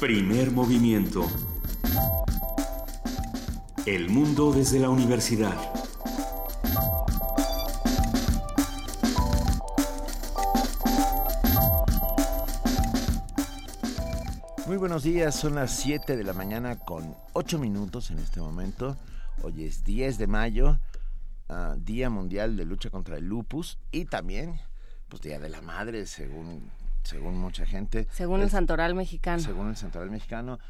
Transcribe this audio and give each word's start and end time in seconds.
Primer 0.00 0.50
movimiento. 0.50 1.28
El 3.84 4.08
mundo 4.08 4.50
desde 4.50 4.80
la 4.80 4.88
universidad. 4.88 5.54
Muy 14.66 14.78
buenos 14.78 15.02
días, 15.02 15.34
son 15.34 15.56
las 15.56 15.76
7 15.76 16.16
de 16.16 16.24
la 16.24 16.32
mañana 16.32 16.78
con 16.78 17.14
8 17.34 17.58
minutos 17.58 18.10
en 18.10 18.20
este 18.20 18.40
momento. 18.40 18.96
Hoy 19.42 19.64
es 19.64 19.84
10 19.84 20.16
de 20.16 20.26
mayo, 20.26 20.80
ah, 21.50 21.74
Día 21.76 22.08
Mundial 22.08 22.56
de 22.56 22.64
Lucha 22.64 22.88
contra 22.88 23.18
el 23.18 23.26
Lupus 23.26 23.76
y 23.92 24.06
también 24.06 24.62
pues 25.10 25.20
Día 25.20 25.38
de 25.38 25.50
la 25.50 25.60
Madre, 25.60 26.06
según 26.06 26.70
según 27.10 27.36
mucha 27.36 27.66
gente. 27.66 28.06
Según 28.12 28.40
el 28.40 28.50
Santoral 28.50 28.94
mexicano. 28.94 29.42
Según 29.42 29.68
el 29.68 29.76
Santoral 29.76 30.10
mexicano. 30.10 30.60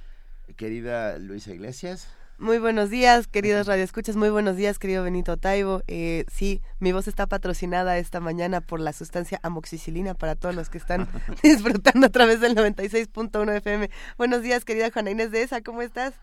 Querida 0.57 1.19
Luisa 1.19 1.53
Iglesias. 1.53 2.09
Muy 2.39 2.59
buenos 2.59 2.89
días, 2.89 3.27
queridos 3.27 3.67
radioescuchas. 3.67 4.17
Muy 4.17 4.31
buenos 4.31 4.57
días, 4.57 4.79
querido 4.79 5.05
Benito 5.05 5.37
Taibo. 5.37 5.83
Eh, 5.87 6.25
sí, 6.33 6.63
mi 6.79 6.93
voz 6.93 7.07
está 7.07 7.27
patrocinada 7.27 7.99
esta 7.99 8.21
mañana 8.21 8.63
por 8.63 8.81
la 8.81 8.95
sustancia 8.95 9.39
amoxicilina 9.43 10.15
para 10.15 10.35
todos 10.35 10.55
los 10.55 10.71
que 10.71 10.79
están 10.79 11.07
disfrutando 11.43 12.07
a 12.07 12.11
través 12.11 12.41
del 12.41 12.57
96.1 12.57 13.57
FM. 13.59 13.91
Buenos 14.17 14.41
días, 14.41 14.65
querida 14.65 14.91
Juana 14.91 15.11
Inés 15.11 15.31
de 15.33 15.43
esa, 15.43 15.61
¿cómo 15.61 15.83
estás? 15.83 16.15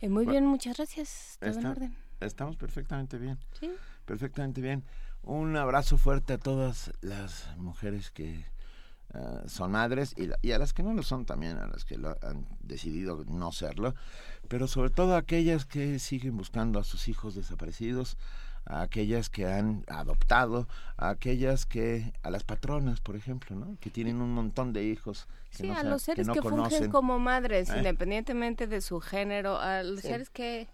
Eh, 0.00 0.08
muy 0.08 0.26
bien, 0.26 0.44
muchas 0.44 0.76
gracias. 0.76 1.38
Todo 1.38 1.60
en 1.60 1.66
orden. 1.66 1.96
Estamos 2.18 2.56
perfectamente 2.56 3.16
bien. 3.18 3.38
Sí. 3.60 3.70
Perfectamente 4.04 4.60
bien. 4.60 4.82
Un 5.22 5.56
abrazo 5.56 5.96
fuerte 5.96 6.32
a 6.32 6.38
todas 6.38 6.92
las 7.00 7.56
mujeres 7.56 8.10
que 8.10 8.44
eh, 9.14 9.42
son 9.46 9.72
madres 9.72 10.14
y, 10.16 10.52
a 10.52 10.58
las 10.58 10.72
que 10.72 10.82
no 10.82 10.92
lo 10.92 11.02
son 11.02 11.24
también, 11.24 11.56
a 11.56 11.66
las 11.66 11.84
que 11.84 11.96
lo 11.96 12.16
han 12.22 12.46
decidido 12.60 13.24
no 13.26 13.52
serlo, 13.52 13.94
pero 14.48 14.66
sobre 14.68 14.90
todo 14.90 15.14
a 15.14 15.18
aquellas 15.18 15.64
que 15.64 15.98
siguen 15.98 16.36
buscando 16.36 16.78
a 16.78 16.84
sus 16.84 17.08
hijos 17.08 17.34
desaparecidos, 17.34 18.18
a 18.66 18.82
aquellas 18.82 19.30
que 19.30 19.46
han 19.46 19.84
adoptado, 19.88 20.68
a 20.98 21.08
aquellas 21.08 21.64
que, 21.64 22.12
a 22.22 22.30
las 22.30 22.44
patronas, 22.44 23.00
por 23.00 23.16
ejemplo, 23.16 23.56
¿no? 23.56 23.78
que 23.80 23.88
tienen 23.88 24.20
un 24.20 24.32
montón 24.34 24.74
de 24.74 24.84
hijos. 24.84 25.26
Que 25.52 25.56
sí, 25.56 25.70
a 25.70 25.82
los 25.82 26.02
seres 26.02 26.28
que, 26.28 26.42
fungen 26.42 26.90
como 26.90 27.18
madres, 27.18 27.70
¿Eh? 27.70 27.78
independientemente 27.78 28.66
de 28.66 28.82
su 28.82 29.00
género, 29.00 29.58
a 29.58 29.82
los 29.82 30.00
seres 30.00 30.28
que 30.28 30.68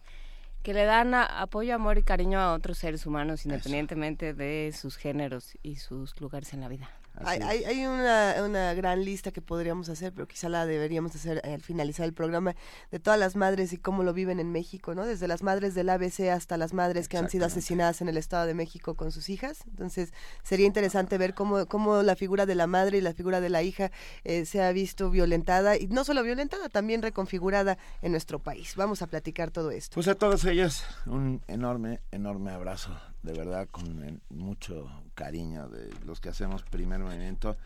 que 0.65 0.73
le 0.73 0.85
dan 0.87 1.13
apoyo, 1.13 1.75
amor 1.75 1.99
y 1.99 2.03
cariño 2.03 2.41
a 2.41 2.55
otros 2.55 2.79
seres 2.79 3.05
humanos, 3.05 3.45
independientemente 3.45 4.33
de 4.33 4.73
sus 4.75 4.97
géneros 4.97 5.59
y 5.63 5.77
sus 5.77 6.19
lugares 6.23 6.55
en 6.55 6.63
la 6.63 6.69
vida. 6.69 6.89
Hay, 7.25 7.41
hay, 7.43 7.87
una, 7.87 8.35
una, 8.45 8.75
gran 8.75 9.05
lista 9.05 9.31
que 9.31 9.41
podríamos 9.41 9.89
hacer, 9.89 10.13
pero 10.13 10.27
quizá 10.27 10.49
la 10.49 10.67
deberíamos 10.67 11.15
hacer 11.15 11.41
al 11.45 11.61
finalizar 11.61 12.07
el 12.07 12.13
programa, 12.13 12.57
de 12.91 12.99
todas 12.99 13.19
las 13.21 13.37
madres 13.37 13.73
y 13.73 13.79
cómo 13.79 14.03
lo 14.03 14.13
viven 14.13 14.41
en 14.41 14.51
México, 14.51 14.95
¿no? 14.95 15.07
Desde 15.07 15.29
las 15.29 15.43
madres 15.43 15.75
del 15.75 15.91
ABC 15.91 16.29
hasta 16.33 16.57
las 16.57 16.73
madres 16.73 17.09
que 17.09 17.17
han 17.17 17.31
sido 17.31 17.47
asesinadas 17.47 18.01
en 18.01 18.09
el 18.09 18.17
Estado 18.17 18.47
de 18.47 18.55
México 18.55 18.95
con 18.95 19.13
sus 19.13 19.31
hijas. 19.31 19.65
Entonces, 19.69 20.13
sería 20.43 20.67
interesante 20.67 21.17
ver 21.17 21.35
cómo, 21.35 21.67
cómo 21.67 22.03
la 22.03 22.17
figura 22.17 22.47
de 22.47 22.57
la 22.57 22.67
madre 22.67 22.99
y 22.99 23.01
la 23.01 23.15
figura 23.15 23.41
de 23.41 23.49
la 23.49 23.63
hija 23.63 23.93
eh, 24.25 24.45
se 24.45 24.63
ha 24.63 24.73
visto 24.73 25.11
violentada, 25.11 25.77
y 25.77 25.87
no 25.87 26.05
solo 26.05 26.23
violentada, 26.25 26.69
también 26.69 27.01
reconfigurada 27.01 27.79
en 28.03 28.11
nuestro 28.11 28.41
país. 28.41 28.75
Vamos 28.75 29.03
a 29.03 29.07
platicar 29.07 29.53
todo 29.53 29.71
esto. 29.71 29.95
Pues 29.95 30.09
a 30.09 30.17
todas 30.17 30.45
ellas, 30.47 30.85
un 31.07 31.43
enorme, 31.47 32.01
enorme 32.11 32.51
abrazo 32.51 32.91
de 33.25 33.33
verdad 33.33 33.67
con 33.71 34.21
mucho 34.29 34.91
cariño 35.15 35.69
de 35.69 35.91
los 36.05 36.21
que 36.21 36.29
hacemos 36.29 36.63
primer 36.63 37.01
movimiento. 37.01 37.57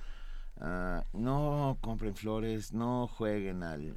Ah, 0.60 1.04
no 1.12 1.78
compren 1.80 2.14
flores, 2.14 2.72
no 2.72 3.08
jueguen 3.08 3.62
al, 3.62 3.96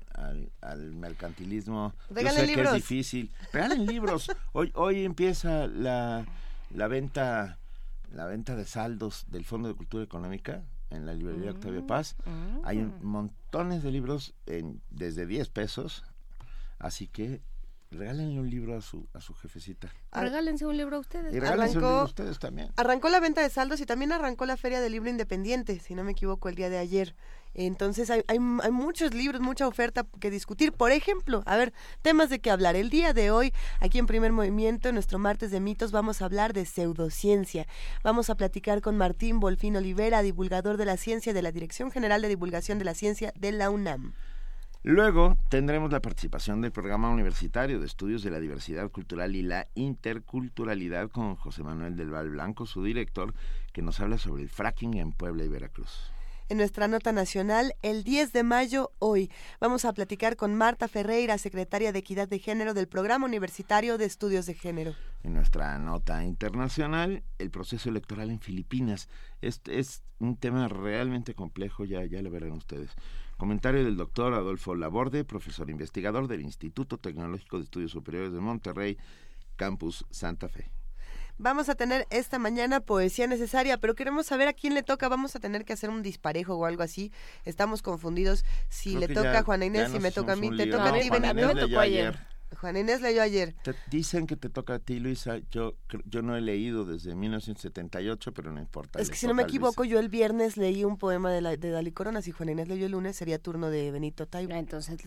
al, 0.61 0.91
mercantilismo. 0.93 1.93
Regalen 2.09 2.41
Yo 2.41 2.41
sé 2.41 2.47
libros. 2.47 2.71
que 2.71 2.77
es 2.77 2.83
difícil. 2.83 3.31
Regalen 3.53 3.85
libros. 3.85 4.31
Hoy, 4.53 4.71
hoy 4.75 5.05
empieza 5.05 5.67
la, 5.67 6.25
la 6.71 6.87
venta 6.87 7.57
la 8.11 8.25
venta 8.25 8.55
de 8.55 8.65
saldos 8.65 9.25
del 9.29 9.45
Fondo 9.45 9.69
de 9.69 9.75
Cultura 9.75 10.03
Económica 10.03 10.63
en 10.89 11.05
la 11.05 11.13
librería 11.13 11.51
Octavio 11.51 11.87
Paz. 11.87 12.17
Mm. 12.25 12.65
Hay 12.65 12.91
montones 13.01 13.83
de 13.83 13.91
libros 13.91 14.33
en, 14.47 14.81
desde 14.89 15.25
10 15.25 15.47
pesos. 15.49 16.03
Así 16.77 17.07
que 17.07 17.41
regálenle 17.91 18.39
un 18.39 18.49
libro 18.49 18.77
a 18.77 18.81
su, 18.81 19.07
a 19.13 19.21
su 19.21 19.33
jefecita. 19.33 19.93
Regálense 20.13 20.65
un 20.65 20.77
libro 20.77 20.95
a 20.95 20.99
ustedes. 20.99 21.33
Y 21.33 21.39
regálense 21.39 21.77
un 21.77 21.83
libro 21.83 21.99
a 21.99 22.03
ustedes 22.05 22.39
también. 22.39 22.69
Arrancó 22.77 23.09
la 23.09 23.19
venta 23.19 23.41
de 23.41 23.49
saldos 23.49 23.81
y 23.81 23.85
también 23.85 24.11
arrancó 24.13 24.45
la 24.45 24.57
Feria 24.57 24.79
del 24.79 24.93
Libro 24.93 25.09
Independiente, 25.09 25.79
si 25.79 25.93
no 25.93 26.03
me 26.03 26.13
equivoco, 26.13 26.49
el 26.49 26.55
día 26.55 26.69
de 26.69 26.77
ayer. 26.77 27.15
Entonces 27.53 28.09
hay, 28.09 28.23
hay, 28.27 28.37
hay, 28.63 28.71
muchos 28.71 29.13
libros, 29.13 29.41
mucha 29.41 29.67
oferta 29.67 30.07
que 30.21 30.31
discutir. 30.31 30.71
Por 30.71 30.91
ejemplo, 30.91 31.43
a 31.45 31.57
ver, 31.57 31.73
temas 32.01 32.29
de 32.29 32.39
qué 32.39 32.49
hablar. 32.49 32.77
El 32.77 32.89
día 32.89 33.13
de 33.13 33.29
hoy, 33.29 33.53
aquí 33.81 33.99
en 33.99 34.07
Primer 34.07 34.31
Movimiento, 34.31 34.87
en 34.87 34.95
nuestro 34.95 35.19
martes 35.19 35.51
de 35.51 35.59
mitos, 35.59 35.91
vamos 35.91 36.21
a 36.21 36.25
hablar 36.25 36.53
de 36.53 36.65
pseudociencia. 36.65 37.67
Vamos 38.03 38.29
a 38.29 38.35
platicar 38.35 38.81
con 38.81 38.95
Martín 38.95 39.41
Bolfín 39.41 39.75
Olivera, 39.75 40.21
divulgador 40.21 40.77
de 40.77 40.85
la 40.85 40.95
ciencia 40.95 41.33
de 41.33 41.41
la 41.41 41.51
Dirección 41.51 41.91
General 41.91 42.21
de 42.21 42.29
Divulgación 42.29 42.79
de 42.79 42.85
la 42.85 42.93
Ciencia 42.93 43.33
de 43.37 43.51
la 43.51 43.69
UNAM. 43.69 44.13
Luego 44.83 45.37
tendremos 45.49 45.91
la 45.91 46.01
participación 46.01 46.59
del 46.61 46.71
programa 46.71 47.11
universitario 47.11 47.79
de 47.79 47.85
estudios 47.85 48.23
de 48.23 48.31
la 48.31 48.39
diversidad 48.39 48.89
cultural 48.89 49.35
y 49.35 49.43
la 49.43 49.67
interculturalidad 49.75 51.11
con 51.11 51.35
José 51.35 51.61
Manuel 51.61 51.95
del 51.95 52.09
Val 52.09 52.31
Blanco, 52.31 52.65
su 52.65 52.83
director, 52.83 53.35
que 53.73 53.83
nos 53.83 53.99
habla 53.99 54.17
sobre 54.17 54.41
el 54.41 54.49
fracking 54.49 54.95
en 54.95 55.11
Puebla 55.11 55.43
y 55.43 55.49
Veracruz. 55.49 56.11
En 56.49 56.57
nuestra 56.57 56.87
nota 56.87 57.11
nacional, 57.11 57.75
el 57.83 58.03
10 58.03 58.33
de 58.33 58.43
mayo, 58.43 58.91
hoy, 58.97 59.31
vamos 59.61 59.85
a 59.85 59.93
platicar 59.93 60.35
con 60.35 60.55
Marta 60.55 60.87
Ferreira, 60.87 61.37
secretaria 61.37 61.93
de 61.93 61.99
Equidad 61.99 62.27
de 62.27 62.39
Género 62.39 62.73
del 62.73 62.87
Programa 62.87 63.27
Universitario 63.27 63.99
de 63.99 64.05
Estudios 64.05 64.47
de 64.47 64.55
Género. 64.55 64.95
En 65.23 65.35
nuestra 65.35 65.77
nota 65.77 66.25
internacional, 66.25 67.23
el 67.37 67.51
proceso 67.51 67.87
electoral 67.87 68.31
en 68.31 68.41
Filipinas. 68.41 69.07
Este 69.41 69.79
es 69.79 70.03
un 70.19 70.35
tema 70.35 70.67
realmente 70.67 71.35
complejo, 71.35 71.85
ya, 71.85 72.03
ya 72.03 72.21
lo 72.21 72.31
verán 72.31 72.51
ustedes. 72.51 72.89
Comentario 73.41 73.83
del 73.83 73.97
doctor 73.97 74.35
Adolfo 74.35 74.75
Laborde, 74.75 75.23
profesor 75.23 75.67
investigador 75.71 76.27
del 76.27 76.41
Instituto 76.41 76.99
Tecnológico 76.99 77.57
de 77.57 77.63
Estudios 77.63 77.89
Superiores 77.89 78.31
de 78.31 78.39
Monterrey, 78.39 78.99
Campus 79.55 80.05
Santa 80.11 80.47
Fe. 80.47 80.69
Vamos 81.39 81.67
a 81.67 81.73
tener 81.73 82.05
esta 82.11 82.37
mañana 82.37 82.81
poesía 82.81 83.25
necesaria, 83.25 83.79
pero 83.79 83.95
queremos 83.95 84.27
saber 84.27 84.47
a 84.47 84.53
quién 84.53 84.75
le 84.75 84.83
toca. 84.83 85.09
Vamos 85.09 85.35
a 85.35 85.39
tener 85.39 85.65
que 85.65 85.73
hacer 85.73 85.89
un 85.89 86.03
disparejo 86.03 86.53
o 86.53 86.65
algo 86.65 86.83
así. 86.83 87.11
Estamos 87.43 87.81
confundidos 87.81 88.45
si 88.69 88.95
le 88.95 89.07
toca 89.07 89.39
a 89.39 89.43
Juana 89.43 89.65
Inés, 89.65 89.91
si 89.91 89.97
me 89.97 90.11
toca 90.11 90.33
a 90.33 90.35
mí. 90.35 90.55
¿Te 90.55 90.67
toca 90.67 90.89
a 90.89 90.99
ti, 90.99 91.09
A 91.11 91.33
mí 91.33 91.41
me 91.43 91.55
tocó 91.55 91.79
ayer. 91.79 92.19
Juan 92.59 92.77
Inés 92.77 93.01
leyó 93.01 93.21
ayer. 93.21 93.55
Te 93.63 93.73
dicen 93.89 94.27
que 94.27 94.35
te 94.35 94.49
toca 94.49 94.75
a 94.75 94.79
ti, 94.79 94.99
Luisa. 94.99 95.39
Yo 95.51 95.75
yo 96.05 96.21
no 96.21 96.35
he 96.35 96.41
leído 96.41 96.85
desde 96.85 97.15
1978, 97.15 98.33
pero 98.33 98.51
no 98.51 98.59
importa. 98.59 98.99
Es 98.99 99.09
que 99.09 99.15
si 99.15 99.27
no 99.27 99.33
me 99.33 99.43
equivoco, 99.43 99.83
yo 99.83 99.99
el 99.99 100.09
viernes 100.09 100.57
leí 100.57 100.83
un 100.83 100.97
poema 100.97 101.31
de, 101.31 101.41
la, 101.41 101.55
de 101.55 101.69
Dali 101.69 101.91
Corona. 101.91 102.21
Si 102.21 102.31
Juan 102.31 102.49
Inés 102.49 102.67
leyó 102.67 102.85
el 102.85 102.91
lunes, 102.91 103.15
sería 103.15 103.39
turno 103.39 103.69
de 103.69 103.91
Benito 103.91 104.27
Taibo. 104.27 104.53
Entonces, 104.53 104.99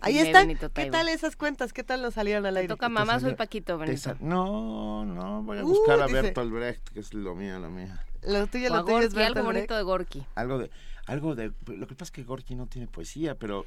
ahí 0.00 0.18
está. 0.18 0.46
¿Qué 0.46 0.90
tal 0.90 1.08
esas 1.08 1.36
cuentas? 1.36 1.72
¿Qué 1.72 1.84
tal 1.84 2.02
nos 2.02 2.14
salieron 2.14 2.44
al 2.46 2.56
aire? 2.56 2.68
Te 2.68 2.74
toca 2.74 2.88
mamá, 2.88 3.18
soy 3.20 3.34
Paquito, 3.34 3.78
Benito. 3.78 4.16
No, 4.20 5.04
no, 5.04 5.42
voy 5.42 5.58
a 5.58 5.64
uh, 5.64 5.68
buscar 5.68 6.00
a 6.00 6.06
Bertolt 6.06 6.52
Brecht, 6.52 6.88
que 6.90 7.00
es 7.00 7.14
lo 7.14 7.34
mío, 7.34 7.58
lo 7.58 7.70
mío. 7.70 7.88
Lo 8.22 8.46
tuyo, 8.46 8.70
lo 8.70 8.84
tuyo 8.84 9.00
es 9.00 9.14
Algo 9.14 9.42
bonito 9.42 9.76
de 9.76 9.82
Gorky. 9.82 10.24
Algo 10.34 10.58
de, 10.58 10.70
algo 11.06 11.34
de, 11.34 11.52
lo 11.66 11.86
que 11.86 11.94
pasa 11.94 12.04
es 12.04 12.10
que 12.10 12.22
Gorky 12.22 12.54
no 12.54 12.66
tiene 12.66 12.86
poesía, 12.86 13.34
pero 13.34 13.66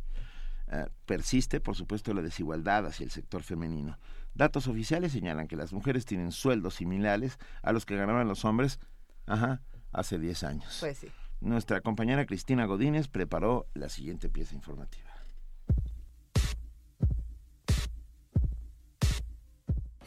Eh, 0.73 0.87
persiste, 1.07 1.61
por 1.61 1.77
supuesto, 1.77 2.13
la 2.15 2.23
desigualdad 2.23 2.87
hacia 2.87 3.05
el 3.05 3.13
sector 3.13 3.45
femenino. 3.45 3.97
Datos 4.35 4.67
oficiales 4.67 5.13
señalan 5.13 5.47
que 5.47 5.55
las 5.55 5.73
mujeres 5.73 6.05
tienen 6.05 6.33
sueldos 6.33 6.75
similares 6.75 7.39
a 7.63 7.71
los 7.71 7.87
que 7.87 7.95
ganaban 7.95 8.27
los 8.27 8.45
hombres. 8.45 8.81
Ajá, 9.25 9.63
hace 9.93 10.19
10 10.19 10.43
años. 10.43 10.79
Pues 10.81 10.99
sí. 10.99 11.07
Nuestra 11.41 11.81
compañera 11.81 12.27
Cristina 12.27 12.67
Godínez 12.67 13.07
preparó 13.07 13.69
la 13.75 13.89
siguiente 13.89 14.29
pieza 14.29 14.57
informativa. 14.57 15.08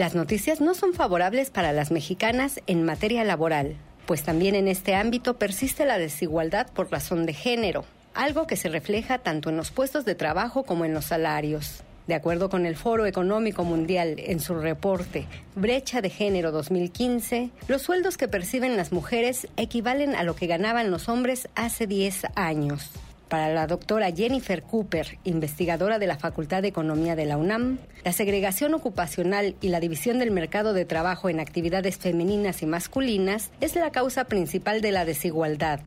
Las 0.01 0.15
noticias 0.15 0.61
no 0.61 0.73
son 0.73 0.95
favorables 0.95 1.51
para 1.51 1.73
las 1.73 1.91
mexicanas 1.91 2.59
en 2.65 2.83
materia 2.83 3.23
laboral, 3.23 3.75
pues 4.07 4.23
también 4.23 4.55
en 4.55 4.67
este 4.67 4.95
ámbito 4.95 5.37
persiste 5.37 5.85
la 5.85 5.99
desigualdad 5.99 6.65
por 6.73 6.91
razón 6.91 7.27
de 7.27 7.33
género, 7.33 7.85
algo 8.15 8.47
que 8.47 8.55
se 8.55 8.69
refleja 8.69 9.19
tanto 9.19 9.51
en 9.51 9.57
los 9.57 9.69
puestos 9.69 10.03
de 10.03 10.15
trabajo 10.15 10.63
como 10.63 10.85
en 10.85 10.95
los 10.95 11.05
salarios. 11.05 11.83
De 12.07 12.15
acuerdo 12.15 12.49
con 12.49 12.65
el 12.65 12.77
Foro 12.77 13.05
Económico 13.05 13.63
Mundial 13.63 14.15
en 14.17 14.39
su 14.39 14.55
reporte 14.55 15.27
Brecha 15.53 16.01
de 16.01 16.09
Género 16.09 16.51
2015, 16.51 17.51
los 17.67 17.83
sueldos 17.83 18.17
que 18.17 18.27
perciben 18.27 18.77
las 18.77 18.91
mujeres 18.91 19.47
equivalen 19.55 20.15
a 20.15 20.23
lo 20.23 20.35
que 20.35 20.47
ganaban 20.47 20.89
los 20.89 21.09
hombres 21.09 21.47
hace 21.53 21.85
10 21.85 22.23
años. 22.33 22.89
Para 23.31 23.47
la 23.47 23.65
doctora 23.65 24.11
Jennifer 24.11 24.61
Cooper, 24.61 25.05
investigadora 25.23 25.99
de 25.99 26.05
la 26.05 26.17
Facultad 26.17 26.61
de 26.61 26.67
Economía 26.67 27.15
de 27.15 27.25
la 27.25 27.37
UNAM, 27.37 27.77
la 28.03 28.11
segregación 28.11 28.73
ocupacional 28.73 29.55
y 29.61 29.69
la 29.69 29.79
división 29.79 30.19
del 30.19 30.31
mercado 30.31 30.73
de 30.73 30.83
trabajo 30.83 31.29
en 31.29 31.39
actividades 31.39 31.97
femeninas 31.97 32.61
y 32.61 32.65
masculinas 32.65 33.53
es 33.61 33.77
la 33.77 33.89
causa 33.93 34.25
principal 34.25 34.81
de 34.81 34.91
la 34.91 35.05
desigualdad. 35.05 35.79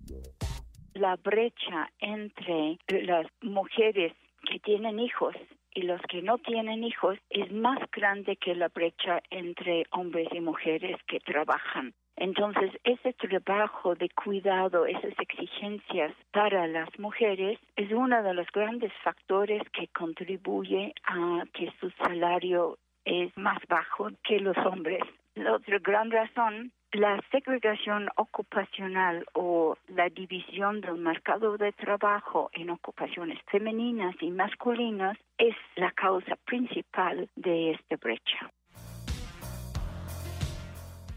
La 0.95 1.17
brecha 1.17 1.91
entre 1.99 2.79
las 3.03 3.27
mujeres 3.43 4.15
que 4.51 4.59
tienen 4.61 4.99
hijos 4.99 5.35
y 5.75 5.83
los 5.83 6.01
que 6.03 6.23
no 6.23 6.39
tienen 6.39 6.85
hijos 6.85 7.19
es 7.31 7.53
más 7.53 7.79
grande 7.91 8.37
que 8.37 8.55
la 8.55 8.69
brecha 8.69 9.21
entre 9.31 9.85
hombres 9.91 10.29
y 10.33 10.41
mujeres 10.41 10.97
que 11.07 11.21
trabajan. 11.21 11.93
Entonces, 12.17 12.71
ese 12.85 13.13
trabajo 13.15 13.97
de 13.97 14.09
cuidado, 14.11 14.87
esas 14.87 15.19
exigencias 15.19 16.13
para 16.31 16.69
las 16.69 16.89
mujeres 16.99 17.59
es 17.75 17.91
uno 17.91 18.23
de 18.23 18.35
los 18.35 18.47
grandes 18.53 18.93
factores 19.03 19.63
que 19.73 19.89
contribuye 19.89 20.95
a 21.05 21.43
que 21.53 21.73
su 21.81 21.91
salario 21.91 22.79
es 23.05 23.37
más 23.37 23.59
bajo 23.69 24.11
que 24.23 24.39
los 24.39 24.57
hombres. 24.59 25.03
La 25.35 25.55
otra 25.55 25.79
gran 25.81 26.13
razón 26.13 26.71
la 26.95 27.21
segregación 27.31 28.09
ocupacional 28.17 29.27
o 29.35 29.77
la 29.89 30.09
división 30.09 30.81
del 30.81 30.97
mercado 30.97 31.57
de 31.59 31.73
trabajo 31.73 32.51
en 32.53 32.71
ocupaciones 32.71 33.39
femeninas 33.51 34.15
y 34.21 34.31
masculinas 34.31 35.19
es 35.37 35.57
la 35.77 35.91
causa 35.91 36.37
principal 36.47 37.29
de 37.35 37.73
esta 37.73 37.97
brecha. 37.97 38.51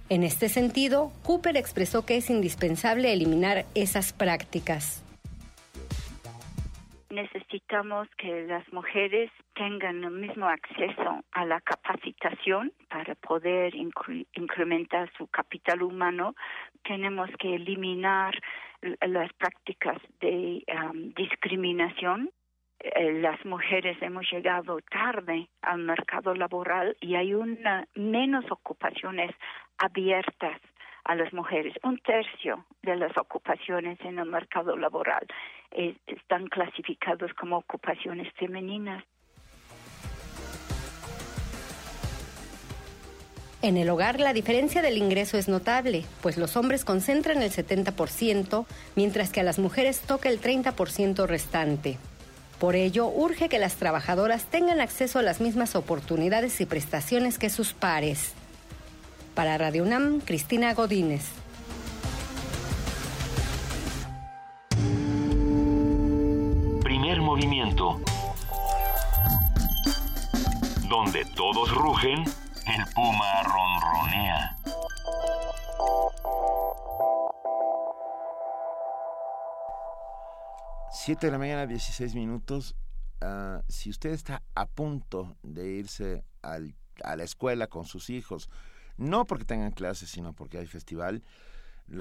En 0.10 0.24
este 0.24 0.50
sentido, 0.50 1.12
Cooper 1.24 1.58
expresó 1.58 2.06
que 2.06 2.18
es 2.18 2.30
indispensable 2.30 3.12
eliminar 3.12 3.66
esas 3.76 4.14
prácticas 4.14 5.07
necesitamos 7.18 8.08
que 8.16 8.46
las 8.46 8.72
mujeres 8.72 9.32
tengan 9.56 10.04
el 10.04 10.12
mismo 10.12 10.48
acceso 10.48 11.24
a 11.32 11.46
la 11.46 11.60
capacitación 11.62 12.72
para 12.90 13.16
poder 13.16 13.74
incrementar 13.76 15.12
su 15.18 15.26
capital 15.28 15.82
humano. 15.82 16.36
Tenemos 16.84 17.30
que 17.40 17.56
eliminar 17.56 18.40
las 19.02 19.34
prácticas 19.34 19.98
de 20.22 20.64
discriminación. 21.16 22.30
Eh, 22.80 23.14
las 23.14 23.44
mujeres 23.44 23.98
hemos 24.02 24.30
llegado 24.32 24.78
tarde 24.82 25.50
al 25.64 25.80
mercado 25.80 26.36
laboral 26.36 26.96
y 27.02 27.16
hay 27.16 27.34
una 27.34 27.88
menos 27.96 28.46
ocupaciones 28.52 29.32
abiertas 29.80 30.62
a 31.08 31.16
las 31.16 31.34
mujeres. 31.34 31.74
Un 31.84 31.98
tercio 32.00 32.66
de 32.84 32.96
las 32.98 33.18
ocupaciones 33.18 33.98
en 34.02 34.20
el 34.20 34.26
mercado 34.26 34.76
laboral 34.76 35.26
están 35.72 36.48
clasificados 36.48 37.34
como 37.34 37.58
ocupaciones 37.58 38.32
femeninas. 38.34 39.04
En 43.62 43.76
el 43.76 43.90
hogar 43.90 44.20
la 44.20 44.34
diferencia 44.34 44.82
del 44.82 44.98
ingreso 44.98 45.38
es 45.38 45.48
notable, 45.48 46.06
pues 46.22 46.38
los 46.38 46.56
hombres 46.56 46.86
concentran 46.86 47.42
el 47.42 47.50
70%, 47.50 48.66
mientras 48.96 49.32
que 49.32 49.40
a 49.40 49.44
las 49.44 49.58
mujeres 49.58 50.02
toca 50.02 50.30
el 50.30 50.40
30% 50.40 51.26
restante. 51.26 51.98
Por 52.60 52.76
ello, 52.76 53.08
urge 53.08 53.50
que 53.50 53.60
las 53.60 53.76
trabajadoras 53.76 54.46
tengan 54.46 54.80
acceso 54.80 55.20
a 55.20 55.24
las 55.24 55.42
mismas 55.42 55.76
oportunidades 55.76 56.62
y 56.62 56.66
prestaciones 56.66 57.40
que 57.40 57.50
sus 57.50 57.74
pares. 57.74 58.36
Para 59.38 59.56
Radio 59.60 59.84
UNAM, 59.84 60.20
Cristina 60.22 60.74
Godínez. 60.74 61.30
Primer 66.82 67.22
movimiento. 67.22 68.02
Donde 70.90 71.24
todos 71.36 71.72
rugen, 71.72 72.24
el 72.24 72.94
puma 72.96 73.44
ronronea. 73.44 74.58
Siete 80.90 81.28
de 81.28 81.32
la 81.32 81.38
mañana, 81.38 81.68
16 81.68 82.16
minutos. 82.16 82.76
Ah, 83.22 83.62
si 83.68 83.92
usted 83.92 84.14
está 84.14 84.42
a 84.56 84.66
punto 84.66 85.38
de 85.44 85.74
irse 85.74 86.24
a 86.42 86.58
la 87.16 87.24
escuela 87.24 87.68
con 87.68 87.86
sus 87.86 88.10
hijos, 88.10 88.50
no 88.98 89.26
porque 89.26 89.46
tengan 89.46 89.72
clases, 89.72 90.10
sino 90.10 90.34
porque 90.34 90.58
hay 90.58 90.66
festival. 90.66 91.24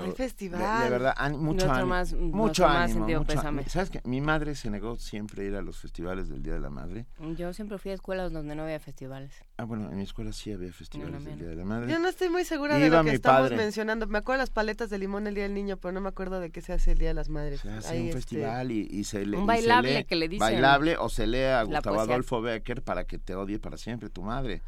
hay 0.00 0.12
festival. 0.12 0.84
De, 0.84 0.90
verdad, 0.90 1.14
mucho 1.32 1.70
ánimo. 1.70 1.86
Más, 1.86 2.12
mucho 2.14 2.66
ánimo. 2.66 3.06
Mucho, 3.06 3.40
¿Sabes 3.68 3.90
qué? 3.90 4.00
Mi 4.04 4.20
madre 4.20 4.54
se 4.54 4.70
negó 4.70 4.96
siempre 4.96 5.42
a 5.42 5.46
ir 5.46 5.54
a 5.56 5.62
los 5.62 5.78
festivales 5.78 6.28
del 6.28 6.42
Día 6.42 6.54
de 6.54 6.60
la 6.60 6.70
Madre. 6.70 7.06
Yo 7.36 7.52
siempre 7.52 7.78
fui 7.78 7.90
a 7.90 7.94
escuelas 7.94 8.32
donde 8.32 8.54
no 8.54 8.62
había 8.62 8.80
festivales. 8.80 9.32
Ah, 9.58 9.64
bueno, 9.64 9.90
en 9.90 9.96
mi 9.96 10.04
escuela 10.04 10.32
sí 10.32 10.52
había 10.52 10.72
festivales 10.72 11.24
del 11.24 11.38
Día 11.38 11.48
de 11.48 11.56
la 11.56 11.64
Madre. 11.64 11.92
Yo 11.92 11.98
no 11.98 12.08
estoy 12.08 12.30
muy 12.30 12.44
segura 12.44 12.78
de 12.78 12.88
lo 12.88 13.04
que 13.04 13.12
estamos 13.12 13.50
mencionando. 13.52 14.06
Me 14.06 14.18
acuerdo 14.18 14.38
de 14.38 14.42
las 14.42 14.50
paletas 14.50 14.90
de 14.90 14.98
limón 14.98 15.26
el 15.26 15.34
Día 15.34 15.44
del 15.44 15.54
Niño, 15.54 15.76
pero 15.76 15.92
no 15.92 16.00
me 16.00 16.08
acuerdo 16.08 16.40
de 16.40 16.50
qué 16.50 16.62
se 16.62 16.72
hace 16.72 16.92
el 16.92 16.98
Día 16.98 17.08
de 17.08 17.14
las 17.14 17.28
Madres. 17.28 17.60
Se 17.60 17.70
hace 17.70 18.00
un 18.00 18.06
este, 18.06 18.12
festival 18.12 18.72
y, 18.72 19.04
se 19.04 19.24
le 19.24 19.36
Un 19.36 19.46
bailable 19.46 20.04
que 20.04 20.16
le 20.16 20.28
dicen. 20.28 20.40
Bailable 20.40 20.96
o 20.96 21.08
se 21.08 21.26
lee 21.26 21.44
a 21.44 21.62
Gustavo 21.62 22.00
Adolfo 22.00 22.40
Becker 22.40 22.82
para 22.82 23.04
que 23.04 23.18
te 23.18 23.34
odie 23.34 23.58
para 23.58 23.76
siempre 23.76 24.08
tu 24.08 24.22
madre. 24.22 24.62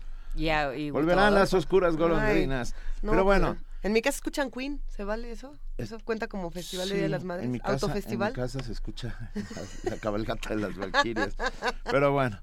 Volverán 0.92 1.34
las 1.34 1.52
oscuras 1.54 1.96
golondrinas. 1.96 2.74
Pero 3.02 3.24
bueno. 3.24 3.56
En 3.82 3.92
mi 3.92 4.02
casa 4.02 4.16
escuchan 4.16 4.50
Queen, 4.50 4.82
¿se 4.88 5.04
vale 5.04 5.30
eso? 5.30 5.56
¿Eso 5.76 5.98
cuenta 6.04 6.26
como 6.26 6.50
Festival 6.50 6.88
de 6.88 6.94
Día 6.96 7.04
de 7.04 7.08
las 7.10 7.22
Madres? 7.22 7.44
En 7.44 7.52
mi 7.52 7.60
casa, 7.60 7.72
¿Autofestival? 7.74 8.30
En 8.30 8.32
mi 8.32 8.36
casa 8.36 8.60
se 8.60 8.72
escucha 8.72 9.30
la, 9.84 9.96
cabalgata 9.98 10.50
de 10.50 10.56
las 10.56 10.76
Valquirias. 10.76 11.36
Pero 11.84 12.12
bueno, 12.12 12.40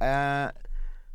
ah, 0.00 0.54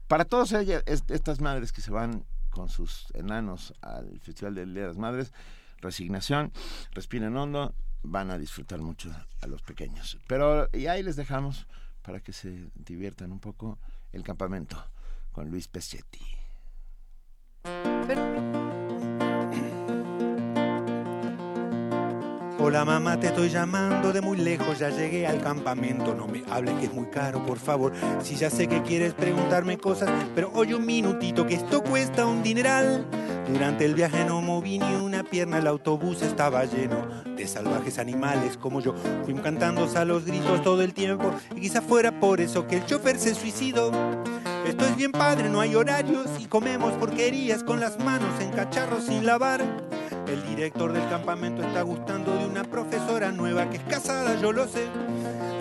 para 0.08 0.26
todas 0.26 0.52
ellas, 0.52 0.84
estas 0.86 1.42
madres 1.42 1.74
que 1.74 1.82
se 1.82 1.90
van 1.90 2.24
con 2.52 2.70
sus 2.70 3.08
enanos 3.16 3.74
al 3.82 4.20
Festival 4.20 4.54
del 4.54 4.76
Día 4.76 4.84
de 4.84 4.90
las 4.90 4.98
Madres, 4.98 5.34
resignación, 5.80 6.54
respiren 6.92 7.36
hondo, 7.36 7.74
van 8.04 8.30
a 8.30 8.38
disfrutar 8.38 8.80
mucho 8.80 9.10
a 9.42 9.48
los 9.48 9.64
pequeños. 9.64 10.20
Pero 10.28 10.70
y 10.72 10.86
ahí 10.86 11.02
les 11.02 11.16
dejamos 11.16 11.66
para 12.04 12.20
que 12.20 12.32
se 12.32 12.70
diviertan 12.76 13.32
un 13.32 13.40
poco 13.40 13.80
el 14.12 14.22
campamento 14.24 14.78
con 15.34 15.50
Luis 15.50 15.68
Pesetti. 15.68 16.20
Hola 22.60 22.86
mamá, 22.86 23.20
te 23.20 23.28
estoy 23.28 23.50
llamando 23.50 24.14
de 24.14 24.22
muy 24.22 24.38
lejos, 24.38 24.80
ya 24.80 24.90
llegué 24.90 25.28
al 25.28 25.42
campamento. 25.42 26.16
No 26.16 26.28
me 26.28 26.44
hables 26.50 26.76
que 26.76 26.86
es 26.86 26.94
muy 26.94 27.08
caro, 27.08 27.46
por 27.46 27.58
favor. 27.58 27.92
Si 28.22 28.36
ya 28.36 28.50
sé 28.50 28.68
que 28.68 28.82
quieres 28.84 29.14
preguntarme 29.14 29.78
cosas, 29.78 30.10
pero 30.34 30.50
oye 30.54 30.74
un 30.74 30.86
minutito 30.86 31.46
que 31.46 31.56
esto 31.56 31.84
cuesta 31.84 32.26
un 32.26 32.42
dineral. 32.42 33.06
Durante 33.50 33.84
el 33.84 33.96
viaje 33.96 34.24
no 34.24 34.42
moví 34.42 34.80
ni 34.80 34.96
una 34.96 35.24
pierna, 35.24 35.58
el 35.58 35.68
autobús 35.68 36.22
estaba 36.22 36.64
lleno 36.64 37.06
de 37.36 37.46
salvajes 37.48 38.00
animales 38.00 38.56
como 38.56 38.80
yo. 38.80 38.96
Fuimos 39.26 39.44
cantando 39.44 39.90
a 39.94 40.06
los 40.06 40.24
gritos 40.24 40.64
todo 40.64 40.84
el 40.84 40.94
tiempo 40.94 41.34
y 41.56 41.62
quizá 41.62 41.82
fuera 41.82 42.18
por 42.22 42.40
eso 42.40 42.66
que 42.66 42.78
el 42.78 42.86
chofer 42.86 43.20
se 43.20 43.36
suicidó. 43.36 43.92
Esto 44.66 44.86
es 44.86 44.96
bien 44.96 45.12
padre, 45.12 45.50
no 45.50 45.60
hay 45.60 45.76
horarios 45.76 46.28
y 46.40 46.46
comemos 46.46 46.94
porquerías 46.94 47.64
con 47.64 47.80
las 47.82 48.00
manos 48.00 48.40
en 48.40 48.52
cacharros 48.52 49.06
sin 49.06 49.26
lavar. 49.26 49.62
El 50.28 50.42
director 50.48 50.94
del 50.94 51.08
campamento 51.10 51.62
está 51.62 51.82
gustando 51.82 52.34
de 52.34 52.46
una 52.46 52.64
profesora 52.64 53.32
nueva 53.32 53.70
que 53.70 53.78
es 53.78 53.84
casada, 53.84 54.40
yo 54.40 54.54
lo 54.54 54.66
sé. 54.68 54.88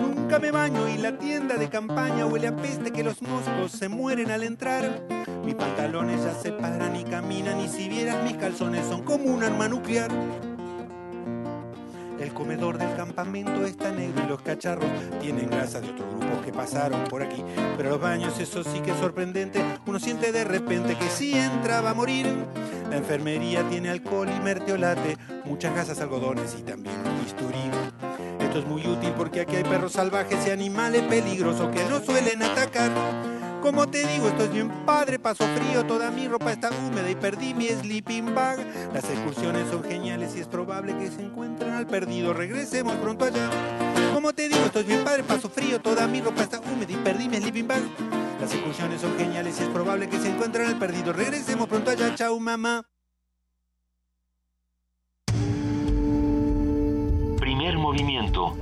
Nunca 0.00 0.38
me 0.38 0.52
baño 0.52 0.88
y 0.88 0.98
la 0.98 1.18
tienda 1.18 1.56
de 1.56 1.68
campaña 1.68 2.26
huele 2.26 2.46
a 2.46 2.56
peste 2.56 2.92
que 2.92 3.02
los 3.02 3.20
moscos 3.22 3.72
se 3.72 3.88
mueren 3.88 4.30
al 4.30 4.44
entrar. 4.44 5.02
Mis 5.44 5.56
pantalones 5.56 6.22
ya 6.22 6.34
se 6.34 6.52
paran 6.52 6.94
y 6.94 7.02
caminan 7.02 7.60
y 7.60 7.68
si 7.68 7.88
vieras 7.88 8.22
mis 8.22 8.36
calzones 8.36 8.86
son 8.86 9.02
como 9.02 9.24
un 9.24 9.42
arma 9.42 9.66
nuclear. 9.66 10.10
El 12.22 12.32
comedor 12.32 12.78
del 12.78 12.94
campamento 12.94 13.66
está 13.66 13.90
negro 13.90 14.22
y 14.24 14.28
los 14.28 14.40
cacharros 14.42 14.88
tienen 15.20 15.50
grasa 15.50 15.80
de 15.80 15.90
otros 15.90 16.08
grupos 16.08 16.44
que 16.44 16.52
pasaron 16.52 17.02
por 17.10 17.20
aquí. 17.20 17.42
Pero 17.76 17.90
los 17.90 18.00
baños, 18.00 18.38
eso 18.38 18.62
sí 18.62 18.78
que 18.80 18.92
es 18.92 18.96
sorprendente. 18.98 19.60
Uno 19.86 19.98
siente 19.98 20.30
de 20.30 20.44
repente 20.44 20.96
que 20.96 21.08
si 21.08 21.34
entra 21.34 21.80
va 21.80 21.90
a 21.90 21.94
morir. 21.94 22.28
La 22.90 22.96
enfermería 22.96 23.68
tiene 23.68 23.90
alcohol 23.90 24.28
y 24.28 24.40
mertiolate, 24.40 25.16
muchas 25.44 25.74
gasas, 25.74 26.00
algodones 26.00 26.54
y 26.56 26.62
también 26.62 26.94
bisturí. 27.24 27.70
Esto 28.38 28.60
es 28.60 28.66
muy 28.66 28.86
útil 28.86 29.12
porque 29.16 29.40
aquí 29.40 29.56
hay 29.56 29.64
perros 29.64 29.92
salvajes 29.92 30.46
y 30.46 30.50
animales 30.50 31.02
peligrosos 31.02 31.74
que 31.74 31.84
no 31.86 31.98
suelen 32.00 32.40
atacar. 32.42 33.41
Como 33.62 33.86
te 33.86 34.04
digo, 34.04 34.26
esto 34.26 34.42
es 34.42 34.52
bien 34.52 34.68
padre, 34.84 35.20
paso 35.20 35.44
frío, 35.54 35.86
toda 35.86 36.10
mi 36.10 36.26
ropa 36.26 36.50
está 36.50 36.70
húmeda 36.70 37.08
y 37.08 37.14
perdí 37.14 37.54
mi 37.54 37.68
sleeping 37.68 38.34
bag. 38.34 38.58
Las 38.92 39.04
excursiones 39.04 39.68
son 39.70 39.84
geniales 39.84 40.34
y 40.34 40.40
es 40.40 40.48
probable 40.48 40.98
que 40.98 41.06
se 41.06 41.22
encuentren 41.22 41.72
al 41.74 41.86
perdido. 41.86 42.32
Regresemos 42.32 42.96
pronto 42.96 43.24
allá. 43.24 43.48
Como 44.12 44.32
te 44.32 44.48
digo, 44.48 44.64
esto 44.66 44.80
es 44.80 44.86
bien 44.88 45.04
padre, 45.04 45.22
paso 45.22 45.48
frío, 45.48 45.80
toda 45.80 46.08
mi 46.08 46.20
ropa 46.20 46.42
está 46.42 46.58
húmeda 46.58 46.90
y 46.92 46.96
perdí 46.96 47.28
mi 47.28 47.36
sleeping 47.36 47.68
bag. 47.68 47.82
Las 48.40 48.52
excursiones 48.52 49.00
son 49.00 49.16
geniales 49.16 49.60
y 49.60 49.62
es 49.62 49.68
probable 49.68 50.08
que 50.08 50.18
se 50.18 50.28
encuentren 50.28 50.66
al 50.66 50.78
perdido. 50.80 51.12
Regresemos 51.12 51.68
pronto 51.68 51.92
allá, 51.92 52.12
chao 52.16 52.40
mamá. 52.40 52.84
Primer 57.38 57.78
movimiento. 57.78 58.56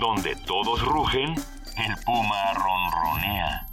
Donde 0.00 0.34
todos 0.46 0.82
rugen 0.82 1.34
el 1.78 1.96
puma 2.04 2.54
ronronea. 2.54 3.66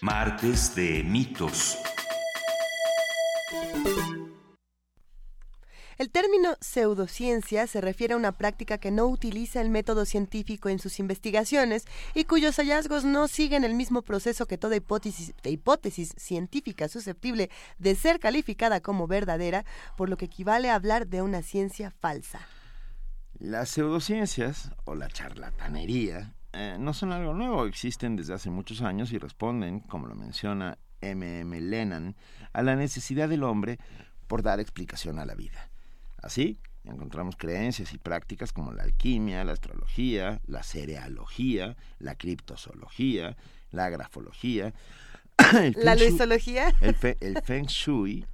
Martes 0.00 0.74
de 0.74 1.02
mitos. 1.02 1.76
El 6.00 6.08
término 6.08 6.56
pseudociencia 6.62 7.66
se 7.66 7.82
refiere 7.82 8.14
a 8.14 8.16
una 8.16 8.32
práctica 8.32 8.78
que 8.78 8.90
no 8.90 9.04
utiliza 9.04 9.60
el 9.60 9.68
método 9.68 10.06
científico 10.06 10.70
en 10.70 10.78
sus 10.78 10.98
investigaciones 10.98 11.84
y 12.14 12.24
cuyos 12.24 12.56
hallazgos 12.56 13.04
no 13.04 13.28
siguen 13.28 13.64
el 13.64 13.74
mismo 13.74 14.00
proceso 14.00 14.46
que 14.46 14.56
toda 14.56 14.76
hipótesis, 14.76 16.14
científica 16.16 16.88
susceptible 16.88 17.50
de 17.76 17.94
ser 17.96 18.18
calificada 18.18 18.80
como 18.80 19.08
verdadera, 19.08 19.66
por 19.98 20.08
lo 20.08 20.16
que 20.16 20.24
equivale 20.24 20.70
a 20.70 20.76
hablar 20.76 21.06
de 21.06 21.20
una 21.20 21.42
ciencia 21.42 21.90
falsa. 21.90 22.40
Las 23.38 23.68
pseudociencias 23.68 24.70
o 24.86 24.94
la 24.94 25.08
charlatanería 25.08 26.32
eh, 26.54 26.78
no 26.80 26.94
son 26.94 27.12
algo 27.12 27.34
nuevo, 27.34 27.66
existen 27.66 28.16
desde 28.16 28.32
hace 28.32 28.48
muchos 28.48 28.80
años 28.80 29.12
y 29.12 29.18
responden, 29.18 29.80
como 29.80 30.06
lo 30.06 30.14
menciona 30.14 30.78
M. 31.02 31.40
M. 31.40 31.60
Lennon, 31.60 32.16
a 32.54 32.62
la 32.62 32.74
necesidad 32.74 33.28
del 33.28 33.42
hombre 33.42 33.78
por 34.28 34.42
dar 34.42 34.60
explicación 34.60 35.18
a 35.18 35.26
la 35.26 35.34
vida. 35.34 35.69
Así, 36.22 36.58
encontramos 36.84 37.36
creencias 37.36 37.92
y 37.92 37.98
prácticas 37.98 38.52
como 38.52 38.72
la 38.72 38.82
alquimia, 38.82 39.44
la 39.44 39.52
astrología, 39.52 40.40
la 40.46 40.62
cerealogía, 40.62 41.76
la 41.98 42.14
criptozoología, 42.14 43.36
la 43.70 43.88
grafología, 43.88 44.74
la 45.76 45.94
luisología, 45.94 46.72
el, 46.80 46.96
el 47.20 47.42
feng 47.42 47.66
shui, 47.66 48.26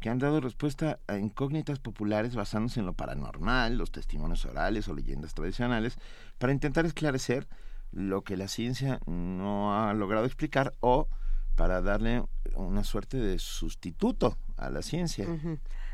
que 0.00 0.10
han 0.10 0.18
dado 0.18 0.40
respuesta 0.40 0.98
a 1.06 1.18
incógnitas 1.18 1.78
populares 1.78 2.34
basándose 2.34 2.80
en 2.80 2.86
lo 2.86 2.92
paranormal, 2.92 3.76
los 3.76 3.90
testimonios 3.90 4.44
orales 4.44 4.88
o 4.88 4.94
leyendas 4.94 5.34
tradicionales, 5.34 5.96
para 6.38 6.52
intentar 6.52 6.86
esclarecer 6.86 7.46
lo 7.92 8.22
que 8.22 8.36
la 8.36 8.48
ciencia 8.48 9.00
no 9.06 9.74
ha 9.74 9.94
logrado 9.94 10.26
explicar 10.26 10.74
o 10.80 11.08
para 11.54 11.80
darle 11.80 12.22
una 12.54 12.84
suerte 12.84 13.16
de 13.16 13.38
sustituto 13.38 14.36
a 14.56 14.68
la 14.70 14.82
ciencia 14.82 15.26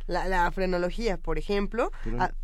la, 0.06 0.50
frenología, 0.50 1.16
por 1.18 1.38
ejemplo, 1.38 1.90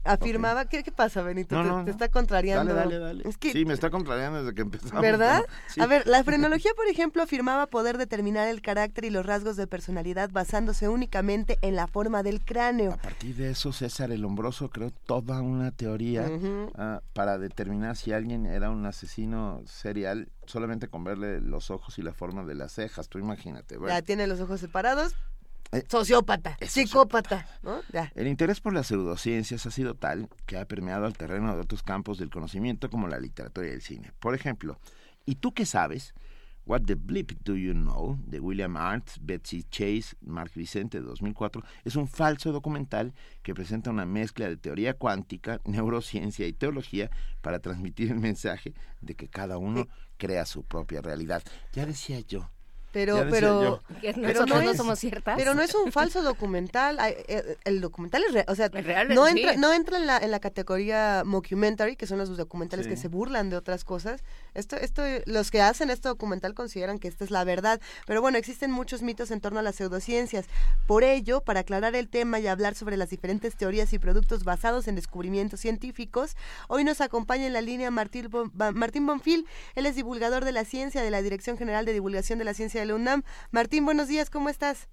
afirmaba... 0.04 0.66
¿qué, 0.66 0.82
pasa, 0.92 1.22
Benito? 1.22 1.56
te, 1.84 1.90
está 1.90 2.08
contrariando? 2.08 2.74
Dale, 2.74 2.98
dale, 2.98 3.22
dale. 3.24 3.36
sí, 3.52 3.64
me 3.64 3.74
está 3.74 3.90
contrariando 3.90 4.40
desde 4.40 4.54
que 4.54 4.62
empezamos. 4.62 5.02
¿Verdad? 5.02 5.44
A 5.78 5.86
ver, 5.86 6.06
la 6.06 6.24
frenología, 6.24 6.72
por 6.76 6.86
ejemplo, 6.86 7.22
afirmaba 7.22 7.66
poder 7.66 7.98
determinar 7.98 8.48
el 8.48 8.62
carácter 8.62 9.04
y 9.04 9.10
los 9.10 9.26
rasgos 9.26 9.56
de 9.56 9.66
personalidad 9.66 10.30
basándose 10.30 10.88
únicamente 10.88 11.58
en 11.62 11.76
la 11.76 11.86
forma 11.86 12.22
del 12.22 12.44
cráneo. 12.44 12.92
A 12.92 12.96
partir 12.96 13.36
de 13.36 13.50
eso, 13.50 13.72
César 13.72 14.10
el 14.10 14.24
Hombroso 14.24 14.70
creó 14.70 14.90
toda 14.90 15.40
una 15.42 15.70
teoría 15.70 16.28
ah, 16.76 17.00
para 17.12 17.38
determinar 17.38 17.96
si 17.96 18.12
alguien 18.12 18.46
era 18.46 18.70
un 18.70 18.84
asesino 18.86 19.62
serial 19.66 20.28
solamente 20.46 20.88
con 20.88 21.04
verle 21.04 21.40
los 21.40 21.70
ojos 21.70 21.98
y 21.98 22.02
la 22.02 22.12
forma 22.12 22.44
de 22.44 22.54
las 22.54 22.72
cejas. 22.72 23.08
Tú 23.08 23.18
imagínate. 23.18 23.76
Ya 23.86 24.02
tiene 24.02 24.26
los 24.26 24.40
ojos 24.40 24.60
separados, 24.60 25.14
eh, 25.72 25.84
sociópata, 25.88 26.56
psicópata. 26.66 27.46
El 28.14 28.26
interés 28.26 28.60
por 28.60 28.72
las 28.72 28.87
pseudociencias 28.87 29.66
ha 29.66 29.70
sido 29.70 29.94
tal 29.94 30.28
que 30.46 30.56
ha 30.56 30.64
permeado 30.64 31.04
al 31.04 31.16
terreno 31.16 31.54
de 31.54 31.60
otros 31.60 31.82
campos 31.82 32.18
del 32.18 32.30
conocimiento 32.30 32.88
como 32.88 33.08
la 33.08 33.18
literatura 33.18 33.66
y 33.66 33.70
el 33.70 33.82
cine. 33.82 34.12
Por 34.18 34.34
ejemplo, 34.34 34.78
¿y 35.26 35.37
tú 35.37 35.52
qué 35.52 35.66
sabes? 35.66 36.14
What 36.68 36.82
the 36.82 36.96
Blip 36.96 37.32
Do 37.44 37.56
You 37.56 37.72
Know? 37.72 38.18
de 38.26 38.40
William 38.40 38.76
Arndt, 38.76 39.12
Betsy 39.22 39.62
Chase, 39.64 40.14
Mark 40.20 40.52
Vicente 40.54 41.00
de 41.00 41.06
2004 41.06 41.62
es 41.84 41.96
un 41.96 42.06
falso 42.08 42.52
documental 42.52 43.14
que 43.42 43.54
presenta 43.54 43.90
una 43.90 44.04
mezcla 44.04 44.48
de 44.48 44.58
teoría 44.58 44.92
cuántica, 44.92 45.60
neurociencia 45.64 46.46
y 46.46 46.52
teología 46.52 47.10
para 47.40 47.60
transmitir 47.60 48.10
el 48.10 48.18
mensaje 48.18 48.75
de 49.00 49.14
que 49.14 49.28
cada 49.28 49.56
uno 49.56 49.88
crea 50.18 50.44
su 50.44 50.62
propia 50.62 51.00
realidad. 51.00 51.42
Ya 51.72 51.87
decía 51.87 52.20
yo, 52.20 52.50
pero, 52.90 53.26
pero, 53.30 53.83
pero 54.00 54.47
no, 54.47 54.61
es, 54.61 54.76
somos 54.76 54.99
ciertas. 54.99 55.37
Pero 55.37 55.54
no 55.54 55.62
es 55.62 55.75
un 55.75 55.92
falso 55.92 56.23
documental. 56.23 56.99
Eh, 57.00 57.57
el 57.64 57.80
documental 57.80 58.25
es 58.25 58.33
real. 58.33 58.47
O 58.49 58.54
sea, 58.54 58.71
no, 59.09 59.28
entra, 59.28 59.57
no 59.57 59.73
entra 59.73 59.99
en 59.99 60.07
la, 60.07 60.16
en 60.18 60.30
la 60.30 60.40
categoría 60.40 61.23
mockumentary, 61.26 61.97
que 61.97 62.07
son 62.07 62.18
los 62.18 62.35
documentales 62.37 62.87
que 62.87 62.97
se 62.97 63.09
burlan 63.09 63.50
de 63.50 63.57
otras 63.57 63.85
cosas. 63.85 64.25
Esto, 64.58 64.76
esto, 64.76 65.02
los 65.26 65.50
que 65.50 65.62
hacen 65.62 65.88
este 65.88 66.08
documental 66.08 66.52
consideran 66.52 66.98
que 66.98 67.06
esta 67.06 67.24
es 67.24 67.30
la 67.30 67.44
verdad. 67.44 67.80
Pero 68.06 68.20
bueno, 68.20 68.38
existen 68.38 68.72
muchos 68.72 69.02
mitos 69.02 69.30
en 69.30 69.40
torno 69.40 69.60
a 69.60 69.62
las 69.62 69.76
pseudociencias. 69.76 70.48
Por 70.86 71.04
ello, 71.04 71.40
para 71.40 71.60
aclarar 71.60 71.94
el 71.94 72.08
tema 72.08 72.40
y 72.40 72.48
hablar 72.48 72.74
sobre 72.74 72.96
las 72.96 73.08
diferentes 73.08 73.56
teorías 73.56 73.92
y 73.92 73.98
productos 73.98 74.42
basados 74.42 74.88
en 74.88 74.96
descubrimientos 74.96 75.60
científicos, 75.60 76.36
hoy 76.66 76.82
nos 76.82 77.00
acompaña 77.00 77.46
en 77.46 77.52
la 77.52 77.60
línea 77.60 77.90
Martín, 77.92 78.28
Martín 78.74 79.06
Bonfil. 79.06 79.46
Él 79.76 79.86
es 79.86 79.94
divulgador 79.94 80.44
de 80.44 80.52
la 80.52 80.64
ciencia 80.64 81.02
de 81.02 81.10
la 81.10 81.22
Dirección 81.22 81.56
General 81.56 81.84
de 81.84 81.92
Divulgación 81.92 82.38
de 82.40 82.44
la 82.44 82.54
Ciencia 82.54 82.84
de 82.84 82.92
UNAM. 82.92 83.22
Martín, 83.52 83.84
buenos 83.84 84.08
días, 84.08 84.28
¿cómo 84.28 84.48
estás? 84.48 84.88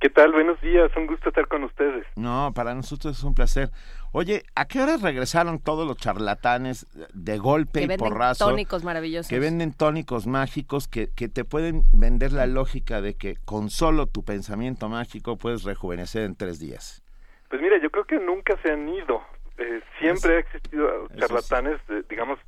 ¿Qué 0.00 0.10
tal? 0.10 0.30
Buenos 0.30 0.60
días, 0.60 0.92
un 0.96 1.08
gusto 1.08 1.30
estar 1.30 1.48
con 1.48 1.64
ustedes. 1.64 2.06
No, 2.14 2.52
para 2.54 2.72
nosotros 2.72 3.18
es 3.18 3.24
un 3.24 3.34
placer. 3.34 3.70
Oye, 4.12 4.42
¿a 4.54 4.66
qué 4.66 4.80
horas 4.80 5.02
regresaron 5.02 5.58
todos 5.58 5.86
los 5.86 5.96
charlatanes 5.96 6.86
de 7.12 7.38
golpe 7.38 7.82
y 7.82 7.96
porrazo? 7.96 8.48
tónicos 8.48 8.84
maravillosos. 8.84 9.28
Que 9.28 9.38
venden 9.38 9.72
tónicos 9.72 10.26
mágicos, 10.26 10.88
que, 10.88 11.08
que 11.14 11.28
te 11.28 11.44
pueden 11.44 11.82
vender 11.92 12.32
la 12.32 12.46
lógica 12.46 13.00
de 13.00 13.14
que 13.14 13.36
con 13.44 13.70
solo 13.70 14.06
tu 14.06 14.24
pensamiento 14.24 14.88
mágico 14.88 15.36
puedes 15.36 15.64
rejuvenecer 15.64 16.22
en 16.22 16.36
tres 16.36 16.58
días. 16.58 17.02
Pues 17.50 17.60
mira, 17.60 17.78
yo 17.78 17.90
creo 17.90 18.04
que 18.04 18.18
nunca 18.18 18.56
se 18.62 18.72
han 18.72 18.88
ido. 18.88 19.22
Eh, 19.58 19.80
siempre 19.98 20.36
ha 20.36 20.38
existido 20.38 21.08
charlatanes, 21.16 21.80
digamos, 22.08 22.38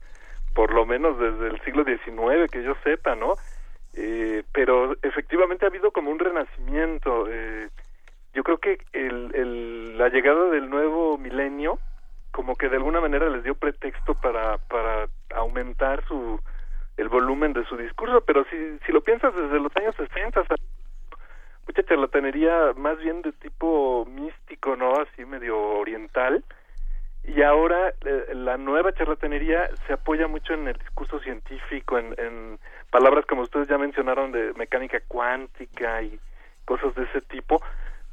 por 0.54 0.72
lo 0.72 0.86
menos 0.86 1.18
desde 1.18 1.48
el 1.48 1.60
siglo 1.62 1.84
XIX, 1.84 2.50
que 2.50 2.62
yo 2.62 2.74
sepa, 2.84 3.14
¿no? 3.14 3.34
Eh, 3.94 4.44
pero 4.52 4.96
efectivamente 5.02 5.64
ha 5.64 5.68
habido 5.68 5.90
como 5.90 6.10
un 6.10 6.18
renacimiento. 6.18 7.26
Eh, 7.28 7.68
yo 8.34 8.42
creo 8.42 8.58
que 8.58 8.78
el, 8.92 9.34
el, 9.34 9.98
la 9.98 10.08
llegada 10.08 10.50
del 10.50 10.70
nuevo 10.70 11.18
milenio 11.18 11.78
como 12.30 12.54
que 12.56 12.68
de 12.68 12.76
alguna 12.76 13.00
manera 13.00 13.28
les 13.28 13.42
dio 13.42 13.54
pretexto 13.54 14.14
para, 14.14 14.58
para 14.58 15.08
aumentar 15.34 16.04
su, 16.06 16.40
el 16.96 17.08
volumen 17.08 17.52
de 17.52 17.64
su 17.64 17.76
discurso, 17.76 18.20
pero 18.22 18.44
si, 18.44 18.78
si 18.86 18.92
lo 18.92 19.00
piensas 19.00 19.34
desde 19.34 19.58
los 19.58 19.74
años 19.76 19.94
60, 19.96 20.44
mucha 21.66 21.82
charlatanería 21.82 22.72
más 22.76 22.98
bien 22.98 23.22
de 23.22 23.32
tipo 23.32 24.06
místico, 24.06 24.76
¿no? 24.76 24.94
Así 25.00 25.24
medio 25.24 25.58
oriental. 25.58 26.44
Y 27.24 27.42
ahora 27.42 27.92
eh, 28.04 28.32
la 28.34 28.56
nueva 28.56 28.92
charlatanería 28.92 29.68
se 29.86 29.92
apoya 29.92 30.26
mucho 30.26 30.54
en 30.54 30.68
el 30.68 30.76
discurso 30.78 31.18
científico, 31.20 31.98
en, 31.98 32.14
en 32.18 32.58
palabras 32.90 33.26
como 33.26 33.42
ustedes 33.42 33.68
ya 33.68 33.76
mencionaron 33.78 34.32
de 34.32 34.52
mecánica 34.54 35.00
cuántica 35.06 36.02
y 36.02 36.18
cosas 36.64 36.94
de 36.94 37.04
ese 37.04 37.20
tipo, 37.22 37.60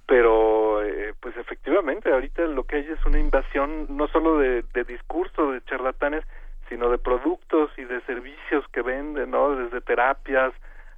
pero 0.07 0.83
eh, 0.83 1.13
pues 1.19 1.35
efectivamente 1.37 2.11
ahorita 2.11 2.43
lo 2.43 2.63
que 2.63 2.77
hay 2.77 2.87
es 2.87 3.05
una 3.05 3.19
invasión 3.19 3.87
no 3.89 4.07
solo 4.07 4.37
de, 4.37 4.63
discurso 4.87 5.51
de 5.51 5.63
charlatanes, 5.65 6.23
sino 6.69 6.89
de 6.89 6.97
productos 6.97 7.69
y 7.77 7.83
de 7.83 8.01
servicios 8.01 8.65
que 8.71 8.81
venden, 8.81 9.31
¿no? 9.31 9.55
Desde 9.55 9.81
terapias 9.81 10.53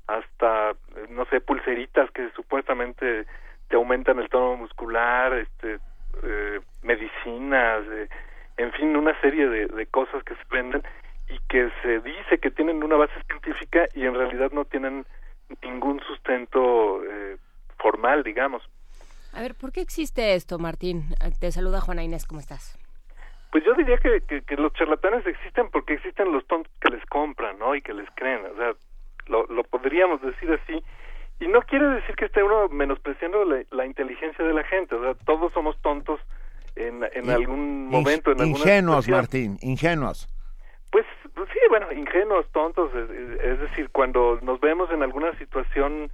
hasta, 0.07 0.73
no 1.09 1.25
sé, 1.25 1.41
pulseritas 1.41 2.09
que 2.11 2.29
supuestamente 2.35 3.25
te 3.67 3.75
aumentan 3.75 4.19
el 4.19 4.29
tono 4.29 4.55
muscular, 4.57 5.33
este, 5.33 5.79
eh, 6.23 6.59
medicinas, 6.83 7.83
eh, 7.87 8.09
en 8.57 8.71
fin, 8.73 8.95
una 8.95 9.19
serie 9.21 9.47
de, 9.47 9.67
de 9.67 9.85
cosas 9.87 10.23
que 10.23 10.35
se 10.35 10.43
venden 10.51 10.83
y 11.29 11.37
que 11.47 11.69
se 11.81 11.99
dice 11.99 12.39
que 12.39 12.51
tienen 12.51 12.83
una 12.83 12.95
base 12.95 13.13
científica 13.27 13.87
y 13.93 14.05
en 14.05 14.15
realidad 14.15 14.51
no 14.51 14.65
tienen 14.65 15.05
ningún 15.63 15.99
sustento 16.01 17.03
eh, 17.03 17.37
formal, 17.77 18.23
digamos. 18.23 18.67
A 19.33 19.41
ver, 19.41 19.55
¿por 19.55 19.71
qué 19.71 19.81
existe 19.81 20.33
esto, 20.33 20.59
Martín? 20.59 21.05
Te 21.39 21.51
saluda 21.51 21.81
Juana 21.81 22.03
Inés, 22.03 22.25
¿cómo 22.25 22.39
estás? 22.39 22.77
Pues 23.51 23.63
yo 23.63 23.73
diría 23.73 23.97
que, 23.97 24.21
que, 24.21 24.55
los 24.57 24.73
charlatanes 24.73 25.25
existen 25.25 25.69
porque 25.71 25.93
existen 25.93 26.31
los 26.31 26.45
tontos 26.45 26.71
que 26.79 26.89
les 26.89 27.03
compran, 27.05 27.57
¿no? 27.57 27.73
Y 27.75 27.81
que 27.81 27.93
les 27.93 28.07
creen, 28.15 28.45
o 28.45 28.55
sea, 28.55 28.73
lo, 29.27 29.45
lo 29.47 29.63
podríamos 29.63 30.21
decir 30.21 30.51
así. 30.51 30.83
Y 31.39 31.47
no 31.47 31.61
quiere 31.61 31.87
decir 31.87 32.15
que 32.15 32.25
esté 32.25 32.43
uno 32.43 32.67
menospreciando 32.69 33.45
la, 33.45 33.85
inteligencia 33.85 34.43
de 34.43 34.53
la 34.53 34.63
gente, 34.65 34.95
o 34.95 35.01
sea, 35.01 35.13
todos 35.25 35.53
somos 35.53 35.79
tontos 35.81 36.19
en, 36.75 37.03
en 37.13 37.29
algún 37.29 37.87
momento. 37.87 38.31
En 38.31 38.47
ingenuos, 38.47 39.07
Martín, 39.07 39.57
ingenuos. 39.61 40.27
Pues, 40.91 41.05
pues, 41.33 41.49
sí, 41.53 41.59
bueno, 41.69 41.91
ingenuos, 41.93 42.45
tontos, 42.51 42.91
es, 42.93 43.59
decir, 43.59 43.89
cuando 43.91 44.39
nos 44.41 44.59
vemos 44.59 44.91
en 44.91 45.01
alguna 45.01 45.33
situación 45.37 46.11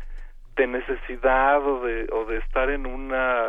de 0.56 0.68
necesidad 0.68 1.66
o 1.66 1.82
de, 1.86 2.08
o 2.12 2.26
de 2.26 2.38
estar 2.38 2.70
en 2.70 2.86
una 2.86 3.48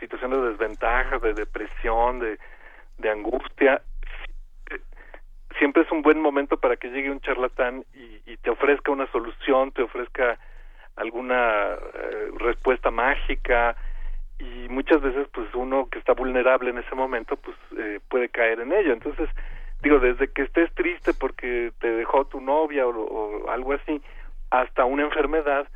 situación 0.00 0.30
de 0.30 0.50
desventaja, 0.50 1.18
de 1.18 1.34
depresión, 1.34 2.20
de, 2.20 2.38
angustia, 3.10 3.82
siempre 5.58 5.82
es 5.82 5.92
un 5.92 6.02
buen 6.02 6.20
momento 6.20 6.56
para 6.56 6.76
que 6.76 6.88
llegue 6.88 7.10
un 7.10 7.20
charlatán 7.20 7.84
y, 7.94 8.36
te 8.38 8.50
ofrezca 8.50 8.92
una 8.92 9.10
solución, 9.10 9.72
te 9.72 9.82
ofrezca 9.82 10.38
alguna 10.94 11.72
eh, 11.72 12.30
respuesta 12.38 12.90
mágica 12.92 13.76
y 14.38 14.68
muchas 14.68 15.00
veces 15.00 15.26
pues 15.32 15.52
uno 15.54 15.88
que 15.90 15.98
está 15.98 16.12
vulnerable 16.12 16.70
en 16.70 16.78
ese 16.78 16.94
momento 16.94 17.36
pues 17.36 17.56
eh, 17.76 18.00
puede 18.08 18.28
caer 18.28 18.60
en 18.60 18.72
ello. 18.72 18.92
Entonces 18.92 19.28
digo 19.82 19.98
desde 19.98 20.28
que 20.28 20.42
estés 20.42 20.72
triste 20.74 21.12
porque 21.14 21.72
te 21.80 21.90
dejó 21.90 22.26
tu 22.26 22.40
novia 22.40 22.86
o, 22.86 23.50
algo 23.50 23.72
así 23.72 24.00
hasta 24.50 24.84
una 24.84 25.02
enfermedad 25.02 25.66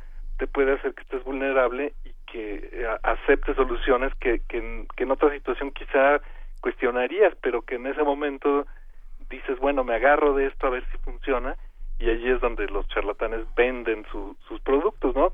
te 0.41 0.47
puede 0.47 0.73
hacer 0.73 0.95
que 0.95 1.03
estés 1.03 1.23
vulnerable 1.23 1.93
y 2.03 2.09
que 2.25 2.69
eh, 2.73 2.87
aceptes 3.03 3.55
soluciones 3.55 4.11
que, 4.15 4.41
que, 4.49 4.57
en 4.97 5.11
otra 5.11 5.29
situación 5.29 5.69
quizá 5.69 6.19
cuestionarías 6.61 7.35
pero 7.43 7.61
que 7.61 7.75
en 7.75 7.85
ese 7.85 8.01
momento 8.01 8.65
dices 9.29 9.59
bueno 9.59 9.83
me 9.83 9.93
agarro 9.93 10.33
de 10.33 10.47
esto 10.47 10.65
a 10.65 10.71
ver 10.71 10.83
si 10.91 10.97
funciona 10.97 11.55
y 11.99 12.09
allí 12.09 12.27
es 12.27 12.41
donde 12.41 12.65
los 12.69 12.87
charlatanes 12.87 13.41
venden 13.55 14.03
sus 14.11 14.61
productos, 14.61 15.15
¿no? 15.15 15.31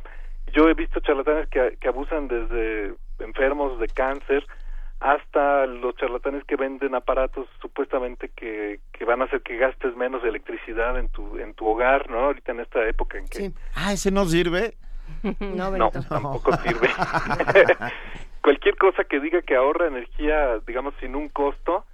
Yo 0.51 0.67
he 0.67 0.73
visto 0.73 0.99
charlatanes 0.99 1.47
que, 1.47 1.77
que 1.79 1.87
abusan 1.87 2.27
desde 2.27 2.93
enfermos 3.19 3.79
de 3.79 3.87
cáncer 3.87 4.45
hasta 4.99 5.65
los 5.67 5.95
charlatanes 5.95 6.43
que 6.43 6.57
venden 6.57 6.95
aparatos 6.95 7.47
supuestamente 7.61 8.29
que, 8.35 8.81
que 8.91 9.05
van 9.05 9.21
a 9.21 9.25
hacer 9.25 9.41
que 9.41 9.55
gastes 9.55 9.95
menos 9.95 10.21
electricidad 10.25 10.99
en 10.99 11.07
tu 11.07 11.37
en 11.37 11.53
tu 11.53 11.65
hogar, 11.65 12.09
¿no? 12.09 12.25
Ahorita 12.25 12.51
en 12.51 12.59
esta 12.59 12.85
época 12.89 13.17
en 13.17 13.29
que 13.29 13.37
sí. 13.37 13.53
ah 13.73 13.93
ese 13.93 14.11
no 14.11 14.25
sirve 14.25 14.73
no, 15.39 15.71
no 15.71 15.91
tampoco 15.91 16.55
sirve 16.57 16.89
cualquier 18.41 18.77
cosa 18.77 19.03
que 19.03 19.19
diga 19.19 19.41
que 19.41 19.55
ahorra 19.55 19.87
energía 19.87 20.59
digamos 20.65 20.93
sin 20.99 21.15
un 21.15 21.29
costo 21.29 21.85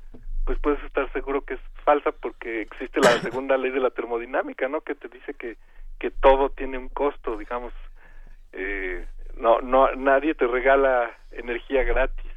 pues 0.45 0.59
puedes 0.59 0.83
estar 0.83 1.11
seguro 1.13 1.41
que 1.41 1.55
es 1.55 1.59
falsa 1.83 2.11
porque 2.11 2.61
existe 2.61 2.99
la 2.99 3.11
segunda 3.21 3.57
ley 3.57 3.71
de 3.71 3.79
la 3.79 3.91
termodinámica, 3.91 4.67
¿no? 4.67 4.81
Que 4.81 4.95
te 4.95 5.07
dice 5.07 5.33
que, 5.33 5.57
que 5.99 6.11
todo 6.11 6.49
tiene 6.49 6.77
un 6.77 6.89
costo, 6.89 7.37
digamos. 7.37 7.73
Eh, 8.51 9.05
no, 9.37 9.61
no, 9.61 9.91
nadie 9.95 10.35
te 10.35 10.47
regala 10.47 11.11
energía 11.31 11.83
gratis. 11.83 12.31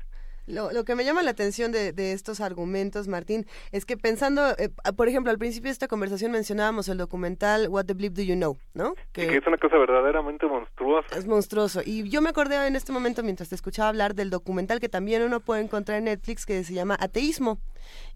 Lo, 0.46 0.72
lo, 0.72 0.84
que 0.84 0.94
me 0.94 1.04
llama 1.04 1.22
la 1.22 1.30
atención 1.30 1.72
de, 1.72 1.92
de 1.92 2.12
estos 2.12 2.40
argumentos, 2.40 3.08
Martín, 3.08 3.46
es 3.72 3.84
que 3.84 3.96
pensando, 3.96 4.50
eh, 4.58 4.70
por 4.96 5.08
ejemplo, 5.08 5.30
al 5.30 5.38
principio 5.38 5.68
de 5.68 5.72
esta 5.72 5.88
conversación 5.88 6.30
mencionábamos 6.32 6.88
el 6.88 6.98
documental 6.98 7.68
What 7.68 7.86
the 7.86 7.94
Bleep 7.94 8.12
Do 8.12 8.22
You 8.22 8.36
Know, 8.36 8.56
¿no? 8.74 8.94
Que, 9.12 9.26
que, 9.26 9.36
es 9.38 9.46
una 9.46 9.58
cosa 9.58 9.76
verdaderamente 9.76 10.46
monstruosa. 10.46 11.16
Es 11.16 11.26
monstruoso. 11.26 11.80
Y 11.84 12.08
yo 12.08 12.22
me 12.22 12.28
acordé 12.28 12.64
en 12.66 12.76
este 12.76 12.92
momento, 12.92 13.22
mientras 13.22 13.48
te 13.48 13.54
escuchaba 13.54 13.88
hablar, 13.88 14.14
del 14.14 14.30
documental 14.30 14.80
que 14.80 14.88
también 14.88 15.22
uno 15.22 15.40
puede 15.40 15.62
encontrar 15.62 15.98
en 15.98 16.04
Netflix, 16.04 16.46
que 16.46 16.62
se 16.64 16.74
llama 16.74 16.96
Ateísmo. 16.98 17.58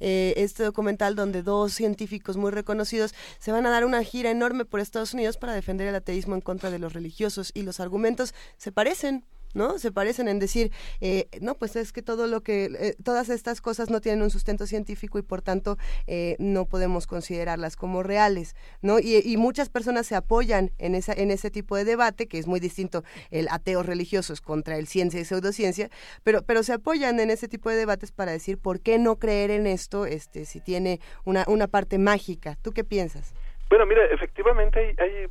Eh, 0.00 0.34
este 0.36 0.64
documental 0.64 1.14
donde 1.14 1.42
dos 1.42 1.72
científicos 1.72 2.36
muy 2.36 2.50
reconocidos 2.50 3.14
se 3.38 3.52
van 3.52 3.66
a 3.66 3.70
dar 3.70 3.84
una 3.84 4.02
gira 4.02 4.30
enorme 4.30 4.64
por 4.64 4.80
Estados 4.80 5.14
Unidos 5.14 5.36
para 5.36 5.52
defender 5.52 5.86
el 5.86 5.94
ateísmo 5.94 6.34
en 6.34 6.40
contra 6.40 6.70
de 6.70 6.78
los 6.78 6.92
religiosos 6.92 7.52
y 7.54 7.62
los 7.62 7.80
argumentos 7.80 8.34
se 8.56 8.72
parecen 8.72 9.24
¿no? 9.54 9.78
Se 9.78 9.92
parecen 9.92 10.28
en 10.28 10.38
decir, 10.38 10.72
eh, 11.00 11.28
no, 11.40 11.54
pues 11.54 11.76
es 11.76 11.92
que 11.92 12.02
todo 12.02 12.26
lo 12.26 12.42
que, 12.42 12.64
eh, 12.78 12.96
todas 13.02 13.28
estas 13.28 13.60
cosas 13.60 13.90
no 13.90 14.00
tienen 14.00 14.22
un 14.22 14.30
sustento 14.30 14.66
científico 14.66 15.18
y 15.18 15.22
por 15.22 15.42
tanto 15.42 15.76
eh, 16.06 16.36
no 16.38 16.66
podemos 16.66 17.06
considerarlas 17.06 17.76
como 17.76 18.02
reales, 18.02 18.54
¿no? 18.82 18.98
Y, 18.98 19.22
y, 19.24 19.36
muchas 19.36 19.68
personas 19.68 20.06
se 20.06 20.14
apoyan 20.14 20.70
en, 20.78 20.94
esa, 20.94 21.12
en 21.12 21.30
ese 21.30 21.50
tipo 21.50 21.76
de 21.76 21.84
debate, 21.84 22.26
que 22.26 22.38
es 22.38 22.46
muy 22.46 22.60
distinto 22.60 23.04
el 23.30 23.48
ateo 23.50 23.82
religiosos 23.82 24.40
contra 24.40 24.76
el 24.76 24.86
ciencia 24.86 25.20
y 25.20 25.24
pseudociencia, 25.24 25.90
pero, 26.22 26.42
pero 26.42 26.62
se 26.62 26.74
apoyan 26.74 27.20
en 27.20 27.30
ese 27.30 27.48
tipo 27.48 27.70
de 27.70 27.76
debates 27.76 28.12
para 28.12 28.32
decir 28.32 28.58
por 28.58 28.80
qué 28.80 28.98
no 28.98 29.18
creer 29.18 29.50
en 29.50 29.66
esto 29.66 30.06
este, 30.06 30.44
si 30.44 30.60
tiene 30.60 31.00
una, 31.24 31.44
una 31.48 31.66
parte 31.66 31.98
mágica. 31.98 32.56
¿Tú 32.62 32.72
qué 32.72 32.84
piensas? 32.84 33.34
Bueno, 33.68 33.86
mira, 33.86 34.04
efectivamente 34.06 34.80
hay, 34.80 34.94
hay 34.98 35.28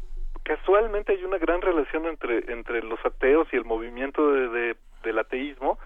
casualmente 0.49 1.11
hay 1.11 1.23
una 1.23 1.37
gran 1.37 1.61
relación 1.61 2.07
entre, 2.07 2.51
entre 2.51 2.81
los 2.81 2.99
ateos 3.05 3.47
y 3.51 3.55
el 3.55 3.65
movimiento 3.65 4.31
de, 4.31 4.75
del 5.03 5.19
ateísmo 5.19 5.77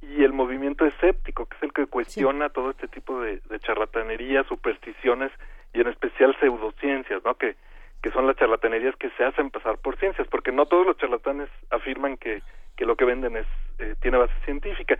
y 0.00 0.22
el 0.22 0.32
movimiento 0.32 0.86
escéptico, 0.86 1.46
que 1.46 1.56
es 1.56 1.62
el 1.64 1.72
que 1.72 1.86
cuestiona 1.88 2.48
todo 2.48 2.70
este 2.70 2.86
tipo 2.86 3.20
de, 3.20 3.40
de 3.50 3.58
charlatanería, 3.58 4.44
supersticiones 4.44 5.32
y 5.72 5.80
en 5.80 5.88
especial 5.88 6.36
pseudociencias, 6.38 7.24
¿no? 7.24 7.34
Que, 7.34 7.56
que 8.04 8.12
son 8.12 8.28
las 8.28 8.36
charlatanerías 8.36 8.94
que 8.94 9.10
se 9.16 9.24
hacen 9.24 9.50
pasar 9.50 9.78
por 9.78 9.96
ciencias, 9.96 10.28
porque 10.28 10.52
no 10.52 10.66
todos 10.66 10.86
los 10.86 10.96
charlatanes 10.96 11.48
afirman 11.70 12.16
que, 12.16 12.40
que 12.76 12.86
lo 12.86 12.94
que 12.94 13.06
venden 13.06 13.36
es 13.36 13.46
eh, 13.80 13.96
tiene 14.00 14.18
base 14.18 14.34
científica. 14.44 14.96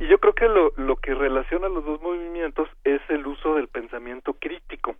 Y 0.00 0.06
yo 0.06 0.18
creo 0.18 0.34
que 0.34 0.48
lo, 0.48 0.72
lo 0.78 0.96
que 0.96 1.12
relaciona 1.12 1.68
los 1.68 1.84
dos 1.84 2.00
movimientos 2.00 2.70
es 2.84 3.02
el 3.10 3.26
uso 3.26 3.54
del 3.56 3.68
pensamiento 3.68 4.32
crítico 4.32 4.96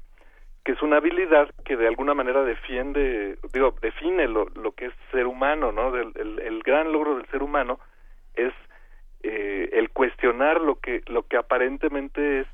que 0.67 0.73
es 0.73 0.83
una 0.83 0.97
habilidad 0.97 1.49
que 1.65 1.77
de 1.77 1.87
alguna 1.87 2.13
manera 2.13 2.43
defiende, 2.43 3.39
digo, 3.53 3.77
define 3.81 4.27
lo, 4.27 4.47
lo 4.57 4.73
que 4.73 4.87
es 4.87 4.93
ser 5.13 5.29
humano, 5.29 5.71
¿no? 5.71 5.95
el, 5.95 6.13
el, 6.17 6.61
gran 6.65 6.91
logro 6.91 7.15
del 7.15 7.27
ser 7.27 7.45
humano 7.45 7.79
es 8.35 8.53
eh, 9.23 9.71
el 9.75 9.91
cuestionar 9.91 10.61
lo 10.61 10.81
que, 10.81 11.03
lo 11.07 11.23
que 11.23 11.37
aparentemente 11.37 12.41
es 12.41 12.49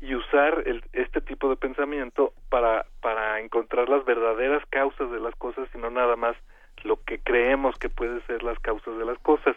y 0.00 0.14
usar 0.14 0.62
el, 0.66 0.84
este 0.92 1.20
tipo 1.20 1.50
de 1.50 1.56
pensamiento 1.56 2.32
para, 2.48 2.86
para 3.00 3.40
encontrar 3.40 3.88
las 3.88 4.04
verdaderas 4.04 4.62
causas 4.70 5.10
de 5.10 5.18
las 5.18 5.34
cosas 5.34 5.68
y 5.74 5.78
no 5.78 5.90
nada 5.90 6.14
más 6.14 6.36
lo 6.84 7.02
que 7.02 7.18
creemos 7.18 7.76
que 7.80 7.88
puede 7.88 8.20
ser 8.26 8.44
las 8.44 8.60
causas 8.60 8.96
de 8.96 9.04
las 9.04 9.18
cosas. 9.18 9.56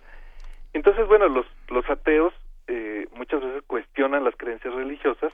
Entonces, 0.73 1.07
bueno, 1.07 1.27
los, 1.27 1.45
los 1.69 1.87
ateos 1.87 2.33
eh, 2.65 3.05
muchas 3.13 3.41
veces 3.41 3.61
cuestionan 3.67 4.23
las 4.23 4.35
creencias 4.37 4.73
religiosas 4.73 5.31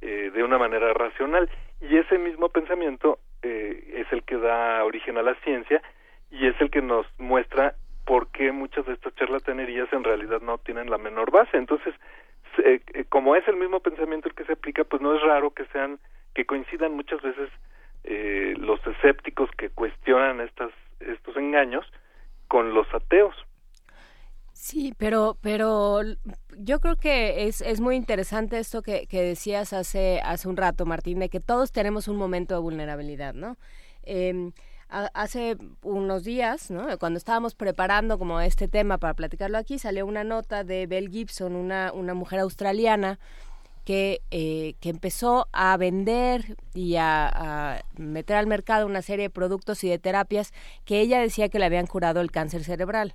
eh, 0.00 0.30
de 0.34 0.42
una 0.42 0.58
manera 0.58 0.92
racional 0.92 1.50
y 1.80 1.96
ese 1.96 2.18
mismo 2.18 2.48
pensamiento 2.48 3.18
eh, 3.42 3.94
es 3.94 4.12
el 4.12 4.22
que 4.22 4.36
da 4.36 4.84
origen 4.84 5.18
a 5.18 5.22
la 5.22 5.34
ciencia 5.36 5.82
y 6.30 6.46
es 6.46 6.60
el 6.60 6.70
que 6.70 6.82
nos 6.82 7.06
muestra 7.18 7.74
por 8.04 8.28
qué 8.28 8.52
muchas 8.52 8.86
de 8.86 8.94
estas 8.94 9.14
charlatanerías 9.16 9.92
en 9.92 10.04
realidad 10.04 10.40
no 10.40 10.58
tienen 10.58 10.90
la 10.90 10.98
menor 10.98 11.30
base. 11.30 11.56
Entonces, 11.56 11.94
eh, 12.58 12.80
como 13.08 13.36
es 13.36 13.46
el 13.48 13.56
mismo 13.56 13.80
pensamiento 13.80 14.28
el 14.28 14.34
que 14.34 14.44
se 14.44 14.52
aplica, 14.52 14.84
pues 14.84 15.02
no 15.02 15.14
es 15.14 15.22
raro 15.22 15.50
que 15.50 15.66
sean, 15.66 15.98
que 16.34 16.46
coincidan 16.46 16.92
muchas 16.92 17.20
veces 17.20 17.50
eh, 18.04 18.54
los 18.58 18.84
escépticos 18.86 19.50
que 19.58 19.70
cuestionan 19.70 20.40
estas, 20.40 20.70
estos 21.00 21.36
engaños 21.36 21.84
con 22.48 22.72
los 22.74 22.86
ateos. 22.94 23.34
Sí, 24.58 24.94
pero, 24.96 25.36
pero 25.42 26.00
yo 26.56 26.80
creo 26.80 26.96
que 26.96 27.46
es, 27.46 27.60
es 27.60 27.78
muy 27.80 27.94
interesante 27.94 28.58
esto 28.58 28.82
que, 28.82 29.06
que, 29.06 29.22
decías 29.22 29.74
hace, 29.74 30.20
hace 30.24 30.48
un 30.48 30.56
rato, 30.56 30.86
Martín, 30.86 31.18
de 31.18 31.28
que 31.28 31.40
todos 31.40 31.72
tenemos 31.72 32.08
un 32.08 32.16
momento 32.16 32.54
de 32.54 32.60
vulnerabilidad, 32.60 33.34
¿no? 33.34 33.58
Eh, 34.02 34.50
hace 34.88 35.56
unos 35.82 36.24
días, 36.24 36.70
¿no? 36.70 36.96
cuando 36.98 37.18
estábamos 37.18 37.54
preparando 37.54 38.18
como 38.18 38.40
este 38.40 38.66
tema 38.68 38.98
para 38.98 39.14
platicarlo 39.14 39.58
aquí, 39.58 39.78
salió 39.78 40.06
una 40.06 40.24
nota 40.24 40.64
de 40.64 40.86
Belle 40.86 41.10
Gibson, 41.10 41.54
una, 41.56 41.92
una 41.92 42.14
mujer 42.14 42.40
australiana 42.40 43.18
que, 43.84 44.22
eh, 44.30 44.74
que 44.80 44.88
empezó 44.88 45.48
a 45.52 45.76
vender 45.76 46.56
y 46.72 46.96
a, 46.96 47.84
meter 47.96 48.36
al 48.36 48.46
mercado 48.46 48.86
una 48.86 49.02
serie 49.02 49.24
de 49.24 49.30
productos 49.30 49.84
y 49.84 49.88
de 49.88 49.98
terapias 49.98 50.52
que 50.84 51.00
ella 51.00 51.20
decía 51.20 51.48
que 51.48 51.58
le 51.58 51.66
habían 51.66 51.86
curado 51.86 52.20
el 52.20 52.30
cáncer 52.30 52.64
cerebral. 52.64 53.14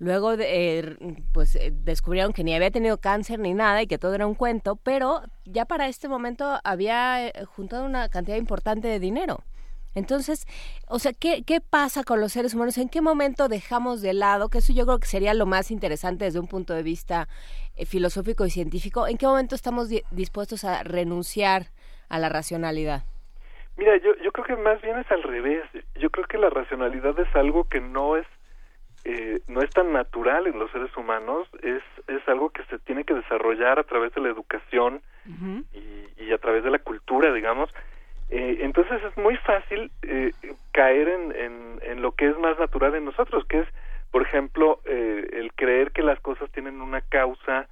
Luego, 0.00 0.32
eh, 0.32 0.96
pues 1.34 1.54
eh, 1.56 1.72
descubrieron 1.72 2.32
que 2.32 2.42
ni 2.42 2.54
había 2.54 2.70
tenido 2.70 2.98
cáncer 2.98 3.38
ni 3.38 3.52
nada 3.52 3.82
y 3.82 3.86
que 3.86 3.98
todo 3.98 4.14
era 4.14 4.26
un 4.26 4.34
cuento, 4.34 4.76
pero 4.76 5.20
ya 5.44 5.66
para 5.66 5.88
este 5.88 6.08
momento 6.08 6.58
había 6.64 7.30
juntado 7.54 7.84
una 7.84 8.08
cantidad 8.08 8.38
importante 8.38 8.88
de 8.88 8.98
dinero. 8.98 9.44
Entonces, 9.94 10.46
o 10.88 10.98
sea, 10.98 11.12
¿qué, 11.12 11.42
¿qué 11.46 11.60
pasa 11.60 12.02
con 12.02 12.18
los 12.18 12.32
seres 12.32 12.54
humanos? 12.54 12.78
¿En 12.78 12.88
qué 12.88 13.02
momento 13.02 13.48
dejamos 13.48 14.00
de 14.00 14.14
lado? 14.14 14.48
Que 14.48 14.58
eso 14.58 14.72
yo 14.72 14.86
creo 14.86 15.00
que 15.00 15.06
sería 15.06 15.34
lo 15.34 15.44
más 15.44 15.70
interesante 15.70 16.24
desde 16.24 16.40
un 16.40 16.48
punto 16.48 16.72
de 16.72 16.82
vista 16.82 17.28
eh, 17.76 17.84
filosófico 17.84 18.46
y 18.46 18.50
científico. 18.50 19.06
¿En 19.06 19.18
qué 19.18 19.26
momento 19.26 19.54
estamos 19.54 19.90
dispuestos 20.10 20.64
a 20.64 20.82
renunciar 20.82 21.66
a 22.08 22.18
la 22.18 22.30
racionalidad? 22.30 23.02
Mira, 23.76 23.98
yo, 23.98 24.16
yo 24.22 24.32
creo 24.32 24.46
que 24.46 24.56
más 24.56 24.80
bien 24.80 24.98
es 24.98 25.10
al 25.10 25.22
revés. 25.22 25.64
Yo 25.96 26.08
creo 26.08 26.26
que 26.26 26.38
la 26.38 26.48
racionalidad 26.48 27.18
es 27.18 27.34
algo 27.36 27.64
que 27.64 27.80
no 27.80 28.16
es 28.16 28.26
eh, 29.04 29.40
no 29.48 29.62
es 29.62 29.70
tan 29.70 29.92
natural 29.92 30.46
en 30.46 30.58
los 30.58 30.70
seres 30.70 30.94
humanos, 30.96 31.48
es, 31.62 31.82
es 32.06 32.28
algo 32.28 32.50
que 32.50 32.64
se 32.64 32.78
tiene 32.78 33.04
que 33.04 33.14
desarrollar 33.14 33.78
a 33.78 33.84
través 33.84 34.14
de 34.14 34.20
la 34.20 34.28
educación 34.28 35.00
y, 35.72 36.22
y 36.22 36.32
a 36.32 36.38
través 36.38 36.64
de 36.64 36.70
la 36.70 36.78
cultura, 36.78 37.32
digamos, 37.32 37.70
eh, 38.30 38.58
entonces 38.60 39.02
es 39.02 39.16
muy 39.16 39.36
fácil 39.38 39.90
eh, 40.02 40.30
caer 40.72 41.08
en, 41.08 41.80
en, 41.82 42.00
lo 42.00 42.12
que 42.12 42.28
es 42.28 42.38
más 42.38 42.58
natural 42.60 42.94
en 42.94 43.04
nosotros, 43.04 43.44
que 43.46 43.60
es, 43.60 43.68
por 44.12 44.22
ejemplo, 44.22 44.80
eh, 44.84 45.28
el 45.32 45.52
creer 45.54 45.90
que 45.90 46.02
las 46.02 46.20
cosas 46.20 46.48
tienen 46.52 46.80
una 46.80 47.00
causa 47.02 47.68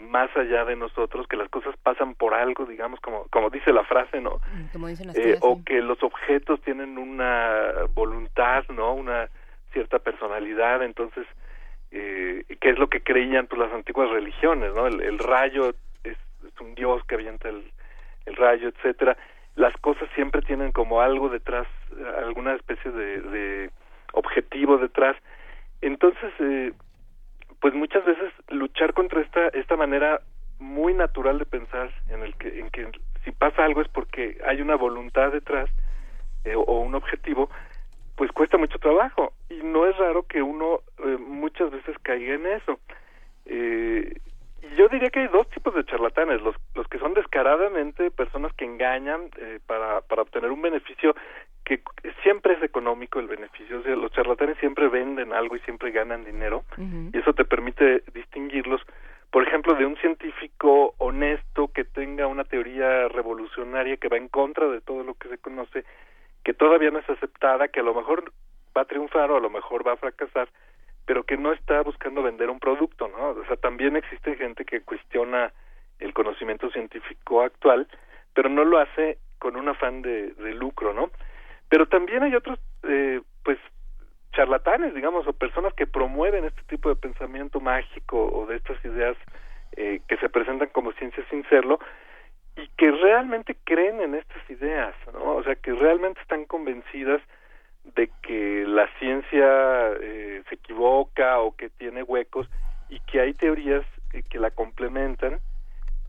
más 0.00 0.34
allá 0.36 0.64
de 0.64 0.74
nosotros, 0.74 1.28
que 1.28 1.36
las 1.36 1.48
cosas 1.50 1.76
pasan 1.82 2.14
por 2.14 2.34
algo, 2.34 2.64
digamos, 2.64 2.98
como, 3.00 3.26
como 3.30 3.48
dice 3.48 3.72
la 3.72 3.84
frase, 3.84 4.20
¿no? 4.20 4.40
Mm, 4.52 4.64
o 5.40 5.62
que 5.64 5.80
los 5.82 6.02
objetos 6.02 6.60
tienen 6.62 6.98
una 6.98 7.84
voluntad, 7.94 8.64
¿no? 8.74 8.94
Una 8.94 9.28
cierta 9.72 9.98
personalidad, 9.98 10.82
entonces, 10.82 11.26
¿qué 11.90 12.44
es 12.60 12.78
lo 12.78 12.88
que 12.88 13.02
creían 13.02 13.46
pues, 13.46 13.60
las 13.60 13.72
antiguas 13.72 14.10
religiones, 14.10 14.74
¿no? 14.74 14.86
El, 14.86 15.18
rayo 15.18 15.70
es, 15.70 15.76
es, 16.04 16.60
un 16.60 16.74
dios 16.74 17.02
que 17.04 17.14
avienta 17.14 17.48
el, 17.48 17.70
el 18.26 18.36
rayo, 18.36 18.68
etcétera 18.68 19.16
las 19.58 19.76
cosas 19.78 20.08
siempre 20.14 20.40
tienen 20.42 20.70
como 20.70 21.00
algo 21.00 21.28
detrás, 21.28 21.66
alguna 22.18 22.54
especie 22.54 22.90
de, 22.92 23.70
objetivo 24.12 24.78
detrás. 24.78 25.16
Entonces, 25.80 26.32
eh, 26.38 26.72
pues 27.60 27.74
muchas 27.74 28.04
veces 28.04 28.32
luchar 28.48 28.94
contra 28.94 29.20
esta 29.20 29.48
esta 29.48 29.76
manera 29.76 30.20
muy 30.58 30.94
natural 30.94 31.38
de 31.38 31.44
pensar 31.44 31.90
en 32.08 32.22
el 32.22 32.34
que 32.36 32.60
en 32.60 32.70
que 32.70 32.90
si 33.24 33.32
pasa 33.32 33.64
algo 33.64 33.82
es 33.82 33.88
porque 33.88 34.38
hay 34.46 34.60
una 34.62 34.76
voluntad 34.76 35.32
detrás 35.32 35.68
eh, 36.44 36.54
o 36.54 36.80
un 36.80 36.94
objetivo, 36.94 37.50
pues 38.18 38.32
cuesta 38.32 38.58
mucho 38.58 38.80
trabajo 38.80 39.32
y 39.48 39.62
no 39.62 39.86
es 39.86 39.96
raro 39.96 40.24
que 40.24 40.42
uno 40.42 40.80
eh, 40.98 41.16
muchas 41.18 41.70
veces 41.70 41.96
caiga 42.02 42.34
en 42.34 42.46
eso. 42.46 42.80
Eh, 43.46 44.12
yo 44.76 44.88
diría 44.88 45.08
que 45.10 45.20
hay 45.20 45.28
dos 45.28 45.48
tipos 45.50 45.72
de 45.72 45.84
charlatanes, 45.84 46.42
los, 46.42 46.56
los 46.74 46.88
que 46.88 46.98
son 46.98 47.14
descaradamente 47.14 48.10
personas 48.10 48.52
que 48.54 48.64
engañan 48.64 49.30
eh, 49.38 49.60
para, 49.64 50.00
para 50.00 50.22
obtener 50.22 50.50
un 50.50 50.60
beneficio 50.60 51.14
que 51.64 51.80
siempre 52.24 52.54
es 52.54 52.62
económico 52.62 53.20
el 53.20 53.28
beneficio, 53.28 53.78
o 53.78 53.82
sea, 53.82 53.94
los 53.94 54.10
charlatanes 54.10 54.58
siempre 54.58 54.88
venden 54.88 55.32
algo 55.32 55.54
y 55.54 55.60
siempre 55.60 55.92
ganan 55.92 56.24
dinero 56.24 56.64
y 57.12 57.16
eso 57.16 57.34
te 57.34 57.44
permite 57.44 58.02
distinguirlos, 58.14 58.80
por 59.30 59.46
ejemplo, 59.46 59.74
de 59.74 59.84
un 59.84 59.96
científico 59.98 60.94
honesto 60.96 61.68
que 61.68 61.84
tenga 61.84 62.26
una 62.26 62.44
teoría 62.44 63.08
revolucionaria 63.08 63.98
que 63.98 64.08
va 64.08 64.16
en 64.16 64.28
contra 64.28 64.66
de 64.66 64.80
todo 64.80 65.04
lo 65.04 65.14
que 65.14 65.28
se 65.28 65.38
conoce, 65.38 65.84
que 66.44 66.54
todavía 66.54 66.90
no 66.90 66.98
es 66.98 67.10
aceptada, 67.10 67.68
que 67.68 67.80
a 67.80 67.84
lo 67.84 67.94
mejor 67.94 68.32
va 68.76 68.82
a 68.82 68.86
triunfar 68.86 69.30
o 69.30 69.36
a 69.36 69.40
lo 69.40 69.50
mejor 69.50 69.86
va 69.86 69.92
a 69.92 69.96
fracasar, 69.96 70.48
pero 71.06 71.24
que 71.24 71.36
no 71.36 71.52
está 71.52 71.82
buscando 71.82 72.22
vender 72.22 72.50
un 72.50 72.60
producto, 72.60 73.08
¿no? 73.08 73.30
O 73.30 73.44
sea, 73.46 73.56
también 73.56 73.96
existe 73.96 74.36
gente 74.36 74.64
que 74.64 74.82
cuestiona 74.82 75.52
el 75.98 76.12
conocimiento 76.12 76.70
científico 76.70 77.42
actual, 77.42 77.88
pero 78.34 78.48
no 78.48 78.64
lo 78.64 78.78
hace 78.78 79.18
con 79.38 79.56
un 79.56 79.68
afán 79.68 80.02
de, 80.02 80.34
lucro, 80.54 80.92
¿no? 80.92 81.10
Pero 81.68 81.86
también 81.86 82.22
hay 82.22 82.34
otros, 82.34 82.58
eh, 82.82 83.20
pues, 83.44 83.58
charlatanes, 84.32 84.94
digamos, 84.94 85.26
o 85.26 85.32
personas 85.32 85.72
que 85.74 85.86
promueven 85.86 86.44
este 86.44 86.62
tipo 86.68 86.88
de 86.88 86.96
pensamiento 86.96 87.60
mágico 87.60 88.30
o 88.32 88.46
de 88.46 88.56
estas 88.56 88.82
ideas 88.84 89.16
eh, 89.76 90.00
que 90.08 90.16
se 90.18 90.28
presentan 90.28 90.68
como 90.68 90.92
ciencia 90.92 91.24
sin 91.30 91.44
serlo 91.48 91.78
y 92.58 92.68
que 92.76 92.90
realmente 92.90 93.56
creen 93.64 94.00
en 94.00 94.14
estas 94.16 94.50
ideas, 94.50 94.94
¿no? 95.12 95.36
O 95.36 95.44
sea, 95.44 95.54
que 95.54 95.72
realmente 95.72 96.20
están 96.20 96.44
convencidas 96.44 97.22
de 97.94 98.10
que 98.22 98.64
la 98.66 98.88
ciencia 98.98 99.92
eh, 100.00 100.42
se 100.48 100.54
equivoca 100.56 101.38
o 101.38 101.54
que 101.54 101.70
tiene 101.70 102.02
huecos 102.02 102.48
y 102.88 102.98
que 103.00 103.20
hay 103.20 103.32
teorías 103.32 103.84
que 104.28 104.38
la 104.38 104.50
complementan 104.50 105.38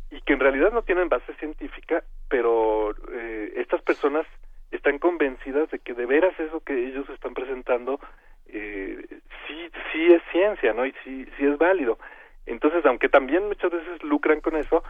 y 0.09 0.21
que 0.21 0.33
en 0.33 0.39
realidad 0.39 0.71
no 0.71 0.81
tienen 0.81 1.09
base 1.09 1.33
científica, 1.35 2.03
pero 2.29 2.95
eh, 3.11 3.53
estas 3.57 3.81
personas 3.83 4.25
están 4.71 4.97
convencidas 4.97 5.69
de 5.69 5.79
que 5.79 5.93
de 5.93 6.05
veras 6.07 6.37
eso 6.39 6.61
que 6.61 6.87
ellos 6.87 7.07
están 7.09 7.33
presentando 7.35 7.99
eh, 8.47 9.05
sí 9.47 9.69
sí 9.91 10.13
es 10.13 10.21
ciencia, 10.31 10.73
¿no? 10.73 10.85
Y 10.85 10.93
sí 11.03 11.27
sí 11.37 11.45
es 11.45 11.57
válido. 11.59 11.99
Entonces, 12.47 12.83
aunque 12.85 13.09
también 13.09 13.47
muchas 13.47 13.71
veces 13.71 14.01
lucran 14.03 14.41
con 14.41 14.55
eso, 14.55 14.83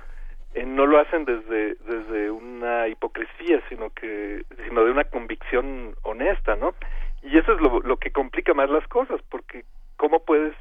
eh, 0.54 0.66
no 0.66 0.86
lo 0.86 1.00
hacen 1.00 1.26
desde 1.26 1.76
desde 1.76 2.32
una 2.32 2.88
hipocresía 2.88 3.62
sino 3.70 3.90
que 3.92 4.44
sino 4.66 4.84
de 4.84 4.92
una 4.92 5.04
convicción 5.06 5.96
honesta 6.04 6.56
no 6.56 6.74
y 7.22 7.38
eso 7.38 7.54
es 7.54 7.62
lo, 7.62 7.82
lo 7.82 7.98
que 7.98 8.12
complica 8.12 8.54
más 8.54 8.70
las 8.70 8.88
cosas 8.88 9.22
porque 9.30 9.66
cómo 9.98 10.24
puedes 10.24 10.56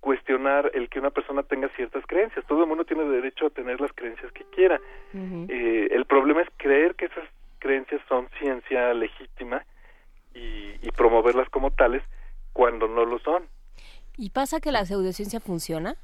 cuestionar 0.00 0.70
el 0.74 0.88
que 0.88 0.98
una 0.98 1.10
persona 1.10 1.44
tenga 1.44 1.68
ciertas 1.76 2.04
creencias 2.06 2.44
todo 2.46 2.62
el 2.62 2.68
mundo 2.68 2.84
tiene 2.84 3.04
derecho 3.04 3.46
a 3.46 3.50
tener 3.50 3.80
las 3.80 3.92
creencias 3.92 4.32
que 4.32 4.44
quiera. 4.46 4.80
Eh, 5.14 5.88
el 5.92 6.04
problema 6.06 6.42
es 6.42 6.48
creer 6.56 6.96
que 6.96 7.04
esas 7.04 7.24
creencias 7.60 8.00
son 8.08 8.28
ciencia 8.40 8.92
legítima 8.94 9.64
y, 10.34 10.74
y 10.82 10.90
promoverlas 10.96 11.48
como 11.50 11.70
tales 11.70 12.02
cuando 12.52 12.88
no 12.88 13.04
lo 13.04 13.20
son. 13.20 13.44
Y 14.16 14.30
pasa 14.30 14.60
que 14.60 14.72
la 14.72 14.84
pseudociencia 14.84 15.38
funciona 15.38 15.94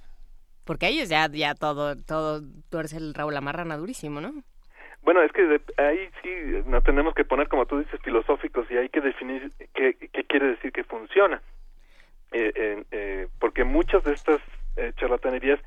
porque 0.68 0.88
ellos 0.88 1.09
ya, 1.09 1.28
ya 1.33 1.54
todo, 1.54 1.96
todo 1.96 2.42
tuerce 2.70 2.98
el 2.98 3.14
Raúl 3.14 3.35
Amarrana 3.35 3.78
durísimo, 3.78 4.20
¿no? 4.20 4.35
Bueno, 5.00 5.22
es 5.22 5.33
que 5.33 5.62
ahí 5.78 6.11
sí 6.22 6.28
no 6.66 6.83
tenemos 6.83 7.14
que 7.14 7.24
poner, 7.24 7.48
como 7.48 7.64
tú 7.64 7.78
dices, 7.78 7.98
filosóficos 8.02 8.70
y 8.70 8.76
hay 8.76 8.90
que 8.90 9.00
definir 9.00 9.50
qué, 9.72 9.94
qué 9.94 10.24
quiere 10.24 10.48
decir 10.48 10.70
que 10.70 10.85
funciona. 10.85 11.40
Eh, 12.33 12.85
eh, 12.90 13.28
porque 13.40 13.64
muchas 13.64 14.04
de 14.04 14.12
estas 14.12 14.42
eh, 14.76 14.92
charlatanerías 14.96 15.59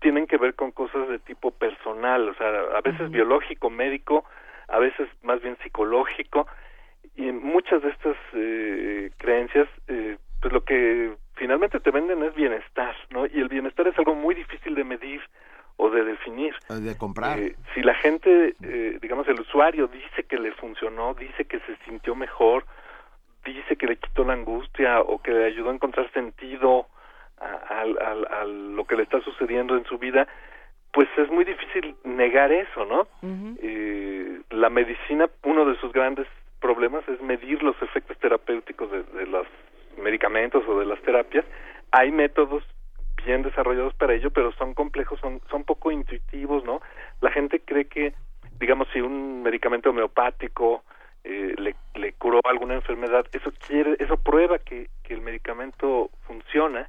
tienen 0.00 0.28
que 0.28 0.36
ver 0.36 0.54
con 0.54 0.70
cosas 0.70 1.08
de 1.08 1.18
tipo 1.18 1.50
personal, 1.50 2.28
o 2.28 2.34
sea, 2.34 2.46
a 2.46 2.80
veces 2.82 3.10
biológico, 3.10 3.68
médico, 3.68 4.24
a 4.68 4.78
veces 4.78 5.08
más 5.22 5.42
bien 5.42 5.58
psicológico, 5.64 6.46
y 7.16 7.32
muchas 7.32 7.82
de 7.82 7.88
estas 7.88 8.16
eh, 8.34 9.10
creencias, 9.16 9.68
eh, 9.88 10.18
pues 10.40 10.52
lo 10.52 10.62
que 10.62 11.16
finalmente 11.36 11.80
te 11.80 11.90
venden 11.90 12.22
es 12.22 12.34
bienestar, 12.34 12.94
¿no? 13.10 13.26
Y 13.26 13.40
el 13.40 13.48
bienestar 13.48 13.86
es 13.86 13.98
algo 13.98 14.14
muy 14.14 14.34
difícil 14.34 14.74
de 14.74 14.84
medir 14.84 15.20
o 15.76 15.90
de 15.90 16.04
definir. 16.04 16.54
De 16.68 16.96
comprar. 16.96 17.38
Eh, 17.38 17.54
si 17.74 17.82
la 17.82 17.94
gente, 17.94 18.54
eh, 18.62 18.98
digamos, 19.00 19.28
el 19.28 19.40
usuario 19.40 19.86
dice 19.88 20.24
que 20.24 20.38
le 20.38 20.52
funcionó, 20.52 21.14
dice 21.14 21.44
que 21.44 21.60
se 21.60 21.76
sintió 21.84 22.14
mejor, 22.14 22.64
dice 23.44 23.76
que 23.76 23.86
le 23.86 23.96
quitó 23.96 24.24
la 24.24 24.32
angustia 24.32 25.00
o 25.00 25.20
que 25.22 25.30
le 25.30 25.44
ayudó 25.44 25.70
a 25.70 25.74
encontrar 25.74 26.10
sentido 26.12 26.86
a, 27.38 27.82
a, 27.82 28.44
lo 28.46 28.84
que 28.86 28.96
le 28.96 29.02
está 29.02 29.20
sucediendo 29.20 29.76
en 29.76 29.84
su 29.84 29.98
vida, 29.98 30.26
pues 30.92 31.06
es 31.18 31.30
muy 31.30 31.44
difícil 31.44 31.94
negar 32.04 32.50
eso, 32.50 32.86
¿no? 32.86 33.06
eh, 33.60 34.40
la 34.50 34.70
medicina, 34.70 35.28
uno 35.44 35.66
de 35.66 35.78
sus 35.78 35.92
grandes 35.92 36.26
problemas 36.60 37.06
es 37.08 37.20
medir 37.20 37.62
los 37.62 37.80
efectos 37.82 38.16
terapéuticos 38.18 38.90
de, 38.90 39.02
de 39.02 39.26
los 39.26 39.46
medicamentos 39.96 40.62
o 40.68 40.78
de 40.78 40.86
las 40.86 41.00
terapias, 41.02 41.44
hay 41.90 42.10
métodos 42.10 42.62
bien 43.24 43.42
desarrollados 43.42 43.94
para 43.94 44.14
ello, 44.14 44.30
pero 44.30 44.52
son 44.52 44.74
complejos, 44.74 45.18
son, 45.20 45.40
son 45.50 45.64
poco 45.64 45.90
intuitivos, 45.90 46.64
¿no? 46.64 46.80
La 47.20 47.30
gente 47.30 47.60
cree 47.60 47.86
que, 47.86 48.14
digamos, 48.58 48.88
si 48.92 49.00
un 49.00 49.42
medicamento 49.42 49.90
homeopático 49.90 50.84
eh, 51.24 51.54
le, 51.58 51.74
le 51.94 52.12
curó 52.12 52.40
alguna 52.44 52.74
enfermedad, 52.74 53.26
eso 53.32 53.52
quiere, 53.66 53.96
eso 53.98 54.16
prueba 54.16 54.58
que, 54.58 54.88
que 55.02 55.14
el 55.14 55.20
medicamento 55.20 56.10
funciona, 56.26 56.88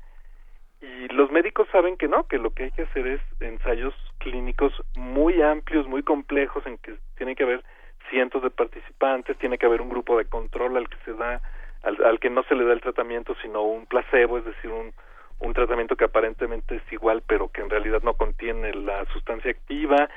y 0.79 1.07
los 1.07 1.31
médicos 1.31 1.67
saben 1.71 1.97
que 1.97 2.07
no, 2.07 2.27
que 2.27 2.37
lo 2.37 2.51
que 2.51 2.65
hay 2.65 2.71
que 2.71 2.83
hacer 2.83 3.07
es 3.07 3.21
ensayos 3.39 3.95
clínicos 4.19 4.73
muy 4.95 5.41
amplios, 5.41 5.87
muy 5.87 6.03
complejos, 6.03 6.65
en 6.67 6.77
que 6.77 6.97
tiene 7.17 7.35
que 7.35 7.43
haber 7.43 7.63
cientos 8.09 8.43
de 8.43 8.51
participantes, 8.51 9.37
tiene 9.37 9.57
que 9.57 9.65
haber 9.65 9.81
un 9.81 9.89
grupo 9.89 10.17
de 10.17 10.25
control 10.25 10.77
al 10.77 10.87
que 10.87 10.97
se 11.03 11.13
da, 11.13 11.41
al, 11.83 12.03
al 12.03 12.19
que 12.19 12.29
no 12.29 12.43
se 12.43 12.55
le 12.55 12.65
da 12.65 12.73
el 12.73 12.81
tratamiento, 12.81 13.35
sino 13.41 13.61
un 13.61 13.85
placebo, 13.85 14.37
es 14.37 14.45
decir, 14.45 14.71
un, 14.71 14.93
un 15.39 15.53
tratamiento 15.53 15.95
que 15.95 16.05
aparentemente 16.05 16.75
es 16.75 16.93
igual, 16.93 17.21
pero 17.27 17.49
que 17.49 17.61
en 17.61 17.69
realidad 17.69 18.01
no 18.03 18.13
contiene 18.15 18.73
la 18.73 19.05
sustancia 19.13 19.51
activa. 19.51 20.09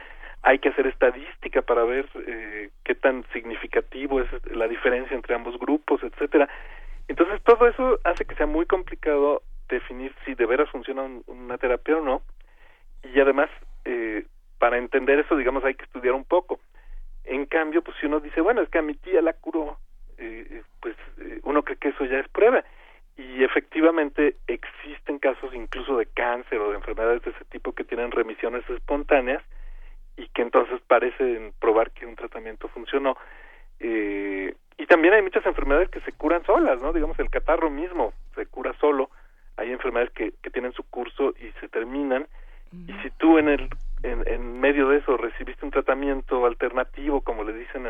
Hay 0.43 0.59
que 0.59 0.71
hacer 0.71 0.87
estadística 0.87 1.63
para 1.63 1.85
ver 1.85 2.09
eh, 2.27 2.71
qué 2.85 2.95
tan 2.95 3.25
significativo 3.33 4.21
es 4.21 4.29
la 4.55 4.67
diferencia 4.69 5.15
entre 5.15 5.35
ambos 5.35 5.59
grupos, 5.59 6.03
etcétera. 6.03 6.49
Entonces 7.09 7.43
todo 7.43 7.67
eso 7.67 7.99
hace 8.05 8.25
que 8.25 8.35
sea 8.37 8.47
muy 8.47 8.65
complicado 8.67 9.43
definir 9.69 10.15
si 10.25 10.35
de 10.35 10.47
veras 10.47 10.71
funciona 10.71 11.03
una 11.27 11.59
terapia 11.59 11.99
o 11.99 12.01
no. 12.01 12.23
Y 13.03 13.21
además, 13.21 13.51
eh, 13.85 14.25
para 14.59 14.79
entender 14.79 15.19
eso, 15.19 15.37
digamos, 15.37 15.65
hay 15.65 15.75
que 15.75 15.85
estudiar 15.85 16.15
un 16.15 16.25
poco. 16.25 16.61
En 17.25 17.47
cambio, 17.47 17.83
pues 17.83 17.97
si 18.01 18.07
uno 18.07 18.21
dice, 18.21 18.41
bueno, 18.41 18.63
es 18.63 18.69
que 18.69 18.79
a 18.79 18.83
mi 18.83 18.95
tía 18.95 19.21
la 19.21 19.35
curó, 19.35 19.79
eh, 20.21 20.63
pues 20.81 20.97
eh, 21.19 21.41
uno 21.43 21.63
cree 21.63 21.79
que 21.79 21.89
eso 21.89 22.05
ya 22.05 22.19
es 22.19 22.29
prueba. 22.29 22.65
Y 23.17 23.45
efectivamente 23.45 24.37
existen 24.47 25.19
casos 25.19 25.55
incluso 25.55 25.99
de 25.99 26.07
cáncer 26.07 26.59
o 26.59 26.71
de 26.71 26.77
enfermedades 26.77 27.23
de 27.23 27.31
ese 27.33 27.45
tipo 27.47 27.73
que 27.73 27.85
tienen 27.85 28.11
remisiones 28.11 28.69
espontáneas 28.71 29.43
y 30.17 30.29
que 30.29 30.43
entonces 30.43 30.81
parecen 30.87 31.53
probar 31.59 31.91
que 31.91 32.07
un 32.07 32.17
tratamiento 32.17 32.69
funcionó. 32.69 33.17
Eh, 33.79 34.55
y 34.79 34.87
también 34.87 35.15
hay 35.15 35.23
muchas 35.23 35.45
enfermedades 35.45 35.91
que 35.91 36.01
se 36.01 36.13
curan 36.13 36.45
solas, 36.45 36.81
¿no? 36.81 36.93
Digamos, 36.93 37.19
el 37.19 37.31
catarro 37.31 37.69
mismo 37.69 38.13
se 38.35 38.47
cura 38.47 38.73
solo. 38.81 39.11
Hay 39.57 39.71
enfermedades 39.71 40.13
que, 40.13 40.33
que 40.43 40.51
tienen 40.51 40.73
su 40.73 40.83
curso 40.85 41.35
y 41.39 41.51
se 41.61 41.69
terminan. 41.69 42.27
Y 42.87 42.93
si 43.03 43.11
tú 43.19 43.37
en 43.37 43.49
el 43.49 43.69
en, 44.03 44.23
en, 44.27 44.61
medio 44.61 44.89
de 44.89 44.99
eso 44.99 45.17
recibiste 45.17 45.65
un 45.65 45.73
tratamiento 45.73 46.47
alternativo, 46.47 47.21
como 47.21 47.45
le 47.45 47.53
dicen 47.53 47.89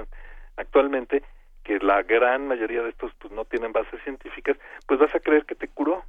actualmente, 0.57 1.23
que 1.65 1.79
la 1.79 2.03
gran 2.03 2.49
mayoría 2.49 2.83
de 2.83 2.91
estos 2.91 3.13
pues 3.19 3.33
no 3.33 3.45
tienen 3.45 3.73
bases 3.73 4.01
científicas, 4.03 4.57
pues 4.87 5.01
vas 5.01 5.15
a 5.15 5.21
creer 5.21 5.45
que 5.45 5.55
te 5.55 5.69
curó. 5.69 6.05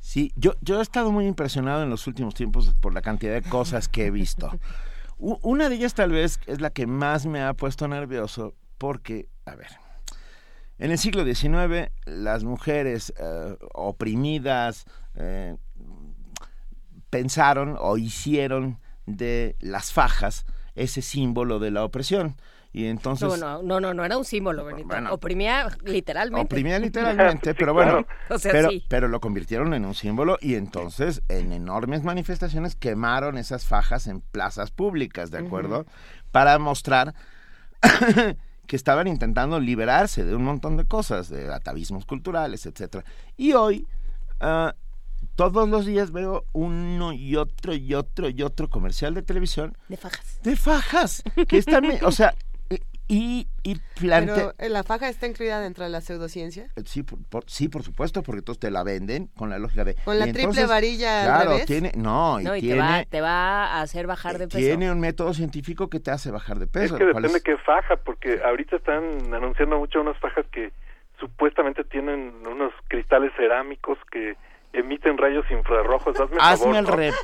Sí, 0.00 0.32
yo, 0.36 0.52
yo 0.60 0.78
he 0.78 0.82
estado 0.82 1.10
muy 1.10 1.26
impresionado 1.26 1.82
en 1.82 1.90
los 1.90 2.06
últimos 2.06 2.34
tiempos 2.34 2.72
por 2.80 2.94
la 2.94 3.02
cantidad 3.02 3.32
de 3.34 3.42
cosas 3.42 3.88
que 3.88 4.06
he 4.06 4.10
visto. 4.10 4.50
Una 5.18 5.68
de 5.68 5.76
ellas 5.76 5.94
tal 5.94 6.12
vez 6.12 6.40
es 6.46 6.60
la 6.60 6.70
que 6.70 6.86
más 6.86 7.26
me 7.26 7.42
ha 7.42 7.54
puesto 7.54 7.88
nervioso 7.88 8.54
porque, 8.78 9.28
a 9.46 9.54
ver, 9.54 9.70
en 10.78 10.90
el 10.90 10.98
siglo 10.98 11.24
XIX 11.24 11.90
las 12.04 12.44
mujeres 12.44 13.14
eh, 13.18 13.56
oprimidas 13.72 14.84
eh, 15.14 15.56
pensaron 17.08 17.76
o 17.80 17.96
hicieron 17.96 18.78
de 19.06 19.56
las 19.60 19.92
fajas 19.92 20.44
ese 20.74 21.00
símbolo 21.00 21.58
de 21.58 21.70
la 21.70 21.82
opresión. 21.82 22.36
Y 22.76 22.88
entonces... 22.88 23.40
No, 23.40 23.62
no, 23.62 23.80
no, 23.80 23.94
no, 23.94 24.04
era 24.04 24.18
un 24.18 24.26
símbolo, 24.26 24.66
Benito. 24.66 24.94
oprimía 25.10 25.66
literalmente. 25.82 26.44
Oprimía 26.44 26.78
literalmente, 26.78 27.54
pero 27.54 27.72
bueno, 27.72 28.06
pero, 28.42 28.68
pero 28.86 29.08
lo 29.08 29.18
convirtieron 29.18 29.72
en 29.72 29.86
un 29.86 29.94
símbolo 29.94 30.36
y 30.42 30.56
entonces 30.56 31.22
en 31.30 31.54
enormes 31.54 32.02
manifestaciones 32.04 32.76
quemaron 32.76 33.38
esas 33.38 33.64
fajas 33.64 34.06
en 34.08 34.20
plazas 34.20 34.72
públicas, 34.72 35.30
¿de 35.30 35.38
acuerdo? 35.38 35.86
Para 36.32 36.58
mostrar 36.58 37.14
que 38.66 38.76
estaban 38.76 39.06
intentando 39.06 39.58
liberarse 39.58 40.26
de 40.26 40.36
un 40.36 40.44
montón 40.44 40.76
de 40.76 40.84
cosas, 40.84 41.30
de 41.30 41.50
atavismos 41.50 42.04
culturales, 42.04 42.66
etcétera. 42.66 43.06
Y 43.38 43.54
hoy, 43.54 43.86
uh, 44.42 44.72
todos 45.34 45.68
los 45.68 45.84
días 45.86 46.12
veo 46.12 46.44
uno 46.52 47.12
y 47.12 47.36
otro 47.36 47.74
y 47.74 47.94
otro 47.94 48.28
y 48.28 48.42
otro 48.42 48.68
comercial 48.68 49.14
de 49.14 49.22
televisión. 49.22 49.76
De 49.88 49.96
fajas. 49.96 50.40
De 50.42 50.56
fajas. 50.56 51.22
Que 51.46 51.58
están, 51.58 51.84
o 52.02 52.10
sea, 52.12 52.34
y, 53.08 53.46
y 53.62 53.76
Pero 54.00 54.52
eh, 54.58 54.68
la 54.68 54.82
faja 54.82 55.08
está 55.08 55.28
incluida 55.28 55.60
dentro 55.60 55.84
de 55.84 55.90
la 55.90 56.00
pseudociencia. 56.00 56.66
Eh, 56.74 56.82
sí, 56.86 57.04
por, 57.04 57.44
sí, 57.46 57.68
por 57.68 57.84
supuesto, 57.84 58.22
porque 58.22 58.40
entonces 58.40 58.58
te 58.58 58.70
la 58.70 58.82
venden 58.82 59.28
con 59.36 59.48
la 59.48 59.58
lógica 59.58 59.84
de. 59.84 59.94
Con 60.04 60.18
la 60.18 60.32
triple 60.32 60.66
varilla. 60.66 61.24
Claro, 61.24 61.58
tiene. 61.66 61.92
No, 61.96 62.40
y, 62.40 62.60
tiene, 62.60 63.06
te, 63.08 63.20
va, 63.20 63.66
a 63.66 63.82
hacer 63.82 64.08
bajar 64.08 64.38
de 64.38 64.48
peso. 64.48 64.58
Tiene 64.58 64.90
un 64.90 64.98
método 64.98 65.34
científico 65.34 65.88
que 65.88 66.00
te 66.00 66.10
hace 66.10 66.32
bajar 66.32 66.58
de 66.58 66.66
peso. 66.66 66.96
Es 66.96 66.98
que 66.98 67.06
depende 67.06 67.28
de 67.28 67.40
qué 67.42 67.56
faja, 67.58 67.96
porque 67.96 68.40
ahorita 68.44 68.76
están 68.76 69.32
anunciando 69.32 69.78
mucho 69.78 70.00
unas 70.00 70.18
fajas 70.18 70.44
que 70.50 70.72
supuestamente 71.20 71.84
tienen 71.84 72.34
unos 72.46 72.72
cristales 72.88 73.32
cerámicos 73.36 73.98
que 74.10 74.36
emiten 74.76 75.18
rayos 75.18 75.44
infrarrojos. 75.50 76.18
Hazme, 76.20 76.36
Hazme 76.40 76.78
el 76.78 76.86
red. 76.86 77.14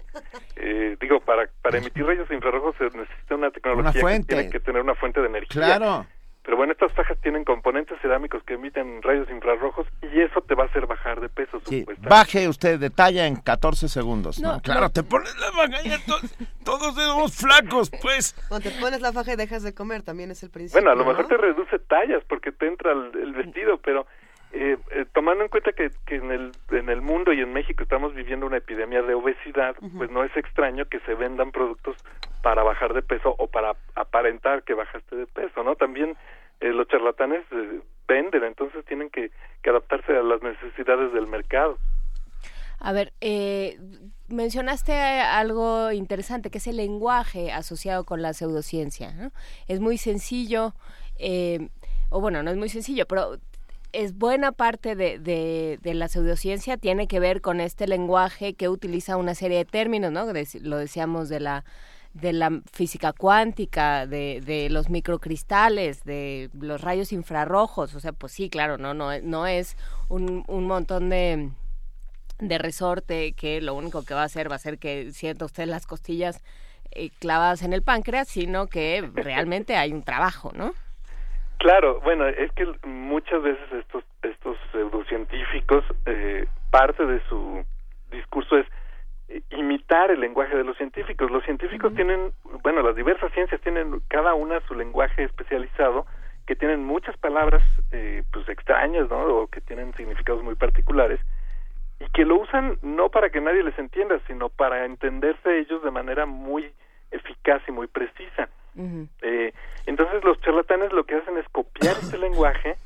Eh, 0.56 0.96
digo, 1.00 1.20
para, 1.20 1.48
para 1.60 1.78
emitir 1.78 2.04
rayos 2.04 2.30
infrarrojos 2.30 2.76
se 2.76 2.84
necesita 2.84 3.34
una 3.34 3.50
tecnología 3.50 3.92
que 3.92 4.24
tiene 4.24 4.50
que 4.50 4.60
tener 4.60 4.82
una 4.82 4.94
fuente 4.94 5.20
de 5.20 5.26
energía. 5.26 5.50
Claro. 5.50 6.06
Pero 6.44 6.56
bueno, 6.56 6.72
estas 6.72 6.92
fajas 6.92 7.16
tienen 7.20 7.44
componentes 7.44 8.00
cerámicos 8.00 8.42
que 8.42 8.54
emiten 8.54 9.00
rayos 9.00 9.30
infrarrojos 9.30 9.86
y 10.02 10.20
eso 10.20 10.40
te 10.40 10.56
va 10.56 10.64
a 10.64 10.66
hacer 10.66 10.86
bajar 10.86 11.20
de 11.20 11.28
peso. 11.28 11.60
Sí. 11.66 11.86
Baje 11.98 12.48
usted 12.48 12.80
de 12.80 12.90
talla 12.90 13.26
en 13.26 13.36
14 13.36 13.88
segundos. 13.88 14.40
No, 14.40 14.60
claro, 14.60 14.90
te 14.90 15.04
pones 15.04 15.36
la 15.38 15.52
faja 15.52 15.82
y 15.84 16.64
todos 16.64 16.94
somos 16.94 17.36
flacos, 17.36 17.90
pues. 18.02 18.34
Cuando 18.48 18.70
te 18.70 18.76
pones 18.80 19.00
la 19.00 19.12
faja 19.12 19.34
y 19.34 19.36
dejas 19.36 19.62
de 19.62 19.72
comer, 19.72 20.02
también 20.02 20.32
es 20.32 20.42
el 20.42 20.50
principio. 20.50 20.80
Bueno, 20.80 20.90
a 20.90 20.96
lo 20.96 21.08
mejor 21.08 21.28
te 21.28 21.36
reduce 21.36 21.78
tallas 21.78 22.24
porque 22.28 22.50
te 22.50 22.66
entra 22.66 22.90
el 22.90 23.32
vestido, 23.34 23.78
pero 23.78 24.06
eh, 24.54 24.76
eh, 24.90 25.06
tomando 25.14 25.44
en 25.44 25.48
cuenta 25.48 25.72
que, 25.72 25.90
que, 26.06 26.16
en, 26.16 26.30
el, 26.30 26.52
en 26.70 26.90
el 26.90 27.00
mundo 27.00 27.32
y 27.32 27.40
en 27.40 27.54
México 27.54 27.82
estamos 27.82 28.14
viviendo 28.14 28.44
una 28.44 28.58
epidemia 28.58 29.00
de 29.00 29.14
obesidad, 29.14 29.74
pues 29.96 30.10
no 30.10 30.24
es 30.24 30.36
extraño 30.36 30.84
que 30.84 31.00
se 31.00 31.14
vendan 31.14 31.52
productos 31.52 31.96
para 32.42 32.62
bajar 32.62 32.92
de 32.92 33.00
peso 33.00 33.34
o 33.38 33.46
para 33.46 33.74
aparentar 33.94 34.62
que 34.62 34.74
bajaste 34.74 35.16
de 35.16 35.26
peso, 35.26 35.62
¿no? 35.62 35.74
También 35.74 36.18
eh, 36.60 36.68
los 36.68 36.86
charlatanes 36.88 37.46
eh, 37.50 37.80
venden, 38.06 38.44
entonces 38.44 38.84
tienen 38.84 39.08
que, 39.08 39.30
que, 39.62 39.70
adaptarse 39.70 40.12
a 40.12 40.22
las 40.22 40.42
necesidades 40.42 41.14
del 41.14 41.26
mercado. 41.26 41.78
A 42.78 42.92
ver, 42.92 43.12
mencionaste 44.28 44.92
algo 44.92 45.92
interesante, 45.92 46.50
que 46.50 46.58
es 46.58 46.66
el 46.66 46.76
lenguaje 46.76 47.52
asociado 47.52 48.04
con 48.04 48.20
la 48.20 48.34
pseudociencia. 48.34 49.12
¿no? 49.14 49.30
Es 49.66 49.80
muy 49.80 49.96
sencillo, 49.96 50.74
o 52.10 52.20
bueno, 52.20 52.42
no 52.42 52.50
es 52.50 52.56
muy 52.56 52.68
sencillo, 52.68 53.06
pero 53.06 53.38
es 53.92 54.16
buena 54.16 54.52
parte 54.52 54.96
de, 54.96 55.18
de, 55.18 55.94
la 55.94 56.08
pseudociencia 56.08 56.76
tiene 56.76 57.06
que 57.06 57.20
ver 57.20 57.40
con 57.40 57.60
este 57.60 57.86
lenguaje 57.86 58.54
que 58.54 58.68
utiliza 58.68 59.16
una 59.16 59.34
serie 59.34 59.58
de 59.58 59.64
términos, 59.64 60.10
¿no? 60.12 60.26
lo 60.26 60.76
decíamos 60.78 61.28
de 61.28 61.40
la 61.40 61.64
de 62.14 62.34
la 62.34 62.60
física 62.70 63.14
cuántica, 63.14 64.06
de, 64.06 64.42
de 64.44 64.68
los 64.68 64.90
microcristales, 64.90 66.04
de 66.04 66.50
los 66.52 66.82
rayos 66.82 67.10
infrarrojos, 67.10 67.94
o 67.94 68.00
sea, 68.00 68.12
pues 68.12 68.32
sí, 68.32 68.50
claro, 68.50 68.76
no, 68.76 68.92
no, 68.92 69.18
no 69.20 69.46
es 69.46 69.76
un, 70.10 70.44
un 70.46 70.66
montón 70.66 71.08
de, 71.08 71.50
de 72.38 72.58
resorte 72.58 73.32
que 73.32 73.62
lo 73.62 73.74
único 73.74 74.02
que 74.02 74.12
va 74.12 74.22
a 74.22 74.26
hacer 74.26 74.50
va 74.50 74.56
a 74.56 74.58
ser 74.58 74.78
que 74.78 75.10
sienta 75.12 75.46
usted 75.46 75.66
las 75.66 75.86
costillas 75.86 76.42
eh, 76.90 77.10
clavadas 77.18 77.62
en 77.62 77.72
el 77.72 77.82
páncreas, 77.82 78.28
sino 78.28 78.66
que 78.66 79.08
realmente 79.14 79.76
hay 79.76 79.92
un 79.92 80.02
trabajo, 80.02 80.52
¿no? 80.54 80.74
Claro, 81.62 82.00
bueno, 82.00 82.26
es 82.26 82.50
que 82.54 82.66
muchas 82.84 83.40
veces 83.40 83.72
estos 83.72 84.02
estos 84.24 84.56
pseudocientíficos 84.72 85.84
eh, 86.06 86.44
parte 86.72 87.06
de 87.06 87.20
su 87.28 87.64
discurso 88.10 88.58
es 88.58 88.66
eh, 89.28 89.42
imitar 89.50 90.10
el 90.10 90.18
lenguaje 90.18 90.56
de 90.56 90.64
los 90.64 90.76
científicos. 90.76 91.30
Los 91.30 91.44
científicos 91.44 91.94
tienen, 91.94 92.32
bueno, 92.64 92.82
las 92.82 92.96
diversas 92.96 93.32
ciencias 93.32 93.60
tienen 93.60 94.02
cada 94.08 94.34
una 94.34 94.58
su 94.66 94.74
lenguaje 94.74 95.22
especializado 95.22 96.04
que 96.48 96.56
tienen 96.56 96.84
muchas 96.84 97.16
palabras 97.18 97.62
eh, 97.92 98.24
pues 98.32 98.48
extrañas, 98.48 99.08
¿no? 99.08 99.22
O 99.22 99.46
que 99.46 99.60
tienen 99.60 99.94
significados 99.94 100.42
muy 100.42 100.56
particulares 100.56 101.20
y 102.00 102.10
que 102.10 102.24
lo 102.24 102.40
usan 102.40 102.76
no 102.82 103.08
para 103.08 103.30
que 103.30 103.40
nadie 103.40 103.62
les 103.62 103.78
entienda, 103.78 104.18
sino 104.26 104.48
para 104.48 104.84
entenderse 104.84 105.60
ellos 105.60 105.80
de 105.84 105.92
manera 105.92 106.26
muy 106.26 106.72
eficaz 107.12 107.62
y 107.68 107.70
muy 107.70 107.86
precisa. 107.86 108.48
Eh, 108.76 109.52
entonces 109.86 110.24
los 110.24 110.40
charlatanes 110.40 110.92
lo 110.92 111.04
que 111.04 111.16
hacen 111.16 111.36
es 111.38 111.48
copiar 111.50 111.96
este 112.00 112.18
lenguaje 112.26 112.76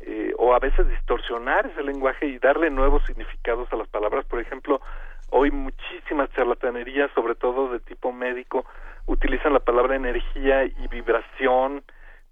eh, 0.00 0.32
o 0.38 0.54
a 0.54 0.58
veces 0.58 0.88
distorsionar 0.88 1.66
ese 1.66 1.82
lenguaje 1.82 2.26
y 2.26 2.38
darle 2.38 2.70
nuevos 2.70 3.04
significados 3.06 3.72
a 3.72 3.76
las 3.76 3.88
palabras. 3.88 4.24
Por 4.26 4.40
ejemplo, 4.40 4.80
hoy 5.30 5.50
muchísimas 5.50 6.30
charlatanerías, 6.32 7.10
sobre 7.12 7.34
todo 7.34 7.72
de 7.72 7.80
tipo 7.80 8.12
médico, 8.12 8.64
utilizan 9.06 9.52
la 9.52 9.60
palabra 9.60 9.96
energía 9.96 10.64
y 10.64 10.88
vibración 10.90 11.82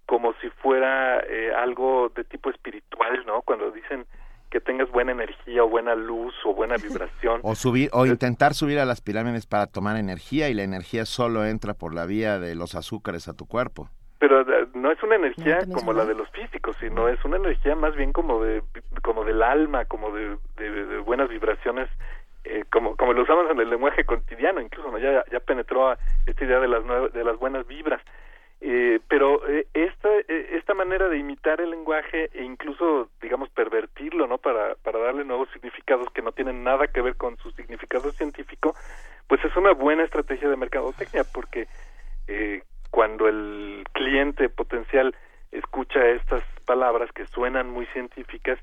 como 0.06 0.34
si 0.34 0.50
fuera 0.50 1.20
eh, 1.20 1.52
algo 1.54 2.10
de 2.14 2.24
tipo 2.24 2.50
espiritual, 2.50 3.24
¿no? 3.26 3.42
Cuando 3.42 3.70
dicen 3.70 4.04
que 4.52 4.60
tengas 4.60 4.90
buena 4.90 5.12
energía 5.12 5.64
o 5.64 5.68
buena 5.68 5.94
luz 5.94 6.34
o 6.44 6.54
buena 6.54 6.76
vibración. 6.82 7.40
o 7.42 7.54
subir 7.54 7.88
o 7.92 8.04
intentar 8.04 8.52
subir 8.52 8.78
a 8.78 8.84
las 8.84 9.00
pirámides 9.00 9.46
para 9.46 9.66
tomar 9.66 9.96
energía 9.96 10.50
y 10.50 10.54
la 10.54 10.62
energía 10.62 11.06
solo 11.06 11.46
entra 11.46 11.72
por 11.72 11.94
la 11.94 12.04
vía 12.04 12.38
de 12.38 12.54
los 12.54 12.74
azúcares 12.74 13.28
a 13.28 13.34
tu 13.34 13.46
cuerpo. 13.46 13.88
Pero 14.18 14.42
eh, 14.42 14.68
no 14.74 14.92
es 14.92 15.02
una 15.02 15.16
energía 15.16 15.60
como 15.72 15.94
la 15.94 16.04
de 16.04 16.14
los 16.14 16.28
físicos, 16.30 16.76
sino 16.78 17.08
es 17.08 17.24
una 17.24 17.38
energía 17.38 17.74
más 17.74 17.96
bien 17.96 18.12
como 18.12 18.44
de 18.44 18.62
como 19.02 19.24
del 19.24 19.42
alma, 19.42 19.86
como 19.86 20.12
de, 20.12 20.36
de, 20.58 20.98
buenas 20.98 21.28
vibraciones 21.30 21.88
eh, 22.44 22.64
como, 22.70 22.94
como 22.96 23.14
lo 23.14 23.22
usamos 23.22 23.50
en 23.50 23.58
el 23.58 23.70
lenguaje 23.70 24.04
cotidiano, 24.04 24.60
incluso 24.60 24.90
¿no? 24.90 24.98
ya, 24.98 25.24
ya 25.32 25.40
penetró 25.40 25.96
esta 26.26 26.44
idea 26.44 26.60
de 26.60 26.68
las, 26.68 27.12
de 27.12 27.24
las 27.24 27.38
buenas 27.38 27.66
vibras. 27.66 28.02
Eh, 28.64 29.00
pero 29.08 29.44
eh, 29.48 29.66
esta, 29.74 30.08
eh, 30.08 30.50
esta 30.52 30.72
manera 30.72 31.08
de 31.08 31.18
imitar 31.18 31.60
el 31.60 31.70
lenguaje 31.70 32.30
e 32.32 32.44
incluso, 32.44 33.10
digamos, 33.20 33.50
pervertirlo, 33.50 34.28
¿no? 34.28 34.38
Para, 34.38 34.76
para 34.76 35.00
darle 35.00 35.24
nuevos 35.24 35.48
significados 35.52 36.08
que 36.12 36.22
no 36.22 36.30
tienen 36.30 36.62
nada 36.62 36.86
que 36.86 37.00
ver 37.00 37.16
con 37.16 37.36
su 37.38 37.50
significado 37.50 38.12
científico, 38.12 38.76
pues 39.26 39.44
es 39.44 39.56
una 39.56 39.72
buena 39.72 40.04
estrategia 40.04 40.48
de 40.48 40.56
mercadotecnia, 40.56 41.24
porque 41.24 41.66
eh, 42.28 42.62
cuando 42.92 43.26
el 43.26 43.82
cliente 43.92 44.48
potencial 44.48 45.16
escucha 45.50 46.06
estas 46.10 46.44
palabras 46.64 47.10
que 47.10 47.26
suenan 47.26 47.68
muy 47.68 47.86
científicas, 47.86 48.60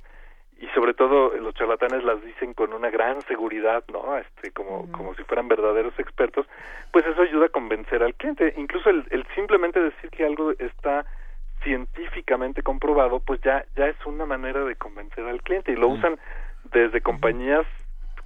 y 0.59 0.67
sobre 0.67 0.93
todo 0.93 1.33
los 1.37 1.53
charlatanes 1.55 2.03
las 2.03 2.23
dicen 2.23 2.53
con 2.53 2.73
una 2.73 2.89
gran 2.89 3.21
seguridad, 3.23 3.83
¿no? 3.91 4.17
Este, 4.17 4.51
como, 4.51 4.91
como 4.91 5.15
si 5.15 5.23
fueran 5.23 5.47
verdaderos 5.47 5.97
expertos, 5.97 6.45
pues 6.91 7.05
eso 7.05 7.21
ayuda 7.21 7.45
a 7.45 7.49
convencer 7.49 8.03
al 8.03 8.13
cliente. 8.15 8.53
Incluso 8.57 8.89
el, 8.89 9.05
el 9.09 9.25
simplemente 9.35 9.79
decir 9.79 10.09
que 10.09 10.25
algo 10.25 10.51
está 10.59 11.05
científicamente 11.63 12.61
comprobado, 12.61 13.19
pues 13.19 13.39
ya, 13.41 13.65
ya 13.75 13.87
es 13.87 14.05
una 14.05 14.25
manera 14.25 14.63
de 14.63 14.75
convencer 14.75 15.25
al 15.25 15.41
cliente 15.41 15.71
y 15.71 15.75
lo 15.75 15.89
usan 15.89 16.17
desde 16.71 17.01
compañías 17.01 17.65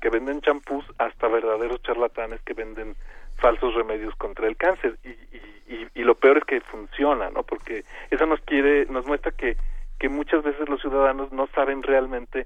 que 0.02 0.10
venden 0.10 0.42
champús 0.42 0.86
hasta 0.98 1.28
verdaderos 1.28 1.82
charlatanes 1.82 2.42
que 2.42 2.54
venden 2.54 2.96
falsos 3.38 3.74
remedios 3.74 4.16
contra 4.16 4.48
el 4.48 4.58
cáncer 4.58 4.98
y, 5.04 5.10
y, 5.10 5.88
y, 5.96 6.04
lo 6.04 6.16
peor 6.16 6.40
es 6.40 6.44
que 6.44 6.62
funciona, 6.62 7.30
¿no? 7.30 7.44
Porque 7.44 7.84
eso 8.12 8.26
nos 8.26 8.40
quiere, 8.42 8.86
nos 8.88 9.06
muestra 9.06 9.32
que 9.32 9.56
que 10.04 10.10
muchas 10.10 10.44
veces 10.44 10.68
los 10.68 10.82
ciudadanos 10.82 11.32
no 11.32 11.48
saben 11.56 11.82
realmente 11.82 12.46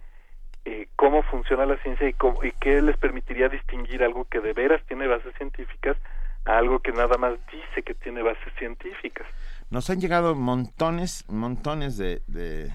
eh, 0.63 0.89
cómo 0.96 1.24
funciona 1.24 1.65
la 1.65 1.76
ciencia 1.78 2.08
y, 2.08 2.13
cómo, 2.13 2.43
y 2.43 2.52
qué 2.52 2.84
les 2.84 2.96
permitiría 2.98 3.50
distinguir 3.50 4.04
algo 4.04 4.26
que 4.26 4.39
de 4.39 4.54
veras 4.54 4.80
tiene 4.88 5.08
bases 5.08 5.34
científicas 5.38 5.98
a 6.46 6.60
algo 6.60 6.78
que 6.78 6.91
nada 6.91 7.17
más 7.17 7.34
dice 7.52 7.82
que 7.82 7.96
tiene 7.96 8.22
bases 8.22 8.54
científicas. 8.60 9.26
Nos 9.72 9.89
han 9.89 10.00
llegado 10.00 10.36
montones, 10.36 11.26
montones 11.30 11.98
de 11.98 12.72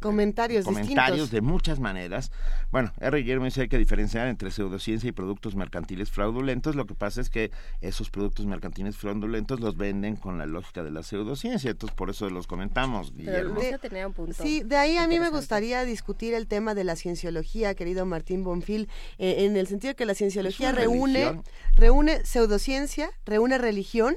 comentarios, 0.00 0.64
comentarios 0.64 1.30
de 1.30 1.40
muchas 1.40 1.80
maneras. 1.80 2.32
Bueno, 2.70 2.92
R. 3.00 3.18
Guillermo 3.18 3.44
dice 3.44 3.62
hay 3.62 3.68
que 3.68 3.78
diferenciar 3.78 4.28
entre 4.28 4.50
pseudociencia 4.50 5.08
y 5.08 5.12
productos 5.12 5.54
mercantiles 5.54 6.10
fraudulentos. 6.10 6.76
Lo 6.76 6.86
que 6.86 6.94
pasa 6.94 7.20
es 7.20 7.30
que 7.30 7.50
esos 7.80 8.10
productos 8.10 8.46
mercantiles 8.46 8.96
fraudulentos 8.96 9.60
los 9.60 9.76
venden 9.76 10.16
con 10.16 10.38
la 10.38 10.46
lógica 10.46 10.82
de 10.82 10.90
la 10.90 11.02
pseudociencia. 11.02 11.70
Entonces, 11.70 11.96
por 11.96 12.10
eso 12.10 12.28
los 12.30 12.46
comentamos, 12.46 13.14
Guillermo. 13.14 13.60
sí, 14.32 14.62
de 14.62 14.76
ahí 14.76 14.96
a 14.96 15.06
mí 15.06 15.20
me 15.20 15.30
gustaría 15.30 15.84
discutir 15.84 16.34
el 16.34 16.46
tema 16.46 16.74
de 16.74 16.84
la 16.84 16.96
cienciología, 16.96 17.74
querido 17.74 18.06
Martín 18.06 18.44
Bonfil, 18.44 18.88
eh, 19.18 19.44
en 19.44 19.56
el 19.56 19.66
sentido 19.66 19.90
de 19.90 19.96
que 19.96 20.06
la 20.06 20.14
cienciología 20.14 20.72
reúne, 20.72 21.40
reúne 21.74 22.24
pseudociencia, 22.24 23.10
reúne 23.24 23.58
religión 23.58 24.16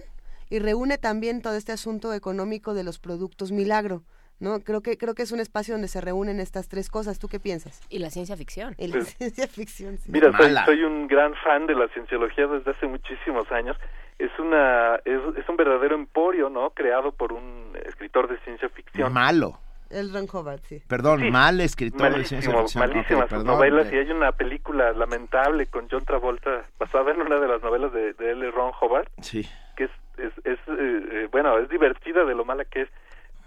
y 0.50 0.60
reúne 0.60 0.98
también 0.98 1.42
todo 1.42 1.56
este 1.56 1.72
asunto 1.72 2.14
económico 2.14 2.74
de 2.74 2.84
los 2.84 3.00
productos 3.00 3.52
milagro. 3.52 4.04
¿No? 4.40 4.60
Creo 4.60 4.82
que 4.82 4.98
creo 4.98 5.16
que 5.16 5.24
es 5.24 5.32
un 5.32 5.40
espacio 5.40 5.74
donde 5.74 5.88
se 5.88 6.02
reúnen 6.02 6.40
estas 6.40 6.68
tres 6.68 6.90
cosas. 6.90 7.20
¿Tú 7.20 7.28
qué 7.28 7.40
piensas? 7.40 7.82
Y 7.90 8.00
la 8.00 8.10
ciencia 8.10 8.36
ficción. 8.36 8.76
Y 8.78 8.88
la 8.88 9.02
ciencia 9.06 9.48
ficción. 9.48 9.98
Mira, 10.08 10.32
soy, 10.66 10.84
un 10.84 11.08
gran 11.08 11.34
fan 11.44 11.68
de 11.68 11.76
la 11.76 11.88
cienciología 11.90 12.48
desde 12.48 12.72
hace 12.72 12.88
muchísimos 12.88 13.52
años. 13.52 13.78
Es 14.20 14.32
una 14.40 14.96
es, 15.06 15.20
es, 15.38 15.48
un 15.48 15.58
verdadero 15.58 15.96
emporio, 15.96 16.50
¿no? 16.50 16.72
Creado 16.72 17.12
por 17.12 17.34
un 17.34 17.74
escritor 17.86 18.28
de 18.30 18.38
ciencia 18.40 18.70
ficción. 18.70 19.14
Malo. 19.14 19.60
El 19.90 20.12
Ron 20.14 20.28
Howard, 20.32 20.60
sí. 20.64 20.82
Perdón, 20.88 21.30
mal 21.32 21.62
escritor 21.62 22.14
de 22.14 22.26
ciencia 22.26 22.52
ficción. 22.52 22.90
Malísimas 22.90 23.32
novelas 23.32 23.92
y 23.94 23.98
hay 23.98 24.12
una 24.12 24.34
película 24.34 24.92
lamentable 24.92 25.68
con 25.68 25.88
John 25.90 26.04
Travolta 26.04 26.66
basada 26.78 27.12
en 27.12 27.22
una 27.22 27.40
de 27.40 27.48
las 27.48 27.64
novelas 27.64 27.94
de, 27.94 28.14
de 28.14 28.32
L. 28.32 28.52
Ron 28.52 28.72
Howard. 28.82 29.08
Sí. 29.22 29.48
Que 29.78 29.86
es, 29.86 29.92
es, 30.18 30.34
es 30.44 30.60
eh, 30.68 31.08
eh, 31.12 31.30
bueno, 31.32 31.58
es 31.60 31.70
divertida 31.70 32.26
de 32.26 32.36
lo 32.36 32.44
mala 32.44 32.66
que 32.66 32.82
es 32.82 32.90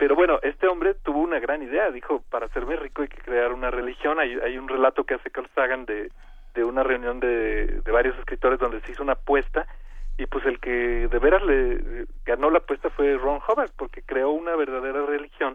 pero 0.00 0.16
bueno, 0.16 0.38
este 0.42 0.66
hombre 0.66 0.94
tuvo 0.94 1.18
una 1.18 1.38
gran 1.40 1.62
idea, 1.62 1.90
dijo, 1.90 2.24
para 2.30 2.46
hacerme 2.46 2.74
rico 2.76 3.02
hay 3.02 3.08
que 3.08 3.20
crear 3.20 3.52
una 3.52 3.70
religión. 3.70 4.18
Hay, 4.18 4.32
hay 4.42 4.56
un 4.56 4.66
relato 4.66 5.04
que 5.04 5.12
hace 5.12 5.30
Carl 5.30 5.46
Sagan 5.54 5.84
de, 5.84 6.10
de 6.54 6.64
una 6.64 6.82
reunión 6.82 7.20
de, 7.20 7.82
varios 7.92 8.18
escritores 8.18 8.58
donde 8.58 8.80
se 8.80 8.92
hizo 8.92 9.02
una 9.02 9.12
apuesta 9.12 9.66
y 10.16 10.24
pues 10.24 10.46
el 10.46 10.58
que 10.58 11.06
de 11.06 11.18
veras 11.18 11.42
le 11.42 12.06
ganó 12.24 12.48
la 12.48 12.60
apuesta 12.60 12.88
fue 12.88 13.14
Ron 13.18 13.40
Hubbard 13.46 13.72
porque 13.76 14.00
creó 14.00 14.30
una 14.30 14.56
verdadera 14.56 15.04
religión. 15.04 15.54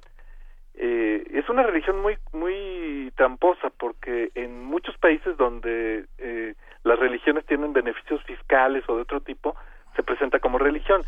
Eh, 0.76 1.26
es 1.32 1.50
una 1.50 1.64
religión 1.64 2.00
muy 2.04 2.16
muy 2.32 3.12
tramposa 3.16 3.72
porque 3.76 4.30
en 4.36 4.64
muchos 4.64 4.96
países 5.00 5.36
donde 5.38 6.06
eh, 6.20 6.54
las 6.84 7.00
religiones 7.00 7.48
tienen 7.48 7.74
beneficios 7.74 8.22
fiscales 8.26 8.84
o 8.88 8.96
de 8.96 9.02
otro 9.02 9.22
tipo 9.22 9.56
se 9.96 10.04
presenta 10.04 10.38
como 10.38 10.60
religión 10.60 11.02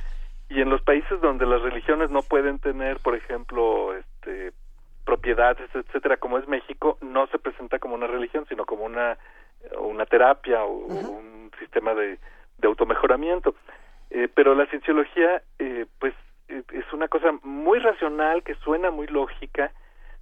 y 0.50 0.62
en 0.62 0.70
los 0.70 0.82
países 0.82 1.20
donde 1.22 1.46
las 1.46 1.62
religiones 1.62 2.10
no 2.10 2.22
pueden 2.22 2.60
tener, 2.60 2.98
por 3.00 3.16
ejemplo, 3.16 3.94
este, 3.96 4.54
propiedades, 5.06 5.70
etcétera, 5.74 6.18
como 6.18 6.38
es 6.38 6.48
México, 6.48 6.98
no 7.02 7.28
se 7.28 7.40
presenta 7.40 7.80
como 7.80 7.96
una 7.96 8.08
religión, 8.08 8.46
sino 8.48 8.66
como 8.66 8.86
una, 8.86 9.18
una 9.80 10.06
terapia 10.06 10.64
o, 10.64 10.86
un 10.86 11.52
sistema 11.60 11.94
de, 11.94 12.18
de 12.58 12.68
automejoramiento. 12.68 13.56
Eh, 14.10 14.30
pero 14.34 14.56
la 14.56 14.66
cienciología, 14.68 15.42
eh, 15.60 15.86
pues, 16.00 16.14
eh, 16.48 16.64
es 16.72 16.94
una 16.94 17.08
cosa 17.08 17.34
muy 17.44 17.80
racional, 17.80 18.44
que 18.44 18.56
suena 18.56 18.90
muy 18.90 19.08
lógica, 19.08 19.72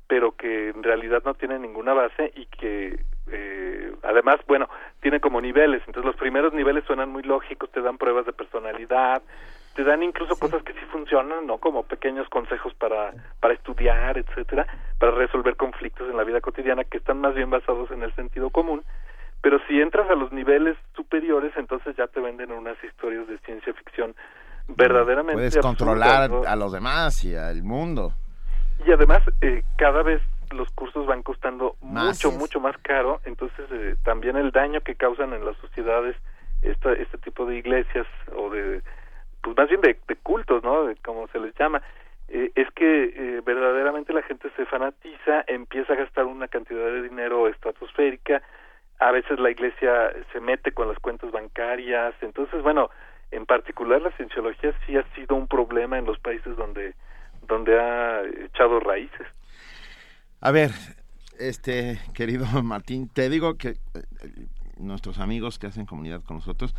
pero 0.07 0.35
que 0.35 0.69
en 0.69 0.83
realidad 0.83 1.23
no 1.25 1.33
tiene 1.33 1.59
ninguna 1.59 1.93
base 1.93 2.31
y 2.35 2.45
que 2.45 2.99
eh, 3.31 3.91
además, 4.03 4.37
bueno, 4.47 4.69
tiene 5.01 5.19
como 5.19 5.41
niveles, 5.41 5.81
entonces 5.87 6.05
los 6.05 6.15
primeros 6.15 6.53
niveles 6.53 6.83
suenan 6.85 7.09
muy 7.09 7.23
lógicos, 7.23 7.71
te 7.71 7.81
dan 7.81 7.97
pruebas 7.97 8.25
de 8.25 8.33
personalidad, 8.33 9.23
te 9.75 9.83
dan 9.83 10.01
incluso 10.03 10.37
cosas 10.37 10.63
que 10.63 10.73
sí 10.73 10.79
funcionan, 10.91 11.45
¿no? 11.45 11.57
Como 11.57 11.83
pequeños 11.83 12.27
consejos 12.29 12.73
para, 12.75 13.13
para 13.41 13.53
estudiar, 13.53 14.17
etcétera, 14.17 14.65
para 14.97 15.11
resolver 15.11 15.57
conflictos 15.57 16.09
en 16.09 16.15
la 16.15 16.23
vida 16.23 16.39
cotidiana 16.39 16.85
que 16.85 16.97
están 16.97 17.19
más 17.19 17.35
bien 17.35 17.49
basados 17.49 17.91
en 17.91 18.01
el 18.01 18.15
sentido 18.15 18.49
común. 18.49 18.83
Pero 19.41 19.59
si 19.67 19.79
entras 19.79 20.09
a 20.09 20.15
los 20.15 20.31
niveles 20.31 20.77
superiores, 20.95 21.51
entonces 21.57 21.95
ya 21.97 22.07
te 22.07 22.21
venden 22.21 22.53
unas 22.53 22.81
historias 22.83 23.27
de 23.27 23.37
ciencia 23.39 23.73
ficción 23.73 24.15
verdaderamente. 24.69 25.33
Puedes 25.33 25.57
controlar 25.57 26.31
a 26.47 26.55
los 26.55 26.71
demás 26.71 27.23
y 27.25 27.35
al 27.35 27.61
mundo. 27.61 28.13
Y 28.87 28.91
además, 28.91 29.23
eh, 29.41 29.63
cada 29.77 30.03
vez 30.03 30.21
los 30.51 30.69
cursos 30.71 31.05
van 31.05 31.21
costando 31.21 31.75
mucho, 31.81 32.31
mucho 32.31 32.61
más 32.61 32.77
caro, 32.77 33.19
entonces 33.25 33.65
eh, 33.71 33.95
también 34.03 34.37
el 34.37 34.51
daño 34.51 34.79
que 34.81 34.95
causan 34.95 35.33
en 35.33 35.43
las 35.43 35.57
sociedades 35.57 36.15
esta, 36.61 36.93
este 36.93 37.17
tipo 37.17 37.45
de 37.45 37.57
iglesias 37.57 38.07
o 38.35 38.49
de 38.49 38.81
pues 39.45 39.55
más 39.55 39.69
bien 39.69 39.81
de, 39.81 39.95
cultos, 40.23 40.63
¿no? 40.63 40.91
como 41.03 41.27
se 41.27 41.39
les 41.39 41.53
llama, 41.53 41.79
eh, 42.29 42.51
es 42.55 42.67
que 42.71 43.03
eh, 43.05 43.41
verdaderamente 43.45 44.11
la 44.11 44.23
gente 44.23 44.49
se 44.57 44.65
fanatiza, 44.65 45.43
empieza 45.45 45.93
a 45.93 45.97
gastar 45.97 46.25
una 46.25 46.47
cantidad 46.47 46.83
de 46.87 47.03
dinero 47.03 47.47
estratosférica, 47.47 48.41
a 48.99 49.11
veces 49.11 49.39
la 49.39 49.51
iglesia 49.51 50.11
se 50.33 50.39
mete 50.39 50.71
con 50.71 50.87
las 50.87 50.97
cuentas 50.97 51.31
bancarias, 51.31 52.15
entonces, 52.21 52.63
bueno, 52.63 52.89
en 53.29 53.45
particular 53.45 54.01
la 54.01 54.09
cienciología 54.13 54.73
sí 54.87 54.97
ha 54.97 55.03
sido 55.13 55.35
un 55.35 55.47
problema 55.47 55.99
en 55.99 56.05
los 56.05 56.17
países 56.17 56.57
donde, 56.57 56.95
donde 57.47 57.79
ha 57.79 58.23
echado 58.45 58.79
raíces. 58.79 59.27
A 60.41 60.49
ver, 60.49 60.71
este 61.37 61.99
querido 62.15 62.45
Martín, 62.63 63.09
te 63.09 63.29
digo 63.29 63.59
que 63.59 63.69
eh, 63.69 63.75
nuestros 64.77 65.19
amigos 65.19 65.59
que 65.59 65.67
hacen 65.67 65.85
comunidad 65.85 66.23
con 66.23 66.37
nosotros, 66.37 66.73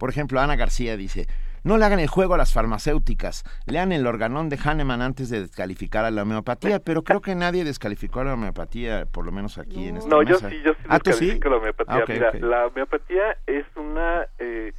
por 0.00 0.08
ejemplo, 0.08 0.40
Ana 0.40 0.56
García 0.56 0.96
dice, 0.96 1.26
no 1.62 1.76
le 1.76 1.84
hagan 1.84 2.00
el 2.00 2.08
juego 2.08 2.32
a 2.32 2.38
las 2.38 2.54
farmacéuticas. 2.54 3.44
Lean 3.66 3.92
el 3.92 4.06
organón 4.06 4.48
de 4.48 4.56
Hahnemann 4.56 5.02
antes 5.02 5.28
de 5.28 5.40
descalificar 5.40 6.06
a 6.06 6.10
la 6.10 6.22
homeopatía, 6.22 6.80
pero 6.80 7.02
creo 7.02 7.20
que 7.20 7.34
nadie 7.34 7.64
descalificó 7.64 8.20
a 8.20 8.24
la 8.24 8.32
homeopatía, 8.32 9.04
por 9.12 9.26
lo 9.26 9.30
menos 9.30 9.58
aquí 9.58 9.88
en 9.88 9.98
esta 9.98 10.08
No, 10.08 10.22
yo 10.22 10.36
sí, 10.36 10.62
yo 10.64 10.72
sí 10.72 10.80
ah, 10.88 10.98
descalifico 11.04 11.50
la 11.50 11.56
homeopatía. 11.56 11.96
Ah, 11.98 12.04
Mira, 12.08 12.32
la 12.32 12.66
homeopatía 12.68 13.36
es 13.46 13.66
una 13.76 14.26
eh, 14.38 14.72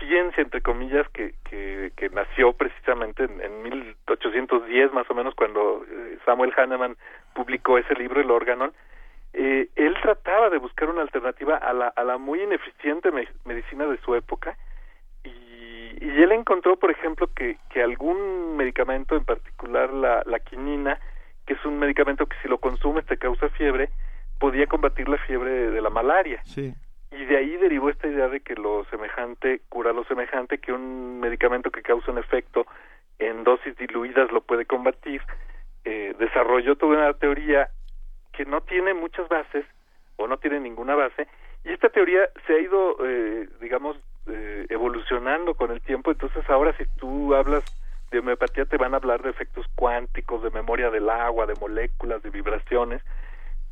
ciencia, 0.00 0.42
entre 0.42 0.60
comillas, 0.60 1.08
que, 1.14 1.34
que, 1.48 1.92
que 1.96 2.10
nació 2.10 2.52
precisamente 2.52 3.24
en, 3.24 3.40
en, 3.40 3.62
1810, 3.62 4.92
más 4.92 5.10
o 5.10 5.14
menos, 5.14 5.34
cuando 5.34 5.82
eh, 5.90 6.18
Samuel 6.26 6.52
Hahnemann 6.58 6.98
publicó 7.34 7.78
ese 7.78 7.94
libro, 7.94 8.20
El 8.20 8.30
órgano. 8.30 8.70
Eh, 9.38 9.68
él 9.76 9.94
trataba 10.02 10.48
de 10.48 10.58
buscar 10.58 10.88
una 10.88 11.02
alternativa 11.02 11.56
a 11.56 11.72
la, 11.72 11.88
a 11.88 12.04
la 12.04 12.16
muy 12.16 12.42
ineficiente 12.42 13.10
medicina 13.44 13.86
de 13.86 13.98
su 13.98 14.14
época 14.14 14.56
y 16.16 16.22
él 16.22 16.32
encontró, 16.32 16.76
por 16.76 16.90
ejemplo, 16.90 17.28
que, 17.34 17.58
que 17.70 17.82
algún 17.82 18.56
medicamento, 18.56 19.16
en 19.16 19.24
particular 19.24 19.92
la, 19.92 20.22
la 20.26 20.38
quinina, 20.40 20.98
que 21.46 21.54
es 21.54 21.64
un 21.64 21.78
medicamento 21.78 22.26
que 22.26 22.36
si 22.42 22.48
lo 22.48 22.58
consumes 22.58 23.06
te 23.06 23.16
causa 23.16 23.48
fiebre, 23.50 23.90
podía 24.38 24.66
combatir 24.66 25.08
la 25.08 25.18
fiebre 25.18 25.70
de, 25.70 25.80
la 25.80 25.90
malaria. 25.90 26.42
Sí. 26.44 26.74
Y 27.10 27.24
de 27.24 27.36
ahí 27.36 27.56
derivó 27.56 27.88
esta 27.88 28.08
idea 28.08 28.28
de 28.28 28.40
que 28.40 28.54
lo 28.54 28.84
semejante 28.90 29.62
cura 29.68 29.92
lo 29.92 30.04
semejante, 30.04 30.58
que 30.58 30.72
un 30.72 31.20
medicamento 31.20 31.70
que 31.70 31.82
causa 31.82 32.10
un 32.10 32.18
efecto 32.18 32.66
en 33.18 33.44
dosis 33.44 33.76
diluidas 33.76 34.30
lo 34.32 34.42
puede 34.42 34.66
combatir. 34.66 35.22
Eh, 35.84 36.14
desarrolló 36.18 36.76
toda 36.76 36.98
una 36.98 37.14
teoría 37.14 37.68
que 38.36 38.44
no 38.44 38.60
tiene 38.60 38.94
muchas 38.94 39.28
bases 39.28 39.64
o 40.16 40.26
no 40.26 40.36
tiene 40.38 40.60
ninguna 40.60 40.94
base 40.94 41.26
Y 41.64 41.72
esta 41.72 41.88
teoría 41.88 42.28
se 42.46 42.54
ha 42.54 42.60
ido, 42.60 42.96
eh, 43.04 43.48
digamos, 43.60 43.96
eh, 44.28 44.66
evolucionando 44.68 45.54
con 45.54 45.70
el 45.70 45.80
tiempo, 45.80 46.10
entonces 46.10 46.48
ahora 46.48 46.76
si 46.76 46.84
tú 46.98 47.34
hablas 47.34 47.64
de 48.10 48.20
homeopatía 48.20 48.66
te 48.66 48.76
van 48.76 48.94
a 48.94 48.98
hablar 48.98 49.22
de 49.22 49.30
efectos 49.30 49.66
cuánticos, 49.74 50.42
de 50.42 50.50
memoria 50.50 50.90
del 50.90 51.08
agua, 51.10 51.46
de 51.46 51.54
moléculas, 51.60 52.22
de 52.22 52.30
vibraciones, 52.30 53.02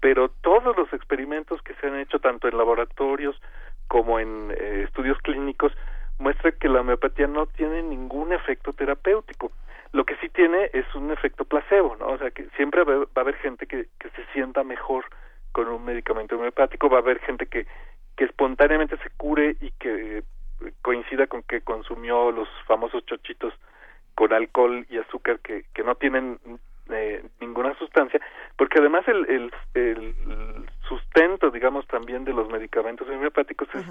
pero 0.00 0.28
todos 0.28 0.76
los 0.76 0.92
experimentos 0.92 1.62
que 1.62 1.74
se 1.74 1.86
han 1.86 1.98
hecho 1.98 2.18
tanto 2.18 2.48
en 2.48 2.56
laboratorios 2.56 3.40
como 3.86 4.18
en 4.18 4.50
eh, 4.50 4.82
estudios 4.84 5.18
clínicos 5.18 5.72
muestran 6.18 6.54
que 6.60 6.68
la 6.68 6.80
homeopatía 6.80 7.26
no 7.26 7.46
tiene 7.46 7.82
ningún 7.82 8.32
efecto 8.32 8.72
terapéutico. 8.72 9.50
Lo 9.94 10.04
que 10.04 10.16
sí 10.16 10.28
tiene 10.28 10.70
es 10.72 10.92
un 10.96 11.12
efecto 11.12 11.44
placebo, 11.44 11.94
¿no? 11.94 12.08
O 12.08 12.18
sea, 12.18 12.32
que 12.32 12.48
siempre 12.56 12.82
va 12.82 13.06
a 13.14 13.20
haber 13.20 13.36
gente 13.36 13.66
que, 13.68 13.86
que 14.00 14.10
se 14.10 14.24
sienta 14.32 14.64
mejor 14.64 15.04
con 15.52 15.68
un 15.68 15.84
medicamento 15.84 16.34
homeopático, 16.34 16.90
va 16.90 16.98
a 16.98 17.00
haber 17.00 17.20
gente 17.20 17.46
que, 17.46 17.64
que 18.16 18.24
espontáneamente 18.24 18.96
se 18.96 19.10
cure 19.16 19.56
y 19.60 19.70
que 19.78 20.18
eh, 20.18 20.22
coincida 20.82 21.28
con 21.28 21.44
que 21.44 21.60
consumió 21.60 22.32
los 22.32 22.48
famosos 22.66 23.06
chochitos 23.06 23.54
con 24.16 24.32
alcohol 24.32 24.84
y 24.90 24.98
azúcar 24.98 25.38
que, 25.38 25.64
que 25.72 25.84
no 25.84 25.94
tienen 25.94 26.40
eh, 26.90 27.24
ninguna 27.40 27.78
sustancia, 27.78 28.20
porque 28.56 28.80
además 28.80 29.06
el, 29.06 29.24
el, 29.30 29.52
el, 29.74 30.14
sustento, 30.88 31.52
digamos, 31.52 31.86
también 31.86 32.24
de 32.24 32.32
los 32.32 32.48
medicamentos 32.50 33.08
homeopáticos 33.08 33.68
es 33.76 33.84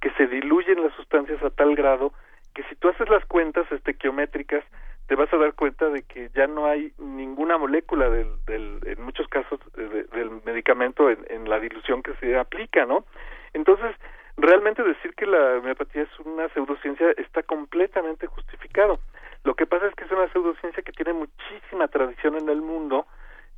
que 0.00 0.10
se 0.12 0.26
diluyen 0.26 0.82
las 0.82 0.94
sustancias 0.94 1.42
a 1.42 1.50
tal 1.50 1.76
grado 1.76 2.14
que 2.54 2.62
si 2.64 2.76
tú 2.76 2.88
haces 2.88 3.08
las 3.10 3.24
cuentas 3.26 3.70
estequiométricas, 3.70 4.64
te 5.10 5.16
vas 5.16 5.32
a 5.34 5.38
dar 5.38 5.54
cuenta 5.54 5.88
de 5.88 6.04
que 6.04 6.30
ya 6.36 6.46
no 6.46 6.66
hay 6.66 6.92
ninguna 6.96 7.58
molécula 7.58 8.08
del, 8.08 8.28
del 8.46 8.78
en 8.86 9.02
muchos 9.02 9.26
casos 9.26 9.58
del 9.74 10.30
medicamento 10.44 11.10
en, 11.10 11.18
en, 11.28 11.50
la 11.50 11.58
dilución 11.58 12.00
que 12.00 12.14
se 12.20 12.38
aplica, 12.38 12.86
¿no? 12.86 13.04
Entonces, 13.52 13.90
realmente 14.36 14.84
decir 14.84 15.12
que 15.16 15.26
la 15.26 15.58
homeopatía 15.58 16.02
es 16.02 16.20
una 16.20 16.48
pseudociencia 16.50 17.10
está 17.16 17.42
completamente 17.42 18.28
justificado. 18.28 19.00
Lo 19.42 19.54
que 19.54 19.66
pasa 19.66 19.88
es 19.88 19.96
que 19.96 20.04
es 20.04 20.12
una 20.12 20.32
pseudociencia 20.32 20.84
que 20.84 20.92
tiene 20.92 21.12
muchísima 21.12 21.88
tradición 21.88 22.36
en 22.36 22.48
el 22.48 22.62
mundo, 22.62 23.08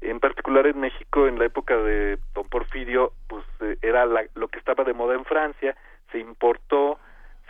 en 0.00 0.20
particular 0.20 0.66
en 0.66 0.80
México 0.80 1.26
en 1.26 1.38
la 1.38 1.44
época 1.44 1.76
de 1.76 2.16
Don 2.32 2.48
Porfirio, 2.48 3.12
pues 3.28 3.44
eh, 3.60 3.76
era 3.82 4.06
lo 4.06 4.48
que 4.48 4.58
estaba 4.58 4.84
de 4.84 4.94
moda 4.94 5.16
en 5.16 5.26
Francia, 5.26 5.76
se 6.12 6.18
importó, 6.18 6.98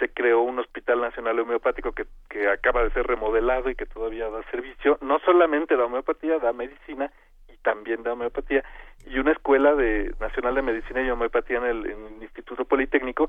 se 0.03 0.09
creó 0.09 0.41
un 0.41 0.59
hospital 0.59 1.01
nacional 1.01 1.39
homeopático 1.39 1.93
que, 1.93 2.07
que 2.29 2.49
acaba 2.49 2.83
de 2.83 2.91
ser 2.91 3.07
remodelado 3.07 3.71
y 3.71 3.77
que 3.77 3.87
todavía 3.87 4.29
da 4.29 4.43
servicio, 4.51 4.99
no 5.01 5.21
solamente 5.21 5.77
da 5.77 5.85
homeopatía, 5.85 6.41
da 6.41 6.53
medicina 6.53 7.13
y 7.49 7.57
también 7.59 8.03
da 8.03 8.15
homeopatía, 8.15 8.65
y 9.07 9.21
una 9.21 9.31
escuela 9.31 9.77
de 9.77 10.13
nacional 10.19 10.57
de 10.57 10.63
medicina 10.63 11.03
y 11.03 11.11
homeopatía 11.11 11.59
en 11.59 11.67
el, 11.67 11.97
Instituto 12.21 12.65
Politécnico 12.65 13.29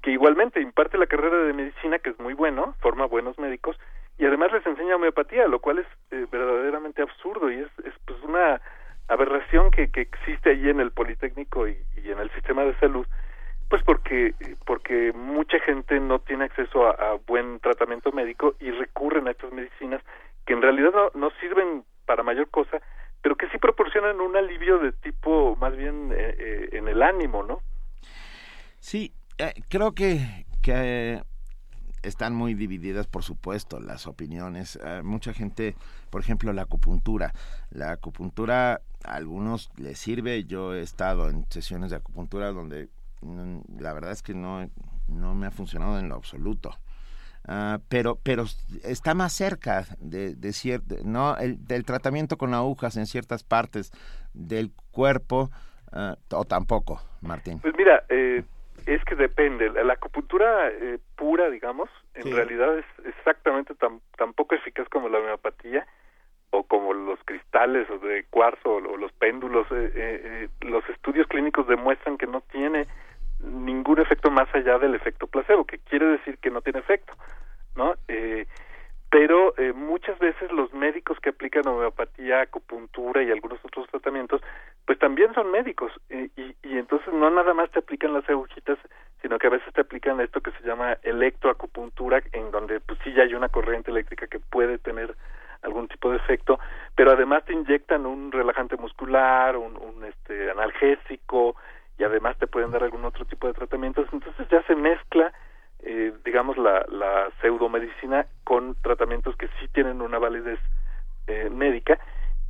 que 0.00 0.12
igualmente 0.12 0.62
imparte 0.62 0.96
la 0.96 1.06
carrera 1.06 1.36
de 1.44 1.52
medicina 1.52 1.98
que 1.98 2.10
es 2.10 2.18
muy 2.18 2.32
bueno, 2.32 2.74
forma 2.80 3.04
buenos 3.04 3.38
médicos 3.38 3.76
y 4.16 4.24
además 4.24 4.50
les 4.52 4.64
enseña 4.64 4.96
homeopatía, 4.96 5.46
lo 5.46 5.58
cual 5.58 5.80
es 5.80 5.86
eh, 6.10 6.26
verdaderamente 6.30 7.02
absurdo 7.02 7.50
y 7.50 7.56
es, 7.56 7.68
es 7.84 7.92
pues 8.06 8.22
una 8.22 8.62
aberración 9.08 9.70
que, 9.70 9.90
que 9.90 10.02
existe 10.02 10.50
allí 10.50 10.70
en 10.70 10.80
el 10.80 10.90
Politécnico 10.90 11.68
y, 11.68 11.76
en 11.96 12.18
el 12.18 12.30
sistema 12.30 12.64
de 12.64 12.74
salud, 12.78 13.06
pues 13.74 13.82
porque 13.82 14.34
porque 14.66 15.12
mucha 15.12 15.58
gente 15.58 15.98
no 15.98 16.20
tiene 16.20 16.44
acceso 16.44 16.86
a, 16.86 17.18
buen 17.26 17.58
tratamiento 17.58 18.12
médico 18.12 18.54
y 18.60 18.70
recurren 18.70 19.26
a 19.26 19.32
estas 19.32 19.50
medicinas 19.50 20.00
que 20.46 20.52
en 20.52 20.62
realidad 20.62 20.92
no, 21.14 21.30
sirven 21.40 21.82
para 22.06 22.22
mayor 22.22 22.48
cosa, 22.50 22.80
pero 23.20 23.34
que 23.34 23.48
sí 23.48 23.58
proporcionan 23.58 24.20
un 24.20 24.36
alivio 24.36 24.78
de 24.78 24.92
tipo 24.92 25.56
más 25.56 25.76
bien 25.76 26.12
eh, 26.12 26.36
eh, 26.38 26.68
en 26.74 26.86
el 26.86 27.02
ánimo, 27.02 27.42
¿no? 27.42 27.62
Sí, 28.78 29.12
creo 29.68 29.92
que, 29.92 30.44
que 30.62 31.20
están 32.04 32.32
muy 32.32 32.54
divididas, 32.54 33.08
por 33.08 33.24
supuesto, 33.24 33.80
las 33.80 34.06
opiniones. 34.06 34.78
Eh, 34.84 35.02
mucha 35.02 35.32
gente, 35.32 35.74
por 36.10 36.20
ejemplo, 36.20 36.52
la 36.52 36.62
acupuntura. 36.62 37.32
La 37.70 37.90
acupuntura 37.90 38.82
a 39.02 39.14
algunos 39.14 39.70
les 39.76 39.98
sirve. 39.98 40.44
Yo 40.44 40.74
he 40.74 40.82
estado 40.82 41.28
en 41.28 41.44
sesiones 41.50 41.90
de 41.90 41.96
acupuntura 41.96 42.52
donde 42.52 42.88
la 43.78 43.92
verdad 43.92 44.12
es 44.12 44.22
que 44.22 44.34
no, 44.34 44.68
no 45.08 45.34
me 45.34 45.46
ha 45.46 45.50
funcionado 45.50 45.98
en 45.98 46.08
lo 46.08 46.16
absoluto. 46.16 46.70
Ah, 47.46 47.78
pero 47.90 48.18
pero 48.22 48.44
está 48.84 49.14
más 49.14 49.34
cerca 49.34 49.84
de, 49.98 50.34
de 50.34 50.52
cierto 50.54 50.94
no 51.04 51.36
el, 51.36 51.62
del 51.66 51.84
tratamiento 51.84 52.38
con 52.38 52.54
agujas 52.54 52.96
en 52.96 53.04
ciertas 53.04 53.44
partes 53.44 53.92
del 54.32 54.70
cuerpo 54.90 55.50
ah, 55.92 56.16
o 56.30 56.46
tampoco 56.46 57.02
Martín 57.20 57.58
pues 57.58 57.74
mira 57.76 58.02
eh, 58.08 58.44
es 58.86 59.02
que 59.04 59.14
depende. 59.14 59.70
La 59.70 59.94
acupuntura 59.94 60.68
eh, 60.68 60.98
pura, 61.16 61.48
digamos, 61.48 61.88
en 62.14 62.34
realidad 62.34 62.78
es 62.78 62.84
exactamente 63.06 63.74
tan, 63.74 64.00
tan 64.16 64.34
poco 64.34 64.54
eficaz 64.54 64.88
como 64.88 65.08
la 65.08 65.18
homeopatía 65.18 65.86
o 66.50 66.64
como 66.64 66.92
los 66.92 67.18
cristales 67.24 67.88
o 67.90 67.98
de 67.98 68.24
cuarzo 68.28 68.74
o, 68.74 68.96
los 68.96 69.12
péndulos. 69.12 69.66
Eh, 69.70 69.92
eh, 69.94 70.48
los 70.60 70.86
estudios 70.90 71.26
clínicos 71.28 71.66
demuestran 71.66 72.18
que 72.18 72.26
no 72.26 72.42
tiene 72.42 72.86
ningún 73.44 74.00
efecto 74.00 74.30
más 74.30 74.48
allá 74.54 74.78
del 74.78 74.94
efecto 74.94 75.26
placebo, 75.26 75.64
que 75.64 75.78
quiere 75.78 76.06
decir 76.06 76.38
que 76.38 76.50
no 76.50 76.60
tiene 76.62 76.80
efecto, 76.80 77.14
¿no? 77.76 77.94
Eh, 78.08 78.46
pero 79.10 79.56
eh, 79.58 79.72
muchas 79.72 80.18
veces 80.18 80.50
los 80.50 80.74
médicos 80.74 81.20
que 81.20 81.30
aplican 81.30 81.68
homeopatía, 81.68 82.40
acupuntura 82.40 83.22
y 83.22 83.30
algunos 83.30 83.64
otros 83.64 83.86
tratamientos, 83.88 84.40
pues 84.86 84.98
también 84.98 85.32
son 85.34 85.52
médicos 85.52 85.92
y, 86.10 86.32
y, 86.36 86.78
entonces 86.78 87.14
no 87.14 87.30
nada 87.30 87.54
más 87.54 87.70
te 87.70 87.78
aplican 87.78 88.12
las 88.12 88.28
agujitas, 88.28 88.76
sino 89.22 89.38
que 89.38 89.46
a 89.46 89.50
veces 89.50 89.72
te 89.72 89.82
aplican 89.82 90.20
esto 90.20 90.40
que 90.40 90.50
se 90.50 90.66
llama 90.66 90.98
electroacupuntura, 91.04 92.24
en 92.32 92.50
donde 92.50 92.80
pues 92.80 92.98
sí 93.04 93.12
ya 93.12 93.22
hay 93.22 93.34
una 93.34 93.48
corriente 93.48 93.92
eléctrica 93.92 94.26
que 94.26 94.40
puede 94.40 94.78
tener 94.78 95.14
algún 95.62 95.86
tipo 95.86 96.10
de 96.10 96.16
efecto, 96.16 96.58
pero 96.96 97.12
además 97.12 97.44
te 97.44 97.52
inyectan 97.52 98.06
un 98.06 98.32
relajante 98.32 98.76
muscular, 98.76 99.56
un, 99.56 99.76
un 99.76 100.04
este 100.04 100.50
analgésico 100.50 101.54
y 101.98 102.04
además 102.04 102.36
te 102.38 102.46
pueden 102.46 102.70
dar 102.70 102.82
algún 102.82 103.04
otro 103.04 103.24
tipo 103.24 103.46
de 103.46 103.54
tratamientos, 103.54 104.06
entonces 104.12 104.46
ya 104.48 104.62
se 104.62 104.74
mezcla 104.74 105.32
eh, 105.86 106.14
digamos, 106.24 106.56
la, 106.56 106.82
la 106.88 107.30
pseudomedicina 107.40 108.26
con 108.42 108.74
tratamientos 108.76 109.36
que 109.36 109.48
sí 109.60 109.68
tienen 109.74 110.00
una 110.00 110.18
validez 110.18 110.58
eh, 111.26 111.50
médica 111.50 111.98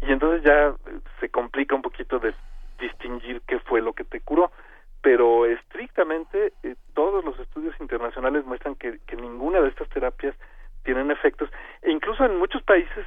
y 0.01 0.13
entonces 0.13 0.45
ya 0.45 0.69
eh, 0.69 1.01
se 1.19 1.29
complica 1.31 1.75
un 1.75 1.83
poquito 1.83 2.21
de 2.21 2.33
distinguir 2.79 3.43
qué 3.49 3.59
fue 3.59 3.81
lo 3.81 3.93
que 3.93 4.05
te 4.05 4.21
curó. 4.21 4.53
Pero 5.03 5.47
estrictamente 5.47 6.53
todos 6.95 7.25
los 7.25 7.39
estudios 7.41 7.75
internacionales 7.81 8.47
muestran 8.47 8.77
que, 8.77 9.01
que 9.05 9.17
ninguna 9.17 9.61
de 9.61 9.69
estas 9.69 9.89
terapias 9.89 10.35
tienen 10.85 11.11
efectos 11.11 11.51
e 11.83 11.91
incluso 11.91 12.25
en 12.25 12.39
muchos 12.39 12.63
países 12.63 13.05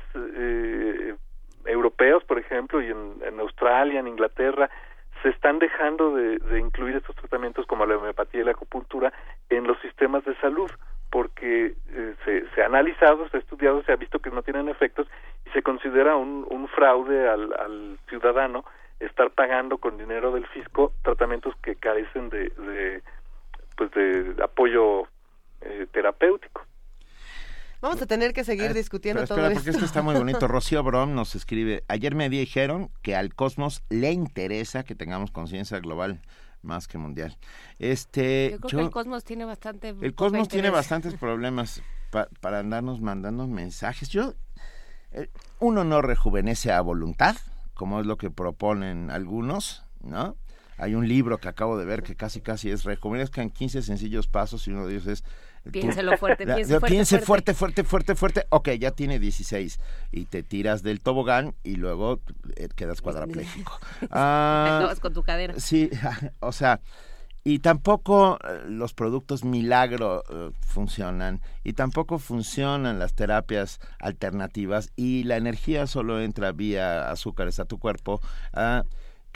europeos, 1.65 2.23
por 2.25 2.38
ejemplo, 2.38 2.81
y 2.81 2.88
en, 2.88 3.15
en 3.25 3.39
Australia, 3.39 3.99
en 3.99 4.07
Inglaterra, 4.09 4.69
se 5.22 5.30
están 5.30 5.59
dejando 5.59 6.15
de, 6.15 6.59
incluir 6.59 6.95
estos 6.95 7.15
tratamientos 7.15 7.65
como 7.65 7.86
la 7.86 7.97
homeopatía 7.97 8.41
y 8.41 8.43
la 8.43 8.51
acupuntura 8.51 9.13
en 9.49 9.65
los 9.65 9.80
sistemas 9.80 10.24
de 10.26 10.36
salud 10.36 10.70
porque 11.09 11.74
eh, 11.89 12.45
se, 12.53 12.61
ha 12.61 12.65
analizado, 12.65 13.28
se 13.30 13.38
ha 13.38 13.39
estudiado, 13.39 13.82
se 13.84 13.93
ha 13.93 13.95
visto 13.95 14.20
que 14.20 14.30
no 14.30 14.43
tienen 14.43 14.68
efectos 14.68 15.07
y 15.45 15.49
se 15.51 15.63
considera 15.63 16.15
un, 16.15 16.45
un 16.49 16.68
fraude 16.68 17.30
al, 17.30 17.97
ciudadano 18.09 18.65
estar 18.99 19.30
pagando 19.32 19.78
con 19.78 19.97
dinero 19.97 20.32
del 20.32 20.45
fisco 20.47 20.91
tratamientos 21.03 21.55
que 21.61 21.76
carecen 21.76 22.30
de, 22.30 22.49
de 22.49 23.01
pues 23.76 23.91
de 23.91 24.36
apoyo 24.43 25.07
eh, 25.61 25.88
terapéutico. 25.91 26.66
Vamos 27.82 28.01
a 28.01 28.05
tener 28.07 28.34
que 28.34 28.43
seguir 28.43 28.73
discutiendo 28.73 29.25
todo 29.25 29.39
esto. 29.39 29.53
porque 29.53 29.69
esto 29.69 29.86
está 29.86 30.01
muy 30.01 30.15
bonito. 30.15 30.47
Rocío 30.47 30.84
Brom 30.84 31.13
nos 31.13 31.36
escribe, 31.36 31.84
ayer 31.88 32.15
me 32.15 32.30
dijeron 32.30 32.89
que 33.01 33.15
al 33.15 33.36
cosmos 33.36 33.84
le 33.89 34.11
interesa 34.11 34.84
que 34.84 34.95
tengamos 34.95 35.32
conciencia 35.32 35.80
global 35.80 36.21
más 36.61 36.88
que 36.88 36.97
mundial. 36.97 37.38
Este, 37.80 38.51
yo 38.51 38.59
creo 38.59 38.80
que 38.80 38.86
el 38.86 38.91
cosmos 38.91 39.23
tiene 39.23 39.45
bastante 39.45 39.89
El 39.89 40.15
cosmos 40.15 40.47
tiene 40.47 40.69
bastantes 40.69 41.13
problemas 41.19 41.82
para 42.41 42.59
andarnos 42.59 43.01
mandando 43.01 43.47
mensajes. 43.47 44.09
Yo 44.09 44.34
eh, 45.11 45.30
uno 45.59 45.84
no 45.84 46.01
rejuvenece 46.01 46.71
a 46.71 46.82
voluntad, 46.82 47.36
como 47.73 47.99
es 47.99 48.05
lo 48.05 48.17
que 48.17 48.32
proponen 48.32 49.11
algunos, 49.11 49.84
¿no? 50.01 50.36
Hay 50.78 50.93
un 50.93 51.07
libro 51.07 51.39
que 51.39 51.47
acabo 51.47 51.78
de 51.78 51.86
ver 51.86 52.03
que 52.03 52.15
casi 52.15 52.39
casi 52.41 52.69
es 52.69 52.84
rejuvenezca 52.84 53.41
en 53.41 53.49
15 53.49 53.82
sencillos 53.82 54.28
pasos 54.28 54.67
y 54.67 54.71
uno 54.71 54.86
de 54.86 54.93
ellos 54.93 55.07
es 55.07 55.23
Piénselo 55.72 56.18
fuerte, 56.18 56.45
piense 56.45 56.80
fuerte. 56.80 56.88
Piense 56.88 57.20
fuerte, 57.20 57.53
fuerte, 57.53 57.84
fuerte, 57.84 58.15
fuerte. 58.15 58.45
Ok, 58.49 58.70
ya 58.80 58.91
tiene 58.91 59.20
16 59.20 59.80
y 60.11 60.26
te 60.26 60.43
tiras 60.43 60.84
del 60.84 61.01
tobogán 61.01 61.55
y 61.63 61.76
luego 61.76 62.22
eh, 62.55 62.68
quedas 62.76 63.01
cuadrapléjico. 63.01 63.80
ah, 64.11 64.93
con 65.01 65.13
tu 65.13 65.24
cadera. 65.24 65.53
Sí, 65.59 65.89
o 66.39 66.51
sea, 66.51 66.82
y 67.47 67.59
tampoco 67.59 68.38
eh, 68.43 68.63
los 68.68 68.93
productos 68.93 69.45
milagro 69.45 70.22
eh, 70.30 70.51
funcionan 70.59 71.39
y 71.63 71.74
tampoco 71.74 72.20
funcionan 72.20 72.99
las 72.99 73.13
terapias 73.13 73.80
alternativas 73.99 74.91
y 74.97 75.24
la 75.24 75.38
energía 75.38 75.88
solo 75.88 76.20
entra 76.20 76.51
vía 76.51 77.09
azúcares 77.09 77.59
a 77.59 77.65
tu 77.65 77.80
cuerpo. 77.80 78.20
Ah, 78.51 78.84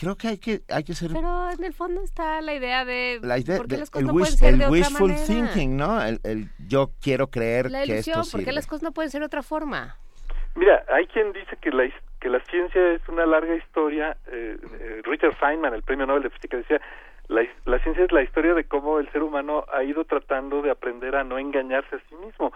creo 0.02 0.16
que 0.16 0.28
hay 0.30 0.38
que 0.40 0.62
hay 0.68 0.84
que 0.84 0.96
ser 0.96 1.12
pero 1.14 1.52
en 1.52 1.64
el 1.64 1.74
fondo 1.74 2.02
está 2.02 2.42
la 2.42 2.56
idea 2.56 2.84
de 2.86 3.20
la 3.22 3.38
idea 3.38 3.58
¿por 3.58 3.68
qué 3.68 3.76
de, 3.76 3.80
las 3.82 3.92
cosas 3.92 4.02
el, 4.02 4.08
no 4.08 4.14
wish, 4.14 4.24
pueden 4.24 4.38
ser 4.40 4.54
el 4.54 4.60
de 4.60 4.68
wishful 4.70 5.12
otra 5.12 5.26
thinking 5.26 5.78
no 5.78 6.02
el, 6.02 6.20
el, 6.24 6.50
yo 6.68 6.90
quiero 7.00 7.28
creer 7.28 7.70
la 7.70 7.84
que 7.84 7.94
ilusión, 7.94 8.22
esto 8.22 8.38
¿por 8.38 8.44
qué 8.44 8.52
las 8.52 8.66
cosas 8.66 8.82
no 8.82 8.92
pueden 8.94 9.12
ser 9.12 9.20
de 9.20 9.28
otra 9.28 9.44
forma 9.44 9.96
mira 10.56 10.84
hay 10.92 11.06
quien 11.06 11.32
dice 11.34 11.56
que 11.62 11.70
la 11.70 11.84
que 12.20 12.30
la 12.30 12.40
ciencia 12.46 12.94
es 12.94 13.08
una 13.10 13.28
larga 13.28 13.56
historia 13.56 14.18
eh, 14.32 14.58
eh, 14.80 15.02
Richard 15.04 15.36
Feynman 15.36 15.76
el 15.76 15.84
premio 15.84 16.08
Nobel 16.08 16.24
de 16.24 16.32
física 16.32 16.58
decía 16.58 16.82
la, 17.28 17.46
la 17.66 17.78
ciencia 17.84 18.04
es 18.04 18.12
la 18.12 18.24
historia 18.24 18.56
de 18.56 18.64
cómo 18.64 18.98
el 18.98 19.10
ser 19.12 19.22
humano 19.22 19.66
ha 19.72 19.84
ido 19.84 20.04
tratando 20.06 20.64
de 20.64 20.72
aprender 20.72 21.16
a 21.16 21.24
no 21.24 21.38
engañarse 21.38 21.96
a 21.96 22.00
sí 22.10 22.16
mismo 22.16 22.52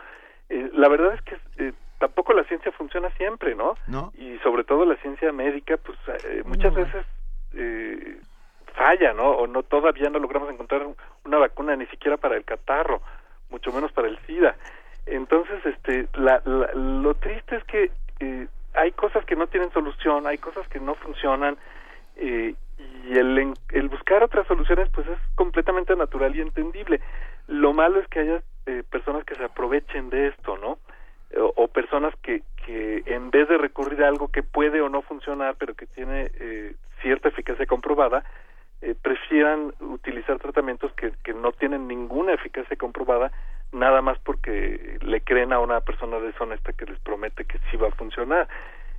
eh, 0.49 0.69
la 0.73 0.89
verdad 0.89 1.13
es 1.13 1.21
que 1.21 1.37
eh, 1.63 1.73
tampoco 1.99 2.33
la 2.33 2.43
ciencia 2.43 2.71
funciona 2.71 3.09
siempre, 3.11 3.55
¿no? 3.55 3.75
¿no? 3.87 4.11
Y 4.17 4.37
sobre 4.39 4.63
todo 4.63 4.85
la 4.85 4.95
ciencia 4.97 5.31
médica, 5.31 5.77
pues 5.77 5.97
eh, 6.25 6.43
muchas 6.45 6.73
veces 6.73 7.05
eh, 7.55 8.17
falla, 8.73 9.13
¿no? 9.13 9.31
O 9.31 9.47
no 9.47 9.63
todavía 9.63 10.09
no 10.09 10.19
logramos 10.19 10.49
encontrar 10.49 10.85
una 11.23 11.37
vacuna 11.37 11.75
ni 11.75 11.85
siquiera 11.87 12.17
para 12.17 12.35
el 12.35 12.43
catarro, 12.43 13.01
mucho 13.49 13.71
menos 13.71 13.91
para 13.91 14.07
el 14.07 14.17
SIDA. 14.25 14.55
Entonces, 15.05 15.65
este, 15.65 16.07
la, 16.13 16.41
lo 16.45 17.13
triste 17.15 17.57
es 17.57 17.63
que 17.65 17.91
eh, 18.19 18.47
hay 18.73 18.91
cosas 18.91 19.25
que 19.25 19.35
no 19.35 19.47
tienen 19.47 19.71
solución, 19.71 20.27
hay 20.27 20.37
cosas 20.37 20.67
que 20.67 20.79
no 20.79 20.95
funcionan 20.95 21.57
eh, 22.17 22.55
y 23.07 23.17
el, 23.17 23.53
el 23.71 23.89
buscar 23.89 24.23
otras 24.23 24.47
soluciones, 24.47 24.89
pues 24.89 25.07
es 25.07 25.19
completamente 25.35 25.95
natural 25.95 26.35
y 26.35 26.41
entendible. 26.41 26.99
Lo 27.47 27.73
malo 27.73 27.99
es 27.99 28.07
que 28.07 28.19
haya 28.19 28.41
eh, 28.65 28.83
personas 28.89 29.23
que 29.23 29.35
se 29.35 29.43
aprovechen 29.43 30.09
de 30.09 30.27
esto, 30.27 30.57
¿no? 30.57 30.79
O, 31.38 31.67
personas 31.67 32.13
que, 32.21 32.43
que 32.65 33.03
en 33.07 33.30
vez 33.30 33.49
de 33.49 33.57
recurrir 33.57 34.03
a 34.03 34.07
algo 34.07 34.30
que 34.30 34.43
puede 34.43 34.80
o 34.82 34.89
no 34.89 35.01
funcionar, 35.01 35.55
pero 35.57 35.73
que 35.73 35.86
tiene 35.86 36.32
eh, 36.39 36.76
cierta 37.01 37.30
eficacia 37.30 37.65
comprobada, 37.65 38.23
eh, 38.82 38.95
prefieran 39.01 39.73
utilizar 39.82 40.39
tratamientos 40.39 40.93
que, 40.93 41.11
que 41.23 41.34
no 41.34 41.51
tienen 41.51 41.88
ninguna 41.88 42.34
eficacia 42.34 42.78
comprobada, 42.78 43.32
nada 43.73 44.01
más 44.01 44.17
porque 44.19 44.97
le 45.01 45.21
creen 45.21 45.51
a 45.51 45.59
una 45.59 45.82
persona 45.82 46.19
deshonesta 46.19 46.71
que 46.73 46.86
les 46.86 46.99
promete 46.99 47.43
que 47.43 47.59
sí 47.69 47.78
va 47.78 47.89
a 47.89 47.91
funcionar. 47.91 48.47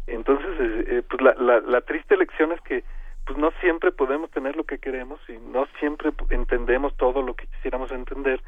Entonces, 0.07 0.49
eh, 0.61 1.03
pues 1.09 1.23
la, 1.23 1.35
la, 1.35 1.61
la 1.61 1.81
triste 1.81 2.17
lección 2.17 2.53
es 2.53 2.61
que 2.61 2.85
pues 3.25 3.39
no 3.39 3.51
siempre 3.61 3.91
podemos 3.91 4.31
tener 4.31 4.55
lo 4.55 4.65
que 4.65 4.79
queremos 4.79 5.19
y 5.29 5.39
no 5.39 5.67
siempre 5.81 6.13
entendemos 6.31 6.97
todo 6.97 7.23
lo 7.23 7.35
que 7.35 7.47
quisiéramos 7.47 7.91
entender 7.91 8.41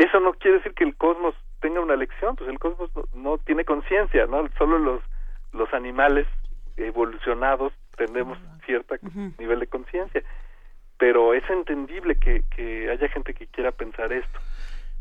eso 0.00 0.18
no 0.18 0.32
quiere 0.32 0.58
decir 0.58 0.72
que 0.72 0.84
el 0.84 0.96
cosmos 0.96 1.34
tenga 1.60 1.80
una 1.80 1.96
lección, 1.96 2.36
pues 2.36 2.48
el 2.50 2.58
cosmos 2.58 2.90
no, 3.14 3.38
tiene 3.38 3.64
conciencia, 3.64 4.26
¿no? 4.26 4.48
Solo 4.58 4.78
los, 4.78 5.00
los 5.52 5.72
animales 5.72 6.26
evolucionados 6.76 7.72
tenemos 7.96 8.38
cierto 8.64 8.94
nivel 9.38 9.60
de 9.60 9.66
conciencia. 9.66 10.22
Pero 10.98 11.34
es 11.34 11.48
entendible 11.48 12.16
que, 12.16 12.44
que 12.54 12.90
haya 12.90 13.08
gente 13.08 13.34
que 13.34 13.46
quiera 13.46 13.72
pensar 13.72 14.12
esto. 14.12 14.40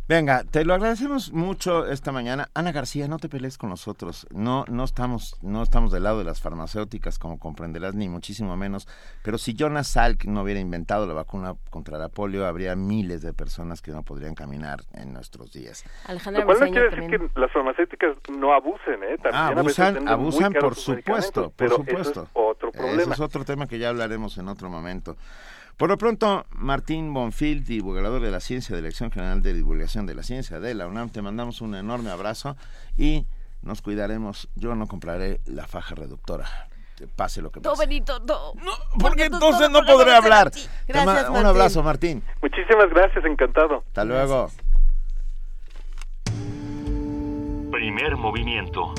Venga, 0.10 0.44
te 0.44 0.66
lo 0.66 0.74
agradecemos 0.74 1.32
mucho 1.34 1.86
esta 1.86 2.12
mañana. 2.12 2.50
Ana 2.56 2.72
García, 2.72 3.08
no 3.08 3.20
te 3.20 3.30
pelees 3.30 3.60
con 3.60 3.70
nosotros. 3.70 4.26
No, 4.32 4.66
no 4.68 4.84
estamos, 4.84 5.38
no 5.44 5.62
estamos 5.62 5.92
del 5.92 6.02
lado 6.02 6.18
de 6.18 6.24
las 6.24 6.42
farmacéuticas, 6.42 7.20
como 7.20 7.38
comprenderás, 7.38 7.94
ni 7.94 8.10
muchísimo 8.10 8.58
menos. 8.58 8.88
Pero 9.22 9.38
si 9.38 9.54
Jonas 9.54 9.90
Salk 9.90 10.26
no 10.26 10.42
hubiera 10.42 10.60
inventado 10.60 11.06
la 11.06 11.14
vacuna 11.14 11.54
contra 11.70 12.00
la 12.00 12.10
polio, 12.10 12.48
habría 12.48 12.76
miles 12.76 13.22
de 13.22 13.34
personas 13.34 13.84
que 13.84 13.92
no 13.92 14.02
podrían 14.02 14.34
caminar 14.34 14.80
en 14.94 15.14
nuestros 15.14 15.54
días. 15.54 15.84
Alejandra 16.08 16.42
Lo 16.42 16.48
cual 16.48 16.60
no 16.60 16.72
quiere 16.72 16.90
decir 16.90 17.08
que 17.08 17.40
las 17.40 17.52
farmacéuticas 17.52 18.18
no 18.32 18.52
abusen, 18.52 19.04
¿eh? 19.04 19.18
También 19.22 19.36
ah, 19.36 19.48
abusan, 19.50 20.08
abusan 20.08 20.54
por 20.54 20.74
supuesto, 20.74 21.52
por 21.52 21.70
supuesto. 21.70 22.24
es 22.24 22.30
otro 22.34 22.72
problema. 22.72 23.04
Eso 23.04 23.14
es 23.14 23.20
otro 23.20 23.46
tema 23.46 23.68
que 23.68 23.78
ya 23.78 23.90
hablaremos 23.90 24.40
en 24.40 24.48
otro 24.48 24.72
momento. 24.72 25.18
Por 25.80 25.88
lo 25.88 25.98
pronto, 25.98 26.46
Martín 26.52 27.14
Bonfil, 27.14 27.64
divulgador 27.64 28.22
de 28.22 28.32
la 28.32 28.42
ciencia 28.42 28.76
de 28.76 28.82
Dirección 28.82 29.12
General 29.12 29.42
de 29.42 29.54
Divulgación 29.54 30.06
de 30.06 30.14
la 30.14 30.24
Ciencia 30.24 30.60
de 30.60 30.74
la 30.74 30.86
UNAM, 30.88 31.10
te 31.10 31.22
mandamos 31.22 31.62
un 31.62 31.74
enorme 31.74 32.10
abrazo 32.12 32.58
y 32.98 33.26
nos 33.62 33.82
cuidaremos. 33.82 34.50
Yo 34.56 34.76
no 34.76 34.88
compraré 34.88 35.40
la 35.46 35.68
faja 35.68 35.96
reductora. 35.96 36.68
Pase 37.16 37.42
lo 37.42 37.50
que 37.50 37.62
pase. 37.62 37.80
Benito, 37.80 38.20
no. 38.20 38.54
porque 39.00 39.28
entonces 39.28 39.70
no 39.70 39.86
podré 39.86 40.14
hablar. 40.14 40.52
Gracias, 40.86 41.30
un 41.30 41.46
abrazo, 41.46 41.82
Martín. 41.82 42.24
Muchísimas 42.42 42.90
gracias, 42.90 43.24
encantado. 43.24 43.82
Hasta 43.88 44.04
luego. 44.04 44.52
Primer 47.72 48.18
movimiento. 48.18 48.94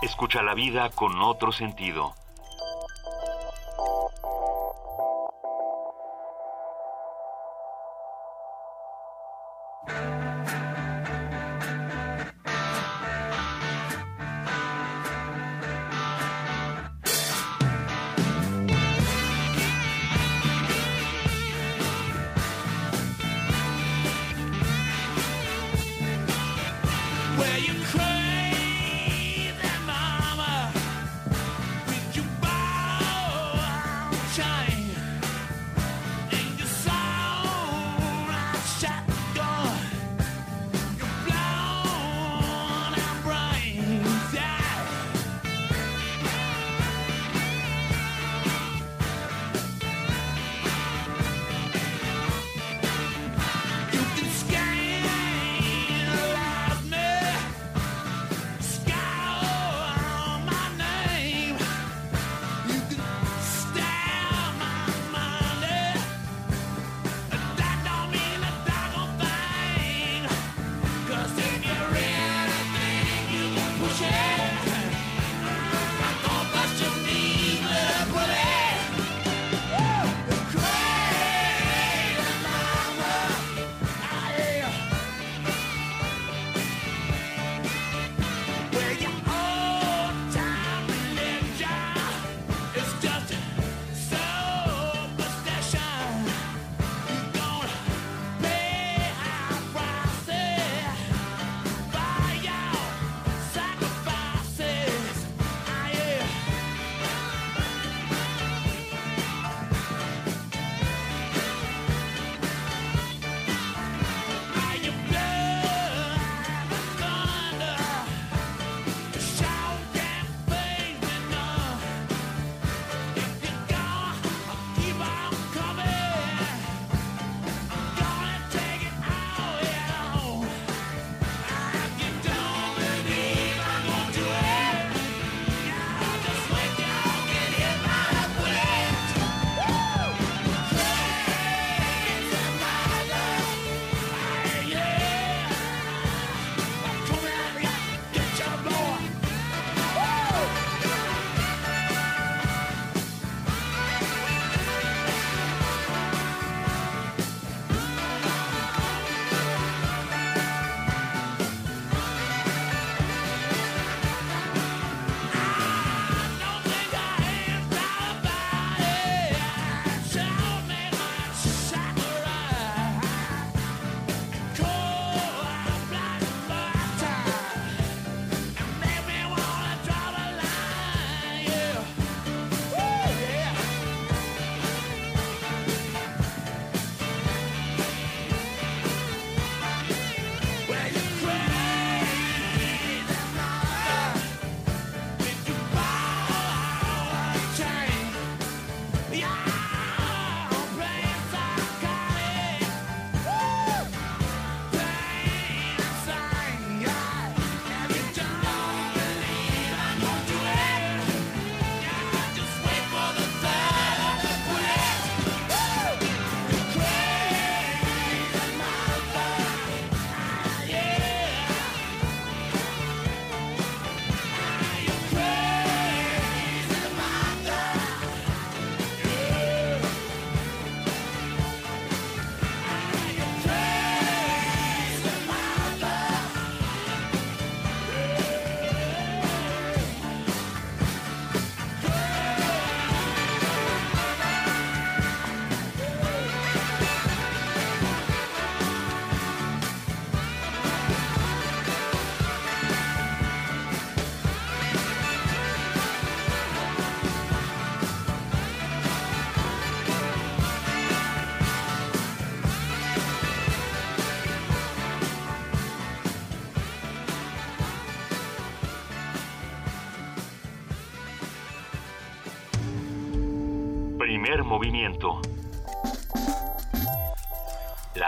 Escucha 0.00 0.42
la 0.42 0.54
vida 0.54 0.88
con 0.88 1.20
otro 1.20 1.52
sentido. 1.52 2.14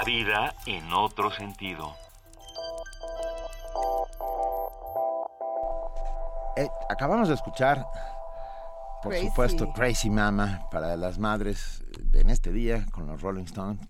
La 0.03 0.07
vida 0.07 0.57
en 0.67 0.93
otro 0.93 1.31
sentido. 1.31 1.95
Eh, 6.57 6.69
acabamos 6.91 7.29
de 7.29 7.35
escuchar, 7.35 7.87
por 9.01 9.15
supuesto, 9.15 9.73
Crazy 9.73 10.11
Mama 10.11 10.67
para 10.73 10.97
las 10.97 11.21
madres 11.21 11.85
en 12.15 12.31
este 12.31 12.51
día 12.51 12.85
con 12.91 13.07
los 13.07 13.23
Rolling 13.23 13.45
Stones. 13.45 13.81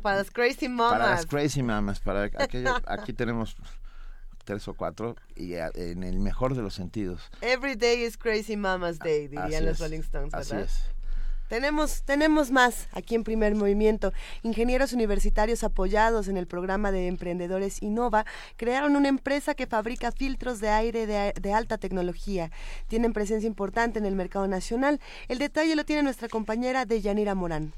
Para 0.00 0.18
las 0.18 0.30
Crazy 0.30 0.68
Mamas. 0.68 0.98
Para 1.00 1.10
las 1.10 1.26
Crazy 1.26 1.64
Mamas. 1.64 1.98
Para 1.98 2.30
aquí 2.86 3.12
tenemos 3.12 3.56
tres 4.44 4.68
o 4.68 4.74
cuatro 4.74 5.16
y 5.34 5.54
en 5.54 6.04
el 6.04 6.20
mejor 6.20 6.54
de 6.54 6.62
los 6.62 6.74
sentidos. 6.74 7.28
Every 7.40 7.74
day 7.74 8.04
is 8.04 8.16
Crazy 8.16 8.56
Mama's 8.56 9.00
Day, 9.00 9.26
dirían 9.26 9.64
los 9.64 9.80
Rolling 9.80 9.98
Stones, 9.98 10.30
¿verdad? 10.30 10.60
Así 10.60 10.64
es. 10.64 10.95
Tenemos, 11.48 12.02
tenemos 12.02 12.50
más 12.50 12.88
aquí 12.92 13.14
en 13.14 13.22
Primer 13.22 13.54
Movimiento. 13.54 14.12
Ingenieros 14.42 14.92
universitarios 14.92 15.62
apoyados 15.62 16.26
en 16.26 16.36
el 16.36 16.48
programa 16.48 16.90
de 16.90 17.06
Emprendedores 17.06 17.82
Innova 17.82 18.26
crearon 18.56 18.96
una 18.96 19.08
empresa 19.08 19.54
que 19.54 19.68
fabrica 19.68 20.10
filtros 20.10 20.58
de 20.58 20.70
aire 20.70 21.06
de, 21.06 21.52
alta 21.52 21.78
tecnología. 21.78 22.50
Tienen 22.88 23.12
presencia 23.12 23.46
importante 23.46 24.00
en 24.00 24.06
el 24.06 24.16
mercado 24.16 24.48
nacional. 24.48 25.00
El 25.28 25.38
detalle 25.38 25.76
lo 25.76 25.84
tiene 25.84 26.02
nuestra 26.02 26.28
compañera 26.28 26.84
Deyanira 26.84 27.36
Morán. 27.36 27.72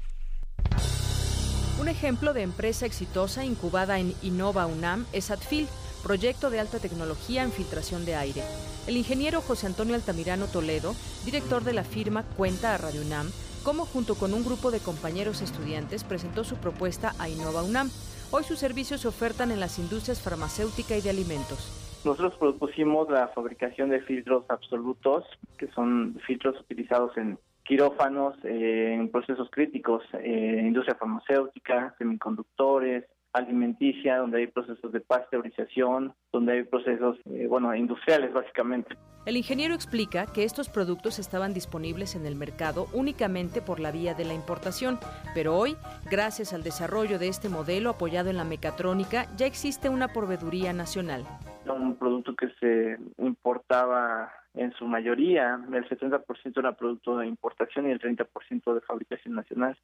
Un 1.79 1.87
ejemplo 1.87 2.33
de 2.33 2.41
empresa 2.41 2.87
exitosa 2.87 3.45
incubada 3.45 3.99
en 3.99 4.15
Innova 4.23 4.65
UNAM 4.65 5.05
es 5.13 5.29
Atfil 5.29 5.67
proyecto 6.03 6.49
de 6.49 6.59
alta 6.59 6.79
tecnología 6.79 7.43
en 7.43 7.51
filtración 7.51 8.05
de 8.05 8.15
aire. 8.15 8.41
El 8.87 8.97
ingeniero 8.97 9.41
José 9.41 9.67
Antonio 9.67 9.95
Altamirano 9.95 10.47
Toledo, 10.47 10.95
director 11.25 11.63
de 11.63 11.73
la 11.73 11.83
firma, 11.83 12.23
cuenta 12.23 12.73
a 12.73 12.77
Radio 12.77 13.01
UNAM 13.01 13.29
cómo 13.63 13.85
junto 13.85 14.15
con 14.15 14.33
un 14.33 14.43
grupo 14.43 14.71
de 14.71 14.79
compañeros 14.79 15.41
estudiantes 15.41 16.03
presentó 16.03 16.43
su 16.43 16.55
propuesta 16.57 17.13
a 17.19 17.29
Innova 17.29 17.63
UNAM. 17.63 17.89
Hoy 18.31 18.43
sus 18.43 18.59
servicios 18.59 19.01
se 19.01 19.07
ofertan 19.07 19.51
en 19.51 19.59
las 19.59 19.79
industrias 19.79 20.21
farmacéutica 20.21 20.95
y 20.95 21.01
de 21.01 21.09
alimentos. 21.09 21.71
Nosotros 22.05 22.35
propusimos 22.39 23.09
la 23.09 23.27
fabricación 23.29 23.89
de 23.89 24.01
filtros 24.01 24.45
absolutos, 24.49 25.25
que 25.57 25.67
son 25.67 26.17
filtros 26.25 26.59
utilizados 26.61 27.17
en 27.17 27.37
quirófanos, 27.63 28.35
eh, 28.45 28.95
en 28.95 29.09
procesos 29.09 29.49
críticos, 29.51 30.03
eh, 30.13 30.63
industria 30.65 30.95
farmacéutica, 30.95 31.93
semiconductores, 31.97 33.05
alimenticia, 33.33 34.17
donde 34.17 34.39
hay 34.39 34.47
procesos 34.47 34.91
de 34.91 35.01
pasteurización, 35.01 36.13
donde 36.31 36.53
hay 36.53 36.63
procesos, 36.63 37.17
eh, 37.25 37.47
bueno, 37.47 37.73
industriales 37.75 38.33
básicamente. 38.33 38.95
El 39.25 39.37
ingeniero 39.37 39.75
explica 39.75 40.25
que 40.33 40.43
estos 40.43 40.69
productos 40.69 41.19
estaban 41.19 41.53
disponibles 41.53 42.15
en 42.15 42.25
el 42.25 42.35
mercado 42.35 42.87
únicamente 42.93 43.61
por 43.61 43.79
la 43.79 43.91
vía 43.91 44.13
de 44.13 44.25
la 44.25 44.33
importación, 44.33 44.97
pero 45.35 45.55
hoy, 45.55 45.75
gracias 46.09 46.53
al 46.53 46.63
desarrollo 46.63 47.19
de 47.19 47.27
este 47.27 47.49
modelo 47.49 47.91
apoyado 47.91 48.29
en 48.29 48.37
la 48.37 48.45
mecatrónica, 48.45 49.25
ya 49.35 49.45
existe 49.45 49.89
una 49.89 50.07
proveeduría 50.07 50.73
nacional. 50.73 51.25
Un 51.67 51.95
producto 51.97 52.35
que 52.35 52.49
se 52.59 52.97
importaba 53.17 54.31
en 54.55 54.73
su 54.73 54.85
mayoría, 54.85 55.59
el 55.71 55.87
70% 55.87 56.57
era 56.57 56.71
producto 56.71 57.17
de 57.17 57.27
importación 57.27 57.87
y 57.87 57.91
el 57.91 57.99
30% 57.99 58.73
de 58.73 58.81
fabricación 58.81 59.35
nacional 59.35 59.77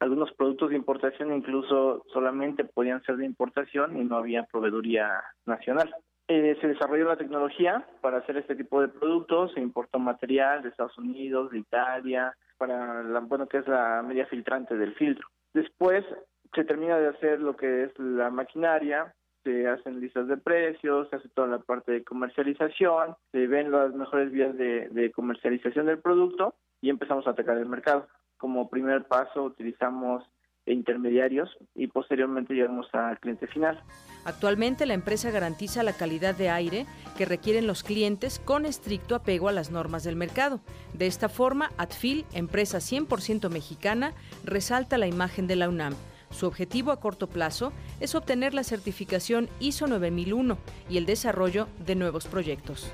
algunos 0.00 0.32
productos 0.32 0.70
de 0.70 0.76
importación 0.76 1.34
incluso 1.34 2.04
solamente 2.12 2.64
podían 2.64 3.02
ser 3.02 3.16
de 3.16 3.24
importación 3.24 3.96
y 3.96 4.04
no 4.04 4.16
había 4.16 4.44
proveeduría 4.44 5.22
nacional. 5.46 5.94
Eh, 6.28 6.56
se 6.60 6.66
desarrolló 6.66 7.04
la 7.04 7.16
tecnología 7.16 7.86
para 8.00 8.18
hacer 8.18 8.36
este 8.36 8.56
tipo 8.56 8.80
de 8.80 8.88
productos, 8.88 9.52
se 9.52 9.60
importó 9.60 9.98
material 9.98 10.62
de 10.62 10.70
Estados 10.70 10.98
Unidos, 10.98 11.50
de 11.52 11.58
Italia, 11.58 12.36
para 12.58 13.02
la, 13.04 13.20
bueno, 13.20 13.46
que 13.46 13.58
es 13.58 13.68
la 13.68 14.02
media 14.02 14.26
filtrante 14.26 14.76
del 14.76 14.94
filtro. 14.94 15.28
Después 15.54 16.04
se 16.52 16.64
termina 16.64 16.98
de 16.98 17.08
hacer 17.08 17.40
lo 17.40 17.56
que 17.56 17.84
es 17.84 17.98
la 17.98 18.30
maquinaria, 18.30 19.14
se 19.44 19.68
hacen 19.68 20.00
listas 20.00 20.26
de 20.26 20.36
precios, 20.36 21.08
se 21.10 21.16
hace 21.16 21.28
toda 21.28 21.46
la 21.46 21.58
parte 21.60 21.92
de 21.92 22.04
comercialización, 22.04 23.14
se 23.30 23.46
ven 23.46 23.70
las 23.70 23.94
mejores 23.94 24.32
vías 24.32 24.56
de 24.56 25.12
comercialización 25.14 25.86
del 25.86 26.00
producto 26.00 26.54
y 26.80 26.90
empezamos 26.90 27.26
a 27.26 27.30
atacar 27.30 27.56
el 27.56 27.66
mercado. 27.66 28.08
Como 28.38 28.68
primer 28.68 29.06
paso 29.06 29.44
utilizamos 29.44 30.24
intermediarios 30.66 31.48
y 31.74 31.86
posteriormente 31.86 32.54
llegamos 32.54 32.86
al 32.92 33.18
cliente 33.20 33.46
final. 33.46 33.82
Actualmente 34.24 34.84
la 34.84 34.94
empresa 34.94 35.30
garantiza 35.30 35.82
la 35.82 35.92
calidad 35.92 36.34
de 36.34 36.50
aire 36.50 36.86
que 37.16 37.24
requieren 37.24 37.66
los 37.66 37.82
clientes 37.82 38.40
con 38.40 38.66
estricto 38.66 39.14
apego 39.14 39.48
a 39.48 39.52
las 39.52 39.70
normas 39.70 40.02
del 40.02 40.16
mercado. 40.16 40.60
De 40.92 41.06
esta 41.06 41.28
forma, 41.28 41.70
Atfil, 41.78 42.26
empresa 42.32 42.78
100% 42.78 43.48
mexicana, 43.48 44.12
resalta 44.44 44.98
la 44.98 45.06
imagen 45.06 45.46
de 45.46 45.56
la 45.56 45.68
UNAM. 45.68 45.94
Su 46.30 46.46
objetivo 46.46 46.90
a 46.90 46.98
corto 46.98 47.28
plazo 47.28 47.72
es 48.00 48.16
obtener 48.16 48.52
la 48.52 48.64
certificación 48.64 49.48
ISO 49.60 49.86
9001 49.86 50.58
y 50.90 50.98
el 50.98 51.06
desarrollo 51.06 51.68
de 51.86 51.94
nuevos 51.94 52.26
proyectos. 52.26 52.92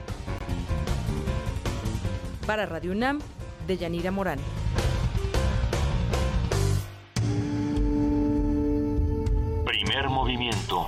Para 2.47 2.66
Radio 2.66 2.93
UNAM, 2.93 3.20
de 3.66 3.78
Yanira 3.78 4.11
Morán. 9.95 10.12
movimiento. 10.12 10.86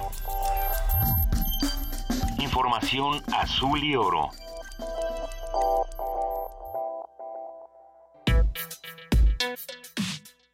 Información 2.38 3.22
azul 3.32 3.82
y 3.82 3.96
oro. 3.96 4.30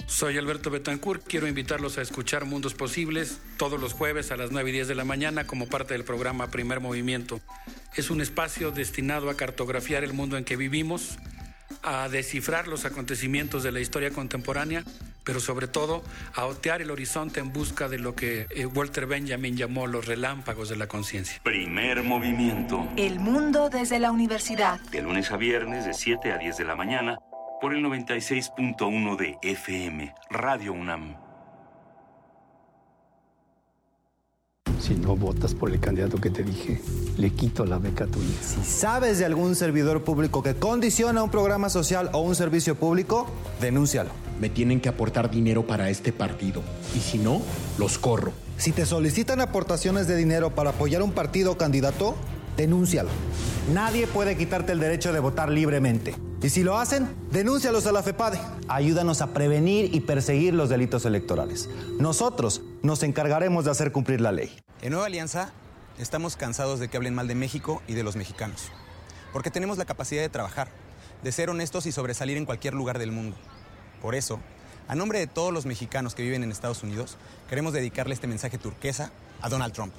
Soy 0.06 0.36
Alberto 0.36 0.70
Betancourt. 0.70 1.22
Quiero 1.26 1.46
invitarlos 1.46 1.98
a 1.98 2.02
escuchar 2.02 2.44
Mundos 2.44 2.74
Posibles 2.74 3.40
todos 3.56 3.80
los 3.80 3.92
jueves 3.92 4.32
a 4.32 4.36
las 4.36 4.50
9 4.50 4.70
y 4.70 4.72
10 4.72 4.88
de 4.88 4.94
la 4.94 5.04
mañana 5.04 5.46
como 5.46 5.68
parte 5.68 5.94
del 5.94 6.04
programa 6.04 6.48
Primer 6.48 6.80
Movimiento. 6.80 7.40
Es 7.94 8.10
un 8.10 8.20
espacio 8.20 8.72
destinado 8.72 9.30
a 9.30 9.36
cartografiar 9.36 10.02
el 10.02 10.12
mundo 10.12 10.36
en 10.36 10.44
que 10.44 10.56
vivimos, 10.56 11.18
a 11.82 12.08
descifrar 12.08 12.66
los 12.68 12.84
acontecimientos 12.84 13.62
de 13.62 13.72
la 13.72 13.80
historia 13.80 14.10
contemporánea 14.10 14.84
pero 15.24 15.40
sobre 15.40 15.68
todo 15.68 16.02
a 16.34 16.46
otear 16.46 16.82
el 16.82 16.90
horizonte 16.90 17.40
en 17.40 17.52
busca 17.52 17.88
de 17.88 17.98
lo 17.98 18.14
que 18.14 18.46
eh, 18.50 18.66
Walter 18.66 19.06
Benjamin 19.06 19.56
llamó 19.56 19.86
los 19.86 20.06
relámpagos 20.06 20.68
de 20.68 20.76
la 20.76 20.86
conciencia. 20.86 21.40
Primer 21.42 22.02
movimiento. 22.02 22.88
El 22.96 23.20
mundo 23.20 23.70
desde 23.70 23.98
la 23.98 24.10
universidad. 24.10 24.80
De 24.90 25.02
lunes 25.02 25.30
a 25.30 25.36
viernes 25.36 25.84
de 25.84 25.94
7 25.94 26.32
a 26.32 26.38
10 26.38 26.56
de 26.56 26.64
la 26.64 26.76
mañana 26.76 27.18
por 27.60 27.74
el 27.74 27.84
96.1 27.84 29.16
de 29.16 29.38
FM, 29.42 30.14
Radio 30.30 30.72
UNAM. 30.72 31.16
Si 34.80 34.94
no 34.94 35.14
votas 35.14 35.54
por 35.54 35.70
el 35.70 35.78
candidato 35.78 36.18
que 36.18 36.30
te 36.30 36.42
dije, 36.42 36.80
le 37.18 37.30
quito 37.30 37.66
la 37.66 37.78
beca 37.78 38.04
a 38.04 38.06
tu 38.06 38.18
hija. 38.18 38.42
Si 38.42 38.64
sabes 38.64 39.18
de 39.18 39.26
algún 39.26 39.54
servidor 39.54 40.04
público 40.04 40.42
que 40.42 40.54
condiciona 40.54 41.22
un 41.22 41.30
programa 41.30 41.68
social 41.68 42.08
o 42.14 42.20
un 42.20 42.34
servicio 42.34 42.76
público, 42.76 43.26
denúncialo. 43.60 44.29
Me 44.40 44.48
tienen 44.48 44.80
que 44.80 44.88
aportar 44.88 45.30
dinero 45.30 45.66
para 45.66 45.90
este 45.90 46.12
partido. 46.12 46.62
Y 46.96 47.00
si 47.00 47.18
no, 47.18 47.42
los 47.78 47.98
corro. 47.98 48.32
Si 48.56 48.72
te 48.72 48.86
solicitan 48.86 49.40
aportaciones 49.40 50.06
de 50.06 50.16
dinero 50.16 50.54
para 50.54 50.70
apoyar 50.70 51.02
un 51.02 51.12
partido 51.12 51.52
o 51.52 51.58
candidato, 51.58 52.16
denúncialo. 52.56 53.10
Nadie 53.72 54.06
puede 54.06 54.36
quitarte 54.36 54.72
el 54.72 54.80
derecho 54.80 55.12
de 55.12 55.20
votar 55.20 55.50
libremente. 55.50 56.16
Y 56.42 56.48
si 56.48 56.62
lo 56.62 56.78
hacen, 56.78 57.14
denúncialos 57.30 57.86
a 57.86 57.92
la 57.92 58.02
FEPADE. 58.02 58.40
Ayúdanos 58.66 59.20
a 59.20 59.34
prevenir 59.34 59.94
y 59.94 60.00
perseguir 60.00 60.54
los 60.54 60.70
delitos 60.70 61.04
electorales. 61.04 61.68
Nosotros 61.98 62.62
nos 62.82 63.02
encargaremos 63.02 63.66
de 63.66 63.70
hacer 63.72 63.92
cumplir 63.92 64.22
la 64.22 64.32
ley. 64.32 64.50
En 64.80 64.92
Nueva 64.92 65.06
Alianza 65.06 65.52
estamos 65.98 66.36
cansados 66.36 66.80
de 66.80 66.88
que 66.88 66.96
hablen 66.96 67.14
mal 67.14 67.28
de 67.28 67.34
México 67.34 67.82
y 67.86 67.92
de 67.92 68.02
los 68.02 68.16
mexicanos. 68.16 68.70
Porque 69.34 69.50
tenemos 69.50 69.76
la 69.76 69.84
capacidad 69.84 70.22
de 70.22 70.30
trabajar, 70.30 70.68
de 71.22 71.30
ser 71.30 71.50
honestos 71.50 71.84
y 71.84 71.92
sobresalir 71.92 72.38
en 72.38 72.46
cualquier 72.46 72.72
lugar 72.72 72.98
del 72.98 73.12
mundo. 73.12 73.36
Por 74.00 74.14
eso, 74.14 74.40
a 74.88 74.94
nombre 74.94 75.18
de 75.18 75.26
todos 75.26 75.52
los 75.52 75.66
mexicanos 75.66 76.14
que 76.14 76.22
viven 76.22 76.42
en 76.42 76.50
Estados 76.50 76.82
Unidos, 76.82 77.16
queremos 77.48 77.72
dedicarle 77.72 78.14
este 78.14 78.26
mensaje 78.26 78.58
turquesa 78.58 79.12
a 79.40 79.48
Donald 79.48 79.72
Trump. 79.72 79.92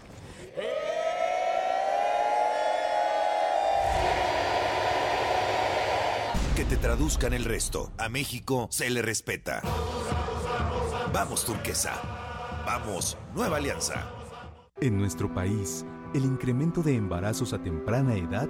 Que 6.56 6.66
te 6.66 6.78
traduzcan 6.78 7.34
el 7.34 7.46
resto. 7.46 7.92
A 7.98 8.10
México 8.10 8.68
se 8.72 8.90
le 8.90 9.02
respeta. 9.02 9.62
Vamos, 11.14 11.46
turquesa. 11.46 11.94
Vamos, 12.66 13.18
nueva 13.34 13.58
alianza. 13.58 14.10
En 14.80 14.98
nuestro 14.98 15.34
país, 15.34 15.86
el 16.14 16.26
incremento 16.26 16.82
de 16.82 16.96
embarazos 16.96 17.54
a 17.54 17.64
temprana 17.64 18.16
edad 18.16 18.50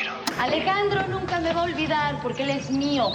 Alejandro 0.39 1.07
nunca 1.07 1.39
me 1.39 1.53
va 1.53 1.61
a 1.61 1.63
olvidar 1.65 2.21
porque 2.21 2.43
él 2.43 2.51
es 2.51 2.69
mío. 2.69 3.11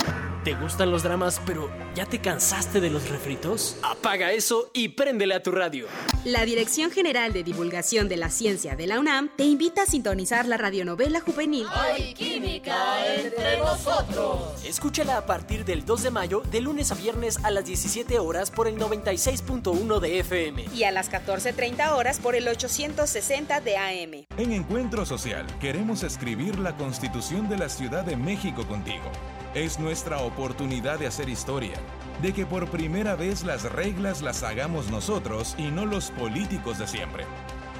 ¿Te 0.47 0.55
gustan 0.55 0.93
los 0.93 1.03
dramas, 1.03 1.41
pero 1.45 1.69
ya 1.97 2.07
te 2.07 2.21
cansaste 2.21 2.81
de 2.81 2.89
los 2.89 3.09
refritos? 3.09 3.77
Apaga 3.83 4.31
eso 4.31 4.71
y 4.73 4.91
préndele 4.91 5.35
a 5.35 5.43
tu 5.43 5.51
radio. 5.51 5.89
La 6.25 6.45
Dirección 6.45 6.93
General 6.93 7.33
de 7.33 7.43
Divulgación 7.43 8.09
de 8.09 8.17
la 8.17 8.31
Ciencia 8.31 8.77
de 8.77 8.87
la 8.87 9.01
UNAM 9.01 9.29
te 9.37 9.43
invita 9.43 9.83
a 9.83 9.87
sintonizar 9.87 10.47
la 10.47 10.57
radionovela 10.57 11.21
juvenil. 11.21 11.67
Hay 11.75 12.15
química 12.15 12.77
entre 13.13 13.59
nosotros. 13.59 14.65
Escúchala 14.65 15.17
a 15.17 15.27
partir 15.27 15.65
del 15.65 15.85
2 15.85 16.05
de 16.05 16.11
mayo, 16.13 16.43
de 16.49 16.61
lunes 16.61 16.93
a 16.93 16.95
viernes 16.95 17.45
a 17.45 17.51
las 17.51 17.65
17 17.65 18.21
horas 18.21 18.53
por 18.53 18.69
el 18.69 18.79
96.1 18.79 19.99
de 19.99 20.21
FM. 20.21 20.67
Y 20.73 20.85
a 20.85 20.93
las 20.93 21.11
14.30 21.11 21.91
horas 21.91 22.21
por 22.21 22.37
el 22.37 22.47
860 22.47 23.61
de 23.63 23.77
AM. 23.79 24.27
En 24.37 24.53
Encuentro 24.53 25.07
Social 25.07 25.45
queremos 25.61 26.05
escribir 26.05 26.61
la 26.61 26.77
Constitución 26.77 27.49
de 27.49 27.59
la 27.59 27.69
Ciudad 27.69 28.05
de 28.05 28.15
México 28.15 28.65
contigo. 28.69 29.11
Es 29.57 29.79
nuestra 29.79 30.19
oportunidad 30.19 30.99
de 30.99 31.07
hacer 31.07 31.31
historia, 31.31 31.79
de 32.21 32.35
que 32.35 32.45
por 32.45 32.69
primera 32.69 33.17
vez 33.17 33.43
las 33.43 33.63
reglas 33.63 34.21
las 34.21 34.43
hagamos 34.43 34.91
nosotros 34.91 35.55
y 35.57 35.69
no 35.69 35.87
los 35.87 36.11
políticos 36.11 36.77
de 36.77 36.87
siempre. 36.87 37.25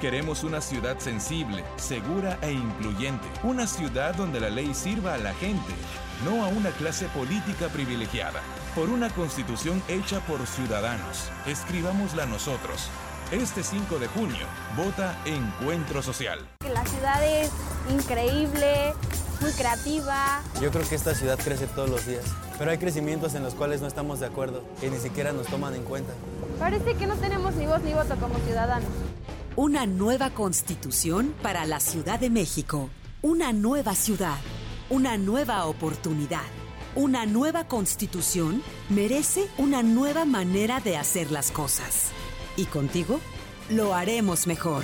Queremos 0.01 0.43
una 0.43 0.59
ciudad 0.59 0.97
sensible, 0.97 1.63
segura 1.75 2.39
e 2.41 2.51
incluyente. 2.51 3.27
Una 3.43 3.67
ciudad 3.67 4.15
donde 4.15 4.39
la 4.39 4.49
ley 4.49 4.73
sirva 4.73 5.13
a 5.13 5.17
la 5.19 5.35
gente, 5.35 5.71
no 6.25 6.43
a 6.43 6.47
una 6.47 6.71
clase 6.71 7.05
política 7.09 7.67
privilegiada. 7.67 8.41
Por 8.73 8.89
una 8.89 9.11
constitución 9.11 9.79
hecha 9.87 10.19
por 10.21 10.47
ciudadanos. 10.47 11.29
Escribámosla 11.45 12.25
nosotros. 12.25 12.89
Este 13.31 13.61
5 13.61 13.99
de 13.99 14.07
junio, 14.07 14.47
vota 14.75 15.15
Encuentro 15.25 16.01
Social. 16.01 16.39
La 16.73 16.83
ciudad 16.85 17.23
es 17.23 17.51
increíble, 17.91 18.93
muy 19.41 19.51
creativa. 19.51 20.41
Yo 20.61 20.71
creo 20.71 20.87
que 20.87 20.95
esta 20.95 21.15
ciudad 21.15 21.37
crece 21.37 21.67
todos 21.67 21.89
los 21.89 22.05
días, 22.05 22.25
pero 22.57 22.71
hay 22.71 22.77
crecimientos 22.77 23.35
en 23.35 23.43
los 23.43 23.53
cuales 23.53 23.81
no 23.81 23.87
estamos 23.87 24.19
de 24.19 24.25
acuerdo, 24.25 24.63
que 24.79 24.89
ni 24.89 24.97
siquiera 24.97 25.31
nos 25.31 25.47
toman 25.47 25.75
en 25.75 25.83
cuenta. 25.83 26.13
Parece 26.59 26.95
que 26.95 27.07
no 27.07 27.15
tenemos 27.15 27.55
ni 27.55 27.65
voz 27.65 27.81
ni 27.83 27.93
voto 27.93 28.15
como 28.17 28.35
ciudadanos. 28.39 28.89
Una 29.55 29.85
nueva 29.85 30.29
constitución 30.31 31.33
para 31.41 31.65
la 31.65 31.79
Ciudad 31.79 32.19
de 32.19 32.29
México. 32.29 32.89
Una 33.21 33.53
nueva 33.53 33.95
ciudad. 33.95 34.37
Una 34.89 35.17
nueva 35.17 35.65
oportunidad. 35.65 36.45
Una 36.95 37.25
nueva 37.25 37.67
constitución 37.67 38.63
merece 38.89 39.47
una 39.57 39.83
nueva 39.83 40.25
manera 40.25 40.79
de 40.79 40.97
hacer 40.97 41.31
las 41.31 41.51
cosas. 41.51 42.09
Y 42.55 42.65
contigo 42.65 43.19
lo 43.69 43.93
haremos 43.93 44.47
mejor. 44.47 44.83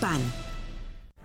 PAN. 0.00 0.47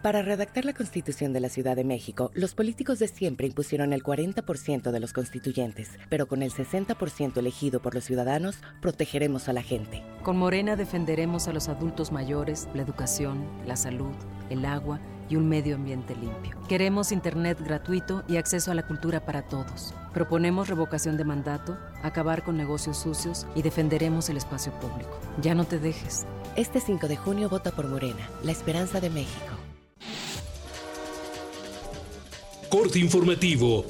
Para 0.03 0.21
redactar 0.21 0.65
la 0.65 0.73
Constitución 0.73 1.31
de 1.31 1.39
la 1.39 1.47
Ciudad 1.47 1.77
de 1.77 1.85
México, 1.85 2.29
los 2.33 2.55
políticos 2.55 2.99
de 2.99 3.07
siempre 3.07 3.47
impusieron 3.47 3.93
el 3.93 4.03
40% 4.03 4.91
de 4.91 4.99
los 4.99 5.13
constituyentes, 5.13 5.91
pero 6.09 6.27
con 6.27 6.43
el 6.43 6.51
60% 6.51 7.37
elegido 7.37 7.81
por 7.81 7.95
los 7.95 8.03
ciudadanos, 8.03 8.57
protegeremos 8.81 9.47
a 9.47 9.53
la 9.53 9.63
gente. 9.63 10.03
Con 10.21 10.35
Morena 10.35 10.75
defenderemos 10.75 11.47
a 11.47 11.53
los 11.53 11.69
adultos 11.69 12.11
mayores, 12.11 12.67
la 12.73 12.81
educación, 12.81 13.47
la 13.65 13.77
salud, 13.77 14.11
el 14.49 14.65
agua 14.65 14.99
y 15.29 15.37
un 15.37 15.47
medio 15.47 15.75
ambiente 15.75 16.17
limpio. 16.17 16.57
Queremos 16.67 17.13
Internet 17.13 17.61
gratuito 17.63 18.25
y 18.27 18.35
acceso 18.35 18.71
a 18.71 18.75
la 18.75 18.85
cultura 18.85 19.25
para 19.25 19.43
todos. 19.43 19.93
Proponemos 20.13 20.67
revocación 20.67 21.15
de 21.15 21.23
mandato, 21.23 21.77
acabar 22.01 22.43
con 22.43 22.57
negocios 22.57 22.97
sucios 22.97 23.47
y 23.55 23.61
defenderemos 23.61 24.27
el 24.27 24.35
espacio 24.35 24.73
público. 24.81 25.17
Ya 25.41 25.55
no 25.55 25.63
te 25.63 25.79
dejes. 25.79 26.25
Este 26.57 26.81
5 26.81 27.07
de 27.07 27.15
junio 27.15 27.47
vota 27.47 27.71
por 27.71 27.87
Morena, 27.87 28.29
la 28.43 28.51
esperanza 28.51 28.99
de 28.99 29.09
México. 29.09 29.62
Corte 32.69 32.99
informativo 32.99 33.85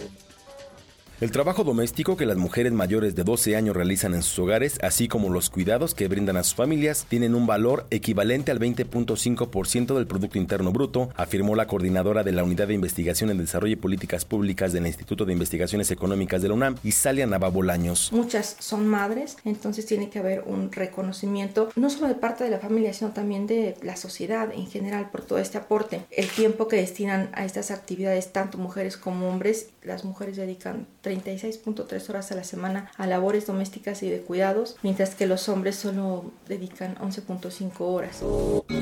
el 1.23 1.31
trabajo 1.31 1.63
doméstico 1.63 2.17
que 2.17 2.25
las 2.25 2.35
mujeres 2.35 2.73
mayores 2.73 3.15
de 3.15 3.23
12 3.23 3.55
años 3.55 3.77
realizan 3.77 4.13
en 4.13 4.23
sus 4.23 4.39
hogares, 4.39 4.77
así 4.81 5.07
como 5.07 5.29
los 5.29 5.49
cuidados 5.49 5.95
que 5.95 6.09
brindan 6.09 6.35
a 6.35 6.43
sus 6.43 6.55
familias, 6.55 7.05
tienen 7.07 7.33
un 7.33 7.47
valor 7.47 7.87
equivalente 7.91 8.51
al 8.51 8.59
20.5% 8.59 9.95
del 9.95 10.05
Producto 10.05 10.37
Interno 10.37 10.73
Bruto, 10.73 11.11
afirmó 11.15 11.55
la 11.55 11.65
coordinadora 11.65 12.23
de 12.23 12.33
la 12.33 12.43
Unidad 12.43 12.67
de 12.67 12.73
Investigación 12.73 13.29
en 13.29 13.37
Desarrollo 13.37 13.71
y 13.71 13.77
Políticas 13.77 14.25
Públicas 14.25 14.73
del 14.73 14.85
Instituto 14.85 15.23
de 15.23 15.31
Investigaciones 15.31 15.91
Económicas 15.91 16.41
de 16.41 16.49
la 16.49 16.55
UNAM, 16.55 16.75
Isalia 16.83 17.25
Navabolaños. 17.25 18.11
Muchas 18.11 18.57
son 18.59 18.85
madres, 18.85 19.37
entonces 19.45 19.85
tiene 19.85 20.09
que 20.09 20.19
haber 20.19 20.43
un 20.45 20.73
reconocimiento, 20.73 21.69
no 21.77 21.89
solo 21.89 22.09
de 22.09 22.15
parte 22.15 22.43
de 22.43 22.49
la 22.49 22.59
familia, 22.59 22.91
sino 22.91 23.11
también 23.11 23.47
de 23.47 23.77
la 23.81 23.95
sociedad 23.95 24.51
en 24.53 24.67
general 24.67 25.09
por 25.09 25.21
todo 25.21 25.39
este 25.39 25.57
aporte. 25.57 26.01
El 26.11 26.27
tiempo 26.27 26.67
que 26.67 26.75
destinan 26.75 27.29
a 27.31 27.45
estas 27.45 27.71
actividades, 27.71 28.33
tanto 28.33 28.57
mujeres 28.57 28.97
como 28.97 29.29
hombres, 29.29 29.67
las 29.85 30.05
mujeres 30.05 30.37
dedican 30.37 30.87
36.3 31.03 32.09
horas 32.09 32.31
a 32.31 32.35
la 32.35 32.43
semana 32.43 32.91
a 32.97 33.07
labores 33.07 33.45
domésticas 33.45 34.03
y 34.03 34.09
de 34.09 34.21
cuidados, 34.21 34.75
mientras 34.83 35.15
que 35.15 35.27
los 35.27 35.49
hombres 35.49 35.75
solo 35.75 36.31
dedican 36.47 36.95
11.5 36.95 37.73
horas. 37.79 38.23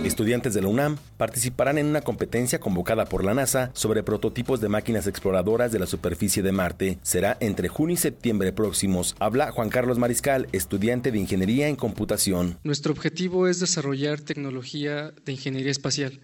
Estudiantes 0.06 0.54
de 0.54 0.62
la 0.62 0.68
UNAM 0.68 0.98
participarán 1.18 1.78
en 1.78 1.88
una 1.88 2.02
competencia 2.02 2.60
convocada 2.60 3.06
por 3.06 3.24
la 3.24 3.34
NASA 3.34 3.72
sobre 3.74 4.04
prototipos 4.04 4.62
de 4.62 4.70
máquinas 4.70 5.08
exploradoras 5.08 5.72
de 5.72 5.80
la 5.80 5.88
superficie 5.88 6.44
de 6.44 6.52
Marte. 6.52 6.98
Será 7.02 7.38
entre 7.40 7.68
junio 7.68 7.94
y 7.94 7.98
septiembre 7.98 8.52
próximos. 8.54 9.16
Habla 9.20 9.52
Juan 9.52 9.70
Carlos 9.70 9.98
Mariscal, 9.98 10.48
estudiante 10.52 11.12
de 11.12 11.20
Ingeniería 11.20 11.68
en 11.68 11.76
Computación. 11.76 12.58
Nuestro 12.64 12.94
objetivo 12.94 13.48
es 13.48 13.60
desarrollar 13.60 14.22
tecnología 14.22 15.14
de 15.26 15.32
ingeniería 15.32 15.72
espacial 15.72 16.20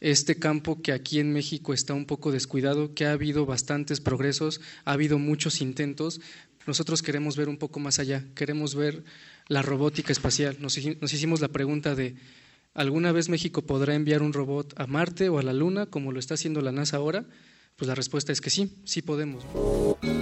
este 0.00 0.36
campo 0.38 0.80
que 0.82 0.92
aquí 0.92 1.20
en 1.20 1.32
México 1.32 1.74
está 1.74 1.94
un 1.94 2.06
poco 2.06 2.32
descuidado, 2.32 2.94
que 2.94 3.04
ha 3.04 3.12
habido 3.12 3.46
bastantes 3.46 4.00
progresos, 4.00 4.60
ha 4.84 4.92
habido 4.92 5.18
muchos 5.18 5.60
intentos. 5.60 6.20
Nosotros 6.66 7.02
queremos 7.02 7.36
ver 7.36 7.48
un 7.48 7.58
poco 7.58 7.80
más 7.80 7.98
allá, 7.98 8.24
queremos 8.34 8.74
ver 8.74 9.04
la 9.48 9.62
robótica 9.62 10.12
espacial. 10.12 10.56
Nos, 10.60 10.78
hicimos 10.78 11.40
la 11.40 11.48
pregunta 11.48 11.94
de, 11.94 12.14
¿alguna 12.72 13.12
vez 13.12 13.28
México 13.28 13.62
podrá 13.62 13.94
enviar 13.94 14.22
un 14.22 14.32
robot 14.32 14.72
a 14.76 14.86
Marte 14.86 15.28
o 15.28 15.38
a 15.38 15.42
la 15.42 15.52
Luna, 15.52 15.86
como 15.86 16.12
lo 16.12 16.18
está 16.18 16.34
haciendo 16.34 16.60
la 16.62 16.72
NASA 16.72 16.96
ahora? 16.96 17.26
Pues 17.80 17.88
la 17.88 17.94
respuesta 17.94 18.30
es 18.30 18.42
que 18.42 18.50
sí, 18.50 18.76
sí 18.84 19.00
podemos. 19.00 19.42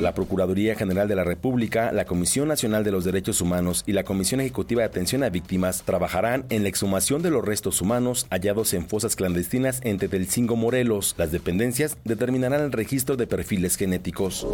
La 0.00 0.14
Procuraduría 0.14 0.76
General 0.76 1.08
de 1.08 1.16
la 1.16 1.24
República, 1.24 1.90
la 1.90 2.04
Comisión 2.04 2.46
Nacional 2.46 2.84
de 2.84 2.92
los 2.92 3.02
Derechos 3.02 3.40
Humanos 3.40 3.82
y 3.84 3.94
la 3.94 4.04
Comisión 4.04 4.40
Ejecutiva 4.40 4.82
de 4.82 4.86
Atención 4.86 5.24
a 5.24 5.28
Víctimas 5.28 5.82
trabajarán 5.84 6.46
en 6.50 6.62
la 6.62 6.68
exhumación 6.68 7.20
de 7.20 7.30
los 7.30 7.44
restos 7.44 7.80
humanos 7.82 8.28
hallados 8.30 8.74
en 8.74 8.88
fosas 8.88 9.16
clandestinas 9.16 9.80
en 9.82 9.98
Tetelcingo, 9.98 10.54
Morelos. 10.54 11.16
Las 11.18 11.32
dependencias 11.32 11.96
determinarán 12.04 12.60
el 12.62 12.70
registro 12.70 13.16
de 13.16 13.26
perfiles 13.26 13.74
genéticos. 13.74 14.46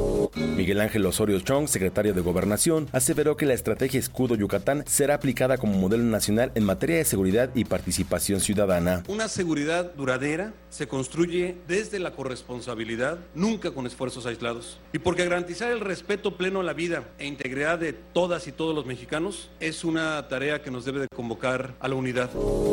Miguel 0.57 0.81
Ángel 0.81 1.05
Osorio 1.05 1.39
Chong, 1.41 1.69
secretario 1.69 2.15
de 2.15 2.23
Gobernación, 2.23 2.89
aseveró 2.93 3.37
que 3.37 3.45
la 3.45 3.53
estrategia 3.53 4.01
Escudo 4.01 4.35
Yucatán 4.35 4.83
será 4.87 5.17
aplicada 5.17 5.59
como 5.59 5.79
modelo 5.79 6.05
nacional 6.05 6.53
en 6.55 6.65
materia 6.65 6.97
de 6.97 7.05
seguridad 7.05 7.51
y 7.55 7.67
participación 7.67 8.41
ciudadana. 8.41 9.03
Una 9.09 9.29
seguridad 9.29 9.93
duradera 9.95 10.55
se 10.71 10.89
construye 10.89 11.57
desde 11.69 11.99
la 11.99 12.13
corresponsabilidad, 12.13 12.94
nunca 13.35 13.71
con 13.71 13.87
esfuerzos 13.87 14.27
aislados. 14.27 14.79
Y 14.93 14.99
porque 14.99 15.25
garantizar 15.25 15.71
el 15.71 15.81
respeto 15.81 16.37
pleno 16.37 16.61
a 16.61 16.65
la 16.65 16.73
vida 16.73 17.05
e 17.19 17.27
integridad 17.27 17.79
de 17.79 17.93
todas 17.93 18.47
y 18.47 18.53
todos 18.53 18.75
los 18.75 18.87
mexicanos 18.87 19.51
es 19.61 19.85
una 19.85 20.29
tarea 20.29 20.63
que 20.63 20.71
nos 20.71 20.85
debe 20.85 21.01
de 21.01 21.09
convocar 21.09 21.75
a 21.81 21.89
la 21.89 21.95
unidad. 21.95 22.31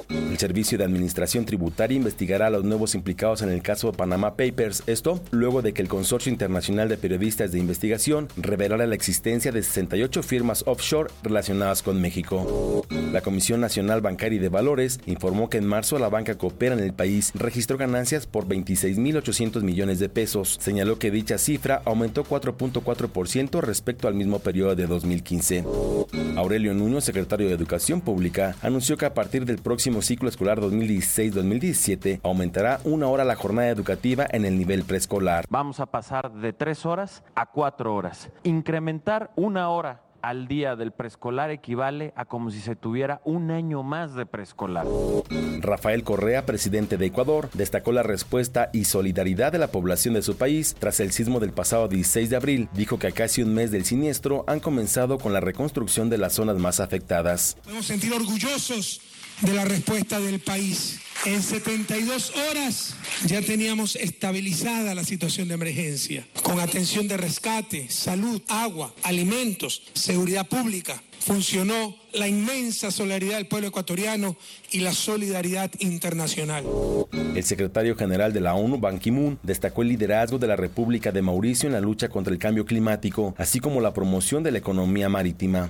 El 0.09 0.37
Servicio 0.37 0.77
de 0.77 0.83
Administración 0.83 1.45
Tributaria 1.45 1.97
investigará 1.97 2.47
a 2.47 2.49
los 2.49 2.63
nuevos 2.63 2.95
implicados 2.95 3.41
en 3.41 3.49
el 3.49 3.61
caso 3.61 3.91
de 3.91 3.97
Panama 3.97 4.35
Papers. 4.35 4.83
Esto 4.87 5.21
luego 5.31 5.61
de 5.61 5.73
que 5.73 5.81
el 5.81 5.87
Consorcio 5.87 6.31
Internacional 6.31 6.89
de 6.89 6.97
Periodistas 6.97 7.51
de 7.51 7.59
Investigación 7.59 8.27
revelara 8.37 8.87
la 8.87 8.95
existencia 8.95 9.51
de 9.51 9.63
68 9.63 10.23
firmas 10.23 10.63
offshore 10.67 11.11
relacionadas 11.23 11.81
con 11.81 12.01
México. 12.01 12.85
La 13.11 13.21
Comisión 13.21 13.61
Nacional 13.61 14.01
Bancaria 14.01 14.37
y 14.37 14.39
de 14.39 14.49
Valores 14.49 14.99
informó 15.05 15.49
que 15.49 15.57
en 15.57 15.65
marzo 15.65 15.99
la 15.99 16.09
banca 16.09 16.37
que 16.37 16.45
opera 16.45 16.75
en 16.75 16.81
el 16.81 16.93
país 16.93 17.31
registró 17.35 17.77
ganancias 17.77 18.27
por 18.27 18.47
26.800 18.47 19.61
millones 19.61 19.99
de 19.99 20.09
pesos. 20.11 20.57
Señaló 20.59 20.99
que 20.99 21.11
dicha 21.11 21.37
cifra 21.37 21.81
aumentó 21.85 22.23
4.4% 22.23 23.61
respecto 23.61 24.07
al 24.07 24.13
mismo 24.13 24.39
periodo 24.39 24.75
de 24.75 24.87
2015. 24.87 25.65
Aurelio 26.35 26.73
Nuño, 26.73 27.01
secretario 27.01 27.47
de 27.47 27.53
Educación 27.53 28.01
Pública, 28.01 28.55
anunció 28.61 28.97
que 28.97 29.05
a 29.05 29.13
partir 29.13 29.45
del 29.45 29.57
próximo 29.57 30.01
ciclo 30.01 30.29
escolar 30.29 30.59
2016-2017 30.59 32.19
aumentará 32.23 32.79
una 32.83 33.07
hora 33.07 33.25
la 33.25 33.35
jornada 33.35 33.69
educativa 33.69 34.25
en 34.31 34.45
el 34.45 34.57
nivel 34.57 34.83
preescolar. 34.83 35.45
Vamos 35.49 35.79
a 35.79 35.87
pasar 35.87 36.31
de 36.31 36.53
tres 36.53 36.85
horas 36.85 37.23
a 37.35 37.47
cuatro 37.47 37.95
horas. 37.95 38.29
Incrementar 38.43 39.31
una 39.35 39.69
hora 39.69 40.10
al 40.21 40.47
día 40.47 40.75
del 40.75 40.91
preescolar 40.91 41.51
equivale 41.51 42.13
a 42.15 42.25
como 42.25 42.51
si 42.51 42.59
se 42.59 42.75
tuviera 42.75 43.21
un 43.25 43.51
año 43.51 43.83
más 43.83 44.15
de 44.15 44.25
preescolar. 44.25 44.85
Rafael 45.59 46.03
Correa, 46.03 46.45
presidente 46.45 46.97
de 46.97 47.05
Ecuador, 47.05 47.49
destacó 47.53 47.91
la 47.91 48.03
respuesta 48.03 48.69
y 48.73 48.85
solidaridad 48.85 49.51
de 49.51 49.59
la 49.59 49.67
población 49.67 50.13
de 50.13 50.21
su 50.21 50.35
país 50.35 50.75
tras 50.77 50.99
el 50.99 51.11
sismo 51.11 51.39
del 51.39 51.51
pasado 51.51 51.87
16 51.87 52.29
de 52.29 52.35
abril. 52.35 52.69
Dijo 52.73 52.99
que 52.99 53.07
a 53.07 53.11
casi 53.11 53.41
un 53.43 53.53
mes 53.53 53.71
del 53.71 53.85
siniestro 53.85 54.43
han 54.47 54.59
comenzado 54.59 55.17
con 55.17 55.33
la 55.33 55.39
reconstrucción 55.39 56.09
de 56.09 56.17
las 56.17 56.33
zonas 56.33 56.57
más 56.57 56.79
afectadas. 56.79 57.57
Podemos 57.63 57.85
sentir 57.85 58.13
orgullosos 58.13 59.10
de 59.41 59.53
la 59.53 59.65
respuesta 59.65 60.19
del 60.19 60.39
país. 60.39 60.99
En 61.25 61.41
72 61.43 62.33
horas 62.35 62.95
ya 63.25 63.41
teníamos 63.41 63.95
estabilizada 63.95 64.95
la 64.95 65.03
situación 65.03 65.47
de 65.47 65.53
emergencia, 65.53 66.27
con 66.41 66.59
atención 66.59 67.07
de 67.07 67.17
rescate, 67.17 67.89
salud, 67.89 68.41
agua, 68.47 68.93
alimentos, 69.03 69.83
seguridad 69.93 70.47
pública. 70.47 71.01
Funcionó 71.21 71.95
la 72.13 72.27
inmensa 72.27 72.91
solidaridad 72.91 73.37
del 73.37 73.47
pueblo 73.47 73.67
ecuatoriano 73.67 74.35
y 74.71 74.79
la 74.79 74.91
solidaridad 74.91 75.71
internacional. 75.79 76.65
El 77.35 77.43
secretario 77.43 77.95
general 77.95 78.33
de 78.33 78.41
la 78.41 78.55
ONU, 78.55 78.77
Ban 78.79 78.99
Ki-moon, 78.99 79.39
destacó 79.43 79.81
el 79.83 79.89
liderazgo 79.89 80.37
de 80.37 80.47
la 80.47 80.55
República 80.55 81.11
de 81.11 81.21
Mauricio 81.21 81.67
en 81.67 81.73
la 81.73 81.79
lucha 81.79 82.09
contra 82.09 82.33
el 82.33 82.39
cambio 82.39 82.65
climático, 82.65 83.33
así 83.37 83.59
como 83.59 83.81
la 83.81 83.93
promoción 83.93 84.43
de 84.43 84.51
la 84.51 84.57
economía 84.57 85.09
marítima. 85.09 85.69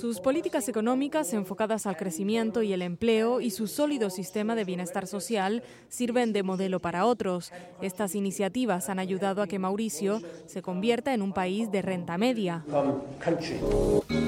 Sus 0.00 0.20
políticas 0.20 0.68
económicas 0.68 1.32
enfocadas 1.32 1.86
al 1.86 1.96
crecimiento 1.96 2.62
y 2.62 2.72
el 2.72 2.82
empleo 2.82 3.40
y 3.40 3.50
su 3.50 3.66
sólido 3.66 4.10
sistema 4.10 4.54
de 4.54 4.64
bienestar 4.64 5.06
social 5.06 5.62
sirven 5.88 6.32
de 6.32 6.42
modelo 6.42 6.80
para 6.80 7.04
otros. 7.04 7.52
Estas 7.82 8.14
iniciativas 8.14 8.88
han 8.88 8.98
ayudado 8.98 9.42
a 9.42 9.46
que 9.46 9.58
Mauricio 9.58 10.22
se 10.46 10.62
convierta 10.62 11.12
en 11.12 11.22
un 11.22 11.32
país 11.32 11.70
de 11.70 11.82
renta 11.82 12.16
media. 12.16 12.64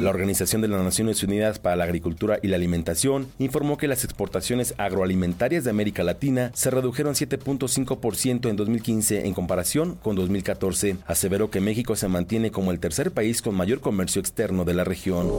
La 0.01 0.09
Organización 0.09 0.63
de 0.63 0.69
las 0.69 0.83
Naciones 0.83 1.23
Unidas 1.23 1.59
para 1.59 1.77
la 1.77 1.85
Agricultura 1.85 2.39
y 2.43 2.49
la 2.49 2.57
Alimentación 2.57 3.29
informó 3.39 3.77
que 3.77 3.87
las 3.87 4.03
exportaciones 4.03 4.75
agroalimentarias 4.79 5.63
de 5.63 5.71
América 5.71 6.03
Latina 6.05 6.51
se 6.55 6.71
redujeron 6.71 7.15
7.5% 7.15 8.49
en 8.49 8.57
2015 8.57 9.27
en 9.27 9.35
comparación 9.35 9.97
con 9.97 10.17
2014. 10.17 10.97
Aseveró 11.07 11.51
que 11.51 11.61
México 11.61 11.97
se 11.97 12.09
mantiene 12.09 12.51
como 12.51 12.71
el 12.71 12.81
tercer 12.81 13.13
país 13.13 13.43
con 13.43 13.55
mayor 13.55 13.81
comercio 13.81 14.21
externo 14.21 14.65
de 14.65 14.73
la 14.73 14.85
región. 14.85 15.31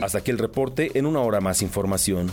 Hasta 0.00 0.18
aquí 0.18 0.30
el 0.30 0.38
reporte, 0.38 0.92
en 0.94 1.06
una 1.06 1.20
hora 1.20 1.40
más 1.40 1.60
información. 1.62 2.30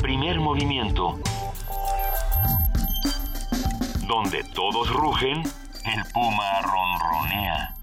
Primer 0.00 0.38
movimiento. 0.38 1.18
Donde 4.06 4.44
todos 4.54 4.90
rugen 4.90 5.42
el 5.84 6.04
puma 6.12 6.60
ronronea. 6.62 7.74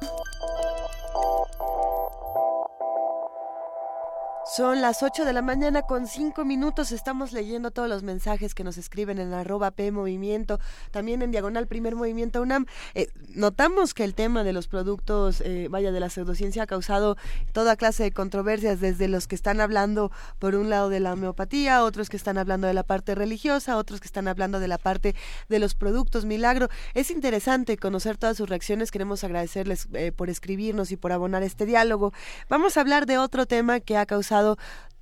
Son 4.43 4.81
las 4.81 5.03
8 5.03 5.23
de 5.23 5.33
la 5.33 5.43
mañana 5.43 5.83
con 5.83 6.07
5 6.07 6.43
minutos. 6.45 6.91
Estamos 6.91 7.31
leyendo 7.31 7.69
todos 7.69 7.87
los 7.87 8.01
mensajes 8.01 8.55
que 8.55 8.63
nos 8.63 8.79
escriben 8.79 9.19
en 9.19 9.33
arroba 9.33 9.69
P 9.69 9.91
Movimiento, 9.91 10.59
también 10.89 11.21
en 11.21 11.29
Diagonal 11.29 11.67
Primer 11.67 11.95
Movimiento 11.95 12.41
UNAM. 12.41 12.65
Eh, 12.95 13.07
notamos 13.35 13.93
que 13.93 14.03
el 14.03 14.15
tema 14.15 14.43
de 14.43 14.51
los 14.51 14.67
productos, 14.67 15.41
eh, 15.41 15.67
vaya, 15.69 15.91
de 15.91 15.99
la 15.99 16.09
pseudociencia 16.09 16.63
ha 16.63 16.67
causado 16.67 17.17
toda 17.53 17.75
clase 17.75 18.01
de 18.01 18.11
controversias, 18.11 18.81
desde 18.81 19.07
los 19.07 19.27
que 19.27 19.35
están 19.35 19.61
hablando 19.61 20.11
por 20.39 20.55
un 20.55 20.71
lado 20.71 20.89
de 20.89 21.01
la 21.01 21.13
homeopatía, 21.13 21.83
otros 21.83 22.09
que 22.09 22.17
están 22.17 22.39
hablando 22.39 22.65
de 22.65 22.73
la 22.73 22.83
parte 22.83 23.13
religiosa, 23.13 23.77
otros 23.77 23.99
que 23.99 24.07
están 24.07 24.27
hablando 24.27 24.59
de 24.59 24.67
la 24.67 24.79
parte 24.79 25.15
de 25.49 25.59
los 25.59 25.75
productos 25.75 26.25
milagro. 26.25 26.67
Es 26.95 27.11
interesante 27.11 27.77
conocer 27.77 28.17
todas 28.17 28.37
sus 28.37 28.49
reacciones. 28.49 28.89
Queremos 28.89 29.23
agradecerles 29.23 29.87
eh, 29.93 30.11
por 30.11 30.31
escribirnos 30.31 30.91
y 30.91 30.97
por 30.97 31.11
abonar 31.11 31.43
este 31.43 31.67
diálogo. 31.67 32.11
Vamos 32.49 32.75
a 32.75 32.81
hablar 32.81 33.05
de 33.05 33.19
otro 33.19 33.45
tema 33.45 33.79
que 33.79 33.97
ha 33.97 34.07
causado 34.07 34.30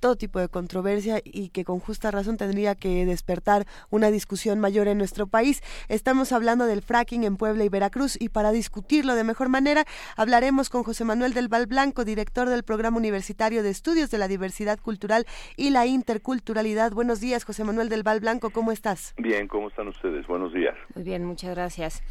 todo 0.00 0.16
tipo 0.16 0.40
de 0.40 0.48
controversia 0.48 1.20
y 1.22 1.50
que 1.50 1.64
con 1.64 1.78
justa 1.78 2.10
razón 2.10 2.36
tendría 2.36 2.74
que 2.74 3.04
despertar 3.06 3.66
una 3.90 4.10
discusión 4.10 4.58
mayor 4.58 4.88
en 4.88 4.98
nuestro 4.98 5.26
país. 5.26 5.62
Estamos 5.88 6.32
hablando 6.32 6.66
del 6.66 6.82
fracking 6.82 7.24
en 7.24 7.36
Puebla 7.36 7.64
y 7.64 7.68
Veracruz 7.68 8.20
y 8.20 8.30
para 8.30 8.50
discutirlo 8.50 9.14
de 9.14 9.24
mejor 9.24 9.48
manera 9.50 9.84
hablaremos 10.16 10.70
con 10.70 10.82
José 10.82 11.04
Manuel 11.04 11.34
del 11.34 11.48
Val 11.48 11.66
Blanco, 11.66 12.04
director 12.04 12.48
del 12.48 12.64
Programa 12.64 12.96
Universitario 12.96 13.62
de 13.62 13.70
Estudios 13.70 14.10
de 14.10 14.18
la 14.18 14.26
Diversidad 14.26 14.78
Cultural 14.80 15.26
y 15.56 15.70
la 15.70 15.86
Interculturalidad. 15.86 16.92
Buenos 16.92 17.20
días, 17.20 17.44
José 17.44 17.64
Manuel 17.64 17.88
del 17.88 18.02
Val 18.02 18.20
Blanco, 18.20 18.50
¿cómo 18.50 18.72
estás? 18.72 19.14
Bien, 19.18 19.46
¿cómo 19.46 19.68
están 19.68 19.88
ustedes? 19.88 20.26
Buenos 20.26 20.52
días. 20.52 20.74
Muy 20.94 21.04
bien, 21.04 21.24
muchas 21.24 21.50
gracias. 21.50 22.02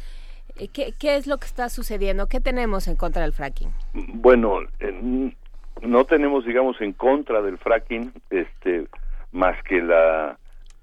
Eh, 0.56 0.68
¿Qué, 0.68 0.94
qué 0.98 1.16
es 1.16 1.26
lo 1.26 1.38
que 1.38 1.46
está 1.46 1.68
sucediendo? 1.68 2.28
¿Qué 2.28 2.40
tenemos 2.40 2.86
en 2.88 2.96
contra 2.96 3.22
del 3.22 3.32
fracking? 3.32 3.72
Bueno, 4.14 4.60
en, 4.78 5.34
no 5.82 6.04
tenemos 6.04 6.44
digamos 6.44 6.80
en 6.80 6.92
contra 6.92 7.42
del 7.42 7.58
fracking 7.58 8.12
este 8.30 8.86
más 9.32 9.60
que 9.64 9.80
la 9.82 10.36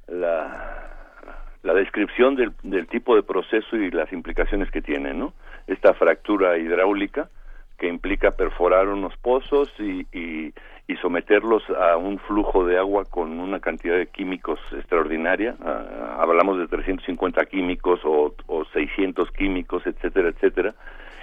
la, 0.07 1.73
descripción 1.73 2.35
del, 2.35 2.53
del 2.63 2.87
tipo 2.87 3.15
de 3.15 3.23
proceso 3.23 3.75
y 3.75 3.91
las 3.91 4.11
implicaciones 4.13 4.71
que 4.71 4.81
tiene 4.81 5.13
no 5.13 5.33
esta 5.67 5.93
fractura 5.93 6.57
hidráulica 6.57 7.29
que 7.77 7.87
implica 7.87 8.31
perforar 8.31 8.87
unos 8.87 9.15
pozos 9.17 9.71
y, 9.77 10.07
y, 10.11 10.53
y 10.87 10.95
someterlos 10.97 11.63
a 11.69 11.97
un 11.97 12.17
flujo 12.19 12.65
de 12.65 12.77
agua 12.77 13.05
con 13.05 13.39
una 13.39 13.59
cantidad 13.59 13.95
de 13.95 14.07
químicos 14.07 14.59
extraordinaria. 14.71 15.55
Uh, 15.59 16.21
hablamos 16.21 16.57
de 16.57 16.67
350 16.67 17.45
químicos 17.45 17.99
o, 18.03 18.33
o 18.47 18.65
600 18.65 19.29
químicos, 19.31 19.85
etcétera, 19.85 20.29
etcétera, 20.29 20.73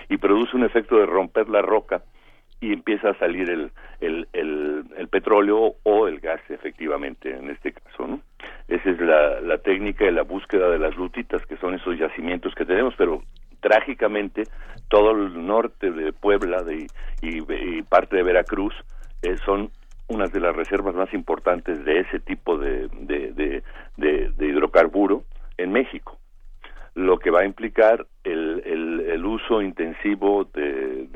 y 0.08 0.16
produce 0.18 0.56
un 0.56 0.64
efecto 0.64 0.96
de 0.96 1.06
romper 1.06 1.48
la 1.48 1.60
roca 1.60 2.02
y 2.64 2.72
empieza 2.72 3.10
a 3.10 3.18
salir 3.18 3.50
el, 3.50 3.70
el, 4.00 5.08
petróleo 5.10 5.74
o 5.82 6.08
el 6.08 6.18
gas 6.18 6.40
efectivamente 6.48 7.30
en 7.30 7.50
este 7.50 7.72
caso 7.72 8.06
no 8.06 8.20
esa 8.68 8.90
es 8.90 9.00
la, 9.00 9.58
técnica 9.58 10.04
de 10.04 10.12
la 10.12 10.22
búsqueda 10.22 10.70
de 10.70 10.78
las 10.78 10.96
lutitas 10.96 11.44
que 11.46 11.56
son 11.58 11.74
esos 11.74 11.98
yacimientos 11.98 12.54
que 12.54 12.64
tenemos 12.64 12.94
pero 12.96 13.22
trágicamente 13.60 14.44
todo 14.88 15.12
el 15.12 15.46
norte 15.46 15.90
de 15.90 16.12
Puebla 16.12 16.62
de, 16.62 16.86
y, 17.22 17.82
parte 17.82 18.16
de 18.16 18.22
Veracruz 18.22 18.74
eh, 19.22 19.36
son 19.44 19.70
unas 20.08 20.32
de 20.32 20.40
las 20.40 20.56
reservas 20.56 20.94
más 20.94 21.12
importantes 21.14 21.84
de 21.84 22.00
ese 22.00 22.20
tipo 22.20 22.58
de, 22.58 22.88
de, 22.88 24.46
hidrocarburo 24.46 25.24
en 25.56 25.72
México. 25.72 26.18
Lo 26.94 27.18
que 27.18 27.30
va 27.30 27.40
a 27.40 27.46
implicar 27.46 28.06
el, 28.22 28.62
el, 28.66 29.00
el 29.00 29.24
uso 29.24 29.62
intensivo 29.62 30.44
de, 30.52 31.06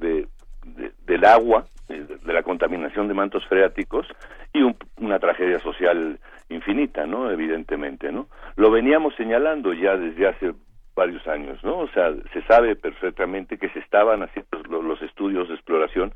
de, 0.00 0.26
de, 0.64 0.92
del 1.04 1.24
agua, 1.24 1.66
de, 1.88 2.04
de, 2.04 2.32
la 2.32 2.42
contaminación 2.42 3.08
de 3.08 3.14
mantos 3.14 3.44
freáticos 3.46 4.06
y 4.52 4.62
un, 4.62 4.76
una 4.98 5.18
tragedia 5.18 5.58
social 5.60 6.18
infinita, 6.48 7.06
¿no? 7.06 7.30
Evidentemente, 7.30 8.12
¿no? 8.12 8.28
Lo 8.56 8.70
veníamos 8.70 9.14
señalando 9.16 9.72
ya 9.72 9.96
desde 9.96 10.28
hace 10.28 10.52
varios 10.94 11.26
años, 11.28 11.62
¿no? 11.64 11.78
O 11.78 11.88
sea, 11.88 12.12
se 12.32 12.42
sabe 12.42 12.76
perfectamente 12.76 13.58
que 13.58 13.70
se 13.70 13.78
estaban 13.78 14.22
haciendo 14.22 14.82
los, 14.82 15.00
estudios 15.02 15.48
de 15.48 15.54
exploración, 15.54 16.12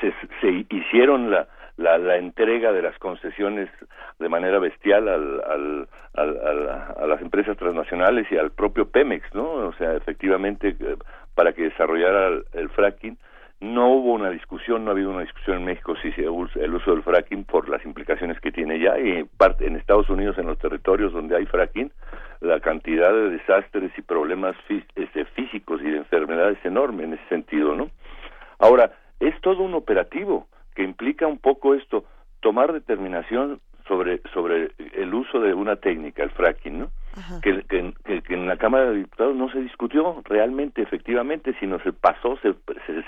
se, 0.00 0.14
se 0.40 0.66
hicieron 0.70 1.30
la, 1.30 1.48
la, 1.76 1.98
la, 1.98 2.16
entrega 2.16 2.72
de 2.72 2.82
las 2.82 2.96
concesiones 2.98 3.68
de 4.18 4.28
manera 4.28 4.58
bestial 4.58 5.08
al, 5.08 5.88
a 6.14 7.06
las 7.06 7.20
empresas 7.20 7.56
transnacionales 7.56 8.26
y 8.30 8.36
al 8.36 8.50
propio 8.50 8.90
Pemex, 8.90 9.34
¿no? 9.34 9.44
O 9.68 9.72
sea, 9.74 9.94
efectivamente, 9.94 10.76
para 11.34 11.52
que 11.52 11.64
desarrollara 11.64 12.40
el 12.52 12.68
fracking, 12.70 13.18
no 13.60 13.88
hubo 13.88 14.12
una 14.12 14.30
discusión, 14.30 14.84
no 14.84 14.90
ha 14.90 14.94
habido 14.94 15.10
una 15.10 15.22
discusión 15.22 15.58
en 15.58 15.64
México 15.64 15.96
si 16.00 16.12
se 16.12 16.28
usa 16.28 16.62
el 16.62 16.74
uso 16.74 16.92
del 16.92 17.02
fracking 17.02 17.44
por 17.44 17.68
las 17.68 17.84
implicaciones 17.84 18.40
que 18.40 18.52
tiene 18.52 18.78
ya 18.78 18.98
y 18.98 19.24
parte 19.24 19.66
en 19.66 19.76
Estados 19.76 20.08
Unidos 20.08 20.38
en 20.38 20.46
los 20.46 20.58
territorios 20.58 21.12
donde 21.12 21.36
hay 21.36 21.46
fracking 21.46 21.90
la 22.40 22.60
cantidad 22.60 23.12
de 23.12 23.30
desastres 23.30 23.90
y 23.96 24.02
problemas 24.02 24.54
este, 24.94 25.24
físicos 25.24 25.80
y 25.82 25.90
de 25.90 25.98
enfermedades 25.98 26.58
es 26.58 26.66
enorme 26.66 27.04
en 27.04 27.14
ese 27.14 27.28
sentido, 27.28 27.74
¿no? 27.74 27.90
Ahora 28.60 28.92
es 29.18 29.38
todo 29.40 29.62
un 29.62 29.74
operativo 29.74 30.46
que 30.74 30.84
implica 30.84 31.26
un 31.26 31.38
poco 31.38 31.74
esto 31.74 32.04
tomar 32.40 32.72
determinación 32.72 33.60
sobre 33.88 34.20
sobre 34.32 34.70
el 34.94 35.12
uso 35.14 35.40
de 35.40 35.54
una 35.54 35.76
técnica, 35.76 36.22
el 36.22 36.30
fracking, 36.30 36.78
¿no? 36.78 36.90
Que, 37.42 37.62
que, 37.62 38.22
que, 38.22 38.34
en 38.34 38.46
la 38.46 38.56
Cámara 38.56 38.90
de 38.90 38.98
Diputados 38.98 39.36
no 39.36 39.50
se 39.50 39.60
discutió 39.60 40.22
realmente, 40.24 40.82
efectivamente, 40.82 41.54
sino 41.60 41.78
se 41.80 41.92
pasó, 41.92 42.36
se, 42.38 42.54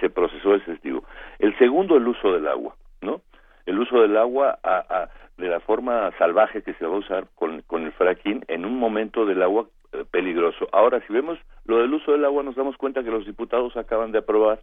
se, 0.00 0.10
procesó 0.10 0.54
ese 0.54 0.72
testigo. 0.72 1.04
El 1.38 1.56
segundo, 1.58 1.96
el 1.96 2.06
uso 2.06 2.32
del 2.32 2.46
agua, 2.48 2.74
¿no? 3.00 3.20
El 3.66 3.78
uso 3.78 4.00
del 4.00 4.16
agua 4.16 4.58
a, 4.62 4.78
a, 4.88 5.08
de 5.36 5.48
la 5.48 5.60
forma 5.60 6.10
salvaje 6.18 6.62
que 6.62 6.74
se 6.74 6.86
va 6.86 6.94
a 6.94 6.98
usar 6.98 7.26
con, 7.34 7.62
con 7.62 7.84
el 7.84 7.92
fracking 7.92 8.44
en 8.48 8.64
un 8.64 8.78
momento 8.78 9.26
del 9.26 9.42
agua 9.42 9.66
eh, 9.92 10.04
peligroso. 10.10 10.68
Ahora, 10.72 11.00
si 11.06 11.12
vemos 11.12 11.38
lo 11.64 11.78
del 11.78 11.92
uso 11.92 12.12
del 12.12 12.24
agua, 12.24 12.42
nos 12.42 12.56
damos 12.56 12.76
cuenta 12.76 13.02
que 13.02 13.10
los 13.10 13.26
diputados 13.26 13.76
acaban 13.76 14.12
de 14.12 14.18
aprobar 14.18 14.60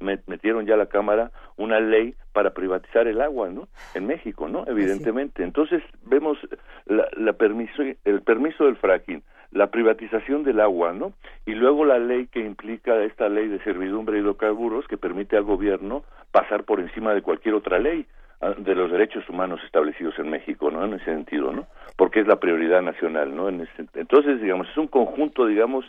metieron 0.00 0.66
ya 0.66 0.74
a 0.74 0.78
la 0.78 0.86
Cámara 0.86 1.30
una 1.56 1.80
ley 1.80 2.14
para 2.32 2.50
privatizar 2.50 3.06
el 3.06 3.20
agua, 3.20 3.50
¿no? 3.50 3.68
En 3.94 4.06
México, 4.06 4.48
¿no? 4.48 4.64
Evidentemente. 4.66 5.42
Entonces 5.42 5.82
vemos 6.04 6.38
la, 6.86 7.08
la 7.16 7.32
permiso, 7.34 7.82
el 8.04 8.22
permiso 8.22 8.64
del 8.64 8.76
fracking, 8.76 9.22
la 9.52 9.68
privatización 9.68 10.44
del 10.44 10.60
agua, 10.60 10.92
¿no? 10.92 11.12
Y 11.44 11.54
luego 11.54 11.84
la 11.84 11.98
ley 11.98 12.28
que 12.28 12.40
implica 12.40 13.02
esta 13.02 13.28
ley 13.28 13.48
de 13.48 13.62
servidumbre 13.64 14.14
de 14.14 14.20
hidrocarburos 14.20 14.86
que 14.86 14.96
permite 14.96 15.36
al 15.36 15.44
gobierno 15.44 16.04
pasar 16.30 16.64
por 16.64 16.80
encima 16.80 17.14
de 17.14 17.22
cualquier 17.22 17.54
otra 17.54 17.78
ley 17.78 18.06
ah, 18.40 18.54
de 18.56 18.74
los 18.74 18.92
derechos 18.92 19.28
humanos 19.28 19.60
establecidos 19.64 20.18
en 20.18 20.30
México, 20.30 20.70
¿no? 20.70 20.84
En 20.84 20.94
ese 20.94 21.06
sentido, 21.06 21.52
¿no? 21.52 21.66
Porque 21.96 22.20
es 22.20 22.28
la 22.28 22.36
prioridad 22.36 22.82
nacional, 22.82 23.34
¿no? 23.34 23.48
En 23.48 23.66
entonces, 23.94 24.40
digamos, 24.40 24.68
es 24.68 24.76
un 24.76 24.86
conjunto, 24.86 25.46
digamos, 25.46 25.84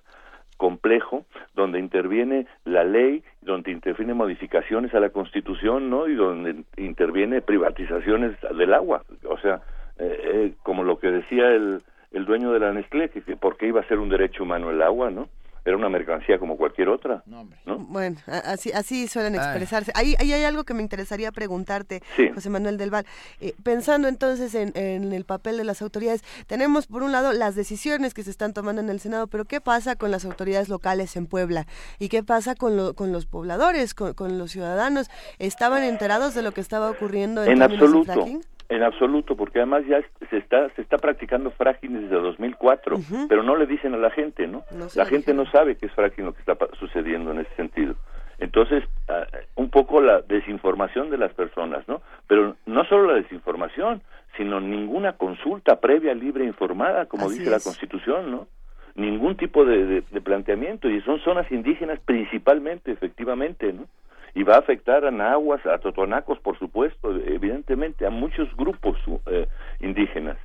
complejo 0.61 1.25
donde 1.55 1.79
interviene 1.79 2.45
la 2.65 2.83
ley, 2.83 3.23
donde 3.41 3.71
interviene 3.71 4.13
modificaciones 4.13 4.93
a 4.93 4.99
la 4.99 5.09
Constitución, 5.09 5.89
¿no? 5.89 6.07
Y 6.07 6.13
donde 6.13 6.55
interviene 6.77 7.41
privatizaciones 7.41 8.37
del 8.55 8.71
agua, 8.75 9.03
o 9.27 9.39
sea, 9.39 9.61
eh, 9.97 10.21
eh, 10.23 10.53
como 10.61 10.83
lo 10.83 10.99
que 10.99 11.09
decía 11.09 11.49
el, 11.49 11.81
el 12.11 12.25
dueño 12.25 12.51
de 12.51 12.59
la 12.59 12.73
Nestlé, 12.73 13.09
que, 13.09 13.23
que 13.23 13.37
porque 13.37 13.65
iba 13.65 13.81
a 13.81 13.87
ser 13.87 13.97
un 13.97 14.09
derecho 14.09 14.43
humano 14.43 14.69
el 14.69 14.83
agua, 14.83 15.09
¿no? 15.09 15.29
Era 15.63 15.77
una 15.77 15.89
mercancía 15.89 16.39
como 16.39 16.57
cualquier 16.57 16.89
otra. 16.89 17.23
No, 17.25 17.47
Bueno, 17.77 18.17
así, 18.45 18.71
así 18.71 19.07
suelen 19.07 19.35
expresarse. 19.35 19.91
Ahí, 19.95 20.15
ahí, 20.19 20.33
hay 20.33 20.43
algo 20.43 20.63
que 20.63 20.73
me 20.73 20.81
interesaría 20.81 21.31
preguntarte, 21.31 22.01
José 22.33 22.49
Manuel 22.49 22.77
del 22.77 22.89
Val. 22.89 23.05
Eh, 23.39 23.53
pensando 23.63 24.07
entonces 24.07 24.55
en, 24.55 24.71
en, 24.75 25.13
el 25.13 25.23
papel 25.23 25.57
de 25.57 25.63
las 25.63 25.81
autoridades, 25.81 26.23
tenemos 26.47 26.87
por 26.87 27.03
un 27.03 27.11
lado 27.11 27.31
las 27.33 27.55
decisiones 27.55 28.13
que 28.13 28.23
se 28.23 28.31
están 28.31 28.53
tomando 28.53 28.81
en 28.81 28.89
el 28.89 28.99
Senado, 28.99 29.27
pero 29.27 29.45
¿qué 29.45 29.61
pasa 29.61 29.95
con 29.95 30.09
las 30.09 30.25
autoridades 30.25 30.69
locales 30.69 31.15
en 31.15 31.27
Puebla? 31.27 31.67
¿Y 31.99 32.09
qué 32.09 32.23
pasa 32.23 32.55
con, 32.55 32.75
lo, 32.75 32.95
con 32.95 33.11
los 33.11 33.25
pobladores, 33.27 33.93
con, 33.93 34.13
con, 34.13 34.39
los 34.39 34.51
ciudadanos? 34.51 35.09
¿Estaban 35.37 35.83
enterados 35.83 36.33
de 36.33 36.41
lo 36.41 36.53
que 36.53 36.61
estaba 36.61 36.89
ocurriendo 36.89 37.43
en, 37.43 37.51
en 37.51 37.61
absoluto? 37.61 38.25
En 38.71 38.83
absoluto, 38.83 39.35
porque 39.35 39.59
además 39.59 39.83
ya 39.85 40.01
se 40.29 40.37
está 40.37 40.69
se 40.69 40.81
está 40.81 40.97
practicando 40.97 41.51
fracking 41.51 42.03
desde 42.03 42.15
2004, 42.15 42.99
pero 43.27 43.43
no 43.43 43.57
le 43.57 43.65
dicen 43.65 43.93
a 43.93 43.97
la 43.97 44.11
gente, 44.11 44.47
¿no? 44.47 44.63
la 44.95 45.05
gente 45.05 45.33
no 45.33 45.45
sabe 45.51 45.75
qué 45.75 45.87
es 45.87 45.91
fracking 45.91 46.23
lo 46.23 46.33
que 46.33 46.39
está 46.39 46.57
sucediendo 46.79 47.31
en 47.31 47.39
ese 47.39 47.53
sentido. 47.55 47.95
Entonces, 48.39 48.85
ah, 49.09 49.27
un 49.55 49.69
poco 49.69 49.99
la 49.99 50.21
desinformación 50.21 51.09
de 51.09 51.17
las 51.17 51.33
personas, 51.33 51.85
¿no? 51.89 52.01
Pero 52.27 52.55
no 52.65 52.85
solo 52.85 53.11
la 53.11 53.21
desinformación, 53.21 54.01
sino 54.37 54.61
ninguna 54.61 55.17
consulta 55.17 55.81
previa, 55.81 56.13
libre, 56.13 56.45
informada, 56.45 57.07
como 57.07 57.29
dice 57.29 57.49
la 57.49 57.59
Constitución, 57.59 58.31
¿no? 58.31 58.47
Ningún 58.95 59.35
tipo 59.35 59.65
de 59.65 60.01
planteamiento, 60.23 60.89
y 60.89 61.01
son 61.01 61.19
zonas 61.19 61.51
indígenas 61.51 61.99
principalmente, 61.99 62.91
efectivamente, 62.93 63.73
¿no? 63.73 63.85
Y 64.33 64.43
va 64.43 64.55
a 64.55 64.59
afectar 64.59 65.05
a 65.05 65.11
nahuas, 65.11 65.65
a 65.65 65.77
totonacos, 65.79 66.39
por 66.39 66.57
supuesto, 66.57 67.15
evidentemente, 67.15 68.05
a 68.05 68.09
muchos 68.09 68.47
grupos 68.55 68.97
eh, 69.27 69.47
indígenas. 69.79 70.37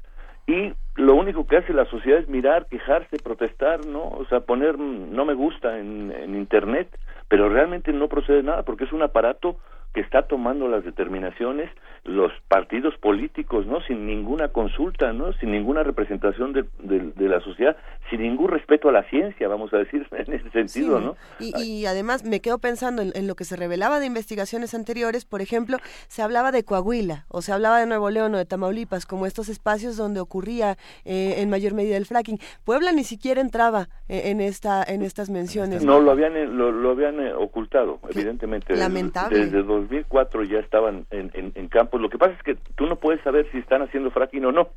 Y 0.46 0.72
lo 0.94 1.14
único 1.14 1.46
que 1.46 1.56
hace 1.56 1.72
la 1.72 1.86
sociedad 1.86 2.20
es 2.20 2.28
mirar, 2.28 2.66
quejarse, 2.66 3.16
protestar, 3.18 3.84
¿no? 3.84 4.04
O 4.08 4.24
sea, 4.28 4.40
poner 4.40 4.78
no 4.78 5.24
me 5.24 5.34
gusta 5.34 5.78
en, 5.78 6.12
en 6.12 6.36
Internet, 6.36 6.88
pero 7.28 7.48
realmente 7.48 7.92
no 7.92 8.08
procede 8.08 8.42
nada 8.42 8.62
porque 8.62 8.84
es 8.84 8.92
un 8.92 9.02
aparato 9.02 9.58
que 9.96 10.02
está 10.02 10.26
tomando 10.26 10.68
las 10.68 10.84
determinaciones 10.84 11.70
los 12.06 12.30
partidos 12.48 12.94
políticos, 12.98 13.66
¿no? 13.66 13.80
Sin 13.80 14.06
ninguna 14.06 14.48
consulta, 14.48 15.12
¿no? 15.12 15.32
Sin 15.34 15.50
ninguna 15.50 15.82
representación 15.82 16.52
de, 16.52 16.64
de, 16.78 17.28
la 17.28 17.40
sociedad, 17.40 17.76
sin 18.10 18.22
ningún 18.22 18.48
respeto 18.48 18.88
a 18.88 18.92
la 18.92 19.02
ciencia, 19.10 19.48
vamos 19.48 19.72
a 19.72 19.78
decir, 19.78 20.06
en 20.12 20.32
ese 20.32 20.50
sentido, 20.50 21.00
¿no? 21.00 21.16
Y, 21.40 21.86
además 21.86 22.24
me 22.24 22.40
quedo 22.40 22.58
pensando 22.58 23.02
en, 23.02 23.26
lo 23.26 23.34
que 23.34 23.44
se 23.44 23.56
revelaba 23.56 23.98
de 23.98 24.06
investigaciones 24.06 24.74
anteriores, 24.74 25.24
por 25.24 25.40
ejemplo, 25.40 25.78
se 26.06 26.22
hablaba 26.22 26.52
de 26.52 26.64
Coahuila, 26.64 27.24
o 27.28 27.42
se 27.42 27.52
hablaba 27.52 27.80
de 27.80 27.86
Nuevo 27.86 28.10
León 28.10 28.34
o 28.34 28.38
de 28.38 28.44
Tamaulipas, 28.44 29.06
como 29.06 29.26
estos 29.26 29.48
espacios 29.48 29.96
donde 29.96 30.20
ocurría 30.20 30.76
eh, 31.04 31.36
en 31.38 31.50
mayor 31.50 31.74
medida 31.74 31.96
el 31.96 32.06
fracking. 32.06 32.38
Puebla 32.64 32.92
ni 32.92 33.04
siquiera 33.04 33.40
entraba 33.40 33.88
eh, 34.08 34.30
en 34.30 34.40
esta 34.40 34.84
en 34.84 35.02
estas 35.02 35.28
menciones. 35.28 35.84
No, 35.84 36.00
lo 36.00 36.12
habían, 36.12 36.56
lo, 36.56 36.90
habían 36.90 37.18
eh, 37.20 37.32
ocultado, 37.32 37.98
evidentemente. 38.08 38.76
Lamentable. 38.76 39.46
Desde, 39.46 39.62
2004 39.86 40.44
ya 40.44 40.58
estaban 40.58 41.06
en, 41.10 41.30
en, 41.32 41.68
campos. 41.68 42.00
Lo 42.00 42.10
que 42.10 42.18
pasa 42.18 42.32
es 42.32 42.42
que 42.42 42.56
tú 42.74 42.86
no 42.86 42.96
puedes 42.96 43.22
saber 43.22 43.48
si 43.52 43.58
están 43.58 43.82
haciendo 43.82 44.10
fracking 44.10 44.44
o 44.44 44.52
no. 44.52 44.68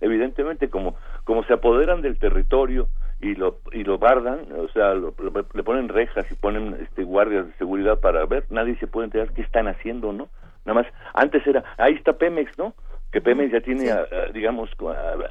Evidentemente, 0.00 0.68
como, 0.68 0.96
como 1.24 1.44
se 1.44 1.54
apoderan 1.54 2.02
del 2.02 2.18
territorio 2.18 2.88
y 3.20 3.34
lo 3.34 3.58
y 3.72 3.84
lo 3.84 3.98
guardan, 3.98 4.46
o 4.52 4.68
sea, 4.68 4.94
le 4.94 5.62
ponen 5.62 5.88
rejas 5.88 6.30
y 6.30 6.34
ponen 6.34 6.78
este 6.80 7.04
guardias 7.04 7.46
de 7.46 7.52
seguridad 7.54 8.00
para 8.00 8.24
ver, 8.26 8.44
nadie 8.50 8.76
se 8.76 8.86
puede 8.86 9.06
enterar 9.06 9.32
qué 9.32 9.42
están 9.42 9.68
haciendo, 9.68 10.12
¿no? 10.12 10.28
Nada 10.64 10.82
más, 10.82 10.92
antes 11.14 11.46
era, 11.46 11.64
ahí 11.78 11.94
está 11.94 12.14
Pemex, 12.14 12.58
¿no? 12.58 12.74
Que 13.12 13.20
Pemex 13.20 13.52
ya 13.52 13.60
tiene, 13.60 13.90
digamos, 14.32 14.70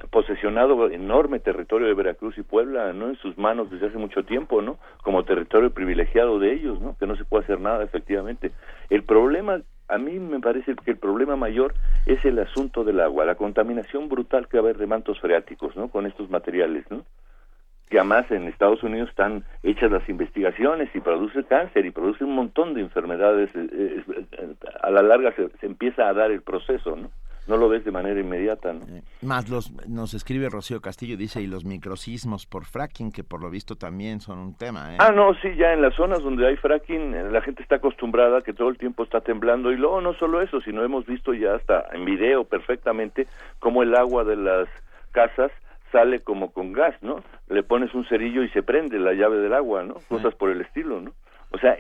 posesionado 0.10 0.90
enorme 0.90 1.40
territorio 1.40 1.88
de 1.88 1.94
Veracruz 1.94 2.38
y 2.38 2.44
Puebla, 2.44 2.92
¿no? 2.92 3.08
En 3.08 3.16
sus 3.16 3.38
manos 3.38 3.72
desde 3.72 3.88
hace 3.88 3.98
mucho 3.98 4.26
tiempo, 4.26 4.62
¿no? 4.62 4.78
Como 5.02 5.24
territorio 5.24 5.72
privilegiado 5.72 6.40
de 6.40 6.54
ellos, 6.54 6.82
¿no? 6.82 6.98
Que 6.98 7.08
no 7.08 7.16
se 7.16 7.24
puede 7.24 7.46
hacer 7.46 7.62
nada, 7.62 7.84
efectivamente. 7.84 8.52
El 8.90 9.04
problema, 9.04 9.62
a 9.88 9.98
mí 9.98 10.20
me 10.20 10.42
parece 10.42 10.76
que 10.76 10.92
el 10.92 10.98
problema 10.98 11.38
mayor 11.38 11.74
es 12.06 12.24
el 12.26 12.40
asunto 12.40 12.84
del 12.84 13.00
agua, 13.00 13.24
la 13.24 13.36
contaminación 13.36 14.10
brutal 14.10 14.50
que 14.50 14.58
va 14.58 14.62
a 14.62 14.66
haber 14.66 14.78
de 14.78 14.88
mantos 14.88 15.20
freáticos, 15.22 15.76
¿no? 15.78 15.88
Con 15.88 16.06
estos 16.06 16.30
materiales, 16.30 16.86
¿no? 16.90 17.06
que 17.90 17.98
además 17.98 18.30
en 18.30 18.48
Estados 18.48 18.84
Unidos 18.84 19.10
están 19.10 19.44
hechas 19.64 19.90
las 19.90 20.08
investigaciones 20.08 20.90
y 20.94 21.00
produce 21.00 21.44
cáncer 21.46 21.88
y 21.88 21.90
produce 21.90 22.24
un 22.24 22.36
montón 22.36 22.76
de 22.76 22.82
enfermedades, 22.82 23.50
eh, 23.56 24.04
eh, 24.32 24.54
a 24.84 24.92
la 24.92 25.02
larga 25.02 25.32
se, 25.32 25.50
se 25.58 25.66
empieza 25.66 26.08
a 26.08 26.14
dar 26.14 26.30
el 26.30 26.44
proceso, 26.44 26.96
¿no? 26.96 27.10
No 27.50 27.58
lo 27.58 27.68
ves 27.68 27.84
de 27.84 27.92
manera 27.92 28.20
inmediata. 28.20 28.72
¿no? 28.72 28.86
Eh, 28.88 29.02
más 29.24 29.50
los, 29.50 29.72
nos 29.88 30.14
escribe 30.14 30.48
Rocío 30.50 30.80
Castillo, 30.82 31.18
dice, 31.18 31.42
y 31.42 31.48
los 31.48 31.66
microsismos 31.66 32.46
por 32.46 32.66
fracking, 32.66 33.12
que 33.12 33.24
por 33.24 33.42
lo 33.42 33.50
visto 33.50 33.76
también 33.76 34.22
son 34.22 34.38
un 34.38 34.56
tema. 34.56 34.94
¿eh? 34.94 34.98
Ah, 35.00 35.12
no, 35.12 35.34
sí, 35.42 35.50
ya 35.58 35.74
en 35.74 35.82
las 35.82 35.96
zonas 35.96 36.22
donde 36.22 36.48
hay 36.48 36.56
fracking, 36.56 37.16
eh, 37.16 37.32
la 37.32 37.42
gente 37.42 37.64
está 37.64 37.78
acostumbrada 37.78 38.42
que 38.42 38.54
todo 38.54 38.70
el 38.70 38.78
tiempo 38.78 39.04
está 39.04 39.22
temblando, 39.22 39.72
y 39.72 39.78
luego 39.78 40.00
no 40.00 40.14
solo 40.14 40.42
eso, 40.42 40.62
sino 40.62 40.84
hemos 40.84 41.08
visto 41.08 41.34
ya 41.34 41.56
hasta 41.56 41.86
en 41.92 42.06
video 42.06 42.44
perfectamente 42.44 43.26
cómo 43.58 43.82
el 43.82 43.96
agua 43.96 44.24
de 44.24 44.36
las 44.36 44.70
casas 45.12 45.52
sale 45.92 46.20
como 46.20 46.52
con 46.52 46.72
gas, 46.72 46.96
¿no? 47.02 47.24
Le 47.50 47.64
pones 47.64 47.96
un 47.96 48.06
cerillo 48.06 48.44
y 48.44 48.50
se 48.50 48.62
prende 48.62 49.00
la 49.00 49.14
llave 49.14 49.38
del 49.38 49.56
agua, 49.56 49.84
¿no? 49.84 49.96
Cosas 50.08 50.36
por 50.36 50.52
el 50.52 50.62
estilo, 50.62 51.02
¿no? 51.02 51.14
O 51.52 51.58
sea, 51.58 51.76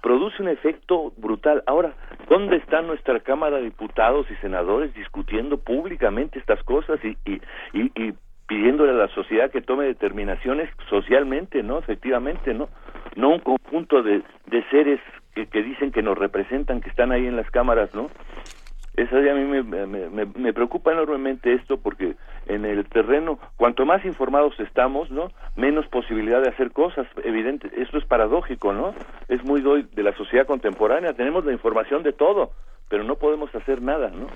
produce 0.00 0.42
un 0.42 0.48
efecto 0.48 1.12
brutal. 1.16 1.62
Ahora, 1.66 1.94
¿dónde 2.28 2.56
está 2.56 2.82
nuestra 2.82 3.20
Cámara 3.20 3.56
de 3.56 3.64
Diputados 3.64 4.26
y 4.30 4.36
Senadores 4.36 4.94
discutiendo 4.94 5.58
públicamente 5.58 6.38
estas 6.38 6.62
cosas 6.64 7.00
y, 7.04 7.16
y, 7.24 7.40
y, 7.72 8.14
pidiéndole 8.46 8.92
a 8.92 9.06
la 9.06 9.08
sociedad 9.08 9.50
que 9.50 9.62
tome 9.62 9.84
determinaciones 9.84 10.68
socialmente, 10.90 11.62
¿no? 11.62 11.78
Efectivamente, 11.78 12.52
¿no? 12.52 12.68
No 13.16 13.30
un 13.30 13.38
conjunto 13.38 14.02
de, 14.02 14.22
de 14.46 14.64
seres 14.70 15.00
que, 15.34 15.46
que 15.46 15.62
dicen 15.62 15.92
que 15.92 16.02
nos 16.02 16.18
representan, 16.18 16.80
que 16.80 16.90
están 16.90 17.12
ahí 17.12 17.26
en 17.26 17.36
las 17.36 17.50
cámaras, 17.50 17.94
¿no? 17.94 18.10
Eso 18.94 19.16
a 19.16 19.20
mí 19.20 19.44
me, 19.44 19.62
me, 19.62 20.26
me, 20.26 20.52
preocupa 20.52 20.92
enormemente 20.92 21.54
esto 21.54 21.78
porque 21.78 22.14
en 22.46 22.66
el 22.66 22.84
terreno, 22.84 23.38
cuanto 23.56 23.86
más 23.86 24.04
informados 24.04 24.58
estamos, 24.60 25.10
¿no? 25.10 25.30
Menos 25.56 25.86
posibilidad 25.86 26.42
de 26.42 26.50
hacer 26.50 26.72
cosas. 26.72 27.06
Evidente, 27.24 27.70
esto 27.76 27.96
es 27.96 28.04
paradójico, 28.04 28.74
¿no? 28.74 28.94
Es 29.28 29.42
muy 29.44 29.62
doy 29.62 29.88
de 29.94 30.02
la 30.02 30.14
sociedad 30.14 30.46
contemporánea. 30.46 31.14
Tenemos 31.14 31.44
la 31.46 31.52
información 31.52 32.02
de 32.02 32.12
todo, 32.12 32.52
pero 32.90 33.02
no 33.02 33.16
podemos 33.16 33.54
hacer 33.54 33.80
nada, 33.80 34.10
¿no? 34.10 34.26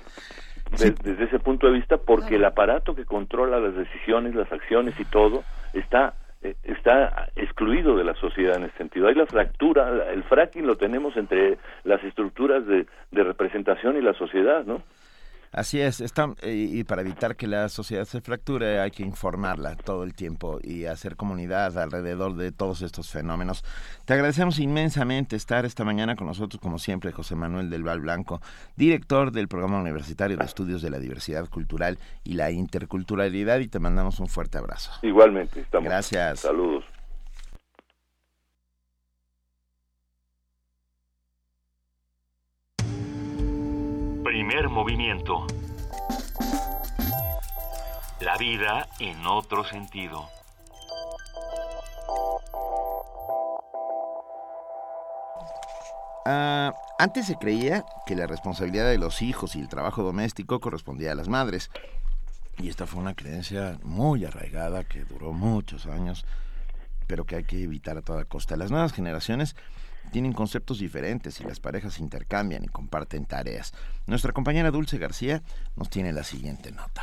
desde 0.71 1.23
ese 1.23 1.39
punto 1.39 1.67
de 1.67 1.73
vista, 1.73 1.97
porque 1.97 2.35
el 2.35 2.43
aparato 2.43 2.93
que 2.93 3.05
controla 3.05 3.59
las 3.59 3.73
decisiones, 3.75 4.35
las 4.35 4.51
acciones 4.51 4.99
y 4.99 5.05
todo 5.05 5.43
está 5.73 6.13
está 6.63 7.29
excluido 7.35 7.95
de 7.95 8.03
la 8.03 8.13
sociedad 8.15 8.57
en 8.57 8.65
ese 8.65 8.77
sentido. 8.77 9.07
Hay 9.07 9.15
la 9.15 9.25
fractura, 9.25 10.11
el 10.11 10.23
fracking 10.23 10.65
lo 10.65 10.75
tenemos 10.75 11.15
entre 11.17 11.57
las 11.83 12.03
estructuras 12.03 12.65
de, 12.65 12.85
de 13.11 13.23
representación 13.23 13.97
y 13.97 14.01
la 14.01 14.13
sociedad, 14.13 14.65
¿no? 14.65 14.81
Así 15.51 15.79
es, 15.79 16.01
está, 16.01 16.33
y 16.43 16.83
para 16.83 17.01
evitar 17.01 17.35
que 17.35 17.47
la 17.47 17.69
sociedad 17.69 18.05
se 18.05 18.21
fracture 18.21 18.79
hay 18.79 18.91
que 18.91 19.03
informarla 19.03 19.75
todo 19.75 20.03
el 20.03 20.13
tiempo 20.13 20.59
y 20.61 20.85
hacer 20.85 21.15
comunidad 21.15 21.77
alrededor 21.77 22.35
de 22.35 22.51
todos 22.51 22.81
estos 22.81 23.09
fenómenos. 23.09 23.63
Te 24.05 24.13
agradecemos 24.13 24.59
inmensamente 24.59 25.35
estar 25.35 25.65
esta 25.65 25.83
mañana 25.83 26.15
con 26.15 26.27
nosotros, 26.27 26.61
como 26.61 26.79
siempre, 26.79 27.11
José 27.11 27.35
Manuel 27.35 27.69
del 27.69 27.83
Val 27.83 28.01
Blanco, 28.01 28.41
director 28.75 29.31
del 29.31 29.47
Programa 29.47 29.79
Universitario 29.79 30.37
de 30.37 30.45
Estudios 30.45 30.81
de 30.81 30.89
la 30.89 30.99
Diversidad 30.99 31.47
Cultural 31.49 31.97
y 32.23 32.33
la 32.33 32.51
Interculturalidad, 32.51 33.59
y 33.59 33.67
te 33.67 33.79
mandamos 33.79 34.19
un 34.19 34.27
fuerte 34.27 34.57
abrazo. 34.57 34.91
Igualmente, 35.01 35.61
estamos. 35.61 35.85
Gracias. 35.85 36.41
Saludos. 36.41 36.85
Primer 44.27 44.67
movimiento. 44.67 45.47
La 48.19 48.35
vida 48.35 48.89
en 48.99 49.25
otro 49.25 49.63
sentido. 49.63 50.27
Ah, 56.25 56.73
antes 56.99 57.27
se 57.27 57.37
creía 57.37 57.85
que 58.05 58.17
la 58.17 58.27
responsabilidad 58.27 58.89
de 58.89 58.97
los 58.97 59.21
hijos 59.21 59.55
y 59.55 59.61
el 59.61 59.69
trabajo 59.69 60.03
doméstico 60.03 60.59
correspondía 60.59 61.13
a 61.13 61.15
las 61.15 61.29
madres. 61.29 61.71
Y 62.57 62.67
esta 62.67 62.85
fue 62.85 62.99
una 62.99 63.13
creencia 63.13 63.79
muy 63.81 64.25
arraigada 64.25 64.83
que 64.83 65.05
duró 65.05 65.31
muchos 65.31 65.85
años, 65.85 66.25
pero 67.07 67.23
que 67.23 67.37
hay 67.37 67.43
que 67.45 67.63
evitar 67.63 67.95
a 67.97 68.01
toda 68.01 68.25
costa. 68.25 68.57
Las 68.57 68.71
nuevas 68.71 68.91
generaciones 68.91 69.55
tienen 70.11 70.33
conceptos 70.33 70.79
diferentes 70.79 71.39
y 71.41 71.43
las 71.43 71.59
parejas 71.59 71.99
intercambian 71.99 72.63
y 72.63 72.67
comparten 72.67 73.25
tareas. 73.25 73.73
Nuestra 74.07 74.33
compañera 74.33 74.71
Dulce 74.71 74.97
García 74.97 75.41
nos 75.75 75.89
tiene 75.89 76.13
la 76.13 76.23
siguiente 76.23 76.71
nota. 76.71 77.01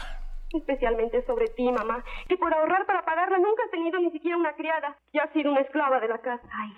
Especialmente 0.53 1.25
sobre 1.27 1.49
ti, 1.49 1.71
mamá, 1.71 2.05
que 2.29 2.37
por 2.37 2.53
ahorrar 2.55 2.87
para 2.87 3.05
pagarla 3.05 3.39
nunca 3.39 3.65
has 3.65 3.71
tenido 3.71 3.99
ni 3.99 4.11
siquiera 4.11 4.37
una 4.37 4.55
criada 4.55 4.97
y 5.13 5.19
has 5.19 5.33
sido 5.33 5.51
una 5.51 5.61
esclava 5.61 6.01
de 6.01 6.09
la 6.09 6.19
casa. 6.19 6.49
Ay, 6.53 6.73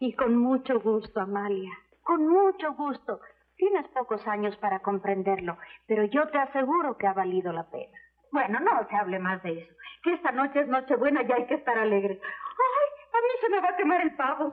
y 0.00 0.12
con 0.14 0.36
mucho 0.36 0.80
gusto, 0.80 1.20
Amalia, 1.20 1.72
con 2.02 2.28
mucho 2.28 2.74
gusto. 2.74 3.20
Tienes 3.56 3.86
pocos 3.88 4.26
años 4.26 4.56
para 4.56 4.80
comprenderlo, 4.80 5.56
pero 5.86 6.04
yo 6.04 6.28
te 6.28 6.38
aseguro 6.38 6.98
que 6.98 7.06
ha 7.06 7.12
valido 7.12 7.52
la 7.52 7.64
pena. 7.70 7.98
Bueno, 8.32 8.58
no 8.60 8.86
se 8.88 8.96
hable 8.96 9.18
más 9.20 9.42
de 9.42 9.60
eso. 9.60 9.74
Que 10.02 10.12
esta 10.14 10.32
noche 10.32 10.60
es 10.60 10.68
Nochebuena 10.68 11.22
y 11.22 11.32
hay 11.32 11.46
que 11.46 11.54
estar 11.54 11.78
alegres. 11.78 12.20
¡Ay! 12.20 12.94
A 13.14 13.22
mí 13.22 13.28
se 13.40 13.48
me 13.48 13.60
va 13.60 13.68
a 13.68 13.76
quemar 13.76 14.00
el 14.02 14.14
pavo. 14.16 14.52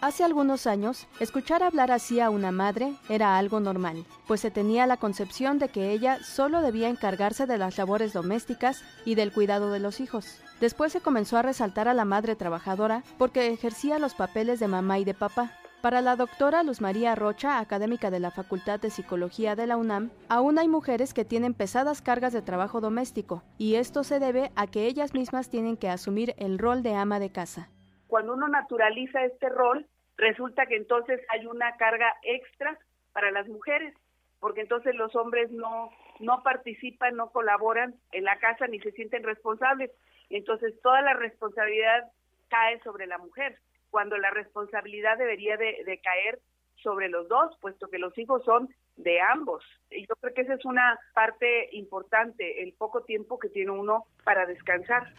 Hace 0.00 0.24
algunos 0.24 0.66
años, 0.66 1.06
escuchar 1.20 1.62
hablar 1.62 1.92
así 1.92 2.20
a 2.20 2.30
una 2.30 2.52
madre 2.52 2.94
era 3.10 3.36
algo 3.36 3.60
normal, 3.60 4.06
pues 4.26 4.40
se 4.40 4.50
tenía 4.50 4.86
la 4.86 4.96
concepción 4.96 5.58
de 5.58 5.68
que 5.68 5.92
ella 5.92 6.18
solo 6.24 6.62
debía 6.62 6.88
encargarse 6.88 7.46
de 7.46 7.58
las 7.58 7.76
labores 7.76 8.14
domésticas 8.14 8.82
y 9.04 9.14
del 9.14 9.30
cuidado 9.30 9.70
de 9.70 9.78
los 9.78 10.00
hijos. 10.00 10.38
Después 10.58 10.92
se 10.92 11.00
comenzó 11.00 11.36
a 11.36 11.42
resaltar 11.42 11.86
a 11.86 11.94
la 11.94 12.06
madre 12.06 12.34
trabajadora 12.34 13.04
porque 13.18 13.52
ejercía 13.52 13.98
los 13.98 14.14
papeles 14.14 14.58
de 14.58 14.68
mamá 14.68 14.98
y 14.98 15.04
de 15.04 15.14
papá. 15.14 15.52
Para 15.82 16.02
la 16.02 16.16
doctora 16.16 16.62
Luz 16.62 16.80
María 16.80 17.14
Rocha, 17.14 17.58
académica 17.58 18.10
de 18.10 18.20
la 18.20 18.30
Facultad 18.30 18.80
de 18.80 18.90
Psicología 18.90 19.56
de 19.56 19.66
la 19.66 19.76
UNAM, 19.76 20.10
aún 20.28 20.58
hay 20.58 20.68
mujeres 20.68 21.14
que 21.14 21.24
tienen 21.24 21.54
pesadas 21.54 22.02
cargas 22.02 22.32
de 22.32 22.42
trabajo 22.42 22.80
doméstico, 22.80 23.42
y 23.58 23.76
esto 23.76 24.04
se 24.04 24.18
debe 24.18 24.50
a 24.56 24.66
que 24.66 24.86
ellas 24.86 25.14
mismas 25.14 25.48
tienen 25.48 25.76
que 25.76 25.88
asumir 25.88 26.34
el 26.36 26.58
rol 26.58 26.82
de 26.82 26.94
ama 26.94 27.18
de 27.18 27.32
casa 27.32 27.70
cuando 28.10 28.34
uno 28.34 28.48
naturaliza 28.48 29.24
este 29.24 29.48
rol, 29.48 29.86
resulta 30.16 30.66
que 30.66 30.76
entonces 30.76 31.20
hay 31.28 31.46
una 31.46 31.76
carga 31.76 32.12
extra 32.22 32.76
para 33.12 33.30
las 33.30 33.48
mujeres, 33.48 33.94
porque 34.40 34.62
entonces 34.62 34.94
los 34.96 35.14
hombres 35.14 35.50
no, 35.52 35.90
no 36.18 36.42
participan, 36.42 37.14
no 37.14 37.30
colaboran 37.30 37.94
en 38.10 38.24
la 38.24 38.38
casa 38.38 38.66
ni 38.66 38.80
se 38.80 38.90
sienten 38.92 39.22
responsables. 39.22 39.92
Entonces 40.28 40.74
toda 40.82 41.00
la 41.02 41.14
responsabilidad 41.14 42.10
cae 42.48 42.80
sobre 42.80 43.06
la 43.06 43.18
mujer, 43.18 43.58
cuando 43.90 44.16
la 44.18 44.30
responsabilidad 44.30 45.18
debería 45.18 45.56
de, 45.56 46.00
caer 46.02 46.38
sobre 46.82 47.08
los 47.08 47.28
dos, 47.28 47.56
puesto 47.60 47.88
que 47.88 47.98
los 47.98 48.16
hijos 48.16 48.44
son 48.44 48.68
de 48.96 49.20
ambos. 49.20 49.62
Y 49.90 50.06
yo 50.06 50.14
creo 50.20 50.34
que 50.34 50.42
esa 50.42 50.54
es 50.54 50.64
una 50.64 50.98
parte 51.14 51.68
importante, 51.72 52.62
el 52.62 52.72
poco 52.72 53.02
tiempo 53.02 53.38
que 53.38 53.48
tiene 53.48 53.70
uno 53.70 54.06
para 54.24 54.46
descansar. 54.46 55.12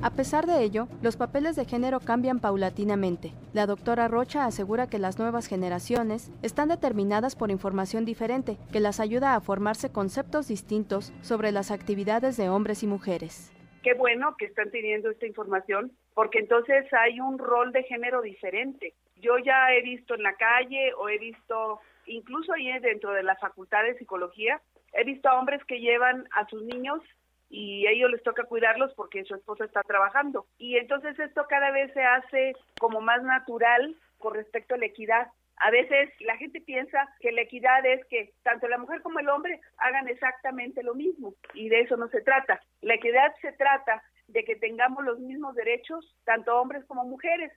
A 0.00 0.10
pesar 0.10 0.46
de 0.46 0.62
ello, 0.62 0.86
los 1.02 1.16
papeles 1.16 1.56
de 1.56 1.64
género 1.64 1.98
cambian 1.98 2.38
paulatinamente. 2.38 3.34
La 3.52 3.66
doctora 3.66 4.06
Rocha 4.06 4.44
asegura 4.44 4.88
que 4.88 5.00
las 5.00 5.18
nuevas 5.18 5.48
generaciones 5.48 6.30
están 6.42 6.68
determinadas 6.68 7.34
por 7.34 7.50
información 7.50 8.04
diferente, 8.04 8.58
que 8.70 8.78
las 8.78 9.00
ayuda 9.00 9.34
a 9.34 9.40
formarse 9.40 9.90
conceptos 9.90 10.46
distintos 10.46 11.12
sobre 11.20 11.50
las 11.50 11.72
actividades 11.72 12.36
de 12.36 12.48
hombres 12.48 12.84
y 12.84 12.86
mujeres. 12.86 13.52
Qué 13.88 13.94
bueno 13.94 14.36
que 14.36 14.44
están 14.44 14.70
teniendo 14.70 15.10
esta 15.10 15.26
información, 15.26 15.92
porque 16.12 16.40
entonces 16.40 16.84
hay 16.92 17.20
un 17.20 17.38
rol 17.38 17.72
de 17.72 17.84
género 17.84 18.20
diferente. 18.20 18.92
Yo 19.16 19.38
ya 19.38 19.72
he 19.72 19.80
visto 19.80 20.14
en 20.14 20.24
la 20.24 20.34
calle 20.34 20.92
o 20.98 21.08
he 21.08 21.16
visto, 21.16 21.80
incluso 22.04 22.52
ahí 22.52 22.70
dentro 22.80 23.12
de 23.12 23.22
la 23.22 23.36
facultad 23.36 23.84
de 23.84 23.96
psicología, 23.96 24.60
he 24.92 25.04
visto 25.04 25.30
a 25.30 25.38
hombres 25.38 25.64
que 25.64 25.80
llevan 25.80 26.28
a 26.32 26.46
sus 26.48 26.64
niños 26.64 27.00
y 27.48 27.86
a 27.86 27.92
ellos 27.92 28.10
les 28.10 28.22
toca 28.22 28.44
cuidarlos 28.44 28.92
porque 28.92 29.24
su 29.24 29.34
esposa 29.34 29.64
está 29.64 29.80
trabajando. 29.84 30.44
Y 30.58 30.76
entonces 30.76 31.18
esto 31.18 31.46
cada 31.48 31.70
vez 31.70 31.90
se 31.94 32.02
hace 32.02 32.52
como 32.78 33.00
más 33.00 33.22
natural 33.22 33.96
con 34.18 34.34
respecto 34.34 34.74
a 34.74 34.78
la 34.78 34.84
equidad. 34.84 35.28
A 35.60 35.70
veces 35.70 36.10
la 36.20 36.36
gente 36.36 36.60
piensa 36.60 37.08
que 37.20 37.32
la 37.32 37.42
equidad 37.42 37.84
es 37.84 38.04
que 38.06 38.32
tanto 38.44 38.68
la 38.68 38.78
mujer 38.78 39.02
como 39.02 39.18
el 39.18 39.28
hombre 39.28 39.60
hagan 39.78 40.08
exactamente 40.08 40.82
lo 40.84 40.94
mismo 40.94 41.34
y 41.54 41.68
de 41.68 41.80
eso 41.80 41.96
no 41.96 42.08
se 42.08 42.20
trata. 42.20 42.60
La 42.80 42.94
equidad 42.94 43.34
se 43.42 43.52
trata 43.52 44.02
de 44.28 44.44
que 44.44 44.56
tengamos 44.56 45.04
los 45.04 45.18
mismos 45.18 45.56
derechos, 45.56 46.14
tanto 46.24 46.60
hombres 46.60 46.84
como 46.84 47.04
mujeres. 47.04 47.52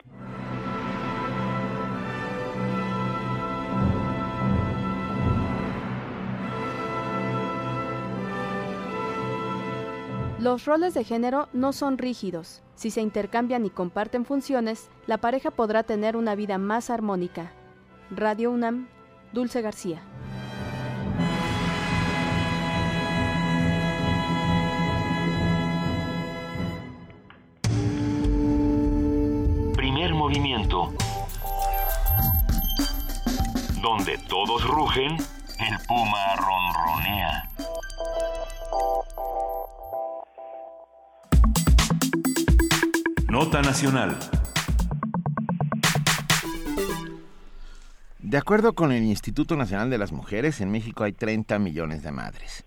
Los 10.40 10.66
roles 10.66 10.96
de 10.96 11.04
género 11.04 11.50
no 11.54 11.72
son 11.72 12.00
rígidos. 12.00 12.64
Si 12.74 12.90
se 12.90 13.02
intercambian 13.02 13.64
y 13.64 13.70
comparten 13.70 14.26
funciones, 14.26 14.90
la 15.06 15.20
pareja 15.20 15.52
podrá 15.52 15.84
tener 15.84 16.18
una 16.18 16.34
vida 16.34 16.58
más 16.58 16.90
armónica. 16.90 17.52
Radio 18.14 18.52
UNAM, 18.52 18.90
Dulce 19.32 19.62
García. 19.62 20.02
Primer 29.78 30.14
movimiento. 30.14 30.94
Donde 33.82 34.18
todos 34.28 34.68
rugen, 34.68 35.16
el 35.60 35.80
puma 35.88 36.36
ronronea. 36.36 37.50
Nota 43.30 43.62
Nacional. 43.62 44.18
De 48.24 48.38
acuerdo 48.38 48.74
con 48.74 48.92
el 48.92 49.04
Instituto 49.04 49.56
Nacional 49.56 49.90
de 49.90 49.98
las 49.98 50.12
Mujeres, 50.12 50.62
en 50.62 50.70
México 50.70 51.04
hay 51.04 51.12
30 51.12 51.58
millones 51.58 52.04
de 52.04 52.12
madres. 52.12 52.66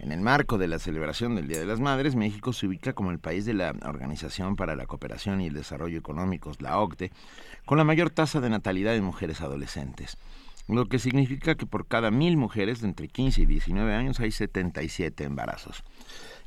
En 0.00 0.10
el 0.10 0.20
marco 0.20 0.58
de 0.58 0.66
la 0.66 0.80
celebración 0.80 1.36
del 1.36 1.46
Día 1.46 1.60
de 1.60 1.66
las 1.66 1.78
Madres, 1.78 2.16
México 2.16 2.52
se 2.52 2.66
ubica 2.66 2.94
como 2.94 3.12
el 3.12 3.20
país 3.20 3.44
de 3.44 3.54
la 3.54 3.76
Organización 3.84 4.56
para 4.56 4.74
la 4.74 4.86
Cooperación 4.86 5.40
y 5.40 5.46
el 5.46 5.54
Desarrollo 5.54 5.96
Económicos, 5.96 6.60
la 6.60 6.80
OCDE, 6.80 7.12
con 7.64 7.78
la 7.78 7.84
mayor 7.84 8.10
tasa 8.10 8.40
de 8.40 8.50
natalidad 8.50 8.96
en 8.96 9.04
mujeres 9.04 9.40
adolescentes, 9.40 10.16
lo 10.66 10.86
que 10.86 10.98
significa 10.98 11.54
que 11.54 11.64
por 11.64 11.86
cada 11.86 12.10
mil 12.10 12.36
mujeres 12.36 12.80
de 12.80 12.88
entre 12.88 13.06
15 13.06 13.42
y 13.42 13.46
19 13.46 13.94
años 13.94 14.18
hay 14.18 14.32
77 14.32 15.22
embarazos. 15.22 15.84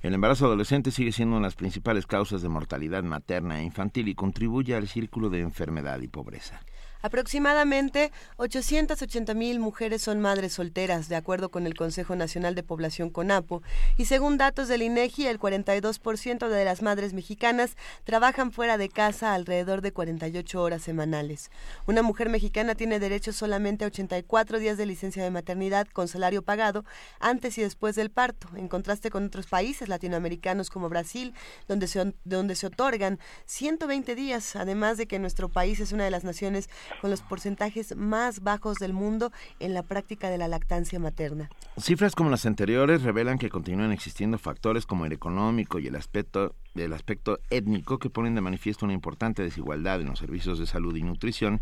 El 0.02 0.14
embarazo 0.14 0.48
adolescente 0.48 0.92
sigue 0.92 1.14
siendo 1.14 1.38
una 1.38 1.46
de 1.46 1.48
las 1.48 1.56
principales 1.56 2.06
causas 2.06 2.42
de 2.42 2.50
mortalidad 2.50 3.04
materna 3.04 3.62
e 3.62 3.64
infantil 3.64 4.10
y 4.10 4.16
contribuye 4.16 4.76
al 4.76 4.90
círculo 4.90 5.30
de 5.30 5.40
enfermedad 5.40 6.02
y 6.02 6.10
pobreza. 6.10 6.60
Aproximadamente 7.02 8.12
880 8.38 9.34
mil 9.34 9.60
mujeres 9.60 10.04
son 10.04 10.22
madres 10.22 10.54
solteras, 10.54 11.10
de 11.10 11.16
acuerdo 11.16 11.50
con 11.50 11.66
el 11.66 11.74
Consejo 11.74 12.16
Nacional 12.16 12.54
de 12.54 12.64
Población 12.64 13.10
CONAPO, 13.10 13.64
y 13.98 14.06
según 14.06 14.38
datos 14.38 14.68
del 14.68 14.84
INEGI, 14.84 15.28
el 15.28 15.40
42% 15.40 16.48
de 16.48 16.66
las 16.66 16.82
madres 16.82 17.14
mexicanas 17.14 17.76
trabajan 18.04 18.52
fuera 18.52 18.78
de 18.78 18.90
casa 18.90 19.34
alrededor 19.34 19.82
de 19.82 19.94
48 19.94 20.62
horas 20.62 20.84
semanales. 20.84 21.50
Una 21.88 22.04
mujer 22.04 22.30
mexicana 22.30 22.76
tiene 22.76 23.00
derecho 23.00 23.34
solamente 23.34 23.84
a 23.84 23.88
84 23.88 24.60
días 24.60 24.78
de 24.78 24.86
licencia 24.86 25.24
de 25.24 25.32
maternidad 25.32 25.88
con 25.88 26.08
salario 26.08 26.44
pagado 26.44 26.86
antes 27.20 27.58
y 27.58 27.62
después 27.62 27.96
del 27.96 28.12
parto, 28.12 28.48
en 28.56 28.68
contraste 28.68 29.10
con 29.10 29.26
otros 29.26 29.48
países 29.48 29.90
latinoamericanos 29.90 30.70
como 30.70 30.90
Brasil, 30.90 31.34
donde 31.68 31.88
se, 31.88 32.14
donde 32.26 32.56
se 32.56 32.68
otorgan 32.68 33.20
120 33.46 34.16
días, 34.16 34.56
además 34.56 34.98
de 34.98 35.08
que 35.08 35.18
nuestro 35.18 35.50
país 35.50 35.80
es 35.80 35.92
una 35.92 36.06
de 36.06 36.12
las 36.12 36.24
naciones 36.24 36.70
con 37.00 37.10
los 37.10 37.22
porcentajes 37.22 37.96
más 37.96 38.42
bajos 38.42 38.78
del 38.78 38.94
mundo 38.94 39.32
en 39.60 39.74
la 39.74 39.84
práctica 39.84 40.30
de 40.30 40.38
la 40.38 40.48
lactancia 40.48 41.00
materna. 41.00 41.50
Cifras 41.80 42.16
como 42.16 42.30
las 42.30 42.46
anteriores 42.46 43.04
revelan 43.04 43.38
que 43.38 43.50
continúan 43.50 43.92
existiendo 43.92 44.38
factores 44.38 44.86
como 44.86 45.06
el 45.06 45.14
económico 45.14 45.80
y 45.80 45.88
el 45.88 45.96
aspecto 45.96 46.56
del 46.74 46.94
aspecto 46.94 47.40
étnico 47.50 48.00
que 48.00 48.10
ponen 48.10 48.36
de 48.36 48.42
manifiesto 48.42 48.86
una 48.86 48.94
importante 48.94 49.44
desigualdad 49.44 50.02
en 50.02 50.08
los 50.08 50.20
servicios 50.20 50.60
de 50.60 50.66
salud 50.66 50.96
y 50.96 51.04
nutrición 51.04 51.62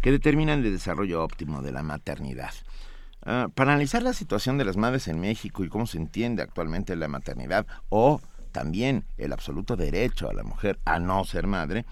que 0.00 0.12
determinan 0.12 0.64
el 0.64 0.72
desarrollo 0.72 1.22
óptimo 1.22 1.62
de 1.62 1.72
la 1.72 1.82
maternidad. 1.82 2.52
Uh, 3.24 3.50
para 3.50 3.72
analizar 3.72 4.02
la 4.02 4.12
situación 4.12 4.56
de 4.56 4.64
las 4.64 4.76
madres 4.76 5.08
en 5.08 5.18
México 5.18 5.64
y 5.64 5.68
cómo 5.68 5.86
se 5.86 5.98
entiende 5.98 6.42
actualmente 6.42 6.94
la 6.94 7.08
maternidad 7.08 7.66
o 7.88 8.20
también 8.52 9.04
el 9.18 9.32
absoluto 9.32 9.76
derecho 9.76 10.30
a 10.30 10.32
la 10.32 10.44
mujer 10.44 10.78
a 10.84 10.98
no 10.98 11.24
ser 11.24 11.46
madre, 11.46 11.84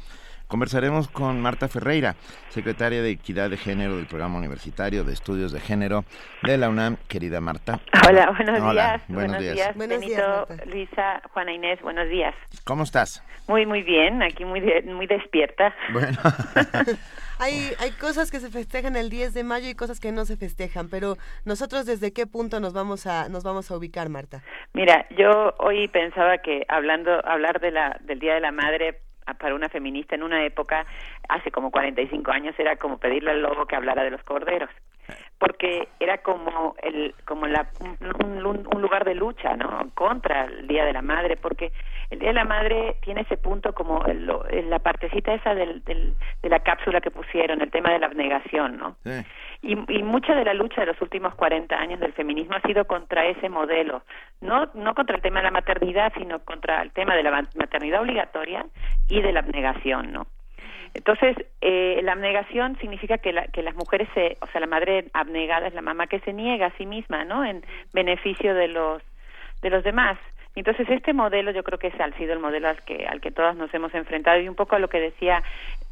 Conversaremos 0.55 1.09
con 1.09 1.40
Marta 1.43 1.66
Ferreira, 1.66 2.14
secretaria 2.51 3.02
de 3.02 3.10
Equidad 3.10 3.51
de 3.51 3.56
Género 3.56 3.97
del 3.97 4.06
Programa 4.06 4.39
Universitario 4.39 5.02
de 5.02 5.12
Estudios 5.12 5.51
de 5.51 5.59
Género 5.59 6.05
de 6.44 6.56
la 6.56 6.68
UNAM. 6.68 6.97
Querida 7.09 7.40
Marta. 7.40 7.81
Hola, 8.09 8.31
buenos 8.31 8.60
Hola, 8.60 8.72
días. 8.86 9.02
buenos 9.09 9.39
días. 9.40 9.74
Buenos 9.74 9.98
Benito, 9.98 10.47
Luisa, 10.66 11.20
Juana 11.32 11.52
Inés, 11.52 11.81
buenos 11.82 12.09
días. 12.09 12.36
¿Cómo 12.62 12.85
estás? 12.85 13.20
Muy, 13.48 13.66
muy 13.66 13.82
bien, 13.82 14.22
aquí 14.22 14.44
muy, 14.44 14.60
de- 14.60 14.82
muy 14.82 15.09
despierta. 15.09 15.74
Bueno, 15.93 16.16
Hay, 17.40 17.72
hay 17.81 17.90
cosas 17.90 18.31
que 18.31 18.39
se 18.39 18.48
festejan 18.48 18.94
el 18.94 19.10
10 19.10 19.35
de 19.35 19.43
mayo 19.43 19.68
y 19.68 19.74
cosas 19.74 19.98
que 19.98 20.12
no 20.12 20.24
se 20.24 20.36
festejan, 20.36 20.89
pero 20.89 21.16
nosotros 21.44 21.85
desde 21.85 22.12
qué 22.12 22.28
punto 22.28 22.60
nos 22.60 22.72
vamos 22.72 23.09
a 23.09 23.28
nos 23.28 23.43
vamos 23.43 23.72
a 23.72 23.76
ubicar, 23.76 24.09
Marta. 24.09 24.44
Mira, 24.72 25.05
yo 25.18 25.52
hoy 25.59 25.89
pensaba 25.89 26.39
que 26.39 26.64
hablando 26.68 27.10
hablar 27.26 27.60
de 27.60 27.72
la 27.72 27.98
del 28.05 28.20
Día 28.20 28.35
de 28.35 28.40
la 28.40 28.52
Madre 28.52 29.01
para 29.38 29.55
una 29.55 29.68
feminista 29.68 30.14
en 30.14 30.22
una 30.22 30.44
época 30.44 30.86
hace 31.28 31.51
como 31.51 31.70
45 31.70 32.30
años 32.30 32.55
era 32.59 32.76
como 32.76 32.98
pedirle 32.98 33.30
al 33.32 33.42
lobo 33.42 33.66
que 33.66 33.76
hablara 33.76 34.02
de 34.05 34.10
los 34.10 34.22
corderos 34.22 34.70
porque 35.38 35.88
era 36.01 36.18
como 36.18 36.74
el 36.82 37.14
como 37.26 37.46
la 37.46 37.66
un, 37.80 38.46
un- 38.46 38.66
un 38.74 38.80
lugar 38.82 39.05
de 39.05 39.14
lucha 39.14 39.55
no 39.56 39.90
contra 39.94 40.44
el 40.44 40.66
día 40.66 40.84
de 40.86 40.92
la 40.94 41.02
madre 41.02 41.36
porque 41.36 41.72
el 42.10 42.18
día 42.20 42.28
de 42.28 42.34
la 42.34 42.44
madre 42.44 42.96
tiene 43.02 43.22
ese 43.22 43.36
punto 43.36 43.74
como 43.74 44.02
el- 44.06 44.26
la 44.70 44.78
partecita 44.78 45.34
esa 45.34 45.55
del, 45.55 45.84
del- 45.84 46.14
de 46.42 46.48
la 46.48 46.60
cápsula 46.60 47.01
que 47.02 47.10
pusieron 47.10 47.60
el 47.60 47.70
tema 47.70 47.90
de 47.92 47.98
la 47.98 48.06
abnegación 48.06 48.78
no 48.78 48.96
y, 49.60 49.72
y 49.92 50.02
mucha 50.02 50.34
de 50.34 50.44
la 50.44 50.55
lucha 50.55 50.80
de 50.82 50.86
los 50.88 51.01
últimos 51.02 51.34
40 51.34 51.74
años 51.76 52.01
del 52.01 52.12
feminismo 52.14 52.55
ha 52.56 52.60
sido 52.62 52.86
contra 52.86 53.26
ese 53.26 53.48
modelo, 53.48 54.02
no, 54.40 54.68
no 54.74 54.94
contra 54.94 55.16
el 55.16 55.22
tema 55.22 55.40
de 55.40 55.44
la 55.44 55.51
maternidad, 55.51 56.12
sino 56.16 56.38
contra 56.44 56.80
el 56.82 56.92
tema 56.92 57.14
de 57.16 57.22
la 57.22 57.30
ma- 57.30 57.48
maternidad 57.56 58.02
obligatoria 58.02 58.64
y 59.09 59.20
de 59.22 59.32
la 59.32 59.40
abnegación, 59.40 60.12
¿no? 60.12 60.26
Entonces, 60.94 61.36
eh, 61.60 62.00
la 62.02 62.12
abnegación 62.12 62.78
significa 62.78 63.18
que, 63.18 63.32
la- 63.32 63.46
que 63.48 63.62
las 63.62 63.74
mujeres, 63.74 64.08
se, 64.14 64.36
o 64.40 64.46
sea, 64.48 64.60
la 64.60 64.66
madre 64.68 65.06
abnegada 65.12 65.66
es 65.66 65.74
la 65.74 65.82
mamá 65.82 66.06
que 66.06 66.20
se 66.20 66.32
niega 66.32 66.66
a 66.66 66.76
sí 66.76 66.86
misma, 66.86 67.24
¿no? 67.24 67.44
En 67.44 67.64
beneficio 67.92 68.54
de 68.54 68.68
los, 68.68 69.02
de 69.62 69.70
los 69.70 69.82
demás. 69.84 70.18
Entonces, 70.54 70.88
este 70.88 71.12
modelo 71.12 71.50
yo 71.50 71.64
creo 71.64 71.80
que 71.80 71.88
es, 71.88 72.00
ha 72.00 72.10
sido 72.12 72.32
el 72.32 72.38
modelo 72.38 72.68
al 72.68 72.80
que, 72.84 73.06
al 73.06 73.20
que 73.20 73.32
todas 73.32 73.56
nos 73.56 73.74
hemos 73.74 73.92
enfrentado 73.92 74.38
y 74.40 74.48
un 74.48 74.54
poco 74.54 74.76
a 74.76 74.78
lo 74.78 74.88
que 74.88 75.00
decía 75.00 75.42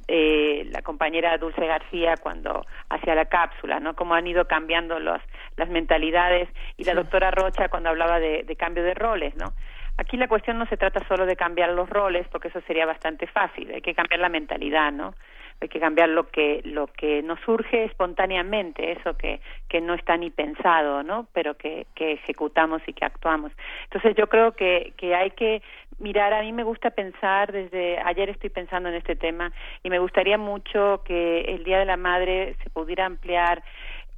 eh, 0.07 0.67
la 0.71 0.83
compañera 0.83 1.37
Dulce 1.39 1.67
García 1.67 2.17
cuando 2.17 2.65
hacía 2.89 3.17
la 3.17 3.25
cápsula, 3.25 3.81
¿no? 3.81 3.95
Cómo 3.95 4.15
han 4.15 4.27
ido 4.27 4.47
cambiando 4.47 5.01
los, 5.01 5.21
las 5.57 5.69
mentalidades 5.69 6.49
y 6.77 6.85
la 6.85 6.95
doctora 6.95 7.33
Rocha 7.33 7.69
cuando 7.69 7.89
hablaba 7.89 8.21
de, 8.21 8.45
de 8.45 8.57
cambio 8.57 8.85
de 8.85 8.95
roles, 8.95 9.35
¿no? 9.37 9.53
Aquí 9.99 10.17
la 10.17 10.29
cuestión 10.29 10.59
no 10.59 10.67
se 10.67 10.77
trata 10.77 11.07
solo 11.07 11.27
de 11.27 11.37
cambiar 11.37 11.71
los 11.71 11.89
roles, 11.89 12.27
porque 12.29 12.49
eso 12.49 12.61
sería 12.67 12.87
bastante 12.87 13.27
fácil, 13.27 13.71
hay 13.73 13.83
que 13.83 13.95
cambiar 13.95 14.21
la 14.21 14.29
mentalidad, 14.29 14.93
¿no? 14.93 15.15
Hay 15.61 15.69
que 15.69 15.79
cambiar 15.79 16.09
lo 16.09 16.29
que 16.29 16.61
lo 16.65 16.89
que 16.89 17.23
nos 17.23 17.39
surge 17.41 17.85
espontáneamente, 17.85 18.91
eso 18.93 19.17
que 19.17 19.41
que 19.69 19.81
no 19.81 19.95
está 19.95 20.17
ni 20.17 20.31
pensado, 20.31 21.05
¿no? 21.05 21.29
Pero 21.33 21.57
que 21.57 21.87
que 21.95 22.13
ejecutamos 22.15 22.83
y 22.89 22.93
que 22.93 23.05
actuamos. 23.05 23.53
Entonces 23.85 24.17
yo 24.17 24.27
creo 24.27 24.53
que 24.53 24.93
que 24.97 25.15
hay 25.15 25.31
que 25.31 25.63
mirar, 26.01 26.33
a 26.33 26.43
mí 26.43 26.53
me 26.53 26.65
gusta 26.65 26.91
pensar 26.91 27.53
desde 27.53 27.99
ayer 28.01 28.29
estoy 28.29 28.51
pensando 28.51 28.89
en 28.89 28.97
este 28.97 29.15
tema 29.15 29.53
y 29.85 29.91
me 29.91 30.01
gustaría 30.01 30.37
mucho 30.37 31.03
que 31.05 31.43
el 31.43 31.63
Día 31.63 31.79
de 31.79 31.85
la 31.85 31.97
Madre 31.97 32.57
se 32.65 32.71
pudiera 32.71 33.07
ampliar 33.07 33.63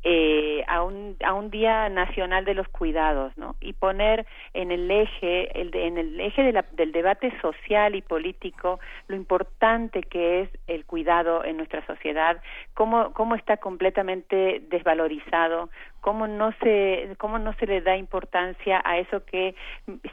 eh, 0.06 0.62
a, 0.68 0.82
un, 0.82 1.16
a 1.24 1.32
un 1.32 1.50
día 1.50 1.88
nacional 1.88 2.44
de 2.44 2.52
los 2.54 2.68
cuidados, 2.68 3.36
¿no? 3.38 3.56
Y 3.60 3.72
poner 3.72 4.26
en 4.52 4.70
el 4.70 4.90
eje, 4.90 5.58
el 5.58 5.70
de- 5.70 5.86
en 5.86 5.96
el 5.96 6.20
eje 6.20 6.42
de 6.42 6.52
la- 6.52 6.66
del 6.72 6.92
debate 6.92 7.32
social 7.40 7.94
y 7.94 8.02
político 8.02 8.80
lo 9.08 9.16
importante 9.16 10.02
que 10.02 10.42
es 10.42 10.50
el 10.66 10.84
cuidado 10.84 11.42
en 11.44 11.56
nuestra 11.56 11.84
sociedad, 11.86 12.40
cómo, 12.74 13.12
cómo 13.14 13.34
está 13.34 13.56
completamente 13.56 14.60
desvalorizado, 14.68 15.70
cómo 16.02 16.26
no 16.26 16.52
se, 16.60 17.14
cómo 17.18 17.38
no 17.38 17.54
se 17.54 17.66
le 17.66 17.80
da 17.80 17.96
importancia 17.96 18.82
a 18.84 18.98
eso 18.98 19.24
que 19.24 19.54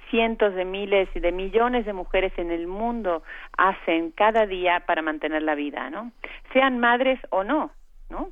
cientos 0.10 0.56
de 0.56 0.64
miles 0.64 1.10
y 1.16 1.20
de 1.20 1.34
millones 1.34 1.86
de 1.86 1.92
mujeres 1.92 2.32
en 2.38 2.50
el 2.52 2.66
mundo 2.66 3.24
hacen 3.58 4.12
cada 4.12 4.46
día 4.46 4.84
para 4.86 5.02
mantener 5.02 5.42
la 5.44 5.56
vida, 5.56 5.90
¿no? 5.90 6.12
Sean 6.54 6.80
madres 6.80 7.20
o 7.30 7.44
no, 7.44 7.72
¿no? 8.10 8.30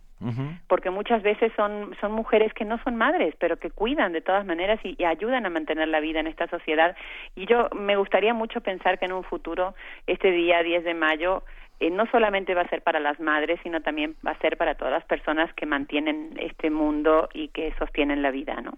Porque 0.68 0.90
muchas 0.90 1.24
veces 1.24 1.52
son 1.56 1.96
son 2.02 2.12
mujeres 2.12 2.54
que 2.54 2.66
no 2.66 2.78
son 2.84 2.96
madres 2.98 3.36
pero 3.40 3.58
que 3.58 3.70
cuidan 3.70 4.12
de 4.12 4.22
todas 4.22 4.46
maneras 4.46 4.80
y, 4.84 4.96
y 4.98 5.06
ayudan 5.06 5.46
a 5.46 5.50
mantener 5.50 5.88
la 5.88 6.00
vida 6.00 6.20
en 6.20 6.28
esta 6.28 6.48
sociedad. 6.48 6.96
Y 7.36 7.46
yo 7.46 7.70
me 7.74 7.96
gustaría 7.96 8.34
mucho 8.34 8.62
pensar 8.62 9.00
que 9.00 9.06
en 9.06 9.14
un 9.14 9.24
futuro 9.24 9.76
este 10.08 10.32
día 10.32 10.62
10 10.62 10.84
de 10.84 10.94
mayo 10.94 11.44
eh, 11.80 11.90
no 11.90 12.06
solamente 12.12 12.54
va 12.54 12.64
a 12.64 12.70
ser 12.70 12.82
para 12.82 13.00
las 13.00 13.20
madres 13.20 13.60
sino 13.64 13.82
también 13.82 14.16
va 14.26 14.32
a 14.32 14.40
ser 14.40 14.58
para 14.58 14.76
todas 14.76 14.94
las 14.94 15.06
personas 15.06 15.54
que 15.54 15.66
mantienen 15.66 16.34
este 16.38 16.70
mundo 16.70 17.30
y 17.34 17.48
que 17.50 17.74
sostienen 17.80 18.22
la 18.22 18.32
vida 18.32 18.60
no 18.62 18.78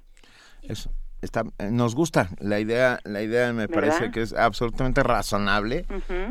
eso. 0.62 0.92
Está, 1.22 1.44
eh, 1.60 1.70
nos 1.72 1.94
gusta. 1.94 2.30
La 2.40 2.60
idea, 2.60 3.00
la 3.04 3.22
idea 3.22 3.54
me 3.54 3.68
¿Verdad? 3.68 3.76
parece 3.76 4.12
que 4.12 4.22
es 4.22 4.34
absolutamente 4.34 5.04
razonable 5.04 5.86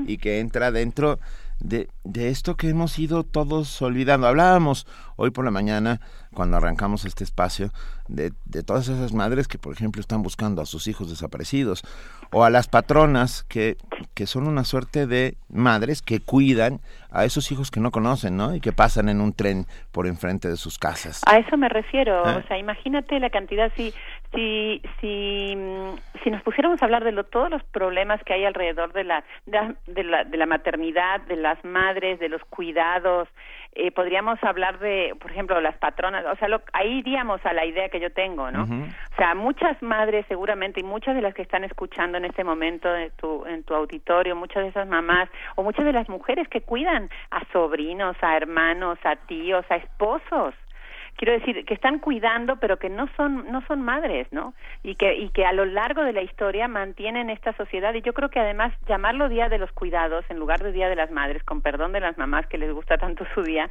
y 0.06 0.18
que 0.18 0.40
entra 0.40 0.72
dentro 0.72 1.18
de, 1.60 1.88
de 2.04 2.28
esto 2.28 2.56
que 2.56 2.68
hemos 2.68 2.98
ido 2.98 3.22
todos 3.24 3.80
olvidando. 3.82 4.26
Hablábamos 4.26 4.86
hoy 5.16 5.30
por 5.30 5.44
la 5.44 5.50
mañana, 5.50 6.00
cuando 6.34 6.56
arrancamos 6.56 7.04
este 7.04 7.24
espacio, 7.24 7.70
de, 8.08 8.32
de 8.44 8.62
todas 8.62 8.88
esas 8.88 9.12
madres 9.12 9.46
que, 9.46 9.58
por 9.58 9.72
ejemplo, 9.72 10.00
están 10.00 10.22
buscando 10.22 10.62
a 10.62 10.66
sus 10.66 10.86
hijos 10.88 11.10
desaparecidos, 11.10 11.82
o 12.32 12.44
a 12.44 12.50
las 12.50 12.68
patronas 12.68 13.44
que, 13.44 13.76
que 14.14 14.26
son 14.26 14.46
una 14.46 14.64
suerte 14.64 15.06
de 15.06 15.36
madres 15.48 16.00
que 16.02 16.20
cuidan 16.20 16.80
a 17.10 17.24
esos 17.24 17.50
hijos 17.52 17.70
que 17.70 17.80
no 17.80 17.90
conocen, 17.90 18.36
¿no? 18.36 18.54
Y 18.54 18.60
que 18.60 18.72
pasan 18.72 19.08
en 19.08 19.20
un 19.20 19.32
tren 19.32 19.66
por 19.92 20.06
enfrente 20.06 20.48
de 20.48 20.56
sus 20.56 20.78
casas. 20.78 21.22
A 21.26 21.38
eso 21.38 21.56
me 21.56 21.68
refiero, 21.68 22.22
Ah. 22.24 22.40
o 22.42 22.46
sea, 22.48 22.56
imagínate 22.58 23.18
la 23.20 23.30
cantidad, 23.30 23.70
si, 23.76 23.92
si, 24.34 24.80
si, 25.00 25.54
mm, 25.56 25.96
si 26.22 26.30
nos 26.30 26.42
pusiéramos 26.42 26.80
a 26.80 26.84
hablar 26.84 27.04
de 27.04 27.12
lo, 27.12 27.24
todos 27.24 27.50
los 27.50 27.62
problemas 27.64 28.22
que 28.24 28.34
hay 28.34 28.44
alrededor 28.44 28.92
de 28.92 29.04
la, 29.04 29.24
de, 29.46 29.74
de 29.86 30.04
la, 30.04 30.24
de 30.24 30.36
la 30.36 30.46
maternidad, 30.46 31.20
de 31.22 31.36
las 31.36 31.62
madres, 31.64 32.18
de 32.20 32.28
los 32.28 32.42
cuidados, 32.44 33.28
eh, 33.72 33.92
podríamos 33.92 34.42
hablar 34.42 34.78
de, 34.80 35.14
por 35.20 35.30
ejemplo, 35.30 35.60
las 35.60 35.76
patronas, 35.78 36.24
o 36.26 36.34
sea, 36.36 36.48
lo- 36.48 36.62
ahí 36.72 36.98
iríamos 36.98 37.44
a 37.46 37.52
la 37.52 37.64
idea 37.64 37.88
que 37.88 38.00
yo 38.00 38.12
tengo, 38.12 38.50
¿no? 38.50 38.64
O 39.12 39.16
sea, 39.16 39.34
muchas 39.34 39.80
madres 39.82 40.26
seguramente 40.28 40.80
y 40.80 40.82
muchas 40.84 41.14
de 41.14 41.22
las 41.22 41.34
que 41.34 41.42
están 41.42 41.62
escuchando 41.64 42.18
en 42.18 42.24
este 42.24 42.42
momento 42.42 42.94
en 42.96 43.10
tu, 43.12 43.46
en 43.46 43.62
tu 43.62 43.74
auditorio, 43.74 44.34
muchas 44.34 44.64
de 44.64 44.70
esas 44.70 44.88
mamás 44.88 45.28
o 45.54 45.62
muchas 45.62 45.84
de 45.84 45.92
las 45.92 46.08
mujeres 46.08 46.48
que 46.48 46.62
cuidan 46.62 47.10
a 47.30 47.44
sobrinos, 47.52 48.16
a 48.22 48.36
hermanos, 48.36 48.98
a 49.04 49.14
tíos, 49.16 49.64
a 49.70 49.76
esposos 49.76 50.54
quiero 51.20 51.38
decir 51.38 51.66
que 51.66 51.74
están 51.74 51.98
cuidando 51.98 52.56
pero 52.56 52.78
que 52.78 52.88
no 52.88 53.06
son 53.14 53.52
no 53.52 53.60
son 53.66 53.82
madres 53.82 54.26
no 54.32 54.54
y 54.82 54.94
que 54.94 55.14
y 55.16 55.28
que 55.28 55.44
a 55.44 55.52
lo 55.52 55.66
largo 55.66 56.02
de 56.02 56.14
la 56.14 56.22
historia 56.22 56.66
mantienen 56.66 57.28
esta 57.28 57.52
sociedad. 57.52 57.92
Y 57.92 58.00
yo 58.00 58.14
creo 58.14 58.30
que 58.30 58.40
además 58.40 58.72
llamarlo 58.88 59.28
día 59.28 59.50
de 59.50 59.58
los 59.58 59.70
cuidados 59.72 60.24
en 60.30 60.38
lugar 60.38 60.62
de 60.62 60.72
día 60.72 60.88
de 60.88 60.96
las 60.96 61.10
madres 61.10 61.42
con 61.42 61.60
perdón 61.60 61.92
de 61.92 62.00
las 62.00 62.16
mamás 62.16 62.46
que 62.46 62.56
les 62.56 62.72
gusta 62.72 62.96
tanto 62.96 63.26
su 63.34 63.42
día 63.42 63.68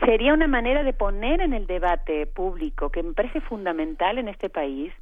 sería 0.00 0.32
una 0.32 0.46
manera 0.46 0.82
de 0.82 0.94
poner 0.94 1.42
en 1.42 1.52
el 1.52 1.66
debate 1.66 2.26
público 2.26 2.88
que 2.90 3.02
me 3.02 3.12
parece 3.12 3.42
fundamental 3.42 4.16
en 4.16 4.28
este 4.28 4.48
país 4.48 4.92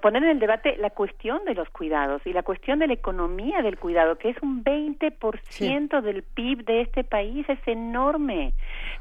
poner 0.00 0.24
en 0.24 0.30
el 0.30 0.38
debate 0.40 0.76
la 0.78 0.90
cuestión 0.90 1.44
de 1.44 1.54
los 1.54 1.68
cuidados 1.70 2.22
y 2.26 2.32
la 2.32 2.42
cuestión 2.42 2.78
de 2.78 2.86
la 2.86 2.94
economía 2.94 3.62
del 3.62 3.78
cuidado, 3.78 4.18
que 4.18 4.30
es 4.30 4.36
un 4.42 4.64
20% 4.64 6.00
del 6.00 6.22
PIB 6.22 6.64
de 6.64 6.80
este 6.82 7.04
país, 7.04 7.48
es 7.48 7.60
enorme. 7.66 8.52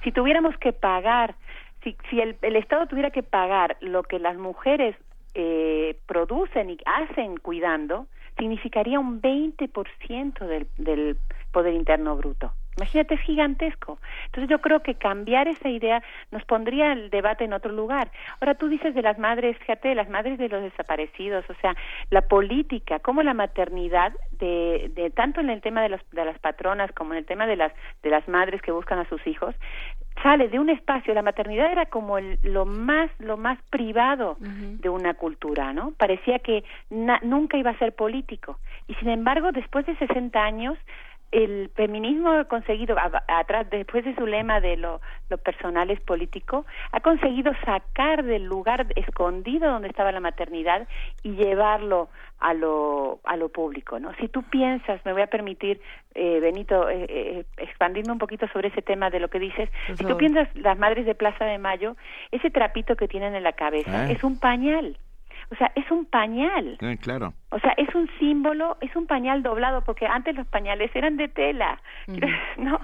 Si 0.04 0.12
tuviéramos 0.12 0.56
que 0.58 0.74
pagar, 0.74 1.36
si, 1.84 1.98
si 2.10 2.22
el, 2.22 2.36
el 2.42 2.56
Estado 2.56 2.88
tuviera 2.88 3.12
que 3.12 3.24
pagar 3.24 3.78
lo 3.82 4.04
que 4.04 4.20
las 4.20 4.38
mujeres 4.38 4.96
eh, 5.34 5.98
producen 6.06 6.70
y 6.70 6.78
hacen 6.86 7.38
cuidando, 7.38 8.08
significaría 8.38 9.00
un 9.00 9.22
20% 9.22 10.40
del, 10.46 10.68
del 10.78 11.18
Poder 11.52 11.74
Interno 11.74 12.16
Bruto. 12.16 12.54
Imagínate, 12.78 13.16
es 13.16 13.22
gigantesco. 13.22 13.98
Entonces 14.28 14.50
yo 14.50 14.60
creo 14.62 14.82
que 14.82 14.96
cambiar 14.96 15.48
esa 15.48 15.68
idea 15.70 16.04
nos 16.32 16.46
pondría 16.46 16.94
el 16.94 17.10
debate 17.10 17.44
en 17.44 17.54
otro 17.54 17.72
lugar. 17.72 18.12
Ahora 18.40 18.54
tú 18.56 18.68
dices 18.70 18.94
de 18.94 19.02
las 19.02 19.18
madres, 19.18 19.58
fíjate, 19.58 19.90
de 19.90 19.96
las 19.96 20.10
madres 20.10 20.38
de 20.38 20.48
los 20.48 20.62
desaparecidos, 20.62 21.44
o 21.50 21.56
sea, 21.56 21.76
la 22.12 22.22
política, 22.22 23.00
como 23.00 23.24
la 23.24 23.34
maternidad, 23.34 24.14
de, 24.40 24.92
de 24.96 25.10
tanto 25.10 25.40
en 25.42 25.50
el 25.50 25.62
tema 25.62 25.82
de, 25.82 25.90
los, 25.90 26.02
de 26.12 26.24
las 26.24 26.38
patronas 26.38 26.92
como 26.92 27.14
en 27.14 27.20
el 27.20 27.26
tema 27.26 27.48
de 27.48 27.56
las, 27.56 27.74
de 28.04 28.10
las 28.12 28.28
madres 28.28 28.62
que 28.62 28.72
buscan 28.72 29.00
a 29.00 29.10
sus 29.10 29.26
hijos, 29.26 29.56
sale 30.22 30.48
de 30.48 30.60
un 30.60 30.70
espacio, 30.70 31.14
la 31.14 31.22
maternidad 31.22 31.72
era 31.72 31.88
como 31.88 32.18
el- 32.18 32.38
lo 32.44 32.66
más, 32.66 33.10
lo 33.20 33.38
más 33.38 33.60
privado 33.72 34.38
de 34.40 34.90
una 34.90 35.14
cultura, 35.16 35.74
¿no? 35.74 35.92
Parecía 35.98 36.40
que 36.40 36.64
na- 36.90 37.20
nunca 37.24 37.58
iba 37.58 37.72
a 37.72 37.78
ser 37.80 37.94
político. 37.94 38.60
Y 38.88 38.94
sin 38.96 39.10
embargo, 39.10 39.52
después 39.52 39.86
de 39.86 39.96
60 39.98 40.44
años, 40.44 40.78
el 41.32 41.70
feminismo 41.76 42.30
ha 42.30 42.46
conseguido, 42.46 42.96
atrás, 43.28 43.70
después 43.70 44.06
de 44.06 44.16
su 44.16 44.26
lema 44.26 44.60
de 44.62 44.78
lo, 44.78 45.02
lo 45.30 45.38
personal 45.38 45.90
es 45.90 46.00
político, 46.02 46.66
ha 46.92 47.00
conseguido 47.02 47.52
sacar 47.66 48.24
del 48.24 48.46
lugar 48.46 48.88
escondido 48.96 49.70
donde 49.72 49.90
estaba 49.90 50.12
la 50.12 50.20
maternidad 50.20 50.88
y 51.24 51.32
llevarlo 51.36 52.10
a 52.40 52.54
lo, 52.54 53.20
a 53.24 53.36
lo 53.36 53.50
público, 53.50 54.00
¿no? 54.00 54.14
Si 54.16 54.28
tú 54.28 54.44
piensas, 54.44 55.04
me 55.06 55.14
voy 55.14 55.24
a 55.24 55.28
permitir, 55.28 55.82
eh, 56.14 56.40
Benito, 56.40 56.88
eh, 56.90 57.06
eh, 57.10 57.46
expandirme 57.58 58.14
un 58.14 58.20
poquito 58.20 58.48
sobre 58.50 58.70
ese 58.70 58.82
tema 58.82 59.10
de 59.10 59.20
lo 59.20 59.28
que 59.30 59.40
dices, 59.40 59.70
si 59.96 60.06
tú 60.06 60.18
piensas 60.18 60.48
las 60.56 60.78
madres 60.78 61.06
de 61.06 61.16
Plaza 61.16 61.46
de 61.46 61.58
Mayo, 61.58 61.96
ese 62.32 62.50
trapito 62.52 62.96
que 62.96 63.08
tienen 63.08 63.36
en 63.36 63.44
la 63.44 63.54
cabeza 63.54 64.06
Ah. 64.06 64.12
es 64.12 64.24
un 64.24 64.40
pañal. 64.40 64.98
O 65.52 65.56
sea, 65.56 65.72
es 65.76 65.90
un 65.92 66.06
pañal. 66.06 66.78
Eh, 66.82 66.98
claro. 66.98 67.34
O 67.52 67.60
sea, 67.60 67.74
es 67.78 67.94
un 67.96 68.10
símbolo, 68.20 68.78
es 68.82 68.96
un 68.96 69.08
pañal 69.08 69.44
doblado, 69.44 69.82
porque 69.82 70.06
antes 70.06 70.36
los 70.36 70.48
pañales 70.48 70.94
eran 70.94 71.16
de 71.18 71.30
tela, 71.30 71.80
¿no? 72.58 72.80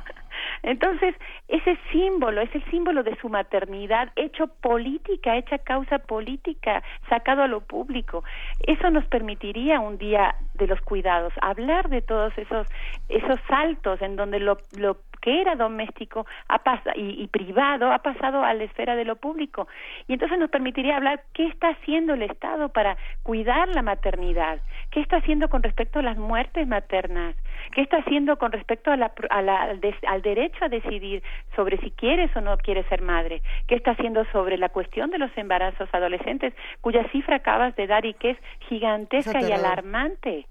Entonces, 0.62 1.14
ese 1.50 1.78
símbolo 1.92 2.42
es 2.42 2.54
el 2.56 2.64
símbolo 2.72 3.04
de 3.04 3.16
su 3.18 3.28
maternidad 3.28 4.12
hecho 4.16 4.48
política, 4.48 5.36
hecha 5.36 5.58
causa 5.58 6.00
política, 6.00 6.82
sacado 7.10 7.44
a 7.44 7.48
lo 7.48 7.62
público. 7.62 8.24
Eso 8.66 8.90
nos 8.90 9.06
permitiría 9.06 9.82
un 9.82 9.98
día 9.98 10.36
de 10.54 10.68
los 10.68 10.80
cuidados, 10.82 11.34
hablar 11.42 11.90
de 11.90 12.02
todos 12.02 12.36
esos, 12.38 12.68
esos 13.10 13.40
saltos 13.48 14.02
en 14.02 14.16
donde 14.16 14.40
lo, 14.40 14.58
lo 14.78 14.98
que 15.24 15.40
era 15.40 15.56
doméstico 15.56 16.26
ha 16.50 16.60
y, 16.96 17.24
y 17.24 17.28
privado 17.28 17.94
ha 17.94 18.00
pasado 18.00 18.44
a 18.44 18.54
la 18.54 18.66
esfera 18.66 18.96
de 18.98 19.06
lo 19.06 19.16
público. 19.16 19.68
Y 20.10 20.14
entonces 20.14 20.38
nos 20.38 20.50
permitiría 20.50 20.98
hablar 20.98 21.24
qué 21.34 21.48
está 21.48 21.70
haciendo 21.70 22.14
el 22.14 22.24
Estado 22.24 22.70
para 22.70 22.98
cuidar 23.24 23.70
la 23.70 23.82
maternidad, 23.82 24.60
qué 24.92 25.00
está 25.00 25.18
haciendo 25.18 25.48
con 25.48 25.64
respecto 25.64 26.00
a 26.00 26.02
las 26.04 26.18
muertes 26.18 26.68
maternas, 26.68 27.36
qué 27.72 27.82
está 27.82 27.98
haciendo 27.98 28.38
con 28.38 28.52
respecto 28.52 28.92
a 28.92 28.98
la, 28.98 29.14
a 29.30 29.42
la- 29.42 29.62
al, 29.64 29.80
des- 29.80 30.04
al 30.08 30.22
derecho 30.22 30.66
a 30.66 30.68
decidir 30.70 31.24
sobre 31.56 31.78
si 31.78 31.92
quieres 31.92 32.36
o 32.36 32.42
no 32.42 32.58
quieres 32.58 32.86
ser 32.88 33.02
madre, 33.02 33.42
qué 33.68 33.76
está 33.76 33.92
haciendo 33.92 34.26
sobre 34.34 34.58
la 34.58 34.68
cuestión 34.70 35.10
de 35.10 35.20
los 35.20 35.32
embarazos 35.38 35.88
adolescentes, 35.94 36.54
cuya 36.82 37.08
cifra 37.12 37.38
acabas 37.38 37.74
de 37.78 37.88
dar 37.88 38.06
y 38.06 38.14
que 38.14 38.32
es 38.32 38.38
gigantesca 38.68 39.40
Es 39.40 39.50
y 39.50 39.52
alarmante. 39.54 40.48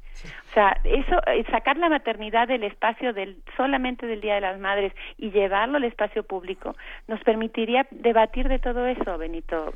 O 0.50 0.54
sea, 0.54 0.78
eso, 0.84 1.20
eh, 1.26 1.44
sacar 1.50 1.76
la 1.76 1.88
maternidad 1.88 2.46
del 2.46 2.64
espacio 2.64 3.12
del 3.12 3.42
solamente 3.56 4.06
del 4.06 4.20
Día 4.20 4.34
de 4.34 4.42
las 4.42 4.60
Madres 4.60 4.92
y 5.16 5.30
llevarlo 5.30 5.78
al 5.78 5.84
espacio 5.84 6.22
público 6.22 6.76
nos 7.08 7.20
permitiría 7.20 7.86
debatir 7.90 8.48
de 8.48 8.58
todo 8.58 8.86
eso, 8.86 9.18
Benito. 9.18 9.72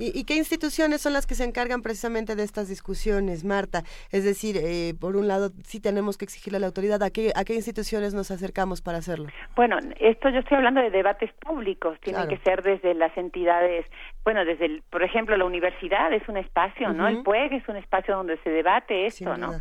¿Y, 0.00 0.18
y 0.18 0.24
qué 0.24 0.34
instituciones 0.34 1.02
son 1.02 1.12
las 1.12 1.26
que 1.26 1.34
se 1.34 1.44
encargan 1.44 1.82
precisamente 1.82 2.34
de 2.34 2.42
estas 2.42 2.68
discusiones, 2.68 3.44
Marta? 3.44 3.82
Es 4.10 4.24
decir, 4.24 4.56
eh, 4.56 4.94
por 4.98 5.14
un 5.16 5.28
lado, 5.28 5.50
sí 5.64 5.78
tenemos 5.78 6.16
que 6.16 6.24
exigirle 6.24 6.56
a 6.56 6.60
la 6.60 6.66
autoridad. 6.66 7.02
¿A 7.02 7.10
qué, 7.10 7.32
¿A 7.36 7.44
qué 7.44 7.54
instituciones 7.54 8.14
nos 8.14 8.30
acercamos 8.30 8.80
para 8.80 8.98
hacerlo? 8.98 9.26
Bueno, 9.54 9.78
esto 10.00 10.30
yo 10.30 10.38
estoy 10.40 10.56
hablando 10.56 10.80
de 10.80 10.90
debates 10.90 11.30
públicos, 11.34 11.98
tienen 12.00 12.22
Claro. 12.22 12.36
que 12.36 12.42
ser 12.42 12.62
desde 12.62 12.94
las 12.94 13.14
entidades, 13.16 13.84
bueno, 14.24 14.44
desde, 14.46 14.64
el, 14.66 14.82
por 14.90 15.02
ejemplo, 15.02 15.36
la 15.36 15.44
universidad 15.44 16.12
es 16.12 16.26
un 16.28 16.38
espacio, 16.38 16.92
¿no? 16.94 17.06
El. 17.06 17.22
PUEG 17.22 17.52
es 17.52 17.68
un 17.68 17.76
espacio 17.76 18.16
donde 18.16 18.38
se 18.38 18.48
debate 18.50 19.04
esto, 19.06 19.36
¿no? 19.36 19.52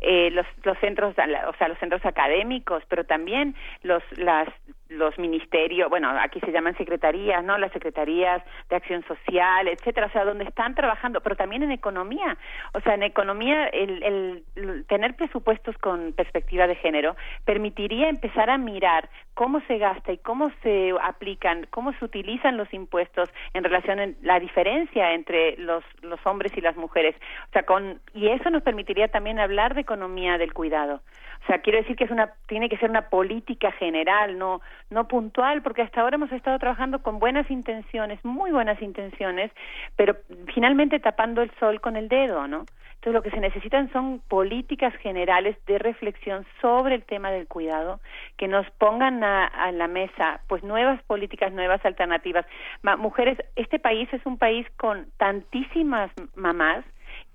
Eh, 0.00 0.30
los, 0.30 0.46
los 0.62 0.78
centros, 0.78 1.12
o 1.12 1.52
sea, 1.56 1.68
los 1.68 1.78
centros 1.78 2.04
académicos, 2.04 2.82
pero 2.88 3.04
también 3.04 3.54
los, 3.82 4.02
las, 4.18 4.48
los 4.88 5.18
ministerios, 5.18 5.90
bueno, 5.90 6.10
aquí 6.20 6.40
se 6.40 6.52
llaman 6.52 6.76
secretarías, 6.76 7.42
¿no? 7.44 7.58
Las 7.58 7.72
secretarías 7.72 8.42
de 8.70 8.76
acción 8.76 9.04
social, 9.06 9.66
etcétera, 9.68 10.06
o 10.06 10.10
sea, 10.10 10.24
donde 10.24 10.44
están 10.44 10.74
trabajando, 10.74 11.20
pero 11.20 11.36
también 11.36 11.62
en 11.62 11.72
economía. 11.72 12.36
O 12.72 12.80
sea, 12.80 12.94
en 12.94 13.02
economía, 13.02 13.66
el, 13.68 14.02
el- 14.02 14.44
el 14.56 14.84
tener 14.86 15.14
presupuestos 15.16 15.76
con 15.78 16.12
perspectiva 16.12 16.66
de 16.66 16.76
género 16.76 17.16
permitiría 17.44 18.08
empezar 18.08 18.48
a 18.50 18.58
mirar 18.58 19.08
cómo 19.34 19.60
se 19.66 19.78
gasta 19.78 20.12
y 20.12 20.18
cómo 20.18 20.50
se 20.62 20.92
aplican, 21.02 21.66
cómo 21.70 21.92
se 21.94 22.04
utilizan 22.04 22.56
los 22.56 22.72
impuestos 22.72 23.28
en 23.54 23.64
relación 23.64 24.00
a 24.00 24.08
la 24.22 24.40
diferencia 24.40 25.12
entre 25.12 25.56
los, 25.58 25.84
los 26.02 26.24
hombres 26.26 26.52
y 26.56 26.60
las 26.60 26.76
mujeres. 26.76 27.14
O 27.48 27.52
sea, 27.52 27.64
con, 27.64 28.00
y 28.14 28.28
eso 28.28 28.50
nos 28.50 28.62
permitiría 28.62 29.08
también 29.08 29.38
hablar 29.38 29.74
de 29.74 29.82
economía 29.82 30.38
del 30.38 30.54
cuidado. 30.54 31.00
O 31.46 31.48
sea, 31.48 31.60
quiero 31.60 31.78
decir 31.78 31.94
que 31.94 32.02
es 32.02 32.10
una, 32.10 32.32
tiene 32.48 32.68
que 32.68 32.76
ser 32.76 32.90
una 32.90 33.08
política 33.08 33.70
general, 33.70 34.36
no, 34.36 34.62
no 34.90 35.06
puntual, 35.06 35.62
porque 35.62 35.82
hasta 35.82 36.00
ahora 36.00 36.16
hemos 36.16 36.32
estado 36.32 36.58
trabajando 36.58 37.04
con 37.04 37.20
buenas 37.20 37.48
intenciones, 37.52 38.18
muy 38.24 38.50
buenas 38.50 38.82
intenciones, 38.82 39.52
pero 39.94 40.16
finalmente 40.52 40.98
tapando 40.98 41.42
el 41.42 41.52
sol 41.60 41.80
con 41.80 41.94
el 41.96 42.08
dedo, 42.08 42.48
¿no? 42.48 42.64
Entonces 42.96 43.12
lo 43.12 43.22
que 43.22 43.30
se 43.30 43.38
necesitan 43.38 43.92
son 43.92 44.18
políticas 44.26 44.92
generales 44.96 45.56
de 45.66 45.78
reflexión 45.78 46.44
sobre 46.60 46.96
el 46.96 47.04
tema 47.04 47.30
del 47.30 47.46
cuidado 47.46 48.00
que 48.36 48.48
nos 48.48 48.68
pongan 48.70 49.22
a, 49.22 49.46
a 49.46 49.70
la 49.70 49.86
mesa 49.86 50.40
pues 50.48 50.64
nuevas 50.64 51.00
políticas, 51.04 51.52
nuevas 51.52 51.84
alternativas. 51.84 52.44
Ma- 52.82 52.96
mujeres, 52.96 53.38
este 53.54 53.78
país 53.78 54.12
es 54.12 54.26
un 54.26 54.36
país 54.36 54.66
con 54.78 55.06
tantísimas 55.18 56.10
mamás 56.34 56.84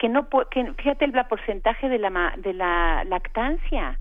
que 0.01 0.09
no 0.09 0.27
que 0.49 0.73
fíjate 0.79 1.05
el 1.05 1.13
porcentaje 1.29 1.87
de 1.87 1.99
la 1.99 2.33
de 2.37 2.53
la 2.55 3.03
lactancia 3.03 3.99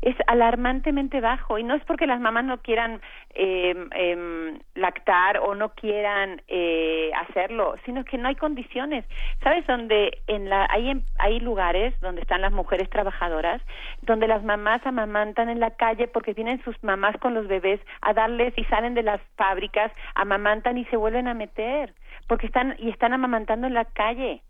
es 0.00 0.14
alarmantemente 0.28 1.20
bajo 1.20 1.58
y 1.58 1.64
no 1.64 1.74
es 1.74 1.84
porque 1.84 2.06
las 2.06 2.20
mamás 2.20 2.44
no 2.44 2.58
quieran 2.60 3.00
eh, 3.34 3.74
em, 3.94 4.58
lactar 4.74 5.38
o 5.38 5.54
no 5.56 5.70
quieran 5.74 6.42
eh, 6.48 7.10
hacerlo, 7.22 7.74
sino 7.84 8.04
que 8.04 8.18
no 8.18 8.28
hay 8.28 8.34
condiciones. 8.36 9.04
¿Sabes 9.42 9.64
dónde 9.66 10.18
en 10.28 10.48
la 10.48 10.66
hay 10.70 10.90
en- 10.90 11.04
hay 11.18 11.40
lugares 11.40 11.92
donde 12.00 12.20
están 12.22 12.40
las 12.40 12.52
mujeres 12.52 12.88
trabajadoras, 12.90 13.60
donde 14.02 14.28
las 14.28 14.44
mamás 14.44 14.84
amamantan 14.86 15.48
en 15.48 15.58
la 15.60 15.70
calle 15.70 16.06
porque 16.08 16.34
vienen 16.34 16.62
sus 16.64 16.76
mamás 16.84 17.16
con 17.18 17.34
los 17.34 17.48
bebés 17.48 17.80
a 18.00 18.12
darles 18.12 18.54
y 18.56 18.64
salen 18.66 18.94
de 18.94 19.02
las 19.02 19.20
fábricas, 19.36 19.90
amamantan 20.14 20.78
y 20.78 20.84
se 20.86 20.96
vuelven 20.96 21.26
a 21.28 21.34
meter 21.34 21.94
porque 22.28 22.46
están 22.46 22.76
y 22.78 22.90
están 22.90 23.12
amamantando 23.12 23.66
en 23.66 23.74
la 23.74 23.84
calle. 23.86 24.40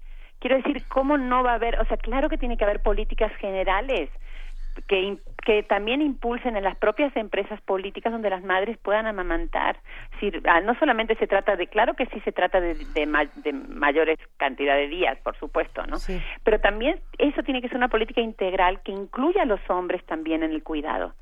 Quiero 0.43 0.57
decir, 0.57 0.83
¿cómo 0.89 1.17
no 1.17 1.45
va 1.45 1.53
a 1.53 1.55
haber? 1.55 1.81
O 1.81 1.85
sea, 1.87 1.97
claro 1.97 2.29
que 2.29 2.37
tiene 2.37 2.57
que 2.57 2.65
haber 2.65 2.81
políticas 2.83 3.33
generales 3.37 4.11
que, 4.89 5.19
que 5.45 5.63
también 5.63 6.03
impulsen 6.03 6.57
en 6.57 6.65
las 6.65 6.77
propias 6.77 7.15
empresas 7.17 7.61
políticas 7.61 8.13
donde 8.13 8.29
las 8.29 8.43
madres 8.43 8.77
puedan 8.79 9.07
amamantar. 9.07 9.77
Ah, 10.49 10.61
no 10.61 10.75
solamente 10.81 11.15
se 11.15 11.29
trata 11.29 11.55
de, 11.55 11.69
claro 11.69 11.95
que 11.95 12.07
sí 12.07 12.19
se 12.25 12.33
trata 12.33 12.61
de, 12.61 12.75
de, 12.75 13.07
ma- 13.07 13.31
de 13.37 13.53
mayores 13.53 14.19
cantidad 14.37 14.75
de 14.75 14.89
días, 14.89 15.17
por 15.23 15.37
supuesto, 15.39 15.87
¿no? 15.87 15.97
Pero 16.43 16.59
también 16.61 16.99
eso 17.19 17.43
tiene 17.45 17.63
que 17.63 17.69
ser 17.69 17.77
una 17.77 17.89
política 17.89 18.21
integral 18.21 18.81
que 18.83 18.91
incluya 18.93 19.43
a 19.43 19.47
los 19.47 19.61
hombres 19.71 20.05
también 20.07 20.43
en 20.43 20.51
el 20.51 20.65
cuidado. 20.65 21.15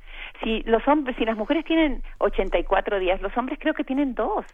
Si 0.43 0.63
los 0.63 0.87
hombres, 0.89 1.15
si 1.19 1.27
las 1.27 1.37
mujeres 1.37 1.65
tienen 1.67 2.03
84 2.19 2.99
días, 3.01 3.21
los 3.21 3.37
hombres 3.37 3.59
creo 3.61 3.75
que 3.75 3.85
tienen 3.85 4.15
dos. 4.15 4.47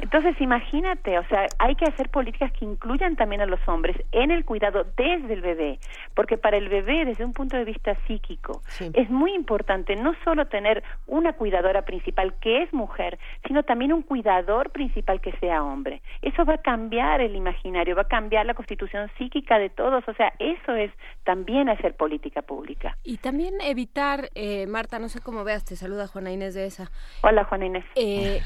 Entonces, 0.00 0.40
imagínate, 0.40 1.18
o 1.18 1.24
sea, 1.28 1.46
hay 1.58 1.74
que 1.74 1.84
hacer 1.84 2.08
políticas 2.08 2.50
que 2.52 2.64
incluyan 2.64 3.16
también 3.16 3.42
a 3.42 3.46
los 3.46 3.60
hombres 3.68 3.96
en 4.12 4.30
el 4.30 4.46
cuidado 4.46 4.86
desde 4.96 5.34
el 5.34 5.42
bebé, 5.42 5.78
porque 6.14 6.38
para 6.38 6.56
el 6.56 6.70
bebé, 6.70 7.04
desde 7.04 7.24
un 7.24 7.34
punto 7.34 7.58
de 7.58 7.64
vista 7.64 7.94
psíquico, 8.06 8.62
es 8.94 9.10
muy 9.10 9.34
importante 9.34 9.96
no 9.96 10.14
solo 10.24 10.46
tener 10.46 10.82
una 11.06 11.34
cuidadora 11.34 11.82
principal 11.82 12.34
que 12.40 12.62
es 12.62 12.72
mujer, 12.72 13.18
sino 13.46 13.62
también 13.62 13.92
un 13.92 14.02
cuidador 14.02 14.70
principal 14.70 15.20
que 15.20 15.32
sea 15.32 15.62
hombre. 15.62 16.00
Eso 16.22 16.46
va 16.46 16.54
a 16.54 16.58
cambiar 16.58 17.20
el 17.20 17.36
imaginario, 17.36 17.94
va 17.94 18.02
a 18.02 18.08
cambiar 18.08 18.46
la 18.46 18.54
constitución 18.54 19.10
psíquica 19.18 19.58
de 19.58 19.68
todos, 19.68 20.02
o 20.08 20.14
sea, 20.14 20.32
eso 20.38 20.74
es 20.74 20.90
también 21.24 21.68
hacer 21.68 21.94
política 21.94 22.40
pública. 22.40 22.96
Y 23.04 23.18
también 23.18 23.54
evitar, 23.60 24.30
eh, 24.34 24.66
Marta, 24.66 24.98
no 24.98 25.10
sé 25.10 25.20
cómo 25.20 25.44
veas, 25.44 25.66
te 25.66 25.76
saluda 25.76 26.06
Juana 26.06 26.32
Inés 26.32 26.54
de 26.54 26.64
esa. 26.64 26.90
Hola, 27.22 27.44
Juana 27.44 27.66
Inés. 27.66 27.84
Eh, 27.96 28.40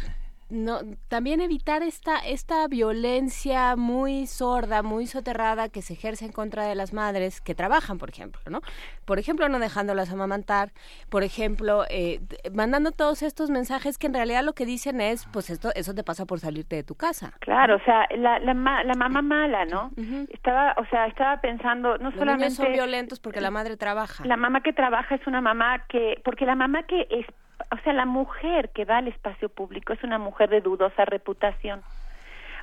no, 0.51 0.79
también 1.09 1.41
evitar 1.41 1.83
esta, 1.83 2.19
esta 2.19 2.67
violencia 2.69 3.77
muy 3.77 4.27
sorda, 4.27 4.83
muy 4.83 5.07
soterrada 5.07 5.69
que 5.69 5.83
se 5.83 5.95
ejerce 5.95 6.25
en 6.27 6.33
contra 6.33 6.65
de 6.65 6.75
las 6.75 6.93
madres 6.93 7.41
que 7.41 7.55
trabajan, 7.55 7.99
por 7.99 8.09
ejemplo, 8.11 8.41
¿no? 8.51 8.61
Por 9.05 9.19
ejemplo, 9.19 9.49
no 9.49 9.59
dejándolas 9.59 10.11
amamantar, 10.13 10.73
por 11.09 11.23
ejemplo, 11.23 11.85
eh, 11.91 12.21
mandando 12.53 12.93
todos 12.93 13.23
estos 13.23 13.51
mensajes 13.51 13.99
que 13.99 14.07
en 14.07 14.15
realidad 14.15 14.45
lo 14.45 14.53
que 14.53 14.67
dicen 14.67 15.01
es, 15.01 15.27
pues 15.33 15.51
esto, 15.51 15.71
eso 15.75 15.95
te 15.95 16.05
pasa 16.05 16.25
por 16.27 16.41
salirte 16.41 16.77
de 16.77 16.83
tu 16.85 16.95
casa. 16.95 17.33
Claro, 17.41 17.77
o 17.77 17.81
sea, 17.81 18.07
la, 18.17 18.39
la, 18.39 18.55
ma- 18.55 18.85
la 18.85 18.95
mamá 18.95 19.23
mala, 19.23 19.65
¿no? 19.65 19.91
Estaba, 20.31 20.75
o 20.79 20.87
sea, 20.87 21.07
estaba 21.07 21.41
pensando, 21.41 21.99
no 21.99 22.11
Los 22.11 22.15
solamente... 22.15 22.45
niños 22.47 22.55
son 22.55 22.73
violentos 22.73 23.21
porque 23.21 23.41
la 23.41 23.51
madre 23.51 23.77
trabaja. 23.77 24.25
La 24.25 24.37
mamá 24.37 24.61
que 24.63 24.73
trabaja 24.73 25.15
es 25.15 25.27
una 25.27 25.41
mamá 25.41 25.85
que, 25.89 26.21
porque 26.25 26.45
la 26.47 26.55
mamá 26.55 26.85
que 26.85 27.07
es, 27.11 27.27
o 27.71 27.77
sea, 27.83 27.93
la 27.93 28.07
mujer 28.07 28.71
que 28.71 28.85
va 28.85 28.99
al 28.99 29.09
espacio 29.09 29.49
público 29.49 29.93
es 29.93 30.03
una 30.05 30.19
mujer 30.19 30.51
de 30.51 30.61
dudosa 30.61 31.05
reputación. 31.05 31.83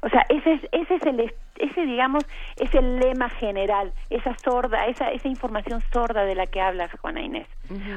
O 0.02 0.10
sea, 0.10 0.26
ese 0.30 0.54
es, 0.54 0.62
ese 0.72 0.96
es 0.96 1.06
el, 1.06 1.20
es- 1.20 1.36
ese 1.58 1.86
digamos, 1.86 2.26
es 2.58 2.74
el 2.74 3.00
lema 3.00 3.30
general, 3.30 3.94
esa 4.10 4.36
sorda, 4.40 4.88
esa, 4.88 5.12
esa 5.12 5.28
información 5.28 5.80
sorda 5.94 6.26
de 6.26 6.34
la 6.34 6.48
que 6.48 6.60
hablas, 6.60 6.90
Juana 7.00 7.22
Inés. 7.22 7.48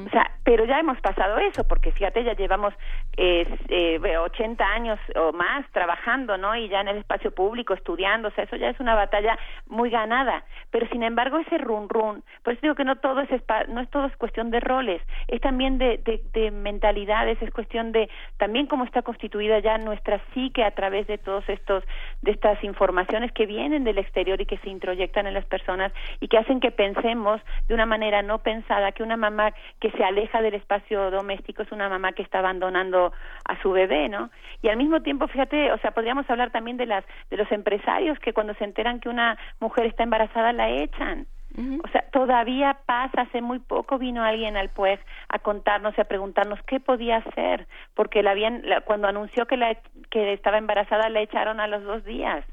O 0.06 0.10
sea, 0.10 0.30
pero 0.44 0.66
ya 0.66 0.78
hemos 0.78 1.00
pasado 1.00 1.38
eso, 1.38 1.66
porque 1.66 1.90
fíjate, 1.90 2.22
ya 2.22 2.34
llevamos 2.34 2.74
eh, 3.16 3.44
eh, 3.70 4.16
80 4.18 4.64
años 4.64 5.00
o 5.16 5.32
más 5.32 5.66
trabajando, 5.72 6.36
¿no? 6.36 6.54
Y 6.54 6.68
ya 6.68 6.82
en 6.82 6.88
el 6.88 6.98
espacio 6.98 7.30
público, 7.34 7.74
estudiando, 7.74 8.28
o 8.28 8.30
sea, 8.32 8.44
eso 8.44 8.54
ya 8.56 8.68
es 8.68 8.78
una 8.78 8.94
batalla 8.94 9.36
muy 9.66 9.88
ganada. 9.90 10.44
Pero 10.70 10.86
sin 10.88 11.02
embargo, 11.02 11.38
ese 11.38 11.58
run 11.58 11.88
run, 11.88 12.22
por 12.44 12.52
eso 12.52 12.60
digo 12.62 12.74
que 12.76 12.84
no 12.84 12.96
todo 12.96 13.20
es, 13.22 13.30
no 13.68 13.80
es 13.80 13.88
todo 13.90 14.06
es 14.06 14.16
cuestión 14.16 14.50
de 14.50 14.60
roles, 14.60 15.02
es 15.26 15.40
también 15.40 15.78
de, 15.78 15.98
de, 15.98 16.22
de 16.34 16.50
mentalidades, 16.50 17.40
es 17.42 17.50
cuestión 17.50 17.90
de 17.92 18.08
también 18.36 18.66
cómo 18.66 18.84
está 18.84 19.02
constituida 19.02 19.58
ya 19.60 19.78
nuestra 19.78 20.20
psique 20.34 20.62
a 20.62 20.70
través 20.72 21.06
de 21.08 21.18
todos 21.18 21.48
estos, 21.48 21.82
de 22.22 22.30
estas 22.30 22.62
informaciones 22.64 23.32
que 23.32 23.46
vienen 23.46 23.84
del 23.84 23.98
exterior 23.98 24.40
y 24.40 24.46
que 24.46 24.58
se 24.58 24.70
introyectan 24.70 25.26
en 25.26 25.34
las 25.34 25.44
personas 25.44 25.92
y 26.20 26.28
que 26.28 26.38
hacen 26.38 26.60
que 26.60 26.70
pensemos 26.70 27.40
de 27.68 27.74
una 27.74 27.86
manera 27.86 28.22
no 28.22 28.38
pensada 28.38 28.92
que 28.92 29.02
una 29.02 29.16
mamá 29.16 29.52
que 29.80 29.90
se 29.90 30.04
aleja 30.04 30.42
del 30.42 30.54
espacio 30.54 31.10
doméstico 31.10 31.62
es 31.62 31.72
una 31.72 31.88
mamá 31.88 32.12
que 32.12 32.22
está 32.22 32.38
abandonando 32.38 33.12
a 33.44 33.60
su 33.62 33.72
bebé, 33.72 34.08
¿no? 34.08 34.30
Y 34.62 34.68
al 34.68 34.76
mismo 34.76 35.00
tiempo, 35.02 35.28
fíjate, 35.28 35.72
o 35.72 35.78
sea, 35.78 35.90
podríamos 35.90 36.28
hablar 36.30 36.50
también 36.50 36.76
de 36.76 36.86
las 36.86 37.04
de 37.30 37.36
los 37.36 37.50
empresarios 37.52 38.18
que 38.18 38.32
cuando 38.32 38.54
se 38.54 38.64
enteran 38.64 39.00
que 39.00 39.08
una 39.08 39.36
mujer 39.60 39.86
está 39.86 40.02
embarazada 40.02 40.52
la 40.52 40.70
echan. 40.70 41.26
O 41.56 41.88
sea, 41.88 42.04
todavía 42.10 42.78
pasa, 42.84 43.22
hace 43.22 43.40
muy 43.40 43.60
poco 43.60 43.96
vino 43.96 44.24
alguien 44.24 44.56
al 44.56 44.70
PUEG 44.70 44.98
a 45.28 45.38
contarnos 45.38 45.96
y 45.96 46.00
a 46.00 46.04
preguntarnos 46.04 46.60
qué 46.62 46.80
podía 46.80 47.18
hacer, 47.18 47.68
porque 47.94 48.24
la 48.24 48.32
habían, 48.32 48.64
cuando 48.84 49.06
anunció 49.06 49.46
que, 49.46 49.56
la, 49.56 49.76
que 50.10 50.32
estaba 50.32 50.58
embarazada 50.58 51.08
la 51.08 51.20
echaron 51.20 51.60
a 51.60 51.68
los 51.68 51.84
dos 51.84 52.04
días. 52.04 52.44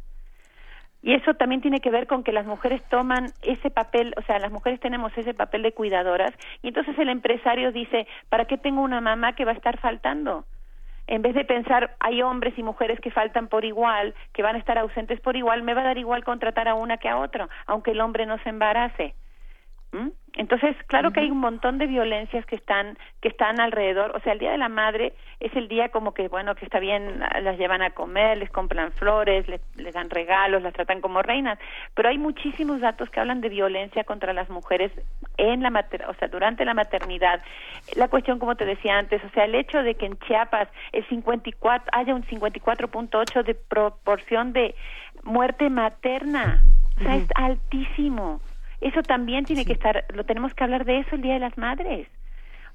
Y 1.02 1.16
eso 1.16 1.34
también 1.34 1.62
tiene 1.62 1.80
que 1.80 1.90
ver 1.90 2.06
con 2.06 2.24
que 2.24 2.32
las 2.32 2.46
mujeres 2.46 2.84
toman 2.90 3.32
ese 3.42 3.72
papel, 3.72 4.14
o 4.18 4.22
sea, 4.22 4.38
las 4.38 4.52
mujeres 4.52 4.80
tenemos 4.80 5.18
ese 5.18 5.34
papel 5.34 5.64
de 5.64 5.72
cuidadoras 5.72 6.32
y 6.62 6.68
entonces 6.68 6.98
el 7.00 7.10
empresario 7.10 7.72
dice, 7.72 8.06
¿para 8.30 8.46
qué 8.46 8.58
tengo 8.60 8.82
una 8.82 9.02
mamá 9.02 9.34
que 9.34 9.46
va 9.46 9.52
a 9.52 9.56
estar 9.56 9.80
faltando? 9.80 10.46
En 11.08 11.22
vez 11.22 11.36
de 11.36 11.46
pensar, 11.46 11.96
hay 12.00 12.22
hombres 12.22 12.58
y 12.58 12.64
mujeres 12.64 13.00
que 13.00 13.12
faltan 13.12 13.48
por 13.48 13.66
igual, 13.66 14.16
que 14.34 14.44
van 14.44 14.56
a 14.56 14.60
estar 14.60 14.78
ausentes 14.78 15.20
por 15.20 15.36
igual, 15.36 15.64
me 15.64 15.74
va 15.74 15.82
a 15.82 15.86
dar 15.86 15.98
igual 15.98 16.24
contratar 16.24 16.68
a 16.68 16.76
una 16.76 16.98
que 16.98 17.10
a 17.10 17.18
otra, 17.18 17.50
aunque 17.66 17.92
el 17.92 18.02
hombre 18.02 18.26
no 18.26 18.38
se 18.40 18.50
embarace. 18.50 19.16
¿Mm? 19.92 20.10
Entonces, 20.34 20.78
claro 20.88 21.12
que 21.12 21.20
hay 21.20 21.30
un 21.30 21.40
montón 21.40 21.78
de 21.78 21.88
violencias 21.88 22.46
que 22.46 22.56
están 22.56 22.98
que 23.20 23.28
están 23.28 23.60
alrededor. 23.60 24.16
O 24.16 24.22
sea, 24.22 24.32
el 24.32 24.40
Día 24.40 24.52
de 24.52 24.58
la 24.58 24.70
Madre 24.70 25.14
es 25.42 25.54
el 25.56 25.68
día 25.68 25.90
como 25.90 26.14
que, 26.14 26.30
bueno, 26.30 26.56
que 26.56 26.64
está 26.64 26.80
bien, 26.80 27.20
las 27.20 27.58
llevan 27.58 27.82
a 27.82 27.90
comer, 27.90 28.38
les 28.38 28.50
compran 28.50 28.94
flores, 28.94 29.46
les, 29.48 29.94
dan 29.94 30.10
regalos, 30.10 30.62
las 30.62 30.74
tratan 30.74 31.02
como 31.02 31.22
reinas. 31.22 31.60
Pero 31.94 32.08
hay 32.08 32.18
muchísimos 32.18 32.80
datos 32.80 33.10
que 33.10 33.20
hablan 33.20 33.42
de 33.42 33.50
violencia 33.50 34.06
contra 34.06 34.32
las 34.32 34.50
mujeres 34.50 34.94
en 35.38 35.62
la 35.62 35.70
mater 35.70 36.06
o 36.08 36.14
sea, 36.14 36.30
durante 36.30 36.64
la 36.64 36.74
maternidad. 36.74 37.42
La 37.98 38.08
cuestión, 38.08 38.40
como 38.40 38.56
te 38.56 38.66
decía 38.66 38.98
antes, 38.98 39.22
o 39.26 39.30
sea, 39.32 39.44
el 39.44 39.56
hecho 39.56 39.84
de 39.84 39.96
que 39.96 40.06
en 40.06 40.18
Chiapas 40.20 40.70
el 40.94 41.06
54 41.10 41.90
haya 41.92 42.16
un 42.16 42.24
54.8 42.24 43.44
de 43.44 43.56
proporción 43.56 44.54
de 44.54 44.76
muerte 45.24 45.70
materna, 45.70 46.64
o 46.98 47.04
sea, 47.04 47.18
es 47.18 47.28
altísimo. 47.36 48.40
Eso 48.82 49.04
también 49.04 49.46
tiene 49.46 49.64
que 49.64 49.74
estar, 49.74 50.06
lo 50.14 50.26
tenemos 50.26 50.54
que 50.56 50.64
hablar 50.64 50.86
de 50.86 51.00
eso 51.00 51.16
el 51.16 51.22
Día 51.22 51.36
de 51.36 51.40
las 51.40 51.58
Madres. 51.58 52.08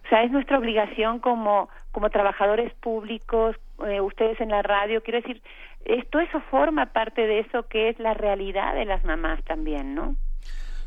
O 0.07 0.09
sea, 0.09 0.23
es 0.23 0.31
nuestra 0.31 0.59
obligación 0.59 1.19
como, 1.19 1.69
como 1.91 2.11
trabajadores 2.11 2.73
públicos, 2.75 3.57
eh, 3.85 4.01
ustedes 4.01 4.41
en 4.41 4.51
la 4.51 4.63
radio, 4.63 5.03
quiero 5.03 5.21
decir, 5.21 5.43
esto 5.85 6.21
eso 6.21 6.41
forma 6.49 6.87
parte 6.87 7.27
de 7.27 7.41
eso 7.41 7.67
que 7.69 7.89
es 7.89 7.99
la 7.99 8.15
realidad 8.15 8.75
de 8.75 8.85
las 8.85 9.05
mamás 9.05 9.43
también, 9.45 9.97
¿no? 9.97 10.15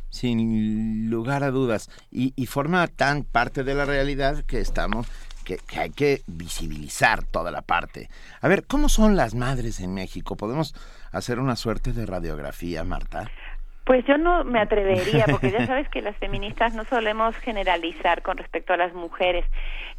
Sin 0.09 1.09
lugar 1.09 1.43
a 1.43 1.51
dudas. 1.51 1.89
Y, 2.09 2.33
y 2.35 2.45
forma 2.45 2.87
tan 2.87 3.23
parte 3.23 3.63
de 3.63 3.75
la 3.75 3.85
realidad 3.85 4.45
que 4.45 4.59
estamos, 4.59 5.07
que, 5.43 5.57
que, 5.57 5.79
hay 5.79 5.89
que 5.89 6.21
visibilizar 6.25 7.23
toda 7.23 7.51
la 7.51 7.61
parte. 7.61 8.09
A 8.41 8.47
ver, 8.47 8.65
¿cómo 8.65 8.87
son 8.87 9.17
las 9.17 9.35
madres 9.35 9.81
en 9.81 9.93
México? 9.93 10.37
¿Podemos 10.37 10.73
hacer 11.11 11.39
una 11.39 11.57
suerte 11.57 11.91
de 11.91 12.05
radiografía, 12.05 12.83
Marta? 12.85 13.29
Pues 13.85 14.05
yo 14.05 14.17
no 14.17 14.43
me 14.43 14.59
atrevería, 14.59 15.25
porque 15.29 15.51
ya 15.51 15.65
sabes 15.67 15.89
que 15.89 16.01
las 16.01 16.15
feministas 16.17 16.75
no 16.75 16.85
solemos 16.85 17.35
generalizar 17.37 18.21
con 18.21 18.37
respecto 18.37 18.73
a 18.73 18.77
las 18.77 18.93
mujeres. 18.93 19.45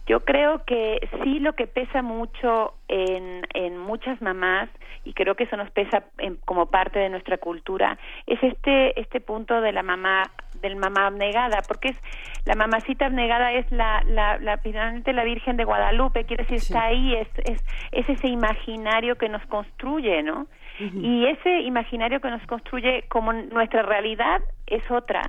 Yo 0.06 0.20
creo 0.20 0.64
que 0.64 0.98
sí 1.22 1.38
lo 1.40 1.54
que 1.54 1.66
pesa 1.66 2.02
mucho 2.02 2.74
en, 2.88 3.42
en 3.54 3.78
muchas 3.78 4.20
mamás, 4.22 4.68
y 5.04 5.14
creo 5.14 5.34
que 5.34 5.44
eso 5.44 5.56
nos 5.56 5.70
pesa 5.70 6.04
como 6.44 6.66
parte 6.66 6.98
de 6.98 7.08
nuestra 7.08 7.38
cultura, 7.38 7.98
es 8.26 8.42
este, 8.42 9.00
este 9.00 9.20
punto 9.20 9.60
de 9.60 9.72
la 9.72 9.82
mamá 9.82 10.30
del 10.60 10.76
mamá 10.76 11.06
abnegada, 11.06 11.62
porque 11.66 11.88
es 11.88 11.96
la 12.44 12.54
mamacita 12.54 13.06
abnegada 13.06 13.52
es 13.52 13.70
la 13.70 14.02
la 14.06 14.38
la, 14.38 14.58
la 14.62 15.24
Virgen 15.24 15.56
de 15.56 15.64
Guadalupe, 15.64 16.24
quiere 16.24 16.44
decir 16.44 16.58
está 16.58 16.84
ahí, 16.84 17.14
es, 17.14 17.28
es 17.44 17.64
es 17.92 18.08
ese 18.08 18.28
imaginario 18.28 19.16
que 19.16 19.28
nos 19.28 19.44
construye, 19.46 20.22
¿no? 20.22 20.46
Y 20.80 21.26
ese 21.26 21.60
imaginario 21.60 22.20
que 22.20 22.30
nos 22.30 22.44
construye 22.46 23.04
como 23.08 23.32
nuestra 23.32 23.82
realidad 23.82 24.40
es 24.66 24.88
otra. 24.90 25.22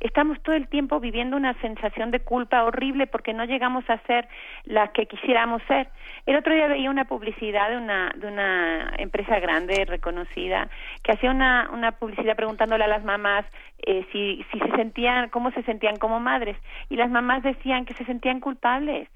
Estamos 0.00 0.40
todo 0.42 0.54
el 0.54 0.68
tiempo 0.68 1.00
viviendo 1.00 1.36
una 1.36 1.54
sensación 1.60 2.10
de 2.10 2.20
culpa 2.20 2.64
horrible 2.64 3.06
porque 3.06 3.32
no 3.32 3.44
llegamos 3.44 3.88
a 3.88 3.98
ser 4.06 4.28
las 4.64 4.90
que 4.90 5.06
quisiéramos 5.06 5.62
ser. 5.66 5.88
El 6.26 6.36
otro 6.36 6.54
día 6.54 6.68
veía 6.68 6.90
una 6.90 7.06
publicidad 7.06 7.70
de 7.70 7.78
una, 7.78 8.12
de 8.14 8.26
una 8.26 8.92
empresa 8.98 9.38
grande, 9.38 9.84
reconocida, 9.86 10.68
que 11.02 11.12
hacía 11.12 11.30
una, 11.30 11.70
una 11.72 11.92
publicidad 11.92 12.36
preguntándole 12.36 12.84
a 12.84 12.88
las 12.88 13.04
mamás 13.04 13.46
eh, 13.86 14.06
si, 14.12 14.44
si 14.52 14.58
se 14.58 14.70
sentían, 14.76 15.30
cómo 15.30 15.50
se 15.52 15.62
sentían 15.62 15.96
como 15.96 16.20
madres. 16.20 16.56
Y 16.90 16.96
las 16.96 17.10
mamás 17.10 17.42
decían 17.42 17.84
que 17.86 17.94
se 17.94 18.04
sentían 18.04 18.40
culpables 18.40 19.08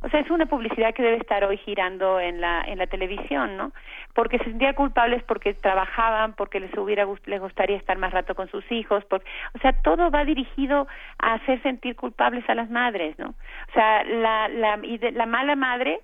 o 0.00 0.08
sea, 0.08 0.20
es 0.20 0.30
una 0.30 0.46
publicidad 0.46 0.94
que 0.94 1.02
debe 1.02 1.16
estar 1.16 1.44
hoy 1.44 1.56
girando 1.58 2.20
en 2.20 2.40
la, 2.40 2.62
en 2.62 2.78
la 2.78 2.86
televisión, 2.86 3.56
¿no? 3.56 3.72
Porque 4.14 4.38
se 4.38 4.44
sentían 4.44 4.74
culpables 4.74 5.22
porque 5.24 5.54
trabajaban, 5.54 6.34
porque 6.34 6.60
les 6.60 6.76
hubiera 6.76 7.06
les 7.26 7.40
gustaría 7.40 7.76
estar 7.76 7.98
más 7.98 8.12
rato 8.12 8.34
con 8.34 8.48
sus 8.48 8.70
hijos, 8.70 9.04
o 9.10 9.58
sea, 9.60 9.72
todo 9.82 10.10
va 10.10 10.24
dirigido 10.24 10.86
a 11.18 11.34
hacer 11.34 11.60
sentir 11.62 11.96
culpables 11.96 12.48
a 12.48 12.54
las 12.54 12.70
madres, 12.70 13.18
¿no? 13.18 13.28
O 13.28 13.72
sea, 13.72 14.04
la, 14.04 14.48
la, 14.48 14.78
y 14.82 14.98
la 14.98 15.26
mala 15.26 15.56
madre 15.56 16.00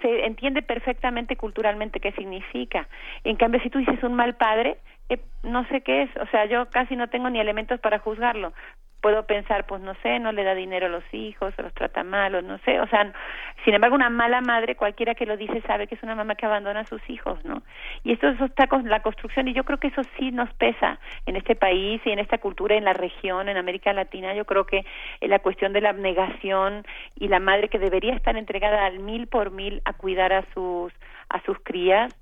se 0.00 0.24
entiende 0.24 0.62
perfectamente 0.62 1.36
culturalmente 1.36 2.00
qué 2.00 2.12
significa. 2.12 2.88
En 3.22 3.36
cambio, 3.36 3.60
si 3.60 3.70
tú 3.70 3.78
dices 3.78 4.02
un 4.02 4.14
mal 4.14 4.34
padre, 4.36 4.78
eh, 5.08 5.20
no 5.42 5.66
sé 5.68 5.82
qué 5.82 6.02
es, 6.02 6.10
o 6.16 6.26
sea, 6.28 6.46
yo 6.46 6.66
casi 6.70 6.96
no 6.96 7.08
tengo 7.08 7.28
ni 7.28 7.38
elementos 7.38 7.78
para 7.80 7.98
juzgarlo, 7.98 8.52
puedo 9.04 9.26
pensar, 9.26 9.66
pues 9.66 9.82
no 9.82 9.92
sé, 10.02 10.18
no 10.18 10.32
le 10.32 10.44
da 10.44 10.54
dinero 10.54 10.86
a 10.86 10.88
los 10.88 11.04
hijos, 11.12 11.52
o 11.58 11.62
los 11.62 11.74
trata 11.74 12.02
mal, 12.02 12.34
o 12.36 12.40
no 12.40 12.56
sé, 12.60 12.80
o 12.80 12.86
sea, 12.86 13.12
sin 13.62 13.74
embargo, 13.74 13.96
una 13.96 14.08
mala 14.08 14.40
madre, 14.40 14.76
cualquiera 14.76 15.14
que 15.14 15.26
lo 15.26 15.36
dice 15.36 15.60
sabe 15.66 15.86
que 15.86 15.94
es 15.94 16.02
una 16.02 16.14
mamá 16.14 16.36
que 16.36 16.46
abandona 16.46 16.80
a 16.80 16.86
sus 16.86 17.02
hijos, 17.10 17.44
¿no? 17.44 17.62
Y 18.02 18.12
esto 18.12 18.28
eso 18.28 18.46
está 18.46 18.66
con 18.66 18.88
la 18.88 19.00
construcción, 19.00 19.46
y 19.46 19.52
yo 19.52 19.64
creo 19.64 19.76
que 19.76 19.88
eso 19.88 20.00
sí 20.16 20.30
nos 20.30 20.50
pesa 20.54 20.98
en 21.26 21.36
este 21.36 21.54
país 21.54 22.00
y 22.06 22.12
en 22.12 22.18
esta 22.18 22.38
cultura, 22.38 22.76
en 22.76 22.84
la 22.84 22.94
región, 22.94 23.50
en 23.50 23.58
América 23.58 23.92
Latina, 23.92 24.32
yo 24.32 24.46
creo 24.46 24.64
que 24.64 24.86
la 25.20 25.38
cuestión 25.40 25.74
de 25.74 25.82
la 25.82 25.90
abnegación 25.90 26.86
y 27.14 27.28
la 27.28 27.40
madre 27.40 27.68
que 27.68 27.78
debería 27.78 28.14
estar 28.14 28.38
entregada 28.38 28.86
al 28.86 29.00
mil 29.00 29.26
por 29.26 29.50
mil 29.50 29.82
a 29.84 29.92
cuidar 29.92 30.32
a 30.32 30.46
sus 30.54 30.94
a 31.28 31.40
sus 31.42 31.58
crías, 31.62 32.14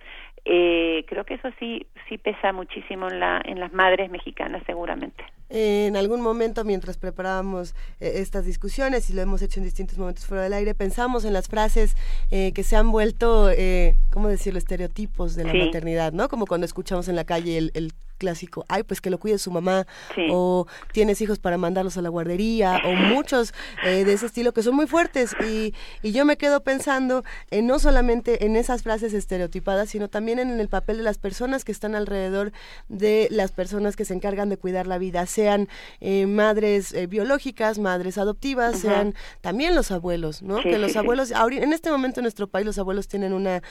eh, 0.45 1.05
creo 1.09 1.25
que 1.25 1.35
eso 1.35 1.49
sí 1.59 1.87
sí 2.09 2.19
pesa 2.19 2.53
muchísimo 2.53 3.09
en 3.09 3.21
la 3.21 3.41
en 3.45 3.61
las 3.61 3.73
madres 3.73 4.11
mexicanas 4.11 4.63
seguramente. 4.67 5.25
En 5.49 5.97
algún 5.97 6.21
momento 6.21 6.65
mientras 6.65 6.97
preparábamos 6.97 7.75
eh, 8.01 8.15
estas 8.17 8.45
discusiones 8.45 9.09
y 9.11 9.13
lo 9.13 9.23
hemos 9.23 9.43
hecho 9.43 9.61
en 9.61 9.65
distintos 9.65 9.99
momentos 9.99 10.27
fuera 10.27 10.43
del 10.43 10.55
aire 10.55 10.75
pensamos 10.75 11.25
en 11.25 11.33
las 11.33 11.49
frases 11.49 11.95
eh, 12.31 12.53
que 12.53 12.63
se 12.65 12.75
han 12.75 12.91
vuelto 12.91 13.51
eh, 13.51 13.97
cómo 14.11 14.29
decirlo 14.29 14.59
estereotipos 14.59 15.37
de 15.37 15.45
la 15.45 15.53
maternidad 15.53 16.13
no 16.13 16.29
como 16.29 16.47
cuando 16.47 16.65
escuchamos 16.65 17.07
en 17.09 17.17
la 17.17 17.25
calle 17.25 17.59
el, 17.59 17.71
el 17.75 17.93
clásico, 18.23 18.65
ay, 18.69 18.85
pues 18.85 19.01
que 19.01 19.11
lo 19.11 19.19
cuide 19.19 19.37
su 19.37 19.51
mamá, 19.51 19.85
o 20.31 20.69
tienes 20.93 21.21
hijos 21.21 21.41
para 21.41 21.59
mandarlos 21.59 21.97
a 21.97 22.03
la 22.03 22.09
guardería, 22.09 22.81
o 22.85 22.93
muchos 22.93 23.53
eh, 23.85 24.05
de 24.05 24.13
ese 24.13 24.27
estilo 24.27 24.53
que 24.53 24.63
son 24.63 24.77
muy 24.77 24.87
fuertes. 24.87 25.35
Y, 25.45 25.75
y 26.03 26.13
yo 26.13 26.25
me 26.25 26.37
quedo 26.37 26.63
pensando 26.63 27.25
en 27.51 27.67
no 27.67 27.81
solamente 27.81 28.47
en 28.47 28.55
esas 28.55 28.85
frases 28.85 29.13
estereotipadas, 29.13 29.91
sino 29.91 30.09
también 30.09 30.39
en 30.39 30.61
el 30.61 30.69
papel 30.69 30.99
de 30.99 31.03
las 31.03 31.19
personas 31.19 31.65
que 31.65 31.73
están 31.73 31.97
alrededor 31.97 32.53
de 32.89 33.27
las 33.33 33.51
personas 33.51 33.97
que 33.97 34.05
se 34.05 34.15
encargan 34.15 34.49
de 34.49 34.57
cuidar 34.57 34.87
la 34.87 34.99
vida, 34.99 35.27
sean 35.27 35.69
eh, 36.01 36.27
madres 36.27 36.93
eh, 36.93 37.09
biológicas, 37.09 37.81
madres 37.81 38.19
adoptivas, 38.19 38.79
sean 38.79 39.17
también 39.41 39.75
los 39.75 39.91
abuelos, 39.91 40.43
¿no? 40.43 40.63
que 40.63 40.79
los 40.79 40.95
abuelos, 40.95 41.33
en 41.33 41.73
este 41.73 41.91
momento 41.91 42.21
en 42.21 42.25
nuestro 42.25 42.47
país 42.47 42.65
los 42.65 42.79
abuelos 42.79 43.09
tienen 43.09 43.33
una, 43.33 43.63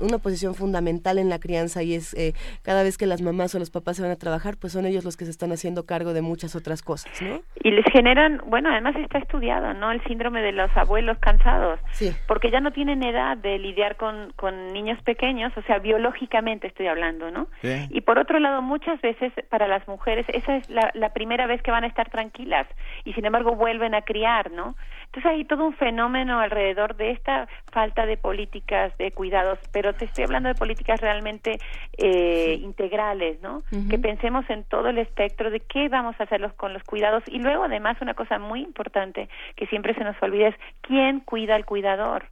una 0.00 0.18
posición 0.18 0.54
fundamental 0.54 1.16
en 1.16 1.30
la 1.30 1.38
crianza 1.38 1.82
y 1.82 1.94
es 1.94 2.14
cada 2.60 2.82
vez 2.82 2.98
que 2.98 3.06
las 3.06 3.22
mamás 3.22 3.54
o 3.54 3.58
los 3.58 3.70
papás 3.70 3.93
se 3.94 4.02
van 4.02 4.10
a 4.10 4.16
trabajar, 4.16 4.56
pues 4.60 4.72
son 4.72 4.86
ellos 4.86 5.04
los 5.04 5.16
que 5.16 5.24
se 5.24 5.30
están 5.30 5.52
haciendo 5.52 5.86
cargo 5.86 6.12
de 6.12 6.22
muchas 6.22 6.56
otras 6.56 6.82
cosas, 6.82 7.20
¿no? 7.22 7.40
Y 7.62 7.70
les 7.70 7.84
generan, 7.86 8.40
bueno, 8.46 8.70
además 8.70 8.96
está 8.96 9.18
estudiado, 9.18 9.74
¿no? 9.74 9.90
El 9.90 10.02
síndrome 10.04 10.42
de 10.42 10.52
los 10.52 10.74
abuelos 10.76 11.18
cansados, 11.18 11.80
sí. 11.92 12.12
porque 12.26 12.50
ya 12.50 12.60
no 12.60 12.72
tienen 12.72 13.02
edad 13.02 13.36
de 13.36 13.58
lidiar 13.58 13.96
con, 13.96 14.32
con 14.36 14.72
niños 14.72 15.00
pequeños, 15.02 15.52
o 15.56 15.62
sea, 15.62 15.78
biológicamente 15.78 16.66
estoy 16.66 16.86
hablando, 16.86 17.30
¿no? 17.30 17.48
Y 17.62 18.00
por 18.02 18.18
otro 18.18 18.38
lado, 18.38 18.62
muchas 18.62 19.00
veces 19.00 19.32
para 19.48 19.68
las 19.68 19.86
mujeres 19.88 20.26
esa 20.28 20.56
es 20.56 20.68
la, 20.68 20.90
la 20.94 21.12
primera 21.12 21.46
vez 21.46 21.62
que 21.62 21.70
van 21.70 21.84
a 21.84 21.86
estar 21.86 22.10
tranquilas 22.10 22.66
y 23.04 23.12
sin 23.12 23.24
embargo 23.24 23.54
vuelven 23.54 23.94
a 23.94 24.02
criar, 24.02 24.50
¿no? 24.50 24.76
Entonces 25.14 25.30
hay 25.30 25.44
todo 25.44 25.64
un 25.64 25.74
fenómeno 25.74 26.40
alrededor 26.40 26.96
de 26.96 27.12
esta 27.12 27.46
falta 27.70 28.04
de 28.04 28.16
políticas 28.16 28.96
de 28.98 29.12
cuidados, 29.12 29.60
pero 29.70 29.92
te 29.94 30.06
estoy 30.06 30.24
hablando 30.24 30.48
de 30.48 30.56
políticas 30.56 31.00
realmente 31.00 31.58
eh, 31.96 32.58
integrales, 32.60 33.40
¿no? 33.40 33.62
Que 33.88 33.96
pensemos 33.96 34.44
en 34.50 34.64
todo 34.64 34.88
el 34.88 34.98
espectro 34.98 35.52
de 35.52 35.60
qué 35.60 35.88
vamos 35.88 36.16
a 36.18 36.24
hacer 36.24 36.52
con 36.56 36.72
los 36.72 36.82
cuidados 36.82 37.22
y 37.28 37.38
luego 37.38 37.62
además 37.62 37.96
una 38.00 38.14
cosa 38.14 38.40
muy 38.40 38.62
importante 38.62 39.28
que 39.54 39.68
siempre 39.68 39.94
se 39.94 40.02
nos 40.02 40.20
olvida 40.20 40.48
es 40.48 40.56
quién 40.80 41.20
cuida 41.20 41.54
al 41.54 41.64
cuidador. 41.64 42.24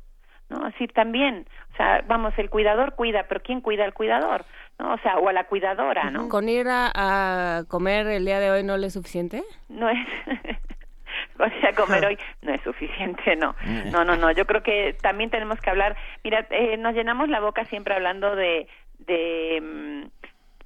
¿no? 0.48 0.66
Así 0.66 0.88
también, 0.88 1.46
o 1.72 1.76
sea, 1.76 2.04
vamos, 2.08 2.34
el 2.36 2.50
cuidador 2.50 2.96
cuida, 2.96 3.26
pero 3.28 3.40
¿quién 3.42 3.60
cuida 3.60 3.84
al 3.84 3.94
cuidador? 3.94 4.44
¿no? 4.80 4.94
O 4.94 4.98
sea, 4.98 5.18
o 5.18 5.28
a 5.28 5.32
la 5.32 5.44
cuidadora, 5.44 6.10
¿no? 6.10 6.28
¿Con 6.28 6.48
ir 6.48 6.66
a, 6.68 7.62
comer 7.68 8.08
el 8.08 8.24
día 8.24 8.40
de 8.40 8.50
hoy 8.50 8.64
no 8.64 8.76
le 8.76 8.88
es 8.88 8.92
suficiente? 8.92 9.44
No 9.68 9.88
es... 9.88 9.98
o 11.38 11.48
sea, 11.60 11.72
comer 11.74 12.04
hoy 12.06 12.18
no 12.42 12.52
es 12.52 12.60
suficiente, 12.62 13.36
no. 13.36 13.54
No, 13.90 14.04
no, 14.04 14.16
no. 14.16 14.30
Yo 14.32 14.46
creo 14.46 14.62
que 14.62 14.96
también 15.00 15.30
tenemos 15.30 15.60
que 15.60 15.70
hablar. 15.70 15.96
Mira, 16.24 16.46
eh, 16.50 16.76
nos 16.76 16.94
llenamos 16.94 17.28
la 17.28 17.40
boca 17.40 17.64
siempre 17.66 17.94
hablando 17.94 18.36
de, 18.36 18.66
de 18.98 19.60
mm, 19.60 20.22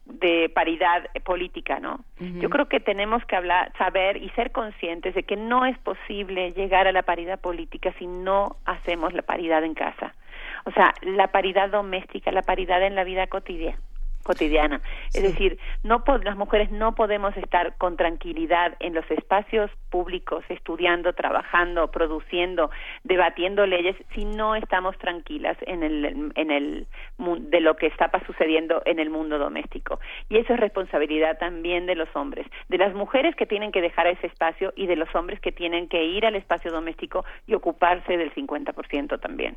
de 0.07 0.49
paridad 0.55 1.05
política, 1.25 1.81
¿no? 1.81 2.05
Yo 2.19 2.49
creo 2.49 2.67
que 2.67 2.79
tenemos 2.79 3.25
que 3.25 3.35
hablar, 3.35 3.73
saber 3.77 4.17
y 4.17 4.31
ser 4.31 4.53
conscientes 4.53 5.15
de 5.15 5.25
que 5.25 5.37
no 5.37 5.67
es 5.67 5.77
posible 5.79 6.53
llegar 6.53 6.87
a 6.87 6.93
la 6.93 7.03
paridad 7.03 7.41
política 7.41 7.93
si 7.99 8.07
no 8.07 8.57
hacemos 8.65 9.13
la 9.15 9.23
paridad 9.23 9.65
en 9.65 9.75
casa. 9.75 10.15
O 10.65 10.71
sea, 10.71 10.95
la 11.03 11.29
paridad 11.29 11.71
doméstica, 11.71 12.31
la 12.31 12.43
paridad 12.43 12.83
en 12.83 12.95
la 12.95 13.05
vida 13.05 13.27
cotidiana. 14.27 14.81
Es 15.15 15.23
decir, 15.23 15.59
no 15.85 16.03
las 16.25 16.37
mujeres 16.37 16.71
no 16.73 16.97
podemos 16.97 17.37
estar 17.37 17.77
con 17.77 17.97
tranquilidad 17.97 18.75
en 18.81 18.93
los 18.93 19.09
espacios 19.11 19.71
públicos 19.89 20.45
estudiando, 20.49 21.13
trabajando, 21.13 21.91
produciendo, 21.93 22.71
debatiendo 23.05 23.67
leyes 23.67 23.97
si 24.15 24.25
no 24.25 24.57
estamos 24.57 24.99
tranquilas 24.99 25.57
en 25.63 25.85
el 25.85 26.33
en 26.35 26.51
el 26.51 26.87
de 27.19 27.61
lo 27.61 27.77
que 27.77 27.87
está 27.87 28.11
sucediendo 28.27 28.83
en 28.85 28.99
el 28.99 29.11
mundo 29.11 29.39
doméstico. 29.39 30.01
Y 30.29 30.39
eso 30.39 30.55
es 30.55 30.61
responsabilidad 30.61 31.39
también 31.39 31.87
de 31.87 31.95
los 31.95 32.09
hombres, 32.17 32.47
de 32.69 32.79
las 32.79 32.95
mujeres 32.95 33.37
que 33.37 33.47
tienen 33.47 33.71
que 33.71 33.81
dejar 33.81 34.09
ese 34.09 34.27
espacio 34.27 34.73
y 34.75 34.89
de 34.89 34.97
los 34.97 35.15
hombres 35.15 35.41
que 35.41 35.53
tienen 35.53 35.89
que 35.89 36.05
ir 36.05 36.27
al 36.27 36.35
espacio 36.35 36.73
doméstico 36.73 37.25
y 37.47 37.55
ocuparse 37.55 38.17
del 38.17 38.35
50% 38.35 39.21
también. 39.21 39.57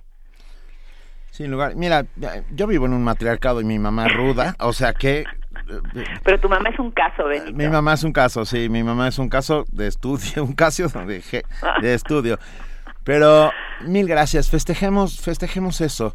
Sin 1.32 1.52
lugar. 1.52 1.76
Mira, 1.76 2.06
yo 2.52 2.68
vivo 2.68 2.86
en 2.86 2.94
un 2.94 3.04
matriarcado 3.04 3.62
y 3.62 3.64
mi 3.64 3.80
mamá 3.80 4.08
es 4.08 4.14
ruda, 4.14 4.56
o 4.60 4.74
sea 4.74 4.94
que... 4.94 5.26
Pero 6.24 6.40
tu 6.40 6.50
mamá 6.50 6.70
es 6.70 6.80
un 6.80 6.92
caso, 6.92 7.26
Benito. 7.26 7.54
Mi 7.54 7.68
mamá 7.68 7.94
es 7.94 8.04
un 8.04 8.12
caso, 8.12 8.44
sí, 8.46 8.70
mi 8.70 8.84
mamá 8.84 9.08
es 9.08 9.20
un 9.20 9.30
caso 9.30 9.66
de 9.72 9.88
estudio, 9.88 10.44
un 10.44 10.54
caso 10.54 10.88
de, 10.88 11.24
de 11.82 11.94
estudio. 11.94 12.40
Pero 13.04 13.52
mil 13.82 14.08
gracias, 14.08 14.50
festejemos, 14.50 15.20
festejemos 15.20 15.82
eso. 15.82 16.14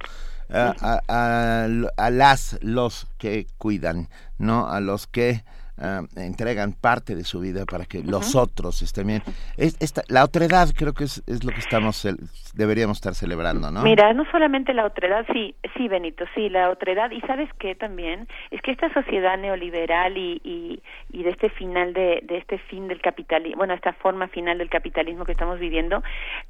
A, 0.50 1.00
a, 1.08 2.10
las, 2.10 2.58
los 2.60 3.08
que 3.18 3.46
cuidan, 3.58 4.08
¿no? 4.38 4.68
A 4.68 4.80
los 4.80 5.06
que 5.06 5.42
Ah, 5.76 6.02
entregan 6.16 6.72
parte 6.72 7.16
de 7.16 7.24
su 7.24 7.40
vida 7.40 7.64
para 7.66 7.84
que 7.84 8.02
los 8.02 8.36
otros 8.36 8.80
estén 8.82 9.08
bien. 9.08 9.22
Es, 9.56 9.76
esta, 9.80 10.02
la 10.08 10.22
otredad 10.22 10.68
creo 10.76 10.92
que 10.92 11.02
es, 11.04 11.22
es 11.26 11.42
lo 11.42 11.50
que 11.50 11.58
estamos 11.58 12.06
deberíamos 12.54 12.98
estar 12.98 13.14
celebrando, 13.14 13.72
¿no? 13.72 13.82
Mira, 13.82 14.12
no 14.12 14.24
solamente 14.30 14.72
la 14.72 14.86
otredad, 14.86 15.26
sí, 15.32 15.56
sí, 15.76 15.88
Benito, 15.88 16.24
sí, 16.34 16.48
la 16.48 16.70
otredad. 16.70 17.10
Y 17.10 17.20
sabes 17.22 17.50
qué 17.58 17.74
también 17.74 18.28
es 18.52 18.62
que 18.62 18.70
esta 18.70 18.92
sociedad 18.94 19.36
neoliberal 19.36 20.16
y, 20.16 20.40
y, 20.44 20.80
y 21.10 21.24
de 21.24 21.30
este 21.30 21.50
final 21.50 21.92
de, 21.92 22.20
de 22.22 22.38
este 22.38 22.58
fin 22.58 22.86
del 22.86 23.00
capitalismo, 23.00 23.58
bueno, 23.58 23.74
esta 23.74 23.92
forma 23.94 24.28
final 24.28 24.58
del 24.58 24.70
capitalismo 24.70 25.24
que 25.24 25.32
estamos 25.32 25.58
viviendo, 25.58 26.04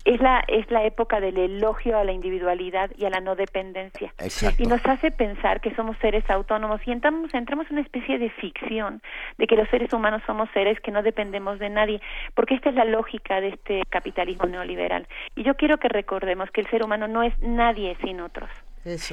es 0.04 0.20
la 0.20 0.44
es 0.48 0.70
la 0.70 0.84
época 0.84 1.20
del 1.20 1.38
elogio 1.38 1.98
a 1.98 2.04
la 2.04 2.12
individualidad 2.12 2.90
y 2.98 3.06
a 3.06 3.10
la 3.10 3.20
no 3.20 3.36
dependencia. 3.36 4.12
Y 4.58 4.66
nos 4.66 4.84
hace 4.84 5.10
pensar 5.10 5.60
que 5.62 5.74
somos 5.74 5.96
seres 5.98 6.28
autónomos 6.28 6.80
y 6.86 6.92
entramos 6.92 7.32
entramos 7.32 7.66
en 7.68 7.74
una 7.74 7.82
especie 7.82 8.18
de 8.18 8.28
ficción 8.30 9.00
de 9.38 9.46
que 9.46 9.56
los 9.56 9.68
seres 9.68 9.92
humanos 9.92 10.22
somos 10.26 10.48
seres 10.52 10.80
que 10.80 10.90
no 10.90 11.02
dependemos 11.02 11.58
de 11.58 11.70
nadie, 11.70 12.00
porque 12.34 12.54
esta 12.54 12.70
es 12.70 12.74
la 12.74 12.84
lógica 12.84 13.40
de 13.40 13.48
este 13.48 13.82
capitalismo 13.88 14.46
neoliberal. 14.46 15.06
Y 15.36 15.42
yo 15.42 15.54
quiero 15.54 15.78
que 15.78 15.88
recordemos 15.88 16.50
que 16.50 16.60
el 16.60 16.68
ser 16.68 16.82
humano 16.82 17.08
no 17.08 17.22
es 17.22 17.38
nadie 17.40 17.96
sin 18.02 18.20
otros. 18.20 18.50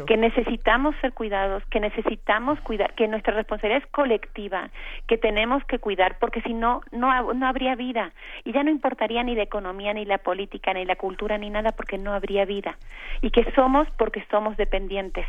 que 0.06 0.18
necesitamos 0.18 0.96
ser 1.00 1.14
cuidados, 1.14 1.64
que 1.68 1.80
necesitamos 1.80 2.60
cuidar, 2.60 2.94
que 2.94 3.08
nuestra 3.08 3.34
responsabilidad 3.34 3.84
es 3.84 3.92
colectiva, 3.92 4.70
que 5.08 5.18
tenemos 5.18 5.64
que 5.64 5.80
cuidar, 5.80 6.18
porque 6.20 6.42
si 6.42 6.54
no, 6.54 6.82
no, 6.92 7.34
no 7.34 7.48
habría 7.48 7.76
vida. 7.76 8.12
Y 8.44 8.52
ya 8.52 8.64
no 8.64 8.70
importaría 8.70 9.24
ni 9.24 9.34
la 9.34 9.44
economía, 9.44 9.94
ni 9.94 10.04
la 10.04 10.18
política, 10.18 10.74
ni 10.74 10.84
la 10.84 10.98
cultura, 10.98 11.38
ni 11.38 11.50
nada, 11.50 11.72
porque 11.72 11.98
no 11.98 12.14
habría 12.14 12.44
vida. 12.44 12.78
Y 13.22 13.32
que 13.32 13.50
somos 13.54 13.88
porque 13.98 14.26
somos 14.30 14.58
dependientes. 14.58 15.26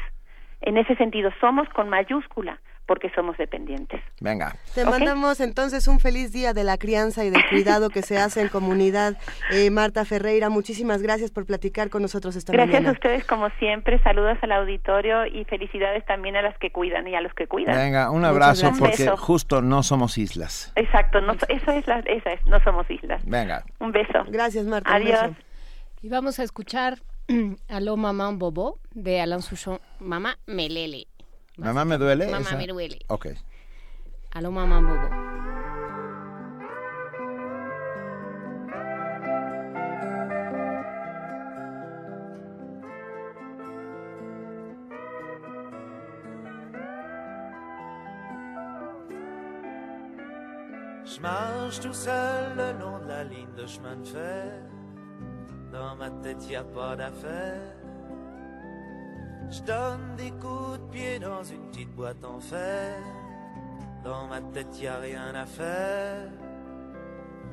En 0.62 0.76
ese 0.76 0.94
sentido, 0.96 1.30
somos 1.40 1.68
con 1.70 1.88
mayúscula, 1.88 2.60
porque 2.86 3.10
somos 3.14 3.36
dependientes. 3.36 4.00
Venga. 4.20 4.56
Te 4.74 4.84
mandamos 4.84 5.40
entonces 5.40 5.88
un 5.88 6.00
feliz 6.00 6.32
día 6.32 6.52
de 6.52 6.64
la 6.64 6.76
crianza 6.76 7.24
y 7.24 7.30
del 7.30 7.42
cuidado 7.48 7.90
que 7.90 8.02
se 8.02 8.18
hace 8.18 8.42
en 8.42 8.48
comunidad. 8.48 9.16
Eh, 9.50 9.70
Marta 9.70 10.04
Ferreira, 10.04 10.50
muchísimas 10.50 11.02
gracias 11.02 11.30
por 11.30 11.46
platicar 11.46 11.90
con 11.90 12.02
nosotros 12.02 12.36
esta 12.36 12.52
gracias 12.52 12.68
mañana. 12.68 12.90
Gracias 12.90 13.04
a 13.04 13.08
ustedes 13.08 13.26
como 13.26 13.48
siempre, 13.58 13.98
saludos 14.00 14.38
al 14.42 14.52
auditorio 14.52 15.26
y 15.26 15.44
felicidades 15.44 16.04
también 16.06 16.36
a 16.36 16.42
las 16.42 16.56
que 16.58 16.70
cuidan 16.70 17.06
y 17.08 17.14
a 17.14 17.20
los 17.20 17.32
que 17.34 17.46
cuidan. 17.46 17.76
Venga, 17.76 18.10
un 18.10 18.24
abrazo 18.24 18.70
porque 18.78 19.08
justo 19.16 19.62
no 19.62 19.82
somos 19.82 20.18
islas. 20.18 20.72
Exacto, 20.76 21.20
no, 21.20 21.32
eso 21.48 21.72
es 21.72 21.86
la, 21.86 22.00
esa 22.00 22.32
es, 22.32 22.46
no 22.46 22.60
somos 22.60 22.90
islas. 22.90 23.22
Venga. 23.24 23.64
Un 23.78 23.92
beso. 23.92 24.24
Gracias 24.28 24.66
Marta. 24.66 24.94
Adiós. 24.94 25.30
Y 26.02 26.08
vamos 26.08 26.38
a 26.40 26.42
escuchar 26.42 26.98
Aló 27.68 27.96
Mamá 27.96 28.30
Bobo 28.32 28.78
de 28.90 29.20
Alain 29.20 29.42
Souchon. 29.42 29.78
Mamá 30.00 30.38
Melele. 30.46 31.06
¿Mamá 31.56 31.84
me 31.84 31.98
duele? 31.98 32.26
Mamá 32.30 32.52
me 32.56 32.66
duele. 32.66 32.98
Ok. 33.08 33.26
Aló, 34.30 34.50
mamá 34.50 34.80
bobo. 34.80 35.08
Je 51.04 51.20
marche 51.20 51.80
tout 51.80 51.92
seul 51.92 52.56
le 52.56 52.72
long 52.78 52.98
de 53.00 53.08
la 53.08 53.24
ligne 53.24 53.54
de 53.54 53.66
chemin 53.66 53.96
de 53.96 54.08
fer. 54.08 54.62
Dans 55.72 55.96
ma 55.96 56.10
tête, 56.10 56.50
y 56.50 56.54
a 56.54 56.64
pas 56.64 56.94
d'affaire. 56.96 57.74
Je 59.48 59.62
donne 59.62 60.16
des 60.16 60.30
coups 60.32 60.78
de 60.78 60.84
pied 60.90 61.18
dans 61.18 61.42
une 61.42 61.70
petite 61.70 61.94
boîte 61.94 62.22
en 62.24 62.38
fer. 62.40 62.98
Dans 64.04 64.26
ma 64.26 64.42
tête, 64.42 64.80
y 64.82 64.86
a 64.86 64.98
rien 64.98 65.34
à 65.34 65.46
faire. 65.46 66.28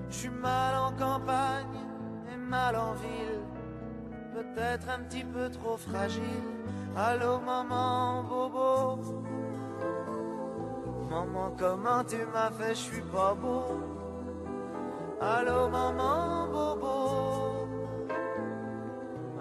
Je 0.10 0.16
suis 0.16 0.30
mal 0.30 0.76
en 0.76 0.92
campagne 0.98 1.80
et 2.34 2.36
mal 2.36 2.76
en 2.76 2.94
ville. 2.94 3.44
Peut-être 4.34 4.90
un 4.90 5.04
petit 5.04 5.24
peu 5.24 5.50
trop 5.50 5.78
fragile. 5.78 6.44
Allô, 6.98 7.40
maman, 7.40 8.24
bobo. 8.24 9.00
Maman, 11.10 11.56
comment 11.58 12.04
tu 12.04 12.18
m'as 12.34 12.52
fait, 12.52 12.76
je 12.76 12.80
suis 12.80 13.02
pas 13.02 13.34
beau. 13.34 13.80
Allô, 15.22 15.70
maman, 15.70 16.48
bobo. 16.48 17.49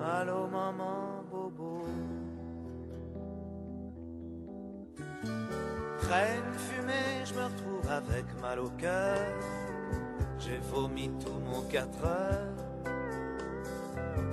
Allô, 0.09 0.47
maman. 0.47 1.09
Traîne 6.09 6.55
fumée, 6.57 7.27
je 7.27 7.35
me 7.35 7.45
retrouve 7.45 7.91
avec 7.91 8.25
mal 8.41 8.59
au 8.61 8.71
cœur. 8.71 9.19
J'ai 10.39 10.59
vomi 10.73 11.11
tout 11.23 11.39
mon 11.45 11.61
quatre 11.69 12.03
heures. 12.03 12.55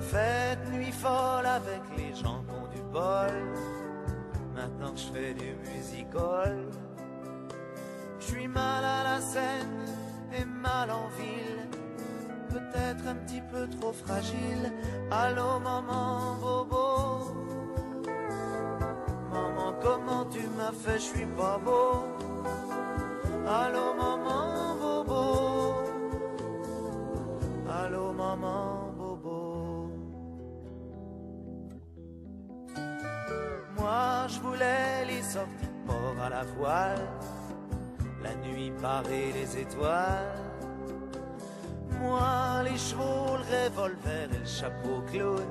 Fête 0.00 0.72
nuit 0.72 0.92
folle 0.92 1.44
avec 1.44 1.82
les 1.98 2.14
ont 2.24 2.66
du 2.74 2.80
bol. 2.90 3.36
Maintenant 4.54 4.96
je 4.96 5.06
fais 5.12 5.34
du 5.34 5.54
musical, 5.70 6.56
je 8.20 8.24
suis 8.24 8.48
mal 8.48 8.82
à 8.82 9.04
la 9.04 9.20
scène 9.20 9.84
et 10.32 10.46
mal 10.46 10.90
en 10.90 11.08
ville. 11.18 11.75
Peut-être 12.56 13.06
un 13.06 13.16
petit 13.16 13.42
peu 13.52 13.68
trop 13.68 13.92
fragile. 13.92 14.72
Allô, 15.10 15.60
maman, 15.60 16.36
bobo 16.40 16.86
maman, 19.30 19.74
comment 19.82 20.24
tu 20.30 20.40
m'as 20.56 20.72
fait, 20.72 20.98
je 20.98 21.08
suis 21.12 21.26
pas 21.36 21.58
beau. 21.58 22.04
Allô, 23.46 23.86
maman, 23.94 24.76
bobo. 24.80 25.22
Allô, 27.68 28.12
maman, 28.12 28.92
bobo. 28.96 29.90
Moi, 33.78 34.26
je 34.28 34.40
voulais 34.40 35.04
les 35.08 35.22
sortir 35.22 35.70
port 35.86 36.18
à 36.24 36.30
la 36.30 36.44
voile, 36.56 37.06
la 38.22 38.34
nuit 38.36 38.72
parée 38.80 39.32
les 39.32 39.58
étoiles. 39.58 40.45
Moi 42.00 42.62
les 42.64 42.76
chevaux, 42.78 43.36
le 43.38 43.66
revolver 43.66 44.28
et 44.32 44.38
le 44.38 44.44
chapeau 44.44 45.02
clown. 45.10 45.46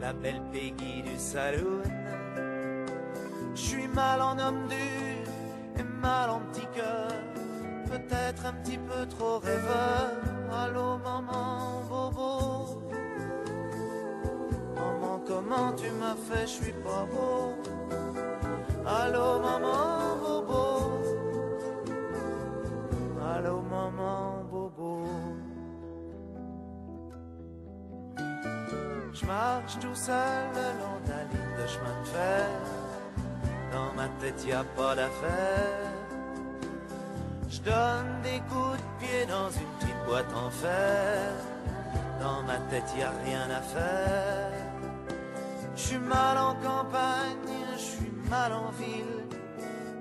La 0.00 0.12
belle 0.12 0.42
Peggy 0.52 1.02
du 1.02 1.16
saloon. 1.18 1.82
Je 3.54 3.60
suis 3.60 3.88
mal 3.88 4.22
en 4.22 4.38
homme 4.38 4.68
dur 4.68 5.32
et 5.76 5.82
mal 5.82 6.30
en 6.30 6.40
petit 6.40 6.66
cœur. 6.74 7.12
Peut-être 7.90 8.46
un 8.46 8.52
petit 8.52 8.78
peu 8.78 9.06
trop 9.06 9.38
rêveur. 9.38 10.10
Allô, 10.52 10.98
maman, 10.98 11.82
bobo. 11.88 12.82
Maman, 14.76 15.20
comment 15.26 15.72
tu 15.72 15.90
m'as 15.90 16.14
fait, 16.14 16.46
je 16.46 16.62
suis 16.62 16.72
pas 16.72 17.04
beau. 17.10 17.54
Allô, 18.86 19.40
maman, 19.40 20.16
bobo. 20.22 21.00
Allô, 23.34 23.60
maman. 23.62 24.37
Je 29.20 29.26
marche 29.26 29.78
tout 29.80 29.94
seul 29.94 30.46
le 30.54 30.68
long 30.80 30.98
de 31.04 31.10
la 31.10 31.24
ligne 31.24 31.62
de 31.62 31.66
chemin 31.66 32.00
de 32.02 32.06
fer. 32.06 32.48
Dans 33.72 33.92
ma 33.94 34.08
tête, 34.20 34.44
y 34.46 34.52
a 34.52 34.64
pas 34.76 34.94
d'affaire. 34.94 35.92
Je 37.48 37.60
donne 37.60 38.22
des 38.22 38.40
coups 38.48 38.78
de 38.78 39.04
pied 39.04 39.26
dans 39.26 39.50
une 39.50 39.72
petite 39.78 40.04
boîte 40.06 40.32
en 40.34 40.50
fer. 40.50 41.32
Dans 42.20 42.42
ma 42.42 42.58
tête, 42.70 42.94
y 42.96 43.02
a 43.02 43.12
rien 43.24 43.50
à 43.50 43.60
faire. 43.60 44.52
Je 45.74 45.80
suis 45.80 45.98
mal 45.98 46.38
en 46.38 46.54
campagne, 46.54 47.54
je 47.74 47.80
suis 47.80 48.12
mal 48.30 48.52
en 48.52 48.70
ville. 48.70 49.24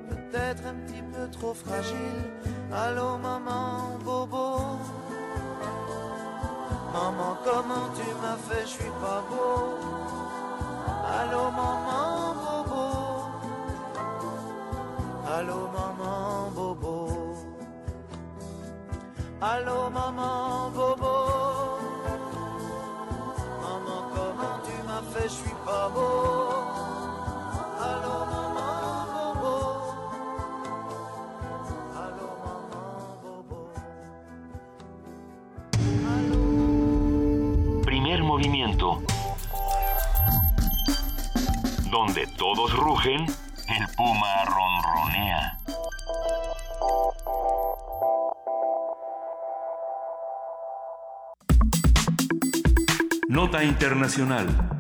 Peut-être 0.10 0.64
un 0.68 0.76
petit 0.86 1.04
peu 1.14 1.30
trop 1.32 1.54
fragile. 1.54 2.57
Allô, 2.69 3.18
maman, 3.18 3.98
bobo. 4.03 4.60
Maman, 6.91 7.38
comment 7.45 7.88
tu 7.95 8.03
m'as 8.22 8.35
fait, 8.35 8.64
je 8.64 8.68
suis 8.68 8.91
pas 9.02 9.23
beau. 9.30 9.77
Allô, 11.18 11.49
maman, 11.49 12.34
bobo. 12.44 12.85
Allô, 15.34 15.69
maman, 15.72 16.52
bobo. 16.53 17.35
Allô, 19.39 19.89
maman, 19.89 20.69
bobo. 20.72 21.15
Maman, 23.61 24.02
comment 24.14 24.60
tu 24.65 24.76
m'as 24.85 25.03
fait, 25.14 25.30
je 25.30 25.35
suis 25.35 25.56
pas 25.65 25.88
beau. 25.88 26.77
Movimiento. 38.38 39.02
Donde 41.90 42.28
todos 42.38 42.72
rugen, 42.78 43.26
el 43.26 43.88
puma 43.96 44.46
ronronea. 44.46 45.58
Nota 53.28 53.64
Internacional. 53.64 54.77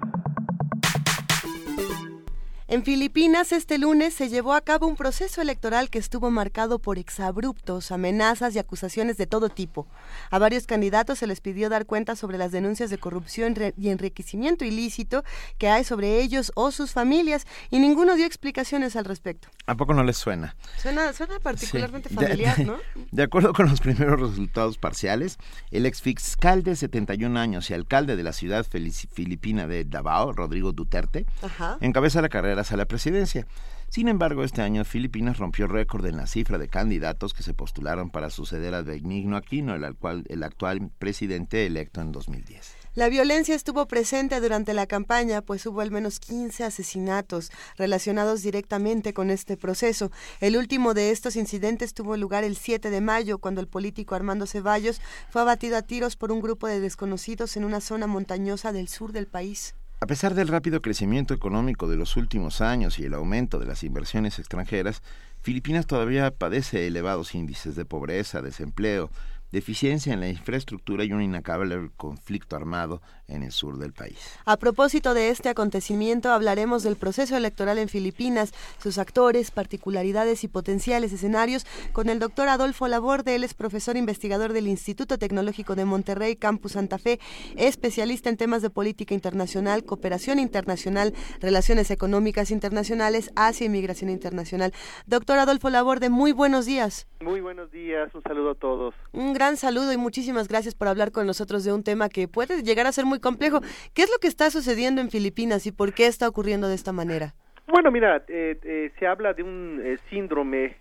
En 2.69 2.83
Filipinas 2.83 3.53
este 3.53 3.77
lunes 3.77 4.13
se 4.13 4.27
llevó 4.27 4.53
a 4.53 4.59
cabo 4.59 4.87
un 4.87 4.97
proceso 4.97 5.41
electoral 5.41 5.89
que 5.89 5.99
estuvo 5.99 6.29
marcado 6.31 6.79
por 6.79 6.99
exabruptos, 6.99 7.93
amenazas 7.93 8.53
y 8.55 8.59
acusaciones 8.59 9.15
de 9.15 9.25
todo 9.25 9.47
tipo. 9.47 9.87
A 10.31 10.37
varios 10.37 10.67
candidatos 10.67 11.19
se 11.19 11.27
les 11.27 11.39
pidió 11.39 11.69
dar 11.69 11.85
cuenta 11.85 12.17
sobre 12.17 12.37
las 12.37 12.51
denuncias 12.51 12.89
de 12.89 12.97
corrupción 12.97 13.55
y 13.77 13.87
enriquecimiento 13.87 14.65
ilícito 14.65 15.23
que 15.57 15.69
hay 15.69 15.85
sobre 15.85 16.19
ellos 16.19 16.51
o 16.55 16.71
sus 16.71 16.91
familias 16.91 17.47
y 17.69 17.79
ninguno 17.79 18.15
dio 18.15 18.25
explicaciones 18.25 18.97
al 18.97 19.05
respecto. 19.05 19.47
¿A 19.65 19.75
poco 19.75 19.93
no 19.93 20.03
les 20.03 20.17
suena? 20.17 20.57
Suena, 20.75 21.13
suena 21.13 21.39
particularmente 21.39 22.09
sí. 22.09 22.15
familiar, 22.15 22.57
de, 22.57 22.65
¿no? 22.65 22.79
De 23.11 23.23
acuerdo 23.23 23.53
con 23.53 23.69
los 23.69 23.79
primeros 23.79 24.19
resultados 24.19 24.77
parciales, 24.77 25.37
el 25.71 25.85
exfiscal 25.85 26.63
de 26.63 26.75
71 26.75 27.39
años 27.39 27.69
y 27.69 27.73
alcalde 27.73 28.17
de 28.17 28.23
la 28.23 28.33
ciudad 28.33 28.65
filipina 28.65 29.67
de 29.67 29.85
Davao, 29.85 30.33
Rodrigo 30.33 30.73
Duterte, 30.73 31.25
Ajá. 31.41 31.77
encabeza 31.79 32.21
la 32.21 32.27
carrera 32.27 32.56
a 32.57 32.77
la 32.77 32.85
presidencia. 32.85 33.45
Sin 33.89 34.07
embargo, 34.07 34.43
este 34.43 34.61
año 34.61 34.83
Filipinas 34.83 35.37
rompió 35.37 35.67
récord 35.67 36.05
en 36.07 36.17
la 36.17 36.27
cifra 36.27 36.57
de 36.57 36.67
candidatos 36.67 37.33
que 37.33 37.43
se 37.43 37.53
postularon 37.53 38.09
para 38.09 38.29
suceder 38.29 38.73
a 38.73 38.81
Benigno 38.81 39.37
Aquino, 39.37 39.75
el 39.75 39.85
actual, 39.85 40.25
el 40.27 40.43
actual 40.43 40.89
presidente 40.99 41.65
electo 41.65 42.01
en 42.01 42.11
2010. 42.11 42.75
La 42.95 43.09
violencia 43.09 43.53
estuvo 43.53 43.87
presente 43.87 44.41
durante 44.41 44.73
la 44.73 44.87
campaña, 44.87 45.43
pues 45.43 45.65
hubo 45.67 45.81
al 45.81 45.91
menos 45.91 46.19
15 46.19 46.63
asesinatos 46.63 47.51
relacionados 47.77 48.41
directamente 48.41 49.13
con 49.13 49.29
este 49.29 49.55
proceso. 49.55 50.11
El 50.41 50.57
último 50.57 50.95
de 50.95 51.11
estos 51.11 51.35
incidentes 51.35 51.93
tuvo 51.93 52.17
lugar 52.17 52.43
el 52.43 52.57
7 52.57 52.89
de 52.89 53.01
mayo, 53.01 53.37
cuando 53.37 53.61
el 53.61 53.67
político 53.67 54.15
Armando 54.15 54.47
Ceballos 54.47 54.99
fue 55.29 55.43
abatido 55.43 55.77
a 55.77 55.83
tiros 55.83 56.15
por 56.15 56.31
un 56.31 56.41
grupo 56.41 56.65
de 56.65 56.79
desconocidos 56.79 57.55
en 57.55 57.65
una 57.65 57.81
zona 57.81 58.07
montañosa 58.07 58.71
del 58.71 58.87
sur 58.87 59.11
del 59.11 59.27
país. 59.27 59.75
A 59.99 60.05
pesar 60.05 60.35
del 60.35 60.47
rápido 60.47 60.83
crecimiento 60.83 61.33
económico 61.33 61.87
de 61.87 61.97
los 61.97 62.17
últimos 62.17 62.61
años 62.61 62.99
y 62.99 63.05
el 63.05 63.15
aumento 63.15 63.57
de 63.57 63.65
las 63.65 63.81
inversiones 63.83 64.37
extranjeras, 64.37 65.01
Filipinas 65.41 65.87
todavía 65.87 66.29
padece 66.29 66.85
elevados 66.85 67.33
índices 67.33 67.75
de 67.75 67.83
pobreza, 67.83 68.43
desempleo, 68.43 69.09
deficiencia 69.51 70.13
en 70.13 70.19
la 70.19 70.29
infraestructura 70.29 71.03
y 71.03 71.13
un 71.13 71.23
inacabable 71.23 71.89
conflicto 71.97 72.55
armado 72.55 73.01
en 73.27 73.43
el 73.43 73.51
sur 73.51 73.77
del 73.77 73.93
país. 73.93 74.17
A 74.45 74.57
propósito 74.57 75.13
de 75.13 75.29
este 75.29 75.49
acontecimiento, 75.49 76.31
hablaremos 76.31 76.83
del 76.83 76.95
proceso 76.95 77.35
electoral 77.35 77.77
en 77.77 77.89
Filipinas, 77.89 78.53
sus 78.81 78.97
actores, 78.97 79.51
particularidades 79.51 80.43
y 80.43 80.47
potenciales 80.47 81.11
escenarios 81.13 81.65
con 81.93 82.09
el 82.09 82.19
doctor 82.19 82.49
Adolfo 82.49 82.87
Laborde. 82.87 83.35
Él 83.35 83.43
es 83.43 83.53
profesor 83.53 83.97
investigador 83.97 84.53
del 84.53 84.67
Instituto 84.67 85.17
Tecnológico 85.17 85.75
de 85.75 85.85
Monterrey, 85.85 86.35
Campus 86.35 86.73
Santa 86.73 86.97
Fe, 86.97 87.19
especialista 87.55 88.29
en 88.29 88.37
temas 88.37 88.61
de 88.61 88.69
política 88.69 89.13
internacional, 89.13 89.83
cooperación 89.83 90.39
internacional, 90.39 91.13
relaciones 91.39 91.91
económicas 91.91 92.51
internacionales, 92.51 93.31
Asia 93.35 93.65
y 93.65 93.69
migración 93.69 94.09
internacional. 94.09 94.73
Doctor 95.05 95.39
Adolfo 95.39 95.69
Laborde, 95.69 96.09
muy 96.09 96.31
buenos 96.31 96.65
días. 96.65 97.07
Muy 97.19 97.41
buenos 97.41 97.71
días, 97.71 98.13
un 98.13 98.23
saludo 98.23 98.51
a 98.51 98.55
todos. 98.55 98.95
Un 99.11 99.33
gran 99.33 99.57
saludo 99.57 99.91
y 99.91 99.97
muchísimas 99.97 100.47
gracias 100.47 100.75
por 100.75 100.87
hablar 100.87 101.11
con 101.11 101.25
nosotros 101.25 101.63
de 101.63 101.73
un 101.73 101.83
tema 101.83 102.09
que 102.09 102.27
puede 102.27 102.63
llegar 102.63 102.87
a 102.87 102.91
ser 102.91 103.05
muy 103.05 103.16
complejo. 103.19 103.61
¿Qué 103.93 104.03
es 104.03 104.09
lo 104.11 104.17
que 104.19 104.27
está 104.27 104.49
sucediendo 104.49 105.01
en 105.01 105.09
Filipinas 105.09 105.65
y 105.67 105.71
por 105.71 105.93
qué 105.93 106.07
está 106.07 106.27
ocurriendo 106.27 106.67
de 106.67 106.75
esta 106.75 106.91
manera? 106.91 107.33
Bueno, 107.67 107.91
mira, 107.91 108.23
eh, 108.29 108.57
eh, 108.63 108.91
se 108.97 109.07
habla 109.07 109.33
de 109.33 109.43
un 109.43 109.81
eh, 109.83 109.97
síndrome, 110.09 110.77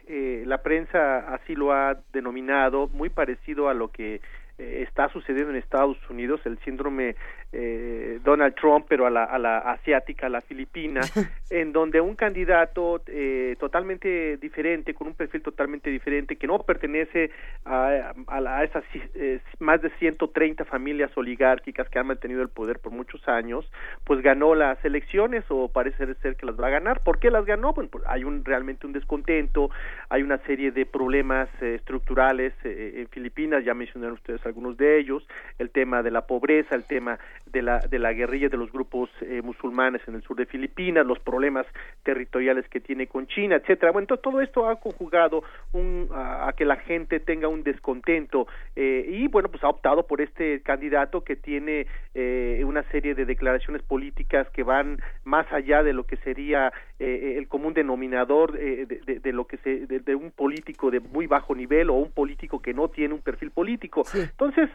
la 0.46 0.62
prensa 0.62 1.34
así 1.34 1.56
lo 1.56 1.72
ha 1.72 1.98
denominado, 2.12 2.86
muy 2.88 3.10
parecido 3.10 3.68
a 3.68 3.74
lo 3.74 3.88
que 3.88 4.20
está 4.58 5.10
sucediendo 5.10 5.50
en 5.50 5.56
Estados 5.56 5.98
Unidos, 6.08 6.40
el 6.44 6.58
síndrome 6.60 7.16
eh, 7.52 8.20
Donald 8.24 8.55
Trump, 8.55 8.86
pero 8.89 9.06
a 9.06 9.10
la, 9.10 9.24
a 9.24 9.39
la 9.39 9.59
asiática, 9.59 10.27
a 10.27 10.31
la 10.31 10.40
filipina, 10.40 11.01
en 11.51 11.73
donde 11.73 12.01
un 12.01 12.16
candidato 12.16 13.02
eh, 13.06 13.56
totalmente 13.59 14.36
diferente, 14.36 14.94
con 14.94 15.06
un 15.06 15.14
perfil 15.14 15.43
totalmente 15.43 15.90
diferente, 15.90 16.36
que 16.36 16.47
no 16.47 16.59
pertenece 16.59 17.31
a, 17.64 18.12
a, 18.27 18.39
a 18.39 18.64
esas 18.64 18.85
eh, 19.14 19.40
más 19.60 19.81
de 19.81 19.90
130 19.90 20.64
familias 20.64 21.16
oligárquicas 21.16 21.89
que 21.89 21.98
han 21.98 22.09
mantenido 22.09 22.43
el 22.43 22.48
poder 22.48 22.81
por 22.81 22.93
muchos 22.93 23.27
años, 23.28 23.70
pues 24.05 24.23
ganó 24.23 24.55
las 24.55 24.85
elecciones 24.85 25.44
o 25.48 25.68
parece 25.68 26.14
ser 26.16 26.36
que 26.36 26.47
las 26.47 26.60
va 26.60 26.66
a 26.66 26.70
ganar. 26.70 27.01
¿Por 27.02 27.18
qué 27.18 27.31
las 27.31 27.44
ganó? 27.44 27.73
Bueno, 27.73 27.90
pues 27.90 28.05
hay 28.09 28.24
un 28.24 28.44
realmente 28.44 28.86
un 28.86 28.93
descontento, 28.93 29.70
hay 30.09 30.23
una 30.23 30.39
serie 30.39 30.73
de 30.73 30.85
problemas 30.85 31.48
estructurales 31.62 32.52
en 32.64 33.09
Filipinas, 33.09 33.64
ya 33.64 33.74
mencionaron 33.74 34.14
ustedes 34.14 34.44
algunos 34.44 34.77
de 34.77 34.98
ellos, 34.98 35.27
el 35.59 35.70
tema 35.70 36.02
de 36.02 36.10
la 36.10 36.27
pobreza, 36.27 36.74
el 36.74 36.85
tema 36.85 37.18
de 37.52 37.62
la, 37.62 37.78
de 37.78 37.98
la 37.98 38.12
guerrilla 38.12 38.48
de 38.48 38.56
los 38.56 38.73
grupos 38.73 39.09
eh, 39.20 39.40
musulmanes 39.43 40.02
en 40.06 40.14
el 40.14 40.23
sur 40.23 40.36
de 40.36 40.47
Filipinas, 40.47 41.06
los 41.06 41.18
problemas 41.20 41.66
territoriales 42.02 42.68
que 42.68 42.81
tiene 42.81 43.06
con 43.06 43.27
China, 43.27 43.56
etcétera. 43.56 43.93
Bueno, 43.93 44.05
entonces 44.05 44.23
todo 44.23 44.40
esto 44.40 44.68
ha 44.68 44.77
conjugado 44.81 45.43
un, 45.73 46.09
a, 46.12 46.48
a, 46.48 46.52
que 46.55 46.64
la 46.64 46.77
gente 46.77 47.20
tenga 47.20 47.48
un 47.48 47.62
descontento 47.62 48.47
eh, 48.74 49.06
y 49.09 49.28
bueno, 49.28 49.48
pues 49.48 49.62
ha 49.64 49.68
optado 49.68 50.06
por 50.06 50.20
este 50.20 50.60
candidato 50.62 51.23
que 51.23 51.36
tiene 51.36 51.86
eh, 52.14 52.62
una 52.64 52.82
serie 52.90 53.14
de 53.14 53.24
declaraciones 53.24 53.82
políticas 53.82 54.48
que 54.51 54.62
van 54.62 55.01
más 55.24 55.51
allá 55.52 55.82
de 55.82 55.93
lo 55.93 56.05
que 56.05 56.16
sería 56.18 56.73
el 56.98 57.47
común 57.48 57.74
denominador 57.74 58.52
de, 58.52 58.86
de, 58.86 59.20
de, 59.20 59.32
lo 59.32 59.47
que 59.47 59.59
se 59.59 59.86
de, 59.86 60.14
un 60.14 60.31
político 60.31 60.90
de 60.90 61.01
muy 61.01 61.27
bajo 61.27 61.55
nivel 61.55 61.90
o 61.90 61.94
un 61.94 62.10
político 62.10 62.60
que 62.60 62.73
no 62.73 62.89
tiene 62.89 63.12
un 63.12 63.20
perfil 63.20 63.51
político. 63.51 64.05
Sí. 64.05 64.20
Entonces, 64.20 64.70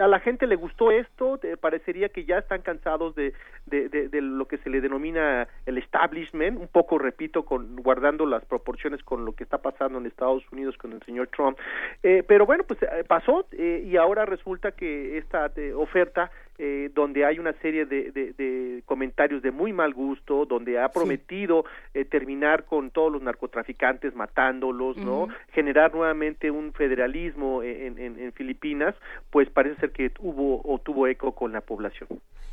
a 0.00 0.08
la 0.08 0.18
gente 0.18 0.48
le 0.48 0.56
gustó 0.56 0.90
esto, 0.90 1.38
parecería 1.70 2.08
que 2.08 2.24
ya 2.24 2.38
están 2.38 2.62
cansados 2.62 3.14
de, 3.14 3.32
de, 3.66 3.88
de, 3.88 4.20
lo 4.20 4.46
que 4.46 4.58
se 4.58 4.68
le 4.68 4.80
denomina 4.80 5.46
el 5.66 5.78
establishment, 5.78 6.58
un 6.58 6.66
poco, 6.66 6.98
repito, 6.98 7.44
con, 7.44 7.76
guardando 7.76 8.26
las 8.26 8.44
proporciones 8.44 9.00
con 9.04 9.24
lo 9.24 9.32
que 9.34 9.44
está 9.44 9.58
pasando 9.58 9.98
en 9.98 10.06
Estados 10.06 10.42
Unidos 10.50 10.76
con 10.76 10.92
el 10.92 11.00
señor 11.02 11.28
Trump. 11.28 11.56
Eh, 12.02 12.24
pero 12.26 12.44
bueno, 12.44 12.64
pues 12.64 12.82
eh, 12.82 13.04
pasó 13.06 13.46
eh, 13.52 13.84
y 13.86 13.96
ahora 13.96 14.26
resulta 14.26 14.72
que 14.72 15.16
esta 15.16 15.52
oferta 15.76 16.32
eh, 16.62 16.90
donde 16.94 17.24
hay 17.24 17.38
una 17.38 17.54
serie 17.54 17.86
de, 17.86 18.12
de, 18.12 18.82
comentarios 18.84 19.40
de 19.40 19.50
muy 19.50 19.72
mal 19.72 19.94
gusto, 19.94 20.44
donde 20.44 20.78
ha 20.78 20.90
prometido 20.90 21.64
eh, 21.94 22.04
terminar 22.04 22.66
con 22.66 22.90
todos 22.90 23.10
los 23.10 23.22
narcotraficantes 23.22 24.14
matándolos, 24.14 24.98
¿no? 24.98 25.28
Generar 25.54 25.94
nuevamente 25.94 26.50
un 26.50 26.74
federalismo 26.74 27.62
en, 27.62 27.98
en, 27.98 28.18
en 28.18 28.32
Filipinas, 28.32 28.94
pues 29.30 29.48
parece 29.48 29.80
ser 29.80 29.92
que 29.92 30.12
hubo 30.18 30.60
o 30.62 30.78
tuvo 30.78 31.06
eco 31.06 31.32
con 31.32 31.50
la 31.52 31.62
población. 31.62 32.08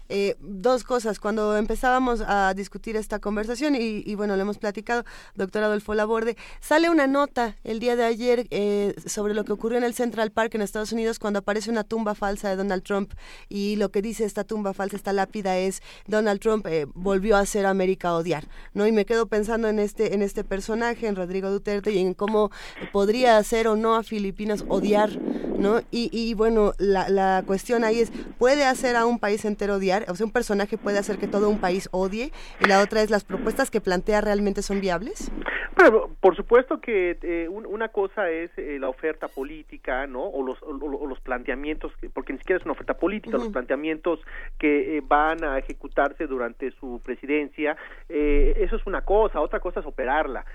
Eh, 0.09 0.35
dos 0.39 0.83
cosas. 0.83 1.19
Cuando 1.19 1.57
empezábamos 1.57 2.21
a 2.25 2.53
discutir 2.55 2.95
esta 2.95 3.19
conversación, 3.19 3.75
y, 3.75 4.15
bueno, 4.15 4.35
lo 4.35 4.41
hemos 4.41 4.57
platicado, 4.57 5.03
doctor 5.35 5.63
Adolfo 5.63 5.93
Laborde, 5.93 6.37
sale 6.59 6.89
una 6.89 7.07
nota 7.07 7.55
el 7.63 7.79
día 7.79 7.95
de 7.95 8.05
ayer 8.05 8.47
eh, 8.51 8.95
sobre 9.05 9.33
lo 9.33 9.43
que 9.43 9.53
ocurrió 9.53 9.77
en 9.77 9.83
el 9.83 9.93
Central 9.93 10.31
Park 10.31 10.55
en 10.55 10.61
Estados 10.61 10.91
Unidos 10.91 11.19
cuando 11.19 11.39
aparece 11.39 11.69
una 11.69 11.83
tumba 11.83 12.15
falsa 12.15 12.49
de 12.49 12.55
Donald 12.55 12.83
Trump. 12.83 13.13
Y 13.49 13.75
lo 13.75 13.89
que 13.89 14.01
dice 14.01 14.25
esta 14.25 14.43
tumba 14.43 14.73
falsa, 14.73 14.95
esta 14.95 15.13
lápida, 15.13 15.57
es 15.57 15.81
Donald 16.07 16.39
Trump 16.39 16.65
eh, 16.67 16.87
volvió 16.93 17.35
a 17.35 17.41
hacer 17.41 17.65
América 17.65 18.13
odiar. 18.13 18.47
¿no? 18.73 18.87
Y 18.87 18.91
me 18.91 19.05
quedo 19.05 19.27
pensando 19.27 19.67
en 19.67 19.79
este, 19.79 20.13
en 20.13 20.21
este 20.21 20.43
personaje, 20.43 21.07
en 21.07 21.15
Rodrigo 21.15 21.49
Duterte, 21.49 21.91
y 21.91 21.99
en 21.99 22.13
cómo 22.13 22.51
podría 22.91 23.37
hacer 23.37 23.67
o 23.67 23.75
no 23.75 23.95
a 23.95 24.03
Filipinas 24.03 24.63
odiar. 24.67 25.19
¿no? 25.57 25.81
Y, 25.91 26.09
y 26.11 26.33
bueno, 26.33 26.73
la, 26.77 27.09
la 27.09 27.43
cuestión 27.45 27.83
ahí 27.83 27.99
es, 27.99 28.11
¿puede 28.37 28.63
hacer 28.63 28.95
a 28.95 29.05
un 29.05 29.19
país 29.19 29.43
entero 29.45 29.75
odiar? 29.75 29.96
O 30.07 30.15
sea, 30.15 30.25
un 30.25 30.31
personaje 30.31 30.77
puede 30.77 30.99
hacer 30.99 31.17
que 31.17 31.27
todo 31.27 31.49
un 31.49 31.59
país 31.59 31.89
odie, 31.91 32.31
y 32.59 32.67
la 32.67 32.81
otra 32.81 33.01
es 33.01 33.09
las 33.09 33.23
propuestas 33.23 33.71
que 33.71 33.81
plantea 33.81 34.21
realmente 34.21 34.61
son 34.61 34.81
viables. 34.81 35.31
Bueno, 35.77 36.09
por 36.19 36.35
supuesto 36.35 36.81
que 36.81 37.19
eh, 37.21 37.47
una 37.47 37.89
cosa 37.89 38.31
es 38.31 38.49
eh, 38.57 38.79
la 38.79 38.89
oferta 38.89 39.27
política, 39.27 40.07
¿no? 40.07 40.23
O 40.23 40.43
los, 40.43 40.57
los 40.63 41.19
planteamientos, 41.19 41.93
porque 42.15 42.33
ni 42.33 42.39
siquiera 42.39 42.57
es 42.57 42.65
una 42.65 42.71
oferta 42.71 42.95
política, 42.95 43.37
los 43.37 43.49
planteamientos 43.49 44.19
que 44.57 44.97
eh, 44.97 45.03
van 45.05 45.43
a 45.43 45.59
ejecutarse 45.59 46.25
durante 46.25 46.71
su 46.71 46.99
presidencia, 47.05 47.77
eso 48.09 48.75
es 48.75 48.87
una 48.87 49.01
cosa, 49.01 49.39
otra 49.39 49.59
cosa 49.59 49.81
es 49.81 49.85
operarla. 49.85 50.45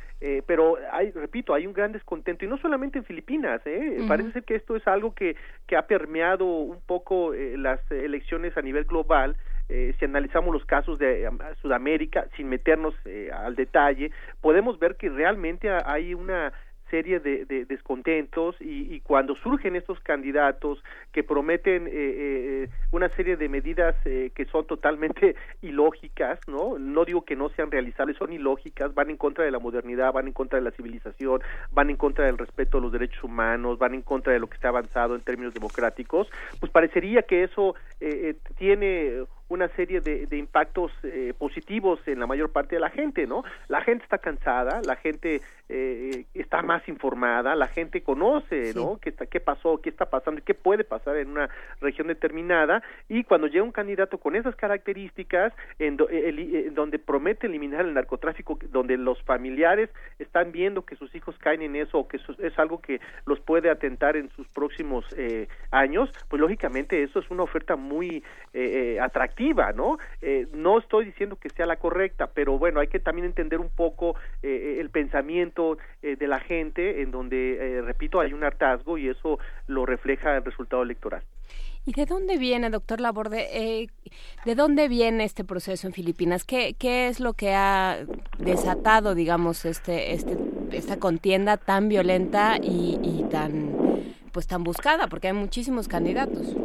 pero 0.46 0.76
hay, 0.92 1.12
repito, 1.12 1.54
hay 1.54 1.68
un 1.68 1.72
gran 1.72 1.92
descontento, 1.92 2.44
y 2.44 2.48
no 2.48 2.58
solamente 2.58 2.98
en 2.98 3.04
Filipinas, 3.04 3.60
¿eh? 3.64 4.04
Parece 4.08 4.32
ser 4.32 4.42
que 4.42 4.56
esto 4.56 4.74
es 4.74 4.86
algo 4.88 5.14
que, 5.14 5.36
que 5.68 5.76
ha 5.76 5.86
permeado 5.86 6.44
un 6.46 6.80
poco 6.80 7.32
las 7.32 7.80
elecciones 7.92 8.56
a 8.56 8.62
nivel 8.62 8.84
global, 8.84 9.31
eh, 9.72 9.94
si 9.98 10.04
analizamos 10.04 10.52
los 10.52 10.64
casos 10.64 10.98
de 10.98 11.28
Sudamérica 11.60 12.26
sin 12.36 12.48
meternos 12.48 12.94
eh, 13.04 13.30
al 13.32 13.56
detalle, 13.56 14.10
podemos 14.40 14.78
ver 14.78 14.96
que 14.96 15.08
realmente 15.08 15.70
hay 15.70 16.14
una 16.14 16.52
serie 16.92 17.20
de, 17.20 17.64
descontentos 17.64 18.54
y, 18.60 19.00
cuando 19.00 19.34
surgen 19.36 19.76
estos 19.76 19.98
candidatos 20.00 20.84
que 21.10 21.24
prometen 21.24 21.86
eh, 21.86 21.90
eh, 21.94 22.68
una 22.90 23.08
serie 23.08 23.38
de 23.38 23.48
medidas 23.48 23.96
eh, 24.04 24.30
que 24.34 24.44
son 24.44 24.66
totalmente 24.66 25.34
ilógicas, 25.62 26.38
¿no? 26.46 26.78
No 26.78 27.06
digo 27.06 27.24
que 27.24 27.34
no 27.34 27.48
sean 27.48 27.70
realizables, 27.70 28.18
son 28.18 28.30
ilógicas, 28.34 28.92
van 28.92 29.08
en 29.08 29.16
contra 29.16 29.42
de 29.42 29.50
la 29.50 29.58
modernidad, 29.58 30.12
van 30.12 30.26
en 30.26 30.34
contra 30.34 30.58
de 30.58 30.66
la 30.66 30.70
civilización, 30.72 31.40
van 31.70 31.88
en 31.88 31.96
contra 31.96 32.26
del 32.26 32.36
respeto 32.36 32.76
a 32.76 32.82
los 32.82 32.92
derechos 32.92 33.24
humanos, 33.24 33.78
van 33.78 33.94
en 33.94 34.02
contra 34.02 34.34
de 34.34 34.38
lo 34.38 34.48
que 34.48 34.56
está 34.56 34.68
avanzado 34.68 35.14
en 35.14 35.22
términos 35.22 35.54
democráticos, 35.54 36.30
pues 36.60 36.70
parecería 36.70 37.22
que 37.22 37.44
eso 37.44 37.74
tiene 38.58 39.24
una 39.48 39.68
serie 39.68 40.00
de, 40.00 40.26
de 40.26 40.38
impactos 40.38 40.92
eh, 41.02 41.34
positivos 41.36 42.00
en 42.06 42.20
la 42.20 42.26
mayor 42.26 42.50
parte 42.50 42.76
de 42.76 42.80
la 42.80 42.90
gente, 42.90 43.26
¿no? 43.26 43.44
La 43.68 43.82
gente 43.82 44.04
está 44.04 44.18
cansada, 44.18 44.80
la 44.84 44.96
gente 44.96 45.42
eh, 45.68 46.24
está 46.34 46.62
más 46.62 46.86
informada, 46.88 47.54
la 47.54 47.68
gente 47.68 48.02
conoce, 48.02 48.72
¿no? 48.74 48.98
¿Qué, 49.00 49.12
qué 49.12 49.40
pasó, 49.40 49.80
qué 49.82 49.90
está 49.90 50.06
pasando, 50.06 50.40
qué 50.44 50.54
puede 50.54 50.84
pasar 50.84 51.16
en 51.16 51.28
una 51.28 51.50
región 51.80 52.08
determinada 52.08 52.82
y 53.08 53.24
cuando 53.24 53.46
llega 53.46 53.64
un 53.64 53.72
candidato 53.72 54.18
con 54.18 54.36
esas 54.36 54.56
características, 54.56 55.52
en, 55.78 55.96
donde 55.96 56.98
promete 56.98 57.46
eliminar 57.46 57.84
el 57.84 57.94
narcotráfico, 57.94 58.58
donde 58.70 58.96
los 58.96 59.22
familiares 59.22 59.90
están 60.18 60.52
viendo 60.52 60.84
que 60.84 60.96
sus 60.96 61.14
hijos 61.14 61.36
caen 61.38 61.62
en 61.62 61.76
eso 61.76 61.98
o 61.98 62.08
que 62.08 62.16
eso 62.16 62.34
es 62.38 62.58
algo 62.58 62.80
que 62.80 63.00
los 63.26 63.40
puede 63.40 63.70
atentar 63.70 64.16
en 64.16 64.30
sus 64.30 64.48
próximos 64.48 65.04
eh, 65.16 65.48
años, 65.70 66.10
pues 66.28 66.40
lógicamente 66.40 67.02
eso 67.02 67.18
es 67.18 67.30
una 67.30 67.42
oferta 67.42 67.76
muy 67.76 68.22
atractiva 69.00 69.31
¿no? 69.74 69.98
Eh, 70.20 70.46
no 70.52 70.78
estoy 70.78 71.06
diciendo 71.06 71.36
que 71.36 71.50
sea 71.50 71.66
la 71.66 71.76
correcta, 71.76 72.28
pero 72.28 72.58
bueno, 72.58 72.80
hay 72.80 72.88
que 72.88 73.00
también 73.00 73.26
entender 73.26 73.60
un 73.60 73.70
poco 73.70 74.16
eh, 74.42 74.78
el 74.80 74.90
pensamiento 74.90 75.78
eh, 76.02 76.16
de 76.16 76.26
la 76.26 76.40
gente, 76.40 77.02
en 77.02 77.10
donde, 77.10 77.82
repito, 77.84 78.20
hay 78.20 78.32
un 78.32 78.44
hartazgo 78.44 78.98
y 78.98 79.08
eso 79.08 79.38
lo 79.66 79.86
refleja 79.86 80.36
el 80.36 80.44
resultado 80.44 80.82
electoral. 80.82 81.22
¿Y 81.84 81.92
de 81.94 82.06
dónde 82.06 82.38
viene, 82.38 82.70
doctor 82.70 83.00
Laborde, 83.00 83.88
de 84.44 84.54
dónde 84.54 84.86
viene 84.86 85.24
este 85.24 85.42
proceso 85.42 85.88
en 85.88 85.92
Filipinas? 85.92 86.44
¿Qué, 86.44 86.76
¿Qué 86.78 87.08
es 87.08 87.18
lo 87.18 87.32
que 87.32 87.54
ha 87.54 87.98
desatado, 88.38 89.16
digamos, 89.16 89.64
este, 89.64 90.12
este, 90.12 90.36
esta 90.70 90.98
contienda 91.00 91.56
tan 91.56 91.88
violenta 91.88 92.56
y, 92.62 93.00
y 93.02 93.24
tan 93.30 93.72
pues 94.32 94.46
tan 94.46 94.64
buscada 94.64 95.06
porque 95.08 95.28
hay 95.28 95.34
muchísimos 95.34 95.88
candidatos. 95.88 96.56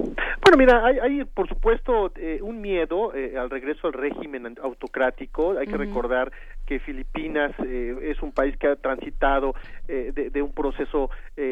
Bueno, 0.41 0.57
mira, 0.57 0.85
hay, 0.85 0.99
hay 0.99 1.25
por 1.25 1.47
supuesto 1.47 2.11
eh, 2.15 2.39
un 2.41 2.61
miedo 2.61 3.13
eh, 3.13 3.37
al 3.37 3.49
regreso 3.49 3.87
al 3.87 3.93
régimen 3.93 4.55
autocrático. 4.61 5.57
Hay 5.57 5.67
que 5.67 5.77
recordar 5.77 6.31
que 6.67 6.79
Filipinas 6.79 7.51
eh, 7.65 7.97
es 8.03 8.21
un 8.21 8.31
país 8.31 8.55
que 8.57 8.67
ha 8.67 8.75
transitado 8.75 9.55
de, 9.87 10.41
un 10.41 10.51
proceso 10.51 11.09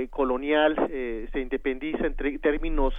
colonial, 0.09 0.75
se 1.31 1.39
independiza 1.39 2.05
entre 2.05 2.37
términos, 2.39 2.93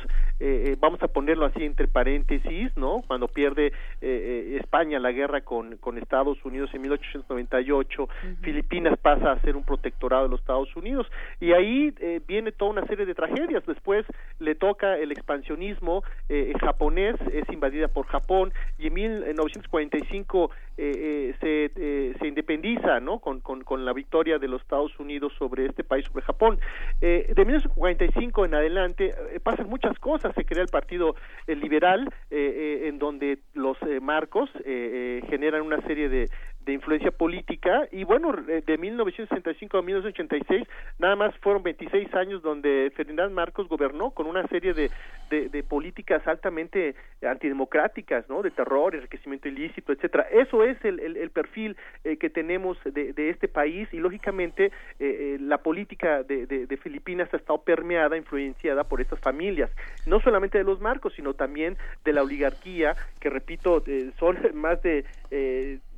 vamos 0.81 1.03
a 1.03 1.09
ponerlo 1.09 1.45
así 1.45 1.63
entre 1.63 1.89
paréntesis, 1.89 2.75
¿no? 2.75 3.03
Cuando 3.07 3.29
pierde 3.29 3.73
España 4.01 4.99
la 4.99 5.13
guerra 5.13 5.43
con, 5.43 5.77
con 5.77 5.99
Estados 5.99 6.43
Unidos 6.45 6.71
en 6.73 6.83
1898, 6.83 8.09
Filipinas 8.41 8.99
pasa 8.99 9.33
a 9.33 9.41
ser 9.43 9.57
un 9.57 9.65
protectorado 9.65 10.25
de 10.25 10.31
los 10.31 10.41
Estados 10.41 10.75
Unidos 10.75 11.07
y 11.39 11.53
ahí 11.53 11.95
viene 12.27 12.53
toda 12.53 12.71
una 12.71 12.87
serie 12.87 13.05
de 13.05 13.15
tragedias. 13.15 13.65
Después 13.67 14.07
le 14.39 14.55
toca 14.55 14.97
el 14.97 15.13
expansionismo 15.13 16.03
eh, 16.29 16.53
japonés, 16.61 17.17
es 17.33 17.49
invadida 17.51 17.89
por 17.89 18.07
Japón 18.07 18.53
y 18.79 18.89
en 18.89 18.95
1945 18.95 20.51
eh, 20.77 21.35
eh, 21.41 22.06
se, 22.13 22.19
se 22.19 22.27
independiza 22.27 23.01
¿no? 23.01 23.19
Con, 23.19 23.41
con, 23.41 23.63
con, 23.63 23.85
la 23.85 23.93
victoria 23.93 24.39
de 24.39 24.49
los 24.49 24.63
Estados 24.63 24.99
Unidos 24.99 25.33
sobre 25.39 25.67
este 25.67 25.85
país, 25.85 26.05
sobre 26.07 26.25
Japón. 26.25 26.59
de 27.01 27.35
1945 27.37 28.45
en 28.45 28.55
adelante 28.55 29.15
pasan 29.43 29.69
muchas 29.69 29.99
cosas. 29.99 30.35
Se 30.35 30.45
crea 30.45 30.63
el 30.63 30.69
Partido 30.69 31.15
Liberal, 31.47 32.13
en 32.31 32.99
donde 32.99 33.39
los 33.55 33.77
marcos 34.01 34.51
generan 34.65 35.63
una 35.63 35.81
serie 35.83 36.09
de, 36.09 36.29
de 36.67 36.73
influencia 36.73 37.13
política 37.13 37.89
y 37.93 38.03
bueno, 38.05 38.33
de 38.33 38.77
1965 38.77 39.79
a 39.79 39.83
1986 39.83 40.67
nada 40.99 41.15
más 41.15 41.35
fueron 41.39 41.63
26 41.63 42.13
años 42.15 42.43
donde 42.43 42.93
Ferdinand 42.97 43.33
Marcos 43.33 43.69
gobernó 43.69 44.11
con 44.11 44.27
una 44.27 44.47
serie 44.49 44.75
de, 44.75 44.91
de, 45.31 45.63
políticas 45.63 46.27
altamente 46.27 46.95
antidemocráticas, 47.23 48.29
¿no? 48.29 48.43
De 48.43 48.51
terror, 48.51 48.95
enriquecimiento 48.95 49.49
ilícito, 49.49 49.93
etcétera. 49.93 50.27
Eso 50.31 50.65
es 50.65 50.77
el, 50.85 50.99
el, 51.01 51.31
perfil 51.31 51.77
eh, 52.05 52.17
que 52.17 52.31
tenemos 52.31 52.79
de, 52.85 53.13
de, 53.13 53.31
este 53.31 53.49
país 53.49 53.89
y 53.93 53.99
lógicamente 53.99 54.67
eh, 54.67 54.71
eh, 54.99 55.39
la 55.41 55.59
política 55.59 56.23
de, 56.25 56.47
de, 56.47 56.77
Filipinas 56.77 57.33
ha 57.33 57.37
estado 57.37 57.63
permeada, 57.63 58.17
influenciada 58.17 58.85
por 58.85 59.01
estas 59.01 59.21
familias, 59.21 59.71
no 60.07 60.21
solamente 60.21 60.59
de 60.59 60.65
los 60.65 60.81
Marcos, 60.81 61.15
sino 61.15 61.35
también 61.35 61.77
de 62.05 62.13
la 62.13 62.23
oligarquía, 62.23 62.97
que 63.21 63.31
repito, 63.31 63.83
son 64.19 64.37
más 64.55 64.83
de 64.83 65.05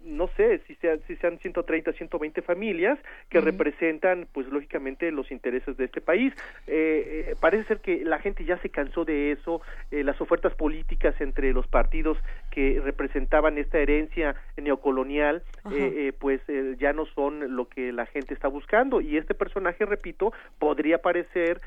no 0.05 0.29
sé 0.37 0.61
si 0.67 0.75
sean, 0.77 1.01
si 1.07 1.17
sean 1.17 1.39
130, 1.39 1.93
120 1.93 2.43
familias 2.43 2.99
que 3.29 3.41
representan, 3.41 4.27
pues 4.33 4.47
lógicamente, 4.49 5.11
los 5.11 5.31
intereses 5.31 5.77
de 5.77 5.85
este 5.85 6.01
país. 6.01 6.33
Eh, 6.67 7.29
eh, 7.31 7.35
parece 7.41 7.65
ser 7.65 7.81
que 7.81 8.05
la 8.05 8.19
gente 8.19 8.45
ya 8.45 8.59
se 8.59 8.71
cansó 8.71 9.05
de 9.05 9.33
eso, 9.33 9.61
eh, 9.91 10.03
las 10.05 10.21
ofertas 10.21 10.55
políticas 10.55 11.21
entre 11.21 11.53
los 11.53 11.67
partidos 11.67 12.19
que 12.59 12.81
representaban 12.81 13.57
esta 13.57 13.79
herencia 13.79 14.35
neocolonial, 14.57 15.45
pues 16.19 16.41
ya 16.81 16.93
no 16.93 17.07
son 17.07 17.55
lo 17.55 17.69
que 17.69 17.93
la 17.93 18.05
gente 18.07 18.35
está 18.35 18.49
buscando. 18.49 19.01
Y 19.01 19.17
este 19.17 19.33
personaje, 19.33 19.87
repito, 19.87 20.33
podría 20.59 20.99
parecer 20.99 21.61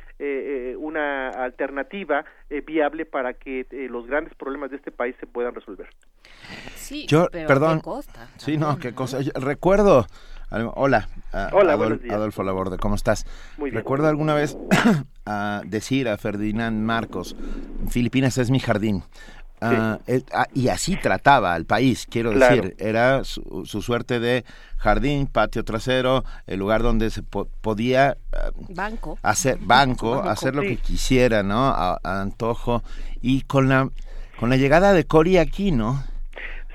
una 0.77 1.29
alternativa 1.29 2.25
viable 2.67 3.05
para 3.05 3.35
que 3.35 3.65
los 3.89 4.05
grandes 4.05 4.33
problemas 4.35 4.69
de 4.71 4.75
este 4.75 4.91
país 4.91 5.15
se 5.21 5.27
puedan 5.27 5.55
resolver. 5.55 5.87
Sí, 6.75 7.05
Yo, 7.07 7.29
pero 7.31 7.47
perdón. 7.47 7.79
costa? 7.79 8.27
Sí, 8.35 8.57
no, 8.57 8.77
qué 8.77 8.93
cosa. 8.93 9.19
recuerdo. 9.35 10.07
Hola, 10.75 11.07
Hola 11.53 11.73
Adolfo 12.09 12.43
Laborde, 12.43 12.77
¿cómo 12.77 12.95
estás? 12.95 13.25
Muy 13.57 13.69
bien. 13.69 13.77
Recuerdo 13.77 14.09
alguna 14.09 14.33
vez 14.33 14.57
a 15.25 15.61
decir 15.63 16.09
a 16.09 16.17
Ferdinand 16.17 16.83
Marcos, 16.83 17.37
Filipinas 17.89 18.37
es 18.37 18.51
mi 18.51 18.59
jardín. 18.59 19.03
Ah, 19.63 19.99
ah, 20.33 20.47
y 20.55 20.69
así 20.69 20.95
trataba 20.97 21.53
al 21.53 21.65
país, 21.65 22.07
quiero 22.09 22.31
decir, 22.31 22.75
era 22.79 23.23
su, 23.23 23.63
suerte 23.63 24.19
de 24.19 24.43
jardín, 24.77 25.27
patio 25.27 25.63
trasero, 25.63 26.23
el 26.47 26.57
lugar 26.57 26.81
donde 26.81 27.11
se 27.11 27.21
podía 27.21 28.17
banco. 28.69 29.19
hacer 29.21 29.59
banco, 29.61 30.15
hacer 30.23 30.55
lo 30.55 30.63
que 30.63 30.77
quisiera, 30.77 31.43
¿no? 31.43 31.67
A, 31.67 31.99
antojo 32.03 32.81
y 33.21 33.41
con 33.43 33.69
la 33.69 33.89
con 34.39 34.49
la 34.49 34.57
llegada 34.57 34.93
de 34.93 35.03
Cory 35.03 35.37
aquí, 35.37 35.71
¿no? 35.71 36.03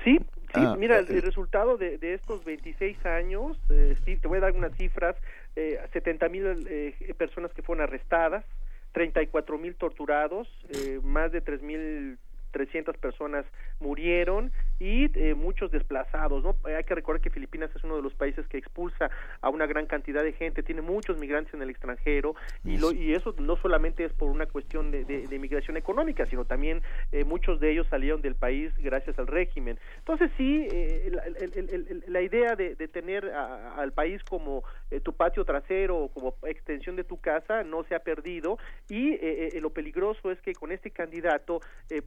Sí, 0.05 0.17
sí, 0.53 0.61
mira, 0.77 0.99
el, 0.99 1.21
resultado 1.21 1.75
de, 1.75 1.97
de, 1.97 2.13
estos 2.13 2.45
26 2.45 3.05
años, 3.05 3.57
eh, 3.69 3.97
sí, 4.05 4.15
te 4.15 4.29
voy 4.29 4.37
a 4.37 4.41
dar 4.41 4.53
unas 4.53 4.73
cifras, 4.77 5.17
eh, 5.57 5.77
70 5.91 6.29
mil 6.29 6.65
eh, 6.69 7.13
personas 7.17 7.51
que 7.51 7.61
fueron 7.61 7.83
arrestadas, 7.83 8.45
34 8.93 9.57
mil 9.57 9.75
torturados, 9.75 10.47
eh, 10.69 10.99
más 11.03 11.31
de 11.31 11.41
3 11.41 11.61
mil 11.61 12.17
300 12.57 12.97
personas 12.97 13.45
murieron 13.79 14.51
y 14.79 15.09
eh, 15.19 15.33
muchos 15.35 15.71
desplazados, 15.71 16.43
¿no? 16.43 16.55
Hay 16.65 16.83
que 16.83 16.95
recordar 16.95 17.21
que 17.21 17.29
Filipinas 17.29 17.69
es 17.75 17.83
uno 17.83 17.95
de 17.95 18.01
los 18.01 18.13
países 18.13 18.47
que 18.47 18.57
expulsa 18.57 19.09
a 19.41 19.49
una 19.49 19.65
gran 19.65 19.85
cantidad 19.87 20.23
de 20.23 20.33
gente, 20.33 20.63
tiene 20.63 20.81
muchos 20.81 21.17
migrantes 21.17 21.53
en 21.53 21.61
el 21.61 21.69
extranjero 21.69 22.35
y, 22.63 22.77
lo, 22.77 22.91
y 22.91 23.13
eso 23.13 23.33
no 23.39 23.55
solamente 23.57 24.05
es 24.05 24.13
por 24.13 24.29
una 24.29 24.45
cuestión 24.45 24.91
de, 24.91 25.03
de, 25.05 25.39
migración 25.39 25.77
económica, 25.77 26.25
sino 26.25 26.45
también 26.45 26.81
eh, 27.11 27.23
muchos 27.23 27.59
de 27.59 27.71
ellos 27.71 27.87
salieron 27.89 28.21
del 28.21 28.35
país 28.35 28.71
gracias 28.77 29.17
al 29.19 29.27
régimen. 29.27 29.79
Entonces 29.99 30.31
sí, 30.37 30.67
eh, 30.71 31.11
la, 32.07 32.21
idea 32.21 32.55
de, 32.55 32.75
tener 32.87 33.29
al 33.29 33.91
país 33.91 34.23
como 34.23 34.63
tu 35.03 35.13
patio 35.13 35.43
trasero 35.43 35.97
o 35.97 36.09
como 36.09 36.35
extensión 36.43 36.95
de 36.95 37.03
tu 37.03 37.19
casa 37.19 37.63
no 37.63 37.83
se 37.83 37.95
ha 37.95 37.99
perdido 37.99 38.57
y 38.89 39.17
lo 39.59 39.71
peligroso 39.71 40.31
es 40.31 40.39
que 40.41 40.53
con 40.53 40.71
este 40.71 40.91
candidato 40.91 41.59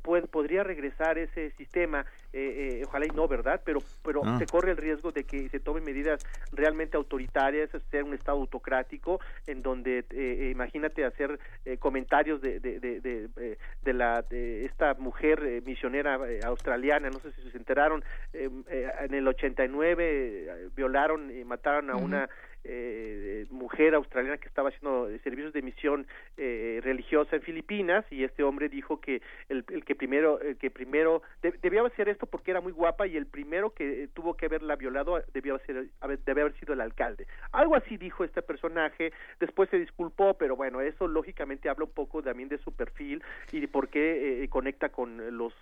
puede 0.03 0.21
podría 0.27 0.63
regresar 0.63 1.19
ese 1.19 1.51
sistema, 1.53 2.05
eh, 2.33 2.60
eh, 2.61 2.83
ojalá 2.87 3.07
y 3.07 3.11
no, 3.11 3.27
¿verdad? 3.27 3.63
Pero, 3.65 3.81
pero 4.03 4.23
ah. 4.25 4.39
se 4.39 4.47
corre 4.47 4.73
el 4.73 4.77
riesgo 4.77 5.13
de 5.13 5.25
que 5.25 5.49
se 5.49 5.61
tomen 5.61 5.85
medidas 5.85 6.23
realmente 6.53 6.97
autoritarias, 6.97 7.71
ser 7.91 8.05
un 8.05 8.15
Estado 8.15 8.39
autocrático, 8.39 9.21
en 9.47 9.63
donde, 9.63 10.05
eh, 10.11 10.51
imagínate, 10.53 11.05
hacer 11.05 11.39
comentarios 11.79 12.41
de, 12.41 12.61
de, 12.61 12.81
de, 12.81 13.59
de, 13.83 13.93
la, 13.93 14.23
de 14.23 14.65
esta 14.65 14.95
mujer 14.95 15.63
misionera 15.65 16.19
australiana, 16.45 17.11
no 17.11 17.19
sé 17.21 17.33
si 17.33 17.51
se 17.51 17.57
enteraron, 17.57 18.05
en 18.33 19.15
el 19.15 19.27
89 19.27 20.71
violaron 20.77 21.31
y 21.31 21.45
mataron 21.45 21.91
a 21.91 21.97
una 21.97 22.29
eh, 22.65 23.47
mujer 23.51 23.95
australiana 23.95 24.39
que 24.39 24.49
estaba 24.49 24.69
haciendo 24.69 25.09
servicios 25.23 25.53
de 25.53 25.63
misión 25.63 26.07
eh, 26.37 26.81
religiosa 26.83 27.37
en 27.37 27.43
Filipinas 27.43 28.05
y 28.11 28.25
este 28.25 28.43
hombre 28.43 28.69
dijo 28.69 29.01
que 29.01 29.23
el, 29.49 29.65
que 29.65 29.95
primero 29.95 30.39
que 30.59 30.71
primero 30.71 31.23
debía 31.43 31.83
hacer 31.83 32.09
esto 32.09 32.27
porque 32.27 32.51
era 32.51 32.61
muy 32.61 32.73
guapa 32.73 33.07
y 33.07 33.17
el 33.17 33.27
primero 33.27 33.71
que 33.71 34.09
tuvo 34.15 34.35
que 34.35 34.47
haberla 34.47 34.77
violado 34.77 35.23
debió 35.33 35.59
ser 35.61 35.87
debe 36.25 36.41
haber 36.43 36.59
sido 36.59 36.75
el 36.75 36.81
alcalde. 36.81 37.27
Algo 37.53 37.77
así 37.77 37.97
dijo 37.97 38.25
este 38.25 38.43
personaje 38.43 39.13
después 39.39 39.71
se 39.71 39.79
disculpó 39.79 40.35
pero 40.35 40.57
bueno 40.57 40.81
eso 40.81 41.09
lógicamente 41.09 41.69
habla 41.69 41.85
un 41.85 41.93
poco 41.93 42.23
también 42.23 42.49
de 42.49 42.59
su 42.59 42.73
perfil 42.73 43.23
y 43.53 43.61
de 43.61 43.69
por 43.69 43.89
qué 43.89 44.45
eh, 44.45 44.49
conecta 44.49 44.91
con 44.91 45.37
los 45.37 45.55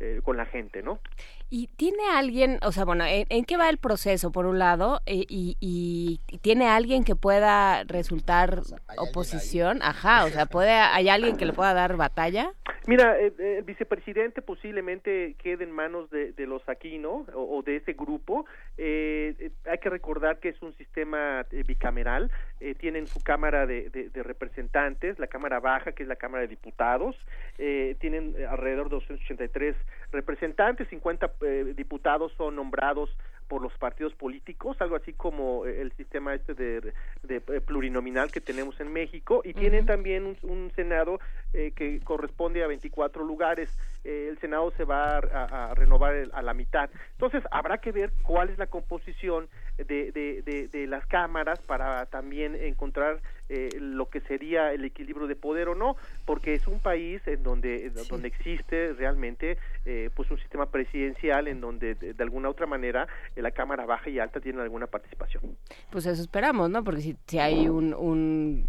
eh, 0.00 0.16
eh, 0.16 0.20
con 0.22 0.36
la 0.36 0.46
gente 0.46 0.82
no 0.82 1.00
y 1.50 1.68
tiene 1.76 2.08
alguien 2.12 2.58
o 2.62 2.72
sea 2.72 2.84
bueno 2.84 3.04
en, 3.06 3.44
qué 3.44 3.56
va 3.56 3.68
el 3.68 3.78
proceso 3.78 4.32
por 4.32 4.46
un 4.46 4.58
lado 4.58 5.00
y, 5.06 5.56
y 5.60 6.20
tiene 6.38 6.68
alguien 6.68 7.04
que 7.04 7.16
pueda 7.16 7.84
resultar 7.84 8.62
oposición, 8.98 9.80
ajá, 9.82 10.24
o 10.24 10.28
sea, 10.28 10.46
puede 10.46 10.70
hay 10.70 11.08
alguien 11.08 11.36
que 11.36 11.44
le 11.44 11.52
pueda 11.52 11.74
dar 11.74 11.96
batalla. 11.96 12.52
Mira, 12.86 13.18
eh, 13.18 13.32
eh, 13.38 13.56
el 13.58 13.64
vicepresidente 13.64 14.42
posiblemente 14.42 15.34
quede 15.42 15.64
en 15.64 15.72
manos 15.72 16.08
de, 16.10 16.34
los 16.46 16.66
Aquino 16.68 17.26
o, 17.34 17.58
o 17.58 17.62
de 17.62 17.76
ese 17.76 17.94
grupo. 17.94 18.46
Eh, 18.78 19.50
hay 19.64 19.78
que 19.78 19.90
recordar 19.90 20.38
que 20.38 20.50
es 20.50 20.62
un 20.62 20.74
sistema 20.74 21.44
bicameral. 21.66 22.30
tienen 22.78 23.06
su 23.06 23.22
Cámara 23.22 23.66
de, 23.66 23.90
de, 23.90 24.22
Representantes, 24.22 25.18
la 25.18 25.26
Cámara 25.26 25.60
Baja, 25.60 25.92
que 25.92 26.02
es 26.02 26.08
la 26.08 26.16
Cámara 26.16 26.42
de 26.42 26.48
Diputados. 26.48 27.16
tienen 27.56 28.34
alrededor 28.48 28.88
de 28.88 28.96
283 28.96 29.76
representantes, 30.12 30.88
50 30.88 31.30
diputados 31.74 32.32
son 32.36 32.56
nombrados 32.56 33.10
por 33.48 33.62
los 33.62 33.72
partidos 33.78 34.14
políticos, 34.14 34.76
algo 34.80 34.96
así 34.96 35.12
como 35.12 35.66
el 35.66 35.92
sistema 35.92 36.34
este 36.34 36.54
de, 36.54 36.80
de 37.22 37.36
eh, 37.36 37.60
plurinominal 37.60 38.30
que 38.30 38.40
tenemos 38.40 38.78
en 38.80 38.92
México, 38.92 39.42
y 39.44 39.54
tienen 39.54 39.86
también 39.86 40.36
un, 40.42 40.70
Senado 40.74 41.20
eh, 41.52 41.72
que 41.74 42.00
corresponde 42.00 42.62
a 42.62 42.66
24 42.66 43.24
lugares. 43.24 43.70
Eh, 44.04 44.28
el 44.30 44.38
Senado 44.38 44.72
se 44.76 44.84
va 44.84 45.18
a, 45.18 45.74
renovar 45.74 46.14
a 46.32 46.42
la 46.42 46.54
mitad. 46.54 46.90
Entonces, 47.12 47.42
habrá 47.50 47.78
que 47.78 47.92
ver 47.92 48.12
cuál 48.22 48.50
es 48.50 48.58
la 48.58 48.66
composición 48.66 49.48
de, 49.76 50.12
de, 50.12 50.68
de, 50.68 50.86
las 50.86 51.06
cámaras 51.06 51.60
para 51.60 52.06
también 52.06 52.54
encontrar 52.54 53.20
lo 53.48 54.08
que 54.08 54.20
sería 54.22 54.72
el 54.72 54.84
equilibrio 54.84 55.26
de 55.26 55.36
poder 55.36 55.68
o 55.68 55.74
no, 55.74 55.96
porque 56.24 56.54
es 56.54 56.66
un 56.66 56.80
país 56.80 57.22
en 57.26 57.42
donde, 57.42 57.90
donde 58.08 58.28
existe 58.28 58.92
realmente 58.94 59.58
pues 60.14 60.30
un 60.30 60.38
sistema 60.38 60.66
presidencial 60.66 61.48
en 61.48 61.60
donde 61.60 61.94
de, 61.94 62.22
alguna 62.22 62.48
otra 62.48 62.66
manera 62.66 63.06
la 63.36 63.50
Cámara 63.50 63.86
Baja 63.86 64.10
y 64.10 64.18
Alta 64.18 64.40
tienen 64.40 64.60
alguna 64.60 64.86
participación. 64.86 65.56
Pues 65.90 66.06
eso 66.06 66.20
esperamos, 66.20 66.70
¿no? 66.70 66.82
Porque 66.82 67.00
si, 67.00 67.16
si 67.26 67.38
hay 67.38 67.68
un, 67.68 67.94
un, 67.94 68.66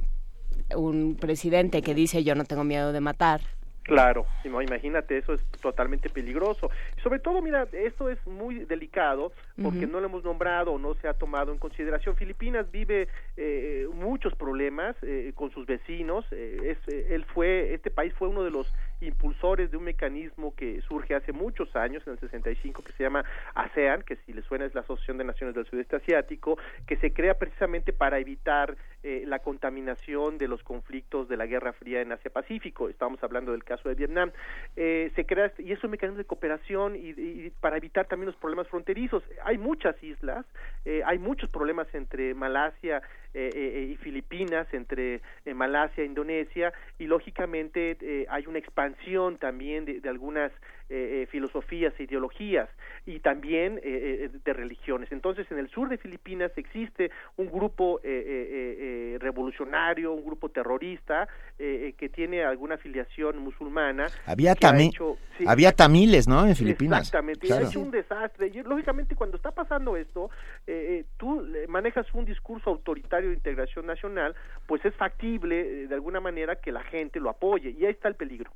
un 0.76 1.16
presidente 1.16 1.82
que 1.82 1.94
dice 1.94 2.24
yo 2.24 2.36
no 2.36 2.45
tengo 2.45 2.64
miedo 2.64 2.91
de 2.91 3.02
matar, 3.02 3.41
Claro, 3.88 4.26
imagínate, 4.44 5.18
eso 5.18 5.34
es 5.34 5.42
totalmente 5.62 6.10
peligroso. 6.10 6.70
Sobre 7.02 7.20
todo, 7.20 7.42
mira, 7.42 7.68
esto 7.72 8.10
es 8.10 8.18
muy 8.28 8.66
delicado 8.66 9.32
porque 9.64 9.88
no 9.88 10.02
lo 10.02 10.08
hemos 10.08 10.26
nombrado 10.26 10.74
o 10.74 10.78
no 10.78 10.94
se 10.96 11.08
ha 11.08 11.14
tomado 11.14 11.54
en 11.54 11.58
consideración. 11.58 12.18
Filipinas 12.18 12.70
vive 12.70 13.08
eh, 13.38 13.88
muchos 13.94 14.36
problemas 14.36 14.98
eh, 15.04 15.32
con 15.36 15.52
sus 15.52 15.66
vecinos. 15.66 16.26
Eh, 16.32 16.76
es, 16.76 16.94
él 16.94 17.24
fue, 17.34 17.74
este 17.74 17.90
país 17.90 18.14
fue 18.14 18.28
uno 18.28 18.44
de 18.44 18.52
los 18.52 18.74
impulsores 19.02 19.72
de 19.72 19.78
un 19.78 19.84
mecanismo 19.84 20.56
que 20.56 20.82
surge 20.82 21.15
hace 21.15 21.32
muchos 21.32 21.76
años, 21.76 22.06
en 22.07 22.14
el 22.14 22.19
65, 22.19 22.84
que 22.84 22.94
se 22.94 23.03
llama 23.03 23.24
ASEAN, 23.53 24.03
que 24.03 24.15
si 24.26 24.34
le 24.34 24.41
suena 24.44 24.65
es 24.65 24.76
la 24.76 24.82
Asociación 24.82 25.18
de 25.18 25.24
Naciones 25.24 25.56
del 25.56 25.65
Sudeste 25.65 25.95
Asiático, 25.95 26.57
que 26.86 26.98
se 26.98 27.14
crea 27.14 27.36
precisamente 27.36 27.94
para 27.94 28.19
evitar 28.19 28.76
eh, 29.03 29.24
la 29.28 29.40
contaminación 29.40 30.38
de 30.38 30.48
los 30.48 30.64
conflictos 30.64 31.30
de 31.30 31.38
la 31.38 31.45
Guerra 31.45 31.72
Fría 31.74 32.02
en 32.02 32.11
Asia-Pacífico. 32.11 32.90
Estamos 32.90 33.24
hablando 33.24 33.52
del 33.52 33.64
caso 33.64 33.88
de 33.90 33.95
Vietnam. 33.95 34.32
Eh, 34.76 35.11
se 35.15 35.26
crea 35.26 35.52
y 35.60 35.72
es 35.72 35.84
un 35.84 35.91
mecanismo 35.91 36.18
de 36.18 36.26
cooperación 36.26 36.95
y, 36.95 37.49
para 37.61 37.78
evitar 37.78 38.07
también 38.07 38.28
los 38.28 38.36
problemas 38.36 38.68
fronterizos. 38.68 39.24
Hay 39.44 39.57
muchas 39.57 40.02
islas, 40.03 40.45
eh, 40.84 41.03
hay 41.06 41.19
muchos 41.19 41.49
problemas 41.49 41.88
entre 41.94 42.34
Malasia 42.34 43.02
y 43.38 43.96
Filipinas, 43.98 44.68
entre 44.74 45.22
Malasia 45.54 46.04
e 46.04 46.08
Indonesia, 46.08 46.74
y 46.98 47.06
lógicamente 47.06 48.26
hay 48.30 48.48
una 48.48 48.60
expansión 48.60 49.38
también 49.38 49.86
de 49.86 50.10
algunas 50.10 50.52
eh, 50.90 51.24
eh, 51.24 51.28
filosofías 51.30 51.94
e 52.00 52.04
ideologías 52.04 52.70
y 53.06 53.20
también 53.20 53.78
eh, 53.84 54.30
de 54.46 54.54
religiones. 54.54 55.12
Entonces, 55.12 55.46
en 55.52 55.60
el 55.60 55.70
sur 55.70 55.90
de 55.90 55.98
Filipinas 55.98 56.50
existe 56.56 57.12
un 57.36 57.52
grupo 57.52 58.00
revolucionario, 59.20 60.14
un 60.14 60.24
grupo 60.24 60.48
terrorista 60.48 61.28
que 61.58 62.10
tiene 62.14 62.46
alguna 62.46 62.76
afiliación 62.76 63.40
musulmana. 63.40 64.08
Había, 64.26 64.56
también 64.56 64.92
había 65.46 65.74
tamiles, 65.74 66.26
¿no? 66.26 66.48
En 66.48 66.56
Filipinas. 66.56 67.02
Exactamente, 67.02 67.52
ha 67.52 67.64
hecho 67.64 67.82
un 67.82 67.92
desastre. 67.92 68.48
Y, 68.48 68.64
lógicamente, 68.64 69.14
cuando 69.16 69.36
está 69.36 69.52
pasando 69.52 69.98
esto, 69.98 70.30
tú 71.18 71.46
manejas 71.68 72.08
un 72.14 72.24
discurso 72.24 72.70
autoritario 72.70 73.30
de 73.30 73.36
integración 73.36 73.86
nacional, 73.86 74.36
pues 74.66 74.86
es 74.86 74.96
factible 74.96 75.88
de 75.88 75.94
alguna 75.94 76.22
manera 76.22 76.56
que 76.56 76.72
la 76.72 76.84
gente 76.84 77.20
lo 77.20 77.30
apoye 77.30 77.72
y 77.72 77.84
ahí 77.86 77.92
está 77.92 78.08
el 78.08 78.16
peligro. 78.16 78.52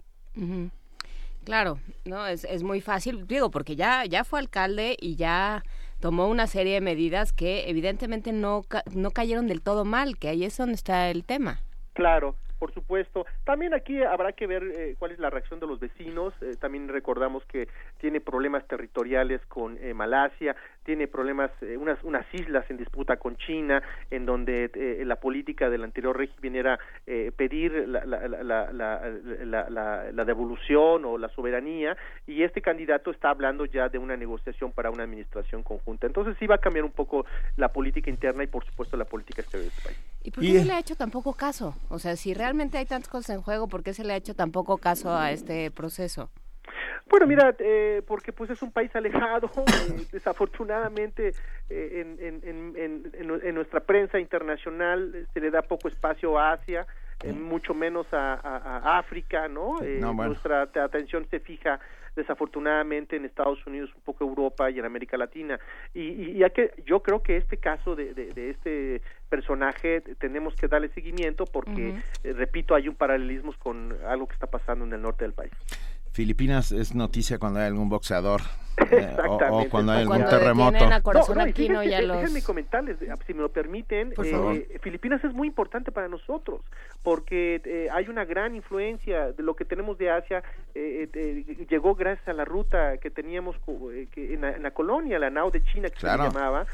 Claro, 1.43 1.79
no 2.05 2.27
es, 2.27 2.43
es 2.43 2.63
muy 2.63 2.81
fácil, 2.81 3.25
digo, 3.27 3.49
porque 3.49 3.75
ya 3.75 4.05
ya 4.05 4.23
fue 4.23 4.39
alcalde 4.39 4.95
y 4.99 5.15
ya 5.15 5.63
tomó 5.99 6.27
una 6.27 6.47
serie 6.47 6.75
de 6.75 6.81
medidas 6.81 7.33
que 7.33 7.69
evidentemente 7.69 8.31
no 8.31 8.63
no 8.93 9.11
cayeron 9.11 9.47
del 9.47 9.61
todo 9.61 9.83
mal, 9.83 10.17
que 10.17 10.29
ahí 10.29 10.43
es 10.43 10.57
donde 10.57 10.75
está 10.75 11.09
el 11.09 11.23
tema. 11.23 11.61
Claro, 11.93 12.35
por 12.61 12.71
supuesto. 12.75 13.25
También 13.43 13.73
aquí 13.73 14.03
habrá 14.03 14.33
que 14.33 14.45
ver 14.45 14.63
eh, 14.63 14.95
cuál 14.99 15.11
es 15.11 15.19
la 15.19 15.31
reacción 15.31 15.59
de 15.59 15.65
los 15.65 15.79
vecinos. 15.79 16.31
Eh, 16.41 16.55
también 16.59 16.87
recordamos 16.87 17.43
que 17.45 17.67
tiene 18.01 18.19
problemas 18.19 18.67
territoriales 18.67 19.39
con 19.45 19.77
eh, 19.77 19.93
Malasia, 19.93 20.55
tiene 20.83 21.07
problemas, 21.07 21.51
unas, 21.77 22.03
unas 22.03 22.25
islas 22.33 22.65
en 22.69 22.77
disputa 22.77 23.17
con 23.17 23.37
China, 23.37 23.83
en 24.09 24.25
donde 24.25 24.71
la 25.05 25.17
política 25.17 25.69
del 25.69 25.83
anterior 25.83 26.17
régimen 26.17 26.55
era 26.55 26.79
pedir 27.35 27.87
la, 27.87 28.03
la, 28.03 28.27
la, 28.71 30.11
la, 30.11 30.25
devolución 30.25 31.05
o 31.05 31.19
la 31.19 31.29
soberanía, 31.29 31.95
y 32.25 32.41
este 32.41 32.63
candidato 32.63 33.11
está 33.11 33.29
hablando 33.29 33.65
ya 33.65 33.89
de 33.89 33.99
una 33.99 34.17
negociación 34.17 34.71
para 34.71 34.89
una 34.89 35.03
administración 35.03 35.61
conjunta. 35.61 36.07
Entonces 36.07 36.35
sí 36.39 36.47
va 36.47 36.55
a 36.55 36.57
cambiar 36.57 36.83
un 36.83 36.91
poco 36.91 37.25
la 37.57 37.71
política 37.71 38.09
interna 38.09 38.43
y 38.43 38.47
por 38.47 38.65
supuesto 38.65 38.97
la 38.97 39.05
política 39.05 39.41
exterior 39.41 39.69
de 39.69 39.75
este 39.75 39.83
país. 39.83 39.99
¿Y 40.23 40.31
por 40.31 40.43
qué 40.43 40.59
se 40.59 40.65
le 40.65 40.73
ha 40.73 40.79
hecho 40.79 40.95
tan 40.95 41.11
poco 41.11 41.33
caso? 41.33 41.75
O 41.89 41.99
sea, 41.99 42.15
si 42.15 42.33
realmente 42.33 42.77
hay 42.77 42.85
tantas 42.85 43.09
cosas 43.09 43.35
en 43.35 43.41
juego, 43.41 43.67
¿por 43.67 43.83
qué 43.83 43.93
se 43.93 44.03
le 44.03 44.13
ha 44.13 44.15
hecho 44.15 44.33
tan 44.33 44.51
poco 44.51 44.77
caso 44.77 45.15
a 45.15 45.31
este 45.31 45.71
proceso? 45.71 46.29
Bueno, 47.11 47.27
mira, 47.27 47.53
eh, 47.59 48.01
porque 48.07 48.31
pues 48.31 48.49
es 48.51 48.61
un 48.61 48.71
país 48.71 48.89
alejado, 48.95 49.51
eh, 49.57 50.05
desafortunadamente 50.13 51.33
eh, 51.69 52.05
en, 52.05 52.41
en, 52.41 52.73
en, 52.77 53.41
en, 53.43 53.53
nuestra 53.53 53.81
prensa 53.81 54.17
internacional 54.17 55.27
se 55.33 55.41
le 55.41 55.51
da 55.51 55.61
poco 55.61 55.89
espacio 55.89 56.39
a 56.39 56.53
Asia, 56.53 56.87
mucho 57.35 57.73
menos 57.73 58.07
a, 58.13 58.35
a, 58.35 58.97
África, 58.97 59.49
¿no? 59.49 59.79
Nuestra 59.81 60.61
atención 60.61 61.27
se 61.29 61.41
fija 61.41 61.81
desafortunadamente 62.15 63.17
en 63.17 63.25
Estados 63.25 63.59
Unidos, 63.67 63.91
un 63.93 64.01
poco 64.03 64.23
Europa 64.23 64.71
y 64.71 64.79
en 64.79 64.85
América 64.85 65.17
Latina. 65.17 65.59
Y, 65.93 66.41
y, 66.41 66.49
que 66.51 66.73
yo 66.85 67.03
creo 67.03 67.21
que 67.21 67.35
este 67.35 67.57
caso 67.57 67.93
de, 67.93 68.13
de, 68.13 68.49
este 68.49 69.01
personaje 69.29 69.99
tenemos 70.17 70.55
que 70.55 70.69
darle 70.69 70.87
seguimiento 70.89 71.43
porque, 71.43 72.01
repito, 72.23 72.73
hay 72.73 72.87
un 72.87 72.95
paralelismo 72.95 73.53
con 73.59 73.97
algo 74.07 74.27
que 74.27 74.33
está 74.33 74.47
pasando 74.47 74.85
en 74.85 74.93
el 74.93 75.01
norte 75.01 75.25
del 75.25 75.33
país. 75.33 75.51
Filipinas 76.11 76.71
es 76.71 76.93
noticia 76.93 77.39
cuando 77.39 77.59
hay 77.59 77.67
algún 77.67 77.87
boxeador 77.89 78.41
eh, 78.89 79.15
o, 79.27 79.65
cuando 79.69 79.91
hay 79.91 80.01
algún 80.01 80.25
terremoto. 80.25 80.77
déjenme 80.77 82.41
comentarles, 82.43 82.97
si 83.25 83.33
me 83.33 83.41
lo 83.41 83.49
permiten, 83.49 84.13
eh, 84.23 84.79
Filipinas 84.81 85.23
es 85.23 85.33
muy 85.33 85.47
importante 85.47 85.91
para 85.91 86.07
nosotros 86.07 86.61
porque 87.03 87.61
eh, 87.65 87.87
hay 87.91 88.09
una 88.09 88.25
gran 88.25 88.55
influencia 88.55 89.31
de 89.31 89.43
lo 89.43 89.55
que 89.55 89.65
tenemos 89.65 89.97
de 89.97 90.11
Asia. 90.11 90.43
llegó 90.73 91.95
gracias 91.95 92.27
a 92.27 92.33
la 92.33 92.45
ruta 92.45 92.97
que 92.97 93.09
teníamos 93.09 93.55
que 94.11 94.33
en, 94.33 94.41
la, 94.41 94.71
colonia, 94.71 95.19
la 95.19 95.29
nao 95.29 95.51
de 95.51 95.63
China 95.63 95.89
que 95.89 95.99
se 95.99 96.07
llamaba, 96.07 96.65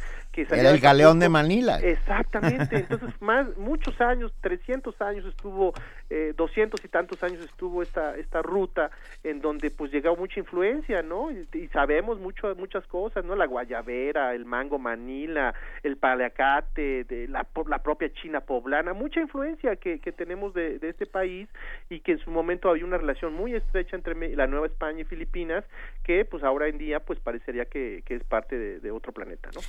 era 0.41 0.71
el 0.71 0.79
galeón 0.79 1.19
de 1.19 1.29
Manila. 1.29 1.79
Exactamente, 1.79 2.75
entonces 2.89 3.09
más 3.21 3.55
muchos 3.57 3.99
años, 4.01 4.33
300 4.41 5.01
años 5.01 5.25
estuvo, 5.25 5.73
eh, 6.09 6.33
200 6.35 6.83
y 6.83 6.87
tantos 6.87 7.23
años 7.23 7.43
estuvo 7.43 7.81
esta 7.81 8.15
esta 8.17 8.41
ruta 8.41 8.91
en 9.23 9.41
donde 9.41 9.71
pues 9.71 9.91
llegó 9.91 10.15
mucha 10.15 10.39
influencia, 10.39 11.01
¿no? 11.01 11.31
Y, 11.31 11.67
sabemos 11.73 12.19
mucho 12.19 12.55
muchas 12.55 12.85
cosas, 12.87 13.25
¿no? 13.25 13.35
La 13.35 13.45
guayabera, 13.45 14.33
el 14.33 14.45
mango 14.45 14.79
Manila, 14.79 15.53
el 15.83 15.97
paliacate, 15.97 17.03
de 17.03 17.27
la, 17.27 17.45
la 17.67 17.83
propia 17.83 18.11
China 18.13 18.41
poblana, 18.41 18.93
mucha 18.93 19.19
influencia 19.19 19.75
que, 19.75 19.99
que 19.99 20.11
tenemos 20.11 20.53
de, 20.53 20.79
de 20.79 20.89
este 20.89 21.05
país 21.05 21.47
y 21.89 21.99
que 21.99 22.13
en 22.13 22.19
su 22.19 22.31
momento 22.31 22.69
había 22.69 22.85
una 22.85 22.97
relación 22.97 23.33
muy 23.33 23.53
estrecha 23.53 23.95
entre 23.95 24.15
la 24.35 24.47
Nueva 24.47 24.67
España 24.67 25.01
y 25.01 25.05
Filipinas 25.05 25.63
que 26.03 26.25
pues 26.25 26.43
ahora 26.43 26.67
en 26.67 26.77
día 26.77 26.99
pues 26.99 27.19
parecería 27.19 27.65
que, 27.65 28.03
que 28.05 28.15
es 28.15 28.23
parte 28.23 28.57
de, 28.57 28.79
de 28.79 28.91
otro 28.91 29.11
planeta, 29.11 29.49
¿no? 29.53 29.61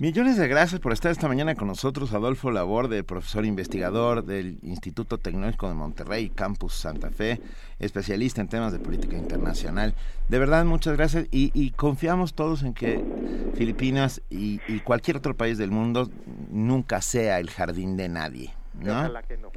Millones 0.00 0.38
de 0.38 0.48
gracias 0.48 0.80
por 0.80 0.94
estar 0.94 1.12
esta 1.12 1.28
mañana 1.28 1.54
con 1.54 1.68
nosotros, 1.68 2.14
Adolfo 2.14 2.50
Laborde, 2.50 3.04
profesor 3.04 3.44
investigador 3.44 4.24
del 4.24 4.56
Instituto 4.62 5.18
Tecnológico 5.18 5.68
de 5.68 5.74
Monterrey, 5.74 6.30
Campus 6.30 6.72
Santa 6.72 7.10
Fe, 7.10 7.38
especialista 7.78 8.40
en 8.40 8.48
temas 8.48 8.72
de 8.72 8.78
política 8.78 9.18
internacional. 9.18 9.94
De 10.30 10.38
verdad, 10.38 10.64
muchas 10.64 10.96
gracias 10.96 11.26
y, 11.30 11.72
confiamos 11.72 12.32
todos 12.32 12.62
en 12.62 12.72
que 12.72 13.04
Filipinas 13.56 14.22
y, 14.30 14.58
cualquier 14.84 15.18
otro 15.18 15.36
país 15.36 15.58
del 15.58 15.70
mundo 15.70 16.08
nunca 16.48 17.02
sea 17.02 17.38
el 17.38 17.50
jardín 17.50 17.98
de 17.98 18.08
nadie. 18.08 18.54
¿no? 18.80 18.92
Ojalá 18.92 19.22
que 19.22 19.36
no. 19.36 19.50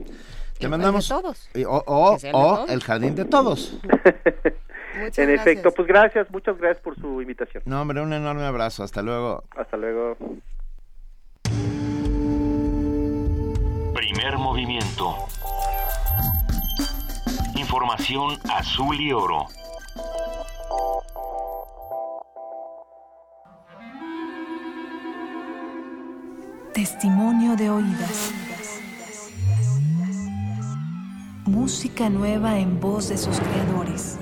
Te 0.60 0.68
mandamos. 0.68 1.07
todos. 1.07 1.48
o 1.65 2.65
el 2.68 2.84
jardín 2.84 3.15
de 3.15 3.24
todos. 3.24 3.78
en 4.94 5.30
efecto, 5.30 5.72
pues 5.72 5.88
gracias, 5.88 6.30
muchas 6.32 6.57
gracias 6.57 6.82
por 6.84 6.95
su 6.95 7.22
invitación. 7.22 7.64
No, 7.65 7.82
hombre, 7.82 8.02
un 8.02 8.14
enorme 8.14 8.45
abrazo. 8.45 8.84
Hasta 8.84 9.02
luego. 9.02 9.44
Hasta 9.56 9.78
luego. 9.78 10.18
Primer 13.94 14.38
movimiento. 14.38 15.15
Información 17.56 18.38
azul 18.49 18.99
y 18.99 19.11
oro. 19.11 19.48
Testimonio 26.74 27.56
de 27.56 27.70
oídas. 27.70 28.34
Música 31.45 32.10
nueva 32.10 32.57
en 32.57 32.80
voz 32.80 33.10
de 33.10 33.18
sus 33.18 33.40
creadores. 33.40 34.18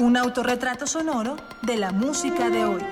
Un 0.00 0.16
autorretrato 0.16 0.86
sonoro 0.86 1.36
de 1.62 1.76
la 1.76 1.92
música 1.92 2.50
de 2.50 2.64
hoy. 2.64 2.82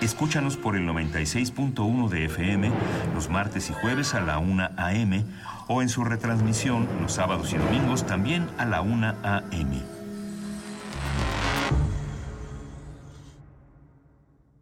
Escúchanos 0.00 0.56
por 0.56 0.76
el 0.76 0.86
96.1 0.88 2.08
de 2.08 2.24
FM 2.26 2.70
los 3.14 3.28
martes 3.28 3.68
y 3.70 3.72
jueves 3.72 4.14
a 4.14 4.20
la 4.20 4.38
1 4.38 4.70
a.m. 4.76 5.24
o 5.66 5.82
en 5.82 5.88
su 5.88 6.04
retransmisión 6.04 6.88
los 7.02 7.12
sábados 7.12 7.52
y 7.52 7.56
domingos 7.56 8.06
también 8.06 8.48
a 8.58 8.66
la 8.66 8.82
1 8.82 9.16
a.m. 9.24 9.99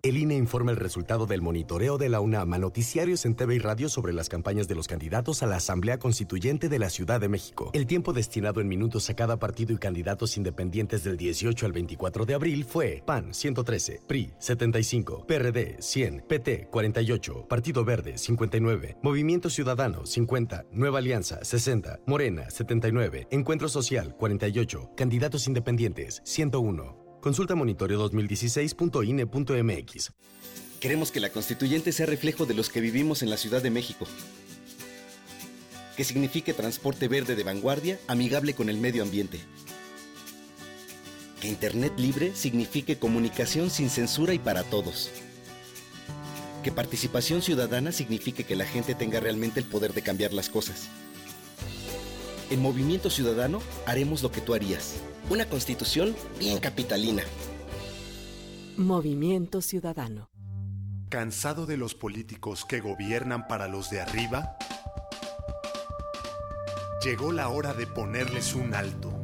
El 0.09 0.17
INE 0.17 0.37
informa 0.37 0.71
el 0.71 0.79
resultado 0.79 1.27
del 1.27 1.43
monitoreo 1.43 1.99
de 1.99 2.09
la 2.09 2.21
UNAM 2.21 2.55
a 2.55 2.59
noticiarios 2.59 3.27
en 3.27 3.35
TV 3.35 3.57
y 3.57 3.59
radio 3.59 3.91
sobre 3.91 4.15
las 4.15 4.31
campañas 4.31 4.67
de 4.67 4.75
los 4.75 4.89
candidatos 4.89 5.43
a 5.43 5.47
la 5.47 5.57
Asamblea 5.57 5.99
Constituyente 5.99 6.71
de 6.71 6.79
la 6.79 6.89
Ciudad 6.89 7.21
de 7.21 7.29
México. 7.29 7.71
El 7.75 7.87
tiempo 7.87 8.15
destinado 8.15 8.63
en 8.63 8.69
minutos 8.69 9.11
a 9.11 9.15
cada 9.15 9.39
partido 9.39 9.75
y 9.75 9.77
candidatos 9.77 10.39
independientes 10.39 11.05
del 11.05 11.19
18 11.19 11.67
al 11.67 11.73
24 11.73 12.25
de 12.25 12.33
abril 12.33 12.65
fue 12.65 13.03
PAN 13.05 13.35
113, 13.35 14.01
PRI 14.07 14.33
75, 14.39 15.27
PRD 15.27 15.77
100, 15.79 16.25
PT 16.27 16.69
48, 16.71 17.47
Partido 17.47 17.85
Verde 17.85 18.17
59, 18.17 18.97
Movimiento 19.03 19.51
Ciudadano 19.51 20.07
50, 20.07 20.65
Nueva 20.73 21.01
Alianza 21.01 21.45
60, 21.45 22.01
Morena 22.07 22.49
79, 22.49 23.29
Encuentro 23.31 23.69
Social 23.69 24.17
48, 24.17 24.93
candidatos 24.97 25.47
independientes 25.47 26.23
101. 26.25 27.08
Consulta 27.21 27.55
monitoreo2016.ine.mx. 27.55 30.13
Queremos 30.81 31.11
que 31.11 31.21
la 31.21 31.31
constituyente 31.31 31.93
sea 31.93 32.07
reflejo 32.07 32.47
de 32.47 32.55
los 32.55 32.69
que 32.69 32.81
vivimos 32.81 33.23
en 33.23 33.31
la 33.31 33.37
Ciudad 33.37 33.61
de 33.61 33.71
México. 33.71 34.07
Que 35.97 36.05
signifique 36.05 36.55
transporte 36.55 37.09
verde 37.09 37.35
de 37.35 37.43
vanguardia, 37.43 37.99
amigable 38.07 38.55
con 38.55 38.69
el 38.69 38.79
medio 38.79 39.03
ambiente. 39.03 39.41
Que 41.41 41.49
Internet 41.49 41.95
libre 41.99 42.37
signifique 42.37 42.99
comunicación 42.99 43.71
sin 43.71 43.91
censura 43.91 44.35
y 44.35 44.39
para 44.39 44.63
todos. 44.63 45.11
Que 46.63 46.71
participación 46.71 47.43
ciudadana 47.43 47.91
signifique 47.91 48.45
que 48.45 48.55
la 48.55 48.65
gente 48.65 48.95
tenga 48.95 49.19
realmente 49.19 49.59
el 49.59 49.67
poder 49.67 49.93
de 49.93 50.03
cambiar 50.03 50.33
las 50.33 50.49
cosas. 50.49 50.89
En 52.51 52.63
Movimiento 52.63 53.11
Ciudadano 53.11 53.61
haremos 53.85 54.23
lo 54.23 54.33
que 54.33 54.41
tú 54.41 54.55
harías. 54.55 54.97
Una 55.29 55.45
constitución 55.45 56.17
bien 56.39 56.59
capitalina. 56.61 57.23
Movimiento 58.79 59.61
Ciudadano. 59.61 60.31
¿Cansado 61.11 61.67
de 61.67 61.77
los 61.77 61.95
políticos 61.95 62.65
que 62.65 62.81
gobiernan 62.81 63.49
para 63.49 63.69
los 63.69 63.91
de 63.91 64.01
arriba? 64.01 64.57
Llegó 67.05 67.33
la 67.33 67.49
hora 67.49 67.75
de 67.75 67.87
ponerles 67.87 68.55
un 68.55 68.75
alto. 68.75 69.21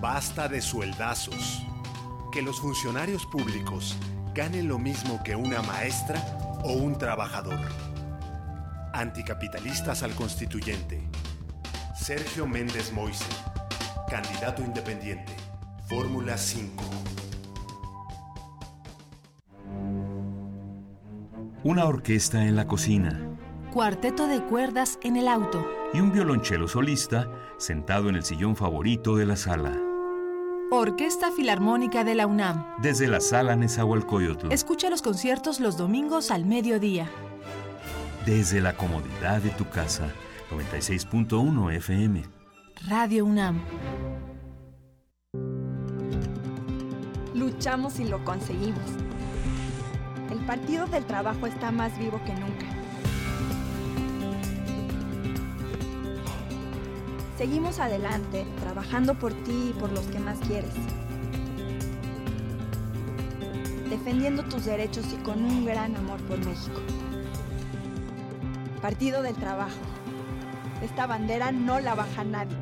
Basta 0.00 0.48
de 0.48 0.60
sueldazos. 0.60 1.62
Que 2.32 2.42
los 2.42 2.60
funcionarios 2.60 3.24
públicos 3.24 3.94
ganen 4.34 4.66
lo 4.66 4.80
mismo 4.80 5.22
que 5.22 5.36
una 5.36 5.62
maestra 5.62 6.20
o 6.64 6.72
un 6.72 6.98
trabajador. 6.98 7.60
Anticapitalistas 8.92 10.02
al 10.02 10.14
constituyente. 10.14 11.08
Sergio 12.06 12.46
Méndez 12.46 12.92
Moise, 12.92 13.24
candidato 14.08 14.62
independiente, 14.62 15.32
Fórmula 15.88 16.38
5. 16.38 16.84
Una 21.64 21.84
orquesta 21.86 22.44
en 22.44 22.54
la 22.54 22.68
cocina. 22.68 23.36
Cuarteto 23.72 24.28
de 24.28 24.40
cuerdas 24.44 25.00
en 25.02 25.16
el 25.16 25.26
auto. 25.26 25.68
Y 25.94 25.98
un 25.98 26.12
violonchelo 26.12 26.68
solista 26.68 27.28
sentado 27.58 28.08
en 28.08 28.14
el 28.14 28.22
sillón 28.22 28.54
favorito 28.54 29.16
de 29.16 29.26
la 29.26 29.34
sala. 29.34 29.76
Orquesta 30.70 31.32
Filarmónica 31.32 32.04
de 32.04 32.14
la 32.14 32.28
UNAM. 32.28 32.76
Desde 32.82 33.08
la 33.08 33.20
sala 33.20 33.56
Nezahualcóyotl. 33.56 34.52
Escucha 34.52 34.90
los 34.90 35.02
conciertos 35.02 35.58
los 35.58 35.76
domingos 35.76 36.30
al 36.30 36.44
mediodía. 36.44 37.10
Desde 38.24 38.60
la 38.60 38.76
comodidad 38.76 39.42
de 39.42 39.50
tu 39.50 39.68
casa 39.68 40.12
96.1 40.50 41.74
FM. 41.74 42.22
Radio 42.88 43.24
UNAM. 43.24 43.60
Luchamos 47.34 47.98
y 47.98 48.04
lo 48.04 48.24
conseguimos. 48.24 48.84
El 50.30 50.38
Partido 50.46 50.86
del 50.86 51.04
Trabajo 51.04 51.46
está 51.48 51.72
más 51.72 51.98
vivo 51.98 52.20
que 52.24 52.32
nunca. 52.34 52.66
Seguimos 57.36 57.80
adelante, 57.80 58.46
trabajando 58.60 59.18
por 59.18 59.32
ti 59.34 59.70
y 59.70 59.72
por 59.72 59.90
los 59.90 60.06
que 60.06 60.20
más 60.20 60.38
quieres. 60.46 60.72
Defendiendo 63.90 64.44
tus 64.44 64.64
derechos 64.64 65.06
y 65.12 65.22
con 65.24 65.44
un 65.44 65.64
gran 65.64 65.96
amor 65.96 66.20
por 66.22 66.38
México. 66.38 66.80
Partido 68.80 69.22
del 69.22 69.34
Trabajo. 69.34 69.95
Esta 70.82 71.06
bandera 71.06 71.52
no 71.52 71.80
la 71.80 71.94
baja 71.94 72.22
nadie. 72.22 72.56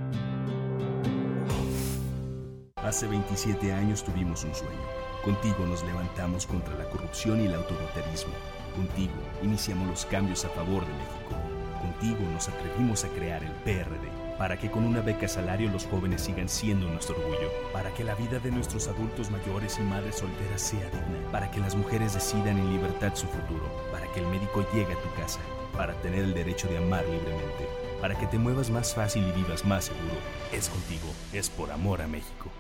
Hace 2.77 3.09
27 3.09 3.73
años 3.73 4.05
tuvimos 4.05 4.45
un 4.45 4.55
sueño. 4.55 4.79
Contigo 5.25 5.67
nos 5.67 5.83
levantamos 5.85 6.47
contra 6.47 6.77
la 6.77 6.85
corrupción 6.91 7.41
y 7.41 7.47
el 7.47 7.55
autoritarismo. 7.55 8.35
Contigo 8.77 9.15
iniciamos 9.43 9.89
los 9.89 10.07
cambios 10.07 10.45
a 10.45 10.49
favor 10.51 10.87
de 10.87 10.93
México. 10.93 11.35
Contigo 11.81 12.31
nos 12.33 12.49
atrevimos 12.49 13.05
a 13.05 13.09
crear 13.09 13.43
el 13.43 13.53
PRD 13.65 14.25
para 14.39 14.59
que 14.59 14.71
con 14.71 14.85
una 14.85 15.01
beca 15.01 15.29
salario 15.29 15.71
los 15.71 15.87
jóvenes 15.87 16.23
sigan 16.23 16.49
siendo 16.49 16.89
nuestro 16.89 17.17
orgullo, 17.17 17.51
para 17.73 17.93
que 17.95 18.05
la 18.05 18.15
vida 18.15 18.39
de 18.39 18.51
nuestros 18.51 18.89
adultos 18.89 19.31
mayores 19.31 19.79
y 19.79 19.83
madres 19.83 20.17
solteras 20.17 20.61
sea 20.61 20.85
digna, 20.87 21.31
para 21.31 21.51
que 21.51 21.61
las 21.61 21.77
mujeres 21.77 22.15
decidan 22.15 22.59
en 22.59 22.73
libertad 22.73 23.15
su 23.15 23.27
futuro, 23.27 23.71
para 23.93 24.07
que 24.13 24.21
el 24.21 24.27
médico 24.27 24.67
llegue 24.73 24.93
a 24.93 25.03
tu 25.03 25.21
casa, 25.21 25.41
para 25.77 25.95
tener 26.03 26.25
el 26.25 26.35
derecho 26.35 26.69
de 26.69 26.79
amar 26.79 27.05
libremente, 27.05 27.69
para 28.05 28.19
que 28.19 28.27
te 28.27 28.37
muevas 28.37 28.69
más 28.69 28.95
fácil 28.95 29.27
y 29.27 29.33
vivas 29.33 29.65
más 29.65 29.87
seguro. 29.87 30.17
Es 30.53 30.69
contigo, 30.69 31.07
es 31.33 31.49
por 31.49 31.73
amor 31.73 32.03
a 32.03 32.07
México. 32.07 32.51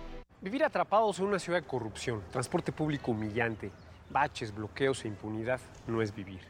Vivir 0.41 0.65
atrapados 0.65 1.19
en 1.19 1.27
una 1.27 1.39
ciudad 1.39 1.61
de 1.61 1.66
corrupción, 1.66 2.23
transporte 2.33 2.73
público 2.73 3.11
humillante, 3.11 3.71
baches, 4.09 4.55
bloqueos 4.55 5.05
e 5.05 5.09
impunidad 5.09 5.61
no 5.87 6.01
es 6.01 6.15
vivir. 6.15 6.41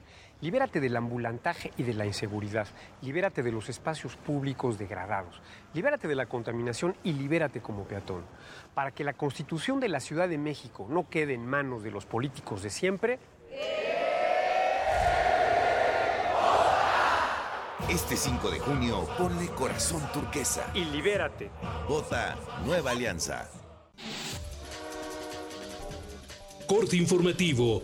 Libérate 0.40 0.78
del 0.78 0.96
ambulantaje 0.96 1.72
y 1.76 1.82
de 1.82 1.92
la 1.92 2.06
inseguridad. 2.06 2.68
Libérate 3.02 3.42
de 3.42 3.50
los 3.50 3.68
espacios 3.68 4.14
públicos 4.14 4.78
degradados. 4.78 5.40
Libérate 5.72 6.06
de 6.06 6.14
la 6.14 6.26
contaminación 6.26 6.94
y 7.02 7.14
libérate 7.14 7.60
como 7.60 7.88
peatón. 7.88 8.22
Para 8.74 8.92
que 8.92 9.02
la 9.02 9.14
constitución 9.14 9.80
de 9.80 9.88
la 9.88 9.98
Ciudad 9.98 10.28
de 10.28 10.38
México 10.38 10.86
no 10.88 11.08
quede 11.10 11.34
en 11.34 11.44
manos 11.44 11.82
de 11.82 11.90
los 11.90 12.06
políticos 12.06 12.62
de 12.62 12.70
siempre. 12.70 13.18
Este 17.88 18.16
5 18.16 18.50
de 18.50 18.58
junio, 18.60 19.06
ponle 19.18 19.46
corazón 19.48 20.02
turquesa. 20.10 20.70
Y 20.74 20.86
libérate. 20.86 21.50
Vota 21.86 22.34
Nueva 22.64 22.92
Alianza. 22.92 23.50
Corte 26.66 26.96
informativo 26.96 27.82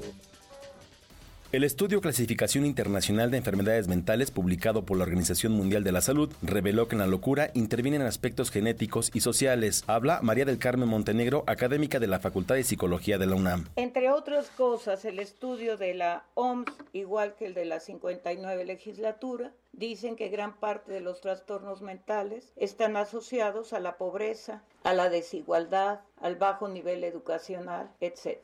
el 1.52 1.64
estudio 1.64 2.00
Clasificación 2.00 2.64
Internacional 2.64 3.32
de 3.32 3.38
Enfermedades 3.38 3.88
Mentales 3.88 4.30
publicado 4.30 4.84
por 4.84 4.96
la 4.96 5.02
Organización 5.02 5.52
Mundial 5.52 5.82
de 5.82 5.90
la 5.90 6.00
Salud 6.00 6.32
reveló 6.42 6.86
que 6.86 6.94
en 6.94 7.00
la 7.00 7.08
locura 7.08 7.50
intervienen 7.54 8.02
aspectos 8.02 8.52
genéticos 8.52 9.10
y 9.14 9.20
sociales. 9.20 9.82
Habla 9.88 10.20
María 10.22 10.44
del 10.44 10.60
Carmen 10.60 10.88
Montenegro, 10.88 11.42
académica 11.48 11.98
de 11.98 12.06
la 12.06 12.20
Facultad 12.20 12.54
de 12.54 12.62
Psicología 12.62 13.18
de 13.18 13.26
la 13.26 13.34
UNAM. 13.34 13.66
Entre 13.74 14.10
otras 14.10 14.48
cosas, 14.50 15.04
el 15.04 15.18
estudio 15.18 15.76
de 15.76 15.94
la 15.94 16.24
OMS, 16.34 16.72
igual 16.92 17.34
que 17.34 17.46
el 17.46 17.54
de 17.54 17.64
la 17.64 17.80
59 17.80 18.64
legislatura, 18.64 19.52
dicen 19.72 20.14
que 20.14 20.28
gran 20.28 20.56
parte 20.56 20.92
de 20.92 21.00
los 21.00 21.20
trastornos 21.20 21.82
mentales 21.82 22.52
están 22.54 22.96
asociados 22.96 23.72
a 23.72 23.80
la 23.80 23.96
pobreza, 23.96 24.62
a 24.84 24.94
la 24.94 25.08
desigualdad, 25.08 26.00
al 26.20 26.36
bajo 26.36 26.68
nivel 26.68 27.02
educacional, 27.02 27.90
etc. 28.00 28.38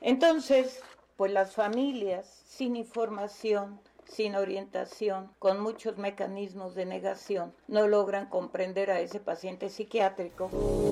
Entonces, 0.00 0.80
pues 1.16 1.32
las 1.32 1.54
familias 1.54 2.42
sin 2.46 2.76
información, 2.76 3.80
sin 4.08 4.34
orientación, 4.34 5.30
con 5.38 5.60
muchos 5.60 5.98
mecanismos 5.98 6.74
de 6.74 6.86
negación, 6.86 7.52
no 7.68 7.88
logran 7.88 8.28
comprender 8.28 8.90
a 8.90 9.00
ese 9.00 9.20
paciente 9.20 9.68
psiquiátrico. 9.68 10.50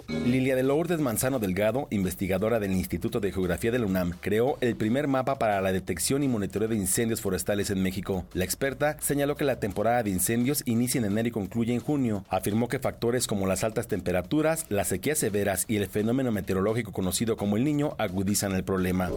Lilia 0.09 0.57
de 0.57 0.63
Lourdes 0.63 1.01
Manzano 1.01 1.39
Delgado, 1.39 1.89
investigadora 1.91 2.61
del 2.61 2.73
Instituto 2.73 3.21
de 3.21 3.33
Geografía 3.33 3.71
de 3.71 3.79
la 3.79 3.87
UNAM, 3.87 4.13
creó 4.21 4.57
el 4.61 4.77
primer 4.77 5.09
mapa 5.09 5.39
para 5.39 5.61
la 5.61 5.73
detección 5.73 6.23
y 6.23 6.29
monitoreo 6.29 6.69
de 6.69 6.77
incendios 6.77 7.21
forestales 7.21 7.71
en 7.71 7.83
México. 7.83 8.25
La 8.33 8.45
experta 8.45 8.97
señaló 9.01 9.37
que 9.37 9.45
la 9.45 9.61
temporada 9.61 10.03
de 10.03 10.11
incendios 10.11 10.63
inicia 10.67 10.99
en 10.99 11.05
enero 11.05 11.29
y 11.29 11.33
concluye 11.33 11.75
en 11.75 11.81
junio. 11.81 12.25
Afirmó 12.29 12.69
que 12.69 12.79
factores 12.79 13.27
como 13.27 13.47
las 13.47 13.65
altas 13.65 13.89
temperaturas, 13.89 14.67
las 14.69 14.89
sequías 14.89 15.19
severas 15.19 15.65
y 15.69 15.77
el 15.77 15.87
fenómeno 15.87 16.33
meteorológico 16.33 16.93
conocido 16.93 17.37
como 17.37 17.57
el 17.57 17.65
niño 17.65 17.95
agudizan 17.99 18.53
el 18.53 18.65
problema. 18.65 19.11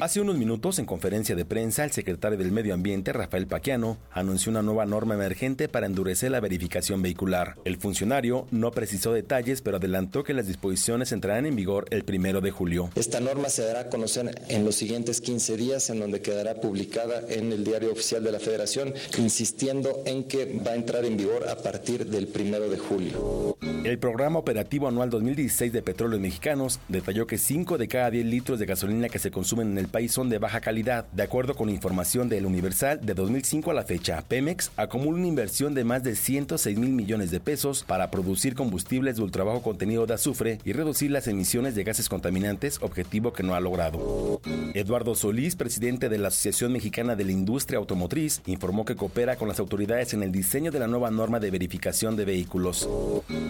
Hace 0.00 0.20
unos 0.20 0.36
minutos, 0.36 0.78
en 0.78 0.86
conferencia 0.86 1.36
de 1.36 1.44
prensa, 1.44 1.84
el 1.84 1.92
secretario 1.92 2.38
del 2.38 2.52
Medio 2.52 2.74
Ambiente, 2.74 3.12
Rafael 3.20 3.46
Paquiano, 3.46 3.98
anunció 4.12 4.50
una 4.50 4.62
nueva 4.62 4.86
norma 4.86 5.14
emergente 5.14 5.68
para 5.68 5.86
endurecer 5.86 6.30
la 6.30 6.40
verificación 6.40 7.02
vehicular. 7.02 7.56
El 7.64 7.76
funcionario 7.76 8.46
no 8.50 8.70
precisó 8.70 9.12
detalles, 9.12 9.60
pero 9.60 9.76
adelantó 9.76 10.24
que 10.24 10.32
las 10.32 10.46
disposiciones 10.46 11.12
entrarán 11.12 11.44
en 11.44 11.54
vigor 11.54 11.84
el 11.90 12.04
primero 12.04 12.40
de 12.40 12.50
julio. 12.50 12.90
Esta 12.94 13.20
norma 13.20 13.50
se 13.50 13.62
dará 13.62 13.80
a 13.80 13.88
conocer 13.88 14.42
en 14.48 14.64
los 14.64 14.74
siguientes 14.74 15.20
15 15.20 15.56
días, 15.58 15.90
en 15.90 16.00
donde 16.00 16.22
quedará 16.22 16.54
publicada 16.60 17.22
en 17.28 17.52
el 17.52 17.62
Diario 17.62 17.92
Oficial 17.92 18.24
de 18.24 18.32
la 18.32 18.40
Federación, 18.40 18.94
insistiendo 19.18 20.02
en 20.06 20.24
que 20.24 20.60
va 20.66 20.72
a 20.72 20.76
entrar 20.76 21.04
en 21.04 21.16
vigor 21.18 21.46
a 21.48 21.56
partir 21.56 22.06
del 22.06 22.26
primero 22.28 22.70
de 22.70 22.78
julio. 22.78 23.56
El 23.84 23.98
programa 23.98 24.38
operativo 24.38 24.88
anual 24.88 25.10
2016 25.10 25.72
de 25.72 25.82
Petróleos 25.82 26.20
Mexicanos 26.20 26.80
detalló 26.88 27.26
que 27.26 27.38
5 27.38 27.76
de 27.76 27.88
cada 27.88 28.10
10 28.10 28.26
litros 28.26 28.58
de 28.58 28.66
gasolina 28.66 29.08
que 29.08 29.18
se 29.18 29.30
consumen 29.30 29.72
en 29.72 29.78
el 29.78 29.88
país 29.88 30.12
son 30.12 30.28
de 30.28 30.38
baja 30.38 30.60
calidad. 30.60 31.06
De 31.12 31.22
acuerdo 31.22 31.54
con 31.54 31.68
información 31.68 32.28
del 32.28 32.46
Universal, 32.46 33.00
de 33.02 33.09
2005 33.14 33.70
a 33.70 33.74
la 33.74 33.84
fecha, 33.84 34.22
Pemex 34.26 34.70
acumula 34.76 35.18
una 35.18 35.26
inversión 35.26 35.74
de 35.74 35.84
más 35.84 36.02
de 36.02 36.16
106 36.16 36.78
mil 36.78 36.90
millones 36.90 37.30
de 37.30 37.40
pesos 37.40 37.84
para 37.86 38.10
producir 38.10 38.54
combustibles 38.54 39.16
de 39.16 39.22
ultrabajo 39.22 39.62
contenido 39.62 40.06
de 40.06 40.14
azufre 40.14 40.58
y 40.64 40.72
reducir 40.72 41.10
las 41.10 41.26
emisiones 41.28 41.74
de 41.74 41.84
gases 41.84 42.08
contaminantes, 42.08 42.78
objetivo 42.82 43.32
que 43.32 43.42
no 43.42 43.54
ha 43.54 43.60
logrado. 43.60 44.40
Eduardo 44.74 45.14
Solís, 45.14 45.56
presidente 45.56 46.08
de 46.08 46.18
la 46.18 46.28
Asociación 46.28 46.72
Mexicana 46.72 47.16
de 47.16 47.24
la 47.24 47.32
Industria 47.32 47.78
Automotriz, 47.78 48.42
informó 48.46 48.84
que 48.84 48.96
coopera 48.96 49.36
con 49.36 49.48
las 49.48 49.60
autoridades 49.60 50.14
en 50.14 50.22
el 50.22 50.32
diseño 50.32 50.70
de 50.70 50.78
la 50.78 50.86
nueva 50.86 51.10
norma 51.10 51.40
de 51.40 51.50
verificación 51.50 52.16
de 52.16 52.24
vehículos. 52.24 52.88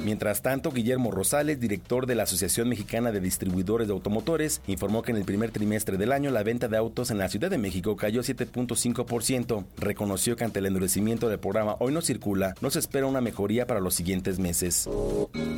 Mientras 0.05 0.43
tanto, 0.43 0.71
Guillermo 0.71 1.11
Rosales, 1.11 1.61
director 1.61 2.07
de 2.07 2.15
la 2.15 2.23
Asociación 2.25 2.69
Mexicana 2.69 3.13
de 3.13 3.21
Distribuidores 3.21 3.89
de 3.89 3.95
Automotores, 3.95 4.63
informó 4.67 5.03
que 5.03 5.11
en 5.11 5.19
el 5.19 5.25
primer 5.25 5.51
trimestre 5.51 5.97
del 5.97 6.13
año 6.13 6.31
la 6.31 6.43
venta 6.43 6.69
de 6.69 6.77
autos 6.77 7.11
en 7.11 7.19
la 7.19 7.29
Ciudad 7.29 7.51
de 7.51 7.59
México 7.59 7.97
cayó 7.97 8.23
7.5%. 8.23 9.50
Reconoció 9.79 10.37
que 10.37 10.45
ante 10.45 10.61
el 10.61 10.67
endurecimiento 10.67 11.29
del 11.29 11.39
programa 11.39 11.77
Hoy 11.81 11.93
no 11.93 12.03
circula, 12.03 12.55
no 12.61 12.71
se 12.71 12.79
espera 12.79 13.07
una 13.07 13.21
mejoría 13.21 13.67
para 13.67 13.81
los 13.81 13.95
siguientes 13.95 14.39
meses. 14.39 14.89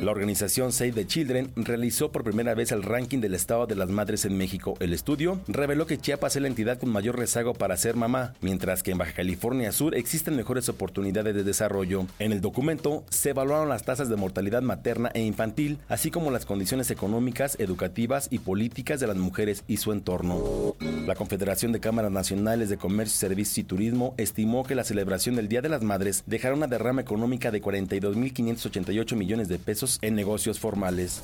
La 0.01 0.11
organización 0.11 0.71
Save 0.71 0.93
the 0.93 1.07
Children 1.07 1.51
realizó 1.55 2.11
por 2.11 2.23
primera 2.23 2.55
vez 2.55 2.71
el 2.71 2.83
ranking 2.83 3.19
del 3.19 3.35
estado 3.35 3.67
de 3.67 3.75
las 3.75 3.89
madres 3.89 4.25
en 4.25 4.37
México. 4.37 4.75
El 4.79 4.93
estudio 4.93 5.39
reveló 5.47 5.85
que 5.85 5.99
Chiapas 5.99 6.35
es 6.35 6.41
la 6.41 6.47
entidad 6.47 6.79
con 6.79 6.89
mayor 6.89 7.17
rezago 7.17 7.53
para 7.53 7.77
ser 7.77 7.95
mamá, 7.95 8.33
mientras 8.41 8.81
que 8.81 8.91
en 8.91 8.97
Baja 8.97 9.13
California 9.13 9.71
Sur 9.71 9.95
existen 9.95 10.35
mejores 10.35 10.69
oportunidades 10.69 11.35
de 11.35 11.43
desarrollo. 11.43 12.07
En 12.17 12.31
el 12.31 12.41
documento 12.41 13.03
se 13.09 13.29
evaluaron 13.29 13.69
las 13.69 13.83
tasas 13.83 14.09
de 14.09 14.15
mortalidad 14.15 14.63
materna 14.63 15.11
e 15.13 15.21
infantil, 15.21 15.77
así 15.87 16.09
como 16.09 16.31
las 16.31 16.45
condiciones 16.45 16.89
económicas, 16.89 17.57
educativas 17.59 18.27
y 18.31 18.39
políticas 18.39 18.99
de 18.99 19.07
las 19.07 19.17
mujeres 19.17 19.63
y 19.67 19.77
su 19.77 19.91
entorno. 19.91 20.75
La 21.05 21.15
Confederación 21.15 21.71
de 21.71 21.79
Cámaras 21.79 22.11
Nacionales 22.11 22.69
de 22.69 22.77
Comercio, 22.77 23.17
Servicios 23.17 23.57
y 23.59 23.63
Turismo 23.63 23.82
estimó 24.17 24.63
que 24.63 24.75
la 24.75 24.83
celebración 24.83 25.35
del 25.35 25.49
Día 25.49 25.61
de 25.61 25.69
las 25.69 25.83
Madres 25.83 26.23
dejará 26.25 26.55
una 26.55 26.67
derrama 26.67 27.01
económica 27.01 27.51
de 27.51 27.61
42.588 27.61 29.15
millones 29.15 29.47
de 29.49 29.59
pesos 29.59 29.99
en 30.01 30.15
negocios 30.15 30.59
formales. 30.59 31.23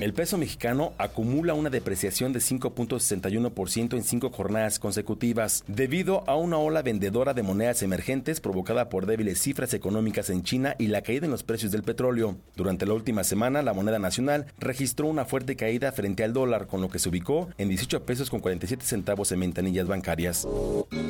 El 0.00 0.14
peso 0.14 0.38
mexicano 0.38 0.92
acumula 0.98 1.54
una 1.54 1.70
depreciación 1.70 2.32
de 2.32 2.40
5.61% 2.40 3.94
en 3.94 4.02
cinco 4.02 4.30
jornadas 4.30 4.78
consecutivas, 4.78 5.64
debido 5.66 6.24
a 6.28 6.36
una 6.36 6.58
ola 6.58 6.82
vendedora 6.82 7.34
de 7.34 7.42
monedas 7.42 7.82
emergentes 7.82 8.40
provocada 8.40 8.88
por 8.88 9.06
débiles 9.06 9.40
cifras 9.40 9.74
económicas 9.74 10.30
en 10.30 10.42
China 10.42 10.76
y 10.78 10.86
la 10.86 11.02
caída 11.02 11.26
en 11.26 11.32
los 11.32 11.42
precios 11.42 11.72
del 11.72 11.82
petróleo. 11.82 12.36
Durante 12.56 12.86
la 12.86 12.94
última 12.94 13.24
semana, 13.24 13.62
la 13.62 13.72
moneda 13.72 13.98
nacional 13.98 14.46
registró 14.58 15.06
una 15.06 15.24
fuerte 15.24 15.56
caída 15.56 15.92
frente 15.92 16.24
al 16.24 16.32
dólar, 16.32 16.66
con 16.66 16.80
lo 16.80 16.88
que 16.88 16.98
se 16.98 17.08
ubicó 17.08 17.48
en 17.58 17.68
18 17.68 18.04
pesos 18.04 18.30
con 18.30 18.40
47 18.40 18.84
centavos 18.84 19.32
en 19.32 19.40
ventanillas 19.40 19.86
bancarias. 19.86 20.46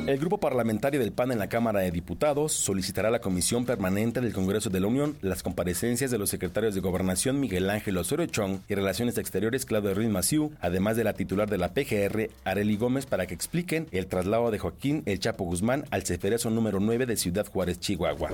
El 0.07 0.17
grupo 0.17 0.39
parlamentario 0.39 0.64
del 0.65 1.11
PAN 1.11 1.31
en 1.31 1.37
la 1.37 1.47
Cámara 1.47 1.81
de 1.81 1.91
Diputados 1.91 2.51
solicitará 2.51 3.09
a 3.09 3.11
la 3.11 3.21
Comisión 3.21 3.65
Permanente 3.65 4.19
del 4.19 4.33
Congreso 4.33 4.71
de 4.71 4.79
la 4.79 4.87
Unión 4.87 5.15
las 5.21 5.43
comparecencias 5.43 6.09
de 6.09 6.17
los 6.17 6.31
secretarios 6.31 6.73
de 6.73 6.81
Gobernación 6.81 7.39
Miguel 7.39 7.69
Ángel 7.69 7.97
Osorio 7.99 8.25
Chong 8.25 8.61
y 8.67 8.73
Relaciones 8.73 9.19
Exteriores 9.19 9.63
Claudio 9.65 9.93
Ruiz 9.93 10.09
Maciú, 10.09 10.53
además 10.61 10.97
de 10.97 11.03
la 11.03 11.13
titular 11.13 11.47
de 11.51 11.59
la 11.59 11.75
PGR, 11.75 12.31
Areli 12.45 12.77
Gómez, 12.77 13.05
para 13.05 13.27
que 13.27 13.35
expliquen 13.35 13.85
el 13.91 14.07
traslado 14.07 14.49
de 14.49 14.57
Joaquín 14.57 15.03
El 15.05 15.19
Chapo 15.19 15.43
Guzmán 15.43 15.85
al 15.91 16.03
Ceferezo 16.03 16.49
número 16.49 16.79
9 16.79 17.05
de 17.05 17.15
Ciudad 17.15 17.45
Juárez, 17.45 17.79
Chihuahua. 17.79 18.31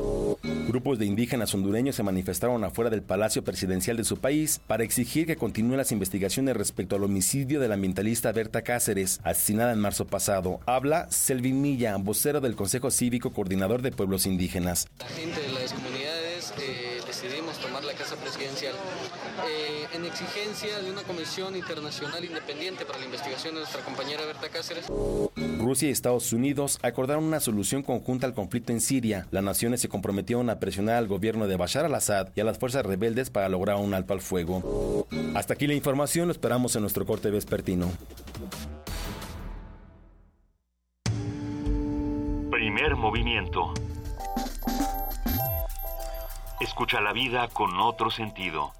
Grupos 0.69 0.99
de 0.99 1.07
indígenas 1.07 1.53
hondureños 1.53 1.97
se 1.97 2.03
manifestaron 2.03 2.63
afuera 2.63 2.89
del 2.89 3.01
Palacio 3.01 3.43
Presidencial 3.43 3.97
de 3.97 4.05
su 4.05 4.17
país 4.17 4.61
para 4.67 4.85
exigir 4.85 5.27
que 5.27 5.35
continúen 5.35 5.77
las 5.77 5.91
investigaciones 5.91 6.55
respecto 6.55 6.95
al 6.95 7.03
homicidio 7.03 7.59
de 7.59 7.67
la 7.67 7.73
ambientalista 7.73 8.31
Berta 8.31 8.61
Cáceres, 8.61 9.19
asesinada 9.25 9.73
en 9.73 9.79
marzo 9.79 10.07
pasado. 10.07 10.61
Habla 10.65 11.11
Selvin 11.11 11.61
Milla, 11.61 11.97
vocero 12.21 12.39
del 12.39 12.55
Consejo 12.55 12.91
Cívico 12.91 13.33
Coordinador 13.33 13.81
de 13.81 13.91
Pueblos 13.91 14.27
Indígenas. 14.27 14.87
La 14.99 15.07
gente 15.07 15.41
de 15.41 15.51
las 15.53 15.73
comunidades 15.73 16.53
eh, 16.61 17.01
decidimos 17.07 17.57
tomar 17.57 17.83
la 17.83 17.93
Casa 17.93 18.15
Presidencial 18.15 18.75
eh, 19.49 19.87
en 19.95 20.05
exigencia 20.05 20.77
de 20.81 20.91
una 20.91 21.01
comisión 21.01 21.55
internacional 21.55 22.23
independiente 22.23 22.85
para 22.85 22.99
la 22.99 23.05
investigación 23.05 23.55
de 23.55 23.61
nuestra 23.61 23.81
compañera 23.81 24.23
Berta 24.23 24.49
Cáceres. 24.49 24.85
Rusia 25.57 25.89
y 25.89 25.91
Estados 25.91 26.31
Unidos 26.31 26.77
acordaron 26.83 27.23
una 27.23 27.39
solución 27.39 27.81
conjunta 27.81 28.27
al 28.27 28.35
conflicto 28.35 28.71
en 28.71 28.81
Siria. 28.81 29.25
Las 29.31 29.43
naciones 29.43 29.81
se 29.81 29.89
comprometieron 29.89 30.51
a 30.51 30.59
presionar 30.59 30.97
al 30.97 31.07
gobierno 31.07 31.47
de 31.47 31.57
Bashar 31.57 31.85
al-Assad 31.85 32.27
y 32.35 32.41
a 32.41 32.43
las 32.43 32.59
fuerzas 32.59 32.85
rebeldes 32.85 33.31
para 33.31 33.49
lograr 33.49 33.77
un 33.77 33.95
alto 33.95 34.13
al 34.13 34.21
fuego. 34.21 35.07
Hasta 35.33 35.55
aquí 35.55 35.65
la 35.65 35.73
información, 35.73 36.27
lo 36.27 36.33
esperamos 36.33 36.75
en 36.75 36.81
nuestro 36.83 37.03
corte 37.03 37.31
vespertino. 37.31 37.91
Primer 42.61 42.95
movimiento. 42.95 43.73
Escucha 46.59 47.01
la 47.01 47.11
vida 47.11 47.47
con 47.47 47.79
otro 47.79 48.11
sentido. 48.11 48.71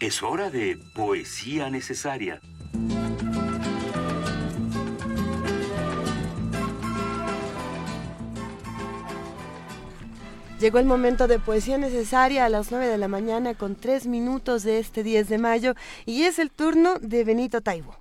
Es 0.00 0.24
hora 0.24 0.50
de 0.50 0.80
poesía 0.96 1.70
necesaria. 1.70 2.40
Llegó 10.60 10.80
el 10.80 10.86
momento 10.86 11.28
de 11.28 11.38
poesía 11.38 11.78
necesaria 11.78 12.44
a 12.44 12.48
las 12.48 12.72
9 12.72 12.88
de 12.88 12.98
la 12.98 13.06
mañana 13.06 13.54
con 13.54 13.76
3 13.76 14.08
minutos 14.08 14.64
de 14.64 14.80
este 14.80 15.04
10 15.04 15.28
de 15.28 15.38
mayo 15.38 15.74
y 16.04 16.24
es 16.24 16.40
el 16.40 16.50
turno 16.50 16.98
de 16.98 17.22
Benito 17.22 17.60
Taibo. 17.60 17.96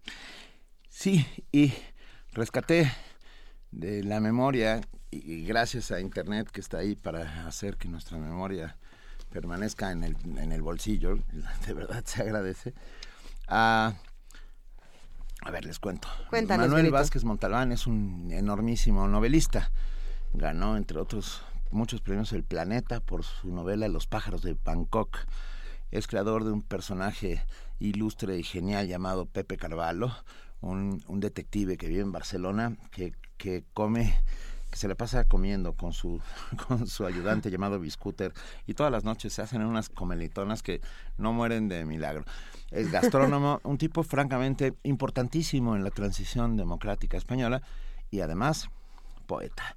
Sí, 0.89 1.23
y 1.51 1.71
rescaté 2.33 2.91
de 3.69 4.03
la 4.03 4.19
memoria 4.19 4.81
y 5.11 5.45
gracias 5.45 5.91
a 5.91 5.99
internet 5.99 6.49
que 6.49 6.59
está 6.59 6.79
ahí 6.79 6.95
para 6.95 7.45
hacer 7.47 7.77
que 7.77 7.89
nuestra 7.89 8.17
memoria 8.17 8.75
permanezca 9.29 9.91
en 9.91 10.03
el, 10.03 10.17
en 10.37 10.51
el 10.51 10.63
bolsillo, 10.63 11.19
de 11.67 11.73
verdad 11.75 12.03
se 12.05 12.23
agradece. 12.23 12.73
A, 13.47 13.93
a 15.41 15.51
ver, 15.51 15.63
les 15.63 15.77
cuento. 15.77 16.07
Cuéntanos, 16.31 16.65
Manuel 16.65 16.85
Benito. 16.85 16.95
Vázquez 16.95 17.23
Montalbán 17.23 17.71
es 17.71 17.85
un 17.85 18.31
enormísimo 18.31 19.07
novelista. 19.07 19.69
Ganó, 20.33 20.75
entre 20.75 20.97
otros, 20.97 21.43
muchos 21.71 22.01
premios 22.01 22.33
El 22.33 22.43
Planeta 22.43 22.99
por 22.99 23.23
su 23.23 23.49
novela 23.49 23.87
Los 23.87 24.07
pájaros 24.07 24.41
de 24.41 24.55
Bangkok. 24.63 25.17
Es 25.91 26.07
creador 26.07 26.43
de 26.43 26.51
un 26.51 26.61
personaje 26.61 27.45
ilustre 27.79 28.37
y 28.37 28.43
genial 28.43 28.87
llamado 28.87 29.25
Pepe 29.25 29.57
Carvalho, 29.57 30.11
un, 30.61 31.03
un 31.07 31.19
detective 31.19 31.77
que 31.77 31.87
vive 31.87 32.01
en 32.01 32.11
Barcelona, 32.11 32.75
que, 32.91 33.13
que 33.37 33.63
come 33.73 34.13
que 34.69 34.77
se 34.77 34.87
le 34.87 34.95
pasa 34.95 35.23
comiendo 35.23 35.73
con 35.73 35.93
su 35.93 36.21
con 36.67 36.87
su 36.87 37.05
ayudante 37.05 37.49
llamado 37.49 37.79
Biscuter 37.79 38.33
y 38.65 38.73
todas 38.73 38.91
las 38.91 39.03
noches 39.03 39.33
se 39.33 39.41
hacen 39.41 39.61
unas 39.61 39.89
comelitonas 39.89 40.61
que 40.61 40.81
no 41.17 41.33
mueren 41.33 41.69
de 41.69 41.85
milagro. 41.85 42.25
Es 42.71 42.91
gastrónomo, 42.91 43.61
un 43.63 43.77
tipo 43.77 44.03
francamente 44.03 44.73
importantísimo 44.83 45.75
en 45.75 45.83
la 45.83 45.91
transición 45.91 46.57
democrática 46.57 47.17
española 47.17 47.61
y 48.11 48.19
además 48.19 48.69
poeta. 49.25 49.75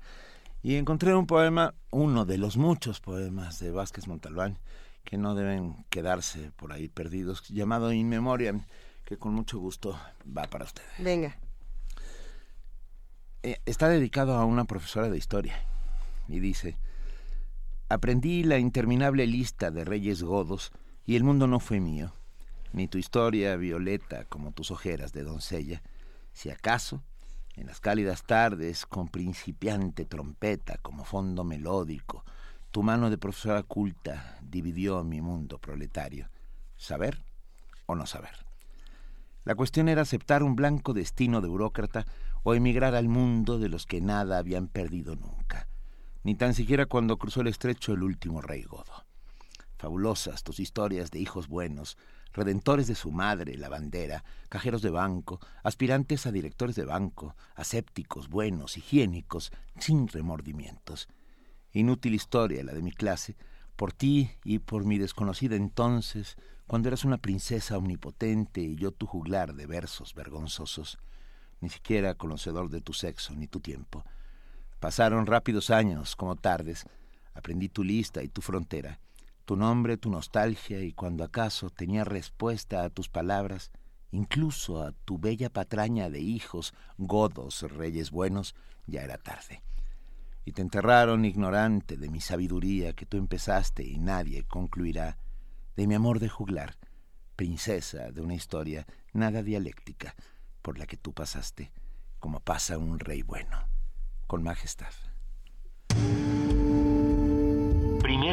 Y 0.63 0.77
encontré 0.77 1.15
un 1.15 1.27
poema, 1.27 1.75
uno 1.91 2.25
de 2.25 2.37
los 2.39 2.57
muchos 2.57 3.01
poemas 3.01 3.59
de 3.61 3.71
Vázquez 3.71 4.07
Montalbán 4.07 4.59
que 5.05 5.17
no 5.17 5.35
deben 5.35 5.85
quedarse 5.89 6.53
por 6.57 6.73
ahí 6.73 6.89
perdidos, 6.89 7.49
llamado 7.49 7.93
In 7.93 8.09
Memoriam, 8.09 8.65
que 9.05 9.17
con 9.17 9.35
mucho 9.35 9.59
gusto 9.59 9.99
va 10.27 10.45
para 10.45 10.65
ustedes. 10.65 10.91
Venga. 10.99 11.37
Eh, 13.43 13.61
está 13.65 13.89
dedicado 13.89 14.37
a 14.37 14.45
una 14.45 14.67
profesora 14.67 15.09
de 15.09 15.17
historia 15.17 15.59
y 16.29 16.41
dice, 16.41 16.77
aprendí 17.89 18.45
la 18.45 18.59
interminable 18.59 19.27
lista 19.27 19.71
de 19.71 19.85
reyes 19.85 20.23
godos 20.23 20.73
y 21.07 21.17
el 21.17 21.25
mundo 21.25 21.47
no 21.47 21.59
fue 21.59 21.81
mío, 21.81 22.13
ni 22.73 22.87
tu 22.87 22.99
historia 22.99 23.57
violeta 23.57 24.27
como 24.27 24.53
tus 24.53 24.71
ojeras 24.71 25.13
de 25.13 25.25
doncella, 25.25 25.83
si 26.33 26.51
acaso, 26.51 27.03
en 27.61 27.67
las 27.67 27.81
cálidas 27.81 28.25
tardes 28.25 28.87
con 28.87 29.09
principiante 29.09 30.07
trompeta 30.07 30.79
como 30.79 31.05
fondo 31.05 31.45
melódico, 31.45 32.25
tu 32.71 32.83
mano 32.83 33.11
de 33.11 33.19
profesora 33.19 33.63
culta 33.63 34.39
dividió 34.41 35.05
mi 35.05 35.21
mundo 35.21 35.59
proletario, 35.59 36.31
saber 36.79 37.23
o 37.85 37.95
no 37.95 38.07
saber. 38.07 38.47
La 39.45 39.55
cuestión 39.55 39.91
era 39.91 40.03
aceptar 40.03 40.43
un 40.43 40.57
blanco 40.57 40.95
destino 40.95 41.43
de 41.43 41.49
burócrata 41.49 42.07
o 42.45 42.55
emigrar 42.55 42.95
al 42.95 43.09
mundo 43.09 43.59
de 43.59 43.69
los 43.69 43.85
que 43.85 44.01
nada 44.01 44.39
habían 44.39 44.69
perdido 44.69 45.15
nunca, 45.15 45.69
ni 46.23 46.35
tan 46.35 46.55
siquiera 46.55 46.87
cuando 46.87 47.19
cruzó 47.19 47.43
el 47.43 47.49
estrecho 47.49 47.93
el 47.93 48.03
último 48.03 48.41
rey 48.41 48.63
godo. 48.63 49.05
Fabulosas 49.77 50.45
tus 50.45 50.61
historias 50.61 51.11
de 51.11 51.19
hijos 51.19 51.47
buenos, 51.47 51.99
redentores 52.33 52.87
de 52.87 52.95
su 52.95 53.11
madre, 53.11 53.57
la 53.57 53.69
bandera, 53.69 54.25
cajeros 54.49 54.83
de 54.83 54.91
banco, 54.91 55.41
aspirantes 55.63 56.27
a 56.27 56.33
directores 56.33 56.77
de 56.77 56.85
banco, 56.85 57.37
asépticos, 57.55 58.29
buenos, 58.29 58.77
higiénicos, 58.77 59.53
sin 59.79 60.09
remordimientos. 60.09 61.09
Inútil 61.73 62.15
historia 62.15 62.65
la 62.65 62.73
de 62.73 62.83
mi 62.83 62.93
clase, 62.93 63.37
por 63.77 63.93
ti 63.93 64.31
y 64.45 64.59
por 64.59 64.85
mi 64.85 64.99
desconocida 64.99 65.57
entonces, 65.57 66.37
cuando 66.67 66.89
eras 66.89 67.05
una 67.05 67.19
princesa 67.19 67.79
omnipotente 67.79 68.61
y 68.61 68.77
yo 68.77 68.93
tu 68.93 69.07
juglar 69.07 69.55
de 69.55 69.67
versos 69.67 70.15
vergonzosos, 70.15 70.99
ni 71.61 71.69
siquiera 71.69 72.15
conocedor 72.15 72.71
de 72.71 72.81
tu 72.81 72.93
sexo 72.93 73.35
ni 73.35 73.47
tu 73.47 73.61
tiempo. 73.61 74.05
Pasaron 74.79 75.27
rápidos 75.27 75.71
años 75.71 76.17
como 76.17 76.37
tardes, 76.37 76.85
aprendí 77.35 77.69
tu 77.69 77.85
lista 77.85 78.23
y 78.23 78.29
tu 78.29 78.41
frontera, 78.41 79.01
tu 79.51 79.57
nombre, 79.57 79.97
tu 79.97 80.11
nostalgia 80.11 80.81
y 80.81 80.93
cuando 80.93 81.25
acaso 81.25 81.71
tenía 81.71 82.05
respuesta 82.05 82.85
a 82.85 82.89
tus 82.89 83.09
palabras, 83.09 83.73
incluso 84.13 84.81
a 84.81 84.93
tu 84.93 85.19
bella 85.19 85.51
patraña 85.51 86.09
de 86.09 86.21
hijos, 86.21 86.73
godos, 86.99 87.63
reyes 87.63 88.13
buenos, 88.13 88.55
ya 88.87 89.03
era 89.03 89.19
tarde. 89.19 89.65
Y 90.45 90.53
te 90.53 90.63
enterraron 90.63 91.25
ignorante 91.25 91.97
de 91.97 92.09
mi 92.09 92.21
sabiduría 92.21 92.93
que 92.93 93.07
tú 93.07 93.17
empezaste 93.17 93.83
y 93.83 93.99
nadie 93.99 94.45
concluirá, 94.45 95.19
de 95.75 95.89
mi 95.89 95.97
amor 95.97 96.21
de 96.21 96.29
juglar, 96.29 96.77
princesa 97.35 98.13
de 98.13 98.21
una 98.21 98.35
historia 98.35 98.87
nada 99.13 99.43
dialéctica, 99.43 100.15
por 100.63 100.79
la 100.79 100.87
que 100.87 100.97
tú 100.97 101.13
pasaste, 101.13 101.73
como 102.21 102.39
pasa 102.39 102.79
un 102.79 103.01
rey 103.01 103.23
bueno, 103.23 103.67
con 104.29 104.45
majestad. 104.45 105.10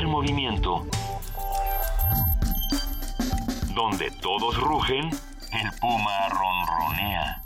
Movimiento. 0.06 0.86
Donde 3.74 4.12
todos 4.22 4.56
rugen, 4.58 5.10
el 5.10 5.72
puma 5.80 6.30
ronronea. 6.30 7.44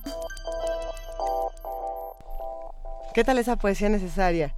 ¿Qué 3.13 3.23
tal 3.23 3.37
esa 3.37 3.55
poesía 3.55 3.89
necesaria? 3.89 4.53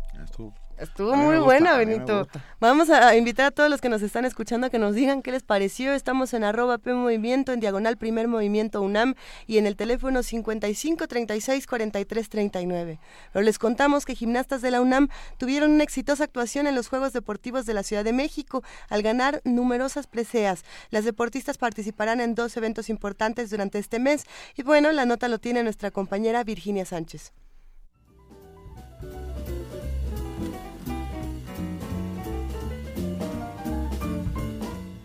Estuvo, 0.83 1.15
muy 1.15 1.37
gusta, 1.37 1.45
buena, 1.45 1.77
Benito. 1.77 2.27
Vamos 2.59 2.89
a 2.89 3.15
invitar 3.15 3.45
a 3.47 3.51
todos 3.51 3.69
los 3.69 3.79
que 3.79 3.89
nos 3.89 4.01
están 4.01 4.25
escuchando 4.25 4.67
a 4.67 4.69
que 4.69 4.79
nos 4.79 4.95
digan 4.95 5.21
qué 5.21 5.31
les 5.31 5.43
pareció. 5.43 5.93
Estamos 5.93 6.33
en 6.33 6.43
arroba 6.43 6.77
P 6.77 6.93
Movimiento, 6.93 7.53
en 7.53 7.59
diagonal 7.59 7.97
Primer 7.97 8.27
Movimiento 8.27 8.81
UNAM 8.81 9.15
y 9.47 9.57
en 9.57 9.65
el 9.65 9.75
teléfono 9.75 10.23
55 10.23 11.07
36 11.07 11.67
43 11.67 12.29
39. 12.29 12.99
Pero 13.31 13.43
les 13.43 13.59
contamos 13.59 14.05
que 14.05 14.15
gimnastas 14.15 14.61
de 14.61 14.71
la 14.71 14.81
UNAM 14.81 15.07
tuvieron 15.37 15.71
una 15.71 15.83
exitosa 15.83 16.25
actuación 16.25 16.67
en 16.67 16.75
los 16.75 16.89
Juegos 16.89 17.13
Deportivos 17.13 17.65
de 17.65 17.73
la 17.73 17.83
Ciudad 17.83 18.03
de 18.03 18.13
México 18.13 18.61
al 18.89 19.01
ganar 19.01 19.41
numerosas 19.45 20.07
preseas. 20.07 20.63
Las 20.89 21.05
deportistas 21.05 21.57
participarán 21.57 22.19
en 22.19 22.35
dos 22.35 22.57
eventos 22.57 22.89
importantes 22.89 23.49
durante 23.49 23.79
este 23.79 23.99
mes 23.99 24.25
y 24.55 24.63
bueno, 24.63 24.91
la 24.91 25.05
nota 25.05 25.27
lo 25.27 25.39
tiene 25.39 25.63
nuestra 25.63 25.91
compañera 25.91 26.43
Virginia 26.43 26.85
Sánchez. 26.85 27.31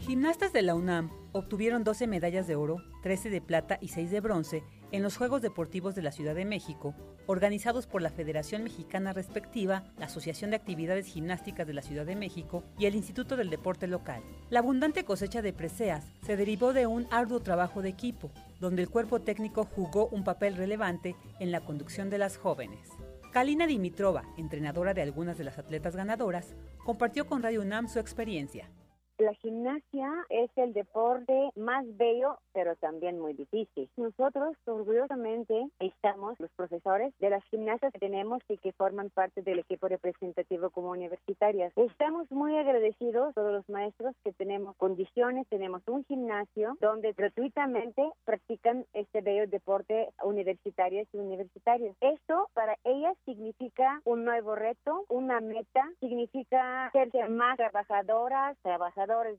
Gimnastas 0.09 0.55
de 0.55 0.63
la 0.63 0.75
UNAM 0.75 1.11
obtuvieron 1.33 1.85
12 1.85 2.07
medallas 2.07 2.47
de 2.47 2.57
oro, 2.57 2.79
13 3.03 3.29
de 3.29 3.43
plata 3.43 3.77
y 3.79 3.89
6 3.89 4.11
de 4.11 4.21
bronce 4.21 4.65
en 4.91 5.03
los 5.03 5.19
Juegos 5.19 5.43
Deportivos 5.43 5.95
de 5.95 6.01
la 6.01 6.13
Ciudad 6.13 6.35
de 6.35 6.47
México, 6.47 6.95
organizados 7.27 7.87
por 7.87 8.01
la 8.01 8.09
Federación 8.09 8.63
Mexicana 8.63 9.13
Respectiva, 9.13 9.85
la 9.99 10.07
Asociación 10.07 10.49
de 10.49 10.57
Actividades 10.57 11.05
Gimnásticas 11.09 11.67
de 11.67 11.75
la 11.75 11.83
Ciudad 11.83 12.07
de 12.07 12.17
México 12.17 12.65
y 12.79 12.87
el 12.87 12.95
Instituto 12.95 13.37
del 13.37 13.51
Deporte 13.51 13.87
Local. 13.87 14.23
La 14.49 14.61
abundante 14.61 15.05
cosecha 15.05 15.43
de 15.43 15.53
preseas 15.53 16.07
se 16.25 16.39
derivó 16.39 16.73
de 16.73 16.87
un 16.87 17.07
arduo 17.11 17.41
trabajo 17.41 17.83
de 17.83 17.91
equipo, 17.91 18.31
donde 18.61 18.81
el 18.81 18.89
cuerpo 18.89 19.21
técnico 19.21 19.67
jugó 19.67 20.09
un 20.09 20.25
papel 20.25 20.57
relevante 20.57 21.17
en 21.39 21.53
la 21.53 21.61
conducción 21.61 22.09
de 22.09 22.17
las 22.17 22.39
jóvenes. 22.39 22.89
Kalina 23.31 23.67
Dimitrova, 23.67 24.25
entrenadora 24.39 24.95
de 24.95 25.03
algunas 25.03 25.37
de 25.37 25.45
las 25.45 25.59
atletas 25.59 25.95
ganadoras, 25.95 26.55
compartió 26.83 27.27
con 27.27 27.43
Radio 27.43 27.61
UNAM 27.61 27.89
su 27.89 27.99
experiencia. 27.99 28.71
La 29.19 29.35
gimnasia 29.35 30.13
es 30.29 30.49
el 30.55 30.73
deporte 30.73 31.51
más 31.57 31.85
bello, 31.97 32.39
pero 32.53 32.77
también 32.77 33.19
muy 33.19 33.33
difícil. 33.35 33.91
Nosotros 33.97 34.57
orgullosamente 34.65 35.67
estamos, 35.81 36.39
los 36.39 36.53
profesores 36.53 37.13
de 37.19 37.31
las 37.31 37.43
gimnasias 37.47 37.93
que 37.93 37.99
tenemos 37.99 38.41
y 38.49 38.59
que 38.59 38.71
forman 38.73 39.11
parte 39.11 39.43
del 39.43 39.59
equipo 39.59 39.89
representativo 39.89 40.71
como 40.71 40.91
universitarias. 40.91 41.73
Estamos 41.75 42.31
muy 42.31 42.57
agradecidos 42.57 43.35
todos 43.35 43.53
los 43.53 43.69
maestros 43.69 44.15
que 44.23 44.33
tenemos 44.35 44.77
condiciones, 44.77 45.49
tenemos 45.49 45.83
un 45.89 46.05
gimnasio 46.05 46.77
donde 46.81 47.13
gratuitamente 47.13 48.09
practican 48.25 48.87
este 48.93 49.21
bello 49.21 49.49
deporte 49.49 50.11
universitarios 50.23 51.09
y 51.13 51.19
universitarios. 51.19 51.97
Esto 52.01 52.51
para 52.55 52.77
ellas 52.85 53.17
significa 53.25 54.01
un 54.05 54.25
nuevo 54.25 54.55
reto, 54.55 55.07
una 55.09 55.41
meta, 55.41 55.83
significa 55.99 56.93
ser 56.93 57.31
más 57.31 57.57
trabajadoras, 57.57 58.57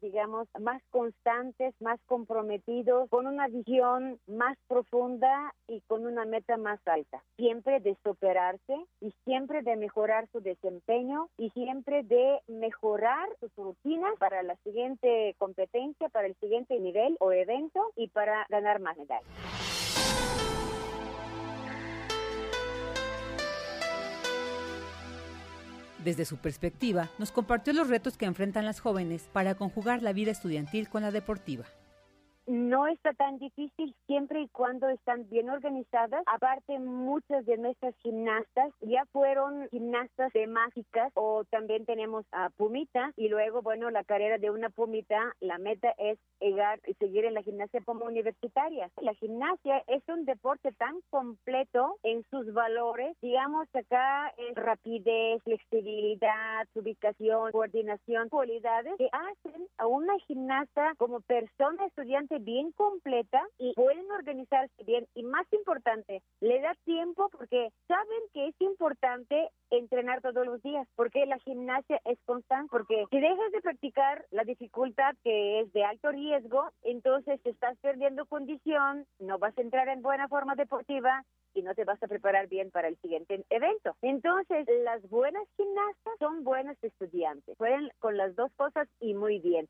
digamos, 0.02 0.48
más 0.60 0.82
constantes, 0.90 1.74
más 1.80 2.00
comprometidos, 2.06 3.10
con 3.10 3.28
una 3.28 3.48
visión 3.48 4.20
más 4.28 4.58
profunda 4.68 5.54
y 5.68 5.82
con 5.82 6.06
una 6.06 6.26
meta 6.26 6.58
más 6.58 6.80
alta. 6.86 7.24
Siempre 7.38 7.80
de 7.80 7.96
superarse 8.04 8.86
y 9.02 9.14
siempre 9.24 9.62
de 9.62 9.76
mejorar 9.76 10.28
su 10.32 10.42
desempeño 10.42 11.30
y 11.38 11.50
siempre 11.52 12.04
de 12.04 12.40
mejorar 12.48 13.30
sus 13.40 13.54
rutinas 13.56 14.16
para 14.18 14.44
la 14.44 14.56
siguiente 14.64 15.36
competencia, 15.38 16.10
para 16.10 16.28
el 16.28 16.36
siguiente 16.36 16.80
nivel 16.80 17.16
o 17.20 17.32
evento 17.32 17.92
y 17.96 18.08
para 18.10 18.46
ganar 18.50 18.80
más 18.80 18.98
medallas. 18.98 19.79
Desde 26.04 26.24
su 26.24 26.38
perspectiva, 26.38 27.10
nos 27.18 27.32
compartió 27.32 27.74
los 27.74 27.90
retos 27.90 28.16
que 28.16 28.26
enfrentan 28.26 28.66
las 28.66 28.80
jóvenes 28.80 29.30
para 29.34 29.56
conjugar 29.56 30.02
la 30.02 30.14
vida 30.14 30.32
estudiantil 30.32 30.88
con 30.88 31.02
la 31.02 31.12
deportiva 31.12 31.66
no 32.50 32.88
está 32.88 33.14
tan 33.14 33.38
difícil 33.38 33.96
siempre 34.08 34.42
y 34.42 34.48
cuando 34.50 34.90
están 34.90 35.30
bien 35.30 35.50
organizadas. 35.50 36.24
Aparte, 36.26 36.80
muchas 36.80 37.46
de 37.46 37.58
nuestras 37.58 37.96
gimnastas 37.98 38.74
ya 38.82 39.06
fueron 39.12 39.70
gimnastas 39.70 40.34
de 40.34 40.48
mágicas 40.48 41.12
o 41.14 41.44
también 41.46 41.86
tenemos 41.86 42.26
a 42.32 42.50
Pumita 42.50 43.12
y 43.16 43.30
luego, 43.30 43.62
bueno, 43.62 43.92
la 43.92 44.04
carrera 44.04 44.40
de 44.40 44.50
una 44.50 44.70
Pumita, 44.70 45.36
la 45.40 45.60
meta 45.60 45.94
es 46.00 46.18
llegar 46.40 46.80
y 46.88 46.96
seguir 46.96 47.26
en 47.26 47.36
la 47.36 47.44
gimnasia 47.44 47.82
como 47.86 48.06
universitaria. 48.06 48.90
La 49.02 49.14
gimnasia 49.14 49.84
es 49.88 50.02
un 50.08 50.26
deporte 50.26 50.72
tan 50.72 51.00
completo 51.12 51.98
en 52.02 52.24
sus 52.32 52.52
valores, 52.54 53.16
digamos 53.22 53.68
acá 53.76 54.34
es 54.38 54.56
rapidez, 54.56 55.44
flexibilidad, 55.44 56.68
ubicación, 56.74 57.52
coordinación, 57.52 58.30
cualidades 58.30 58.96
que 58.98 59.10
hacen 59.12 59.68
a 59.78 59.86
una 59.86 60.18
gimnasta 60.28 60.94
como 60.98 61.22
persona 61.22 61.86
estudiante 61.86 62.39
bien 62.40 62.72
completa 62.72 63.42
y 63.58 63.74
pueden 63.74 64.10
organizarse 64.12 64.84
bien 64.84 65.08
y 65.14 65.24
más 65.24 65.46
importante, 65.52 66.22
le 66.42 66.62
da 66.62 66.76
tiempo 66.86 67.30
porque 67.30 67.70
saben 67.88 68.22
que 68.34 68.48
es 68.48 68.56
importante 68.60 69.50
entrenar 69.70 70.22
todos 70.22 70.46
los 70.46 70.62
días, 70.62 70.88
porque 70.96 71.26
la 71.26 71.38
gimnasia 71.40 72.02
es 72.06 72.18
constante, 72.26 72.70
porque 72.72 73.06
si 73.10 73.20
dejas 73.20 73.52
de 73.52 73.62
practicar 73.62 74.26
la 74.32 74.44
dificultad 74.44 75.16
que 75.24 75.62
es 75.62 75.74
de 75.74 75.84
alto 75.84 76.12
riesgo, 76.12 76.70
entonces 76.84 77.42
te 77.42 77.52
estás 77.52 77.78
perdiendo 77.80 78.26
condición, 78.26 79.06
no 79.20 79.38
vas 79.38 79.58
a 79.58 79.62
entrar 79.62 79.88
en 79.90 80.02
buena 80.02 80.28
forma 80.28 80.56
deportiva 80.56 81.24
y 81.54 81.62
no 81.62 81.74
te 81.76 81.84
vas 81.84 82.02
a 82.02 82.08
preparar 82.08 82.48
bien 82.48 82.72
para 82.72 82.88
el 82.88 82.98
siguiente 82.98 83.44
evento. 83.50 83.96
Entonces, 84.02 84.68
las 84.84 85.08
buenas 85.10 85.44
gimnastas 85.58 86.14
son 86.20 86.44
buenas 86.44 86.78
estudiantes, 86.84 87.58
pueden 87.58 87.90
con 88.00 88.18
las 88.18 88.36
dos 88.36 88.52
cosas 88.56 88.88
y 89.00 89.14
muy 89.14 89.40
bien. 89.40 89.68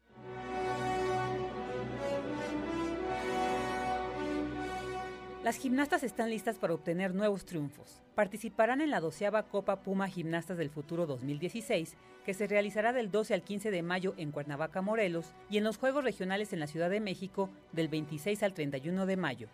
Las 5.44 5.56
gimnastas 5.56 6.04
están 6.04 6.30
listas 6.30 6.58
para 6.60 6.74
obtener 6.74 7.16
nuevos 7.16 7.46
triunfos. 7.46 8.02
Participarán 8.14 8.82
en 8.82 8.90
la 8.90 9.00
doceava 9.00 9.44
Copa 9.44 9.82
Puma 9.84 10.10
Gimnastas 10.10 10.58
del 10.58 10.70
Futuro 10.70 11.06
2016, 11.06 11.96
que 12.26 12.34
se 12.34 12.46
realizará 12.46 12.92
del 12.92 13.10
12 13.10 13.36
al 13.36 13.44
15 13.44 13.72
de 13.72 13.82
mayo 13.82 14.14
en 14.18 14.32
Cuernavaca, 14.32 14.82
Morelos, 14.82 15.32
y 15.50 15.58
en 15.58 15.64
los 15.64 15.78
Juegos 15.78 16.04
Regionales 16.04 16.52
en 16.52 16.60
la 16.60 16.68
Ciudad 16.68 16.90
de 16.90 17.00
México 17.00 17.50
del 17.72 17.88
26 17.88 18.44
al 18.44 18.54
31 18.54 19.06
de 19.06 19.16
mayo. 19.16 19.48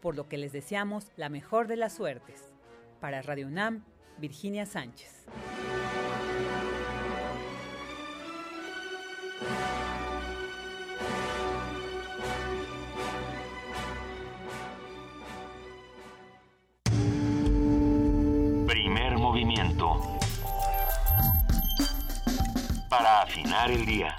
Por 0.00 0.16
lo 0.16 0.26
que 0.26 0.38
les 0.38 0.52
deseamos 0.52 1.12
la 1.16 1.28
mejor 1.28 1.66
de 1.66 1.76
las 1.76 1.94
suertes. 1.94 2.54
Para 2.98 3.20
Radio 3.20 3.46
UNAM, 3.46 3.84
Virginia 4.16 4.64
Sánchez. 4.64 5.26
Para 22.96 23.20
afinar 23.20 23.70
el 23.70 23.84
día. 23.84 24.16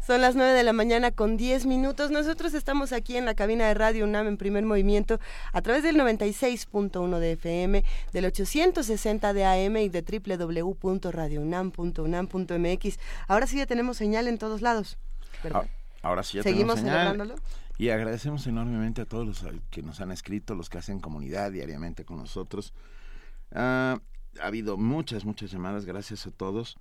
Son 0.00 0.22
las 0.22 0.34
9 0.34 0.52
de 0.52 0.62
la 0.62 0.72
mañana 0.72 1.10
con 1.10 1.36
10 1.36 1.66
minutos. 1.66 2.10
Nosotros 2.10 2.54
estamos 2.54 2.94
aquí 2.94 3.18
en 3.18 3.26
la 3.26 3.34
cabina 3.34 3.68
de 3.68 3.74
Radio 3.74 4.06
UNAM 4.06 4.28
en 4.28 4.38
primer 4.38 4.64
movimiento 4.64 5.20
a 5.52 5.60
través 5.60 5.82
del 5.82 5.96
96.1 5.96 7.18
de 7.18 7.32
FM, 7.32 7.84
del 8.14 8.24
860 8.24 9.34
de 9.34 9.44
AM 9.44 9.76
y 9.76 9.90
de 9.90 10.00
www.radiounam.unam.mx. 10.00 12.98
Ahora 13.28 13.46
sí 13.46 13.58
ya 13.58 13.66
tenemos 13.66 13.98
señal 13.98 14.26
en 14.26 14.38
todos 14.38 14.62
lados. 14.62 14.96
Ah, 15.52 15.64
ahora 16.00 16.22
sí 16.22 16.38
ya 16.38 16.44
¿Seguimos 16.44 16.76
tenemos 16.76 17.18
señal. 17.18 17.34
Y 17.76 17.90
agradecemos 17.90 18.46
enormemente 18.46 19.02
a 19.02 19.04
todos 19.04 19.26
los 19.26 19.44
que 19.68 19.82
nos 19.82 20.00
han 20.00 20.12
escrito, 20.12 20.54
los 20.54 20.70
que 20.70 20.78
hacen 20.78 20.98
comunidad 20.98 21.52
diariamente 21.52 22.06
con 22.06 22.16
nosotros. 22.16 22.72
Ah, 23.52 23.98
ha 24.40 24.46
habido 24.46 24.76
muchas, 24.76 25.24
muchas 25.24 25.50
llamadas, 25.50 25.84
gracias 25.84 26.26
a 26.26 26.30
todos. 26.30 26.76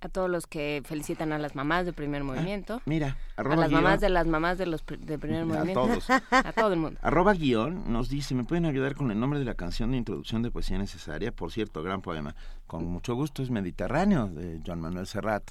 A 0.00 0.08
todos 0.08 0.28
los 0.28 0.46
que 0.46 0.82
felicitan 0.84 1.32
a 1.32 1.38
las 1.38 1.54
mamás 1.54 1.86
de 1.86 1.92
primer 1.92 2.20
ah, 2.20 2.24
movimiento. 2.24 2.82
mira, 2.84 3.16
a 3.36 3.42
las 3.42 3.70
mamás 3.70 4.00
de 4.00 4.10
las 4.10 4.26
mamás 4.26 4.58
de 4.58 4.66
los 4.66 4.84
de 4.86 5.18
primer 5.18 5.46
movimiento. 5.46 5.84
A 5.84 5.86
todos. 5.86 6.10
a 6.30 6.52
todo 6.52 6.72
el 6.72 6.78
mundo. 6.78 7.00
Arroba 7.02 7.32
guion 7.32 7.90
nos 7.90 8.08
dice, 8.08 8.34
¿me 8.34 8.44
pueden 8.44 8.66
ayudar 8.66 8.94
con 8.94 9.10
el 9.10 9.18
nombre 9.18 9.38
de 9.38 9.46
la 9.46 9.54
canción 9.54 9.92
de 9.92 9.96
introducción 9.96 10.42
de 10.42 10.50
poesía 10.50 10.78
necesaria? 10.78 11.32
Por 11.32 11.50
cierto, 11.50 11.82
gran 11.82 12.02
poema. 12.02 12.34
Con 12.66 12.84
mucho 12.84 13.14
gusto 13.14 13.42
es 13.42 13.50
Mediterráneo 13.50 14.28
de 14.28 14.60
Juan 14.64 14.80
Manuel 14.80 15.06
Serrat. 15.06 15.50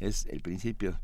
Es 0.00 0.26
el 0.26 0.42
principio. 0.42 1.00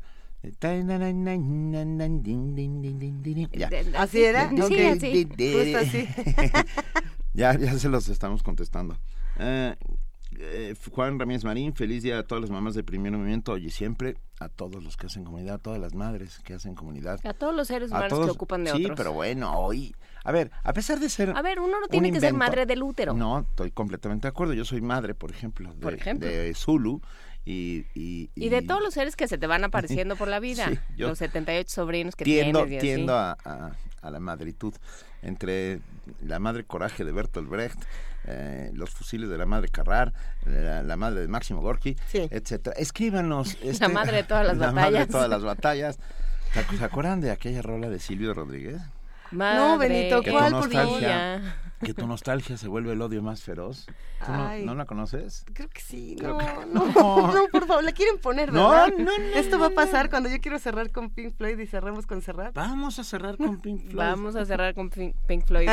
¿Así 3.97 4.23
era? 4.23 4.49
Sí, 4.49 4.85
así. 4.85 5.27
así. 5.75 6.07
ya, 7.35 7.57
ya 7.57 7.77
se 7.77 7.89
los 7.89 8.07
estamos 8.09 8.43
contestando. 8.43 8.97
Eh, 9.39 9.75
eh, 10.39 10.75
Juan 10.91 11.19
Ramírez 11.19 11.43
Marín, 11.43 11.73
feliz 11.73 12.03
día 12.03 12.19
a 12.19 12.23
todas 12.23 12.41
las 12.41 12.49
mamás 12.49 12.73
de 12.75 12.83
primer 12.83 13.11
movimiento, 13.11 13.53
hoy 13.53 13.67
y 13.67 13.69
siempre, 13.69 14.17
a 14.39 14.49
todos 14.49 14.83
los 14.83 14.97
que 14.97 15.07
hacen 15.07 15.23
comunidad, 15.23 15.55
a 15.55 15.59
todas 15.59 15.79
las 15.79 15.93
madres 15.93 16.39
que 16.39 16.53
hacen 16.53 16.75
comunidad. 16.75 17.19
A 17.25 17.33
todos 17.33 17.55
los 17.55 17.67
seres 17.67 17.91
humanos 17.91 18.25
que 18.25 18.31
ocupan 18.31 18.63
de 18.63 18.71
otros. 18.71 18.87
Sí, 18.87 18.93
pero 18.95 19.13
bueno, 19.13 19.57
hoy... 19.57 19.95
A 20.23 20.31
ver, 20.31 20.51
a 20.63 20.73
pesar 20.73 20.99
de 20.99 21.07
ser... 21.09 21.29
A 21.35 21.41
ver, 21.41 21.59
uno 21.59 21.79
no 21.79 21.87
tiene 21.87 22.11
que 22.11 22.19
ser 22.19 22.33
madre 22.33 22.65
del 22.65 22.81
útero. 22.81 23.13
No, 23.13 23.41
estoy 23.41 23.71
completamente 23.71 24.27
de 24.27 24.29
acuerdo. 24.29 24.53
Yo 24.53 24.65
soy 24.65 24.81
madre, 24.81 25.13
por 25.13 25.29
ejemplo, 25.29 25.71
de, 25.75 26.17
de 26.17 26.53
Zulu 26.55 27.01
y, 27.45 27.85
y, 27.93 28.49
de 28.49 28.63
todos 28.63 28.81
los 28.81 28.95
seres 28.95 29.15
que 29.15 29.27
se 29.27 29.37
te 29.37 29.45
van 29.45 29.63
apareciendo 29.63 30.15
por 30.15 30.27
la 30.27 30.39
vida, 30.39 30.71
los 30.97 31.19
78 31.19 31.69
sobrinos 31.69 32.15
que 32.15 32.25
tiendo, 32.25 32.65
tienes. 32.65 32.81
tiendo 32.81 33.13
a, 33.13 33.37
a, 33.45 33.75
la 34.11 34.19
madritud, 34.19 34.73
entre 35.21 35.79
la 36.21 36.39
madre 36.39 36.63
coraje 36.63 37.03
de 37.03 37.11
Bertolt 37.11 37.49
Brecht, 37.49 37.79
eh, 38.25 38.71
los 38.73 38.89
fusiles 38.89 39.29
de 39.29 39.37
la 39.37 39.45
madre 39.45 39.69
Carrar, 39.69 40.13
la, 40.45 40.95
madre 40.95 41.21
de 41.21 41.27
Máximo 41.27 41.61
Gorki, 41.61 41.95
etcétera. 42.13 42.75
Escríbanos. 42.77 43.57
la 43.61 43.71
este, 43.71 43.87
madre 43.87 44.17
de 44.17 44.23
todas 44.23 44.47
las 44.47 44.57
la 44.59 44.67
batallas. 44.67 44.91
Madre 44.91 45.05
de 45.05 45.11
todas 45.11 45.29
las 45.29 45.43
batallas. 45.43 45.99
¿Se 46.77 46.83
acuerdan 46.83 47.19
de 47.21 47.31
aquella 47.31 47.61
rola 47.61 47.89
de 47.89 47.99
Silvio 47.99 48.33
Rodríguez? 48.33 48.81
No, 49.31 49.77
Benito, 49.77 50.21
¿cuál? 50.23 50.53
Por 50.53 50.69
que 51.85 51.93
tu 51.93 52.07
nostalgia 52.07 52.57
se 52.57 52.67
vuelve 52.67 52.93
el 52.93 53.01
odio 53.01 53.21
más 53.21 53.43
feroz. 53.43 53.85
no, 54.63 54.75
la 54.75 54.85
conoces? 54.85 55.45
Creo 55.53 55.69
que 55.69 55.81
sí. 55.81 56.15
no, 56.21 56.37
no, 56.67 56.85
no, 57.33 57.47
por 57.51 57.67
favor, 57.67 57.83
la 57.83 57.91
quieren 57.91 58.17
poner, 58.17 58.51
¿verdad? 58.51 58.87
No, 58.97 59.05
no, 59.05 59.17
no. 59.17 59.25
Esto 59.35 59.59
va 59.59 59.67
a 59.67 59.71
pasar 59.71 60.09
cuando 60.09 60.29
yo 60.29 60.39
quiero 60.39 60.57
cerrar 60.59 60.91
con 60.91 61.09
Pink 61.09 61.35
Floyd 61.35 61.59
y 61.59 61.67
cerramos 61.67 62.07
con 62.07 62.21
Serrat. 62.21 62.53
Vamos 62.55 62.97
a 62.99 63.03
cerrar 63.03 63.37
con 63.37 63.59
Pink 63.59 63.81
Floyd. 63.89 63.97
Vamos 63.97 64.35
a 64.35 64.45
cerrar 64.45 64.73
con 64.73 64.89
Pink, 64.89 65.45
Floyd. 65.45 65.69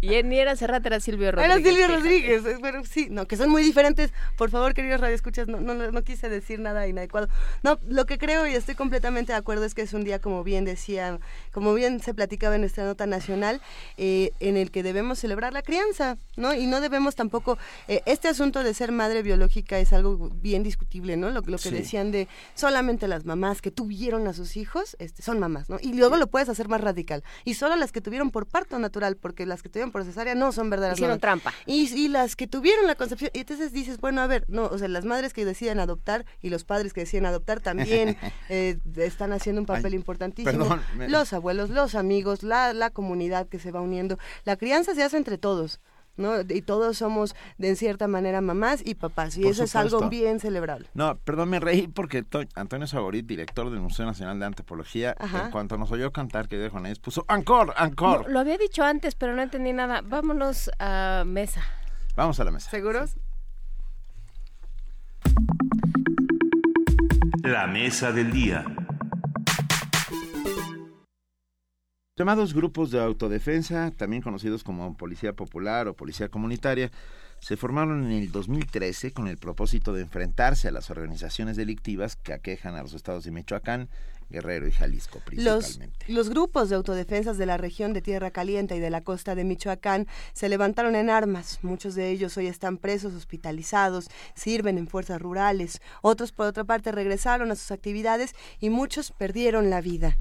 y 0.00 0.22
ni 0.22 0.38
era 0.38 0.56
Serrat, 0.56 0.84
era 0.84 1.00
Silvio 1.00 1.32
Rodríguez. 1.32 1.56
Era 1.56 1.70
Silvio 1.70 1.88
Rodríguez. 1.96 2.60
Bueno, 2.60 2.82
sí, 2.84 3.08
no, 3.10 3.26
que 3.26 3.36
son 3.36 3.50
muy 3.50 3.62
diferentes. 3.62 4.12
Por 4.36 4.50
favor, 4.50 4.74
queridos 4.74 5.00
radioescuchas, 5.00 5.48
no, 5.48 5.60
no, 5.60 5.74
no 5.74 6.02
quise 6.02 6.28
decir 6.28 6.60
nada 6.60 6.86
inadecuado. 6.86 7.28
No, 7.62 7.78
lo 7.86 8.06
que 8.06 8.18
creo 8.18 8.46
y 8.46 8.54
estoy 8.54 8.74
completamente 8.74 9.32
de 9.32 9.38
acuerdo 9.38 9.64
es 9.64 9.74
que 9.74 9.82
es 9.82 9.94
un 9.94 10.04
día, 10.04 10.18
como 10.18 10.44
bien 10.44 10.64
decía, 10.64 11.18
como 11.52 11.74
bien 11.74 12.00
se 12.00 12.12
platicaba 12.12 12.56
en 12.56 12.62
nuestra 12.62 12.84
nota 12.94 13.06
nacional 13.06 13.60
eh, 13.96 14.30
en 14.40 14.56
el 14.56 14.70
que 14.70 14.82
debemos 14.84 15.18
celebrar 15.18 15.52
la 15.52 15.62
crianza, 15.62 16.16
¿no? 16.36 16.54
Y 16.54 16.66
no 16.66 16.80
debemos 16.80 17.16
tampoco, 17.16 17.58
eh, 17.88 18.02
este 18.06 18.28
asunto 18.28 18.62
de 18.62 18.72
ser 18.72 18.92
madre 18.92 19.22
biológica 19.22 19.78
es 19.80 19.92
algo 19.92 20.30
bien 20.30 20.62
discutible, 20.62 21.16
¿no? 21.16 21.30
Lo, 21.30 21.40
lo 21.40 21.58
que 21.58 21.70
decían 21.70 22.12
de 22.12 22.28
solamente 22.54 23.08
las 23.08 23.24
mamás 23.24 23.60
que 23.60 23.70
tuvieron 23.72 24.28
a 24.28 24.32
sus 24.32 24.56
hijos 24.56 24.96
este, 25.00 25.22
son 25.22 25.40
mamás, 25.40 25.68
¿no? 25.68 25.78
Y 25.80 25.92
luego 25.94 26.16
lo 26.16 26.28
puedes 26.28 26.48
hacer 26.48 26.68
más 26.68 26.80
radical. 26.80 27.24
Y 27.44 27.54
solo 27.54 27.74
las 27.76 27.90
que 27.90 28.00
tuvieron 28.00 28.30
por 28.30 28.46
parto 28.46 28.78
natural, 28.78 29.16
porque 29.16 29.44
las 29.44 29.62
que 29.62 29.68
tuvieron 29.68 29.90
por 29.90 30.04
cesárea 30.04 30.34
no 30.36 30.52
son 30.52 30.70
verdaderas 30.70 30.98
Hicieron 30.98 31.18
mamás. 31.18 31.20
trampa. 31.20 31.52
Y, 31.66 31.92
y 31.94 32.08
las 32.08 32.36
que 32.36 32.46
tuvieron 32.46 32.86
la 32.86 32.94
concepción, 32.94 33.30
y 33.34 33.40
entonces 33.40 33.72
dices, 33.72 33.98
bueno, 34.00 34.20
a 34.20 34.26
ver, 34.28 34.44
no, 34.48 34.66
o 34.66 34.78
sea, 34.78 34.86
las 34.88 35.04
madres 35.04 35.32
que 35.32 35.44
deciden 35.44 35.80
adoptar 35.80 36.24
y 36.40 36.50
los 36.50 36.62
padres 36.64 36.92
que 36.92 37.00
deciden 37.00 37.26
adoptar 37.26 37.60
también 37.60 38.16
eh, 38.48 38.78
están 38.96 39.32
haciendo 39.32 39.60
un 39.60 39.66
papel 39.66 39.92
Ay, 39.92 39.94
importantísimo. 39.96 40.52
perdón, 40.58 40.82
me- 40.96 41.08
Los 41.08 41.32
abuelos, 41.32 41.70
los 41.70 41.94
amigos, 41.96 42.42
la, 42.44 42.72
la 42.72 42.83
comunidad 42.90 43.48
que 43.48 43.58
se 43.58 43.70
va 43.72 43.80
uniendo. 43.80 44.18
La 44.44 44.56
crianza 44.56 44.94
se 44.94 45.02
hace 45.02 45.16
entre 45.16 45.38
todos. 45.38 45.80
¿no? 46.16 46.42
Y 46.48 46.62
todos 46.62 46.98
somos 46.98 47.34
de 47.58 47.70
en 47.70 47.74
cierta 47.76 48.06
manera 48.06 48.40
mamás 48.40 48.82
y 48.86 48.94
papás 48.94 49.36
y 49.36 49.42
Por 49.42 49.50
eso 49.50 49.64
es 49.64 49.74
algo 49.74 50.08
bien 50.08 50.38
celebrable. 50.38 50.86
No, 50.94 51.16
perdón, 51.16 51.48
me 51.50 51.58
reí 51.58 51.88
porque 51.88 52.22
To- 52.22 52.44
Antonio 52.54 52.86
Saborit, 52.86 53.26
director 53.26 53.68
del 53.68 53.80
Museo 53.80 54.06
Nacional 54.06 54.38
de 54.38 54.46
Antropología, 54.46 55.16
Ajá. 55.18 55.46
en 55.46 55.50
cuanto 55.50 55.76
nos 55.76 55.90
oyó 55.90 56.12
cantar, 56.12 56.46
querido 56.46 56.70
Juanes, 56.70 57.00
puso 57.00 57.24
¡Ancor! 57.26 57.74
¡Ancor! 57.76 58.26
No, 58.26 58.28
lo 58.28 58.38
había 58.38 58.56
dicho 58.58 58.84
antes, 58.84 59.16
pero 59.16 59.34
no 59.34 59.42
entendí 59.42 59.72
nada. 59.72 60.02
Vámonos 60.04 60.70
a 60.78 61.24
mesa. 61.26 61.62
Vamos 62.14 62.38
a 62.38 62.44
la 62.44 62.52
mesa. 62.52 62.70
¿Seguros? 62.70 63.16
La 67.42 67.66
mesa 67.66 68.12
del 68.12 68.30
día. 68.30 68.64
Llamados 72.16 72.54
grupos 72.54 72.92
de 72.92 73.00
autodefensa, 73.00 73.90
también 73.90 74.22
conocidos 74.22 74.62
como 74.62 74.96
Policía 74.96 75.32
Popular 75.32 75.88
o 75.88 75.96
Policía 75.96 76.28
Comunitaria, 76.28 76.92
se 77.40 77.56
formaron 77.56 78.04
en 78.04 78.12
el 78.12 78.30
2013 78.30 79.10
con 79.10 79.26
el 79.26 79.36
propósito 79.36 79.92
de 79.92 80.02
enfrentarse 80.02 80.68
a 80.68 80.70
las 80.70 80.90
organizaciones 80.90 81.56
delictivas 81.56 82.14
que 82.14 82.32
aquejan 82.32 82.76
a 82.76 82.84
los 82.84 82.94
estados 82.94 83.24
de 83.24 83.32
Michoacán, 83.32 83.88
Guerrero 84.30 84.68
y 84.68 84.70
Jalisco 84.70 85.20
Los, 85.32 85.64
principalmente. 85.64 86.04
los 86.06 86.30
grupos 86.30 86.68
de 86.68 86.76
autodefensas 86.76 87.36
de 87.36 87.46
la 87.46 87.56
región 87.56 87.92
de 87.92 88.00
Tierra 88.00 88.30
Caliente 88.30 88.76
y 88.76 88.80
de 88.80 88.90
la 88.90 89.00
costa 89.00 89.34
de 89.34 89.42
Michoacán 89.42 90.06
se 90.34 90.48
levantaron 90.48 90.94
en 90.94 91.10
armas. 91.10 91.58
Muchos 91.62 91.96
de 91.96 92.10
ellos 92.10 92.36
hoy 92.36 92.46
están 92.46 92.78
presos, 92.78 93.14
hospitalizados, 93.14 94.08
sirven 94.36 94.78
en 94.78 94.86
fuerzas 94.86 95.20
rurales. 95.20 95.82
Otros, 96.00 96.30
por 96.30 96.46
otra 96.46 96.62
parte, 96.62 96.92
regresaron 96.92 97.50
a 97.50 97.56
sus 97.56 97.72
actividades 97.72 98.36
y 98.60 98.70
muchos 98.70 99.10
perdieron 99.10 99.68
la 99.68 99.80
vida. 99.80 100.16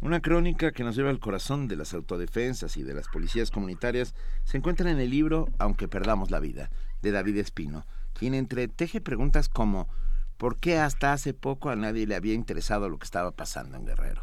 Una 0.00 0.20
crónica 0.20 0.72
que 0.72 0.84
nos 0.84 0.94
lleva 0.94 1.08
al 1.08 1.20
corazón 1.20 1.68
de 1.68 1.76
las 1.76 1.94
autodefensas 1.94 2.76
y 2.76 2.82
de 2.82 2.92
las 2.92 3.08
policías 3.08 3.50
comunitarias 3.50 4.14
se 4.44 4.58
encuentra 4.58 4.90
en 4.90 5.00
el 5.00 5.10
libro 5.10 5.48
Aunque 5.58 5.88
perdamos 5.88 6.30
la 6.30 6.38
vida, 6.38 6.70
de 7.00 7.12
David 7.12 7.38
Espino, 7.38 7.86
quien 8.12 8.34
entreteje 8.34 9.00
preguntas 9.00 9.48
como 9.48 9.88
¿por 10.36 10.56
qué 10.58 10.78
hasta 10.78 11.14
hace 11.14 11.32
poco 11.32 11.70
a 11.70 11.76
nadie 11.76 12.06
le 12.06 12.14
había 12.14 12.34
interesado 12.34 12.90
lo 12.90 12.98
que 12.98 13.04
estaba 13.06 13.30
pasando 13.30 13.76
en 13.78 13.86
Guerrero? 13.86 14.22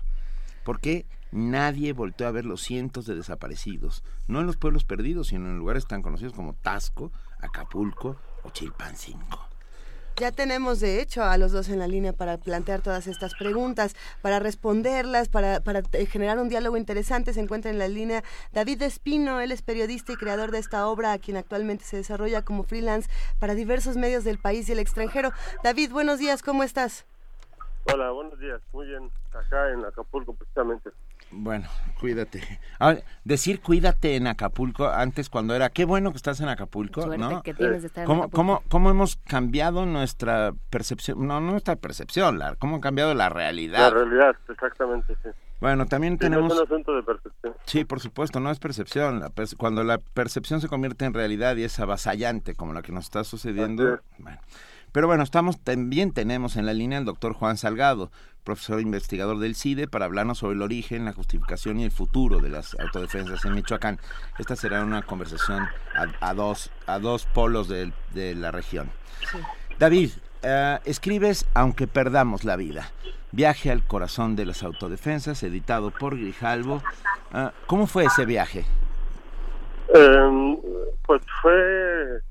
¿Por 0.63 0.79
qué 0.79 1.07
nadie 1.31 1.91
volteó 1.93 2.27
a 2.27 2.31
ver 2.31 2.45
los 2.45 2.61
cientos 2.61 3.05
de 3.07 3.15
desaparecidos, 3.15 4.03
no 4.27 4.41
en 4.41 4.45
los 4.45 4.57
pueblos 4.57 4.85
perdidos, 4.85 5.29
sino 5.29 5.49
en 5.49 5.57
lugares 5.57 5.87
tan 5.87 6.03
conocidos 6.03 6.33
como 6.33 6.53
Tasco, 6.53 7.11
Acapulco 7.39 8.17
o 8.43 8.51
Chilpancingo? 8.51 9.52
Ya 10.23 10.31
tenemos, 10.31 10.79
de 10.79 11.01
hecho, 11.01 11.21
a 11.21 11.37
los 11.37 11.51
dos 11.51 11.67
en 11.67 11.79
la 11.79 11.87
línea 11.87 12.13
para 12.13 12.37
plantear 12.37 12.79
todas 12.79 13.07
estas 13.07 13.35
preguntas, 13.35 13.93
para 14.21 14.39
responderlas, 14.39 15.27
para, 15.27 15.59
eh, 15.91 16.05
generar 16.05 16.39
un 16.39 16.47
diálogo 16.47 16.77
interesante. 16.77 17.33
Se 17.33 17.41
encuentra 17.41 17.69
en 17.69 17.77
la 17.77 17.89
línea 17.89 18.23
David 18.53 18.83
Espino, 18.83 19.41
él 19.41 19.51
es 19.51 19.61
periodista 19.61 20.13
y 20.13 20.15
creador 20.15 20.51
de 20.51 20.59
esta 20.59 20.87
obra, 20.87 21.11
a 21.11 21.17
quien 21.17 21.35
actualmente 21.35 21.83
se 21.83 21.97
desarrolla 21.97 22.41
como 22.41 22.63
freelance 22.63 23.09
para 23.37 23.53
diversos 23.53 23.97
medios 23.97 24.23
del 24.23 24.37
país 24.37 24.69
y 24.69 24.71
el 24.71 24.79
extranjero. 24.79 25.33
David, 25.61 25.91
buenos 25.91 26.19
días, 26.19 26.41
¿cómo 26.41 26.63
estás? 26.63 27.05
Hola, 27.91 28.11
buenos 28.11 28.39
días. 28.39 28.61
Muy 28.71 28.87
bien, 28.87 29.11
acá 29.33 29.71
en 29.71 29.83
Acapulco 29.83 30.33
precisamente. 30.35 30.91
Bueno, 31.35 31.67
cuídate. 31.99 32.41
Ahora, 32.79 32.99
decir 33.23 33.59
cuídate 33.61 34.15
en 34.15 34.27
Acapulco 34.27 34.87
antes 34.87 35.29
cuando 35.29 35.55
era 35.55 35.69
qué 35.69 35.85
bueno 35.85 36.11
que 36.11 36.17
estás 36.17 36.39
en 36.41 36.47
Acapulco, 36.49 37.01
Suerte 37.01 37.17
¿no? 37.17 37.41
que 37.41 37.53
tienes 37.53 37.81
de 37.81 37.87
estar 37.87 38.03
en 38.03 38.07
¿Cómo, 38.07 38.23
Acapulco. 38.23 38.35
cómo, 38.37 38.63
cómo 38.69 38.89
hemos 38.91 39.15
cambiado 39.27 39.85
nuestra 39.85 40.53
percepción? 40.69 41.25
No, 41.27 41.39
no 41.41 41.51
nuestra 41.51 41.75
percepción, 41.75 42.37
la, 42.39 42.55
cómo 42.55 42.77
ha 42.77 42.81
cambiado 42.81 43.13
la 43.15 43.29
realidad. 43.29 43.79
La 43.79 43.89
realidad, 43.89 44.35
exactamente, 44.49 45.15
sí. 45.23 45.29
Bueno, 45.59 45.85
también 45.85 46.13
Sí, 46.15 46.19
tenemos... 46.19 46.51
Es 46.51 46.57
un 46.59 46.65
asunto 46.65 46.95
de 46.95 47.03
percepción. 47.03 47.53
Sí, 47.65 47.85
por 47.85 47.99
supuesto, 48.01 48.39
no 48.41 48.51
es 48.51 48.59
percepción. 48.59 49.21
La 49.21 49.29
perce- 49.29 49.55
cuando 49.55 49.83
la 49.83 49.97
percepción 49.97 50.59
se 50.59 50.67
convierte 50.67 51.05
en 51.05 51.13
realidad 51.13 51.55
y 51.55 51.63
es 51.63 51.79
avasallante, 51.79 52.53
como 52.53 52.73
la 52.73 52.81
que 52.81 52.91
nos 52.91 53.05
está 53.05 53.23
sucediendo. 53.23 53.99
Bueno. 54.17 54.37
Pero 54.93 55.07
bueno, 55.07 55.23
estamos 55.23 55.59
también 55.59 56.13
tenemos 56.13 56.55
en 56.55 56.65
la 56.65 56.73
línea 56.73 56.97
al 56.99 57.05
doctor 57.05 57.33
Juan 57.33 57.57
Salgado, 57.57 58.11
profesor 58.45 58.79
investigador 58.79 59.39
del 59.39 59.55
CIDE, 59.55 59.87
para 59.87 60.05
hablarnos 60.05 60.37
sobre 60.37 60.55
el 60.55 60.61
origen, 60.61 61.03
la 61.05 61.13
justificación 61.13 61.79
y 61.79 61.83
el 61.83 61.91
futuro 61.91 62.39
de 62.39 62.49
las 62.49 62.75
autodefensas 62.79 63.43
en 63.45 63.55
Michoacán. 63.55 63.99
Esta 64.37 64.55
será 64.55 64.83
una 64.83 65.01
conversación 65.01 65.67
a, 65.95 66.29
a 66.29 66.33
dos, 66.33 66.69
a 66.87 66.99
dos 66.99 67.25
polos 67.25 67.67
del- 67.67 67.93
de, 68.13 68.35
la 68.35 68.51
región. 68.51 68.91
David, 69.79 70.11
eh, 70.43 70.79
escribes 70.85 71.45
Aunque 71.53 71.87
perdamos 71.87 72.43
la 72.43 72.55
vida. 72.55 72.91
Viaje 73.31 73.71
al 73.71 73.83
corazón 73.83 74.35
de 74.35 74.45
las 74.45 74.61
autodefensas, 74.61 75.41
editado 75.41 75.89
por 75.89 76.15
Grijalvo. 76.19 76.83
Ah, 77.31 77.51
¿Cómo 77.65 77.87
fue 77.87 78.05
ese 78.05 78.25
viaje? 78.27 78.63
Eh, 79.95 80.57
pues 81.07 81.21
fue, 81.41 82.21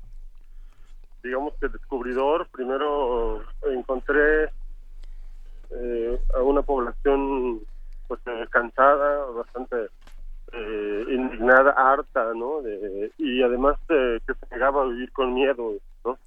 digamos 1.23 1.53
que 1.59 1.69
descubridor. 1.69 2.47
Primero 2.51 3.41
encontré 3.63 4.51
eh, 5.71 6.19
a 6.35 6.41
una 6.41 6.61
población 6.61 7.61
pues 8.07 8.19
cansada, 8.51 9.25
bastante 9.31 9.89
eh, 10.51 11.05
indignada, 11.09 11.71
harta, 11.71 12.33
¿no? 12.35 12.61
De- 12.61 13.11
y 13.17 13.41
además 13.41 13.77
eh, 13.89 14.19
que 14.27 14.33
se 14.33 14.45
negaba 14.55 14.83
a 14.83 14.87
vivir 14.87 15.11
con 15.13 15.33
miedo, 15.33 15.73
¿no? 16.05 16.19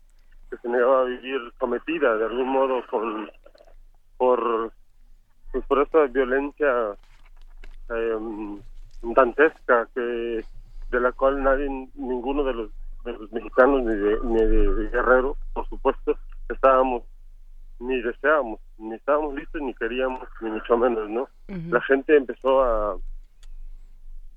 Que 0.51 0.57
se 0.57 0.69
negaba 0.69 1.03
a 1.03 1.05
vivir 1.05 1.41
sometida 1.59 2.17
de 2.17 2.25
algún 2.25 2.49
modo 2.49 2.83
con 2.91 3.31
por 4.17 4.73
pues 5.53 5.65
por 5.67 5.83
esta 5.83 6.07
violencia 6.07 6.97
eh, 7.91 8.19
dantesca 9.03 9.89
que 9.95 10.45
de 10.91 11.01
la 11.01 11.13
cual 11.13 11.43
nadie 11.43 11.69
ninguno 11.95 12.45
de 12.45 12.55
los 12.55 12.71
de 13.07 13.13
los 13.13 13.33
mexicanos 13.33 13.83
ni 13.83 13.95
de, 13.95 14.19
ni 14.25 14.41
de 14.45 14.91
Guerrero 14.91 15.37
por 15.55 15.69
supuesto 15.69 16.19
estábamos 16.49 17.05
ni 17.79 18.01
deseábamos 18.03 18.61
ni 18.79 18.95
estábamos 18.95 19.35
listos 19.35 19.63
ni 19.63 19.75
queríamos 19.75 20.21
ni 20.41 20.51
mucho 20.51 20.77
menos 20.77 21.09
no 21.09 21.29
la 21.49 21.81
gente 21.83 22.17
empezó 22.17 22.63
a 22.63 22.99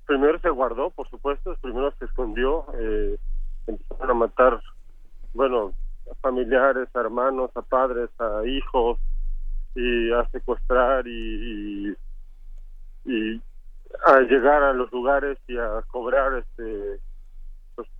primero 0.06 0.38
se 0.38 0.50
guardó 0.50 0.90
por 0.90 1.08
supuesto 1.10 1.56
primero 1.60 1.92
se 1.98 2.04
escondió 2.04 2.64
eh, 2.78 3.18
empezaron 3.66 4.10
a 4.10 4.14
matar 4.14 4.62
bueno 5.34 5.72
a 6.10 6.14
familiares 6.16 6.88
a 6.94 7.00
hermanos 7.00 7.50
a 7.56 7.62
padres 7.62 8.08
a 8.20 8.46
hijos 8.46 8.98
y 9.74 10.12
a 10.12 10.28
secuestrar 10.30 11.06
y, 11.06 11.10
y, 11.10 11.96
y 13.04 13.42
a 14.06 14.20
llegar 14.20 14.62
a 14.62 14.72
los 14.72 14.90
lugares 14.92 15.38
y 15.48 15.56
a 15.56 15.82
cobrar 15.88 16.34
este 16.34 17.00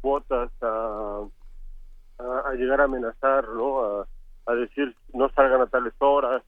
cuotas 0.01 0.51
a, 0.63 1.23
llegar 2.57 2.81
a 2.81 2.85
amenazar 2.85 3.49
no 3.49 4.01
a, 4.47 4.55
decir 4.55 4.95
no 5.15 5.29
salgan 5.31 5.61
a 5.63 5.67
tales 5.67 5.95
horas 5.99 6.43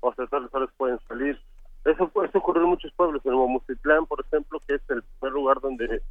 o 0.00 0.10
hasta 0.10 0.26
tales 0.26 0.52
horas 0.54 0.68
pueden 0.76 0.98
salir. 1.08 1.40
Eso 1.84 2.10
eso 2.22 2.38
ocurrió 2.38 2.62
en 2.64 2.68
muchos 2.70 2.92
pueblos 2.92 3.24
en 3.24 3.32
Momostitlán 3.32 4.06
por 4.06 4.20
ejemplo 4.20 4.60
que 4.66 4.74
es 4.74 4.82
el 4.90 5.02
primer 5.02 5.32
lugar 5.32 5.60
donde 5.60 6.02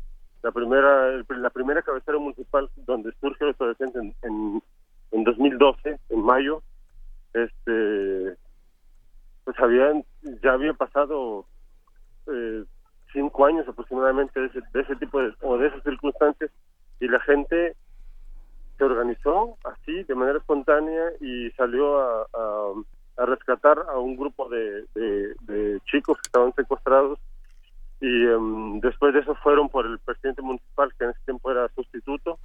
la 0.41 0.51
primera 0.51 1.09
el- 1.09 1.25
la 1.41 1.49
primera 1.49 1.81
cabecera 1.81 2.17
municipal 2.17 2.69
donde 2.77 3.11
surge 3.21 3.43
el 3.45 3.51
adolescente 3.51 3.99
en, 3.99 4.15
en 4.23 4.63
en 5.11 5.23
2012 5.23 5.99
en 6.09 6.21
mayo 6.23 6.61
este 7.33 8.35
pues 9.43 9.59
habían 9.59 10.03
ya 10.43 10.53
había 10.53 10.73
pasado 10.73 11.45
eh, 12.27 12.63
cinco 13.15 13.45
años 13.45 13.67
aproximadamente 13.67 14.39
de 14.39 14.47
ese, 14.47 14.59
de 14.73 14.81
ese 14.81 14.95
tipo 14.97 15.19
de 15.19 15.33
o 15.41 15.57
de 15.57 15.67
esas 15.67 15.81
circunstancias 15.83 16.51
y 16.99 17.07
la 17.07 17.19
gente 17.21 17.75
se 18.77 18.83
organizó 18.83 19.57
así 19.63 20.03
de 20.03 20.15
manera 20.15 20.37
espontánea 20.37 21.11
y 21.21 21.49
salió 21.51 21.97
a, 21.99 22.27
a, 23.17 23.25
rescatar 23.25 23.79
a 23.89 23.97
un 23.97 24.17
grupo 24.17 24.49
de, 24.49 24.83
de, 24.93 25.79
chicos 25.85 26.17
que 26.17 26.27
estaban 26.27 26.53
secuestrados 26.53 27.17
y 28.01 28.25
em, 28.27 28.81
después 28.81 29.13
de 29.13 29.21
eso 29.21 29.33
fueron 29.35 29.69
por 29.69 29.85
el 29.85 29.97
presidente 29.99 30.41
municipal 30.41 30.93
que 30.97 31.05
en 31.05 31.11
ese 31.11 31.21
tiempo 31.23 31.49
era 31.49 31.69
sustituto 31.69 32.37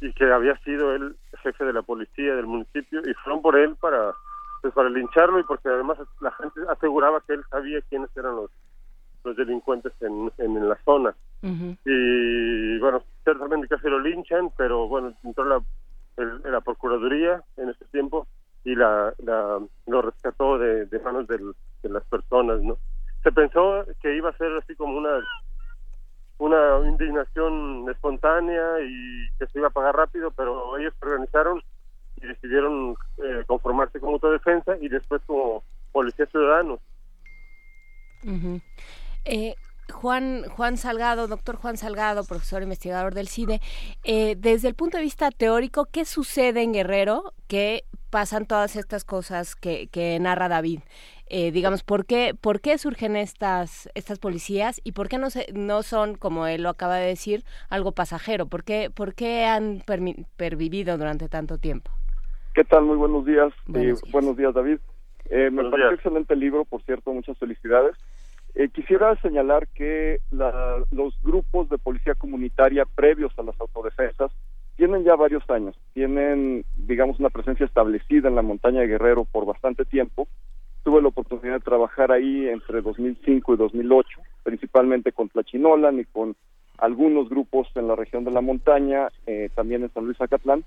y 0.00 0.12
que 0.12 0.24
había 0.24 0.56
sido 0.58 0.92
él 0.92 1.16
jefe 1.42 1.64
de 1.64 1.72
la 1.72 1.82
policía 1.82 2.34
del 2.34 2.46
municipio 2.46 3.00
y 3.08 3.14
fueron 3.22 3.40
por 3.40 3.56
él 3.56 3.76
para 3.76 4.12
pues 4.60 4.74
para 4.74 4.88
lincharlo 4.88 5.38
y 5.38 5.44
porque 5.44 5.68
además 5.68 5.98
la 6.20 6.32
gente 6.32 6.60
aseguraba 6.68 7.20
que 7.20 7.34
él 7.34 7.44
sabía 7.50 7.80
quiénes 7.82 8.10
eran 8.16 8.34
los 8.34 8.50
los 9.24 9.36
delincuentes 9.36 9.92
en, 10.00 10.30
en, 10.38 10.68
la 10.68 10.78
zona. 10.84 11.14
Y 11.42 12.78
bueno, 12.78 13.02
ciertamente 13.22 13.68
casi 13.68 13.88
lo 13.88 14.00
linchan, 14.00 14.50
pero 14.56 14.88
bueno, 14.88 15.12
entró 15.24 15.44
la, 15.44 15.62
la 16.44 16.60
Procuraduría 16.60 17.42
en 17.56 17.70
ese 17.70 17.84
tiempo 17.86 18.26
y 18.64 18.74
la, 18.74 19.12
la 19.18 19.60
lo 19.86 20.02
rescató 20.02 20.58
de, 20.58 20.86
de 20.86 20.98
manos 21.00 21.26
de 21.28 21.38
las 21.82 22.04
personas, 22.04 22.62
¿no? 22.62 22.78
Se 23.22 23.32
pensó 23.32 23.84
que 24.00 24.16
iba 24.16 24.30
a 24.30 24.36
ser 24.36 24.52
así 24.56 24.74
como 24.74 24.96
una 24.96 25.20
una 26.38 26.88
indignación 26.88 27.88
espontánea 27.90 28.62
y 28.80 29.28
que 29.38 29.46
se 29.46 29.58
iba 29.58 29.68
a 29.68 29.72
pagar 29.72 29.96
rápido, 29.96 30.30
pero 30.32 30.76
ellos 30.78 30.92
se 30.98 31.06
organizaron 31.06 31.62
y 32.16 32.26
decidieron 32.26 32.96
eh, 33.18 33.44
conformarse 33.46 34.00
como 34.00 34.14
autodefensa 34.14 34.76
y 34.80 34.88
después 34.88 35.22
como 35.26 35.62
policías 35.92 36.28
ciudadanos. 36.30 36.80
Eh, 39.24 39.54
Juan, 39.92 40.44
Juan 40.48 40.76
Salgado, 40.76 41.26
doctor 41.26 41.56
Juan 41.56 41.76
Salgado, 41.76 42.24
profesor 42.24 42.62
investigador 42.62 43.14
del 43.14 43.28
CIDE, 43.28 43.60
eh, 44.04 44.34
desde 44.38 44.68
el 44.68 44.74
punto 44.74 44.96
de 44.96 45.02
vista 45.02 45.30
teórico, 45.30 45.86
¿qué 45.90 46.04
sucede 46.04 46.62
en 46.62 46.72
Guerrero 46.72 47.32
que 47.48 47.84
pasan 48.10 48.46
todas 48.46 48.76
estas 48.76 49.04
cosas 49.04 49.56
que, 49.56 49.88
que 49.88 50.18
narra 50.20 50.48
David? 50.48 50.80
Eh, 51.26 51.52
digamos, 51.52 51.82
¿por 51.82 52.04
qué, 52.04 52.34
¿por 52.38 52.60
qué 52.60 52.76
surgen 52.78 53.16
estas, 53.16 53.88
estas 53.94 54.18
policías 54.18 54.80
y 54.84 54.92
por 54.92 55.08
qué 55.08 55.18
no, 55.18 55.30
se, 55.30 55.46
no 55.54 55.82
son, 55.82 56.16
como 56.16 56.46
él 56.46 56.62
lo 56.62 56.68
acaba 56.68 56.96
de 56.96 57.06
decir, 57.06 57.44
algo 57.70 57.92
pasajero? 57.92 58.46
¿Por 58.46 58.62
qué, 58.62 58.90
por 58.94 59.14
qué 59.14 59.44
han 59.44 59.82
pervivido 60.36 60.98
durante 60.98 61.28
tanto 61.28 61.58
tiempo? 61.58 61.90
¿Qué 62.54 62.64
tal? 62.64 62.84
Muy 62.84 62.96
buenos 62.96 63.24
días. 63.24 63.52
Buenos 63.66 64.36
días, 64.36 64.54
David. 64.54 64.78
Eh, 65.30 65.50
me 65.50 65.68
parece 65.70 65.94
excelente 65.94 66.36
libro, 66.36 66.64
por 66.66 66.82
cierto, 66.82 67.12
muchas 67.12 67.36
felicidades. 67.38 67.96
Eh, 68.54 68.68
quisiera 68.68 69.20
señalar 69.20 69.66
que 69.68 70.20
los 70.30 71.20
grupos 71.22 71.68
de 71.70 71.78
policía 71.78 72.14
comunitaria 72.14 72.84
previos 72.84 73.36
a 73.36 73.42
las 73.42 73.60
autodefensas 73.60 74.30
tienen 74.76 75.04
ya 75.04 75.16
varios 75.16 75.48
años, 75.50 75.76
tienen, 75.92 76.64
digamos, 76.76 77.18
una 77.18 77.30
presencia 77.30 77.66
establecida 77.66 78.28
en 78.28 78.36
la 78.36 78.42
montaña 78.42 78.80
de 78.80 78.88
Guerrero 78.88 79.24
por 79.24 79.44
bastante 79.44 79.84
tiempo. 79.84 80.28
Tuve 80.84 81.00
la 81.02 81.08
oportunidad 81.08 81.54
de 81.54 81.60
trabajar 81.60 82.12
ahí 82.12 82.48
entre 82.48 82.82
2005 82.82 83.54
y 83.54 83.56
2008, 83.56 84.20
principalmente 84.42 85.12
con 85.12 85.28
Tlachinolan 85.28 86.00
y 86.00 86.04
con 86.04 86.36
algunos 86.78 87.28
grupos 87.28 87.68
en 87.74 87.88
la 87.88 87.96
región 87.96 88.24
de 88.24 88.32
la 88.32 88.40
montaña, 88.40 89.08
eh, 89.26 89.48
también 89.54 89.82
en 89.82 89.92
San 89.92 90.04
Luis 90.04 90.20
Acatlán. 90.20 90.64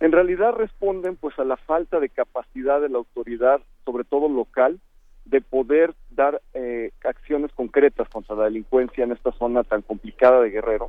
En 0.00 0.12
realidad 0.12 0.52
responden 0.52 1.16
pues 1.16 1.38
a 1.38 1.44
la 1.44 1.58
falta 1.58 2.00
de 2.00 2.08
capacidad 2.08 2.80
de 2.80 2.88
la 2.88 2.98
autoridad, 2.98 3.60
sobre 3.84 4.04
todo 4.04 4.28
local, 4.28 4.80
de 5.24 5.40
poder 5.40 5.94
dar 6.10 6.40
eh, 6.54 6.90
acciones 7.04 7.52
concretas 7.52 8.08
contra 8.08 8.36
la 8.36 8.44
delincuencia 8.44 9.04
en 9.04 9.12
esta 9.12 9.32
zona 9.32 9.62
tan 9.64 9.82
complicada 9.82 10.40
de 10.40 10.50
Guerrero. 10.50 10.88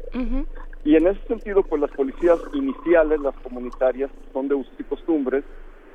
Y 0.84 0.96
en 0.96 1.08
ese 1.08 1.22
sentido, 1.28 1.64
pues 1.64 1.82
las 1.82 1.92
policías 1.92 2.40
iniciales, 2.54 3.20
las 3.20 3.36
comunitarias, 3.36 4.10
son 4.34 4.48
de 4.48 4.56
usos 4.56 4.74
y 4.80 4.84
costumbres, 4.84 5.44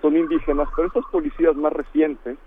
son 0.01 0.17
indígenas, 0.17 0.69
pero 0.77 0.89
estas 0.89 1.05
policías 1.11 1.57
más 1.57 1.73
recientes, 1.73 2.39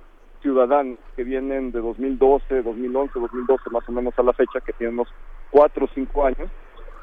ciudadanos, 0.41 0.99
que 1.15 1.23
vienen 1.23 1.71
de 1.71 1.81
2012, 1.81 2.61
2011, 2.61 3.19
2012 3.19 3.69
más 3.71 3.89
o 3.89 3.91
menos 3.91 4.13
a 4.17 4.23
la 4.23 4.33
fecha, 4.33 4.61
que 4.61 4.73
tienen 4.73 4.95
unos 4.95 5.09
cuatro 5.51 5.85
o 5.85 5.89
cinco 5.93 6.25
años, 6.25 6.49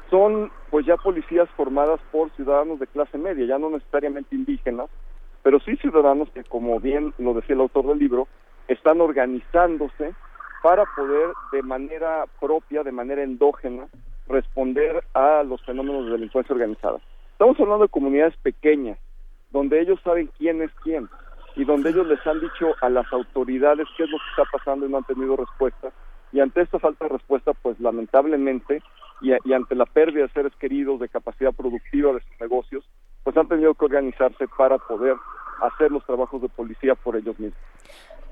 son 0.09 0.51
pues 0.71 0.85
ya 0.85 0.97
policías 0.97 1.49
formadas 1.51 1.99
por 2.11 2.31
ciudadanos 2.31 2.79
de 2.79 2.87
clase 2.87 3.17
media, 3.17 3.45
ya 3.45 3.59
no 3.59 3.69
necesariamente 3.69 4.35
indígenas, 4.35 4.89
pero 5.43 5.59
sí 5.59 5.75
ciudadanos 5.77 6.29
que, 6.31 6.43
como 6.43 6.79
bien 6.79 7.13
lo 7.17 7.33
decía 7.33 7.55
el 7.55 7.61
autor 7.61 7.87
del 7.87 7.99
libro, 7.99 8.27
están 8.67 9.01
organizándose 9.01 10.13
para 10.61 10.85
poder 10.95 11.29
de 11.51 11.61
manera 11.61 12.25
propia, 12.39 12.83
de 12.83 12.91
manera 12.91 13.23
endógena, 13.23 13.87
responder 14.27 15.03
a 15.13 15.43
los 15.43 15.63
fenómenos 15.63 16.05
de 16.05 16.11
delincuencia 16.11 16.53
organizada. 16.53 16.99
Estamos 17.31 17.59
hablando 17.59 17.83
de 17.83 17.89
comunidades 17.89 18.35
pequeñas, 18.37 18.97
donde 19.51 19.79
ellos 19.79 19.99
saben 20.03 20.29
quién 20.37 20.61
es 20.61 20.71
quién 20.83 21.07
y 21.55 21.65
donde 21.65 21.89
ellos 21.89 22.07
les 22.07 22.25
han 22.27 22.39
dicho 22.39 22.73
a 22.81 22.89
las 22.89 23.11
autoridades 23.13 23.87
qué 23.95 24.03
es 24.03 24.09
lo 24.09 24.17
que 24.17 24.29
está 24.29 24.57
pasando 24.57 24.85
y 24.85 24.89
no 24.89 24.97
han 24.97 25.03
tenido 25.05 25.35
respuesta. 25.35 25.91
Y 26.31 26.39
ante 26.39 26.61
esta 26.61 26.79
falta 26.79 27.05
de 27.05 27.13
respuesta, 27.13 27.53
pues 27.53 27.79
lamentablemente, 27.79 28.81
y, 29.21 29.31
y 29.31 29.53
ante 29.53 29.75
la 29.75 29.85
pérdida 29.85 30.23
de 30.23 30.33
seres 30.33 30.53
queridos, 30.59 30.99
de 30.99 31.09
capacidad 31.09 31.53
productiva 31.53 32.13
de 32.13 32.19
sus 32.19 32.41
negocios, 32.41 32.83
pues 33.23 33.35
han 33.37 33.47
tenido 33.47 33.73
que 33.73 33.85
organizarse 33.85 34.47
para 34.57 34.77
poder 34.77 35.15
hacer 35.61 35.91
los 35.91 36.05
trabajos 36.05 36.41
de 36.41 36.49
policía 36.49 36.95
por 36.95 37.15
ellos 37.15 37.39
mismos. 37.39 37.59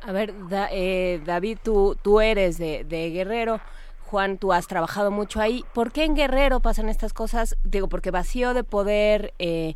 A 0.08 0.12
ver, 0.12 0.34
eh, 0.72 1.20
David, 1.26 1.58
tú, 1.64 1.98
tú 2.02 2.22
eres 2.22 2.60
de, 2.60 3.10
Guerrero. 3.12 3.60
Juan, 4.06 4.38
tú 4.38 4.54
has 4.54 4.68
trabajado 4.68 5.10
mucho 5.10 5.42
ahí. 5.42 5.66
¿Por 5.74 5.92
qué 5.92 6.04
en 6.04 6.16
Guerrero 6.16 6.60
pasan 6.60 6.90
estas 6.90 7.12
cosas? 7.12 7.58
Digo, 7.64 7.88
porque 7.90 8.12
vacío 8.12 8.54
de 8.54 8.64
poder, 8.64 9.34
eh, 9.40 9.74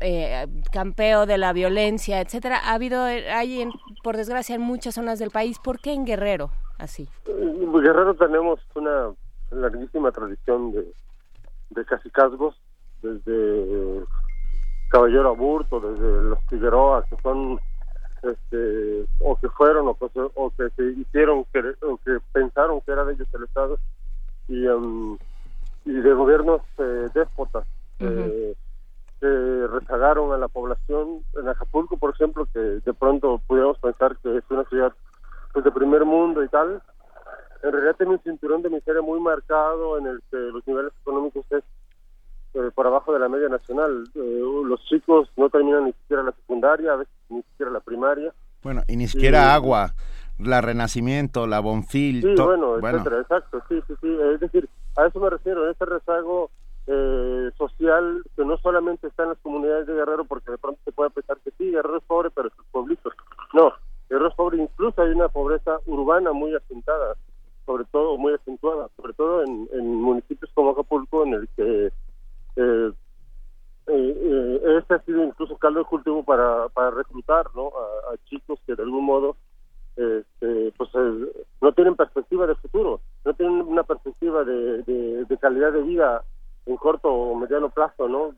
eh, 0.00 0.46
campeo 0.70 1.26
de 1.26 1.36
la 1.36 1.52
violencia, 1.52 2.20
etcétera. 2.20 2.58
Ha 2.64 2.74
habido, 2.74 3.02
hay, 3.02 3.68
por 4.04 4.16
desgracia, 4.16 4.54
en 4.54 4.62
muchas 4.62 4.94
zonas 4.94 5.18
del 5.18 5.32
país. 5.32 5.58
¿Por 5.58 5.80
qué 5.80 5.92
en 5.92 6.04
Guerrero 6.04 6.50
así? 6.78 7.08
En 7.26 7.72
Guerrero 7.72 8.14
tenemos 8.14 8.60
una 8.76 9.12
larguísima 9.50 10.12
tradición 10.12 10.70
de, 10.72 10.92
de 11.70 11.84
casicazgos, 11.84 12.54
desde 13.02 14.04
Caballero 14.90 15.30
Aburto, 15.30 15.80
desde 15.80 16.22
los 16.22 16.38
Figueroa, 16.48 17.04
que 17.10 17.16
son 17.20 17.58
este, 18.24 19.06
o 19.20 19.36
que 19.36 19.48
fueron 19.50 19.88
o 19.88 19.94
que, 19.94 20.06
o 20.14 20.50
que 20.50 20.70
se 20.70 21.00
hicieron 21.00 21.44
que, 21.52 21.60
o 21.82 21.98
que 21.98 22.18
pensaron 22.32 22.80
que 22.80 22.92
era 22.92 23.04
de 23.04 23.14
ellos 23.14 23.28
el 23.34 23.44
Estado 23.44 23.78
y, 24.48 24.66
um, 24.66 25.18
y 25.84 25.92
de 25.92 26.14
gobiernos 26.14 26.60
eh, 26.78 27.08
déspotas 27.14 27.66
que 27.98 29.66
rezagaron 29.68 30.32
a 30.32 30.36
la 30.36 30.48
población. 30.48 31.20
En 31.34 31.48
Acapulco 31.48 31.96
por 31.96 32.10
ejemplo 32.14 32.46
que 32.52 32.58
de 32.58 32.94
pronto 32.94 33.40
pudiéramos 33.46 33.78
pensar 33.78 34.16
que 34.22 34.36
es 34.36 34.44
una 34.50 34.64
ciudad 34.64 34.92
pues 35.52 35.64
de 35.64 35.70
primer 35.70 36.04
mundo 36.04 36.42
y 36.42 36.48
tal 36.48 36.82
en 37.64 37.72
realidad 37.72 37.96
tiene 37.96 38.12
un 38.12 38.22
cinturón 38.22 38.62
de 38.62 38.68
miseria 38.68 39.00
muy 39.00 39.18
marcado 39.20 39.98
en 39.98 40.06
el 40.06 40.22
que 40.30 40.36
los 40.36 40.66
niveles 40.66 40.92
económicos 41.00 41.46
es 41.50 41.64
eh, 42.54 42.70
por 42.74 42.86
abajo 42.86 43.12
de 43.12 43.18
la 43.18 43.28
media 43.28 43.48
nacional. 43.48 44.08
Eh, 44.14 44.42
los 44.64 44.82
chicos 44.84 45.28
no 45.36 45.50
terminan 45.50 45.84
ni 45.84 45.92
siquiera 45.92 46.22
la 46.22 46.32
secundaria, 46.32 46.92
a 46.92 46.96
veces 46.96 47.14
ni 47.28 47.42
siquiera 47.42 47.72
la 47.72 47.80
primaria. 47.80 48.32
Bueno, 48.62 48.82
y 48.88 48.96
ni 48.96 49.08
siquiera 49.08 49.54
agua, 49.54 49.94
la 50.38 50.60
Renacimiento, 50.60 51.46
la 51.46 51.60
Bonfil. 51.60 52.22
Sí, 52.22 52.42
bueno, 52.42 52.76
etcétera, 52.78 53.20
exacto, 53.20 53.62
sí, 53.68 53.82
sí, 53.86 53.94
sí. 54.00 54.18
Es 54.32 54.40
decir, 54.40 54.68
a 54.96 55.06
eso 55.06 55.20
me 55.20 55.30
refiero, 55.30 55.68
ese 55.68 55.84
rezago 55.84 56.50
eh, 56.86 57.50
social 57.58 58.22
que 58.36 58.44
no 58.44 58.56
solamente 58.58 59.08
está 59.08 59.24
en 59.24 59.30
las 59.30 59.38
comunidades 59.38 59.86
de 59.86 59.94
Guerrero, 59.94 60.24
porque 60.24 60.52
de 60.52 60.58
pronto 60.58 60.80
se 60.84 60.92
puede 60.92 61.10
pensar 61.10 61.38
que 61.44 61.50
sí, 61.58 61.70
Guerrero 61.70 61.98
es 61.98 62.04
pobre, 62.04 62.30
pero 62.30 62.48
es 62.48 62.54
pueblitos. 62.70 63.12
No, 63.52 63.72
Guerrero 64.08 64.28
es 64.28 64.34
pobre, 64.34 64.62
incluso 64.62 65.02
hay 65.02 65.10
una 65.10 65.28
pobreza 65.28 65.78
urbana 65.86 66.32
muy 66.32 66.54
asentada, 66.54 67.16
sobre 67.66 67.84
todo 67.86 68.16
muy 68.16 68.34
acentuada, 68.34 68.88
sobre 68.96 69.12
todo 69.14 69.42
en, 69.42 69.68
en 69.72 69.94
municipios 70.00 70.50
como 70.54 70.70
Acapulco, 70.70 71.24
en 71.24 71.34
el 71.34 71.48
que 71.56 71.92
eh, 72.56 72.92
eh, 73.86 74.78
este 74.78 74.94
ha 74.94 74.98
sido 75.00 75.24
incluso 75.24 75.56
caldo 75.58 75.80
de 75.80 75.84
cultivo 75.86 76.22
para, 76.24 76.68
para 76.70 76.90
reclutar 76.90 77.46
¿no? 77.54 77.68
a, 77.68 78.16
chicos 78.24 78.58
que 78.66 78.74
de 78.74 78.82
algún 78.82 79.04
modo 79.04 79.36
este, 79.96 80.72
pues 80.76 80.90
eh, 80.94 81.46
no 81.60 81.72
tienen 81.72 81.94
perspectiva 81.94 82.46
de 82.46 82.54
futuro, 82.56 83.00
no 83.24 83.34
tienen 83.34 83.60
una 83.60 83.84
perspectiva 83.84 84.44
de, 84.44 84.82
de, 84.82 85.38
calidad 85.38 85.72
de 85.72 85.82
vida 85.82 86.24
en 86.66 86.76
corto 86.76 87.12
o 87.12 87.36
mediano 87.36 87.68
plazo, 87.68 88.08
¿no? 88.08 88.34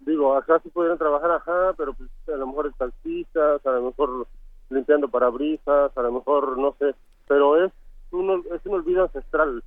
Digo, 0.00 0.34
acá 0.34 0.60
sí 0.62 0.70
pudieran 0.70 0.98
trabajar, 0.98 1.30
ajá, 1.32 1.74
pero 1.76 1.94
pues, 1.94 2.08
a 2.28 2.36
lo 2.36 2.46
mejor 2.46 2.72
taxistas, 2.78 3.66
a 3.66 3.70
lo 3.72 3.82
mejor 3.86 4.26
limpiando 4.70 5.08
parabrisas, 5.08 5.96
a 5.96 6.02
lo 6.02 6.12
mejor 6.12 6.56
no 6.56 6.74
sé, 6.78 6.94
pero 7.26 7.62
es 7.62 7.72
un, 8.12 8.44
es 8.54 8.64
un 8.64 8.74
olvido 8.74 9.02
ancestral 9.02 9.62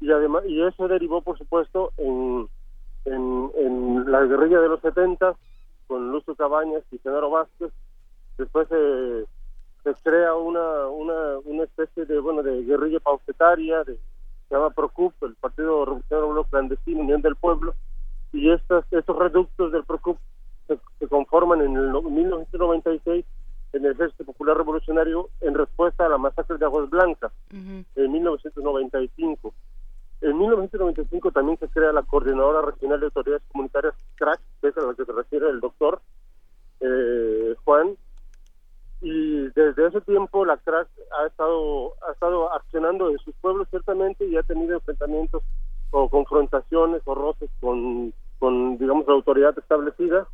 y 0.00 0.10
además 0.10 0.44
y 0.46 0.60
eso 0.60 0.88
derivó 0.88 1.22
por 1.22 1.38
supuesto 1.38 1.92
en 1.96 2.48
en, 3.04 3.50
en 3.56 4.10
la 4.10 4.22
guerrilla 4.22 4.60
de 4.60 4.68
los 4.68 4.80
70 4.80 5.34
con 5.86 6.10
Lucio 6.10 6.34
Cabañas 6.34 6.82
y 6.90 6.98
Genaro 6.98 7.30
Vázquez. 7.30 7.72
Después 8.38 8.68
se, 8.68 9.26
se 9.84 9.94
crea 10.02 10.34
una, 10.34 10.88
una, 10.88 11.38
una 11.44 11.64
especie 11.64 12.06
de 12.06 12.18
bueno 12.20 12.42
de 12.42 12.62
guerrilla 12.64 13.00
paucetaria, 13.00 13.84
de, 13.84 13.98
se 14.48 14.54
llama 14.54 14.70
PROCUP, 14.70 15.12
el 15.22 15.34
Partido 15.34 15.84
Revolucionario 15.84 16.44
Clandestino, 16.44 17.00
Unión 17.00 17.22
del 17.22 17.36
Pueblo, 17.36 17.74
y 18.32 18.50
estos, 18.50 18.84
estos 18.90 19.18
reductos 19.18 19.72
del 19.72 19.84
PROCUP 19.84 20.18
se, 20.66 21.08
conforman 21.08 21.60
en 21.60 21.76
el 21.76 21.92
1996 21.92 23.24
en 23.72 23.84
el 23.84 23.92
Ejército 23.92 24.24
Popular 24.24 24.56
Revolucionario 24.56 25.30
en 25.40 25.54
respuesta 25.54 26.06
a 26.06 26.08
la 26.08 26.18
masacre 26.18 26.58
de 26.58 26.64
Aguas 26.64 26.90
Blancas 26.90 27.32
en 27.50 28.12
1995. 28.12 29.54
En 30.22 30.38
1995 30.38 31.32
también 31.32 31.58
se 31.58 31.68
crea 31.68 31.92
la 31.92 32.04
Coordinadora 32.04 32.62
Regional 32.62 33.00
de 33.00 33.06
Autoridades 33.06 33.42
Comunitarias, 33.50 33.94
CRAC, 34.14 34.40
que 34.60 34.68
es 34.68 34.76
a 34.76 34.82
la 34.82 34.94
que 34.94 35.04
se 35.04 35.12
refiere 35.12 35.50
el 35.50 35.60
doctor 35.60 36.00
eh, 36.80 37.56
Juan, 37.64 37.96
y 39.00 39.48
desde 39.48 39.88
ese 39.88 40.00
tiempo 40.02 40.44
la 40.44 40.58
CRAC 40.58 40.86
ha 41.18 41.26
estado, 41.26 41.94
ha 42.08 42.12
estado 42.12 42.54
accionando 42.54 43.10
en 43.10 43.18
sus 43.18 43.34
pueblos 43.40 43.66
ciertamente 43.68 44.24
y 44.24 44.36
ha 44.36 44.44
tenido 44.44 44.74
enfrentamientos 44.74 45.42
o 45.90 46.08
confrontaciones 46.08 47.02
o 47.04 47.14
roces 47.16 47.50
con, 47.60 48.14
con 48.38 48.78
digamos, 48.78 49.04
la 49.08 49.14
autoridad 49.14 49.58
establecida. 49.58 50.28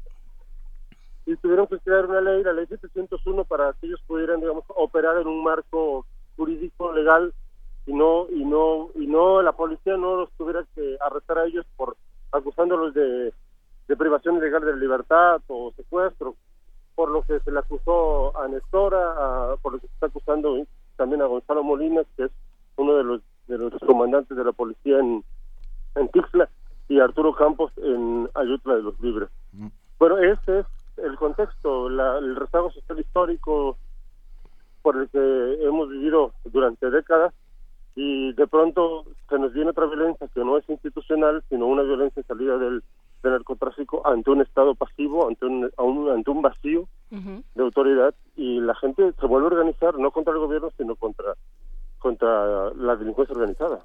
Y 1.24 1.34
tuvieron 1.36 1.66
que 1.66 1.78
crear 1.78 2.04
una 2.04 2.20
ley, 2.20 2.42
la 2.42 2.52
ley 2.52 2.66
701, 2.66 3.44
para 3.44 3.72
que 3.80 3.86
ellos 3.86 4.02
pudieran, 4.06 4.40
digamos, 4.40 4.64
operar 4.68 5.16
en 5.16 5.26
un 5.26 5.42
marco 5.42 6.04
jurídico 6.36 6.92
legal 6.92 7.32
y 7.88 7.94
no 7.94 8.26
y 8.30 8.44
no 8.44 8.90
y 8.94 9.06
no 9.06 9.40
la 9.40 9.52
policía 9.52 9.96
no 9.96 10.16
los 10.16 10.30
tuviera 10.32 10.62
que 10.74 10.98
arrestar 11.00 11.38
a 11.38 11.46
ellos 11.46 11.64
por 11.74 11.96
acusándolos 12.30 12.92
de, 12.92 13.32
de 13.88 13.96
privación 13.96 14.36
ilegal 14.36 14.62
de 14.62 14.76
libertad 14.76 15.40
o 15.48 15.72
secuestro 15.74 16.36
por 16.94 17.10
lo 17.10 17.22
que 17.22 17.40
se 17.40 17.50
le 17.50 17.60
acusó 17.60 18.36
a 18.36 18.46
Nestora, 18.48 19.56
por 19.62 19.72
lo 19.72 19.78
que 19.78 19.86
se 19.86 19.94
está 19.94 20.06
acusando 20.06 20.66
también 20.96 21.22
a 21.22 21.26
Gonzalo 21.26 21.62
Molinas, 21.62 22.06
que 22.16 22.24
es 22.24 22.32
uno 22.76 22.96
de 22.96 23.04
los 23.04 23.22
de 23.46 23.56
los 23.56 23.72
comandantes 23.86 24.36
de 24.36 24.44
la 24.44 24.52
policía 24.52 24.98
en, 24.98 25.24
en 25.94 26.08
Tixla, 26.08 26.50
y 26.88 27.00
Arturo 27.00 27.34
Campos 27.34 27.72
en 27.78 28.28
Ayutla 28.34 28.74
de 28.74 28.82
los 28.82 29.00
Libres. 29.00 29.30
Bueno, 29.98 30.18
este 30.18 30.60
es 30.60 30.66
el 30.98 31.16
contexto, 31.16 31.86
el 31.86 32.36
rezago 32.36 32.70
social 32.72 32.98
histórico 32.98 33.78
por 34.82 34.96
el 34.96 35.08
que 35.08 35.64
hemos 35.64 35.88
vivido 35.88 36.32
durante 36.44 36.90
décadas 36.90 37.32
y 38.00 38.32
de 38.32 38.46
pronto 38.46 39.06
se 39.28 39.40
nos 39.40 39.52
viene 39.52 39.70
otra 39.70 39.86
violencia 39.86 40.28
que 40.32 40.44
no 40.44 40.56
es 40.56 40.68
institucional, 40.68 41.42
sino 41.48 41.66
una 41.66 41.82
violencia 41.82 42.22
salida 42.22 42.56
del 42.56 42.84
de 43.24 43.30
narcotráfico 43.30 44.06
ante 44.06 44.30
un 44.30 44.40
estado 44.40 44.76
pasivo, 44.76 45.26
ante 45.26 45.44
un, 45.46 45.68
ante 46.08 46.30
un 46.30 46.40
vacío 46.40 46.86
de 47.10 47.60
autoridad 47.60 48.14
y 48.36 48.60
la 48.60 48.76
gente 48.76 49.12
se 49.18 49.26
vuelve 49.26 49.48
a 49.48 49.50
organizar 49.50 49.98
no 49.98 50.12
contra 50.12 50.32
el 50.32 50.38
gobierno 50.38 50.70
sino 50.76 50.94
contra 50.94 51.34
contra 51.98 52.72
la 52.74 52.94
delincuencia 52.94 53.34
organizada. 53.34 53.84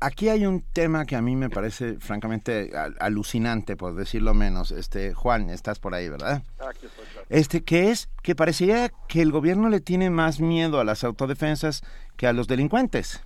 Aquí 0.00 0.28
hay 0.28 0.46
un 0.46 0.62
tema 0.72 1.06
que 1.06 1.14
a 1.14 1.22
mí 1.22 1.36
me 1.36 1.48
parece 1.48 2.00
francamente 2.00 2.72
alucinante, 2.98 3.76
por 3.76 3.94
decirlo 3.94 4.34
menos. 4.34 4.72
Este 4.72 5.14
Juan, 5.14 5.50
estás 5.50 5.78
por 5.78 5.94
ahí, 5.94 6.08
¿verdad? 6.08 6.42
Este 7.30 7.62
que 7.62 7.90
es 7.90 8.10
que 8.22 8.34
parecería 8.34 8.90
que 9.08 9.22
el 9.22 9.30
gobierno 9.30 9.68
le 9.68 9.80
tiene 9.80 10.10
más 10.10 10.40
miedo 10.40 10.80
a 10.80 10.84
las 10.84 11.04
autodefensas 11.04 11.82
que 12.16 12.26
a 12.26 12.32
los 12.32 12.48
delincuentes 12.48 13.24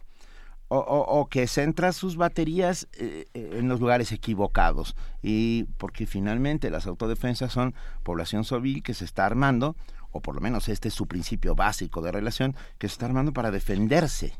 o, 0.69 1.29
que 1.31 1.47
centra 1.47 1.93
sus 1.93 2.17
baterías 2.17 2.89
eh, 2.99 3.27
eh, 3.35 3.57
en 3.59 3.69
los 3.69 3.81
lugares 3.81 4.13
equivocados 4.13 4.97
y 5.23 5.65
porque 5.79 6.07
finalmente 6.07 6.71
las 6.71 6.87
autodefensas 6.87 7.53
son 7.53 7.75
población 8.03 8.45
civil 8.45 8.83
que 8.83 8.95
se 8.95 9.05
está 9.05 9.27
armando 9.27 9.77
o 10.11 10.21
por 10.21 10.35
lo 10.35 10.41
menos 10.41 10.69
este 10.69 10.89
es 10.89 10.95
su 10.95 11.07
principio 11.07 11.55
básico 11.55 12.03
de 12.03 12.13
relación 12.13 12.55
que 12.79 12.89
se 12.89 12.93
está 12.93 13.07
armando 13.07 13.33
para 13.33 13.51
defenderse. 13.51 14.33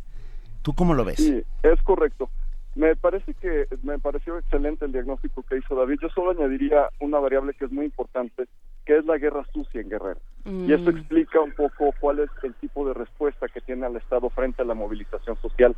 ¿Tú 0.63 0.73
cómo 0.75 0.95
lo 0.95 1.05
ves? 1.05 1.17
Sí, 1.17 1.43
es 1.63 1.83
correcto. 1.83 2.31
Me 2.75 2.97
parece 2.97 3.35
que 3.35 3.67
me 3.83 3.99
pareció 3.99 4.39
excelente 4.39 4.85
el 4.85 4.93
diagnóstico 4.93 5.43
que 5.43 5.59
hizo 5.59 5.75
David. 5.75 5.99
Yo 6.03 6.09
solo 6.09 6.31
añadiría 6.33 6.89
una 7.01 7.19
variable 7.19 7.55
que 7.55 7.67
es 7.67 7.73
muy 7.73 7.85
importante, 7.85 8.47
que 8.85 8.99
es 8.99 9.05
la 9.05 9.19
guerra 9.19 9.45
sucia 9.53 9.81
en 9.81 9.89
Guerrero. 9.89 10.21
Y 10.45 10.73
esto 10.73 10.93
mm. 10.93 10.97
explica 10.97 11.41
un 11.41 11.53
poco 11.53 11.95
cuál 12.01 12.21
es 12.21 12.31
el 12.43 12.55
tipo 12.55 12.87
de 12.87 12.95
respuesta 12.95 13.49
que 13.49 13.61
tiene 13.61 13.87
el 13.87 13.97
Estado 13.97 14.29
frente 14.31 14.63
a 14.63 14.65
la 14.65 14.75
movilización 14.75 15.37
social 15.41 15.75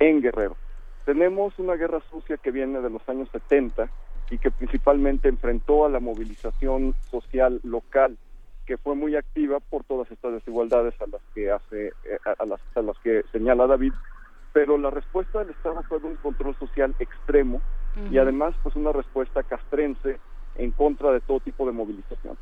en 0.00 0.20
Guerrero. 0.20 0.56
Tenemos 1.04 1.58
una 1.58 1.74
guerra 1.74 2.00
sucia 2.10 2.36
que 2.36 2.50
viene 2.50 2.80
de 2.80 2.90
los 2.90 3.08
años 3.08 3.28
70 3.32 3.88
y 4.30 4.38
que 4.38 4.50
principalmente 4.50 5.28
enfrentó 5.28 5.86
a 5.86 5.88
la 5.88 6.00
movilización 6.00 6.94
social 7.10 7.60
local 7.62 8.18
que 8.66 8.76
fue 8.76 8.94
muy 8.94 9.16
activa 9.16 9.60
por 9.60 9.84
todas 9.84 10.10
estas 10.10 10.34
desigualdades 10.34 10.94
a 11.00 11.06
las 11.06 11.22
que 11.34 11.50
hace 11.50 11.86
eh, 11.86 12.18
a 12.38 12.44
las, 12.44 12.60
a 12.74 12.82
las 12.82 12.98
que 12.98 13.24
señala 13.32 13.66
David 13.66 13.94
pero 14.52 14.76
la 14.76 14.90
respuesta 14.90 15.38
del 15.38 15.50
Estado 15.50 15.82
fue 15.84 16.00
de 16.00 16.06
un 16.06 16.16
control 16.16 16.54
social 16.56 16.94
extremo 16.98 17.60
y 18.10 18.18
además 18.18 18.54
pues 18.62 18.76
una 18.76 18.92
respuesta 18.92 19.42
castrense 19.42 20.18
en 20.56 20.70
contra 20.72 21.10
de 21.12 21.20
todo 21.20 21.40
tipo 21.40 21.66
de 21.66 21.72
movilización. 21.72 22.36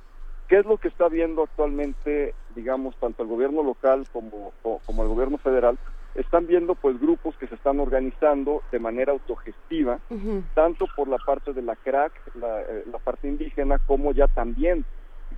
¿Qué 0.49 0.59
es 0.59 0.67
lo 0.67 0.79
que 0.79 0.89
está 0.89 1.09
viendo 1.09 1.43
actualmente, 1.43 2.35
digamos, 2.55 2.97
tanto 2.97 3.23
el 3.23 3.29
gobierno 3.29 3.63
local 3.63 4.07
como, 4.13 4.53
como 4.63 5.03
el 5.03 5.09
gobierno 5.09 5.39
federal? 5.39 5.79
están 6.17 6.47
viendo 6.47 6.75
pues 6.75 6.99
grupos 6.99 7.37
que 7.37 7.47
se 7.47 7.55
están 7.55 7.79
organizando 7.79 8.63
de 8.73 8.79
manera 8.79 9.13
autogestiva, 9.13 10.01
tanto 10.55 10.87
por 10.97 11.09
la 11.09 11.19
parte 11.19 11.53
de 11.53 11.63
la 11.63 11.77
CRAC, 11.77 12.13
eh, 12.35 12.85
la, 12.91 12.99
parte 12.99 13.29
indígena, 13.29 13.79
como 13.79 14.13
ya 14.13 14.27
también 14.27 14.85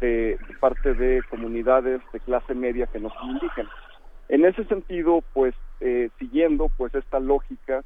de, 0.00 0.38
parte 0.60 0.94
de 0.94 1.22
comunidades 1.28 2.00
de 2.12 2.20
clase 2.20 2.54
media 2.54 2.86
que 2.86 3.00
no 3.00 3.10
son 3.10 3.30
indígenas. 3.30 3.72
En 4.28 4.44
ese 4.44 4.64
sentido, 4.64 5.22
pues 5.32 5.54
eh, 5.80 6.10
siguiendo 6.18 6.68
pues 6.76 6.94
esta 6.94 7.18
lógica 7.18 7.82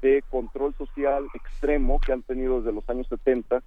de 0.00 0.22
control 0.30 0.74
social 0.74 1.26
extremo 1.34 1.98
que 2.04 2.12
han 2.12 2.22
tenido 2.22 2.58
desde 2.58 2.72
los 2.72 2.88
años 2.88 3.08
70, 3.08 3.62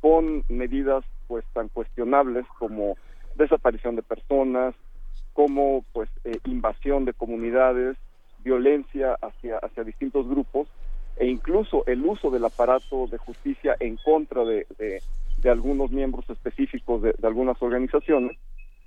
con 0.00 0.44
medidas 0.48 1.04
pues 1.30 1.44
tan 1.52 1.68
cuestionables 1.68 2.44
como 2.58 2.96
desaparición 3.36 3.94
de 3.94 4.02
personas, 4.02 4.74
como 5.32 5.84
pues 5.92 6.10
eh, 6.24 6.40
invasión 6.44 7.04
de 7.04 7.12
comunidades, 7.12 7.96
violencia 8.42 9.16
hacia, 9.22 9.58
hacia 9.58 9.84
distintos 9.84 10.28
grupos 10.28 10.66
e 11.18 11.26
incluso 11.26 11.84
el 11.86 12.04
uso 12.04 12.32
del 12.32 12.44
aparato 12.44 13.06
de 13.06 13.18
justicia 13.18 13.76
en 13.78 13.96
contra 13.98 14.44
de, 14.44 14.66
de, 14.76 15.50
algunos 15.50 15.92
miembros 15.92 16.28
específicos 16.28 17.00
de, 17.02 17.14
algunas 17.22 17.62
organizaciones, 17.62 18.36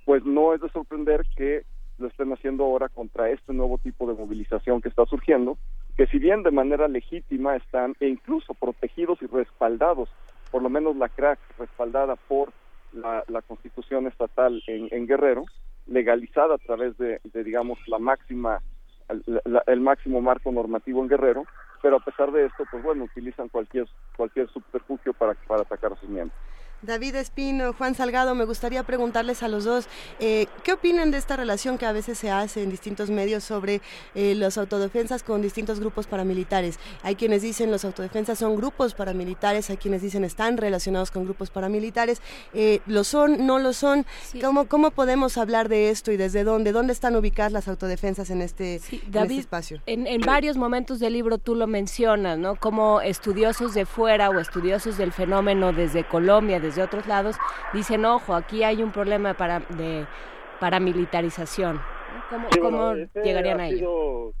pues 0.04 0.22
no 0.26 0.52
es 0.52 0.60
de 0.60 0.68
sorprender 0.68 1.24
que 1.36 1.62
lo 1.96 2.08
estén 2.08 2.30
haciendo 2.30 2.64
ahora 2.64 2.90
contra 2.90 3.30
este 3.30 3.54
nuevo 3.54 3.78
tipo 3.78 4.06
de 4.06 4.20
movilización 4.20 4.82
que 4.82 4.90
está 4.90 5.06
surgiendo, 5.06 5.56
que 5.96 6.06
si 6.08 6.18
bien 6.18 6.42
de 6.42 6.50
manera 6.50 6.88
legítima 6.88 7.56
están 7.56 7.96
e 8.00 8.08
incluso 8.08 8.52
protegidos 8.52 9.22
y 9.22 9.26
respaldados, 9.28 10.10
por 10.50 10.62
lo 10.62 10.68
menos 10.68 10.96
la 10.96 11.08
CRAC 11.08 11.38
respaldada 11.58 12.16
por 12.16 12.52
la, 12.92 13.42
constitución 13.42 14.06
estatal 14.06 14.62
en, 14.66 14.88
en 14.90 15.06
Guerrero, 15.06 15.44
legalizada 15.86 16.54
a 16.54 16.58
través 16.58 16.96
de, 16.96 17.20
de 17.24 17.44
digamos, 17.44 17.78
la 17.88 17.98
máxima 17.98 18.60
el, 19.66 19.80
máximo 19.80 20.20
marco 20.20 20.50
normativo 20.50 21.02
en 21.02 21.08
Guerrero, 21.08 21.44
pero 21.82 21.96
a 21.96 22.00
pesar 22.00 22.32
de 22.32 22.46
esto, 22.46 22.64
pues 22.70 22.82
bueno, 22.82 23.04
utilizan 23.04 23.48
cualquier 23.48 23.86
cualquier 24.16 24.48
subterfugio 24.48 25.12
para, 25.12 25.34
para 25.46 25.62
atacar 25.62 25.92
a 25.92 25.96
sus 25.96 26.08
miembros. 26.08 26.38
David 26.84 27.16
Espino, 27.16 27.72
Juan 27.72 27.94
Salgado, 27.94 28.34
me 28.34 28.44
gustaría 28.44 28.82
preguntarles 28.82 29.42
a 29.42 29.48
los 29.48 29.64
dos, 29.64 29.86
eh, 30.20 30.46
¿qué 30.62 30.72
opinan 30.72 31.10
de 31.10 31.18
esta 31.18 31.36
relación 31.36 31.78
que 31.78 31.86
a 31.86 31.92
veces 31.92 32.18
se 32.18 32.30
hace 32.30 32.62
en 32.62 32.70
distintos 32.70 33.10
medios 33.10 33.42
sobre 33.44 33.80
eh, 34.14 34.34
las 34.34 34.58
autodefensas 34.58 35.22
con 35.22 35.40
distintos 35.40 35.80
grupos 35.80 36.06
paramilitares? 36.06 36.78
Hay 37.02 37.16
quienes 37.16 37.42
dicen 37.42 37.70
los 37.70 37.84
autodefensas 37.84 38.38
son 38.38 38.56
grupos 38.56 38.94
paramilitares, 38.94 39.70
hay 39.70 39.78
quienes 39.78 40.02
dicen 40.02 40.24
están 40.24 40.56
relacionados 40.56 41.10
con 41.10 41.24
grupos 41.24 41.50
paramilitares, 41.50 42.20
eh, 42.52 42.80
¿lo 42.86 43.04
son, 43.04 43.46
no 43.46 43.58
lo 43.58 43.72
son? 43.72 44.04
¿Cómo, 44.40 44.66
¿Cómo 44.66 44.90
podemos 44.90 45.38
hablar 45.38 45.68
de 45.68 45.90
esto 45.90 46.12
y 46.12 46.16
desde 46.16 46.44
dónde? 46.44 46.72
¿Dónde 46.72 46.92
están 46.92 47.16
ubicadas 47.16 47.52
las 47.52 47.68
autodefensas 47.68 48.30
en 48.30 48.42
este, 48.42 48.76
este 48.76 49.00
David, 49.08 49.40
espacio? 49.40 49.80
En, 49.86 50.06
en 50.06 50.20
varios 50.20 50.56
momentos 50.56 50.98
del 50.98 51.14
libro 51.14 51.38
tú 51.38 51.54
lo 51.54 51.66
mencionas, 51.66 52.38
¿no? 52.38 52.56
Como 52.56 53.00
estudiosos 53.00 53.72
de 53.74 53.86
fuera 53.86 54.28
o 54.28 54.38
estudiosos 54.38 54.98
del 54.98 55.12
fenómeno 55.12 55.72
desde 55.72 56.04
Colombia, 56.06 56.60
desde 56.60 56.73
de 56.76 56.82
otros 56.82 57.06
lados 57.06 57.36
dicen, 57.72 58.04
ojo, 58.04 58.34
aquí 58.34 58.62
hay 58.62 58.82
un 58.82 58.92
problema 58.92 59.34
para, 59.34 59.60
de 59.60 60.06
paramilitarización. 60.60 61.80
¿Cómo, 62.30 62.48
¿cómo 62.60 62.94
llegarían 63.22 63.60
a 63.60 63.68
ello? 63.68 64.32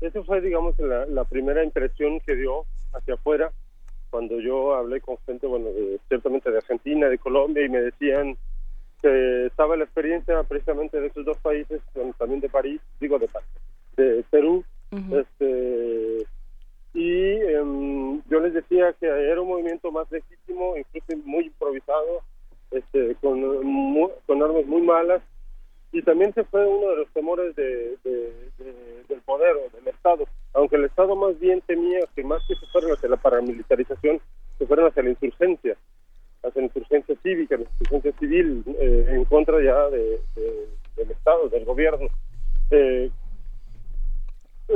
Esa 0.00 0.22
fue, 0.24 0.40
digamos, 0.40 0.74
la, 0.78 1.24
primera 1.24 1.62
impresión 1.62 2.20
que 2.20 2.34
dio 2.34 2.64
hacia 2.92 3.14
afuera 3.14 3.52
cuando 4.10 4.40
yo 4.40 4.74
hablé 4.74 5.00
con 5.00 5.16
gente, 5.24 5.46
bueno, 5.46 5.68
ciertamente 6.08 6.50
de 6.50 6.58
Argentina, 6.58 7.08
de 7.08 7.18
Colombia, 7.18 7.64
y 7.64 7.68
me 7.68 7.80
decían 7.80 8.36
que 9.00 9.46
estaba 9.46 9.76
la 9.76 9.84
experiencia 9.84 10.42
precisamente 10.42 11.00
de 11.00 11.06
esos 11.06 11.24
dos 11.24 11.38
países, 11.38 11.80
también 12.18 12.40
de 12.40 12.48
París, 12.48 12.80
digo 13.00 13.18
de, 13.18 13.28
de 13.96 14.24
Perú, 14.30 14.64
este 14.90 16.26
y 16.94 17.34
em, 17.34 18.22
yo 18.28 18.40
les 18.40 18.52
decía 18.54 18.94
que 19.00 19.06
era 19.06 19.40
un 19.40 19.48
movimiento 19.48 19.90
más 19.90 20.10
legítimo, 20.10 20.76
incluso 20.76 21.16
muy 21.24 21.46
improvisado, 21.46 22.22
este, 22.70 23.14
con, 23.20 23.40
con 24.26 24.42
armas 24.42 24.66
muy 24.66 24.82
malas, 24.82 25.22
y 25.92 26.02
también 26.02 26.32
se 26.32 26.44
fue 26.44 26.66
uno 26.66 26.90
de 26.90 26.96
los 26.96 27.08
temores 27.12 27.54
de, 27.54 27.98
del 29.08 29.20
poder 29.26 29.56
o 29.56 29.76
del 29.76 29.88
Estado, 29.88 30.24
aunque 30.54 30.76
el 30.76 30.84
Estado 30.84 31.14
más 31.16 31.38
bien 31.38 31.60
temía 31.62 32.00
que 32.14 32.24
más 32.24 32.42
que 32.48 32.54
se 32.54 32.66
fueran 32.66 32.92
hacia 32.92 33.10
la 33.10 33.18
paramilitarización, 33.18 34.20
se 34.58 34.66
fueran 34.66 34.86
hacia 34.86 35.02
la 35.02 35.10
insurgencia, 35.10 35.76
hacia 36.42 36.60
la 36.60 36.66
insurgencia 36.66 37.14
cívica, 37.22 37.56
la 37.56 37.64
insurgencia 37.64 38.12
civil, 38.18 38.64
eh, 38.80 39.06
en 39.10 39.24
contra 39.26 39.62
ya 39.62 39.90
de, 39.90 40.18
del 40.96 41.10
Estado, 41.10 41.48
del 41.50 41.64
gobierno. 41.64 42.08
Eh, 42.70 43.10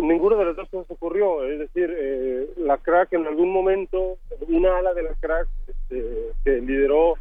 ninguno 0.01 0.37
de 0.37 0.45
los 0.45 0.57
dos 0.57 0.69
cosas 0.69 0.91
ocurrió, 0.91 1.45
es 1.45 1.59
decir, 1.59 1.95
eh, 1.97 2.49
la 2.57 2.79
crack 2.79 3.13
en 3.13 3.27
algún 3.27 3.51
momento, 3.51 4.19
una 4.49 4.79
ala 4.79 4.95
de 4.95 5.03
la 5.03 5.15
crack 5.15 5.49
este, 5.67 6.33
que 6.45 6.61
lideró, 6.61 7.15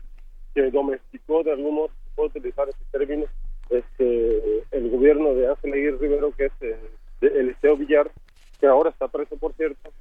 que 0.54 0.72
domesticó 0.72 1.44
de 1.44 1.52
algún 1.52 1.76
modo, 1.76 1.90
puedo 2.16 2.30
utilizar 2.30 2.68
ese 2.70 2.80
término, 2.92 3.26
este, 3.70 4.64
el 4.72 4.90
gobierno 4.90 5.34
de 5.34 5.48
Ángel 5.48 5.74
Aguirre 5.74 5.98
Rivero, 5.98 6.32
que 6.32 6.46
es 6.46 6.54
eh, 6.62 6.78
el 7.22 7.56
Villar, 7.78 8.12
que 8.60 8.68
ahora 8.68 8.90
está 8.90 9.08
preso, 9.08 9.38
por 9.38 9.54
cierto, 9.54 9.92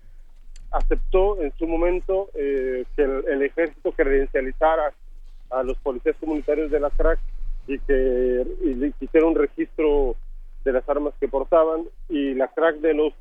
aceptó 0.71 1.41
en 1.41 1.53
su 1.57 1.67
momento 1.67 2.29
eh, 2.35 2.85
que 2.97 3.03
el, 3.03 3.43
ejército 3.43 3.93
credencializara 3.93 4.93
a 5.51 5.63
los 5.63 5.79
policías 5.79 6.17
comunitarios 6.19 6.71
de 6.71 6.81
la 6.81 6.91
CRAC 6.91 7.19
y 7.67 7.79
que 7.79 8.45
hiciera 9.01 9.27
un 9.27 9.37
registro 9.37 10.17
de 10.65 10.73
las 10.73 10.89
armas 10.89 11.15
que 11.21 11.29
portaban 11.29 11.85
y 12.09 12.35
la 12.35 12.49
CRAC 12.49 12.77
de 12.77 12.95
los 12.95 13.13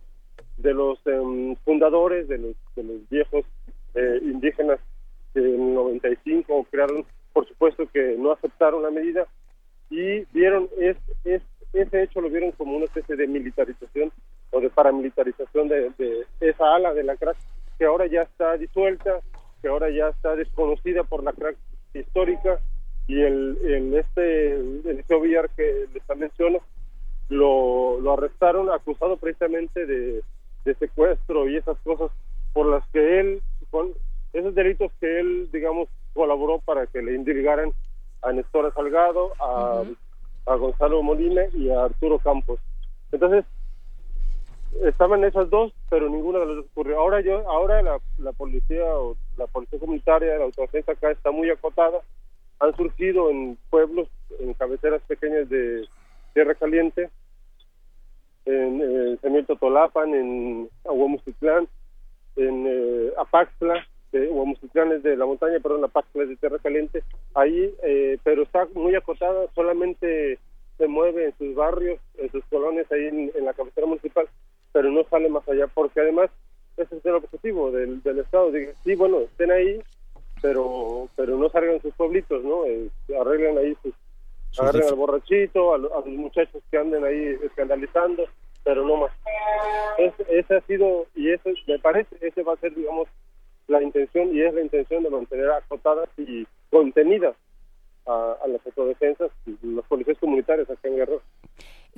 de 0.58 0.74
los 0.74 1.00
em, 1.06 1.56
fundadores 1.58 2.28
de 2.28 2.38
los, 2.38 2.56
de 2.76 2.84
los 2.84 3.10
viejos 3.10 3.46
eh, 3.96 4.20
indígenas 4.22 4.80
que 5.34 5.40
en 5.40 5.70
el 5.70 5.74
95 5.74 6.68
crearon 6.72 7.06
por 7.34 7.48
supuesto 7.48 7.88
que 7.92 8.16
no 8.18 8.32
aceptaron 8.32 8.84
la 8.84 8.92
medida 8.92 9.28
y 9.90 10.26
vieron 10.32 10.70
es, 10.80 10.98
es, 11.24 11.42
ese 11.74 12.04
hecho 12.04 12.22
lo 12.22 12.30
vieron 12.30 12.52
como 12.52 12.78
una 12.78 12.86
especie 12.86 13.16
de 13.16 13.28
militarización 13.28 14.12
o 14.52 14.62
de 14.62 14.70
paramilitarización 14.70 15.68
de, 15.68 16.26
esa 16.40 16.76
ala 16.76 16.94
de 16.94 17.04
la 17.04 17.16
crack 17.18 17.38
que 17.78 17.86
ahora 17.86 18.06
ya 18.06 18.22
está 18.22 18.56
disuelta, 18.58 19.20
que 19.62 19.68
ahora 19.68 19.90
ya 19.90 20.10
está 20.10 20.36
desconocida 20.36 21.04
por 21.04 21.24
la 21.24 21.34
crack 21.34 21.58
histórica 21.94 22.60
y 23.08 23.20
el, 23.22 23.58
el 23.64 23.94
este 23.96 24.54
el 24.54 25.04
Villar 25.22 25.50
que 25.56 25.88
les 25.94 26.18
menciono 26.18 26.60
lo, 27.30 28.00
lo 28.00 28.14
arrestaron 28.14 28.70
acusado 28.70 29.18
precisamente 29.18 29.86
de, 29.86 30.22
de 30.66 30.76
secuestro 30.76 31.50
y 31.50 31.58
esas 31.58 31.78
cosas 31.80 32.12
por 32.54 32.68
las 32.68 32.88
que 32.90 33.20
él 33.20 33.42
con 33.72 33.92
esos 34.34 34.54
delitos 34.56 34.92
que 35.00 35.20
él 35.20 35.50
digamos 35.52 35.90
colaboró 36.14 36.60
para 36.60 36.86
que 36.88 37.02
le 37.02 37.16
indilgaran 37.16 37.72
a 38.22 38.32
Néstor 38.32 38.74
Salgado, 38.74 39.34
a, 39.40 39.84
a 40.46 40.56
Gonzalo 40.56 41.02
Molina 41.04 41.44
y 41.54 41.70
a 41.70 41.86
Arturo 41.86 42.20
Campos. 42.20 42.60
Entonces, 43.12 43.46
estaban 44.84 45.24
esas 45.24 45.50
dos, 45.50 45.74
pero 45.90 46.10
ninguna 46.10 46.40
de 46.40 46.46
las 46.46 46.56
dos 46.56 46.66
ocurrió. 46.72 47.00
Ahora 47.00 47.22
yo, 47.22 47.48
ahora 47.50 47.82
la, 47.82 48.00
la 48.18 48.32
policía 48.32 48.86
o 48.86 49.16
la 49.38 49.48
policía 49.48 49.80
comunitaria, 49.80 50.38
la 50.38 50.46
autodefensa 50.46 50.94
acá 50.94 51.12
está 51.12 51.32
muy 51.32 51.50
acotada. 51.50 52.00
Han 52.60 52.76
surgido 52.76 53.30
en 53.30 53.58
pueblos, 53.70 54.08
en 54.40 54.54
cabeceras 54.54 55.02
pequeñas 55.04 55.50
de 55.50 55.86
Tierra 56.34 56.56
Caliente, 56.56 57.10
en, 58.46 59.18
en 59.22 59.46
Tolapan, 59.46 60.14
en 60.14 60.70
Aguamustitlán, 60.86 61.68
en 62.36 62.66
eh, 62.68 63.14
Apaxla, 63.18 63.86
de 64.12 64.30
es 64.30 65.04
de 65.04 65.18
la 65.18 65.26
montaña, 65.26 65.60
perdón, 65.60 65.82
la 65.82 65.88
Paz 65.88 66.06
de 66.14 66.36
Tierra 66.36 66.60
Caliente, 66.60 67.04
ahí, 67.34 67.74
eh, 67.84 68.18
pero 68.24 68.44
está 68.44 68.68
muy 68.76 68.96
acotada, 68.96 69.48
solamente 69.56 70.38
se 70.78 70.88
mueve 70.88 71.26
en 71.26 71.38
sus 71.38 71.56
barrios, 71.56 72.00
en 72.18 72.32
sus 72.32 72.44
colonias, 72.46 72.92
ahí 72.92 73.08
en, 73.08 73.46
la 73.46 73.54
cabecera 73.54 73.88
municipal, 73.88 74.28
pero 74.72 74.92
no 74.92 75.04
sale 75.06 75.30
más 75.30 75.48
allá, 75.50 75.68
porque 75.68 76.00
además 76.00 76.30
ese 76.78 76.96
es 76.96 77.06
el 77.06 77.16
objetivo 77.16 77.72
del, 77.72 78.02
del 78.04 78.20
Estado, 78.20 78.52
de, 78.52 78.74
sí, 78.84 78.96
bueno, 78.96 79.20
estén 79.22 79.52
ahí, 79.52 79.82
pero 80.42 81.10
pero 81.16 81.38
no 81.38 81.50
salgan 81.50 81.82
sus 81.82 81.94
pueblitos, 81.96 82.44
¿no? 82.44 82.66
Eh, 82.66 82.90
arreglen 83.20 83.58
ahí 83.58 83.76
sus, 83.82 83.94
agarren 84.60 84.84
al 84.88 84.96
borrachito, 84.96 85.74
a, 85.74 85.78
los 85.78 86.06
muchachos 86.08 86.62
que 86.70 86.78
anden 86.78 87.04
ahí 87.04 87.38
escandalizando, 87.44 88.26
pero 88.64 88.86
no 88.86 88.98
más. 88.98 89.12
ese 90.30 90.56
ha 90.56 90.62
sido, 90.62 91.08
y 91.16 91.32
eso 91.32 91.50
me 91.68 91.80
parece, 91.80 92.16
ese 92.22 92.44
va 92.44 92.54
a 92.54 92.58
ser, 92.58 92.74
digamos, 92.76 93.08
la 93.68 93.82
intención 93.82 94.36
y 94.36 94.42
es 94.42 94.54
la 94.54 94.62
intención 94.62 95.04
de 95.04 95.10
mantener 95.10 95.50
acotadas 95.52 96.10
y 96.18 96.46
contenidas 96.70 97.36
a, 98.06 98.36
las 98.48 98.66
autodefensas 98.66 99.32
y 99.46 99.58
los 99.66 99.86
policías 99.86 100.18
comunitarios 100.20 100.70
aquí 100.70 100.88
en 100.88 100.98
Guerrero. 100.98 101.22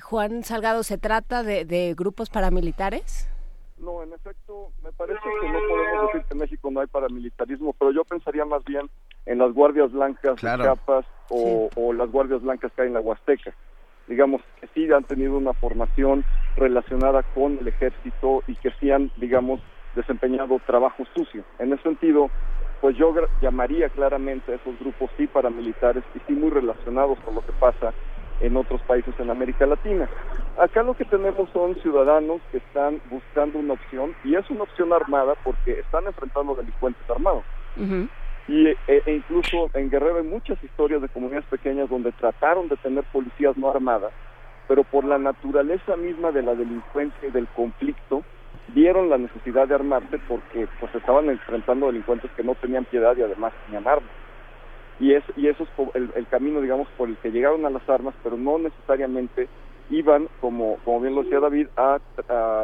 Juan 0.01 0.43
Salgado, 0.43 0.83
¿se 0.83 0.97
trata 0.97 1.43
de, 1.43 1.93
grupos 1.97 2.29
paramilitares? 2.29 3.29
No, 3.77 4.03
en 4.03 4.13
efecto, 4.13 4.71
me 4.83 4.91
parece 4.93 5.19
que 5.41 5.49
no 5.49 5.59
podemos 5.67 6.05
decir 6.07 6.27
que 6.27 6.33
en 6.33 6.37
México 6.37 6.71
no 6.71 6.79
hay 6.79 6.87
paramilitarismo, 6.87 7.73
pero 7.73 7.91
yo 7.91 8.05
pensaría 8.05 8.45
más 8.45 8.63
bien 8.63 8.89
en 9.25 9.39
las 9.39 9.51
guardias 9.53 9.91
blancas 9.91 10.35
de 10.35 10.41
Chiapas 10.41 11.05
o, 11.29 11.69
o, 11.75 11.93
las 11.93 12.11
guardias 12.11 12.41
blancas 12.41 12.71
que 12.75 12.83
hay 12.83 12.87
en 12.87 12.93
la 12.93 13.01
Huasteca. 13.01 13.53
Digamos 14.07 14.41
que 14.59 14.67
sí 14.73 14.91
han 14.91 15.03
tenido 15.03 15.37
una 15.37 15.53
formación 15.53 16.23
relacionada 16.57 17.23
con 17.23 17.57
el 17.59 17.67
ejército 17.67 18.43
y 18.47 18.55
que 18.55 18.71
sí 18.79 18.91
han, 18.91 19.11
digamos, 19.17 19.59
desempeñado 19.95 20.59
trabajo 20.65 21.03
sucio. 21.15 21.43
En 21.59 21.73
ese 21.73 21.83
sentido, 21.83 22.29
pues 22.81 22.97
yo 22.97 23.13
llamaría 23.41 23.89
claramente 23.89 24.51
a 24.51 24.55
esos 24.55 24.77
grupos 24.79 25.09
sí 25.17 25.27
paramilitares 25.27 26.03
y 26.13 26.19
sí 26.27 26.33
muy 26.33 26.51
relacionados 26.51 27.19
con 27.21 27.35
lo 27.35 27.41
que 27.41 27.53
pasa 27.53 27.93
en 28.41 28.57
otros 28.57 28.81
países 28.81 29.13
en 29.19 29.29
América 29.29 29.65
Latina. 29.65 30.09
Acá 30.57 30.83
lo 30.83 30.93
que 30.93 31.05
tenemos 31.05 31.49
son 31.51 31.75
ciudadanos 31.75 32.41
que 32.51 32.57
están 32.57 33.01
buscando 33.09 33.59
una 33.59 33.73
opción 33.73 34.13
y 34.23 34.35
es 34.35 34.49
una 34.49 34.63
opción 34.63 34.93
armada 34.93 35.35
porque 35.43 35.79
están 35.79 36.05
enfrentando 36.05 36.55
delincuentes 36.55 37.09
armados. 37.09 37.43
Y 38.47 38.67
e, 38.67 38.77
e, 38.87 39.11
incluso 39.11 39.69
en 39.73 39.89
Guerrero 39.89 40.17
hay 40.17 40.23
muchas 40.23 40.63
historias 40.63 41.01
de 41.01 41.09
comunidades 41.09 41.45
pequeñas 41.45 41.89
donde 41.89 42.11
trataron 42.11 42.67
de 42.67 42.77
tener 42.77 43.03
policías 43.05 43.57
no 43.57 43.69
armadas, 43.69 44.11
pero 44.67 44.83
por 44.83 45.03
la 45.03 45.17
naturaleza 45.17 45.95
misma 45.95 46.31
de 46.31 46.43
la 46.43 46.55
delincuencia 46.55 47.27
y 47.27 47.31
del 47.31 47.47
conflicto, 47.47 48.23
vieron 48.69 49.09
la 49.09 49.17
necesidad 49.17 49.67
de 49.67 49.75
armarse 49.75 50.19
porque 50.27 50.67
pues 50.79 50.93
estaban 50.95 51.29
enfrentando 51.29 51.87
delincuentes 51.87 52.31
que 52.31 52.43
no 52.43 52.55
tenían 52.55 52.85
piedad 52.85 53.15
y 53.17 53.21
además 53.21 53.53
tenían 53.65 53.87
armas. 53.87 54.11
Y, 54.99 55.13
es, 55.13 55.23
y 55.35 55.47
eso 55.47 55.63
es 55.63 55.69
el, 56.15 56.27
camino, 56.27 56.61
digamos, 56.61 56.87
por 56.97 57.09
el 57.09 57.17
que 57.17 57.31
llegaron 57.31 57.65
a 57.65 57.69
las 57.69 57.87
armas, 57.89 58.15
pero 58.23 58.37
no 58.37 58.57
necesariamente 58.57 59.49
iban, 59.89 60.29
como, 60.39 60.77
como 60.85 61.01
bien 61.01 61.15
lo 61.15 61.23
decía 61.23 61.39
David, 61.39 61.67
a, 61.75 61.99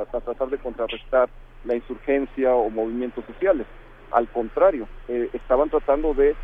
tratar 0.09 0.49
de 0.49 0.57
contrarrestar 0.57 1.29
la 1.65 1.75
insurgencia 1.75 2.55
o 2.55 2.69
movimientos 2.69 3.25
sociales. 3.25 3.67
Al 4.11 4.27
contrario, 4.29 4.87
eh, 5.07 5.29
estaban 5.33 5.69
tratando 5.69 6.13
de 6.13 6.35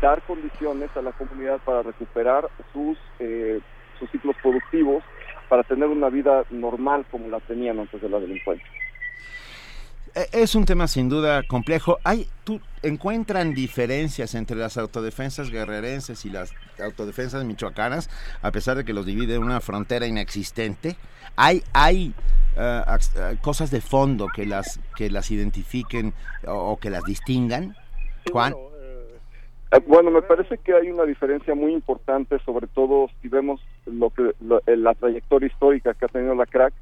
dar 0.00 0.22
condiciones 0.22 0.90
a 0.96 1.02
la 1.02 1.12
comunidad 1.12 1.58
para 1.64 1.82
recuperar 1.82 2.48
sus, 2.72 2.98
eh, 3.18 3.60
sus 3.98 4.10
ciclos 4.10 4.36
productivos, 4.42 5.02
para 5.48 5.62
tener 5.64 5.88
una 5.88 6.08
vida 6.10 6.44
normal 6.50 7.06
como 7.10 7.28
la 7.28 7.40
tenían 7.40 7.80
antes 7.80 8.00
de 8.00 8.08
la 8.08 8.20
delincuencia. 8.20 8.68
Eh, 10.14 10.26
es 10.32 10.54
un 10.54 10.64
tema 10.64 10.86
sin 10.86 11.08
duda 11.08 11.42
complejo. 11.42 11.98
Hay, 12.04 12.26
¿tú, 12.44 12.60
¿Encuentran 12.82 13.54
diferencias 13.54 14.34
entre 14.34 14.56
las 14.56 14.78
autodefensas 14.78 15.50
guerrerenses 15.50 16.24
y 16.24 16.30
las 16.30 16.52
autodefensas 16.80 17.44
michoacanas, 17.44 18.08
a 18.40 18.52
pesar 18.52 18.76
de 18.76 18.84
que 18.84 18.92
los 18.92 19.04
divide 19.04 19.38
una 19.38 19.60
frontera 19.60 20.06
inexistente? 20.06 20.96
¿Hay, 21.36 21.62
hay 21.72 22.14
eh, 22.56 22.82
cosas 23.42 23.70
de 23.70 23.80
fondo 23.80 24.28
que 24.34 24.46
las, 24.46 24.80
que 24.96 25.10
las 25.10 25.30
identifiquen 25.30 26.14
o, 26.46 26.78
que 26.78 26.90
las 26.90 27.04
distingan? 27.04 27.76
Juan. 28.30 28.54
Bueno, 29.86 30.10
me 30.10 30.22
parece 30.22 30.56
que 30.58 30.72
hay 30.72 30.90
una 30.90 31.04
diferencia 31.04 31.54
muy 31.54 31.74
importante, 31.74 32.38
sobre 32.44 32.68
todo 32.68 33.10
si 33.20 33.28
vemos 33.28 33.60
lo 33.84 34.08
que 34.10 34.32
la 34.40 34.94
trayectoria 34.94 35.48
histórica 35.48 35.92
que 35.92 36.06
ha 36.06 36.08
tenido 36.08 36.34
la 36.34 36.46
CRAC 36.46 36.72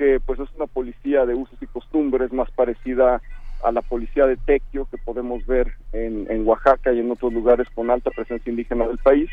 que 0.00 0.18
pues 0.18 0.40
es 0.40 0.48
una 0.56 0.66
policía 0.66 1.26
de 1.26 1.34
usos 1.34 1.60
y 1.60 1.66
costumbres 1.66 2.32
más 2.32 2.50
parecida 2.52 3.20
a 3.62 3.70
la 3.70 3.82
policía 3.82 4.24
de 4.24 4.38
Tequio 4.38 4.88
que 4.90 4.96
podemos 4.96 5.44
ver 5.44 5.74
en, 5.92 6.26
en 6.30 6.48
Oaxaca 6.48 6.90
y 6.90 7.00
en 7.00 7.10
otros 7.10 7.34
lugares 7.34 7.68
con 7.74 7.90
alta 7.90 8.10
presencia 8.10 8.48
indígena 8.48 8.88
del 8.88 8.96
país, 8.96 9.28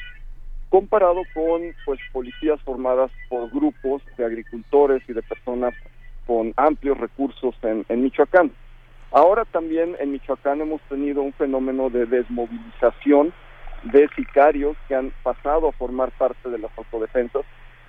comparado 0.68 1.22
con 1.34 1.62
pues 1.86 2.02
policías 2.12 2.60
formadas 2.64 3.10
por 3.30 3.50
grupos 3.50 4.02
de 4.18 4.26
agricultores 4.26 5.02
y 5.08 5.14
de 5.14 5.22
personas 5.22 5.74
con 6.26 6.52
amplios 6.58 6.98
recursos 6.98 7.56
en, 7.62 7.86
en 7.88 8.04
Michoacán. 8.04 8.52
Ahora 9.14 9.46
también 9.46 9.96
en 10.02 10.12
Michoacán 10.12 10.60
hemos 10.60 10.82
tenido 10.90 11.22
un 11.22 11.32
fenómeno 11.32 11.90
de 11.90 12.08
desmovilización 12.08 13.32
de 13.84 14.10
sicarios 14.18 14.76
que 14.90 14.96
han 14.96 15.14
pasado 15.24 15.70
a 15.70 15.72
formar 15.72 16.12
parte 16.12 16.50
de 16.50 16.60
las 16.60 16.78
autodefensas 16.78 17.46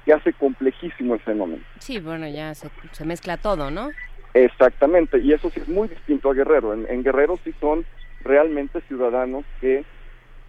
que 0.08 0.14
hace 0.14 0.32
complejísimo 0.32 1.12
el 1.12 1.20
fenómeno. 1.20 1.62
Sí, 1.80 2.00
bueno, 2.00 2.26
ya 2.26 2.54
se, 2.54 3.04
mezcla 3.04 3.36
todo, 3.36 3.70
¿no? 3.70 3.90
Exactamente, 4.32 5.18
y 5.18 5.34
eso 5.34 5.50
sí 5.50 5.60
es 5.60 5.68
muy 5.68 5.86
distinto 5.86 6.30
a 6.30 6.34
Guerrero. 6.34 6.72
En, 6.72 7.02
Guerrero 7.02 7.38
sí 7.44 7.52
son 7.60 7.84
realmente 8.24 8.80
ciudadanos 8.88 9.44
que 9.60 9.84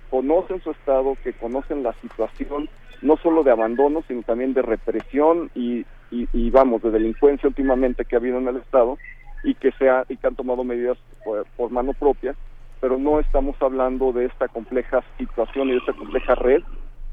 conocen 0.10 0.62
su 0.62 0.72
estado, 0.72 1.18
que 1.26 1.34
conocen 1.34 1.84
la 1.84 1.92
situación, 1.96 2.70
no 3.02 3.18
solo 3.18 3.44
de 3.44 3.52
abandono, 3.52 4.02
sino 4.08 4.24
también 4.24 4.54
de 4.54 4.62
represión 4.62 5.52
y, 5.54 5.86
y, 6.10 6.50
vamos, 6.52 6.82
de 6.82 6.92
delincuencia 6.92 7.50
últimamente 7.50 8.06
que 8.06 8.16
ha 8.16 8.20
habido 8.20 8.38
en 8.38 8.48
el 8.48 8.56
estado 8.56 8.98
y 9.44 9.56
que, 9.56 9.74
sea, 9.74 10.06
y 10.08 10.16
que 10.16 10.26
han 10.26 10.38
tomado 10.38 10.64
medidas 10.64 10.98
por, 11.26 11.46
por 11.58 11.70
mano 11.70 11.92
propia, 11.92 12.34
pero 12.80 12.98
no 12.98 13.20
estamos 13.20 13.62
hablando 13.62 14.14
de 14.14 14.24
esta 14.24 14.48
compleja 14.48 15.04
situación 15.18 15.68
y 15.68 15.72
de 15.72 15.80
esta 15.80 15.92
compleja 15.92 16.34
red 16.36 16.64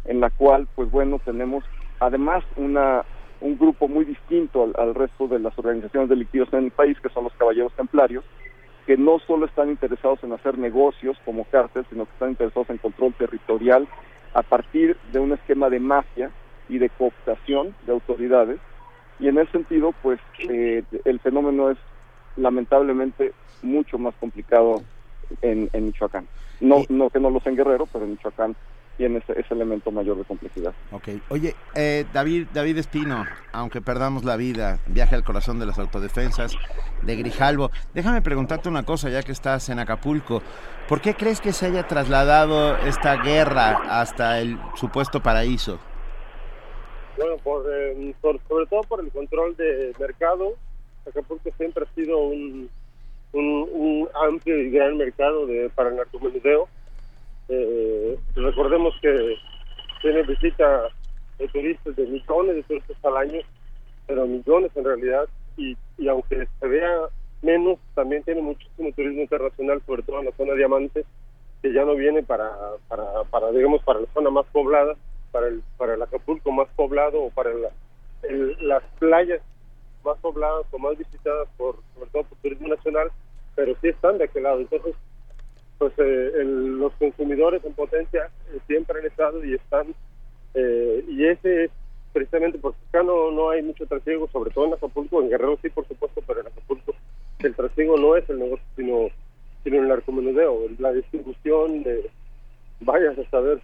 en 0.05 0.21
la 0.21 0.31
cual, 0.31 0.69
pues 0.77 0.89
bueno, 0.93 1.21
tenemos 1.25 1.65
además 2.01 2.45
una, 2.57 3.05
un 3.41 3.59
grupo 3.59 3.89
muy 3.89 4.05
distinto 4.05 4.71
al, 4.77 4.95
resto 4.95 5.29
de 5.29 5.39
las 5.39 5.59
organizaciones 5.59 6.09
delictivas 6.09 6.53
en 6.53 6.65
el 6.65 6.71
país, 6.71 6.99
que 7.01 7.09
son 7.09 7.25
los 7.25 7.33
caballeros 7.35 7.73
templarios, 7.75 8.25
que 8.87 8.97
no 8.97 9.19
solo 9.21 9.47
están 9.47 9.69
interesados 9.69 10.23
en 10.23 10.33
hacer 10.33 10.59
negocios 10.59 11.19
como 11.25 11.45
cártel, 11.45 11.85
sino 11.91 12.05
que 12.05 12.13
están 12.13 12.31
interesados 12.31 12.71
en 12.71 12.79
control 12.79 13.15
territorial 13.15 13.89
a 14.35 14.43
partir 14.43 14.97
de 15.13 15.19
un 15.19 15.33
esquema 15.33 15.69
de 15.71 15.81
mafia 15.81 16.31
y 16.69 16.79
de 16.79 16.89
cooptación 16.91 17.75
de 17.87 17.93
autoridades. 17.93 18.61
Y 19.19 19.29
en 19.29 19.39
ese 19.39 19.53
sentido, 19.53 19.93
pues 20.03 20.21
eh, 20.49 20.85
el 21.05 21.21
fenómeno 21.21 21.71
es 21.71 21.79
lamentablemente 22.37 23.33
mucho 23.63 23.99
más 23.99 24.15
complicado 24.17 24.83
en, 25.43 25.69
en 25.73 25.87
Michoacán. 25.87 26.29
No, 26.61 26.83
no 26.89 27.11
que 27.11 27.19
no 27.19 27.31
lo 27.31 27.41
sea 27.41 27.51
en 27.51 27.57
Guerrero, 27.57 27.87
pero 27.93 28.05
en 28.05 28.13
Michoacán 28.13 28.57
tiene 28.97 29.19
ese, 29.19 29.39
ese 29.39 29.55
elemento 29.55 29.91
mayor 29.91 30.17
de 30.17 30.25
complejidad. 30.25 30.73
Ok. 30.91 31.09
Oye, 31.29 31.55
eh, 31.75 32.05
David, 32.13 32.49
David 32.53 32.79
Espino, 32.79 33.25
aunque 33.53 33.81
perdamos 33.81 34.25
la 34.25 34.37
vida, 34.37 34.79
viaje 34.87 35.15
al 35.15 35.25
corazón 35.25 35.59
de 35.59 35.67
las 35.67 35.79
autodefensas 35.79 36.57
de 37.03 37.17
Grijalvo. 37.17 37.71
Déjame 37.95 38.23
preguntarte 38.23 38.69
una 38.69 38.85
cosa, 38.85 39.11
ya 39.11 39.23
que 39.23 39.33
estás 39.33 39.69
en 39.69 39.79
Acapulco. 39.79 40.43
¿Por 40.89 41.01
qué 41.01 41.15
crees 41.15 41.41
que 41.41 41.53
se 41.53 41.67
haya 41.67 41.87
trasladado 41.87 42.77
esta 42.79 43.17
guerra 43.17 44.01
hasta 44.01 44.41
el 44.41 44.59
supuesto 44.77 45.23
paraíso? 45.23 45.79
Bueno, 47.17 47.37
por, 47.39 47.65
eh, 47.73 48.15
sobre 48.21 48.67
todo 48.67 48.83
por 48.83 49.01
el 49.01 49.11
control 49.11 49.57
de 49.57 49.93
mercado. 49.99 50.55
Acapulco 51.07 51.51
siempre 51.57 51.85
ha 51.85 51.95
sido 51.95 52.19
un, 52.19 52.69
un, 53.33 54.09
amplio 54.29 54.59
y 54.59 54.71
gran 54.71 54.97
mercado 54.97 55.47
de, 55.47 55.71
para 55.75 55.91
el 55.91 55.97
narcomenudeo 55.97 56.69
eh, 57.49 58.19
recordemos 58.35 58.95
que 59.01 59.37
tiene 60.03 60.23
visita 60.23 60.89
de 61.39 61.49
turistas 61.49 61.97
de 61.97 62.07
millones 62.07 62.57
de 62.57 62.63
turistas 62.65 63.05
al 63.05 63.17
año, 63.17 63.41
pero 64.07 64.27
millones 64.27 64.71
en 64.75 64.85
realidad, 64.85 65.29
y, 65.57 65.77
y 65.99 66.09
aunque 66.09 66.47
se 66.61 66.67
vea 66.67 67.09
menos, 67.43 67.79
también 67.95 68.23
tiene 68.23 68.43
muchísimo 68.43 68.91
turismo 68.93 69.23
internacional, 69.23 69.83
sobre 69.87 70.03
todo 70.03 70.21
en 70.21 70.27
la 70.27 70.33
zona 70.33 70.55
diamante, 70.55 71.05
que 71.63 71.73
ya 71.73 71.85
no 71.85 71.95
viene 71.95 72.23
para, 72.23 72.51
para, 72.89 73.25
para 73.25 73.51
digamos, 73.51 73.83
para 73.83 74.01
la 74.01 74.07
zona 74.13 74.31
más 74.31 74.47
poblada, 74.47 74.95
para 75.33 75.49
el, 75.49 75.63
para 75.77 75.95
el 75.95 76.03
Acapulco 76.03 76.51
más 76.51 76.69
poblado 76.77 77.23
o 77.23 77.31
para 77.31 77.51
las 78.61 78.83
playas 78.99 79.41
más 80.05 80.17
pobladas 80.19 80.67
o 80.71 80.79
más 80.79 80.97
visitadas 80.97 81.49
por, 81.57 81.77
sobre 81.95 82.11
todo 82.11 82.25
por 82.25 82.39
turismo 82.39 82.69
nacional, 82.69 83.11
pero 83.55 83.75
sí 83.81 83.89
están 83.89 84.19
de 84.19 84.25
aquel 84.25 84.45
lado. 84.45 84.61
Entonces, 84.61 84.95
pues 85.79 85.93
eh, 85.99 86.43
los 86.45 86.93
consumidores 86.95 87.65
en 87.65 87.75
potencia 87.75 88.31
eh, 88.53 88.59
siempre 88.67 89.01
han 89.01 89.07
estado 89.07 89.45
y 89.45 89.55
están 89.55 89.95
eh, 90.55 91.05
y 91.09 91.27
ese 91.27 91.65
es 91.65 91.71
precisamente 92.13 92.59
porque 92.59 92.79
acá 92.89 93.03
no, 93.03 93.31
no 93.31 93.51
hay 93.51 93.63
mucho 93.63 93.87
trasiego, 93.87 94.29
sobre 94.29 94.51
todo 94.51 94.67
en 94.67 94.75
Acapulco, 94.75 95.21
en 95.21 95.29
Guerrero 95.29 95.59
sí 95.61 95.69
por 95.69 95.87
supuesto, 95.87 96.23
pero 96.27 96.41
en 96.41 96.47
Acapulco 96.47 96.95
el 97.41 97.55
trasiego 97.55 97.99
no 97.99 98.17
es 98.17 98.29
el 98.31 98.39
negocio, 98.39 98.65
sino, 98.75 99.09
sino 99.65 99.81
el 99.81 99.89
narcomenudeo, 99.89 100.69
la 100.79 100.93
distribución 100.93 101.83
de, 101.83 102.11
vayas 102.81 103.19
a 103.19 103.31
saber 103.31 103.61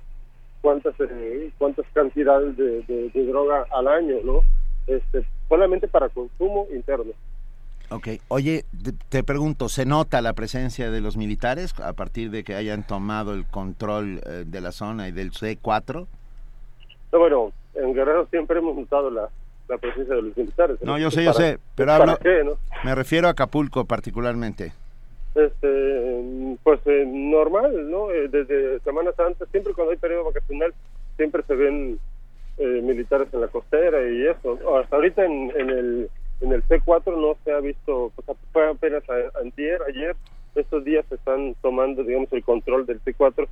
cuántas 0.60 0.94
cuántas 1.58 1.86
cantidades 1.92 2.56
de, 2.56 2.82
de, 2.82 3.26
droga 3.26 3.66
al 3.72 3.88
año, 3.88 4.16
¿no? 4.22 4.40
Este, 4.86 5.24
solamente 5.48 5.88
para 5.88 6.08
consumo 6.08 6.66
interno. 6.72 7.12
Ok, 7.92 8.08
oye, 8.28 8.64
te, 9.10 9.22
pregunto, 9.22 9.68
¿se 9.68 9.84
nota 9.84 10.22
la 10.22 10.32
presencia 10.32 10.90
de 10.90 11.02
los 11.02 11.18
militares 11.18 11.78
a 11.78 11.92
partir 11.92 12.30
de 12.30 12.42
que 12.42 12.54
hayan 12.54 12.86
tomado 12.86 13.34
el 13.34 13.44
control 13.44 14.22
eh, 14.24 14.44
de 14.46 14.60
la 14.62 14.72
zona 14.72 15.08
y 15.08 15.12
del 15.12 15.30
C4? 15.32 16.06
No, 17.12 17.18
bueno, 17.18 17.52
en 17.74 17.92
Guerrero 17.92 18.26
siempre 18.30 18.60
hemos 18.60 18.76
notado 18.76 19.10
la, 19.10 19.28
presencia 19.78 20.14
de 20.14 20.22
los 20.22 20.36
militares. 20.36 20.78
No, 20.82 20.98
yo 20.98 21.10
sé, 21.10 21.22
yo 21.22 21.34
sé, 21.34 21.58
pero 21.74 21.92
hablo, 21.92 22.18
me 22.82 22.94
refiero 22.94 23.28
a 23.28 23.32
Acapulco 23.32 23.84
particularmente. 23.84 24.72
Este, 25.34 26.56
pues 26.62 26.80
eh, 26.86 27.04
normal, 27.06 27.90
¿no? 27.90 28.10
Eh, 28.10 28.28
desde 28.28 28.80
Semana 28.80 29.12
Santa, 29.12 29.44
siempre 29.50 29.74
cuando 29.74 29.92
hay 29.92 29.98
periodo 29.98 30.24
vacacional, 30.24 30.72
siempre 31.16 31.42
se 31.46 31.54
ven 31.54 31.98
militares 32.58 33.28
en 33.32 33.40
la 33.40 33.48
costera 33.48 33.98
y 34.08 34.26
eso. 34.26 34.58
Hasta 34.78 34.96
ahorita 34.96 35.24
en 35.24 35.70
el 35.70 36.10
en 36.42 36.52
el 36.52 36.62
C4 36.64 37.16
no 37.16 37.36
se 37.44 37.52
ha 37.52 37.60
visto, 37.60 38.12
pues 38.14 38.38
fue 38.52 38.68
apenas 38.68 39.02
antier, 39.40 39.80
ayer, 39.88 40.16
estos 40.54 40.84
días 40.84 41.04
se 41.08 41.14
están 41.14 41.54
tomando, 41.62 42.02
digamos, 42.02 42.32
el 42.32 42.44
control 42.44 42.84
del 42.84 43.00
C4 43.02 43.46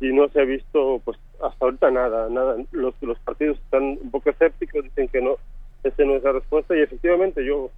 y 0.00 0.12
no 0.12 0.28
se 0.30 0.40
ha 0.40 0.44
visto, 0.44 1.00
pues 1.04 1.18
hasta 1.42 1.64
ahorita 1.64 1.90
nada, 1.90 2.28
nada. 2.30 2.56
Los, 2.72 2.94
los 3.02 3.18
partidos 3.20 3.58
están 3.58 3.98
un 4.00 4.10
poco 4.10 4.30
escépticos, 4.30 4.84
dicen 4.84 5.08
que 5.08 5.20
no, 5.20 5.36
esa 5.84 6.04
no 6.04 6.16
es 6.16 6.22
la 6.22 6.32
respuesta 6.32 6.74
y 6.74 6.80
efectivamente 6.80 7.44
yo 7.44 7.70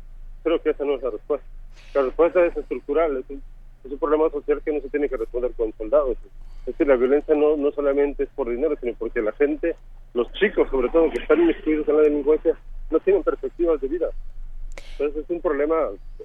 creo 0.44 0.62
que 0.62 0.70
esa 0.70 0.84
no 0.84 0.94
es 0.94 1.02
la 1.02 1.10
respuesta. 1.10 1.46
La 1.94 2.02
respuesta 2.02 2.44
es 2.46 2.56
estructural, 2.56 3.16
es 3.16 3.28
un, 3.28 3.42
es 3.84 3.92
un 3.92 3.98
problema 3.98 4.30
social 4.30 4.62
que 4.64 4.72
no 4.72 4.80
se 4.80 4.88
tiene 4.90 5.08
que 5.08 5.16
responder 5.16 5.52
con 5.56 5.72
soldados. 5.76 6.16
Es 6.60 6.66
decir, 6.66 6.86
la 6.86 6.96
violencia 6.96 7.34
no, 7.34 7.56
no 7.56 7.72
solamente 7.72 8.22
es 8.22 8.28
por 8.30 8.48
dinero, 8.48 8.76
sino 8.80 8.94
porque 8.94 9.20
la 9.20 9.32
gente, 9.32 9.74
los 10.14 10.32
chicos 10.34 10.70
sobre 10.70 10.88
todo, 10.90 11.10
que 11.10 11.20
están 11.20 11.40
inmiscuidos 11.40 11.88
en 11.88 11.96
la 11.96 12.02
delincuencia, 12.02 12.56
no 12.92 13.00
tienen 13.00 13.24
perspectivas 13.24 13.80
de 13.80 13.88
vida. 13.88 14.08
Entonces 15.02 15.24
es 15.24 15.30
un 15.30 15.40
problema 15.40 15.74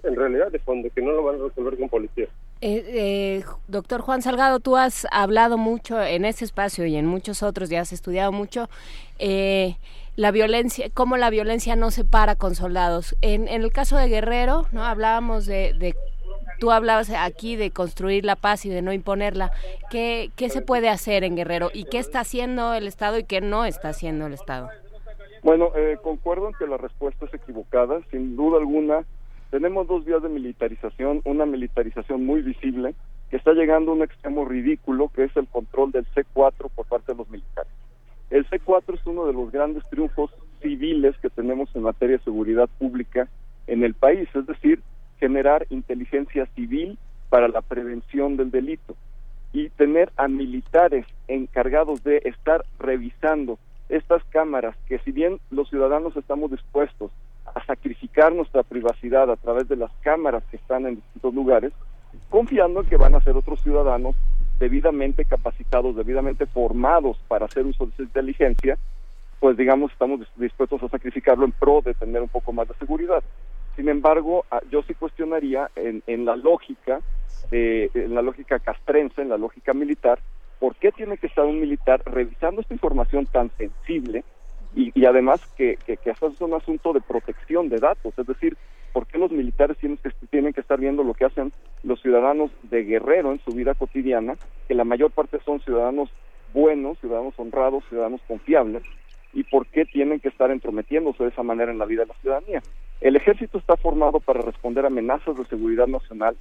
en 0.04 0.16
realidad 0.16 0.52
de 0.52 0.60
fondo 0.60 0.88
que 0.94 1.02
no 1.02 1.12
lo 1.12 1.24
van 1.24 1.42
a 1.42 1.46
resolver 1.46 1.78
con 1.80 1.90
policía. 1.90 2.28
Eh, 2.62 2.84
eh, 2.88 3.44
doctor 3.68 4.02
Juan 4.02 4.22
Salgado, 4.22 4.60
tú 4.60 4.78
has 4.78 5.08
hablado 5.12 5.58
mucho 5.58 6.00
en 6.02 6.26
este 6.26 6.46
espacio 6.46 6.86
y 6.86 6.96
en 6.96 7.08
muchos 7.08 7.42
otros, 7.42 7.70
ya 7.70 7.82
has 7.82 7.92
estudiado 7.92 8.32
mucho 8.32 8.70
eh, 9.18 9.78
la 10.16 10.30
violencia, 10.30 10.90
cómo 10.94 11.18
la 11.18 11.32
violencia 11.32 11.76
no 11.76 11.90
se 11.90 12.04
para 12.04 12.36
con 12.36 12.54
soldados. 12.54 13.16
En, 13.22 13.48
el 13.48 13.72
caso 13.72 13.98
de 13.98 14.10
Guerrero, 14.10 14.68
no 14.72 14.86
hablábamos 14.86 15.48
de, 15.48 15.96
tú 16.60 16.72
hablabas 16.72 17.10
aquí 17.10 17.56
de 17.56 17.72
construir 17.72 18.26
la 18.26 18.36
paz 18.36 18.64
y 18.66 18.70
de 18.70 18.84
no 18.84 18.94
imponerla. 18.94 19.52
¿Qué, 19.90 20.30
¿Qué 20.36 20.50
se 20.50 20.62
puede 20.62 20.90
hacer 20.90 21.24
en 21.24 21.36
Guerrero 21.36 21.72
y 21.74 21.86
qué 21.86 21.98
está 21.98 22.20
haciendo 22.20 22.76
el 22.76 22.88
Estado 22.88 23.18
y 23.18 23.24
qué 23.24 23.42
no 23.42 23.66
está 23.66 23.90
haciendo 23.90 24.28
el 24.28 24.34
Estado? 24.34 24.70
Bueno, 25.44 25.72
eh, 25.76 25.98
concuerdo 26.02 26.48
en 26.48 26.54
que 26.56 26.68
la 26.68 26.78
respuesta 26.78 27.26
es 27.26 27.34
equivocada. 27.34 28.02
Sin 28.12 28.36
duda 28.36 28.58
alguna, 28.58 29.06
tenemos 29.52 29.88
dos 29.88 30.06
vías 30.06 30.22
de 30.22 30.30
militarización. 30.30 31.22
Una 31.26 31.46
militarización 31.46 32.26
muy 32.26 32.42
visible, 32.42 32.96
que 33.30 33.38
está 33.38 33.54
llegando 33.54 33.92
a 33.92 33.96
un 33.96 34.04
extremo 34.04 34.46
ridículo, 34.46 35.10
que 35.10 35.26
es 35.26 35.36
el 35.38 35.48
control 35.48 35.92
del 35.92 36.06
C4 36.08 36.70
por 36.74 36.86
parte 36.86 37.12
de 37.12 37.18
los 37.18 37.30
militares. 37.30 37.72
El 38.30 38.48
C4 38.50 38.96
es 38.96 39.06
uno 39.06 39.26
de 39.26 39.34
los 39.34 39.52
grandes 39.52 39.84
triunfos 39.90 40.32
civiles 40.62 41.16
que 41.22 41.30
tenemos 41.30 41.74
en 41.76 41.84
materia 41.84 42.18
de 42.18 42.24
seguridad 42.24 42.70
pública 42.78 43.30
en 43.68 43.84
el 43.84 43.94
país, 43.94 44.28
es 44.34 44.46
decir, 44.48 44.82
generar 45.20 45.66
inteligencia 45.70 46.46
civil 46.56 46.98
para 47.30 47.48
la 47.48 47.62
prevención 47.62 48.38
del 48.38 48.52
delito 48.52 48.96
y 49.54 49.70
tener 49.70 50.12
a 50.18 50.28
militares 50.28 51.06
encargados 51.28 52.04
de 52.04 52.22
estar 52.26 52.64
revisando 52.80 53.60
estas 53.90 54.24
cámaras, 54.26 54.76
que 54.88 55.00
si 55.00 55.12
bien 55.12 55.40
los 55.50 55.70
ciudadanos 55.70 56.16
estamos 56.16 56.52
dispuestos 56.52 57.12
a 57.46 57.64
sacrificar 57.66 58.34
nuestra 58.34 58.64
privacidad 58.64 59.32
a 59.32 59.36
través 59.38 59.68
de 59.68 59.78
las 59.78 59.92
cámaras 60.02 60.44
que 60.52 60.58
están 60.58 60.86
en 60.86 60.96
distintos 60.96 61.34
lugares, 61.34 61.72
confiando 62.30 62.82
en 62.82 62.88
que 62.88 62.98
van 62.98 63.16
a 63.16 63.22
ser 63.22 63.36
otros 63.38 63.62
ciudadanos 63.62 64.16
debidamente 64.60 65.26
capacitados, 65.26 65.96
debidamente 65.96 66.46
formados 66.46 67.18
para 67.28 67.46
hacer 67.46 67.66
uso 67.66 67.86
de 67.86 67.92
esa 67.94 68.04
inteligencia, 68.04 68.78
pues 69.40 69.56
digamos 69.56 69.92
estamos 69.92 70.22
dispuestos 70.36 70.82
a 70.84 70.90
sacrificarlo 70.90 71.46
en 71.46 71.52
pro 71.52 71.82
de 71.82 71.94
tener 71.94 72.22
un 72.22 72.30
poco 72.30 72.52
más 72.52 72.68
de 72.68 72.74
seguridad. 72.76 73.24
Sin 73.76 73.88
embargo, 73.90 74.46
ah, 74.50 74.62
yo 74.72 74.82
sí 74.82 74.96
cuestionaría 74.96 75.70
en, 75.76 76.02
en 76.08 76.26
la 76.26 76.36
lógica, 76.36 77.00
eh, 77.52 77.90
en 77.94 78.16
la 78.16 78.24
lógica 78.24 78.58
castrense, 78.58 79.22
en 79.22 79.30
la 79.30 79.38
lógica 79.38 79.74
militar, 79.74 80.20
¿por 80.60 80.76
qué 80.76 80.92
tiene 80.92 81.18
que 81.18 81.28
estar 81.28 81.46
un 81.46 81.60
militar 81.60 82.02
revisando 82.06 82.62
esta 82.62 82.74
información 82.74 83.26
tan 83.26 83.50
sensible 83.58 84.24
y, 84.76 85.06
además 85.06 85.42
que, 85.58 85.78
que, 85.86 85.98
es 86.04 86.42
un 86.42 86.54
asunto 86.54 86.94
de 86.94 87.02
protección 87.02 87.70
de 87.70 87.80
datos? 87.80 88.14
Es 88.18 88.28
decir, 88.28 88.58
¿por 88.94 89.08
qué 89.08 89.18
los 89.18 89.32
militares 89.32 89.78
tienen 89.78 89.98
que, 89.98 90.12
tienen 90.30 90.54
que 90.54 90.62
estar 90.62 90.80
viendo 90.80 91.04
lo 91.04 91.14
que 91.14 91.26
hacen 91.26 91.52
los 91.84 92.02
ciudadanos 92.02 92.52
de 92.64 92.84
Guerrero 92.84 93.32
en 93.32 93.40
su 93.40 93.52
vida 93.52 93.74
cotidiana, 93.74 94.36
que 94.68 94.76
la 94.76 94.84
mayor 94.84 95.12
parte 95.12 95.40
son 95.46 95.60
ciudadanos 95.62 96.10
buenos, 96.54 97.00
ciudadanos 97.00 97.34
honrados, 97.38 97.84
ciudadanos 97.90 98.22
confiables? 98.28 98.84
¿Y 99.34 99.44
por 99.44 99.68
qué 99.68 99.86
tienen 99.86 100.20
que 100.20 100.30
estar 100.30 100.52
entrometiéndose 100.52 101.24
de 101.24 101.30
esa 101.30 101.44
manera 101.44 101.72
en 101.72 101.80
la 101.80 101.86
vida 101.86 102.02
de 102.02 102.08
la 102.08 102.22
ciudadanía? 102.22 102.62
El 103.02 103.16
ejército 103.16 103.58
está 103.58 103.78
formado 103.78 104.20
para 104.20 104.42
responder 104.42 104.84
a 104.84 104.88
amenazas 104.88 105.38
de 105.38 105.46
seguridad 105.46 105.88
nacional 105.88 106.36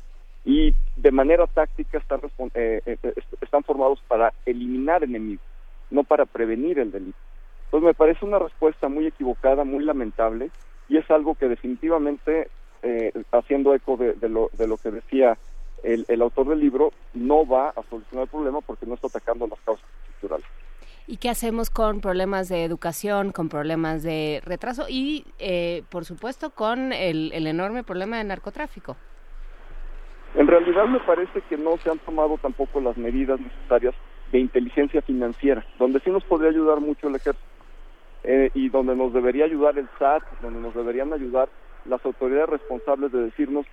y 0.47 0.73
de 0.95 1.11
manera 1.11 1.47
táctica 1.49 1.99
están, 1.99 2.21
eh, 2.55 2.81
eh, 2.87 2.97
eh, 3.03 3.15
están 3.41 3.65
formados 3.65 4.01
para 4.07 4.33
eliminar 4.47 5.03
enemigos, 5.03 5.45
no 5.91 6.05
para 6.05 6.25
prevenir 6.25 6.79
el 6.79 6.93
delito. 6.93 7.19
Entonces 7.65 7.89
me 7.89 7.95
parece 7.95 8.25
una 8.25 8.39
respuesta 8.39 8.89
muy 8.89 9.07
equivocada, 9.07 9.65
muy 9.65 9.85
lamentable, 9.85 10.51
y 10.89 10.99
es 10.99 11.11
algo 11.11 11.35
que 11.35 11.49
definitivamente, 11.49 12.49
haciendo 13.33 13.75
eco 13.75 13.97
de, 13.97 14.29
lo, 14.29 14.49
de 14.53 14.69
lo 14.69 14.77
que 14.77 14.93
decía 14.93 15.37
el, 15.83 16.23
autor 16.23 16.51
del 16.51 16.61
libro, 16.61 16.93
no 17.13 17.45
va 17.45 17.71
a 17.71 17.83
solucionar 17.91 18.27
el 18.27 18.31
problema 18.31 18.61
porque 18.61 18.87
no 18.87 18.95
está 18.95 19.09
atacando 19.09 19.49
las 19.49 19.59
causas 19.63 19.85
estructurales. 20.03 20.47
¿Y 21.09 21.17
qué 21.17 21.29
hacemos 21.29 21.71
con 21.71 22.01
problemas 22.01 22.49
de 22.49 22.63
educación, 22.63 23.33
con 23.33 23.49
problemas 23.49 24.05
de 24.05 24.41
retraso 24.45 24.87
y, 24.89 25.25
por 25.91 26.05
supuesto, 26.05 26.51
con 26.51 26.93
el, 26.93 27.33
el 27.33 27.49
enorme 27.49 27.83
problema 27.83 28.19
de 28.19 28.25
narcotráfico? 28.25 28.97
En 30.37 30.47
realidad 30.47 30.87
me 30.87 31.01
parece 31.01 31.41
que 31.49 31.57
no 31.57 31.79
se 31.79 31.91
han 31.91 31.99
tomado 31.99 32.37
tampoco 32.37 32.79
las 32.81 32.97
medidas 32.99 33.41
necesarias 33.41 33.95
de 34.33 34.39
inteligencia 34.39 35.01
financiera, 35.01 35.65
donde 35.79 35.99
sí 36.01 36.11
nos 36.11 36.25
podría 36.25 36.51
ayudar 36.51 36.81
mucho 36.81 37.09
el 37.09 37.17
ejército. 37.17 37.47
eh, 38.29 38.51
y 38.55 38.71
donde 38.71 38.97
nos 38.97 39.13
debería 39.13 39.45
ayudar 39.45 39.79
el 39.79 39.89
SAT, 40.01 40.23
donde 40.43 40.59
nos 40.61 40.75
deberían 40.75 41.13
ayudar 41.13 41.49
las 41.85 42.05
autoridades 42.05 42.49
responsables 42.49 43.13
de 43.13 43.23
decirnos 43.23 43.67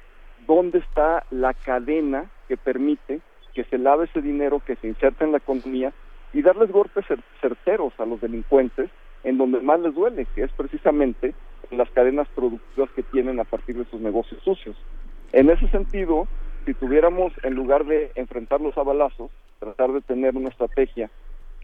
dónde 0.46 0.78
está 0.78 1.26
la 1.32 1.56
cadena 1.56 2.30
que 2.48 2.56
permite 2.56 3.22
que 3.56 3.64
se 3.64 3.80
lave 3.80 4.06
ese 4.06 4.22
dinero, 4.22 4.62
que 4.64 4.76
se 4.76 4.88
inserta 4.88 5.26
en 5.26 5.32
la 5.32 5.40
economía 5.40 5.92
y 6.34 6.44
darles 6.44 6.72
golpes 6.72 7.04
certeros 7.42 7.94
a 8.00 8.06
los 8.06 8.22
delincuentes 8.22 8.92
en 9.24 9.40
donde 9.40 9.60
más 9.60 9.80
les 9.80 9.96
duele, 9.96 10.28
que 10.36 10.44
es 10.44 10.52
precisamente 10.52 11.34
en 11.72 11.78
las 11.80 11.90
cadenas 11.90 12.28
productivas 12.36 12.92
que 12.92 13.02
tienen 13.02 13.40
a 13.40 13.46
partir 13.46 13.76
de 13.76 13.86
sus 13.86 14.02
negocios 14.02 14.40
sucios. 14.44 14.76
En 15.32 15.50
ese 15.50 15.68
sentido, 15.70 16.28
si 16.66 16.74
tuviéramos, 16.74 17.34
en 17.44 17.56
lugar 17.56 17.86
de 17.86 18.12
enfrentarlos 18.16 18.78
a 18.78 18.84
balazos, 18.84 19.32
tratar 19.60 19.92
de 19.92 20.02
tener 20.02 20.36
una 20.36 20.50
estrategia 20.50 21.10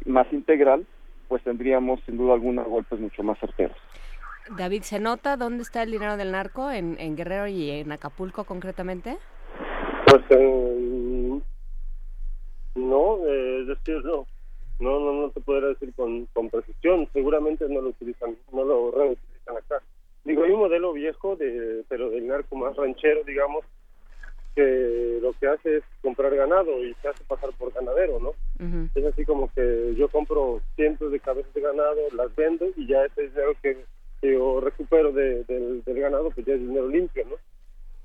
más 0.05 0.31
integral, 0.31 0.85
pues 1.27 1.43
tendríamos 1.43 1.99
sin 2.05 2.17
duda 2.17 2.33
alguna 2.33 2.63
golpes 2.63 2.99
mucho 2.99 3.23
más 3.23 3.39
certeros. 3.39 3.77
David, 4.57 4.81
¿se 4.81 4.99
nota 4.99 5.37
dónde 5.37 5.61
está 5.63 5.83
el 5.83 5.91
dinero 5.91 6.17
del 6.17 6.31
narco? 6.31 6.71
¿En, 6.71 7.15
Guerrero 7.15 7.47
y 7.47 7.69
en 7.69 7.91
Acapulco 7.91 8.45
concretamente? 8.45 9.17
Pues 10.07 10.23
eh, 10.29 11.39
no, 12.75 13.17
eh, 13.27 13.61
es 13.61 13.67
decir, 13.67 14.03
no. 14.03 14.25
No, 14.79 14.97
no, 14.97 15.13
no 15.13 15.29
te 15.31 15.41
podría 15.41 15.69
decir 15.69 15.93
con, 15.93 16.25
con 16.27 16.49
precisión. 16.49 17.07
Seguramente 17.11 17.67
no 17.67 17.81
lo 17.81 17.89
utilizan, 17.89 18.37
no 18.51 18.63
lo 18.63 18.91
reutilizan 18.91 19.57
acá. 19.57 19.83
Digo, 20.23 20.43
hay 20.43 20.51
un 20.51 20.59
modelo 20.59 20.93
viejo, 20.93 21.35
de, 21.35 21.83
pero 21.89 22.09
del 22.09 22.27
narco 22.27 22.55
más 22.55 22.75
ranchero, 22.75 23.23
digamos, 23.25 23.65
que 24.59 25.19
lo 25.21 25.31
que 25.39 25.47
hace 25.47 25.77
es 25.77 25.83
comprar 26.01 26.35
ganado 26.35 26.83
y 26.83 26.93
se 26.95 27.07
hace 27.07 27.23
pasar 27.23 27.49
por 27.57 27.71
ganadero, 27.71 28.19
¿no? 28.19 28.33
Es 28.93 29.05
así 29.05 29.23
como 29.23 29.49
que 29.53 29.95
yo 29.95 30.09
compro 30.09 30.59
cientos 30.75 31.13
de 31.13 31.19
cabezas 31.21 31.53
de 31.53 31.61
ganado, 31.61 31.95
las 32.13 32.35
vendo 32.35 32.65
y 32.75 32.85
ya 32.87 33.05
ese 33.05 33.29
dinero 33.29 33.53
que, 33.61 33.77
yo 34.21 34.59
recupero 34.59 35.13
del, 35.13 35.81
ganado, 35.85 36.29
pues 36.31 36.45
ya 36.45 36.55
es 36.55 36.59
dinero 36.59 36.89
limpio, 36.89 37.23
¿no? 37.25 37.35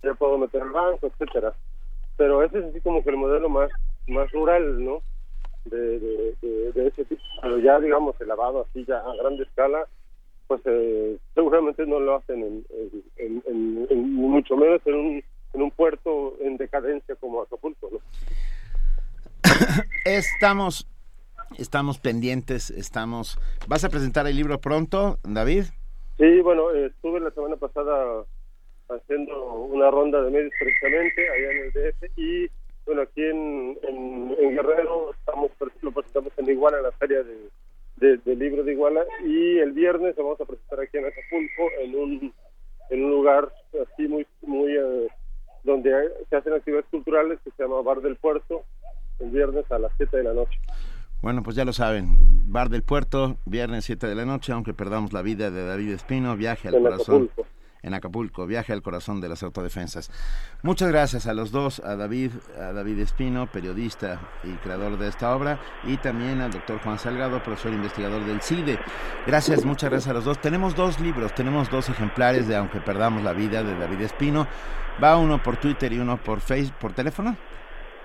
Ya 0.04 0.14
puedo 0.14 0.38
meter 0.38 0.62
al 0.62 0.70
banco, 0.70 1.08
etcétera. 1.08 1.52
Pero 2.16 2.44
ese 2.44 2.58
es 2.60 2.66
así 2.66 2.80
como 2.82 3.02
que 3.02 3.10
el 3.10 3.16
modelo 3.16 3.48
más, 3.48 3.70
más 4.06 4.30
rural, 4.30 4.84
¿no? 4.84 5.02
De, 5.64 5.98
de, 5.98 6.86
ese 6.86 7.04
tipo. 7.04 7.22
Pero 7.42 7.58
ya, 7.58 7.80
digamos, 7.80 8.14
el 8.20 8.28
lavado 8.28 8.64
así 8.68 8.84
ya 8.84 8.98
a 8.98 9.16
grande 9.16 9.42
escala, 9.42 9.88
pues 10.46 10.60
eh, 10.66 11.18
seguramente 11.34 11.84
no 11.84 11.98
lo 11.98 12.14
hacen 12.14 12.64
en, 13.16 13.42
en, 13.46 14.14
mucho 14.14 14.56
menos 14.56 14.80
en 14.84 14.94
un 14.94 15.24
en 15.54 15.62
un 15.62 15.70
puerto 15.70 16.34
en 16.40 16.56
decadencia 16.56 17.14
como 17.16 17.42
Acapulco. 17.42 17.90
¿no? 17.92 17.98
estamos, 20.04 20.86
estamos 21.58 21.98
pendientes, 21.98 22.70
estamos... 22.70 23.38
¿Vas 23.68 23.84
a 23.84 23.88
presentar 23.88 24.26
el 24.26 24.36
libro 24.36 24.60
pronto, 24.60 25.18
David? 25.22 25.64
Sí, 26.18 26.40
bueno, 26.40 26.70
estuve 26.70 27.20
la 27.20 27.30
semana 27.30 27.56
pasada 27.56 28.24
haciendo 28.88 29.52
una 29.52 29.90
ronda 29.90 30.22
de 30.22 30.30
medios 30.30 30.52
precisamente 30.58 31.28
allá 31.28 31.50
en 31.50 31.58
el 31.58 31.72
DF 31.72 32.18
y 32.18 32.50
bueno, 32.86 33.02
aquí 33.02 33.22
en, 33.22 33.78
en, 33.82 34.54
Guerrero 34.54 35.12
estamos, 35.18 35.50
lo 35.80 35.90
presentamos 35.90 36.32
en 36.36 36.50
Iguala, 36.50 36.76
en 36.76 36.82
la 36.82 36.92
feria 36.92 37.22
de, 37.22 38.18
de, 38.18 38.36
libro 38.36 38.62
de 38.62 38.72
Iguala 38.72 39.04
y 39.24 39.58
el 39.58 39.72
viernes 39.72 40.14
vamos 40.16 40.40
a 40.40 40.44
presentar 40.44 40.80
aquí 40.80 40.98
en 40.98 41.06
Acapulco 41.06 41.70
en 41.80 41.94
un, 41.96 42.34
en 42.90 43.04
un 43.04 43.10
lugar 43.10 43.50
así 43.82 44.06
muy, 44.06 44.26
muy 44.42 44.76
eh, 44.76 45.08
donde 45.64 45.90
se 46.28 46.36
hacen 46.36 46.52
actividades 46.52 46.86
culturales 46.90 47.38
que 47.42 47.50
se 47.50 47.62
llama 47.62 47.82
Bar 47.82 48.00
del 48.00 48.16
Puerto, 48.16 48.64
el 49.18 49.30
viernes 49.30 49.70
a 49.70 49.78
las 49.78 49.92
7 49.96 50.16
de 50.16 50.24
la 50.24 50.34
noche. 50.34 50.58
Bueno, 51.22 51.42
pues 51.42 51.56
ya 51.56 51.64
lo 51.64 51.72
saben, 51.72 52.16
Bar 52.46 52.68
del 52.68 52.82
Puerto, 52.82 53.38
viernes 53.46 53.86
7 53.86 54.06
de 54.06 54.14
la 54.14 54.26
noche, 54.26 54.52
aunque 54.52 54.74
perdamos 54.74 55.12
la 55.12 55.22
vida 55.22 55.50
de 55.50 55.66
David 55.66 55.92
Espino, 55.92 56.36
viaje 56.36 56.68
al 56.68 56.80
corazón. 56.80 57.30
En 57.84 57.92
Acapulco, 57.92 58.46
viaje 58.46 58.72
al 58.72 58.80
corazón 58.80 59.20
de 59.20 59.28
las 59.28 59.42
autodefensas. 59.42 60.10
Muchas 60.62 60.88
gracias 60.88 61.26
a 61.26 61.34
los 61.34 61.50
dos, 61.50 61.80
a 61.80 61.96
David, 61.96 62.30
a 62.58 62.72
David 62.72 62.98
Espino, 62.98 63.46
periodista 63.46 64.18
y 64.42 64.52
creador 64.54 64.96
de 64.98 65.08
esta 65.08 65.36
obra, 65.36 65.60
y 65.84 65.98
también 65.98 66.40
al 66.40 66.50
doctor 66.50 66.80
Juan 66.80 66.98
Salgado, 66.98 67.42
profesor 67.42 67.74
investigador 67.74 68.24
del 68.24 68.40
CIDE. 68.40 68.78
Gracias, 69.26 69.66
muchas 69.66 69.90
gracias 69.90 70.10
a 70.10 70.14
los 70.14 70.24
dos. 70.24 70.40
Tenemos 70.40 70.74
dos 70.74 70.98
libros, 70.98 71.34
tenemos 71.34 71.70
dos 71.70 71.90
ejemplares 71.90 72.48
de 72.48 72.56
Aunque 72.56 72.80
perdamos 72.80 73.22
la 73.22 73.34
vida 73.34 73.62
de 73.62 73.78
David 73.78 74.00
Espino. 74.00 74.48
Va 75.02 75.18
uno 75.18 75.42
por 75.42 75.58
Twitter 75.58 75.92
y 75.92 75.98
uno 75.98 76.16
por 76.16 76.40
Facebook, 76.40 76.78
por 76.78 76.92
teléfono. 76.94 77.36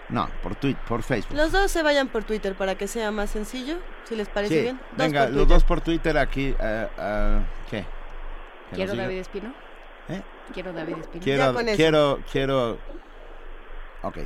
No, 0.10 0.28
por 0.44 0.56
Twitter, 0.56 0.84
por 0.90 1.04
Facebook. 1.04 1.38
Los 1.38 1.54
dos 1.54 1.72
se 1.72 1.84
vayan 1.84 2.10
por 2.10 2.26
Twitter 2.26 2.54
para 2.54 2.76
que 2.76 2.90
sea 2.90 3.12
más 3.12 3.30
sencillo, 3.30 3.78
si 4.04 4.18
les 4.18 4.28
parece 4.28 4.62
bien. 4.62 4.80
Venga, 4.98 5.30
los 5.30 5.48
dos 5.48 5.64
por 5.64 5.80
Twitter 5.80 6.18
aquí. 6.18 6.54
Uh, 6.60 7.40
¿Qué? 7.72 7.86
¿Quiero 8.74 8.94
David 8.94 9.20
Espino? 9.20 9.54
Quiero 10.54 10.74
David 10.74 10.98
Espino. 10.98 11.24
Quiero, 11.24 11.56
quiero, 11.76 12.20
quiero. 12.32 12.80
Ok. 14.04 14.18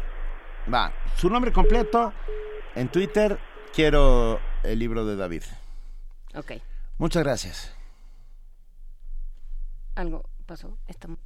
Va. 0.74 0.92
Su 1.18 1.30
nombre 1.30 1.52
completo 1.52 2.14
en 2.76 2.90
Twitter. 2.90 3.40
Quiero 3.74 4.40
el 4.64 4.80
libro 4.80 5.06
de 5.06 5.16
David. 5.16 5.44
Ok. 6.36 6.54
Muchas 6.98 7.24
gracias. 7.24 7.76
Algo 9.96 10.24
pasó. 10.46 10.78
Estamos. 10.88 11.20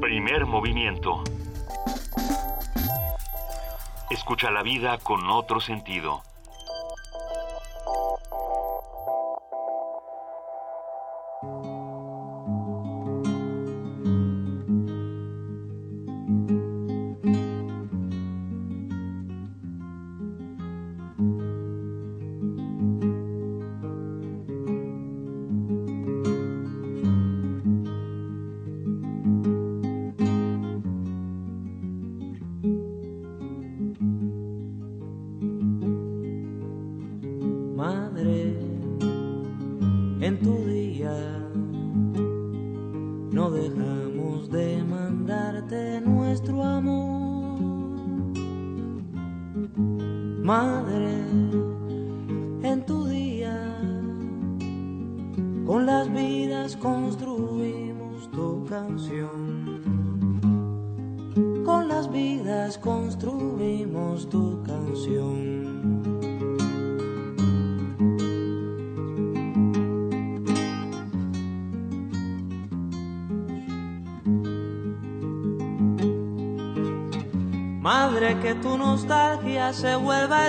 Primer 0.00 0.46
movimiento. 0.46 1.22
Escucha 4.10 4.50
la 4.50 4.62
vida 4.62 4.98
con 4.98 5.28
otro 5.30 5.60
sentido. 5.60 6.22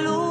Vuelva 0.02 0.24
el 0.24 0.29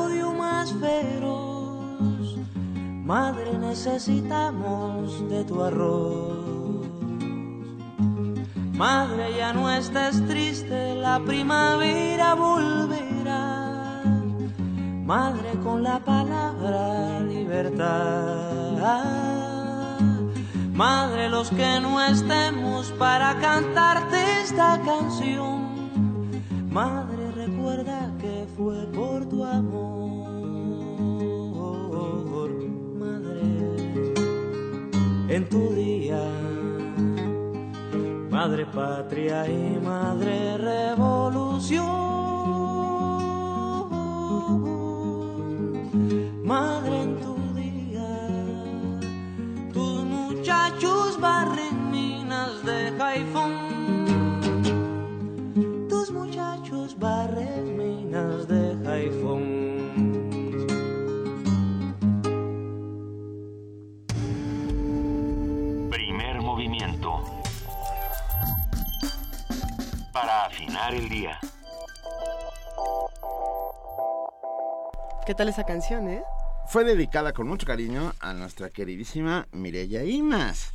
tal 75.39 75.49
esa 75.49 75.63
canción, 75.65 76.09
eh? 76.09 76.21
Fue 76.67 76.83
dedicada 76.83 77.33
con 77.33 77.47
mucho 77.47 77.65
cariño 77.65 78.13
a 78.19 78.35
nuestra 78.35 78.71
queridísima 78.71 79.47
Mireya 79.53 80.03
Imas, 80.03 80.73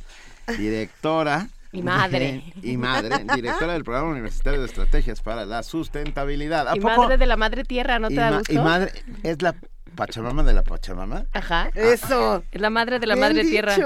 directora 0.58 1.48
y 1.70 1.82
madre. 1.82 2.42
y 2.62 2.78
madre, 2.78 3.26
directora 3.34 3.74
del 3.74 3.84
Programa 3.84 4.10
Universitario 4.10 4.60
de 4.60 4.66
Estrategias 4.66 5.20
para 5.20 5.44
la 5.44 5.62
Sustentabilidad. 5.62 6.74
y 6.74 6.80
madre 6.80 7.18
de 7.18 7.26
la 7.26 7.36
madre 7.36 7.64
tierra, 7.64 7.98
¿no 7.98 8.08
te 8.08 8.14
da 8.14 8.38
gusto? 8.38 8.52
Y 8.54 8.56
madre, 8.56 8.90
es 9.22 9.42
la 9.42 9.54
Pachamama 9.94 10.42
de 10.42 10.54
la 10.54 10.62
Pachamama. 10.62 11.26
Ajá. 11.34 11.68
Eso. 11.74 12.42
Es 12.50 12.60
la 12.60 12.70
madre 12.70 12.98
de 12.98 13.06
la 13.06 13.16
madre 13.16 13.44
tierra. 13.44 13.76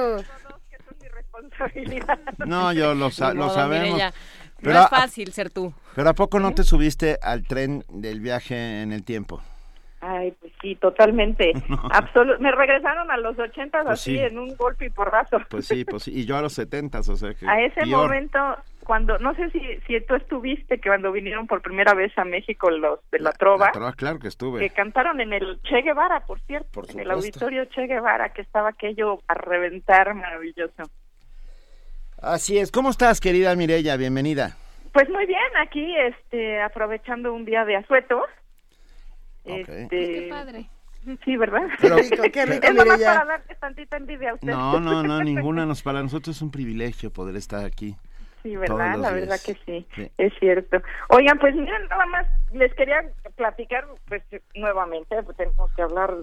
No, 2.46 2.72
yo 2.72 2.94
lo, 2.94 3.08
lo 3.08 3.10
sabemos. 3.10 4.00
Pero 4.60 4.74
no 4.74 4.84
es 4.84 4.90
fácil 4.90 5.32
ser 5.32 5.50
tú. 5.50 5.74
Pero 5.96 6.08
¿a 6.08 6.14
poco 6.14 6.38
no 6.38 6.54
te 6.54 6.62
subiste 6.62 7.18
al 7.20 7.42
tren 7.42 7.84
del 7.88 8.20
viaje 8.20 8.82
en 8.82 8.92
el 8.92 9.02
tiempo? 9.02 9.42
Ay, 10.00 10.32
pues 10.40 10.52
sí, 10.62 10.76
totalmente. 10.76 11.52
Me 12.40 12.52
regresaron 12.52 13.10
a 13.10 13.16
los 13.16 13.38
ochentas 13.38 13.84
pues 13.84 14.00
así 14.00 14.18
en 14.18 14.38
un 14.38 14.56
golpe 14.56 14.86
y 14.86 14.90
porrazo. 14.90 15.38
Pues 15.48 15.66
sí, 15.66 15.84
pues 15.84 16.04
sí. 16.04 16.12
Y 16.14 16.24
yo 16.24 16.36
a 16.36 16.42
los 16.42 16.52
setentas, 16.52 17.08
o 17.08 17.16
sea 17.16 17.34
que. 17.34 17.48
A 17.48 17.60
ese 17.62 17.84
momento, 17.86 18.38
cuando, 18.84 19.18
no 19.18 19.34
sé 19.34 19.50
si, 19.50 19.60
si 19.86 20.00
tú 20.02 20.14
estuviste, 20.14 20.78
que 20.78 20.88
cuando 20.88 21.10
vinieron 21.10 21.46
por 21.46 21.62
primera 21.62 21.94
vez 21.94 22.16
a 22.16 22.24
México 22.24 22.70
los 22.70 23.00
de 23.10 23.18
la, 23.18 23.32
Trova. 23.32 23.66
La 23.66 23.72
Trova, 23.72 23.92
claro 23.92 24.18
que 24.18 24.28
estuve. 24.28 24.60
Que 24.60 24.70
cantaron 24.70 25.20
en 25.20 25.32
el 25.32 25.60
Che 25.62 25.82
Guevara, 25.82 26.20
por 26.20 26.40
cierto. 26.40 26.82
en 26.88 27.00
el 27.00 27.10
auditorio 27.10 27.64
Che 27.66 27.86
Guevara, 27.86 28.32
que 28.32 28.42
estaba 28.42 28.70
aquello 28.70 29.18
a 29.26 29.34
reventar 29.34 30.14
maravilloso. 30.14 30.84
Así 32.22 32.58
es. 32.58 32.70
¿Cómo 32.70 32.90
estás, 32.90 33.20
querida 33.20 33.54
Mirella? 33.56 33.96
Bienvenida. 33.96 34.56
Pues 34.92 35.08
muy 35.10 35.26
bien, 35.26 35.38
aquí 35.60 35.94
este, 35.96 36.60
aprovechando 36.60 37.32
un 37.32 37.44
día 37.44 37.64
de 37.64 37.76
asueto. 37.76 38.22
Este, 39.48 39.88
qué 39.88 40.26
padre. 40.30 40.66
Sí, 41.24 41.36
¿verdad? 41.36 41.62
Pero, 41.80 41.96
qué 42.32 42.46
rico, 42.46 42.66
es 42.66 42.74
nomás 42.74 43.00
para 43.00 43.24
darle 43.24 43.54
tantita 43.60 43.96
envidia 43.96 44.30
a 44.30 44.34
usted. 44.34 44.48
No, 44.48 44.80
no, 44.80 45.02
no, 45.02 45.20
ninguna. 45.24 45.64
Nos, 45.66 45.82
para 45.82 46.02
nosotros 46.02 46.36
es 46.36 46.42
un 46.42 46.50
privilegio 46.50 47.10
poder 47.10 47.36
estar 47.36 47.64
aquí. 47.64 47.96
Sí, 48.42 48.56
¿verdad? 48.56 48.96
La 48.98 49.10
verdad 49.10 49.38
que 49.44 49.56
sí, 49.66 49.86
es 50.16 50.32
cierto. 50.38 50.80
Oigan, 51.08 51.38
pues 51.38 51.54
miren, 51.54 51.88
nada 51.88 52.06
más 52.06 52.26
les 52.52 52.72
quería 52.74 53.02
platicar, 53.36 53.84
pues 54.06 54.22
nuevamente, 54.54 55.20
pues 55.24 55.36
tenemos 55.36 55.72
que 55.72 55.82
hablar 55.82 56.14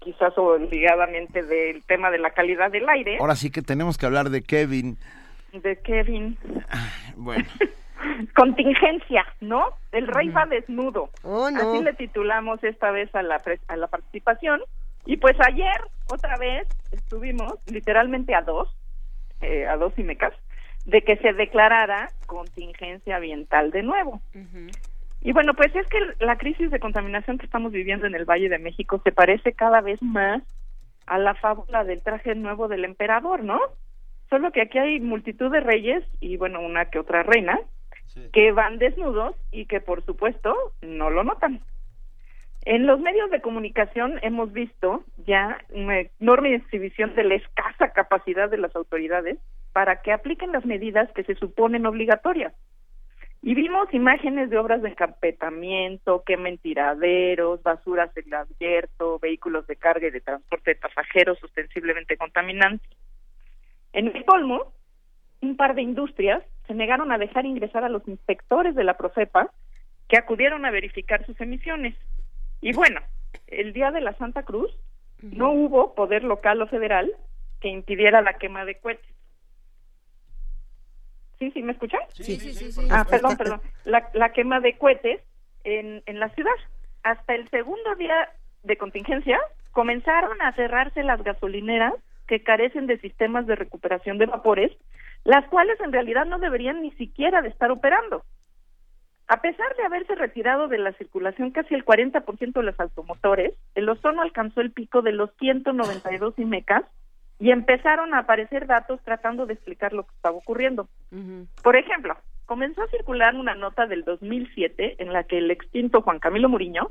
quizás 0.00 0.36
obligadamente 0.36 1.44
del 1.44 1.84
tema 1.84 2.10
de 2.10 2.18
la 2.18 2.30
calidad 2.30 2.72
del 2.72 2.88
aire. 2.88 3.18
Ahora 3.20 3.36
sí 3.36 3.50
que 3.50 3.62
tenemos 3.62 3.96
que 3.96 4.06
hablar 4.06 4.30
de 4.30 4.42
Kevin 4.42 4.98
de 5.52 5.76
Kevin. 5.80 6.38
Bueno. 7.16 7.44
Contingencia, 8.34 9.24
¿no? 9.40 9.64
El 9.92 10.06
rey 10.08 10.28
va 10.30 10.46
desnudo. 10.46 11.10
Oh, 11.22 11.46
Así 11.46 11.82
le 11.82 11.92
titulamos 11.94 12.62
esta 12.64 12.90
vez 12.90 13.14
a 13.14 13.22
la, 13.22 13.40
a 13.68 13.76
la 13.76 13.86
participación. 13.86 14.60
Y 15.04 15.16
pues 15.16 15.36
ayer, 15.40 15.80
otra 16.10 16.36
vez, 16.36 16.68
estuvimos 16.92 17.54
literalmente 17.66 18.34
a 18.34 18.42
dos, 18.42 18.68
eh, 19.40 19.66
a 19.66 19.76
dos 19.76 19.92
y 19.96 20.02
mecas, 20.04 20.32
de 20.84 21.02
que 21.02 21.16
se 21.16 21.32
declarara 21.32 22.10
contingencia 22.26 23.16
ambiental 23.16 23.70
de 23.70 23.82
nuevo. 23.82 24.20
Y 25.20 25.32
bueno, 25.32 25.54
pues 25.54 25.74
es 25.74 25.86
que 25.88 25.98
la 26.20 26.36
crisis 26.36 26.70
de 26.70 26.80
contaminación 26.80 27.38
que 27.38 27.46
estamos 27.46 27.72
viviendo 27.72 28.06
en 28.06 28.14
el 28.14 28.24
Valle 28.24 28.48
de 28.48 28.58
México 28.58 29.00
se 29.04 29.12
parece 29.12 29.52
cada 29.52 29.80
vez 29.80 30.00
más 30.02 30.42
a 31.06 31.18
la 31.18 31.34
fábula 31.34 31.84
del 31.84 32.02
traje 32.02 32.34
nuevo 32.34 32.68
del 32.68 32.84
emperador, 32.84 33.42
¿no? 33.42 33.60
Solo 34.30 34.50
que 34.50 34.62
aquí 34.62 34.78
hay 34.78 35.00
multitud 35.00 35.50
de 35.50 35.60
reyes 35.60 36.04
y 36.20 36.36
bueno, 36.36 36.60
una 36.60 36.86
que 36.86 36.98
otra 36.98 37.22
reina 37.22 37.58
que 38.32 38.52
van 38.52 38.78
desnudos 38.78 39.36
y 39.50 39.66
que 39.66 39.80
por 39.80 40.04
supuesto 40.04 40.54
no 40.80 41.10
lo 41.10 41.24
notan. 41.24 41.60
En 42.64 42.86
los 42.86 43.00
medios 43.00 43.30
de 43.30 43.40
comunicación 43.40 44.20
hemos 44.22 44.52
visto 44.52 45.04
ya 45.26 45.58
una 45.70 46.02
enorme 46.20 46.54
exhibición 46.54 47.14
de 47.16 47.24
la 47.24 47.34
escasa 47.34 47.88
capacidad 47.92 48.48
de 48.48 48.58
las 48.58 48.74
autoridades 48.76 49.38
para 49.72 50.00
que 50.02 50.12
apliquen 50.12 50.52
las 50.52 50.64
medidas 50.64 51.10
que 51.12 51.24
se 51.24 51.34
suponen 51.34 51.86
obligatorias. 51.86 52.54
Y 53.44 53.56
vimos 53.56 53.92
imágenes 53.92 54.50
de 54.50 54.58
obras 54.58 54.82
de 54.82 54.90
encapetamiento, 54.90 56.22
que 56.24 56.36
tiraderos, 56.62 57.60
basuras 57.64 58.16
en 58.16 58.32
abierto, 58.32 59.18
vehículos 59.18 59.66
de 59.66 59.74
carga 59.74 60.06
y 60.06 60.12
de 60.12 60.20
transporte 60.20 60.74
de 60.74 60.80
pasajeros 60.80 61.42
ostensiblemente 61.42 62.16
contaminantes. 62.16 62.88
En 63.92 64.14
el 64.14 64.24
colmo, 64.24 64.72
un 65.42 65.56
par 65.56 65.74
de 65.74 65.82
industrias 65.82 66.42
se 66.66 66.74
negaron 66.74 67.12
a 67.12 67.18
dejar 67.18 67.44
ingresar 67.44 67.84
a 67.84 67.88
los 67.88 68.06
inspectores 68.08 68.74
de 68.74 68.84
la 68.84 68.96
Profepa 68.96 69.50
que 70.08 70.16
acudieron 70.16 70.64
a 70.64 70.70
verificar 70.70 71.26
sus 71.26 71.38
emisiones. 71.40 71.96
Y 72.60 72.72
bueno, 72.72 73.00
el 73.48 73.72
día 73.72 73.90
de 73.90 74.00
la 74.00 74.14
Santa 74.14 74.44
Cruz 74.44 74.70
no 75.20 75.52
hubo 75.52 75.94
poder 75.94 76.24
local 76.24 76.62
o 76.62 76.66
federal 76.68 77.12
que 77.60 77.68
impidiera 77.68 78.22
la 78.22 78.34
quema 78.34 78.64
de 78.64 78.76
cohetes. 78.76 79.06
¿Sí, 81.38 81.50
sí, 81.50 81.62
me 81.62 81.72
escuchan? 81.72 82.00
Sí, 82.12 82.36
sí, 82.36 82.52
sí. 82.52 82.88
Ah, 82.90 83.04
perdón, 83.08 83.36
perdón. 83.36 83.60
La, 83.84 84.08
la 84.14 84.32
quema 84.32 84.60
de 84.60 84.78
cohetes 84.78 85.20
en, 85.64 86.02
en 86.06 86.20
la 86.20 86.28
ciudad. 86.30 86.54
Hasta 87.02 87.34
el 87.34 87.48
segundo 87.50 87.96
día 87.96 88.30
de 88.62 88.76
contingencia 88.76 89.40
comenzaron 89.72 90.40
a 90.40 90.52
cerrarse 90.52 91.02
las 91.02 91.22
gasolineras 91.24 91.94
que 92.28 92.44
carecen 92.44 92.86
de 92.86 92.98
sistemas 92.98 93.46
de 93.46 93.56
recuperación 93.56 94.18
de 94.18 94.26
vapores, 94.26 94.70
las 95.24 95.46
cuales 95.48 95.80
en 95.80 95.92
realidad 95.92 96.26
no 96.26 96.38
deberían 96.38 96.82
ni 96.82 96.90
siquiera 96.92 97.42
de 97.42 97.48
estar 97.48 97.70
operando. 97.70 98.24
A 99.28 99.40
pesar 99.40 99.74
de 99.76 99.84
haberse 99.84 100.14
retirado 100.14 100.68
de 100.68 100.78
la 100.78 100.92
circulación 100.92 101.52
casi 101.52 101.74
el 101.74 101.84
40% 101.84 102.52
de 102.52 102.62
los 102.62 102.78
automotores, 102.78 103.54
el 103.74 103.88
ozono 103.88 104.22
alcanzó 104.22 104.60
el 104.60 104.72
pico 104.72 105.00
de 105.00 105.12
los 105.12 105.30
192 105.38 106.38
IMECAS 106.38 106.84
y 107.38 107.50
empezaron 107.50 108.14
a 108.14 108.18
aparecer 108.18 108.66
datos 108.66 109.00
tratando 109.04 109.46
de 109.46 109.54
explicar 109.54 109.92
lo 109.92 110.04
que 110.04 110.14
estaba 110.14 110.36
ocurriendo. 110.36 110.88
Por 111.62 111.76
ejemplo, 111.76 112.16
comenzó 112.46 112.82
a 112.82 112.88
circular 112.88 113.34
una 113.34 113.54
nota 113.54 113.86
del 113.86 114.04
2007 114.04 114.96
en 114.98 115.12
la 115.12 115.24
que 115.24 115.38
el 115.38 115.50
extinto 115.50 116.02
Juan 116.02 116.18
Camilo 116.18 116.48
Muriño 116.48 116.88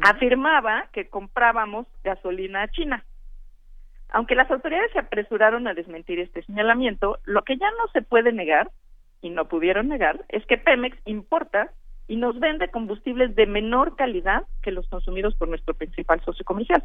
afirmaba 0.00 0.88
que 0.92 1.08
comprábamos 1.08 1.86
gasolina 2.02 2.68
china. 2.68 3.04
Aunque 4.10 4.34
las 4.34 4.50
autoridades 4.50 4.92
se 4.92 4.98
apresuraron 4.98 5.66
a 5.66 5.74
desmentir 5.74 6.20
este 6.20 6.42
señalamiento, 6.42 7.18
lo 7.24 7.42
que 7.42 7.56
ya 7.56 7.70
no 7.78 7.88
se 7.92 8.02
puede 8.02 8.32
negar, 8.32 8.70
y 9.22 9.30
no 9.30 9.48
pudieron 9.48 9.88
negar, 9.88 10.24
es 10.28 10.44
que 10.46 10.58
Pemex 10.58 10.96
importa 11.04 11.70
y 12.08 12.16
nos 12.16 12.38
vende 12.38 12.68
combustibles 12.68 13.34
de 13.34 13.46
menor 13.46 13.96
calidad 13.96 14.44
que 14.62 14.70
los 14.70 14.88
consumidos 14.88 15.34
por 15.36 15.48
nuestro 15.48 15.74
principal 15.74 16.20
socio 16.24 16.44
comercial. 16.44 16.84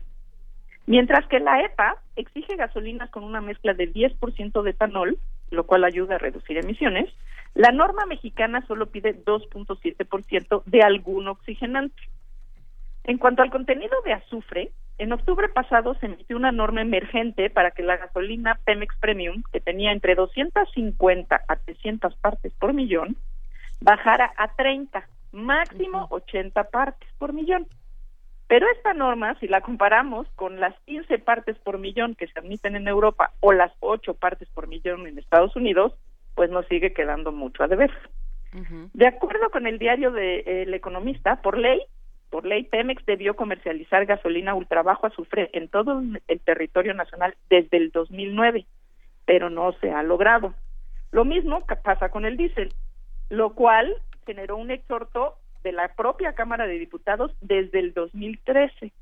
Mientras 0.88 1.28
que 1.28 1.40
la 1.40 1.62
EPA 1.62 1.98
exige 2.16 2.56
gasolinas 2.56 3.10
con 3.12 3.24
una 3.24 3.40
mezcla 3.40 3.74
de 3.74 3.94
10% 3.94 4.64
de 4.64 4.72
etanol, 4.72 5.20
lo 5.52 5.66
cual 5.66 5.84
ayuda 5.84 6.16
a 6.16 6.20
reducir 6.20 6.58
emisiones, 6.58 7.14
la 7.54 7.72
norma 7.72 8.06
mexicana 8.06 8.66
solo 8.66 8.88
pide 8.88 9.24
2.7% 9.24 10.64
de 10.66 10.82
algún 10.82 11.28
oxigenante. 11.28 12.02
En 13.04 13.18
cuanto 13.18 13.44
al 13.44 13.52
contenido 13.52 13.96
de 14.06 14.14
azufre, 14.14 14.72
en 14.98 15.12
octubre 15.14 15.50
pasado 15.50 15.96
se 15.96 16.06
emitió 16.06 16.38
una 16.38 16.52
norma 16.52 16.82
emergente 16.82 17.50
para 17.50 17.72
que 17.72 17.84
la 17.84 17.98
gasolina 17.98 18.60
Pemex 18.66 18.96
Premium, 19.00 19.44
que 19.52 19.60
tenía 19.60 19.92
entre 19.92 20.16
250 20.16 21.42
a 21.48 21.56
300 21.56 22.16
partes 22.18 22.54
por 22.54 22.74
millón, 22.74 23.16
bajara 23.82 24.32
a 24.38 24.54
30, 24.54 25.08
máximo 25.32 26.08
80 26.10 26.64
partes 26.66 27.10
por 27.18 27.34
millón. 27.34 27.68
Pero 28.48 28.68
esta 28.76 28.94
norma, 28.94 29.38
si 29.40 29.48
la 29.48 29.62
comparamos 29.62 30.28
con 30.36 30.60
las 30.60 30.78
15 30.82 31.20
partes 31.20 31.58
por 31.60 31.78
millón 31.78 32.16
que 32.16 32.28
se 32.28 32.38
admiten 32.38 32.76
en 32.76 32.88
Europa 32.88 33.32
o 33.40 33.54
las 33.54 33.72
8 33.80 34.14
partes 34.16 34.50
por 34.50 34.68
millón 34.68 35.08
en 35.08 35.18
Estados 35.18 35.56
Unidos, 35.56 35.94
pues 36.36 36.50
nos 36.50 36.68
sigue 36.68 36.94
quedando 36.94 37.32
mucho 37.32 37.64
a 37.64 37.68
deber. 37.68 37.92
De 38.94 39.08
acuerdo 39.08 39.50
con 39.50 39.66
el 39.66 39.80
diario 39.80 40.12
de 40.12 40.64
El 40.64 40.74
Economista, 40.74 41.42
por 41.42 41.58
ley, 41.58 41.82
por 42.32 42.46
ley, 42.46 42.64
Pemex 42.64 43.06
debió 43.06 43.36
comercializar 43.36 44.06
gasolina 44.06 44.56
ultrabajo 44.56 45.06
azufre 45.06 45.50
en 45.54 45.68
todo 45.68 46.02
el 46.28 46.40
territorio 46.40 46.94
nacional 46.94 47.36
desde 47.50 47.78
el 47.78 47.92
2009, 47.92 48.66
pero 49.26 49.50
no 49.50 49.74
se 49.74 49.92
ha 49.92 50.02
logrado. 50.02 50.56
Lo 51.12 51.26
mismo 51.26 51.64
pasa 51.84 52.10
con 52.10 52.26
el 52.26 52.38
diésel, 52.38 52.74
lo 53.30 53.54
cual 53.54 53.94
generó 54.26 54.56
un 54.56 54.72
exhorto 54.72 55.36
de 55.62 55.74
la 55.74 55.90
propia 55.94 56.34
Cámara 56.34 56.66
de 56.66 56.80
Diputados 56.80 57.36
desde 57.42 57.80
el 57.80 57.94
2013. 57.94 58.94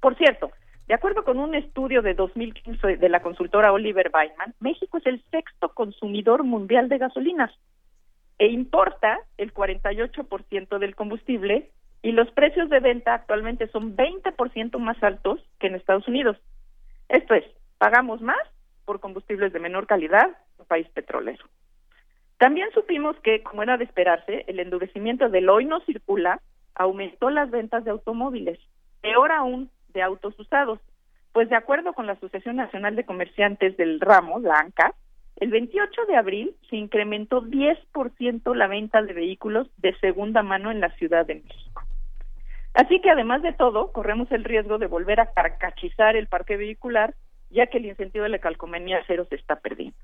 Por 0.00 0.16
cierto, 0.16 0.50
de 0.88 0.94
acuerdo 0.94 1.22
con 1.22 1.38
un 1.38 1.54
estudio 1.54 2.02
de 2.02 2.14
2015 2.14 2.96
de 2.96 3.08
la 3.08 3.22
consultora 3.22 3.72
Oliver 3.72 4.10
Wyman, 4.12 4.52
México 4.58 4.98
es 4.98 5.06
el 5.06 5.22
sexto 5.30 5.68
consumidor 5.68 6.42
mundial 6.42 6.88
de 6.88 6.98
gasolinas 6.98 7.52
e 8.38 8.48
importa 8.48 9.20
el 9.38 9.54
48% 9.54 10.78
del 10.80 10.96
combustible 10.96 11.70
y 12.02 12.12
los 12.12 12.30
precios 12.32 12.68
de 12.68 12.80
venta 12.80 13.14
actualmente 13.14 13.68
son 13.68 13.96
20% 13.96 14.78
más 14.78 15.00
altos 15.02 15.40
que 15.60 15.68
en 15.68 15.76
Estados 15.76 16.06
Unidos. 16.08 16.36
Esto 17.08 17.34
es, 17.34 17.44
pagamos 17.78 18.20
más 18.20 18.40
por 18.84 19.00
combustibles 19.00 19.52
de 19.52 19.60
menor 19.60 19.86
calidad, 19.86 20.28
un 20.58 20.66
país 20.66 20.88
petrolero. 20.90 21.44
También 22.38 22.68
supimos 22.74 23.16
que, 23.20 23.42
como 23.44 23.62
era 23.62 23.76
de 23.76 23.84
esperarse, 23.84 24.44
el 24.48 24.58
endurecimiento 24.58 25.28
del 25.28 25.48
hoy 25.48 25.64
no 25.64 25.80
circula 25.80 26.40
aumentó 26.74 27.30
las 27.30 27.50
ventas 27.50 27.84
de 27.84 27.92
automóviles, 27.92 28.58
peor 29.00 29.30
aún 29.30 29.70
de 29.92 30.02
autos 30.02 30.38
usados, 30.38 30.80
pues 31.32 31.48
de 31.48 31.56
acuerdo 31.56 31.92
con 31.92 32.06
la 32.06 32.14
Asociación 32.14 32.56
Nacional 32.56 32.96
de 32.96 33.04
Comerciantes 33.04 33.76
del 33.76 34.00
Ramo, 34.00 34.40
la 34.40 34.58
ANCA, 34.58 34.94
el 35.36 35.50
28 35.50 36.04
de 36.06 36.16
abril 36.16 36.54
se 36.68 36.76
incrementó 36.76 37.42
10% 37.42 38.54
la 38.54 38.66
venta 38.66 39.02
de 39.02 39.12
vehículos 39.12 39.68
de 39.78 39.96
segunda 39.98 40.42
mano 40.42 40.70
en 40.70 40.80
la 40.80 40.90
Ciudad 40.96 41.26
de 41.26 41.36
México. 41.36 41.71
Así 42.74 43.00
que 43.00 43.10
además 43.10 43.42
de 43.42 43.52
todo, 43.52 43.92
corremos 43.92 44.30
el 44.32 44.44
riesgo 44.44 44.78
de 44.78 44.86
volver 44.86 45.20
a 45.20 45.32
carcachizar 45.32 46.16
el 46.16 46.26
parque 46.26 46.56
vehicular, 46.56 47.14
ya 47.50 47.66
que 47.66 47.78
el 47.78 47.86
incentivo 47.86 48.24
de 48.24 48.30
la 48.30 48.38
calcomanía 48.38 49.02
cero 49.06 49.26
se 49.28 49.36
está 49.36 49.56
perdiendo. 49.56 49.96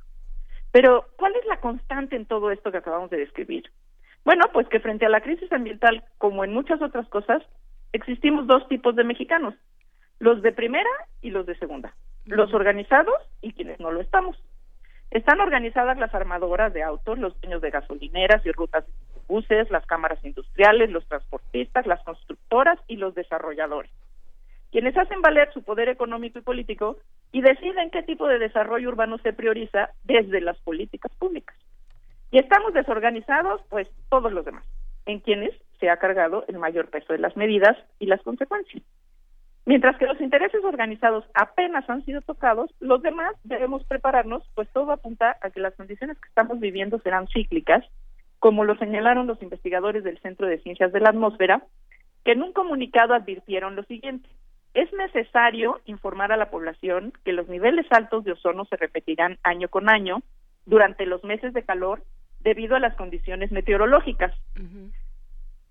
Pero, 0.71 1.07
¿cuál 1.17 1.35
es 1.37 1.47
la 1.47 1.61
constante 1.61 2.15
en 2.17 2.27
todo 2.27 2.51
esto 2.51 2.71
que 2.71 2.79
acabamos 2.79 3.09
de 3.11 3.19
describir? 3.19 3.71
Bueno, 4.25 4.45
pues 4.53 4.69
que 4.69 4.81
frente 4.81 5.07
a 5.07 5.09
la 5.09 5.23
crisis 5.23 5.51
ambiental, 5.51 6.05
como 6.19 6.45
en 6.45 6.53
muchas 6.53 6.83
otras 6.83 7.09
cosas, 7.09 7.43
existimos 7.93 8.47
dos 8.47 8.69
tipos 8.69 8.95
de 8.95 9.05
mexicanos, 9.05 9.55
los 10.19 10.43
de 10.43 10.53
primera 10.53 10.91
y 11.23 11.31
los 11.31 11.47
de 11.47 11.57
segunda, 11.59 11.95
los 12.27 12.53
organizados 12.53 13.17
y 13.41 13.55
quienes 13.55 13.81
no 13.81 13.91
lo 13.91 14.03
estamos. 14.03 14.37
Están 15.11 15.41
organizadas 15.41 15.97
las 15.97 16.15
armadoras 16.15 16.75
de 16.75 16.83
autos, 16.83 17.19
los 17.19 17.41
dueños 17.41 17.63
de 17.63 17.71
gasolineras 17.71 18.45
y 18.45 18.53
rutas 18.53 18.85
buses, 19.29 19.71
las 19.71 19.87
cámaras 19.87 20.25
industriales, 20.25 20.91
los 20.91 21.07
transportistas, 21.07 21.87
las 21.87 22.03
constructoras 22.03 22.79
y 22.89 22.97
los 22.97 23.15
desarrolladores, 23.15 23.93
quienes 24.73 24.97
hacen 24.97 25.21
valer 25.23 25.53
su 25.53 25.63
poder 25.63 25.89
económico 25.89 26.39
y 26.39 26.43
político 26.43 26.97
y 27.31 27.43
deciden 27.43 27.91
qué 27.91 28.03
tipo 28.03 28.27
de 28.27 28.39
desarrollo 28.39 28.89
urbano 28.89 29.19
se 29.19 29.33
prioriza 29.33 29.91
desde 30.05 30.41
las 30.41 30.59
políticas 30.59 31.13
públicas. 31.19 31.57
Y 32.31 32.39
estamos 32.39 32.75
desorganizados, 32.75 33.63
pues 33.71 33.89
todos 34.11 34.33
los 34.33 34.45
demás, 34.45 34.65
en 35.07 35.21
quienes 35.21 35.55
se 35.81 35.89
ha 35.89 35.97
cargado 35.97 36.45
el 36.49 36.59
mayor 36.59 36.89
peso 36.89 37.13
de 37.13 37.19
las 37.19 37.37
medidas 37.37 37.77
y 37.99 38.07
las 38.07 38.21
consecuencias. 38.23 38.83
Mientras 39.65 39.99
que 39.99 40.07
los 40.07 40.19
intereses 40.21 40.65
organizados 40.65 41.27
apenas 41.35 41.89
han 41.91 42.03
sido 42.05 42.23
tocados, 42.23 42.71
los 42.81 43.03
demás 43.03 43.35
debemos 43.45 43.85
prepararnos, 43.85 44.43
pues 44.55 44.67
todo 44.73 44.93
apunta 44.93 45.37
a 45.43 45.51
que 45.51 45.61
las 45.61 45.75
condiciones 45.75 46.19
que 46.19 46.29
estamos 46.29 46.59
viviendo 46.59 46.99
serán 47.01 47.29
cíclicas, 47.29 47.85
como 48.39 48.65
lo 48.65 48.77
señalaron 48.77 49.27
los 49.27 49.43
investigadores 49.43 50.05
del 50.05 50.19
Centro 50.21 50.47
de 50.47 50.61
Ciencias 50.61 50.93
de 50.93 51.01
la 51.01 51.11
Atmósfera, 51.11 51.65
que 52.25 52.33
en 52.33 52.43
un 52.43 52.53
comunicado 52.53 53.15
advirtieron 53.15 53.77
lo 53.77 53.83
siguiente. 53.85 54.29
Es 54.75 54.93
necesario 54.93 55.81
informar 55.87 56.31
a 56.31 56.37
la 56.37 56.51
población 56.51 57.13
que 57.25 57.33
los 57.33 57.49
niveles 57.49 57.87
altos 57.91 58.25
de 58.25 58.33
ozono 58.33 58.65
se 58.67 58.77
repetirán 58.77 59.39
año 59.43 59.69
con 59.69 59.89
año 59.89 60.23
durante 60.67 61.07
los 61.07 61.25
meses 61.25 61.53
de 61.55 61.65
calor 61.65 62.03
debido 62.41 62.77
a 62.77 62.81
las 62.81 62.95
condiciones 62.95 63.51
meteorológicas. 63.51 64.33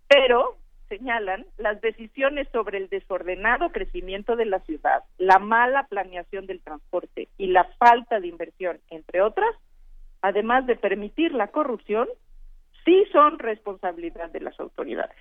Pero, 0.08 0.58
señalan, 0.90 1.46
las 1.58 1.80
decisiones 1.82 2.48
sobre 2.52 2.78
el 2.78 2.90
desordenado 2.90 3.72
crecimiento 3.72 4.36
de 4.36 4.46
la 4.46 4.60
ciudad, 4.62 5.04
la 5.18 5.40
mala 5.40 5.84
planeación 5.84 6.48
del 6.48 6.62
transporte 6.62 7.30
y 7.38 7.48
la 7.48 7.66
falta 7.78 8.20
de 8.20 8.28
inversión, 8.28 8.80
entre 8.90 9.22
otras, 9.22 9.54
además 10.22 10.66
de 10.66 10.76
permitir 10.76 11.34
la 11.34 11.48
corrupción, 11.48 12.08
sí 12.88 13.06
son 13.12 13.38
responsabilidad 13.38 14.32
de 14.32 14.40
las 14.40 14.58
autoridades. 14.62 15.18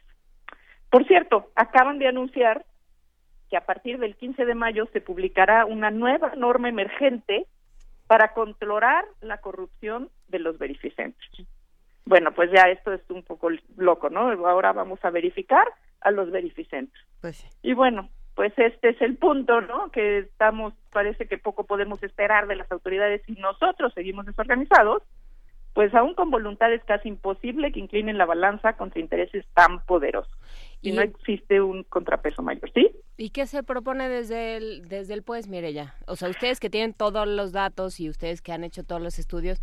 Por 0.88 1.04
cierto, 1.04 1.50
acaban 1.56 1.98
de 1.98 2.06
anunciar 2.06 2.64
que 3.50 3.56
a 3.56 3.66
partir 3.66 3.98
del 3.98 4.14
15 4.14 4.44
de 4.44 4.54
mayo 4.54 4.86
se 4.92 5.00
publicará 5.00 5.64
una 5.64 5.90
nueva 5.90 6.32
norma 6.36 6.68
emergente 6.68 7.46
para 8.06 8.34
controlar 8.34 9.04
la 9.20 9.38
corrupción 9.38 10.10
de 10.28 10.38
los 10.38 10.58
verificentes. 10.58 11.28
Bueno, 12.04 12.30
pues 12.32 12.52
ya 12.52 12.70
esto 12.70 12.92
es 12.92 13.02
un 13.10 13.24
poco 13.24 13.48
loco, 13.76 14.10
¿no? 14.10 14.30
Ahora 14.46 14.72
vamos 14.72 15.04
a 15.04 15.10
verificar 15.10 15.66
a 16.02 16.12
los 16.12 16.30
verificentes. 16.30 17.00
Pues 17.20 17.44
Y 17.62 17.74
bueno, 17.74 18.10
pues 18.36 18.52
este 18.58 18.90
es 18.90 19.02
el 19.02 19.16
punto, 19.16 19.60
¿no? 19.60 19.90
Que 19.90 20.18
estamos, 20.18 20.72
parece 20.92 21.26
que 21.26 21.36
poco 21.36 21.64
podemos 21.64 22.00
esperar 22.04 22.46
de 22.46 22.54
las 22.54 22.70
autoridades 22.70 23.28
y 23.28 23.32
nosotros 23.32 23.92
seguimos 23.92 24.24
desorganizados, 24.24 25.02
pues 25.76 25.94
aún 25.94 26.14
con 26.14 26.30
voluntad 26.30 26.72
es 26.72 26.82
casi 26.84 27.06
imposible 27.06 27.70
que 27.70 27.80
inclinen 27.80 28.16
la 28.16 28.24
balanza 28.24 28.78
contra 28.78 28.98
intereses 28.98 29.44
tan 29.52 29.84
poderosos. 29.84 30.32
Y, 30.80 30.92
no 30.92 31.02
existe 31.02 31.60
un 31.60 31.84
contrapeso 31.84 32.40
mayor, 32.42 32.72
¿sí? 32.72 32.92
¿Y 33.18 33.28
qué 33.28 33.44
se 33.44 33.62
propone 33.62 34.08
desde 34.08 34.56
el, 34.56 34.88
desde 34.88 35.12
el 35.12 35.22
pues, 35.22 35.46
ya 35.50 35.94
O 36.06 36.16
sea, 36.16 36.30
ustedes 36.30 36.60
que 36.60 36.70
tienen 36.70 36.94
todos 36.94 37.28
los 37.28 37.52
datos 37.52 38.00
y 38.00 38.08
ustedes 38.08 38.40
que 38.40 38.52
han 38.52 38.64
hecho 38.64 38.84
todos 38.84 39.02
los 39.02 39.18
estudios, 39.18 39.60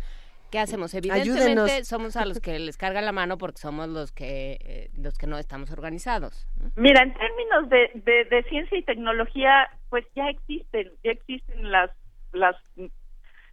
¿qué 0.52 0.60
hacemos? 0.60 0.94
Evidentemente 0.94 1.82
somos 1.82 2.14
a 2.14 2.24
los 2.26 2.38
que 2.38 2.60
les 2.60 2.76
carga 2.76 3.02
la 3.02 3.10
mano 3.10 3.36
porque 3.36 3.58
somos 3.58 3.88
los 3.88 4.12
que 4.12 4.58
eh, 4.60 4.90
los 4.96 5.18
que 5.18 5.26
no 5.26 5.36
estamos 5.36 5.72
organizados. 5.72 6.46
Mira, 6.76 7.02
en 7.02 7.12
términos 7.12 7.68
de, 7.70 7.90
de, 7.92 8.24
de, 8.26 8.44
ciencia 8.44 8.78
y 8.78 8.84
tecnología, 8.84 9.68
pues 9.90 10.04
ya 10.14 10.28
existen, 10.28 10.92
ya 11.02 11.10
existen 11.10 11.72
las 11.72 11.90
las 12.32 12.54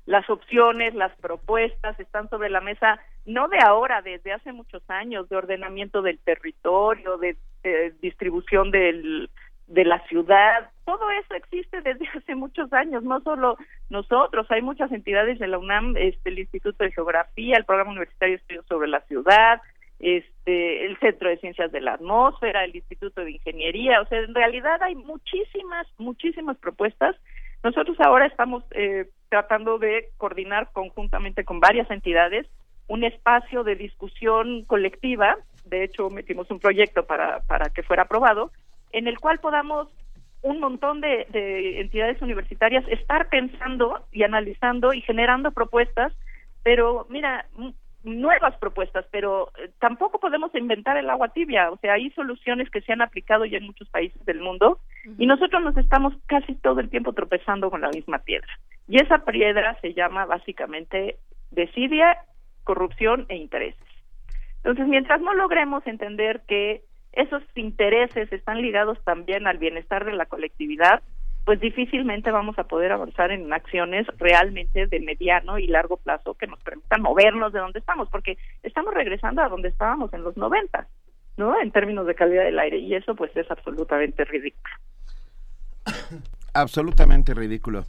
las 0.06 0.30
opciones, 0.30 0.94
las 0.96 1.16
propuestas 1.18 2.00
están 2.00 2.30
sobre 2.30 2.50
la 2.50 2.62
mesa, 2.62 3.00
no 3.26 3.48
de 3.48 3.60
ahora, 3.60 4.02
desde 4.02 4.34
hace 4.34 4.52
muchos 4.52 4.84
años, 4.90 5.30
de 5.30 5.36
ordenamiento 5.36 6.02
del 6.02 6.20
territorio, 6.20 7.18
de, 7.18 7.38
distribución 8.02 8.72
del, 8.72 9.30
de 9.68 9.86
la 9.86 10.00
ciudad, 10.08 10.72
todo 10.86 11.10
eso 11.12 11.36
existe 11.36 11.82
desde 11.82 12.08
hace 12.18 12.36
muchos 12.36 12.72
años, 12.74 13.04
no 13.04 13.22
solo 13.22 13.58
nosotros, 13.90 14.48
hay 14.50 14.62
muchas 14.62 14.92
entidades 14.92 15.40
de 15.40 15.48
la 15.48 15.60
UNAM, 15.60 15.96
este, 15.98 16.30
el 16.30 16.40
Instituto 16.40 16.84
de 16.84 16.92
Geografía, 16.92 17.56
el 17.58 17.66
Programa 17.66 17.92
Universitario 17.92 18.36
de 18.36 18.42
Estudios 18.42 18.66
sobre 18.68 18.88
la 18.88 19.02
Ciudad, 19.02 19.62
este, 20.00 20.86
el 20.86 20.98
Centro 20.98 21.30
de 21.30 21.38
Ciencias 21.38 21.72
de 21.72 21.80
la 21.80 21.94
Atmósfera, 21.94 22.66
el 22.66 22.76
Instituto 22.76 23.24
de 23.24 23.32
Ingeniería, 23.32 24.02
o 24.02 24.08
sea, 24.08 24.20
en 24.20 24.34
realidad 24.34 24.82
hay 24.82 24.96
muchísimas, 24.96 25.88
muchísimas 25.98 26.58
propuestas. 26.58 27.16
Nosotros 27.64 28.00
ahora 28.00 28.26
estamos 28.26 28.64
eh, 28.72 29.10
tratando 29.30 29.78
de 29.78 30.10
coordinar 30.18 30.70
conjuntamente 30.74 31.44
con 31.44 31.60
varias 31.60 31.90
entidades 31.92 32.48
un 32.88 33.04
espacio 33.06 33.64
de 33.64 33.76
discusión 33.76 34.66
colectiva, 34.66 35.38
de 35.66 35.86
hecho 35.86 36.10
metimos 36.10 36.52
un 36.52 36.60
proyecto 36.60 37.06
para, 37.06 37.40
para 37.42 37.70
que 37.70 37.84
fuera 37.84 38.04
aprobado, 38.04 38.52
en 38.92 39.08
el 39.08 39.18
cual 39.20 39.40
podamos 39.40 39.88
un 40.42 40.60
montón 40.60 41.00
de, 41.00 41.26
de 41.30 41.80
entidades 41.80 42.22
universitarias 42.22 42.84
estar 42.90 43.30
pensando 43.30 44.06
y 44.12 44.24
analizando 44.24 44.92
y 44.94 45.02
generando 45.02 45.52
propuestas, 45.52 46.12
pero 46.64 47.06
mira, 47.10 47.46
nuevas 48.04 48.56
propuestas, 48.58 49.06
pero 49.12 49.52
eh, 49.58 49.70
tampoco 49.80 50.20
podemos 50.20 50.54
inventar 50.56 50.98
el 50.98 51.10
agua 51.10 51.30
tibia, 51.30 51.70
o 51.70 51.78
sea, 51.78 51.94
hay 51.94 52.10
soluciones 52.12 52.70
que 52.70 52.82
se 52.82 52.94
han 52.94 53.02
aplicado 53.02 53.46
ya 53.46 53.58
en 53.58 53.66
muchos 53.66 53.90
países 53.90 54.24
del 54.26 54.40
mundo 54.40 54.80
y 55.18 55.28
nosotros 55.28 55.64
nos 55.64 55.78
estamos 55.78 56.14
casi 56.26 56.56
todo 56.56 56.80
el 56.80 56.90
tiempo 56.90 57.14
tropezando 57.14 57.70
con 57.70 57.82
la 57.82 57.90
misma 57.90 58.20
piedra. 58.20 58.50
Y 58.88 59.02
esa 59.02 59.20
piedra 59.20 59.78
se 59.82 59.94
llama 59.94 60.26
básicamente 60.26 61.18
desidia, 61.52 62.18
corrupción 62.64 63.26
e 63.30 63.36
intereses. 63.36 63.86
Entonces, 64.58 64.88
mientras 64.88 65.22
no 65.22 65.34
logremos 65.34 65.86
entender 65.88 66.42
que 66.48 66.84
esos 67.14 67.44
intereses 67.56 68.32
están 68.32 68.62
ligados 68.62 68.98
también 69.04 69.48
al 69.48 69.58
bienestar 69.58 70.06
de 70.06 70.14
la 70.14 70.28
colectividad, 70.28 71.02
pues 71.46 71.60
difícilmente 71.60 72.32
vamos 72.32 72.58
a 72.60 72.66
poder 72.66 72.92
avanzar 72.92 73.32
en 73.32 73.52
acciones 73.52 74.06
realmente 74.18 74.88
de 74.88 75.00
mediano 75.00 75.58
y 75.58 75.68
largo 75.68 75.98
plazo 75.98 76.36
que 76.36 76.48
nos 76.48 76.60
permitan 76.60 77.02
movernos 77.02 77.52
de 77.52 77.60
donde 77.60 77.80
estamos, 77.80 78.10
porque 78.10 78.38
estamos 78.64 78.94
regresando 78.94 79.42
a 79.42 79.50
donde 79.50 79.70
estábamos 79.70 80.14
en 80.14 80.24
los 80.24 80.38
90, 80.38 80.88
¿no? 81.38 81.60
En 81.60 81.72
términos 81.72 82.06
de 82.06 82.16
calidad 82.16 82.44
del 82.44 82.60
aire, 82.60 82.78
y 82.78 82.94
eso 82.94 83.16
pues 83.16 83.36
es 83.36 83.50
absolutamente 83.50 84.24
ridículo. 84.26 84.76
Absolutamente 86.54 87.34
ridículo. 87.34 87.86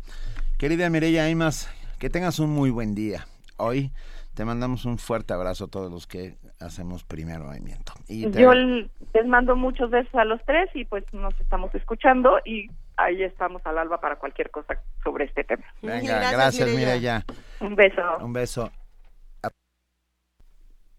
Querida 0.58 0.88
Mireya 0.88 1.24
Aimas, 1.24 1.68
que 1.98 2.08
tengas 2.08 2.38
un 2.38 2.50
muy 2.50 2.70
buen 2.70 2.94
día. 2.94 3.26
Hoy 3.56 3.90
te 4.34 4.44
mandamos 4.44 4.84
un 4.84 4.98
fuerte 4.98 5.34
abrazo 5.34 5.64
a 5.64 5.68
todos 5.68 5.90
los 5.90 6.06
que 6.06 6.36
hacemos 6.60 7.04
primer 7.04 7.40
movimiento. 7.40 7.92
Y 8.08 8.30
Yo 8.30 8.52
les 8.54 9.26
mando 9.26 9.56
muchos 9.56 9.90
besos 9.90 10.14
a 10.14 10.24
los 10.24 10.40
tres 10.44 10.70
y 10.74 10.84
pues 10.84 11.04
nos 11.12 11.38
estamos 11.40 11.74
escuchando 11.74 12.38
y 12.44 12.70
ahí 12.96 13.22
estamos 13.22 13.64
al 13.64 13.78
alba 13.78 14.00
para 14.00 14.16
cualquier 14.16 14.50
cosa 14.50 14.80
sobre 15.02 15.24
este 15.24 15.44
tema. 15.44 15.64
Venga, 15.82 16.30
gracias, 16.30 16.68
Mireya. 16.68 17.24
Un 17.60 17.74
beso. 17.74 18.18
Un 18.20 18.32
beso. 18.32 18.70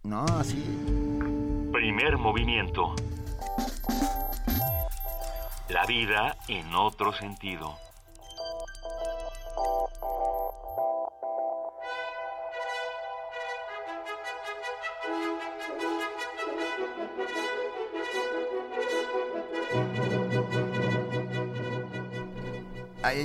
No, 0.04 0.26
así. 0.26 0.62
Primer 1.72 2.18
movimiento. 2.18 2.94
La 5.70 5.86
vida 5.86 6.36
en 6.50 6.76
otro 6.76 7.14
sentido. 7.14 7.78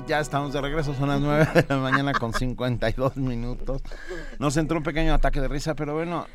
Ya 0.07 0.21
estamos 0.21 0.53
de 0.53 0.61
regreso, 0.61 0.95
son 0.95 1.09
las 1.09 1.21
9 1.21 1.49
de 1.55 1.67
la 1.69 1.77
mañana 1.79 2.13
con 2.13 2.33
52 2.33 3.17
minutos. 3.17 3.83
Nos 4.39 4.57
entró 4.57 4.79
un 4.79 4.85
pequeño 4.85 5.15
ataque 5.15 5.41
de 5.41 5.49
risa, 5.49 5.75
pero 5.75 5.95
bueno, 5.95 6.27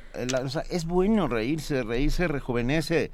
es 0.69 0.85
bueno 0.85 1.27
reírse, 1.27 1.83
reírse 1.83 2.27
rejuvenece. 2.27 3.11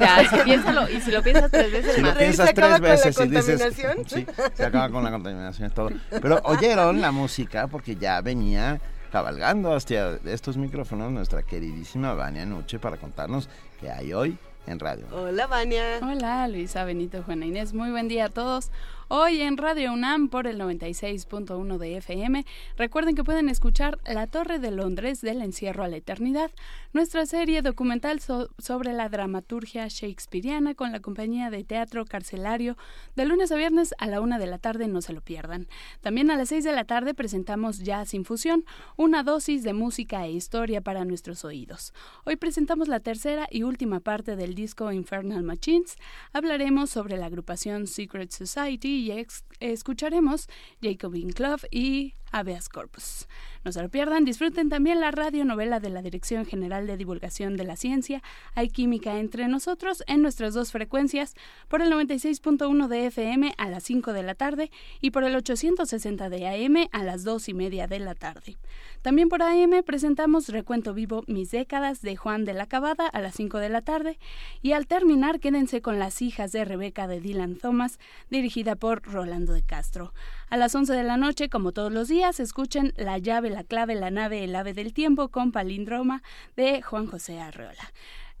Ya, 0.00 0.28
si 0.30 0.36
piénsalo, 0.44 0.88
y 0.88 1.00
si 1.00 1.10
lo 1.10 1.22
piensas 1.22 1.50
tres 1.50 1.70
veces 1.70 1.94
si 1.94 2.00
más. 2.00 2.14
Lo 2.14 2.18
piensas 2.18 2.46
¿Se 2.46 2.50
acaba 2.52 2.76
tres 2.78 2.90
veces 2.90 3.16
con 3.16 3.28
la 3.28 3.34
y 3.34 3.36
dices, 3.36 3.62
contaminación? 3.62 4.08
sí, 4.08 4.26
se 4.54 4.64
acaba 4.64 4.88
con 4.88 5.04
la 5.04 5.10
contaminación 5.10 5.68
y 5.68 5.74
todo. 5.74 5.90
Pero 6.22 6.40
oyeron 6.44 7.00
la 7.00 7.12
música 7.12 7.66
porque 7.66 7.96
ya 7.96 8.20
venía 8.22 8.80
cabalgando 9.12 9.74
hacia 9.74 10.18
estos 10.24 10.56
micrófonos 10.56 11.12
nuestra 11.12 11.42
queridísima 11.42 12.14
Vania 12.14 12.46
Nuche 12.46 12.78
para 12.78 12.96
contarnos 12.96 13.48
qué 13.78 13.90
hay 13.90 14.12
hoy 14.14 14.38
en 14.66 14.80
radio. 14.80 15.06
Hola, 15.12 15.46
Vania. 15.46 16.00
Hola, 16.02 16.48
Luisa, 16.48 16.84
Benito, 16.84 17.22
Juana 17.22 17.46
Inés. 17.46 17.74
Muy 17.74 17.90
buen 17.90 18.08
día 18.08 18.26
a 18.26 18.28
todos. 18.30 18.70
Hoy 19.08 19.40
en 19.40 19.56
Radio 19.56 19.92
UNAM 19.92 20.28
por 20.28 20.48
el 20.48 20.58
96.1 20.58 21.78
de 21.78 21.96
FM. 21.98 22.44
Recuerden 22.76 23.14
que 23.14 23.22
pueden 23.22 23.48
escuchar 23.48 24.00
La 24.04 24.26
Torre 24.26 24.58
de 24.58 24.72
Londres 24.72 25.20
del 25.20 25.42
Encierro 25.42 25.84
a 25.84 25.88
la 25.88 25.98
Eternidad, 25.98 26.50
nuestra 26.92 27.24
serie 27.24 27.62
documental 27.62 28.18
sobre 28.20 28.92
la 28.92 29.08
dramaturgia 29.08 29.86
shakespeariana 29.86 30.74
con 30.74 30.90
la 30.90 30.98
compañía 30.98 31.50
de 31.50 31.62
teatro 31.62 32.04
carcelario 32.04 32.76
de 33.14 33.26
lunes 33.26 33.52
a 33.52 33.56
viernes 33.56 33.94
a 33.98 34.08
la 34.08 34.20
una 34.20 34.40
de 34.40 34.48
la 34.48 34.58
tarde, 34.58 34.88
no 34.88 35.00
se 35.00 35.12
lo 35.12 35.20
pierdan. 35.20 35.68
También 36.00 36.28
a 36.32 36.36
las 36.36 36.48
seis 36.48 36.64
de 36.64 36.72
la 36.72 36.84
tarde 36.84 37.14
presentamos 37.14 37.84
Jazz 37.84 38.12
Infusión, 38.12 38.64
una 38.96 39.22
dosis 39.22 39.62
de 39.62 39.72
música 39.72 40.26
e 40.26 40.32
historia 40.32 40.80
para 40.80 41.04
nuestros 41.04 41.44
oídos. 41.44 41.94
Hoy 42.24 42.34
presentamos 42.34 42.88
la 42.88 42.98
tercera 42.98 43.46
y 43.52 43.62
última 43.62 44.00
parte 44.00 44.34
del 44.34 44.56
disco 44.56 44.90
Infernal 44.90 45.44
Machines. 45.44 45.96
Hablaremos 46.32 46.90
sobre 46.90 47.16
la 47.18 47.26
agrupación 47.26 47.86
Secret 47.86 48.32
Society 48.32 48.95
y 48.96 49.26
escucharemos 49.60 50.48
Jacobin 50.82 51.30
Club 51.32 51.60
y 51.70 52.14
habeas 52.32 52.68
corpus. 52.68 53.26
No 53.64 53.72
se 53.72 53.82
lo 53.82 53.88
pierdan, 53.88 54.24
disfruten 54.24 54.68
también 54.68 55.00
la 55.00 55.10
radionovela 55.10 55.80
de 55.80 55.90
la 55.90 56.02
Dirección 56.02 56.46
General 56.46 56.86
de 56.86 56.96
Divulgación 56.96 57.56
de 57.56 57.64
la 57.64 57.76
Ciencia, 57.76 58.22
Hay 58.54 58.68
Química 58.68 59.18
entre 59.18 59.48
nosotros, 59.48 60.04
en 60.06 60.22
nuestras 60.22 60.54
dos 60.54 60.70
frecuencias, 60.70 61.34
por 61.68 61.82
el 61.82 61.90
96.1 61.90 62.86
de 62.86 63.06
FM 63.06 63.54
a 63.58 63.68
las 63.68 63.82
5 63.82 64.12
de 64.12 64.22
la 64.22 64.34
tarde 64.34 64.70
y 65.00 65.10
por 65.10 65.24
el 65.24 65.34
860 65.34 66.28
de 66.28 66.46
AM 66.46 66.88
a 66.92 67.02
las 67.02 67.24
2 67.24 67.48
y 67.48 67.54
media 67.54 67.86
de 67.88 67.98
la 67.98 68.14
tarde. 68.14 68.56
También 69.02 69.28
por 69.28 69.42
AM 69.42 69.82
presentamos 69.84 70.48
Recuento 70.48 70.94
Vivo 70.94 71.24
Mis 71.26 71.50
Décadas 71.50 72.02
de 72.02 72.16
Juan 72.16 72.44
de 72.44 72.54
la 72.54 72.66
Cabada 72.66 73.08
a 73.08 73.20
las 73.20 73.34
5 73.34 73.58
de 73.58 73.68
la 73.68 73.82
tarde 73.82 74.18
y 74.62 74.72
al 74.72 74.86
terminar 74.86 75.40
quédense 75.40 75.82
con 75.82 75.98
Las 75.98 76.22
hijas 76.22 76.52
de 76.52 76.64
Rebeca 76.64 77.06
de 77.08 77.20
Dylan 77.20 77.56
Thomas, 77.56 77.98
dirigida 78.30 78.76
por 78.76 79.02
Rolando 79.02 79.52
de 79.52 79.62
Castro. 79.62 80.12
A 80.48 80.56
las 80.56 80.74
11 80.74 80.92
de 80.92 81.02
la 81.02 81.16
noche, 81.16 81.48
como 81.48 81.72
todos 81.72 81.92
los 81.92 82.06
días, 82.06 82.38
escuchen 82.38 82.92
La 82.96 83.18
llave, 83.18 83.50
la 83.50 83.64
clave, 83.64 83.96
la 83.96 84.12
nave, 84.12 84.44
el 84.44 84.54
ave 84.54 84.74
del 84.74 84.92
tiempo 84.92 85.28
con 85.28 85.50
palindroma 85.50 86.22
de 86.56 86.82
Juan 86.82 87.08
José 87.08 87.40
Arreola. 87.40 87.92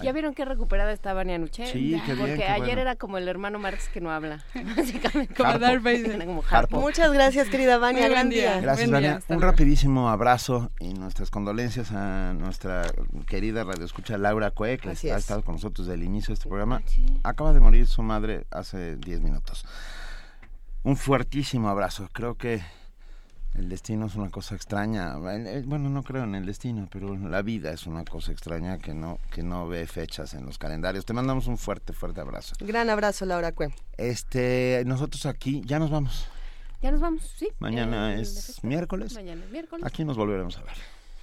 ¿Ya 0.00 0.12
vieron 0.12 0.32
qué 0.34 0.44
recuperada 0.44 0.92
está 0.92 1.12
Vania 1.12 1.38
Nuche? 1.38 1.66
Sí, 1.66 2.00
qué 2.06 2.14
bien, 2.14 2.28
Porque 2.28 2.44
ayer 2.44 2.78
era 2.78 2.94
como 2.96 3.18
el 3.18 3.26
hermano 3.26 3.58
Marx 3.58 3.88
que 3.88 4.00
no 4.00 4.12
habla. 4.12 4.44
Básicamente, 4.76 5.34
como 5.34 5.58
Darth 5.58 5.82
Vader. 5.82 6.24
Como 6.24 6.80
Muchas 6.80 7.12
gracias, 7.12 7.48
querida 7.48 7.78
Vania. 7.78 8.08
Gran 8.08 8.28
día. 8.28 8.60
Gracias, 8.60 8.90
Vania. 8.90 9.20
Un 9.28 9.40
rapidísimo 9.40 10.08
abrazo 10.08 10.70
y 10.78 10.94
nuestras 10.94 11.30
condolencias 11.30 11.90
a 11.92 12.32
nuestra 12.34 12.82
querida 13.26 13.64
radioescucha 13.64 14.18
Laura 14.18 14.50
Cue, 14.52 14.78
que 14.78 14.90
ha 15.12 15.16
estado 15.16 15.42
con 15.42 15.56
nosotros 15.56 15.86
desde 15.86 16.00
el 16.00 16.04
inicio 16.04 16.28
de 16.28 16.34
este 16.34 16.48
programa. 16.48 16.82
Acaba 17.24 17.52
de 17.52 17.60
morir 17.60 17.86
su 17.86 18.02
madre 18.02 18.44
hace 18.50 18.96
10 18.96 19.20
minutos 19.20 19.64
un 20.88 20.96
fuertísimo 20.96 21.68
abrazo. 21.68 22.08
Creo 22.12 22.36
que 22.36 22.62
el 23.54 23.68
destino 23.68 24.06
es 24.06 24.14
una 24.14 24.30
cosa 24.30 24.54
extraña. 24.54 25.16
Bueno, 25.18 25.90
no 25.90 26.02
creo 26.02 26.24
en 26.24 26.34
el 26.34 26.46
destino, 26.46 26.88
pero 26.90 27.14
la 27.14 27.42
vida 27.42 27.72
es 27.72 27.86
una 27.86 28.06
cosa 28.06 28.32
extraña 28.32 28.78
que 28.78 28.94
no 28.94 29.18
que 29.30 29.42
no 29.42 29.68
ve 29.68 29.86
fechas 29.86 30.32
en 30.32 30.46
los 30.46 30.56
calendarios. 30.56 31.04
Te 31.04 31.12
mandamos 31.12 31.46
un 31.46 31.58
fuerte, 31.58 31.92
fuerte 31.92 32.22
abrazo. 32.22 32.54
Gran 32.60 32.88
abrazo, 32.88 33.26
Laura 33.26 33.52
Cue. 33.52 33.68
Este, 33.98 34.82
nosotros 34.86 35.26
aquí 35.26 35.60
ya 35.66 35.78
nos 35.78 35.90
vamos. 35.90 36.26
Ya 36.80 36.90
nos 36.90 37.00
vamos, 37.00 37.22
sí. 37.36 37.50
Mañana 37.58 38.14
es 38.14 38.64
miércoles. 38.64 39.14
Mañana 39.14 39.44
es 39.44 39.50
miércoles. 39.50 39.84
Aquí 39.84 40.06
nos 40.06 40.16
volveremos 40.16 40.56
a 40.56 40.62
ver. 40.62 40.76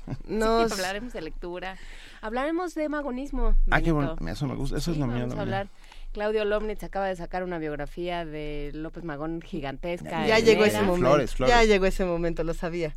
Nos... 0.28 0.72
hablaremos 0.72 1.14
de 1.14 1.22
lectura. 1.22 1.78
Hablaremos 2.22 2.76
de 2.76 2.88
magonismo. 2.90 3.56
Ah, 3.72 3.82
qué 3.82 3.92
bueno. 3.92 4.16
Eso 4.28 4.46
me 4.46 4.54
gusta. 4.54 4.78
Eso 4.78 4.92
es 4.92 4.98
lo 4.98 5.08
mío. 5.08 5.22
Vamos 5.22 5.38
a 5.40 5.42
hablar. 5.42 5.70
Claudio 6.16 6.46
Lomnitz 6.46 6.82
acaba 6.82 7.08
de 7.08 7.18
sacar 7.18 7.44
una 7.44 7.60
biografía 7.60 8.24
de 8.24 8.72
López 8.74 9.04
Magón 9.04 9.42
gigantesca. 9.42 10.26
Ya 10.26 10.40
llegó 10.40 10.64
ese 10.64 10.82
momento. 10.82 11.46
Ya 11.46 11.66
llegó 11.66 11.88
ese 11.88 12.06
momento, 12.06 12.46
lo 12.46 12.54
sabía. 12.54 12.96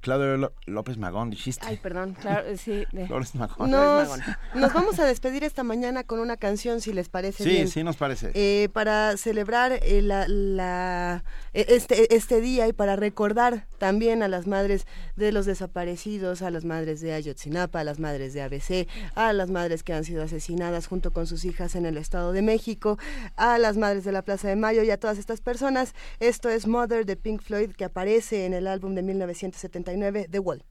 Claudio 0.00 0.52
López 0.66 0.98
Magón, 0.98 1.30
dijiste. 1.30 1.64
Ay, 1.66 1.76
perdón, 1.76 2.14
claro, 2.14 2.56
sí. 2.56 2.84
Flores 3.06 3.34
Magón. 3.34 3.70
Nos, 3.70 4.08
nos, 4.54 4.72
vamos 4.72 4.98
a 4.98 5.04
despedir 5.04 5.44
esta 5.44 5.62
mañana 5.62 6.04
con 6.04 6.20
una 6.20 6.36
canción, 6.36 6.80
si 6.80 6.92
les 6.92 7.08
parece 7.08 7.44
sí, 7.44 7.50
bien. 7.50 7.66
Sí, 7.66 7.74
sí, 7.74 7.84
nos 7.84 7.96
parece. 7.96 8.30
Eh, 8.34 8.68
para 8.72 9.16
celebrar 9.16 9.72
eh, 9.82 10.02
la, 10.02 10.26
la, 10.28 11.24
eh, 11.52 11.66
este, 11.68 12.14
este 12.14 12.40
día 12.40 12.66
y 12.68 12.72
para 12.72 12.96
recordar 12.96 13.66
también 13.78 14.22
a 14.22 14.28
las 14.28 14.46
madres 14.46 14.86
de 15.16 15.32
los 15.32 15.46
desaparecidos, 15.46 16.42
a 16.42 16.50
las 16.50 16.64
madres 16.64 17.00
de 17.00 17.12
Ayotzinapa, 17.12 17.80
a 17.80 17.84
las 17.84 17.98
madres 17.98 18.32
de 18.32 18.42
ABC, 18.42 18.88
a 19.14 19.32
las 19.32 19.50
madres 19.50 19.82
que 19.82 19.92
han 19.92 20.04
sido 20.04 20.22
asesinadas 20.22 20.86
junto 20.86 21.12
con 21.12 21.26
sus 21.26 21.44
hijas 21.44 21.74
en 21.74 21.86
el 21.86 21.96
Estado 21.96 22.32
de 22.32 22.42
México, 22.42 22.98
a 23.36 23.58
las 23.58 23.76
madres 23.76 24.04
de 24.04 24.12
la 24.12 24.22
Plaza 24.22 24.48
de 24.48 24.56
Mayo 24.56 24.82
y 24.82 24.90
a 24.90 24.98
todas 24.98 25.18
estas 25.18 25.40
personas. 25.40 25.94
Esto 26.18 26.48
es 26.48 26.66
Mother 26.66 27.06
de 27.06 27.16
Pink 27.16 27.42
Floyd 27.42 27.72
que 27.72 27.84
aparece 27.84 28.46
en 28.46 28.54
el 28.54 28.66
álbum 28.66 28.94
de 28.94 29.02
1970 29.02 29.89
The 30.28 30.38
Wall. 30.38 30.64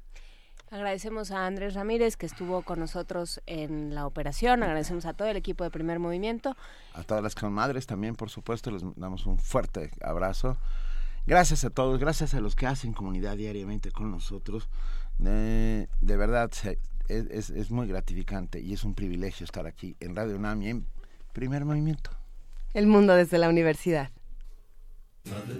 Agradecemos 0.71 1.31
a 1.31 1.47
Andrés 1.47 1.73
Ramírez 1.73 2.15
que 2.15 2.27
estuvo 2.27 2.61
con 2.61 2.79
nosotros 2.79 3.41
en 3.47 3.95
la 3.95 4.05
operación. 4.05 4.61
Agradecemos 4.61 5.05
a 5.05 5.13
todo 5.13 5.27
el 5.27 5.35
equipo 5.35 5.63
de 5.63 5.71
Primer 5.71 5.97
Movimiento. 5.97 6.55
A 6.93 7.01
todas 7.03 7.23
las 7.23 7.41
madres 7.51 7.87
también, 7.87 8.15
por 8.15 8.29
supuesto, 8.29 8.69
les 8.69 8.83
damos 8.95 9.25
un 9.25 9.39
fuerte 9.39 9.89
abrazo. 10.01 10.57
Gracias 11.25 11.65
a 11.65 11.71
todos, 11.71 11.99
gracias 11.99 12.35
a 12.35 12.39
los 12.39 12.55
que 12.55 12.67
hacen 12.67 12.93
comunidad 12.93 13.35
diariamente 13.35 13.91
con 13.91 14.11
nosotros. 14.11 14.69
de 15.17 15.87
verdad, 16.01 16.51
es, 17.07 17.49
es, 17.49 17.71
muy 17.71 17.87
gratificante 17.87 18.59
y 18.61 18.73
es 18.73 18.83
un 18.83 18.93
privilegio 18.93 19.45
estar 19.45 19.65
aquí 19.65 19.95
en 19.99 20.15
Radio 20.15 20.35
UNAM 20.35 20.61
y 20.61 20.69
en 20.69 20.85
Primer 21.33 21.65
Movimiento. 21.65 22.11
El 22.75 22.85
mundo 22.85 23.15
desde 23.15 23.39
la 23.39 23.49
universidad. 23.49 24.11
Mother, 25.25 25.59